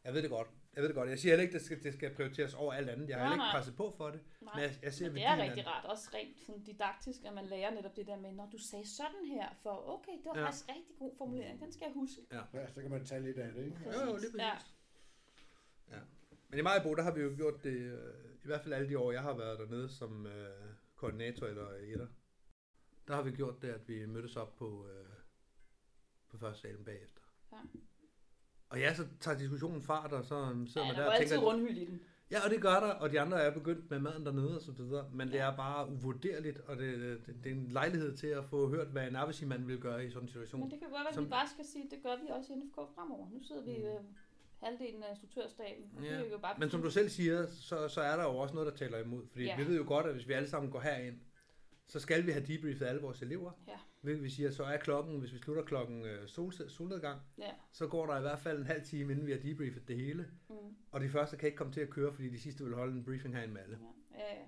Jeg 0.04 0.14
ved 0.14 0.22
det 0.22 0.30
godt. 0.30 0.48
Jeg 0.76 0.82
ved 0.82 0.88
det 0.88 0.96
godt. 0.96 1.08
Jeg 1.10 1.18
siger 1.18 1.32
heller 1.32 1.42
ikke, 1.42 1.54
at 1.54 1.58
det 1.60 1.66
skal, 1.66 1.82
det 1.82 1.94
skal 1.94 2.14
prioriteres 2.14 2.54
over 2.54 2.72
alt 2.72 2.88
andet. 2.90 3.08
Jeg 3.08 3.16
har 3.16 3.24
Nej, 3.24 3.32
heller 3.32 3.44
ikke 3.44 3.56
presset 3.56 3.76
på 3.76 3.94
for 3.96 4.10
det. 4.10 4.20
Nej. 4.40 4.54
Men 4.54 4.62
jeg, 4.62 4.78
jeg 4.82 4.92
ser 4.94 5.06
Men 5.06 5.14
det 5.14 5.24
er 5.24 5.36
rigtig 5.36 5.66
rart, 5.66 5.84
også 5.84 6.10
rent 6.14 6.40
sådan 6.40 6.62
didaktisk, 6.62 7.20
at 7.24 7.34
man 7.34 7.46
lærer 7.46 7.70
netop 7.70 7.96
det 7.96 8.06
der 8.06 8.16
med, 8.16 8.32
når 8.32 8.48
du 8.52 8.58
sagde 8.58 8.88
sådan 8.88 9.24
her, 9.26 9.48
for 9.62 9.88
okay, 9.94 10.12
det 10.12 10.24
var 10.24 10.34
Ja. 10.34 10.40
ja. 10.40 10.46
faktisk 10.46 10.68
rigtig 10.68 10.96
god 10.98 11.12
formulering, 11.18 11.60
den 11.60 11.72
skal 11.72 11.84
jeg 11.86 11.94
huske. 11.94 12.20
Ja, 12.32 12.66
så 12.74 12.80
kan 12.80 12.90
man 12.90 13.04
tage 13.04 13.22
lidt 13.22 13.38
af 13.38 13.52
det, 13.52 13.64
ikke? 13.64 13.76
Jo, 13.86 14.00
jo, 14.10 14.16
lige 14.16 14.30
præcis. 14.32 14.36
Ja. 14.38 15.96
Ja. 15.96 16.00
Men 16.48 16.58
i 16.58 16.62
Majbo, 16.62 16.94
der 16.94 17.02
har 17.02 17.14
vi 17.14 17.20
jo 17.20 17.32
gjort 17.36 17.64
det, 17.64 17.76
øh, 17.76 18.14
i 18.44 18.46
hvert 18.46 18.60
fald 18.62 18.74
alle 18.74 18.88
de 18.88 18.98
år, 18.98 19.12
jeg 19.12 19.22
har 19.22 19.34
været 19.36 19.58
dernede 19.58 19.88
som 19.88 20.26
øh, 20.26 20.74
koordinator 20.94 21.46
eller 21.46 21.68
etter. 21.70 22.06
Der 23.08 23.14
har 23.14 23.22
vi 23.22 23.30
gjort 23.30 23.62
det, 23.62 23.68
at 23.68 23.88
vi 23.88 24.06
mødtes 24.06 24.36
op 24.36 24.56
på, 24.56 24.88
øh, 24.88 25.06
på 26.28 26.38
første 26.38 26.60
salen 26.60 26.84
bagefter. 26.84 27.20
Ja. 27.52 27.58
Og 28.68 28.78
ja, 28.80 28.94
så 28.94 29.06
tager 29.20 29.38
diskussionen 29.38 29.82
fart, 29.82 30.12
og 30.12 30.24
så 30.24 30.28
sidder 30.66 30.86
Ja, 30.86 30.92
man 30.92 30.94
der 30.96 31.02
der 31.02 31.08
og 31.08 31.16
altid 31.16 31.28
tænker... 31.36 31.46
rundhyld 31.52 31.76
i 31.78 31.84
den. 31.84 32.00
Ja, 32.30 32.44
og 32.44 32.50
det 32.50 32.60
gør 32.62 32.74
der, 32.80 32.92
og 32.92 33.10
de 33.12 33.20
andre 33.20 33.40
er 33.42 33.50
begyndt 33.54 33.90
med 33.90 33.98
maden 33.98 34.26
dernede 34.26 34.56
og 34.56 34.62
så 34.62 34.72
videre, 34.72 35.10
men 35.12 35.28
det 35.28 35.40
er 35.40 35.56
bare 35.56 35.90
uvurderligt, 35.90 36.58
og 36.58 36.76
det, 36.76 37.20
det, 37.26 37.34
det 37.44 37.52
er 37.52 37.56
en 37.56 37.68
lejlighed 37.70 38.16
til 38.16 38.26
at 38.26 38.44
få 38.44 38.68
hørt, 38.68 38.86
hvad 38.86 39.08
en 39.08 39.16
arbejdsmand 39.16 39.64
vil 39.66 39.78
gøre 39.78 40.06
i 40.06 40.10
sådan 40.10 40.22
en 40.22 40.28
situation. 40.28 40.60
Men 40.60 40.70
det 40.70 40.78
kan 40.78 40.88
godt 40.90 41.00
være, 41.00 41.08
at 41.08 41.14
Som- 41.14 41.24
vi 41.24 41.30
bare 41.30 41.48
skal 41.48 41.64
sige, 41.64 41.84
at 41.84 41.90
det 41.90 41.98
gør 42.02 42.16
vi 42.22 42.28
også 42.30 42.52
i 42.52 42.56
NFK 42.56 42.74
fremover. 42.94 43.28
Nu 43.30 43.42
sidder 43.42 43.62
vi 43.62 43.70
øh, 43.76 44.00
halvdelen 44.62 45.02
af 45.02 45.10
instruktørstaben. 45.10 45.84
det 45.98 46.04
Ja. 46.06 46.12
er 46.14 46.30
jo 46.30 46.38
bare 46.38 46.54
Men 46.58 46.70
som 46.70 46.82
du 46.82 46.90
selv 46.90 47.08
siger, 47.08 47.46
så, 47.50 47.88
så 47.88 48.00
er 48.00 48.16
der 48.16 48.22
jo 48.22 48.36
også 48.36 48.54
noget, 48.54 48.72
der 48.72 48.76
taler 48.78 48.98
imod. 48.98 49.22
Fordi 49.30 49.44
Ja. 49.44 49.56
vi 49.56 49.66
ved 49.66 49.76
jo 49.76 49.84
godt, 49.86 50.06
at 50.06 50.12
hvis 50.14 50.28
vi 50.28 50.32
alle 50.32 50.48
sammen 50.48 50.70
går 50.72 50.80
herind, 50.80 51.16
så 51.88 52.00
skal 52.00 52.26
vi 52.26 52.30
have 52.30 52.46
debriefet 52.46 52.86
alle 52.86 53.00
vores 53.00 53.22
elever. 53.22 53.50
Ja. 53.68 53.76
Hvilket 54.06 54.24
vi 54.24 54.30
siger, 54.30 54.50
så 54.50 54.64
er 54.64 54.76
klokken, 54.76 55.18
hvis 55.20 55.32
vi 55.32 55.38
slutter 55.38 55.62
klokken 55.64 56.04
øh, 56.04 56.28
sol, 56.28 56.52
solnedgang, 56.68 57.20
Ja. 57.38 57.50
så 57.72 57.86
går 57.86 58.06
der 58.06 58.18
i 58.18 58.20
hvert 58.20 58.38
fald 58.38 58.58
en 58.58 58.66
halv 58.66 58.82
time, 58.84 59.12
inden 59.12 59.26
vi 59.26 59.32
har 59.32 59.38
debriefet 59.38 59.88
det 59.88 59.96
hele. 59.96 60.26
Mm. 60.48 60.54
Og 60.90 61.00
de 61.00 61.08
første 61.08 61.36
kan 61.36 61.46
ikke 61.46 61.56
komme 61.56 61.72
til 61.72 61.80
at 61.80 61.90
køre, 61.90 62.12
fordi 62.12 62.28
de 62.28 62.40
sidste 62.40 62.64
vil 62.64 62.74
holde 62.74 62.92
en 62.92 63.04
briefing 63.04 63.34
herinde 63.34 63.54
med 63.54 63.62
alle. 63.62 63.78
Ja, 64.14 64.18
ja, 64.18 64.34
ja. 64.34 64.44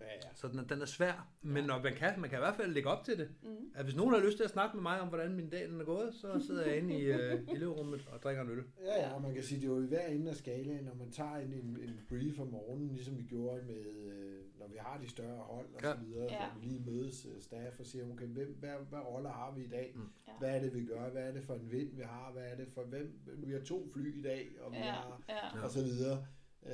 Ja, 0.00 0.04
ja. 0.04 0.28
Så 0.34 0.48
den 0.48 0.58
er, 0.58 0.64
den 0.64 0.82
er 0.82 0.86
svær, 0.86 1.28
men 1.42 1.64
når 1.64 1.82
man 1.82 1.94
kan, 1.94 2.20
man 2.20 2.30
kan 2.30 2.38
i 2.38 2.40
hvert 2.40 2.56
fald 2.56 2.72
lægge 2.72 2.88
op 2.88 3.04
til 3.04 3.18
det. 3.18 3.28
Mm. 3.42 3.48
At 3.74 3.84
hvis 3.84 3.96
nogen 3.96 4.14
har 4.14 4.20
lyst 4.20 4.36
til 4.36 4.44
at 4.44 4.50
snakke 4.50 4.76
med 4.76 4.82
mig 4.82 5.00
om, 5.00 5.08
hvordan 5.08 5.34
min 5.34 5.50
dag 5.50 5.68
den 5.68 5.80
er 5.80 5.84
gået, 5.84 6.14
så 6.14 6.42
sidder 6.46 6.66
jeg 6.66 6.76
inde 6.78 6.98
i 6.98 7.02
øh, 7.04 7.40
elevrummet 7.54 8.08
og 8.12 8.22
drikker 8.22 8.42
en 8.42 8.50
øl. 8.50 8.64
Ja, 8.84 9.00
ja, 9.06 9.14
og 9.14 9.22
man 9.22 9.34
kan 9.34 9.42
sige, 9.42 9.60
det 9.60 9.66
er 9.66 9.70
jo 9.70 9.82
i 9.82 9.86
hver 9.86 10.06
ende 10.06 10.30
af 10.30 10.36
skalaen, 10.36 10.84
når 10.84 10.94
man 10.94 11.10
tager 11.10 11.36
en, 11.36 11.52
en, 11.52 11.78
en 11.82 12.00
brief 12.08 12.38
om 12.40 12.46
morgenen, 12.48 12.88
ligesom 12.92 13.18
vi 13.18 13.22
gjorde 13.22 13.62
med, 13.66 13.84
øh, 14.06 14.40
når 14.58 14.68
vi 14.68 14.76
har 14.80 14.98
de 14.98 15.08
større 15.10 15.36
hold 15.38 15.66
og 15.74 15.80
Ja. 15.82 15.92
så 15.94 15.98
videre, 16.04 16.26
Ja. 16.30 16.38
hvor 16.50 16.60
vi 16.60 16.66
lige 16.66 16.82
mødes 16.90 17.26
øh, 17.34 17.40
staff 17.42 17.80
og 17.80 17.86
siger, 17.86 18.10
okay, 18.12 18.26
hvem, 18.26 18.56
hvad, 18.60 18.70
hvad 18.90 18.98
roller 18.98 19.30
har 19.30 19.52
vi 19.56 19.64
i 19.64 19.68
dag? 19.68 19.92
Mm. 19.94 20.02
Ja. 20.28 20.32
Hvad 20.38 20.50
er 20.56 20.60
det, 20.60 20.74
vi 20.74 20.84
gør? 20.84 21.10
Hvad 21.10 21.22
er 21.22 21.32
det 21.32 21.42
for 21.44 21.54
en 21.54 21.72
vind, 21.72 21.96
vi 21.96 22.02
har? 22.02 22.30
Hvad 22.32 22.42
er 22.44 22.56
det 22.56 22.68
for 22.74 22.82
hvem? 22.82 23.20
Vi 23.36 23.52
har 23.52 23.60
to 23.60 23.88
fly 23.92 24.18
i 24.18 24.22
dag, 24.22 24.48
og 24.60 24.72
vi 24.72 24.76
Ja, 24.76 24.82
har 24.84 25.20
ja. 25.28 25.62
og 25.64 25.70
så 25.70 25.82
videre. 25.84 26.26
Øh, 26.66 26.72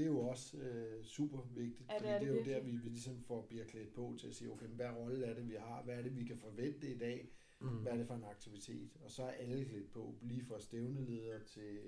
det 0.00 0.06
er 0.06 0.10
jo 0.10 0.20
også 0.20 0.56
øh, 0.56 1.04
super 1.04 1.42
vigtigt, 1.54 1.88
Ja, 1.90 1.94
det 1.94 2.02
fordi 2.02 2.08
er 2.14 2.18
det, 2.18 2.28
det 2.46 2.52
er 2.52 2.56
jo 2.56 2.58
der, 2.58 2.64
vi, 2.64 2.70
vi 2.76 2.88
ligesom 2.88 3.22
får, 3.22 3.46
bliver 3.48 3.64
klædt 3.64 3.92
på 3.94 4.14
til 4.20 4.28
at 4.28 4.34
sige, 4.34 4.50
okay, 4.52 4.66
hvad 4.66 4.86
rolle 4.90 5.26
er 5.26 5.34
det, 5.34 5.48
vi 5.48 5.54
har? 5.54 5.82
Hvad 5.82 5.94
er 5.98 6.02
det, 6.02 6.16
vi 6.16 6.24
kan 6.24 6.36
forvente 6.38 6.94
i 6.94 6.98
dag? 6.98 7.28
Mm. 7.60 7.68
Hvad 7.68 7.92
er 7.92 7.96
det 7.96 8.06
for 8.06 8.14
en 8.14 8.24
aktivitet? 8.24 8.90
Og 9.04 9.10
så 9.10 9.22
er 9.22 9.30
alle 9.30 9.64
klædt 9.64 9.90
på, 9.92 10.14
lige 10.22 10.44
fra 10.44 10.60
stævneleder 10.60 11.38
til, 11.38 11.78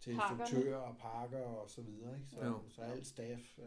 til 0.00 0.14
Pakkerne. 0.16 0.42
instruktører 0.42 0.76
og 0.76 0.96
pakker 0.98 1.38
og 1.38 1.70
så 1.70 1.82
videre. 1.82 2.14
Ikke? 2.16 2.28
Så, 2.28 2.44
Jo. 2.44 2.62
så 2.68 2.82
alt 2.82 3.06
staff 3.06 3.58
er, 3.58 3.62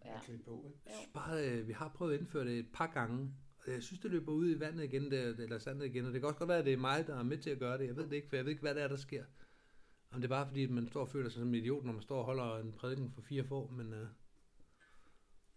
er 0.00 0.12
Ja. 0.12 0.20
klædt 0.24 0.44
på. 0.44 0.72
Ikke? 0.86 1.12
Bare, 1.14 1.50
øh, 1.50 1.68
vi 1.68 1.72
har 1.72 1.88
prøvet 1.96 2.14
at 2.14 2.20
indføre 2.20 2.44
det 2.44 2.58
et 2.58 2.68
par 2.72 2.86
gange. 2.92 3.34
Og 3.66 3.72
Jeg 3.72 3.82
synes, 3.82 4.00
det 4.00 4.10
løber 4.10 4.32
ud 4.32 4.50
i 4.56 4.60
vandet 4.60 4.84
igen, 4.84 5.10
det, 5.10 5.40
eller 5.40 5.58
sandet 5.58 5.86
igen. 5.86 6.04
Og 6.04 6.12
det 6.12 6.20
kan 6.20 6.26
også 6.28 6.38
godt 6.38 6.48
være, 6.48 6.58
at 6.58 6.64
det 6.64 6.72
er 6.72 6.76
mig, 6.76 7.06
der 7.06 7.18
er 7.18 7.22
med 7.22 7.38
til 7.38 7.50
at 7.50 7.58
gøre 7.58 7.78
det. 7.78 7.86
Jeg 7.86 7.96
ved 7.96 8.04
det 8.04 8.12
ikke, 8.12 8.28
for 8.28 8.36
jeg 8.36 8.44
ved 8.44 8.50
ikke, 8.52 8.62
hvad 8.62 8.74
det 8.74 8.82
er, 8.82 8.88
der 8.88 8.96
sker. 8.96 9.24
Om 10.10 10.20
det 10.20 10.24
er 10.24 10.34
bare 10.36 10.46
fordi, 10.46 10.64
at 10.64 10.70
man 10.70 10.86
står 10.86 11.00
og 11.00 11.08
føler 11.08 11.28
sig 11.30 11.38
som 11.40 11.48
en 11.48 11.54
idiot, 11.54 11.84
når 11.84 11.92
man 11.92 12.02
står 12.02 12.18
og 12.18 12.24
holder 12.24 12.56
en 12.58 12.72
prædiken 12.72 13.10
for 13.10 13.20
fire 13.20 13.44
få, 13.44 13.70
men 13.76 13.92
øh, 13.92 14.06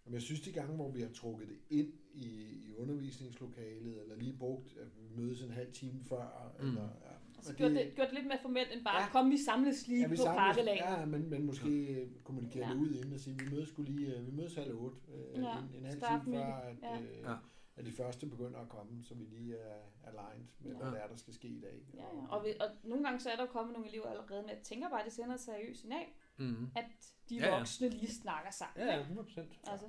Men 0.05 0.13
jeg 0.13 0.21
synes, 0.21 0.41
de 0.41 0.51
gange, 0.51 0.75
hvor 0.75 0.91
vi 0.91 1.01
har 1.01 1.09
trukket 1.09 1.47
det 1.47 1.57
ind 1.69 1.93
i, 2.13 2.25
i 2.67 2.73
undervisningslokalet, 2.77 4.01
eller 4.01 4.15
lige 4.15 4.37
brugt, 4.37 4.77
at 4.77 4.87
vi 4.97 5.21
mødes 5.21 5.41
en 5.41 5.51
halv 5.51 5.71
time 5.73 6.03
før, 6.09 6.53
Mm. 6.59 6.67
eller, 6.67 6.81
ja, 6.81 7.11
Og 7.37 7.43
så 7.43 7.49
og 7.51 7.55
gjorde 7.57 7.73
det, 7.75 7.91
gjorde 7.95 8.09
det 8.09 8.15
lidt 8.17 8.27
mere 8.27 8.37
formelt 8.41 8.67
end 8.73 8.83
bare, 8.83 9.01
Ja. 9.01 9.09
kom 9.11 9.31
vi 9.31 9.37
samles 9.37 9.87
lige 9.87 10.01
Ja, 10.01 10.07
vi 10.07 10.15
på 10.15 10.23
parkelagen. 10.25 10.83
ja, 10.83 11.05
men, 11.05 11.29
men 11.29 11.45
måske 11.45 11.93
ja. 11.93 12.05
kommunikere 12.23 12.67
Ja. 12.67 12.73
det 12.73 12.79
ud 12.79 12.93
inden 12.95 13.13
og 13.13 13.19
sige, 13.19 13.37
vi 13.39 13.45
mødes 13.55 13.69
skulle 13.69 13.91
lige, 13.91 14.15
øh, 14.17 14.27
vi 14.27 14.31
mødes 14.31 14.55
halv 14.55 14.73
otte, 14.75 14.97
øh, 15.13 15.43
Ja, 15.43 15.57
en, 15.57 15.75
en 15.77 15.85
halv 15.85 16.01
time 16.01 16.21
før, 16.37 16.69
det. 16.69 16.69
at, 16.69 16.77
Ja. 16.81 17.01
øh, 17.01 17.07
Ja. 17.23 17.35
At 17.75 17.85
de 17.85 17.91
første 17.91 18.25
begynder 18.27 18.59
at 18.59 18.69
komme, 18.69 19.03
så 19.03 19.15
vi 19.15 19.23
lige 19.23 19.57
er 19.57 19.79
aligned 20.03 20.47
med, 20.59 20.75
hvad 20.75 20.87
Ja. 20.87 20.93
det 20.93 21.03
er, 21.03 21.07
der 21.07 21.15
skal 21.15 21.33
ske 21.33 21.47
i 21.47 21.59
dag. 21.61 21.81
Ja, 21.93 22.03
ja. 22.03 22.27
Og, 22.29 22.43
vi, 22.45 22.49
og 22.59 22.67
nogle 22.83 23.03
gange 23.03 23.19
så 23.19 23.29
er 23.29 23.35
der 23.35 23.45
kommet 23.45 23.73
nogle 23.73 23.87
elever 23.89 24.07
allerede 24.09 24.41
med, 24.43 24.49
at 24.51 24.61
tænker 24.63 24.89
bare, 24.89 24.99
at 24.99 25.05
det 25.05 25.13
sender 25.13 25.33
et 25.33 25.39
seriøst 25.39 25.81
signal, 25.81 26.05
mm. 26.37 26.71
at 26.75 26.85
de 27.29 27.35
Ja, 27.35 27.45
ja. 27.47 27.57
voksne 27.57 27.89
lige 27.89 28.11
snakker 28.13 28.51
sammen. 28.51 28.73
ja, 28.77 28.85
ja, 28.85 28.91
ikke? 28.93 29.01
100 29.01 29.25
procent. 29.27 29.59
Altså, 29.67 29.85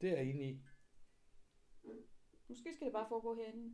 Det 0.00 0.10
er 0.10 0.16
jeg 0.16 0.24
enig 0.24 0.48
i. 0.50 0.60
måske 2.48 2.74
skal 2.74 2.84
det 2.84 2.92
bare 2.92 3.06
foregå 3.08 3.34
herinde. 3.34 3.72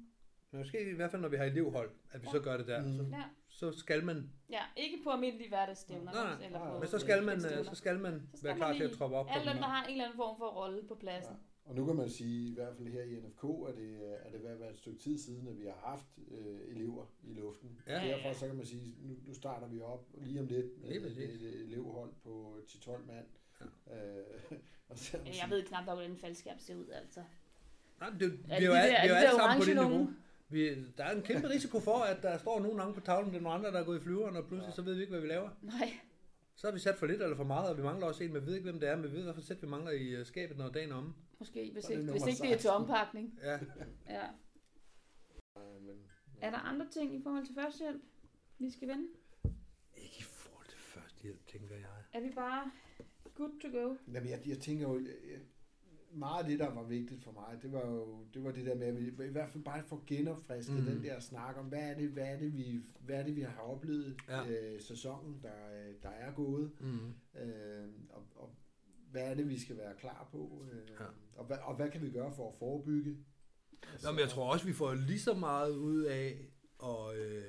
Men 0.51 0.59
måske 0.61 0.91
i 0.91 0.95
hvert 0.95 1.11
fald, 1.11 1.23
når 1.23 1.29
vi 1.29 1.37
har 1.37 1.45
elevhold, 1.45 1.91
at 2.11 2.21
vi 2.23 2.27
Ja. 2.27 2.33
så 2.33 2.41
gør 2.41 2.57
det 2.57 2.67
der. 2.67 2.83
Mm. 2.83 2.93
Så, 2.97 3.03
Ja, 3.03 3.23
så 3.49 3.73
skal 3.73 4.05
man, 4.05 4.33
ja 4.51 4.63
ikke 4.77 4.99
på 5.05 5.11
almindelige 5.11 5.49
hverdagsstævner. 5.49 6.13
Nej, 6.13 6.35
nej. 6.37 6.47
Eller 6.47 6.59
på, 6.73 6.79
men 6.79 6.89
så 6.89 6.99
skal 6.99 7.23
man, 7.23 7.37
øh, 7.37 7.65
så 7.65 7.75
skal 7.75 7.99
man 8.01 8.29
Så 8.31 8.37
skal 8.37 8.47
være 8.49 8.55
man 8.55 8.59
klar 8.59 8.73
til 8.73 8.83
at 8.83 8.89
lige- 8.91 8.99
troppe 8.99 9.17
op. 9.17 9.27
Alle 9.31 9.51
dem, 9.53 9.57
der 9.59 9.67
har 9.69 9.85
en 9.85 9.91
eller 9.91 10.05
anden 10.05 10.17
form 10.17 10.39
for 10.39 10.47
rolle 10.49 10.83
på 10.89 10.95
pladsen. 10.95 11.37
Og 11.65 11.75
nu 11.75 11.87
kan 11.87 11.97
man 11.97 12.11
sige, 12.11 12.51
i 12.51 12.55
hvert 12.55 12.77
fald 12.77 12.89
her 12.89 13.03
i 13.03 13.15
NFK, 13.15 13.45
at 13.69 13.77
det, 13.77 14.17
er 14.27 14.31
det 14.31 14.43
ved 14.43 14.51
at 14.51 14.61
være 14.61 14.71
et 14.71 14.79
stykke 14.79 14.99
tid 14.99 15.19
siden, 15.19 15.49
at 15.49 15.59
vi 15.59 15.65
har 15.65 15.81
haft 15.91 16.07
øh, 16.31 16.59
elever 16.77 17.07
i 17.25 17.35
luften. 17.35 17.81
Ja, 17.87 17.95
derfor 17.95 18.29
ja. 18.29 18.35
så 18.35 18.47
kan 18.47 18.57
man 18.57 18.67
sige, 18.67 18.95
nu, 19.03 19.15
nu 19.27 19.35
starter 19.35 19.69
vi 19.69 19.81
op 19.81 20.07
lige 20.15 20.41
om 20.41 20.47
lidt 20.47 20.81
med 20.83 20.89
Lige 20.89 21.07
et, 21.07 21.19
et, 21.35 21.43
et 21.43 21.61
elevhold 21.61 22.11
på 22.25 22.57
10-12 22.69 22.91
mand. 23.07 23.27
Ja. 23.61 24.19
Øh, 24.19 24.25
og 24.89 24.99
så, 24.99 25.17
Jeg 25.17 25.47
ved 25.51 25.63
knap 25.63 25.87
nok, 25.87 25.95
hvordan 25.95 26.11
en 26.11 26.17
faldskærm 26.19 26.59
ser 26.59 26.75
ud, 26.77 26.89
altså. 26.89 27.21
Nej, 28.01 28.11
det, 28.21 28.33
vi 28.33 28.39
Er 28.49 28.61
jo, 28.63 28.73
al- 28.73 28.91
alle 28.95 29.31
sammen 29.31 29.61
på 29.61 29.65
det 29.67 29.77
niveau. 29.77 30.11
Vi, 30.49 30.69
der 30.99 31.05
er 31.05 31.17
en 31.17 31.23
kæmpe 31.23 31.49
risiko 31.49 31.81
for, 31.81 31.99
at 31.99 32.23
der 32.23 32.39
står 32.39 32.61
nogen 32.61 32.79
gange 32.79 32.95
på 32.95 33.01
tavlen, 33.01 33.31
det 33.33 33.39
er 33.39 33.43
nogle 33.43 33.59
andre, 33.59 33.73
der 33.73 33.81
er 33.81 33.85
gået 33.85 33.99
i 34.01 34.03
flyveren, 34.03 34.37
og 34.37 34.47
pludselig 34.47 34.69
Ja. 34.69 34.75
så 34.75 34.83
ved 34.83 34.95
vi 34.95 35.01
ikke, 35.01 35.11
hvad 35.11 35.21
vi 35.21 35.29
laver. 35.29 35.51
Nej. 35.63 35.93
Så 36.55 36.67
har 36.67 36.73
vi 36.73 36.79
sat 36.79 36.97
for 36.99 37.07
lidt 37.07 37.23
eller 37.23 37.37
for 37.37 37.45
meget, 37.45 37.71
og 37.71 37.77
vi 37.79 37.83
mangler 37.83 38.07
også 38.07 38.25
en, 38.25 38.33
men 38.33 38.43
vi 38.43 38.47
ved 38.47 38.55
ikke, 38.55 38.65
hvem 38.71 38.81
det 38.81 38.89
er, 38.89 38.97
men 38.97 39.11
vi 39.13 39.17
ved, 39.17 39.23
hvilket 39.23 39.45
sæt 39.45 39.63
vi 39.63 39.67
mangler 39.67 39.91
i 39.91 40.09
øh, 40.09 40.27
skabet, 40.27 40.59
når 40.59 40.69
dagen 40.69 40.91
er 40.91 40.95
omme. 40.97 41.15
Måske, 41.43 41.71
hvis, 41.73 41.89
ikke, 41.91 42.11
hvis 42.11 42.27
ikke 42.27 42.43
det 42.43 42.53
er 42.53 42.57
til 42.57 42.63
16. 42.63 42.71
ompakning. 42.71 43.39
Ja. 43.43 43.59
Ja. 44.09 44.27
men, 45.81 45.97
Er 46.41 46.51
der 46.51 46.59
andre 46.59 46.89
ting 46.91 47.15
i 47.15 47.23
forhold 47.23 47.47
til 47.47 47.55
førstehjælp, 47.55 48.03
vi 48.59 48.71
skal 48.71 48.89
vende? 48.89 49.09
Ikke 49.97 50.17
i 50.19 50.23
forhold 50.23 50.67
til 50.69 50.79
førstehjælp, 50.79 51.47
tænker 51.47 51.75
jeg. 51.77 51.87
Er 52.13 52.21
vi 52.21 52.31
bare 52.35 52.71
good 53.35 53.61
to 53.61 53.69
go? 53.79 53.95
Jamen, 54.13 54.31
jeg, 54.31 54.43
jeg 54.47 54.59
tænker 54.59 54.89
jo, 54.89 55.01
meget 56.13 56.43
af 56.43 56.49
det, 56.51 56.59
der 56.59 56.75
var 56.75 56.83
vigtigt 56.83 57.23
for 57.23 57.33
mig, 57.33 57.59
det 57.63 57.73
var 57.73 57.87
jo 57.87 58.25
det, 58.35 58.45
var 58.45 58.51
det 58.53 58.67
der 58.67 58.75
med, 58.75 58.87
at 58.87 58.97
vi 58.99 59.07
i 59.27 59.31
hvert 59.31 59.51
fald 59.51 59.65
bare 59.65 59.83
få 59.85 60.03
genopfrisket 60.07 60.77
mm. 60.79 60.85
den 60.85 61.03
der 61.03 61.21
snak 61.21 61.57
om, 61.59 61.67
hvad 61.67 61.91
er 61.91 61.95
det, 61.95 62.09
hvad 62.09 62.25
er 62.27 62.39
det, 62.39 62.57
vi, 62.57 62.81
hvad 63.01 63.17
er 63.21 63.23
det, 63.25 63.37
vi 63.37 63.41
har 63.41 63.63
oplevet 63.63 64.17
Ja. 64.29 64.47
øh, 64.49 64.81
sæsonen, 64.81 65.41
der, 65.43 65.87
øh, 65.89 65.95
der 66.03 66.09
er 66.09 66.33
gået, 66.33 66.73
Mm. 66.81 67.15
øh, 67.41 67.89
og, 68.11 68.27
og 68.37 68.55
hvad 69.13 69.23
er 69.23 69.35
det, 69.35 69.49
vi 69.49 69.61
skal 69.61 69.77
være 69.77 69.95
klar 70.01 70.29
på, 70.33 70.67
øh, 70.73 70.79
Ja. 71.01 71.05
og, 71.37 71.45
hvad, 71.45 71.57
og 71.63 71.77
hvad 71.77 71.91
kan 71.91 72.03
vi 72.03 72.11
gøre 72.11 72.33
for 72.37 72.49
at 72.49 72.55
forebygge? 72.59 73.17
Altså, 73.93 74.07
Nå, 74.07 74.13
men 74.13 74.21
jeg 74.21 74.29
tror 74.29 74.53
også, 74.53 74.67
vi 74.67 74.73
får 74.73 74.95
lige 74.95 75.21
så 75.21 75.35
meget 75.35 75.71
ud 75.77 76.03
af 76.03 76.39
at 76.85 77.17
øh, 77.19 77.43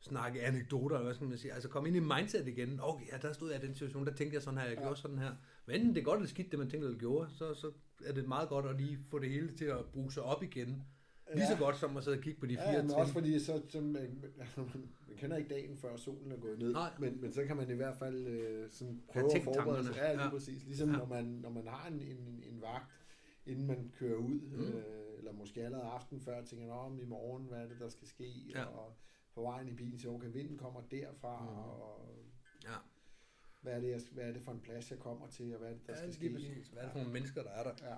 snakke 0.00 0.42
anekdoter, 0.42 0.96
eller 0.96 1.04
hvad 1.04 1.14
skal 1.14 1.26
man 1.28 1.38
sige, 1.38 1.52
altså 1.52 1.68
komme 1.68 1.88
ind 1.88 1.96
i 1.96 2.00
mindset 2.00 2.48
igen. 2.48 2.78
Okay, 2.82 3.06
ja, 3.12 3.16
der 3.22 3.32
stod 3.32 3.52
jeg 3.52 3.62
i 3.64 3.66
den 3.66 3.74
situation, 3.74 4.06
der 4.06 4.14
tænkte 4.14 4.34
jeg 4.34 4.42
sådan 4.42 4.58
her, 4.58 4.66
jeg 4.66 4.76
Ja. 4.76 4.82
gjorde 4.82 4.96
sådan 5.00 5.18
her. 5.18 5.34
Men 5.66 5.76
enten 5.76 5.94
det 5.94 6.00
er 6.00 6.04
godt 6.04 6.16
eller 6.18 6.28
skidt, 6.28 6.50
det 6.50 6.58
man 6.58 6.70
tænkte 6.70 6.86
eller 6.86 6.98
gjorde, 7.00 7.30
så, 7.30 7.54
så 7.54 7.72
er 8.06 8.12
det 8.12 8.28
meget 8.28 8.48
godt 8.48 8.66
at 8.66 8.76
lige 8.80 8.98
få 9.10 9.18
det 9.18 9.30
hele 9.30 9.56
til 9.56 9.64
at 9.64 9.84
bruge 9.92 10.12
sig 10.12 10.22
op 10.22 10.42
igen. 10.42 10.82
Lige 11.34 11.46
så 11.46 11.52
Ja. 11.52 11.58
godt 11.58 11.76
som 11.76 11.96
at 11.96 12.04
sidde 12.04 12.16
og 12.16 12.22
kigge 12.22 12.40
på 12.40 12.46
de 12.46 12.54
fire 12.56 12.70
Ja, 12.70 12.82
men 12.82 12.90
trin. 12.90 13.00
også 13.00 13.12
fordi 13.12 13.38
så, 13.38 13.62
så 13.68 13.80
man, 15.10 15.18
kender 15.18 15.36
ikke 15.36 15.48
dagen 15.48 15.76
før 15.76 15.96
solen 15.96 16.32
er 16.32 16.36
gået 16.36 16.58
ned, 16.58 16.72
Nej. 16.72 16.90
men, 16.98 17.20
men 17.20 17.32
så 17.32 17.44
kan 17.44 17.56
man 17.56 17.70
i 17.70 17.74
hvert 17.74 17.96
fald 17.96 18.26
øh, 18.26 18.70
sådan 18.70 19.02
prøve 19.08 19.36
at 19.36 19.42
forberede 19.42 19.84
sig. 19.84 19.94
Ja, 19.96 20.12
lige 20.12 20.22
Ja. 20.24 20.30
præcis. 20.30 20.64
Ligesom 20.64 20.90
Ja. 20.90 20.96
når, 20.96 21.06
man, 21.06 21.24
når 21.24 21.50
man 21.50 21.66
har 21.66 21.88
en, 21.88 22.02
en, 22.02 22.42
en 22.46 22.60
vagt, 22.60 23.06
inden 23.46 23.66
man 23.66 23.92
kører 23.98 24.16
ud, 24.18 24.40
Mm. 24.40 24.62
øh, 24.62 25.18
eller 25.18 25.32
måske 25.32 25.64
allerede 25.64 25.86
aften 25.88 26.20
før, 26.20 26.44
tænker 26.44 26.72
om 26.72 27.00
i 27.00 27.04
morgen, 27.04 27.44
hvad 27.46 27.58
er 27.58 27.68
det, 27.68 27.80
der 27.80 27.88
skal 27.88 28.08
ske, 28.08 28.28
Ja. 28.54 28.64
og 28.64 28.96
på 29.34 29.42
vejen 29.42 29.68
i 29.68 29.72
bilen, 29.72 29.98
så 29.98 30.10
okay, 30.10 30.28
vinden 30.32 30.58
kommer 30.58 30.80
derfra, 30.90 31.42
Mm. 31.42 31.58
og 31.58 32.08
Ja. 32.64 32.74
hvad 33.60 33.72
er, 33.72 33.80
det, 33.80 33.90
jeg, 33.90 34.00
hvad 34.12 34.24
er 34.24 34.32
det 34.32 34.42
for 34.42 34.52
en 34.52 34.60
plads, 34.60 34.90
jeg 34.90 34.98
kommer 34.98 35.26
til, 35.26 35.52
og 35.52 35.58
hvad 35.58 35.68
er 35.68 35.72
det, 35.74 35.86
der 35.86 35.92
Ja, 35.92 35.98
skal 35.98 36.12
ske. 36.12 36.32
præcis. 36.32 36.68
Hvad 36.68 36.82
er 36.82 36.86
det 36.86 36.92
for 36.92 36.98
nogle 36.98 37.12
mennesker, 37.12 37.42
der 37.42 37.50
er 37.50 37.62
der? 37.62 37.72
Ja. 37.90 37.96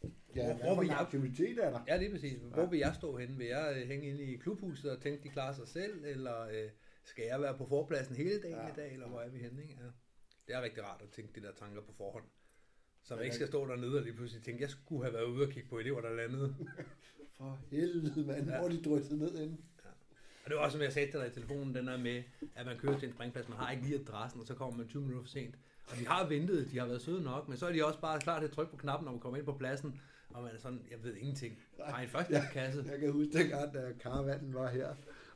Hvor- 0.00 0.10
Ja, 0.36 0.44
hvor 0.46 0.54
hvad 0.54 0.74
for 0.74 0.80
vil 0.80 0.88
jeg- 0.88 0.98
aktivitet 1.00 1.58
er 1.64 1.70
der? 1.70 1.80
Ja, 1.88 1.96
lige 1.96 2.10
præcis. 2.10 2.38
Hvor 2.38 2.62
Ja. 2.62 2.68
vil 2.68 2.78
jeg 2.78 2.94
stå 2.94 3.16
henne? 3.16 3.36
Vil 3.36 3.46
jeg 3.46 3.76
øh, 3.76 3.88
hænge 3.88 4.06
inde 4.08 4.22
i 4.22 4.36
klubhuset 4.36 4.90
og 4.90 5.00
tænke, 5.02 5.22
de 5.22 5.28
klarer 5.28 5.52
sig 5.52 5.68
selv? 5.68 6.04
Eller 6.04 6.40
øh, 6.40 6.70
skal 7.04 7.24
jeg 7.24 7.40
være 7.40 7.56
på 7.58 7.66
forpladsen 7.66 8.16
hele 8.16 8.40
dagen 8.42 8.56
Ja. 8.56 8.68
i 8.68 8.72
dag? 8.76 8.92
Eller 8.92 9.08
hvor 9.08 9.20
er 9.20 9.28
vi 9.28 9.38
henne? 9.38 9.62
Ikke? 9.62 9.74
Ja. 9.80 9.86
Det 10.48 10.54
er 10.56 10.62
rigtig 10.62 10.84
rart 10.84 11.02
at 11.02 11.08
tænke 11.10 11.40
de 11.40 11.46
der 11.46 11.52
tanker 11.52 11.80
på 11.80 11.92
forhånd. 11.92 12.24
Så 13.02 13.14
man 13.14 13.18
Ja, 13.20 13.24
ikke 13.24 13.34
skal 13.34 13.46
stå 13.48 13.66
dernede 13.68 13.96
og 13.98 14.02
lige 14.02 14.14
pludselig 14.16 14.44
tænke, 14.44 14.62
jeg 14.62 14.70
skulle 14.70 15.02
have 15.04 15.14
været 15.14 15.24
ude 15.24 15.46
og 15.46 15.52
kigge 15.52 15.68
på 15.68 15.78
elever, 15.78 16.00
der 16.00 16.14
landede. 16.14 16.54
For 17.36 17.58
helvede, 17.70 18.26
mand, 18.26 18.50
Ja. 18.50 18.58
hvor 18.58 18.66
er 18.66 18.72
de 18.72 18.82
drysset 18.82 19.18
ned 19.18 19.38
inde. 19.38 19.56
Og 20.44 20.50
det 20.50 20.56
var 20.56 20.62
også, 20.64 20.72
som 20.76 20.82
jeg 20.82 20.92
sagde 20.92 21.10
til 21.10 21.20
dig 21.20 21.26
i 21.28 21.30
telefonen, 21.30 21.74
den 21.74 21.88
er 21.88 21.96
med, 21.96 22.22
at 22.54 22.66
man 22.66 22.78
kører 22.78 22.98
til 22.98 23.08
en 23.08 23.14
springplads, 23.14 23.48
man 23.48 23.58
har 23.58 23.70
ikke 23.72 23.82
lige 23.84 24.00
adressen, 24.00 24.40
og 24.40 24.46
så 24.46 24.54
kommer 24.54 24.76
man 24.78 24.88
20 24.88 25.02
minutter 25.02 25.22
for 25.22 25.28
sent. 25.28 25.54
Og 25.90 25.96
de 25.98 26.06
har 26.06 26.28
ventet, 26.28 26.68
de 26.72 26.78
har 26.78 26.86
været 26.86 27.02
søde 27.02 27.22
nok, 27.22 27.48
men 27.48 27.56
så 27.58 27.66
er 27.66 27.72
de 27.72 27.84
også 27.86 28.00
bare 28.00 28.20
klar 28.20 28.38
til 28.38 28.46
at 28.46 28.52
trykke 28.52 28.70
på 28.70 28.76
knappen, 28.76 29.04
når 29.04 29.12
man 29.12 29.20
kommer 29.20 29.36
ind 29.38 29.46
på 29.46 29.52
pladsen, 29.52 30.00
og 30.30 30.42
man 30.42 30.54
er 30.54 30.58
sådan, 30.58 30.82
jeg 30.90 30.98
ved 31.04 31.16
ingenting. 31.16 31.58
Har 31.84 32.02
en 32.02 32.08
første 32.08 32.34
Ja. 32.34 32.42
kasse. 32.52 32.84
Jeg 32.90 32.98
kan 33.00 33.12
huske 33.12 33.32
dengang, 33.38 33.74
da 33.74 33.92
karavanen 34.00 34.54
var 34.54 34.68
her, 34.68 34.88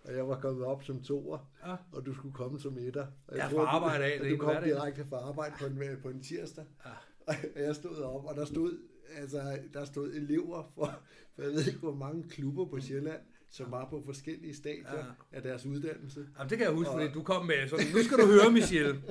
og 0.04 0.16
jeg 0.16 0.28
var 0.28 0.40
kommet 0.40 0.64
op 0.64 0.82
som 0.82 1.02
toer, 1.02 1.38
Ja. 1.66 1.76
og 1.92 2.06
du 2.06 2.14
skulle 2.14 2.34
komme 2.34 2.60
som 2.60 2.78
etter. 2.78 3.06
Og 3.28 3.36
jeg 3.36 3.48
Ja, 3.52 3.58
fra 3.58 3.64
arbejde 3.66 4.04
af, 4.04 4.18
du 4.18 4.24
ikke 4.24 4.38
kom 4.38 4.62
direkte 4.64 5.06
fra 5.08 5.16
arbejde 5.16 5.54
på 5.60 5.66
en, 5.66 5.80
på 6.02 6.08
en 6.08 6.22
tirsdag. 6.22 6.64
Ja. 6.86 6.90
Og 7.26 7.34
jeg 7.56 7.74
stod 7.74 7.96
op, 7.96 8.24
og 8.24 8.36
der 8.36 8.44
stod, 8.44 8.78
altså, 9.16 9.58
der 9.72 9.84
stod 9.84 10.12
elever 10.14 10.62
for, 10.74 10.94
for 11.34 11.42
jeg 11.42 11.50
ved 11.52 11.66
ikke, 11.66 11.78
hvor 11.78 11.94
mange 11.94 12.28
klubber 12.28 12.64
på 12.64 12.80
Sjælland, 12.80 13.20
som 13.56 13.70
var 13.70 13.84
på 13.90 14.02
forskellige 14.06 14.54
stadier 14.56 14.94
Ja. 14.98 15.04
af 15.32 15.42
deres 15.42 15.66
uddannelse. 15.66 16.26
Jamen, 16.38 16.50
det 16.50 16.58
kan 16.58 16.66
jeg 16.66 16.74
huske, 16.74 16.90
Og- 16.90 17.00
fordi 17.00 17.12
du 17.12 17.22
kom 17.22 17.46
med 17.46 17.68
sådan, 17.68 17.86
nu 17.94 18.02
skal 18.02 18.18
du 18.18 18.26
høre, 18.26 18.50
Michelle. 18.52 19.02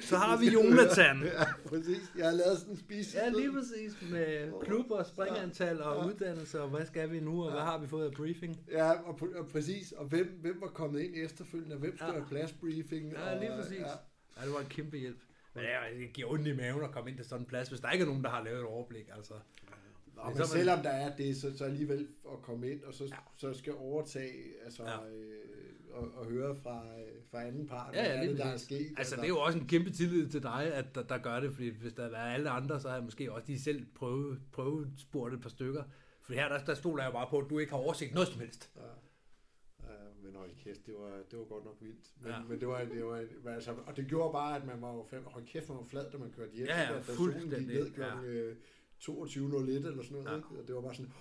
Så 0.00 0.16
har 0.16 0.36
vi 0.38 0.46
Jonathan. 0.56 1.22
Ja, 1.38 1.44
præcis. 1.66 2.12
Jeg 2.16 2.24
har 2.24 2.32
lavet 2.32 2.58
sådan 2.58 2.72
en 2.72 2.78
spise. 2.78 3.18
Ja, 3.18 3.28
lige 3.28 3.52
præcis. 3.52 4.10
Med 4.10 4.52
klubber, 4.62 5.02
springantal 5.02 5.82
og 5.82 5.96
Ja. 6.04 6.08
uddannelse, 6.08 6.62
og 6.62 6.68
hvad 6.68 6.86
skal 6.86 7.12
vi 7.12 7.20
nu, 7.20 7.44
og 7.44 7.50
hvad 7.50 7.60
Ja. 7.60 7.64
har 7.66 7.78
vi 7.78 7.86
fået 7.86 8.06
af 8.06 8.12
briefing? 8.12 8.60
Ja, 8.70 8.90
og, 8.90 9.20
og 9.36 9.48
præcis. 9.48 9.92
Og 9.92 10.04
hvem, 10.06 10.38
hvem 10.40 10.60
var 10.60 10.66
kommet 10.68 11.00
ind 11.00 11.12
efterfølgende? 11.16 11.76
Hvem 11.76 11.96
skulle 11.96 12.12
Ja. 12.12 12.18
have 12.18 12.28
pladsbriefing? 12.28 13.12
Ja, 13.12 13.38
lige 13.38 13.52
og, 13.52 13.58
præcis. 13.62 13.78
Ja, 13.80 13.86
Ja, 14.40 14.44
det 14.46 14.52
var 14.54 14.60
en 14.60 14.66
kæmpe 14.66 14.96
hjælp. 14.98 15.18
Men 15.54 15.64
det 16.00 16.12
giver 16.12 16.30
ondt 16.32 16.46
i 16.46 16.52
maven 16.56 16.84
at 16.84 16.90
komme 16.90 17.10
ind 17.10 17.18
til 17.18 17.26
sådan 17.26 17.42
en 17.42 17.46
plads, 17.46 17.68
hvis 17.68 17.80
der 17.80 17.90
ikke 17.90 18.02
er 18.02 18.06
nogen, 18.06 18.22
der 18.24 18.30
har 18.30 18.44
lavet 18.44 18.58
et 18.58 18.64
overblik. 18.64 19.08
Altså. 19.16 19.34
Nå, 20.16 20.22
Men 20.24 20.28
men 20.28 20.36
så 20.36 20.42
er 20.42 20.46
man- 20.46 20.56
selvom 20.56 20.82
der 20.82 20.90
er 20.90 21.16
det, 21.16 21.36
så, 21.36 21.56
så 21.58 21.64
alligevel 21.64 22.08
at 22.32 22.42
komme 22.42 22.70
ind, 22.70 22.82
og 22.82 22.94
så, 22.94 23.04
ja. 23.04 23.16
så 23.36 23.54
skal 23.54 23.74
overtage, 23.74 24.64
altså, 24.64 24.82
Ja. 24.82 24.90
ja. 24.90 25.08
øh, 25.10 25.38
og, 25.92 26.08
og 26.14 26.26
høre 26.26 26.56
fra, 26.56 26.86
øh, 26.86 27.22
fra 27.30 27.42
anden 27.46 27.66
part, 27.66 27.94
Ja, 27.94 28.00
hvad 28.02 28.10
ja, 28.10 28.16
er 28.16 28.22
lige 28.22 28.30
det, 28.30 28.38
der 28.38 28.44
er 28.46 28.56
sket. 28.56 28.94
Altså, 28.98 29.16
det 29.16 29.24
er 29.24 29.28
jo 29.28 29.40
også 29.40 29.58
en 29.58 29.66
kæmpe 29.66 29.90
tillid 29.90 30.28
til 30.28 30.42
dig, 30.42 30.74
at 30.74 30.94
der, 30.94 31.02
der 31.02 31.18
gør 31.18 31.40
det, 31.40 31.52
fordi 31.52 31.68
hvis 31.68 31.92
der 31.92 32.10
var 32.10 32.16
alle 32.18 32.50
andre, 32.50 32.80
så 32.80 32.88
havde 32.88 33.02
måske 33.02 33.32
også 33.32 33.46
de 33.46 33.62
selv 33.62 33.86
prøvet, 33.94 34.40
prøvet 34.52 34.88
spurgt 34.98 35.34
et 35.34 35.40
par 35.40 35.48
stykker. 35.50 35.82
For 36.22 36.32
her, 36.32 36.48
der, 36.48 36.64
der 36.64 36.74
stoler 36.74 37.02
jeg 37.02 37.08
jo 37.08 37.12
bare 37.12 37.26
på, 37.30 37.38
at 37.38 37.50
du 37.50 37.58
ikke 37.58 37.72
har 37.72 37.78
oversigt 37.78 38.14
noget 38.14 38.28
som 38.28 38.40
helst. 38.40 38.70
Ja. 38.76 38.80
Ja, 39.88 39.94
men 40.24 40.34
hold 40.34 40.50
kæft, 40.64 40.86
det 40.86 40.94
var, 40.94 41.10
det 41.30 41.38
var 41.38 41.44
godt 41.44 41.64
nok 41.64 41.76
vildt. 41.80 42.06
Men, 42.20 42.30
Ja. 42.30 42.36
ja. 42.38 42.44
men 42.48 42.60
det 42.60 42.68
var, 42.68 42.78
det 42.84 43.04
var 43.04 43.24
men 43.44 43.54
altså, 43.54 43.74
og 43.86 43.96
det 43.96 44.06
gjorde 44.06 44.32
bare, 44.32 44.56
at 44.56 44.66
man 44.66 44.82
var 44.82 44.92
jo 44.94 45.06
fem, 45.10 45.24
hold 45.26 45.44
kæft, 45.46 45.68
man 45.68 45.78
var 45.78 45.84
flad, 45.84 46.10
da 46.12 46.18
man 46.18 46.30
kørte 46.36 46.52
hjem. 46.52 46.66
Ja, 46.66 46.80
ja, 46.82 46.92
Da- 46.92 47.02
da 47.06 47.14
solen 47.14 47.50
gik 47.50 47.66
ned 47.66 47.90
klokken 47.92 48.24
øh, 48.24 48.56
22.01 49.02 49.10
eller 49.86 50.02
sådan 50.02 50.12
noget, 50.22 50.30
Ja. 50.30 50.36
ikke? 50.36 50.48
og 50.48 50.66
det 50.66 50.74
var 50.74 50.80
bare 50.80 50.94
sådan, 50.94 51.12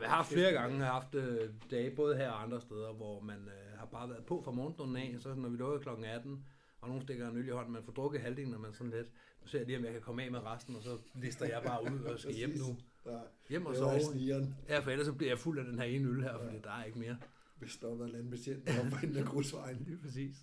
jeg 0.00 0.08
har 0.08 0.16
haft 0.16 0.32
flere 0.32 0.52
gange 0.52 0.84
haft 0.84 1.14
øh, 1.14 1.50
dage, 1.70 1.90
både 1.96 2.16
her 2.16 2.30
og 2.30 2.42
andre 2.42 2.60
steder, 2.60 2.92
hvor 2.92 3.20
man 3.20 3.36
øh, 3.38 3.78
har 3.78 3.86
bare 3.86 4.08
været 4.10 4.24
på 4.26 4.42
fra 4.42 4.50
morgenstunden 4.50 4.96
af, 4.96 5.16
så 5.20 5.34
når 5.34 5.48
vi 5.48 5.56
lukker 5.56 5.78
klokken 5.78 6.04
18, 6.04 6.44
og 6.80 6.88
nogen 6.88 7.02
stikker 7.02 7.28
en 7.30 7.36
øl 7.36 7.48
i 7.48 7.50
hånden, 7.50 7.72
man 7.72 7.82
får 7.84 7.92
drukket 7.92 8.20
halvdelen, 8.20 8.54
og 8.54 8.60
man 8.60 8.72
sådan 8.72 8.90
lidt, 8.92 9.12
nu 9.42 9.46
ser 9.46 9.58
jeg 9.58 9.66
lige, 9.66 9.78
om 9.78 9.84
jeg 9.84 9.92
kan 9.92 10.02
komme 10.02 10.22
af 10.22 10.30
med 10.30 10.40
resten, 10.44 10.76
og 10.76 10.82
så 10.82 10.98
lister 11.14 11.46
jeg 11.46 11.62
bare 11.66 11.82
ud 11.92 12.00
og 12.00 12.18
skal 12.20 12.34
hjem 12.42 12.50
nu. 12.58 12.76
ja, 13.12 13.18
Hjem 13.48 13.66
og 13.66 13.72
var 13.72 13.98
sove. 13.98 14.54
Ja, 14.68 14.78
for 14.78 14.90
ellers 14.90 15.06
så 15.06 15.12
bliver 15.12 15.30
jeg 15.30 15.38
fuld 15.38 15.58
af 15.58 15.64
den 15.64 15.78
her 15.78 15.84
ene 15.84 16.08
øl 16.08 16.22
her, 16.22 16.38
fordi 16.38 16.58
der 16.64 16.70
er 16.70 16.84
ikke 16.84 16.98
mere. 16.98 17.16
hvis 17.58 17.76
der 17.76 17.94
var 17.94 18.06
landbetjent 18.06 18.68
op 18.68 18.86
på 18.92 18.96
enden 19.06 19.16
af 19.16 19.24
grusvejen. 19.24 19.76
Lige 19.86 19.98
præcis. 20.02 20.42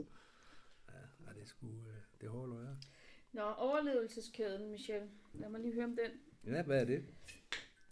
Ja, 0.90 1.34
det 1.36 1.41
er 1.41 1.45
sgu, 1.48 1.65
øh, 1.68 1.95
det 2.22 2.27
er 2.27 2.32
hårdt 2.32 2.49
løjer. 2.52 2.76
Nå, 3.36 3.41
overlevelseskæden, 3.57 4.72
Michelle. 4.72 5.07
Lad 5.34 5.49
mig 5.49 5.62
lige 5.62 5.74
høre 5.74 5.84
om 5.86 5.95
den. 5.98 6.12
Ja, 6.53 6.64
hvad 6.64 6.82
er 6.82 6.86
det? 6.86 7.06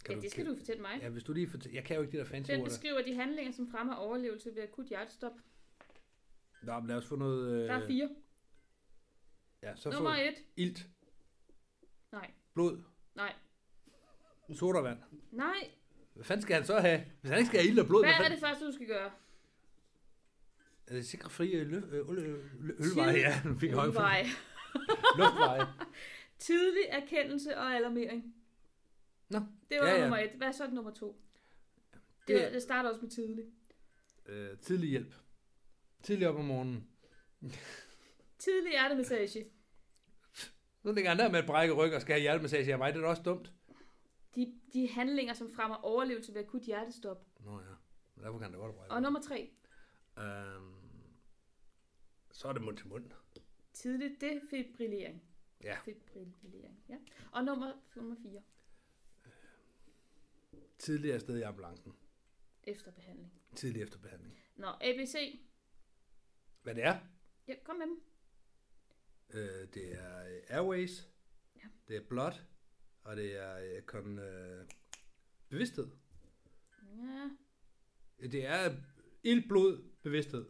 ja, 0.09 0.15
det 0.15 0.31
skal 0.31 0.45
du 0.45 0.55
fortælle 0.57 0.81
mig. 0.81 0.99
Ja, 1.01 1.09
hvis 1.09 1.23
du 1.23 1.33
lige 1.33 1.49
fortæller, 1.49 1.77
jeg 1.77 1.83
kan 1.85 1.95
jo 1.95 2.01
ikke 2.01 2.11
de 2.11 2.17
der 2.17 2.25
fancy 2.25 2.51
Den 2.51 2.63
beskriver 2.63 3.01
de 3.01 3.15
handlinger, 3.15 3.51
som 3.53 3.71
fremmer 3.71 3.95
overlevelse 3.95 4.55
ved 4.55 4.63
akut 4.63 4.85
hjertestop. 4.85 5.31
Nå, 6.63 6.79
men 6.79 6.87
lad 6.87 6.95
os 6.95 7.05
få 7.05 7.15
noget... 7.15 7.51
Øh, 7.53 7.67
Der 7.67 7.73
er 7.73 7.87
fire. 7.87 8.09
Ja, 9.61 9.75
så 9.75 9.89
Nummer 9.91 10.15
få 10.15 10.21
et. 10.21 10.35
ilt, 10.55 10.87
Nej. 12.11 12.31
blod, 12.53 12.83
Nej. 13.15 13.33
sodavand. 14.53 14.99
Nej. 15.31 15.69
Hvad 16.13 16.23
fanden 16.25 16.41
skal 16.41 16.55
han 16.55 16.65
så 16.65 16.79
have? 16.79 17.03
Hvis 17.21 17.29
han 17.29 17.39
ikke 17.39 17.47
skal 17.47 17.59
have 17.59 17.69
ild 17.71 17.79
og 17.79 17.87
blod, 17.87 18.03
Hvad 18.03 18.11
er 18.13 18.17
fanden- 18.17 18.31
det 18.31 18.39
første, 18.39 18.65
du 18.67 18.71
skal 18.71 18.87
gøre? 18.87 19.11
Er 20.87 20.93
det 20.93 21.05
sikre 21.07 21.29
frie 21.29 21.55
øl, 21.59 21.73
øl, 21.73 21.83
øl, 21.93 22.09
øl, 22.19 22.75
ølveje? 22.79 23.13
Ja, 23.17 23.41
nu 23.45 23.59
fik 23.59 23.69
jeg 23.69 23.77
højt. 23.77 24.25
Luftveje. 25.17 25.65
Tidlig 26.39 26.83
erkendelse 26.89 27.57
og 27.57 27.75
alarmering. 27.75 28.35
Nå. 29.29 29.39
Det 29.69 29.79
var 29.79 29.87
Ja, 29.87 29.93
ja, 29.95 30.01
nummer 30.01 30.17
et. 30.17 30.31
Hvad 30.31 30.47
er 30.47 30.51
så 30.51 30.67
nummer 30.69 30.91
to? 30.93 31.21
Det, 32.27 32.41
Det- 32.41 32.53
det 32.53 32.61
starter 32.61 32.89
også 32.89 33.01
med 33.01 33.09
tidlig. 33.09 33.45
Øh, 34.25 34.57
tidlig 34.57 34.89
hjælp. 34.89 35.13
Tidlig 36.03 36.27
op 36.29 36.35
om 36.35 36.45
morgenen. 36.45 36.87
Tidlig 38.39 38.71
hjertemassage. 38.71 39.45
Nu 40.83 40.91
ligger 40.91 41.09
han 41.09 41.19
der 41.19 41.31
med 41.31 41.39
et 41.39 41.45
brækket 41.45 41.77
ryg 41.77 41.93
og 41.93 42.01
skal 42.01 42.13
have 42.13 42.21
hjertemassage 42.21 42.71
af 42.71 42.77
mig. 42.77 42.93
Det 42.93 42.99
er 42.99 43.03
da 43.03 43.09
også 43.09 43.23
dumt. 43.23 43.51
De, 44.35 44.53
de 44.73 44.89
handlinger, 44.89 45.33
som 45.33 45.51
fremmer 45.55 45.75
overlevelse 45.77 46.33
ved 46.33 46.41
akut 46.41 46.61
hjertestop. 46.61 47.25
Nå 47.39 47.59
ja. 47.59 47.65
Men 48.15 48.25
Derfor 48.25 48.39
kan 48.39 48.51
da 48.51 48.57
godt 48.57 48.75
brække. 48.75 48.91
Og 48.93 49.01
nummer 49.01 49.21
tre. 49.21 49.49
Øhm, 50.19 50.73
så 52.31 52.47
er 52.47 52.53
det 52.53 52.61
mund 52.61 52.77
til 52.77 52.87
mund. 52.87 53.11
Tidlig 53.73 54.21
defibrillering. 54.21 55.23
Ja. 55.63 55.77
Defibrillering, 55.85 56.83
ja. 56.89 56.97
Og 57.31 57.43
nummer, 57.43 57.73
nummer 57.95 58.15
fire. 58.23 58.43
Tidligere 60.77 61.19
sted 61.19 61.37
i 61.37 61.41
ambulancen. 61.41 61.93
Efter 62.63 62.91
behandling. 62.91 63.33
Tidlig 63.55 63.81
efter 63.81 63.99
behandling. 63.99 64.39
Nå, 64.55 64.67
ABC. 64.81 65.39
Hvad 66.63 66.75
det 66.75 66.83
er? 66.83 66.99
Ja, 67.47 67.55
kom 67.63 67.75
med 67.75 67.87
dem. 67.87 68.03
Øh, 69.33 69.67
det 69.73 69.93
er 69.93 70.27
øh, 70.27 70.41
Airways. 70.47 71.09
Ja. 71.55 71.67
Det 71.87 71.95
er 71.95 72.07
Blood. 72.09 72.33
Og 73.03 73.15
det 73.15 73.37
er 73.37 73.57
øh, 73.57 73.81
kon, 73.81 74.19
øh, 74.19 74.67
bevidsthed. 75.49 75.87
Ja. 76.97 77.29
Det 78.27 78.45
er 78.45 78.75
ild, 79.23 79.47
blod, 79.47 79.83
bevidsthed. 80.01 80.45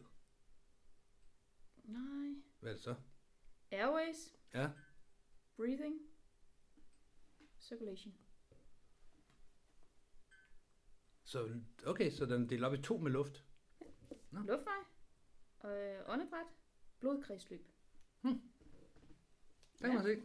Nej. 1.84 2.34
Hvad 2.60 2.70
er 2.70 2.74
det 2.74 2.82
så? 2.82 2.94
Airways. 3.74 4.34
Ja. 4.54 4.70
Breathing. 5.56 6.00
Circulation. 7.58 8.14
Så, 11.24 11.60
okay, 11.86 12.10
så 12.10 12.26
den 12.26 12.48
deler 12.50 12.66
op 12.68 12.74
i 12.74 12.82
to 12.82 12.96
med 12.96 13.10
luft. 13.10 13.44
Nå. 14.30 14.40
Luftvej. 14.40 14.74
Øh, 15.64 16.00
åndedræt. 16.08 16.46
Blodkredsløb. 17.00 17.66
Det 18.22 18.40
kan 19.80 19.94
man 19.94 20.02
se. 20.04 20.22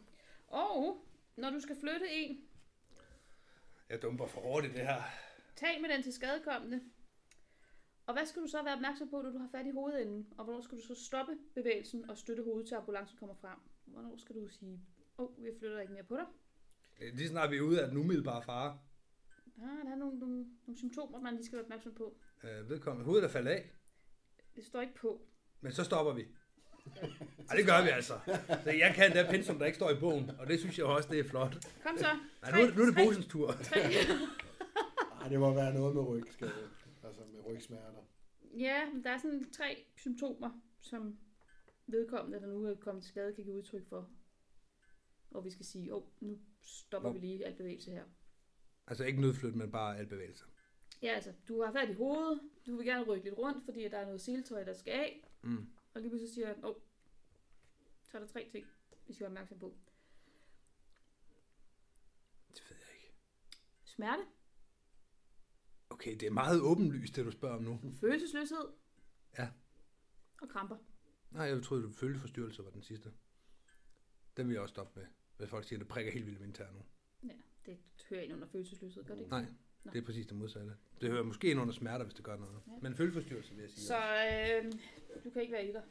Og 0.47 1.05
når 1.35 1.49
du 1.49 1.59
skal 1.59 1.75
flytte 1.79 2.09
en, 2.11 2.45
Jeg 3.89 4.01
dumper 4.01 4.27
for 4.27 4.61
i 4.61 4.67
det 4.67 4.71
her. 4.87 5.01
tal 5.55 5.81
med 5.81 5.89
den 5.89 6.03
til 6.03 6.13
skadekommende. 6.13 6.81
Og 8.09 8.13
hvad 8.15 8.25
skal 8.25 8.41
du 8.41 8.47
så 8.47 8.63
være 8.63 8.73
opmærksom 8.75 9.09
på, 9.09 9.21
når 9.21 9.31
du 9.31 9.37
har 9.37 9.49
fat 9.55 9.65
i 9.65 9.71
hovedenden? 9.71 10.27
Og 10.37 10.43
hvornår 10.45 10.61
skal 10.61 10.77
du 10.77 10.83
så 10.83 10.95
stoppe 11.05 11.33
bevægelsen 11.55 12.09
og 12.09 12.17
støtte 12.17 12.43
hovedet 12.43 12.67
til 12.67 12.75
ambulancen 12.75 13.17
kommer 13.17 13.35
frem? 13.35 13.59
Hvornår 13.85 14.17
skal 14.17 14.35
du 14.35 14.47
sige, 14.47 14.79
åh, 15.17 15.25
oh, 15.25 15.43
vi 15.45 15.49
flytter 15.59 15.79
ikke 15.79 15.93
mere 15.93 16.03
på 16.03 16.15
dig? 16.15 16.25
Øh, 17.01 17.13
Lige 17.17 17.29
snart 17.29 17.51
vi 17.51 17.57
er 17.57 17.61
ude 17.61 17.81
af 17.81 17.87
den 17.89 17.97
umiddelbare 17.97 18.43
fare. 18.43 18.79
Ah, 19.57 19.85
der 19.85 19.91
er 19.91 19.95
nogle, 19.95 20.19
nogle, 20.19 20.45
nogle 20.67 20.77
symptomer, 20.77 21.19
man 21.21 21.33
lige 21.35 21.45
skal 21.45 21.55
være 21.55 21.63
opmærksom 21.65 21.93
på. 21.93 22.17
Øh, 22.43 22.69
vedkommende 22.69 23.05
hovedet 23.05 23.23
er 23.25 23.29
faldet 23.29 23.51
af, 23.51 23.69
Det 24.55 24.65
står 24.65 24.81
ikke 24.81 24.95
på. 24.95 25.21
men 25.61 25.71
så 25.71 25.83
stopper 25.83 26.13
vi. 26.13 26.25
Ej, 27.49 27.55
det 27.55 27.65
gør 27.65 27.83
vi 27.83 27.89
altså. 27.89 28.13
Så 28.63 28.69
jeg 28.71 28.91
kan 28.95 29.11
det 29.11 29.25
pensum, 29.29 29.59
der 29.59 29.65
ikke 29.65 29.75
står 29.75 29.89
i 29.89 29.99
bogen, 29.99 30.31
og 30.39 30.47
det 30.47 30.59
synes 30.59 30.77
jeg 30.77 30.85
også, 30.85 31.09
det 31.11 31.19
er 31.19 31.23
flot. 31.23 31.67
Kom 31.83 31.97
så. 31.97 32.07
Nej, 32.41 32.51
nu, 32.51 32.67
er- 32.67 32.75
nu 32.75 32.81
er 32.81 32.85
det 32.85 32.95
Bosens 32.95 33.25
tur. 33.27 33.51
Ej, 35.21 35.27
det 35.29 35.39
må 35.39 35.53
være 35.53 35.73
noget 35.73 35.95
med 35.95 36.03
rygskade. 36.07 36.51
Altså 37.09 37.25
med 37.25 37.45
rygsmerter. 37.45 38.03
Ja, 38.57 38.89
men 38.93 39.03
der 39.03 39.09
er 39.09 39.17
sådan 39.17 39.51
tre 39.51 39.85
symptomer, 39.95 40.61
som 40.81 41.19
vedkommende, 41.87 42.39
der 42.39 42.47
nu 42.47 42.65
er 42.65 42.75
kommet 42.75 43.03
til 43.03 43.09
skade, 43.09 43.33
kan 43.35 43.43
give 43.43 43.55
udtryk 43.55 43.87
for. 43.87 44.09
Og 45.31 45.45
vi 45.45 45.49
skal 45.49 45.65
sige, 45.65 45.93
åh, 45.95 46.03
oh, 46.03 46.09
nu 46.19 46.39
stopper 46.61 47.09
Hvor- 47.09 47.19
vi 47.19 47.25
lige 47.27 47.45
al 47.45 47.55
bevægelse 47.55 47.91
her. 47.91 48.05
Altså 48.87 49.03
ikke 49.05 49.21
nødflyt, 49.21 49.55
men 49.55 49.71
bare 49.71 49.97
al 49.97 50.07
bevægelser. 50.07 50.45
Ja, 51.01 51.07
altså, 51.07 51.33
du 51.47 51.61
har 51.61 51.71
fat 51.71 51.89
i 51.89 51.93
hovedet, 51.93 52.41
du 52.67 52.75
vil 52.77 52.85
gerne 52.85 53.05
rykke 53.05 53.23
lidt 53.23 53.37
rundt, 53.37 53.65
fordi 53.65 53.83
der 53.83 53.97
er 53.97 54.05
noget 54.05 54.21
seletøj, 54.21 54.63
der 54.63 54.73
skal 54.73 54.91
af, 54.93 55.23
Mm. 55.41 55.69
og 55.93 56.01
lige 56.01 56.09
pludselig 56.09 56.33
siger 56.33 56.47
han, 56.47 56.63
åh, 56.65 56.69
oh, 56.69 56.75
så 58.03 58.17
er 58.17 58.21
der 58.21 58.27
tre 58.27 58.49
ting, 58.51 58.67
vi 59.07 59.13
skal 59.13 59.23
være 59.23 59.29
opmærksom 59.29 59.59
på. 59.59 59.73
Det 62.53 62.63
ved 62.69 62.77
jeg 62.77 62.95
ikke. 62.95 63.13
Smerte, 63.83 64.23
Okay, 65.99 66.11
det 66.19 66.23
er 66.23 66.31
meget 66.31 66.61
åbenlyst, 66.61 67.15
det 67.15 67.25
du 67.25 67.31
spørger 67.31 67.55
om 67.55 67.63
nu. 67.63 67.79
følelsesløshed 67.99 68.57
Ja. 69.37 69.47
og 70.41 70.49
kramper. 70.49 70.77
Nej, 71.31 71.45
jeg 71.45 71.63
troede, 71.63 71.83
du 71.83 71.91
følgeforstyrrelser 71.91 72.63
var 72.63 72.69
den 72.69 72.81
sidste. 72.81 73.11
Den 74.37 74.47
vil 74.47 74.53
jeg 74.53 74.61
også 74.61 74.73
stoppe 74.73 74.99
med, 74.99 75.07
hvis 75.37 75.49
folk 75.49 75.65
siger, 75.65 75.77
at 75.77 75.79
det 75.79 75.87
prikker 75.87 76.11
helt 76.11 76.25
vildt 76.25 76.39
i 76.39 76.41
min 76.41 76.53
tær 76.53 76.65
nu. 76.71 76.79
Ja, 77.29 77.33
det 77.65 77.77
hører 78.09 78.21
ind 78.21 78.33
under 78.33 78.47
følelsesløshed, 78.47 79.03
gør 79.03 79.13
det 79.13 79.21
ikke? 79.21 79.31
Nej, 79.31 79.45
Nå. 79.83 79.91
det 79.91 80.01
er 80.01 80.05
præcis 80.05 80.27
det 80.27 80.37
modsatte. 80.37 80.73
Det 81.01 81.09
hører 81.09 81.23
måske 81.23 81.51
ind 81.51 81.59
under 81.59 81.73
smerter, 81.73 82.05
hvis 82.05 82.13
det 82.15 82.23
gør 82.25 82.37
noget. 82.37 82.59
Ja. 82.67 82.71
Men 82.81 82.95
følgeforstyrrelser 82.95 83.53
vil 83.55 83.61
jeg 83.61 83.71
sige. 83.71 83.83
Så 83.85 83.97
øh, 83.97 84.71
du 85.23 85.29
kan 85.29 85.41
ikke 85.41 85.53
være 85.53 85.65
etter. 85.67 85.81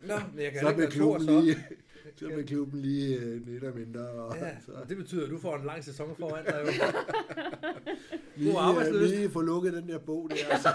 Nå, 0.00 0.14
men 0.34 0.42
jeg 0.44 0.52
kan 0.52 0.60
Så 0.60 0.66
og 0.68 0.90
klubben 0.90 1.24
så. 1.26 1.40
lige, 1.40 1.56
så 2.16 2.26
bliver 2.26 2.42
klubben 2.42 2.80
lige 2.80 3.16
øh, 3.18 3.46
lidt 3.46 3.64
af 3.64 3.74
mindre. 3.74 4.00
Og, 4.00 4.36
Ja, 4.36 4.60
så, 4.66 4.72
og 4.72 4.88
det 4.88 4.96
betyder, 4.96 5.24
at 5.24 5.30
du 5.30 5.38
får 5.38 5.56
en 5.56 5.64
lang 5.64 5.84
sæson 5.84 6.16
foran 6.18 6.44
dig 6.44 6.60
jo. 6.66 6.70
lige, 8.36 8.58
arbejdsløst. 8.58 9.12
øh, 9.12 9.18
lige 9.18 9.30
få 9.30 9.40
lukket 9.40 9.72
den 9.72 9.88
der 9.88 9.98
bog 9.98 10.30
der. 10.30 10.36
Så, 10.58 10.68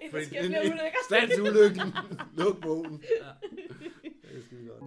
Inden 0.00 0.10
Fordi- 0.10 0.24
sker 0.24 0.42
flere 0.46 0.60
ulykker. 0.60 0.98
Stands 1.08 1.38
ulykken. 1.40 1.82
Luk 2.36 2.62
bogen. 2.62 3.02
Ja. 3.22 3.48
Det 4.02 4.38
er 4.38 4.42
skide 4.46 4.68
godt. 4.68 4.82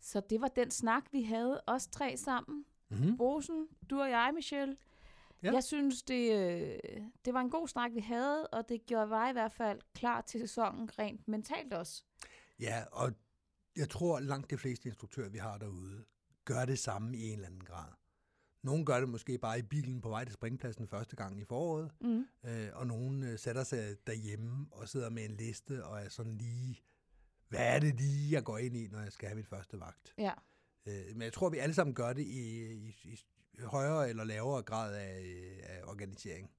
Så 0.00 0.22
det 0.30 0.40
var 0.40 0.48
den 0.48 0.70
snak, 0.70 1.04
vi 1.12 1.22
havde, 1.22 1.60
os 1.66 1.86
tre 1.86 2.16
sammen. 2.16 2.64
Mm-hmm. 2.90 3.16
Brosen, 3.16 3.66
du 3.90 4.00
og 4.00 4.10
jeg, 4.10 4.30
Michelle. 4.34 4.76
Ja. 5.42 5.52
Jeg 5.52 5.64
synes, 5.64 6.02
det, 6.02 6.32
øh, 6.32 6.78
det 7.24 7.34
var 7.34 7.40
en 7.40 7.50
god 7.50 7.68
snak, 7.68 7.90
vi 7.94 8.00
havde, 8.00 8.46
og 8.46 8.68
det 8.68 8.86
gjorde 8.86 9.06
mig 9.06 9.30
i 9.30 9.32
hvert 9.32 9.52
fald 9.52 9.80
klar 9.94 10.20
til 10.20 10.40
sæsonen 10.40 10.98
rent 10.98 11.28
mentalt 11.28 11.72
også. 11.72 12.02
Ja, 12.60 12.84
og 12.92 13.12
jeg 13.76 13.88
tror, 13.88 14.20
langt 14.20 14.50
de 14.50 14.58
fleste 14.58 14.88
instruktører, 14.88 15.28
vi 15.28 15.38
har 15.38 15.58
derude, 15.58 16.04
gør 16.44 16.64
det 16.64 16.78
samme 16.78 17.16
i 17.18 17.22
en 17.28 17.32
eller 17.32 17.46
anden 17.46 17.64
grad. 17.64 17.92
Nogle 18.62 18.84
gør 18.84 19.00
det 19.00 19.08
måske 19.08 19.38
bare 19.38 19.58
i 19.58 19.62
bilen 19.62 20.00
på 20.00 20.08
vej 20.08 20.24
til 20.24 20.34
springpladsen 20.34 20.88
første 20.88 21.16
gang 21.16 21.40
i 21.40 21.44
foråret, 21.44 21.90
Mm. 22.00 22.26
øh, 22.44 22.68
og 22.72 22.86
nogle 22.86 23.30
øh, 23.30 23.38
sætter 23.38 23.64
sig 23.64 23.96
derhjemme 24.06 24.66
og 24.70 24.88
sidder 24.88 25.10
med 25.10 25.24
en 25.24 25.36
liste 25.36 25.84
og 25.84 26.00
er 26.00 26.08
sådan 26.08 26.36
lige, 26.38 26.80
hvad 27.48 27.74
er 27.76 27.78
det 27.80 27.94
lige, 28.00 28.32
jeg 28.32 28.44
går 28.44 28.58
ind 28.58 28.76
i, 28.76 28.88
når 28.88 29.00
jeg 29.00 29.12
skal 29.12 29.28
have 29.28 29.36
min 29.36 29.44
første 29.46 29.80
vagt? 29.80 30.14
Ja. 30.18 30.32
Øh, 30.86 31.04
men 31.12 31.22
jeg 31.22 31.32
tror, 31.32 31.48
vi 31.50 31.58
alle 31.58 31.74
sammen 31.74 31.94
gør 31.94 32.12
det 32.12 32.22
i, 32.22 32.64
i, 32.72 32.96
i 33.04 33.18
højere 33.64 34.08
eller 34.08 34.24
lavere 34.24 34.62
grad 34.62 34.94
af, 34.94 35.20
øh, 35.22 35.58
af 35.62 35.82
organisering. 35.90 36.50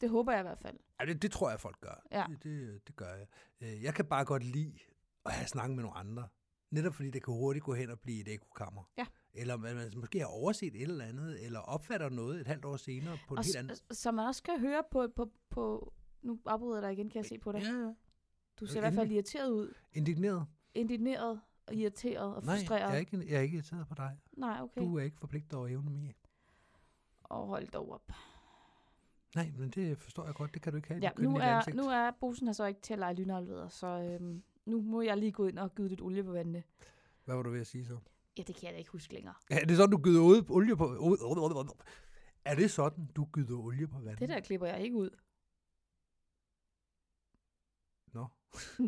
Det 0.00 0.10
håber 0.10 0.32
jeg 0.32 0.40
i 0.40 0.42
hvert 0.42 0.58
fald. 0.58 0.78
Ja, 1.00 1.06
det, 1.06 1.22
det 1.22 1.32
tror 1.32 1.50
jeg, 1.50 1.60
folk 1.60 1.80
gør. 1.80 2.06
Ja. 2.12 2.24
Det, 2.28 2.42
det, 2.42 2.86
det 2.86 2.96
gør 2.96 3.14
jeg. 3.14 3.26
Øh, 3.60 3.82
Jeg 3.82 3.94
kan 3.94 4.04
bare 4.04 4.24
godt 4.24 4.44
lide 4.44 4.78
at 5.26 5.32
have 5.32 5.46
snakket 5.46 5.76
med 5.76 5.82
nogle 5.84 5.96
andre. 5.98 6.28
Netop 6.70 6.94
fordi 6.94 7.10
det 7.10 7.22
kan 7.22 7.34
hurtigt 7.34 7.64
gå 7.64 7.74
hen 7.74 7.90
og 7.90 8.00
blive 8.00 8.20
et 8.20 8.28
ekokammer. 8.34 8.82
Ja. 8.98 9.06
Eller 9.32 9.56
man, 9.56 9.76
man 9.76 9.90
måske 9.96 10.18
har 10.18 10.26
overset 10.26 10.74
et 10.74 10.82
eller 10.82 11.04
andet, 11.04 11.44
eller 11.44 11.60
opfatter 11.60 12.08
noget 12.08 12.40
et 12.40 12.46
halvt 12.46 12.64
år 12.64 12.76
senere 12.76 13.18
på 13.28 13.34
en 13.34 13.44
helt 13.44 13.56
anden... 13.56 13.76
som 13.90 14.14
man 14.14 14.26
også 14.26 14.42
kan 14.42 14.60
høre 14.60 14.82
på, 14.90 15.08
på, 15.16 15.30
på 15.50 15.92
nu 16.22 16.40
afbryder 16.46 16.74
jeg 16.76 16.82
dig 16.82 16.92
igen, 16.92 17.10
kan 17.10 17.16
jeg 17.16 17.26
se 17.26 17.38
på 17.38 17.52
dig. 17.52 17.62
Ja, 17.62 17.72
ja. 17.72 17.94
Du 18.60 18.66
ser 18.66 18.76
i 18.76 18.80
hvert 18.80 18.94
fald 18.94 19.10
irriteret 19.10 19.50
ud. 19.50 19.74
Indigneret? 19.92 20.46
Indigneret 20.74 21.40
og 21.66 21.74
irriteret 21.74 22.34
og 22.34 22.44
Nej, 22.44 22.56
frustreret. 22.56 22.80
jeg 22.80 22.94
er, 22.94 22.96
ikke, 22.98 23.24
jeg 23.28 23.36
er 23.36 23.40
ikke 23.40 23.54
irriteret 23.54 23.88
på 23.88 23.94
dig. 23.94 24.18
Nej, 24.36 24.60
okay. 24.62 24.80
Du 24.80 24.98
er 24.98 25.02
ikke 25.02 25.18
forpligtet 25.18 25.54
over 25.58 25.68
evne 25.68 25.90
mig. 25.90 26.14
Og 27.24 27.46
hold 27.46 27.68
dog 27.68 27.92
op. 27.92 28.12
Nej, 29.34 29.52
men 29.58 29.70
det 29.70 29.98
forstår 29.98 30.24
jeg 30.24 30.34
godt. 30.34 30.54
Det 30.54 30.62
kan 30.62 30.72
du 30.72 30.76
ikke 30.76 30.88
have. 30.88 31.00
Ja, 31.02 31.10
nu 31.18 31.36
er, 31.36 31.42
ansigt. 31.42 31.76
nu 31.76 31.82
er 31.82 32.10
Bosen 32.20 32.46
her 32.46 32.52
så 32.52 32.64
ikke 32.64 32.80
til 32.80 32.92
at 32.92 32.98
lege 32.98 33.14
lynalveder, 33.14 33.68
så 33.68 33.86
øhm, 33.86 34.42
nu 34.66 34.80
må 34.82 35.02
jeg 35.02 35.16
lige 35.16 35.32
gå 35.32 35.46
ind 35.46 35.58
og 35.58 35.74
gyde 35.74 35.88
lidt 35.88 36.00
olie 36.02 36.24
på 36.24 36.32
vandene. 36.32 36.62
Hvad 37.24 37.34
var 37.36 37.42
du 37.42 37.50
ved 37.50 37.60
at 37.60 37.66
sige 37.66 37.86
så? 37.86 37.98
Ja, 38.38 38.42
det 38.42 38.54
kan 38.54 38.64
jeg 38.64 38.72
da 38.72 38.78
ikke 38.78 38.90
huske 38.90 39.14
længere. 39.14 39.34
Ja, 39.50 39.60
er 39.60 39.64
det 39.64 39.76
sådan, 39.76 39.90
du 39.90 39.98
gyder 39.98 40.22
olie 40.50 40.76
på... 40.76 40.88
Er 42.44 42.54
det 42.54 42.70
sådan, 42.70 43.06
du 43.16 43.28
gyder 43.32 43.58
olie 43.58 43.88
på 43.88 43.98
vandet? 43.98 44.18
Det 44.18 44.28
der 44.28 44.40
klipper 44.40 44.66
jeg 44.66 44.80
ikke 44.80 44.96
ud. 44.96 45.10
Nå. 48.12 48.26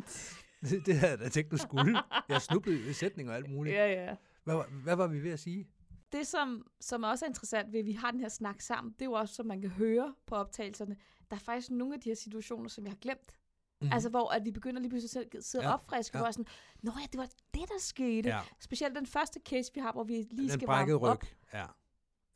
det, 0.71 0.87
det 0.87 0.99
havde 0.99 1.11
jeg 1.11 1.19
da 1.19 1.29
tænkt, 1.29 1.51
du 1.51 1.57
skulle. 1.57 2.03
Jeg 2.29 2.43
snublede 2.43 2.91
i 2.91 2.93
sætninger 2.93 3.33
og 3.33 3.37
alt 3.37 3.51
muligt. 3.51 3.77
ja, 3.77 3.87
ja. 3.87 4.17
Hvad, 4.45 4.83
hvad 4.83 4.97
var 4.97 5.07
vi 5.07 5.23
ved 5.23 5.31
at 5.31 5.41
sige? 5.41 5.69
Det, 6.13 6.27
som, 6.27 6.67
som 6.81 7.03
også 7.03 7.25
er 7.25 7.29
interessant 7.29 7.73
ved, 7.73 7.81
at 7.81 7.87
vi 7.87 7.93
har 7.93 8.11
den 8.11 8.21
her 8.21 8.29
snak 8.29 8.61
sammen, 8.61 8.93
det 8.93 9.03
er 9.03 9.07
jo 9.07 9.13
også, 9.13 9.35
som 9.35 9.47
man 9.47 9.61
kan 9.61 9.71
høre 9.71 10.15
på 10.27 10.35
optagelserne, 10.35 10.97
der 11.31 11.37
er 11.37 11.41
faktisk 11.41 11.71
nogle 11.71 11.95
af 11.95 12.01
de 12.01 12.09
her 12.11 12.15
situationer, 12.17 12.69
som 12.69 12.85
jeg 12.85 12.91
har 12.93 12.97
glemt. 12.99 13.39
Mm-hmm. 13.81 13.93
Altså, 13.93 14.09
hvor 14.09 14.31
at 14.31 14.45
vi 14.45 14.51
begynder 14.51 14.81
lige 14.81 14.91
pludselig 14.91 15.11
selv 15.11 15.27
at 15.37 15.45
sidde 15.45 15.65
Ja, 15.65 15.73
opfriske, 15.75 16.19
ja. 16.19 16.23
hvor 16.25 16.31
sådan, 16.31 16.47
Nå 16.83 16.93
ja, 17.01 17.07
det 17.13 17.19
var 17.19 17.27
det, 17.55 17.63
der 17.69 17.79
skete. 17.79 18.29
ja, 18.29 18.41
Specielt 18.61 18.97
den 18.97 19.07
første 19.07 19.41
case, 19.45 19.71
vi 19.75 19.81
har, 19.81 19.93
hvor 19.93 20.05
vi 20.05 20.13
lige 20.13 20.49
den 20.49 20.49
skal 20.51 20.67
varme 20.67 20.95
op. 20.95 21.03
ryg. 21.23 21.29
Ja. 21.53 21.59
Er 21.59 21.67
det, 21.67 21.73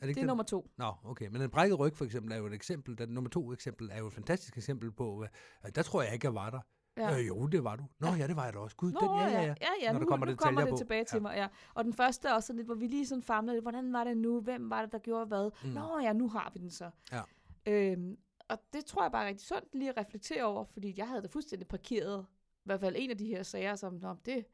Det 0.00 0.08
ikke 0.08 0.18
er 0.20 0.22
den? 0.22 0.26
nummer 0.26 0.44
to. 0.44 0.70
Nå, 0.76 0.92
okay. 1.04 1.26
Men 1.28 1.40
den 1.40 1.50
brækkede 1.50 1.76
ryg 1.78 1.96
for 1.96 2.04
eksempel 2.04 2.32
er 2.32 2.36
jo 2.36 2.46
et 2.46 2.54
eksempel. 2.54 2.98
Den 2.98 3.08
nummer 3.08 3.30
to 3.30 3.52
eksempel 3.52 3.88
er 3.92 3.98
jo 3.98 4.06
et 4.06 4.12
fantastisk 4.12 4.56
eksempel 4.56 4.92
på, 4.92 5.16
hvad, 5.18 5.72
der 5.72 5.82
tror 5.82 6.02
jeg 6.02 6.12
ikke, 6.14 6.26
jeg 6.26 6.34
var 6.34 6.50
der. 6.50 6.60
Ja. 6.96 7.18
Øh, 7.18 7.28
jo, 7.28 7.46
det 7.46 7.64
var 7.64 7.76
du. 7.76 7.84
Nå, 7.98 8.06
ja, 8.08 8.26
det 8.26 8.36
var 8.36 8.44
jeg 8.44 8.52
da 8.52 8.58
også. 8.58 8.76
Gud, 8.76 8.92
Nå, 8.92 9.00
den, 9.00 9.08
ja, 9.08 9.26
ja, 9.26 9.40
ja. 9.42 9.54
ja, 9.60 9.68
ja 9.82 9.92
Når 9.92 9.98
nu, 9.98 10.04
der 10.04 10.06
kommer 10.10 10.26
nu 10.26 10.34
kommer 10.36 10.60
det 10.60 10.70
på. 10.70 10.76
tilbage 10.76 11.04
til 11.04 11.16
Ja. 11.16 11.20
mig. 11.20 11.34
Ja. 11.36 11.48
Og 11.74 11.84
den 11.84 11.92
første 11.94 12.28
er 12.28 12.32
også 12.32 12.46
sådan 12.46 12.56
lidt, 12.56 12.68
hvor 12.68 12.74
vi 12.74 12.86
lige 12.86 13.06
sådan 13.06 13.22
famlede 13.22 13.56
lidt, 13.56 13.64
hvordan 13.64 13.92
var 13.92 14.04
det 14.04 14.16
nu? 14.16 14.40
Hvem 14.40 14.70
var 14.70 14.82
det, 14.82 14.92
der 14.92 14.98
gjorde 14.98 15.26
hvad? 15.26 15.50
Mm. 15.64 15.70
Nå 15.70 15.98
ja, 16.02 16.12
nu 16.12 16.28
har 16.28 16.50
vi 16.54 16.60
den 16.60 16.70
så. 16.70 16.90
Ja. 17.12 17.22
Øhm, 17.66 18.16
og 18.48 18.58
det 18.72 18.84
tror 18.84 19.02
jeg 19.04 19.12
bare 19.12 19.24
er 19.24 19.28
rigtig 19.28 19.46
sundt 19.46 19.74
lige 19.74 19.90
at 19.90 19.96
reflektere 19.96 20.44
over, 20.44 20.64
fordi 20.64 20.94
jeg 20.96 21.08
havde 21.08 21.22
da 21.22 21.26
fuldstændig 21.26 21.68
parkeret, 21.68 22.26
i 22.56 22.62
hvert 22.64 22.80
fald 22.80 22.94
en 22.98 23.10
af 23.10 23.18
de 23.18 23.26
her 23.26 23.42
sager, 23.42 23.74
som, 23.76 23.94
Nå, 23.94 24.16
det, 24.24 24.44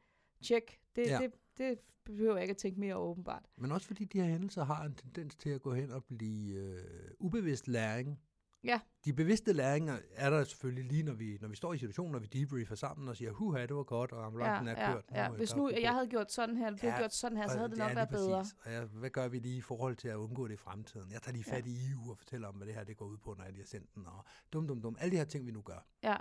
tjek, 0.43 0.79
det, 0.95 1.07
Ja. 1.07 1.17
det, 1.21 1.31
det 1.57 1.79
behøver 2.05 2.33
jeg 2.33 2.41
ikke 2.43 2.51
at 2.51 2.57
tænke 2.57 2.79
mere 2.79 2.95
åbenbart. 2.95 3.45
Men 3.57 3.71
også 3.71 3.87
fordi 3.87 4.05
de 4.05 4.21
her 4.21 4.27
hændelser 4.27 4.63
har 4.63 4.83
en 4.83 4.95
tendens 4.95 5.35
til 5.35 5.49
at 5.49 5.61
gå 5.61 5.73
hen 5.73 5.91
og 5.91 6.03
blive 6.03 6.55
øh, 6.55 6.83
ubevidst 7.19 7.67
læring. 7.67 8.19
Ja. 8.67 8.79
De 9.05 9.13
bevidste 9.13 9.53
læringer 9.53 9.97
er 10.15 10.29
der 10.29 10.43
selvfølgelig 10.43 10.85
lige, 10.85 11.03
når 11.03 11.13
vi, 11.13 11.37
når 11.41 11.47
vi 11.47 11.55
står 11.55 11.73
i 11.73 11.77
situationen, 11.77 12.11
når 12.11 12.19
vi 12.19 12.27
debriefer 12.27 12.75
sammen 12.75 13.07
og 13.07 13.17
siger, 13.17 13.31
huha, 13.31 13.61
det 13.65 13.75
var 13.75 13.83
godt, 13.83 14.11
og 14.11 14.25
ambulancen 14.25 14.67
ja, 14.67 14.73
er 14.73 14.87
ja, 14.87 14.93
kørt. 14.93 15.05
ja. 15.11 15.29
Øh, 15.31 15.35
Hvis 15.37 15.55
nu 15.55 15.63
er 15.65 15.69
ro 15.69 15.73
på." 15.75 15.79
jeg 15.81 15.93
havde 15.93 16.07
gjort 16.07 16.31
sådan 16.31 16.57
her, 16.57 16.67
eller 16.67 16.79
du 16.79 16.87
Ja, 16.87 16.97
gjort 16.97 17.13
sådan 17.13 17.37
her, 17.37 17.47
så 17.47 17.57
havde 17.57 17.69
det 17.69 17.77
nok 17.77 17.95
været 17.95 18.09
bedre. 18.09 18.39
Og 18.65 18.71
ja, 18.71 18.83
hvad 18.85 19.09
gør 19.09 19.27
vi 19.27 19.39
lige 19.39 19.57
i 19.57 19.61
forhold 19.61 19.95
til 19.95 20.07
at 20.07 20.15
undgå 20.15 20.47
det 20.47 20.53
i 20.53 20.57
fremtiden? 20.57 21.11
Jeg 21.11 21.21
tager 21.21 21.33
lige 21.33 21.43
fat 21.43 21.65
i 21.67 21.91
EU 21.91 22.11
og 22.11 22.17
fortæller 22.17 22.47
om, 22.47 22.55
hvad 22.55 22.67
det 22.67 22.75
her 22.75 22.83
det 22.83 22.97
går 22.97 23.05
ud 23.05 23.17
på, 23.17 23.33
når 23.37 23.43
jeg 23.43 23.53
lige 23.53 23.61
har 23.63 23.67
sendt 23.67 23.95
den. 23.95 24.05
Og 24.05 24.25
dum, 24.53 24.67
dum, 24.67 24.81
dum. 24.81 24.97
Alle 24.99 25.11
de 25.11 25.17
her 25.17 25.25
ting, 25.25 25.45
vi 25.47 25.51
nu 25.51 25.61
gør. 25.61 25.85
Ja, 26.03 26.15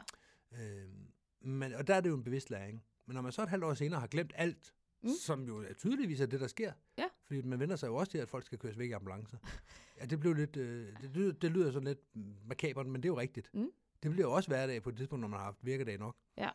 Øh, 0.52 0.88
men, 1.40 1.72
og 1.74 1.86
der 1.86 1.94
er 1.94 2.00
det 2.00 2.08
jo 2.10 2.14
en 2.14 2.24
bevidst 2.24 2.50
læring. 2.50 2.82
Men 3.06 3.14
når 3.14 3.22
man 3.22 3.32
så 3.32 3.42
et 3.42 3.48
halvt 3.48 3.64
år 3.64 3.74
senere 3.74 4.00
har 4.00 4.06
glemt 4.06 4.32
alt, 4.36 4.72
mm. 5.02 5.08
Som 5.20 5.42
jo 5.46 5.64
tydeligvis 5.78 6.20
er 6.20 6.26
det, 6.26 6.40
der 6.40 6.46
sker. 6.46 6.72
Ja. 6.98 7.04
Fordi 7.24 7.42
man 7.42 7.60
vender 7.60 7.76
sig 7.76 7.86
jo 7.86 7.94
også 7.96 8.10
til, 8.10 8.18
at 8.18 8.28
folk 8.28 8.44
skal 8.46 8.58
køres 8.58 8.78
væk 8.78 8.88
i 8.88 8.92
ambulancer. 8.92 9.38
Ja, 10.00 10.06
det 10.06 10.20
blev 10.20 10.32
lidt, 10.34 10.56
øh, 10.56 10.88
det, 11.02 11.10
lyder, 11.10 11.32
det 11.32 11.50
lyder 11.50 11.72
sådan 11.72 11.88
lidt 11.88 11.98
makabert, 12.46 12.86
men 12.86 13.02
det 13.02 13.08
er 13.08 13.12
jo 13.12 13.18
rigtigt. 13.18 13.50
Mm. 13.54 13.70
Det 14.02 14.10
bliver 14.10 14.26
jo 14.28 14.32
også 14.32 14.48
hverdag 14.50 14.82
på 14.82 14.88
et 14.90 14.96
tidspunkt, 14.96 15.20
når 15.20 15.28
man 15.28 15.38
har 15.38 15.44
haft 15.44 15.58
virkedag 15.62 15.98
nok. 15.98 16.16
Ja. 16.36 16.50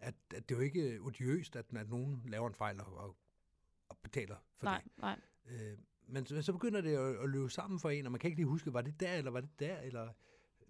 At, 0.00 0.14
at 0.34 0.48
det 0.48 0.54
er 0.54 0.58
jo 0.58 0.64
ikke 0.64 0.98
odiøst, 1.00 1.56
at, 1.56 1.66
at 1.76 1.88
nogen 1.90 2.22
laver 2.26 2.48
en 2.48 2.54
fejl 2.54 2.80
og, 2.80 2.96
og, 2.96 3.16
betaler 4.02 4.36
for 4.56 4.64
nej, 4.66 4.80
det. 4.84 4.92
nej. 4.98 5.20
Øh, 5.46 5.78
men, 6.08 6.26
så- 6.26 6.42
så 6.42 6.52
begynder 6.52 6.80
det 6.80 6.96
at, 6.96 7.16
at 7.16 7.28
løbe 7.30 7.50
sammen 7.50 7.80
for 7.80 7.90
en, 7.90 8.06
og 8.06 8.12
man 8.12 8.18
kan 8.18 8.28
ikke 8.28 8.38
lige 8.38 8.46
huske, 8.48 8.72
var 8.72 8.80
det 8.82 9.00
der, 9.00 9.12
eller 9.12 9.30
var 9.30 9.40
det 9.40 9.60
der, 9.60 9.78
eller... 9.80 10.08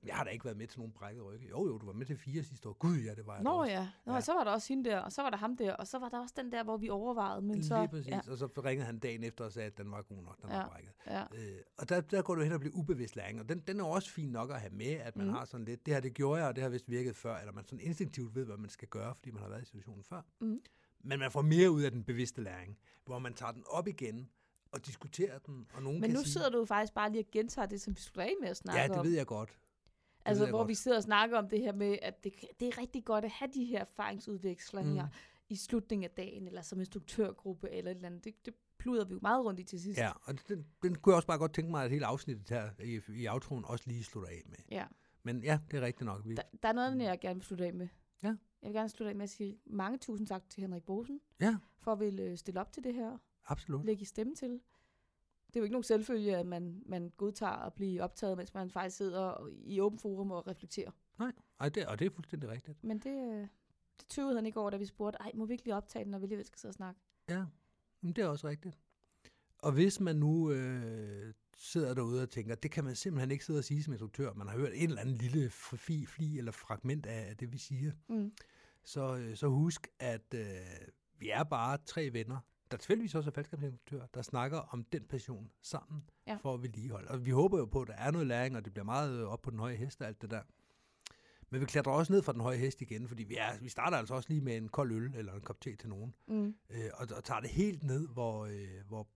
Jeg 0.06 0.14
har 0.16 0.24
da 0.24 0.30
ikke 0.30 0.44
været 0.44 0.56
med 0.56 0.66
til 0.66 0.78
nogen 0.80 0.92
brækket 0.92 1.24
rygge. 1.24 1.48
Jo, 1.48 1.66
jo, 1.66 1.78
du 1.78 1.86
var 1.86 1.92
med 1.92 2.06
til 2.06 2.16
fire 2.16 2.42
sidste 2.42 2.68
år. 2.68 2.72
Gud, 2.72 2.96
ja, 2.96 3.14
det 3.14 3.26
var 3.26 3.34
jeg 3.34 3.42
Nå 3.42 3.50
også. 3.50 3.72
ja. 3.72 3.88
Nå, 4.06 4.14
Ja. 4.14 4.20
så 4.20 4.32
var 4.32 4.44
der 4.44 4.50
også 4.50 4.68
hende 4.68 4.90
der, 4.90 4.98
og 4.98 5.12
så 5.12 5.22
var 5.22 5.30
der 5.30 5.36
ham 5.36 5.56
der, 5.56 5.72
og 5.72 5.86
så 5.86 5.98
var 5.98 6.08
der 6.08 6.18
også 6.20 6.34
den 6.36 6.52
der, 6.52 6.64
hvor 6.64 6.76
vi 6.76 6.88
overvejede, 6.88 7.42
men 7.42 7.62
så... 7.64 7.78
Lige 7.78 7.88
præcis. 7.88 8.06
Ja, 8.06 8.20
Og 8.30 8.38
så 8.38 8.46
ringede 8.64 8.86
han 8.86 8.98
dagen 8.98 9.24
efter 9.24 9.44
og 9.44 9.52
sagde, 9.52 9.66
at 9.66 9.78
den 9.78 9.90
var 9.90 10.02
god 10.02 10.22
nok, 10.22 10.42
den 10.42 10.50
Ja. 10.50 10.56
var 10.56 10.68
brækket. 10.68 10.92
ja. 11.06 11.22
Øh, 11.22 11.58
og 11.78 11.88
der, 11.88 12.00
der 12.00 12.22
går 12.22 12.34
du 12.34 12.42
hen 12.42 12.52
og 12.52 12.60
bliver 12.60 12.74
ubevidst 12.76 13.16
læring, 13.16 13.40
og 13.40 13.48
den, 13.48 13.58
den 13.60 13.80
er 13.80 13.84
også 13.84 14.10
fin 14.10 14.28
nok 14.28 14.50
at 14.50 14.60
have 14.60 14.72
med, 14.72 14.86
at 14.92 15.16
man 15.16 15.26
mm. 15.26 15.32
Har 15.32 15.44
sådan 15.44 15.64
lidt, 15.66 15.86
det 15.86 15.94
her 15.94 16.00
det 16.00 16.14
gjorde 16.14 16.40
jeg, 16.40 16.48
og 16.48 16.56
det 16.56 16.62
har 16.62 16.70
vist 16.70 16.90
virket 16.90 17.16
før, 17.16 17.36
eller 17.36 17.52
man 17.52 17.64
sådan 17.64 17.80
instinktivt 17.80 18.34
ved, 18.34 18.44
hvad 18.44 18.56
man 18.56 18.70
skal 18.70 18.88
gøre, 18.88 19.14
fordi 19.14 19.30
man 19.30 19.42
har 19.42 19.48
været 19.48 19.62
i 19.62 19.64
situationen 19.66 20.04
før. 20.04 20.20
Mhm. 20.40 20.60
Men 21.06 21.18
man 21.18 21.30
får 21.30 21.42
mere 21.42 21.70
ud 21.70 21.82
af 21.82 21.90
den 21.90 22.04
bevidste 22.04 22.42
læring, 22.42 22.78
hvor 23.04 23.18
man 23.18 23.34
tager 23.34 23.52
den 23.52 23.62
op 23.66 23.88
igen 23.88 24.28
og 24.72 24.86
diskuterer 24.86 25.38
den, 25.38 25.66
og 25.74 25.82
nogen 25.82 26.00
Men 26.00 26.10
kan 26.10 26.16
nu 26.16 26.22
sige, 26.22 26.32
sidder 26.32 26.50
du 26.50 26.58
jo 26.58 26.64
faktisk 26.64 26.94
bare 26.94 27.12
lige 27.12 27.22
og 27.24 27.30
gentager 27.32 27.66
det, 27.66 27.80
som 27.80 27.96
vi 27.96 28.00
skulle 28.00 28.24
af 28.24 28.32
med 28.40 28.48
at 28.48 28.56
snakke 28.56 28.80
ja, 28.80 28.88
det 28.88 28.96
om. 28.96 29.06
ved 29.06 29.12
jeg 29.12 29.26
godt. 29.26 29.58
Altså, 30.24 30.46
hvor 30.46 30.58
godt. 30.58 30.68
vi 30.68 30.74
sidder 30.74 30.96
og 30.96 31.02
snakker 31.02 31.38
om 31.38 31.48
det 31.48 31.60
her 31.60 31.72
med, 31.72 31.98
at 32.02 32.24
det, 32.24 32.32
det 32.60 32.68
er 32.68 32.78
rigtig 32.78 33.04
godt 33.04 33.24
at 33.24 33.30
have 33.30 33.50
de 33.54 33.64
her 33.64 33.80
erfaringsudvekslinger 33.80 35.02
Mm. 35.04 35.08
mm. 35.08 35.48
i 35.48 35.56
slutningen 35.56 36.04
af 36.04 36.10
dagen, 36.10 36.46
eller 36.46 36.62
som 36.62 36.78
instruktørgruppe, 36.80 37.70
eller 37.70 37.90
et 37.90 37.94
eller 37.94 38.08
andet. 38.08 38.24
Det, 38.24 38.46
det 38.46 38.54
pluder 38.78 39.04
vi 39.04 39.12
jo 39.14 39.18
meget 39.22 39.44
rundt 39.44 39.60
i 39.60 39.62
til 39.64 39.80
sidst. 39.80 39.98
Ja, 40.00 40.10
og 40.22 40.34
den, 40.48 40.66
den 40.82 40.94
kunne 40.94 41.10
jeg 41.12 41.16
også 41.16 41.26
bare 41.26 41.38
godt 41.38 41.54
tænke 41.54 41.70
mig, 41.70 41.84
at 41.84 41.90
hele 41.90 42.06
afsnittet 42.06 42.48
her 42.50 42.70
i, 42.84 43.00
i 43.22 43.26
outroen 43.28 43.64
også 43.64 43.84
lige 43.86 44.04
slutter 44.04 44.30
af 44.30 44.42
med. 44.46 44.56
ja. 44.70 44.86
Men 45.26 45.44
ja, 45.44 45.58
det 45.70 45.76
er 45.76 45.80
rigtigt 45.82 46.06
nok. 46.06 46.22
Vi, 46.26 46.34
Der, 46.34 46.42
der 46.62 46.68
er 46.68 46.72
noget, 46.72 47.02
jeg 47.02 47.20
gerne 47.20 47.34
vil 47.34 47.44
slutte 47.44 47.66
af 47.66 47.74
med. 47.74 47.88
Ja. 48.22 48.28
Jeg 48.28 48.36
vil 48.68 48.72
gerne 48.72 48.88
slutte 48.88 49.10
af 49.10 49.16
med 49.16 49.22
at 49.22 49.30
sige 49.30 49.58
mange 49.66 49.98
tusind 49.98 50.26
tak 50.26 50.42
til 50.50 50.60
Henrik 50.60 50.82
Bosen, 50.82 51.20
ja, 51.40 51.56
for 51.80 51.92
at 51.92 52.00
ville 52.00 52.22
øh, 52.22 52.36
stille 52.36 52.60
op 52.60 52.72
til 52.72 52.84
det 52.84 52.94
her, 52.94 53.18
absolut. 53.46 53.84
lægge 53.84 54.04
stemme 54.04 54.34
til. 54.34 54.60
Det 55.54 55.58
er 55.58 55.62
jo 55.62 55.64
ikke 55.64 55.72
nogen 55.72 55.84
selvfølge, 55.84 56.36
at 56.36 56.46
man, 56.46 56.82
man 56.86 57.12
godtager 57.16 57.52
at 57.52 57.72
blive 57.74 58.02
optaget, 58.02 58.36
mens 58.36 58.54
man 58.54 58.70
faktisk 58.70 58.96
sidder 58.96 59.48
i 59.64 59.80
åben 59.80 59.98
forum 59.98 60.30
og 60.30 60.46
reflekterer. 60.46 60.90
Nej, 61.18 61.32
ej, 61.60 61.68
det, 61.68 61.86
og 61.86 61.98
det 61.98 62.06
er 62.06 62.10
fuldstændig 62.10 62.48
rigtigt. 62.50 62.84
Men 62.84 62.98
det, 62.98 63.32
øh, 63.32 63.48
det 64.00 64.06
tøvede 64.08 64.34
han 64.34 64.46
ikke 64.46 64.60
over, 64.60 64.70
da 64.70 64.76
vi 64.76 64.86
spurgte, 64.86 65.18
ej, 65.20 65.30
må 65.34 65.46
vi 65.46 65.52
ikke 65.52 65.64
lige 65.64 65.74
optage 65.74 66.04
den, 66.04 66.10
når 66.10 66.18
vi 66.18 66.24
alligevel 66.24 66.46
skal 66.46 66.58
sidde 66.58 66.70
og 66.70 66.74
snakke? 66.74 67.00
Ja, 67.28 67.44
men 68.00 68.12
det 68.12 68.24
er 68.24 68.28
også 68.28 68.48
rigtigt. 68.48 68.78
Og 69.58 69.72
hvis 69.72 70.00
man 70.00 70.16
nu 70.16 70.50
øh, 70.52 71.34
sidder 71.56 71.94
derude 71.94 72.22
og 72.22 72.30
tænker, 72.30 72.54
det 72.54 72.70
kan 72.70 72.84
man 72.84 72.96
simpelthen 72.96 73.30
ikke 73.30 73.44
sidde 73.44 73.58
og 73.58 73.64
sige 73.64 73.82
som 73.82 73.92
instruktør, 73.92 74.32
man 74.32 74.48
har 74.48 74.56
hørt 74.58 74.72
en 74.74 74.88
eller 74.88 75.00
anden 75.00 75.14
lille 75.14 75.50
fli, 75.50 76.06
fli 76.06 76.38
eller 76.38 76.52
fragment 76.52 77.06
af 77.06 77.36
det, 77.36 77.52
vi 77.52 77.58
siger, 77.58 77.92
Mm. 78.08 78.32
så, 78.84 79.16
øh, 79.16 79.36
så 79.36 79.46
husk, 79.48 79.88
at 79.98 80.34
øh, 80.34 80.46
vi 81.18 81.30
er 81.30 81.42
bare 81.44 81.78
tre 81.86 82.12
venner, 82.12 82.38
der 82.74 82.78
tilfældigvis 82.78 83.14
også 83.14 83.30
er 83.30 83.34
faldskabsinstruktører, 83.34 84.06
der 84.14 84.22
snakker 84.22 84.58
om 84.58 84.84
den 84.84 85.02
passion 85.04 85.50
sammen 85.62 86.02
Ja. 86.26 86.36
for 86.42 86.54
at 86.54 86.62
vedligeholde. 86.62 87.08
Og 87.10 87.24
vi 87.26 87.30
håber 87.30 87.58
jo 87.58 87.64
på, 87.64 87.82
at 87.82 87.88
der 87.88 87.94
er 87.94 88.10
noget 88.10 88.26
læring, 88.26 88.56
og 88.56 88.64
det 88.64 88.72
bliver 88.72 88.84
meget 88.84 89.20
øh, 89.20 89.26
op 89.28 89.42
på 89.42 89.50
den 89.50 89.58
høje 89.58 89.76
hest 89.76 90.00
og 90.02 90.06
alt 90.08 90.22
det 90.22 90.30
der. 90.30 90.42
Men 91.50 91.60
vi 91.60 91.66
klatrer 91.66 91.92
også 91.92 92.12
ned 92.12 92.22
fra 92.22 92.32
den 92.32 92.40
høje 92.40 92.56
hest 92.56 92.80
igen, 92.82 93.08
fordi 93.08 93.22
vi, 93.24 93.36
er, 93.36 93.58
vi 93.60 93.68
starter 93.68 93.96
altså 93.96 94.14
også 94.14 94.28
lige 94.28 94.40
med 94.40 94.56
en 94.56 94.68
kold 94.68 94.92
øl 94.92 95.14
eller 95.14 95.32
en 95.34 95.40
kop 95.40 95.60
te 95.60 95.76
til 95.76 95.88
nogen, 95.88 96.14
Mm. 96.28 96.54
øh, 96.70 96.90
og, 96.94 97.08
og 97.16 97.24
tager 97.24 97.40
det 97.40 97.50
helt 97.50 97.82
ned, 97.82 98.08
hvor, 98.08 98.46
øh, 98.46 98.68
hvor 98.88 99.08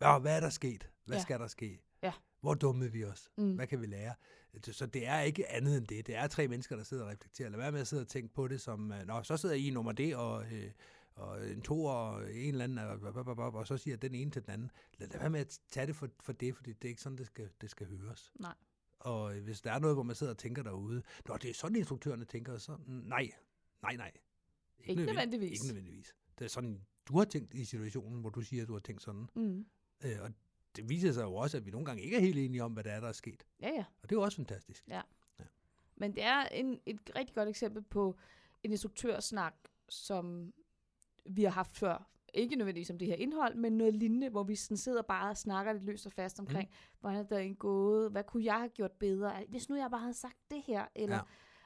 ja, 0.00 0.18
hvad 0.18 0.36
er 0.36 0.40
der 0.40 0.50
sket? 0.50 0.90
Hvad 1.04 1.16
Ja. 1.16 1.22
skal 1.22 1.38
der 1.40 1.46
ske? 1.46 1.82
Ja. 2.02 2.12
Hvor 2.40 2.54
dummede 2.54 2.92
vi 2.92 3.04
os? 3.04 3.30
Mm. 3.38 3.54
Hvad 3.54 3.66
kan 3.66 3.80
vi 3.80 3.86
lære? 3.86 4.14
Så 4.62 4.86
det 4.86 5.06
er 5.06 5.20
ikke 5.20 5.48
andet 5.52 5.76
end 5.76 5.86
det. 5.86 6.06
Det 6.06 6.16
er 6.16 6.26
tre 6.26 6.48
mennesker, 6.48 6.76
der 6.76 6.82
sidder 6.82 7.04
og 7.04 7.10
reflekterer. 7.10 7.48
Lad 7.48 7.58
være 7.58 7.72
med 7.72 7.80
at 7.80 7.86
sidde 7.86 8.00
og 8.02 8.08
tænke 8.08 8.34
på 8.34 8.48
det 8.48 8.60
som, 8.60 8.92
øh, 8.92 9.06
nå, 9.06 9.22
så 9.22 9.36
sidder 9.36 9.54
I 9.54 9.66
i 9.66 9.70
nummer 9.70 9.92
D, 9.92 10.00
og, 10.16 10.52
øh, 10.52 10.70
og 11.18 11.50
en 11.50 11.62
to 11.62 11.84
og 11.84 12.22
en 12.34 12.48
eller 12.48 12.64
anden, 12.64 12.78
og, 12.78 13.66
så 13.66 13.76
siger 13.76 13.96
den 13.96 14.14
ene 14.14 14.30
til 14.30 14.42
den 14.42 14.50
anden. 14.50 14.70
Lad, 14.98 15.08
lad 15.08 15.20
være 15.20 15.30
med 15.30 15.40
at 15.40 15.60
tage 15.68 15.86
det 15.86 15.96
for, 15.96 16.08
for 16.20 16.32
det, 16.32 16.56
fordi 16.56 16.72
det 16.72 16.84
er 16.84 16.88
ikke 16.88 17.02
sådan, 17.02 17.18
det 17.18 17.26
skal, 17.26 17.48
det 17.60 17.70
skal 17.70 17.86
høres. 17.86 18.32
Nej. 18.40 18.54
Og 18.98 19.32
hvis 19.34 19.60
der 19.60 19.72
er 19.72 19.78
noget, 19.78 19.96
hvor 19.96 20.02
man 20.02 20.16
sidder 20.16 20.32
og 20.32 20.38
tænker 20.38 20.62
derude, 20.62 21.02
nå, 21.28 21.36
det 21.36 21.50
er 21.50 21.54
sådan, 21.54 21.76
instruktørerne 21.76 22.24
tænker, 22.24 22.58
så 22.58 22.76
nej, 22.86 23.30
nej, 23.82 23.96
nej. 23.96 24.12
Ikke 24.78 24.94
nødvendig- 24.94 25.14
nødvendigvis. 25.14 25.50
Ikke 25.52 25.66
nødvendigvis. 25.66 26.14
Det 26.38 26.44
er 26.44 26.48
sådan, 26.48 26.84
du 27.08 27.18
har 27.18 27.24
tænkt 27.24 27.54
i 27.54 27.64
situationen, 27.64 28.20
hvor 28.20 28.30
du 28.30 28.40
siger, 28.40 28.62
at 28.62 28.68
du 28.68 28.72
har 28.72 28.80
tænkt 28.80 29.02
sådan. 29.02 29.26
Mm. 29.34 29.66
Øh, 30.04 30.16
og 30.22 30.30
det 30.76 30.88
viser 30.88 31.12
sig 31.12 31.22
jo 31.22 31.34
også, 31.34 31.56
at 31.56 31.66
vi 31.66 31.70
nogle 31.70 31.84
gange 31.86 32.02
ikke 32.02 32.16
er 32.16 32.20
helt 32.20 32.38
enige 32.38 32.64
om, 32.64 32.72
hvad 32.72 32.84
der 32.84 32.92
er, 32.92 33.00
der 33.00 33.08
er 33.08 33.12
sket. 33.12 33.46
Ja, 33.60 33.68
ja. 33.68 33.84
Og 34.02 34.10
det 34.10 34.16
er 34.16 34.20
jo 34.20 34.22
også 34.24 34.36
fantastisk. 34.36 34.84
Men 35.96 36.14
det 36.14 36.22
er 36.22 36.42
en, 36.46 36.80
et 36.86 37.10
rigtig 37.16 37.34
godt 37.34 37.48
eksempel 37.48 37.82
på 37.82 38.18
en 38.62 38.70
instruktørsnak, 38.70 39.54
som 39.88 40.52
vi 41.30 41.42
har 41.44 41.50
haft 41.50 41.76
før. 41.76 42.10
Ikke 42.34 42.56
nødvendigvis 42.56 42.90
om 42.90 42.98
det 42.98 43.08
her 43.08 43.14
indhold, 43.14 43.54
men 43.54 43.72
noget 43.78 43.94
lignende, 43.94 44.28
hvor 44.28 44.42
vi 44.42 44.54
sådan 44.56 44.76
sidder 44.76 45.02
bare 45.02 45.30
og 45.30 45.36
snakker 45.36 45.72
lidt 45.72 45.84
løst 45.84 46.06
og 46.06 46.12
fast 46.12 46.40
omkring, 46.40 46.68
mm. 46.68 46.74
hvordan 47.00 47.18
er 47.18 47.22
dagen 47.28 47.54
gået, 47.56 48.10
hvad 48.10 48.24
kunne 48.24 48.44
jeg 48.44 48.54
have 48.54 48.68
gjort 48.68 48.92
bedre, 48.92 49.32
hvis 49.48 49.68
nu 49.68 49.76
jeg 49.76 49.90
bare 49.90 50.00
havde 50.00 50.14
sagt 50.14 50.36
det 50.50 50.62
her, 50.66 50.86
eller, 50.94 51.16
Ja. 51.16 51.22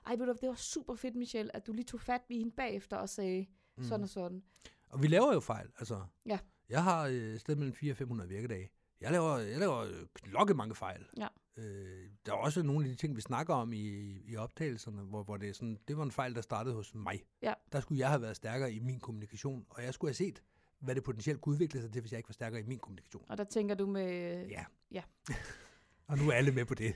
ej, 0.06 0.16
ved 0.16 0.26
du, 0.26 0.32
det 0.40 0.48
var 0.48 0.54
super 0.54 0.94
fedt, 0.94 1.16
Michelle, 1.16 1.56
at 1.56 1.66
du 1.66 1.72
lige 1.72 1.84
tog 1.84 2.00
fat 2.00 2.20
i 2.28 2.38
hende 2.38 2.52
bagefter 2.52 2.96
og 2.96 3.08
sagde 3.08 3.46
mm. 3.76 3.82
sådan 3.84 4.02
og 4.02 4.08
sådan. 4.08 4.42
Og 4.88 5.02
vi 5.02 5.06
laver 5.06 5.32
jo 5.34 5.40
fejl. 5.40 5.66
Altså, 5.78 6.02
Ja. 6.26 6.38
Jeg 6.68 6.82
har 6.84 7.06
øh, 7.06 7.12
et 7.14 7.40
sted 7.40 7.56
mellem 7.56 7.74
400 7.74 7.92
og 7.94 7.96
500 7.96 8.28
virkedage. 8.28 8.70
Jeg 9.00 9.10
laver, 9.12 9.38
jeg 9.38 9.58
laver 9.58 9.78
øh, 9.78 10.06
klokke 10.14 10.54
mange 10.54 10.74
fejl. 10.74 11.06
Ja. 11.16 11.28
Øh, 11.56 12.10
der 12.26 12.32
er 12.32 12.36
også 12.36 12.62
nogle 12.62 12.84
af 12.84 12.90
de 12.90 12.96
ting, 12.96 13.16
vi 13.16 13.20
snakker 13.20 13.54
om 13.54 13.72
i, 13.72 13.78
i 14.26 14.36
optagelserne, 14.36 15.02
hvor, 15.02 15.22
hvor 15.22 15.36
det, 15.36 15.48
er 15.48 15.52
sådan, 15.52 15.78
det 15.88 15.96
var 15.96 16.02
en 16.02 16.10
fejl, 16.10 16.34
der 16.34 16.40
startede 16.40 16.74
hos 16.74 16.94
mig. 16.94 17.24
Ja. 17.42 17.52
Der 17.72 17.80
skulle 17.80 17.98
jeg 18.00 18.08
have 18.08 18.22
været 18.22 18.36
stærkere 18.36 18.72
i 18.72 18.78
min 18.78 19.00
kommunikation, 19.00 19.66
og 19.70 19.84
jeg 19.84 19.94
skulle 19.94 20.08
have 20.08 20.14
set, 20.14 20.42
hvad 20.78 20.94
det 20.94 21.04
potentielt 21.04 21.40
kunne 21.40 21.52
udvikle 21.52 21.80
sig 21.80 21.92
til, 21.92 22.00
hvis 22.00 22.12
jeg 22.12 22.18
ikke 22.18 22.28
var 22.28 22.32
stærkere 22.32 22.60
i 22.60 22.64
min 22.64 22.78
kommunikation. 22.78 23.24
Og 23.28 23.38
der 23.38 23.44
tænker 23.44 23.74
du 23.74 23.86
med, 23.86 24.46
Ja. 24.48 24.64
Ja. 24.90 25.02
og 26.08 26.18
nu 26.18 26.28
er 26.28 26.32
alle 26.32 26.52
med 26.52 26.64
på 26.64 26.74
det. 26.74 26.94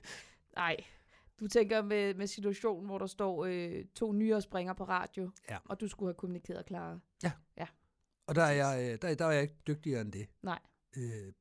nej, 0.57 0.77
du 1.41 1.49
tænker 1.49 1.83
med, 1.83 2.15
med 2.15 2.27
situationen, 2.27 2.87
hvor 2.87 2.99
der 2.99 3.07
står 3.07 3.45
øh, 3.45 3.85
to 3.95 4.13
nyere 4.13 4.43
springer 4.43 4.73
på 4.73 4.85
radio, 4.85 5.31
Ja. 5.51 5.59
og 5.65 5.81
du 5.81 5.89
skulle 5.89 6.09
have 6.09 6.15
kommunikeret 6.15 6.67
klarere. 6.67 7.01
Og 8.29 8.35
der 8.35 8.43
er, 8.43 8.53
jeg, 8.53 8.93
øh, 8.93 8.99
der, 9.03 9.15
der 9.15 9.25
er 9.27 9.31
jeg 9.31 9.43
ikke 9.43 9.55
dygtigere 9.67 10.01
end 10.01 10.13
det. 10.13 10.29
Nej. 10.43 10.59
Øh, 10.97 11.33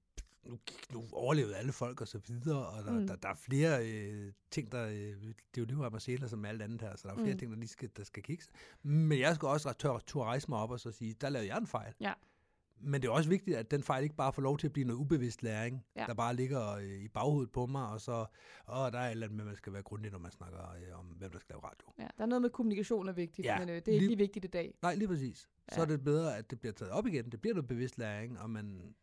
nu, 0.46 0.60
nu 0.94 1.06
overlevede 1.12 1.56
alle 1.56 1.72
folk 1.72 2.02
og 2.02 2.08
så 2.08 2.18
videre, 2.18 2.68
og 2.68 2.84
der, 2.86 2.92
mm. 2.92 3.08
Der, 3.08 3.16
der 3.16 3.30
er 3.30 3.34
flere 3.36 3.88
øh, 3.90 4.32
ting, 4.52 4.72
der... 4.72 4.86
Øh, 4.88 4.94
det 4.94 5.30
er 5.58 5.62
jo 5.62 5.66
det, 5.66 5.78
var 5.78 5.90
Marcela 5.90 6.28
som 6.28 6.46
alt 6.46 6.62
andet 6.62 6.82
her, 6.82 6.96
så 6.96 7.08
der 7.08 7.14
er 7.14 7.18
flere 7.18 7.34
mm. 7.34 7.40
Ting, 7.40 7.52
der 7.52 7.58
lige 7.58 7.68
skal, 7.68 7.90
der 7.98 8.04
skal 8.04 8.24
kigges. 8.24 8.50
Men 8.84 9.20
jeg 9.20 9.36
skal 9.36 9.48
også 9.48 9.74
tør, 9.80 9.98
tør 10.00 10.20
rejse 10.24 10.50
mig 10.50 10.60
op 10.60 10.72
og 10.72 10.80
så 10.80 10.92
sige, 10.92 11.14
der 11.22 11.30
lavede 11.30 11.48
jeg 11.48 11.58
en 11.58 11.68
fejl. 11.68 11.94
Ja. 12.00 12.14
Men 12.82 13.02
det 13.02 13.08
er 13.08 13.12
også 13.12 13.30
vigtigt, 13.30 13.58
at 13.58 13.72
den 13.72 13.84
fejl 13.84 14.04
ikke 14.04 14.16
bare 14.16 14.34
får 14.34 14.42
lov 14.42 14.58
til 14.58 14.68
at 14.68 14.74
blive 14.74 14.88
noget 14.88 15.00
ubevidst 15.00 15.44
læring, 15.44 15.86
ja. 15.96 16.06
Der 16.08 16.14
bare 16.14 16.36
ligger 16.36 16.72
øh, 16.72 16.84
i 16.84 17.08
baghovedet 17.08 17.52
på 17.52 17.66
mig, 17.66 17.88
og 17.90 18.02
så, 18.02 18.26
åh, 18.70 18.92
der 18.92 19.00
er 19.00 19.06
et 19.08 19.12
eller 19.12 19.28
andet 19.28 19.32
med, 19.32 19.44
at 19.44 19.48
man 19.48 19.56
skal 19.56 19.74
være 19.74 19.84
grundig, 19.84 20.12
når 20.12 20.20
man 20.20 20.32
snakker 20.32 20.60
øh, 20.72 21.00
om, 21.00 21.06
hvem 21.06 21.32
der 21.32 21.40
skal 21.40 21.54
lave 21.54 21.64
radio. 21.64 21.88
Ja, 22.00 22.08
der 22.18 22.24
er 22.24 22.26
noget 22.28 22.42
med 22.42 22.50
kommunikation 22.50 23.08
er 23.08 23.14
vigtigt, 23.14 23.46
Ja, 23.46 23.60
men 23.60 23.70
øh, 23.70 23.76
det 23.76 23.88
er 23.88 23.92
ikke 23.92 24.00
lige- 24.00 24.08
lige 24.08 24.18
vigtigt 24.18 24.46
i 24.46 24.48
dag. 24.48 24.74
Nej, 24.82 24.96
lige 24.96 25.08
præcis. 25.08 25.38
Så 25.40 25.48
Ja. 25.78 25.82
er 25.82 25.86
det 25.86 26.04
bedre, 26.04 26.38
at 26.38 26.52
det 26.52 26.60
bliver 26.60 26.74
taget 26.74 26.92
op 26.92 27.08
igen. 27.08 27.30
Det 27.32 27.42
bliver 27.42 27.54
noget 27.54 27.68
bevidst 27.68 27.98
læring, 27.98 28.40
og 28.40 28.50
man, 28.50 28.96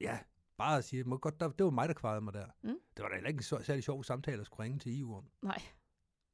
ja, 0.00 0.18
bare 0.58 0.78
at 0.78 0.84
sige, 0.84 1.04
må 1.04 1.16
godt, 1.16 1.40
der, 1.40 1.48
det 1.48 1.64
var 1.64 1.70
mig, 1.70 1.88
der 1.88 1.94
kvarede 1.94 2.20
mig 2.20 2.34
der. 2.34 2.46
Mm. 2.62 2.78
Det 2.96 3.02
var 3.02 3.08
da 3.08 3.14
heller 3.14 3.28
ikke 3.28 3.38
en 3.58 3.62
særlig 3.64 3.84
sjov 3.84 4.04
samtale 4.04 4.40
at 4.40 4.46
skulle 4.46 4.64
ringe 4.64 4.78
til 4.78 5.00
EU 5.00 5.14
om. 5.16 5.24
Nej. 5.42 5.62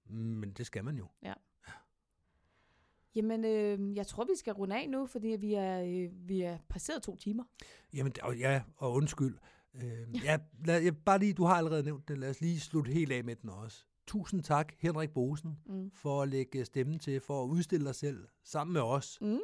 Men 0.07 0.53
det 0.53 0.67
skal 0.67 0.85
man 0.85 0.97
jo. 0.99 1.09
Jamen, 3.15 3.45
øh, 3.45 3.97
jeg 3.97 4.07
tror, 4.07 4.25
vi 4.25 4.37
skal 4.37 4.53
runde 4.53 4.77
af 4.77 4.89
nu, 4.91 5.07
fordi 5.07 5.29
vi 5.29 5.55
er, 5.55 5.83
øh, 5.83 6.29
vi 6.29 6.41
er 6.43 6.59
passeret 6.69 7.03
to 7.03 7.17
timer. 7.17 7.45
Jamen, 7.95 8.13
og, 8.23 8.37
ja, 8.39 8.63
og 8.77 8.93
undskyld. 8.93 9.39
Øh, 9.75 10.25
ja, 10.25 10.39
lad, 10.65 10.83
jeg, 10.83 10.97
bare 10.97 11.19
lige, 11.19 11.33
du 11.35 11.45
har 11.45 11.55
allerede 11.55 11.83
nævnt 11.83 12.09
det. 12.09 12.19
Lad 12.19 12.31
os 12.31 12.41
lige 12.41 12.61
slutte 12.61 12.93
helt 12.93 13.13
af 13.13 13.25
med 13.25 13.37
den 13.37 13.49
også. 13.51 13.85
Tusind 14.07 14.43
tak, 14.43 14.73
Henrik 14.79 15.11
Bosen, 15.11 15.59
Mm. 15.67 15.91
for 15.95 16.23
at 16.23 16.29
lægge 16.29 16.65
stemmen 16.65 16.99
til, 16.99 17.21
for 17.21 17.45
at 17.45 17.49
udstille 17.49 17.87
dig 17.87 17.95
selv 17.95 18.29
sammen 18.45 18.73
med 18.73 18.81
os 18.83 19.19
Mm. 19.21 19.39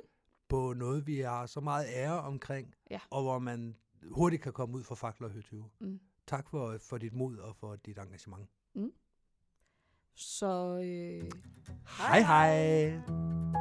på 0.48 0.72
noget, 0.72 1.06
vi 1.06 1.18
har 1.20 1.46
så 1.46 1.60
meget 1.60 1.86
ære 1.88 2.20
omkring, 2.20 2.74
Ja. 2.90 3.00
og 3.10 3.22
hvor 3.22 3.38
man 3.38 3.76
hurtigt 4.10 4.42
kan 4.42 4.52
komme 4.52 4.76
ud 4.76 4.82
for 4.82 4.94
fakler 4.94 5.26
og 5.26 5.32
høtyve. 5.32 5.70
Mm. 5.80 6.00
Tak 6.26 6.48
for, 6.50 6.78
for 6.78 6.98
dit 6.98 7.12
mod 7.12 7.36
og 7.36 7.56
for 7.56 7.76
dit 7.76 7.98
engagement. 7.98 8.48
Så 10.14 10.76
øh, 10.76 11.30
Hej 11.98 12.20
hej! 12.20 13.57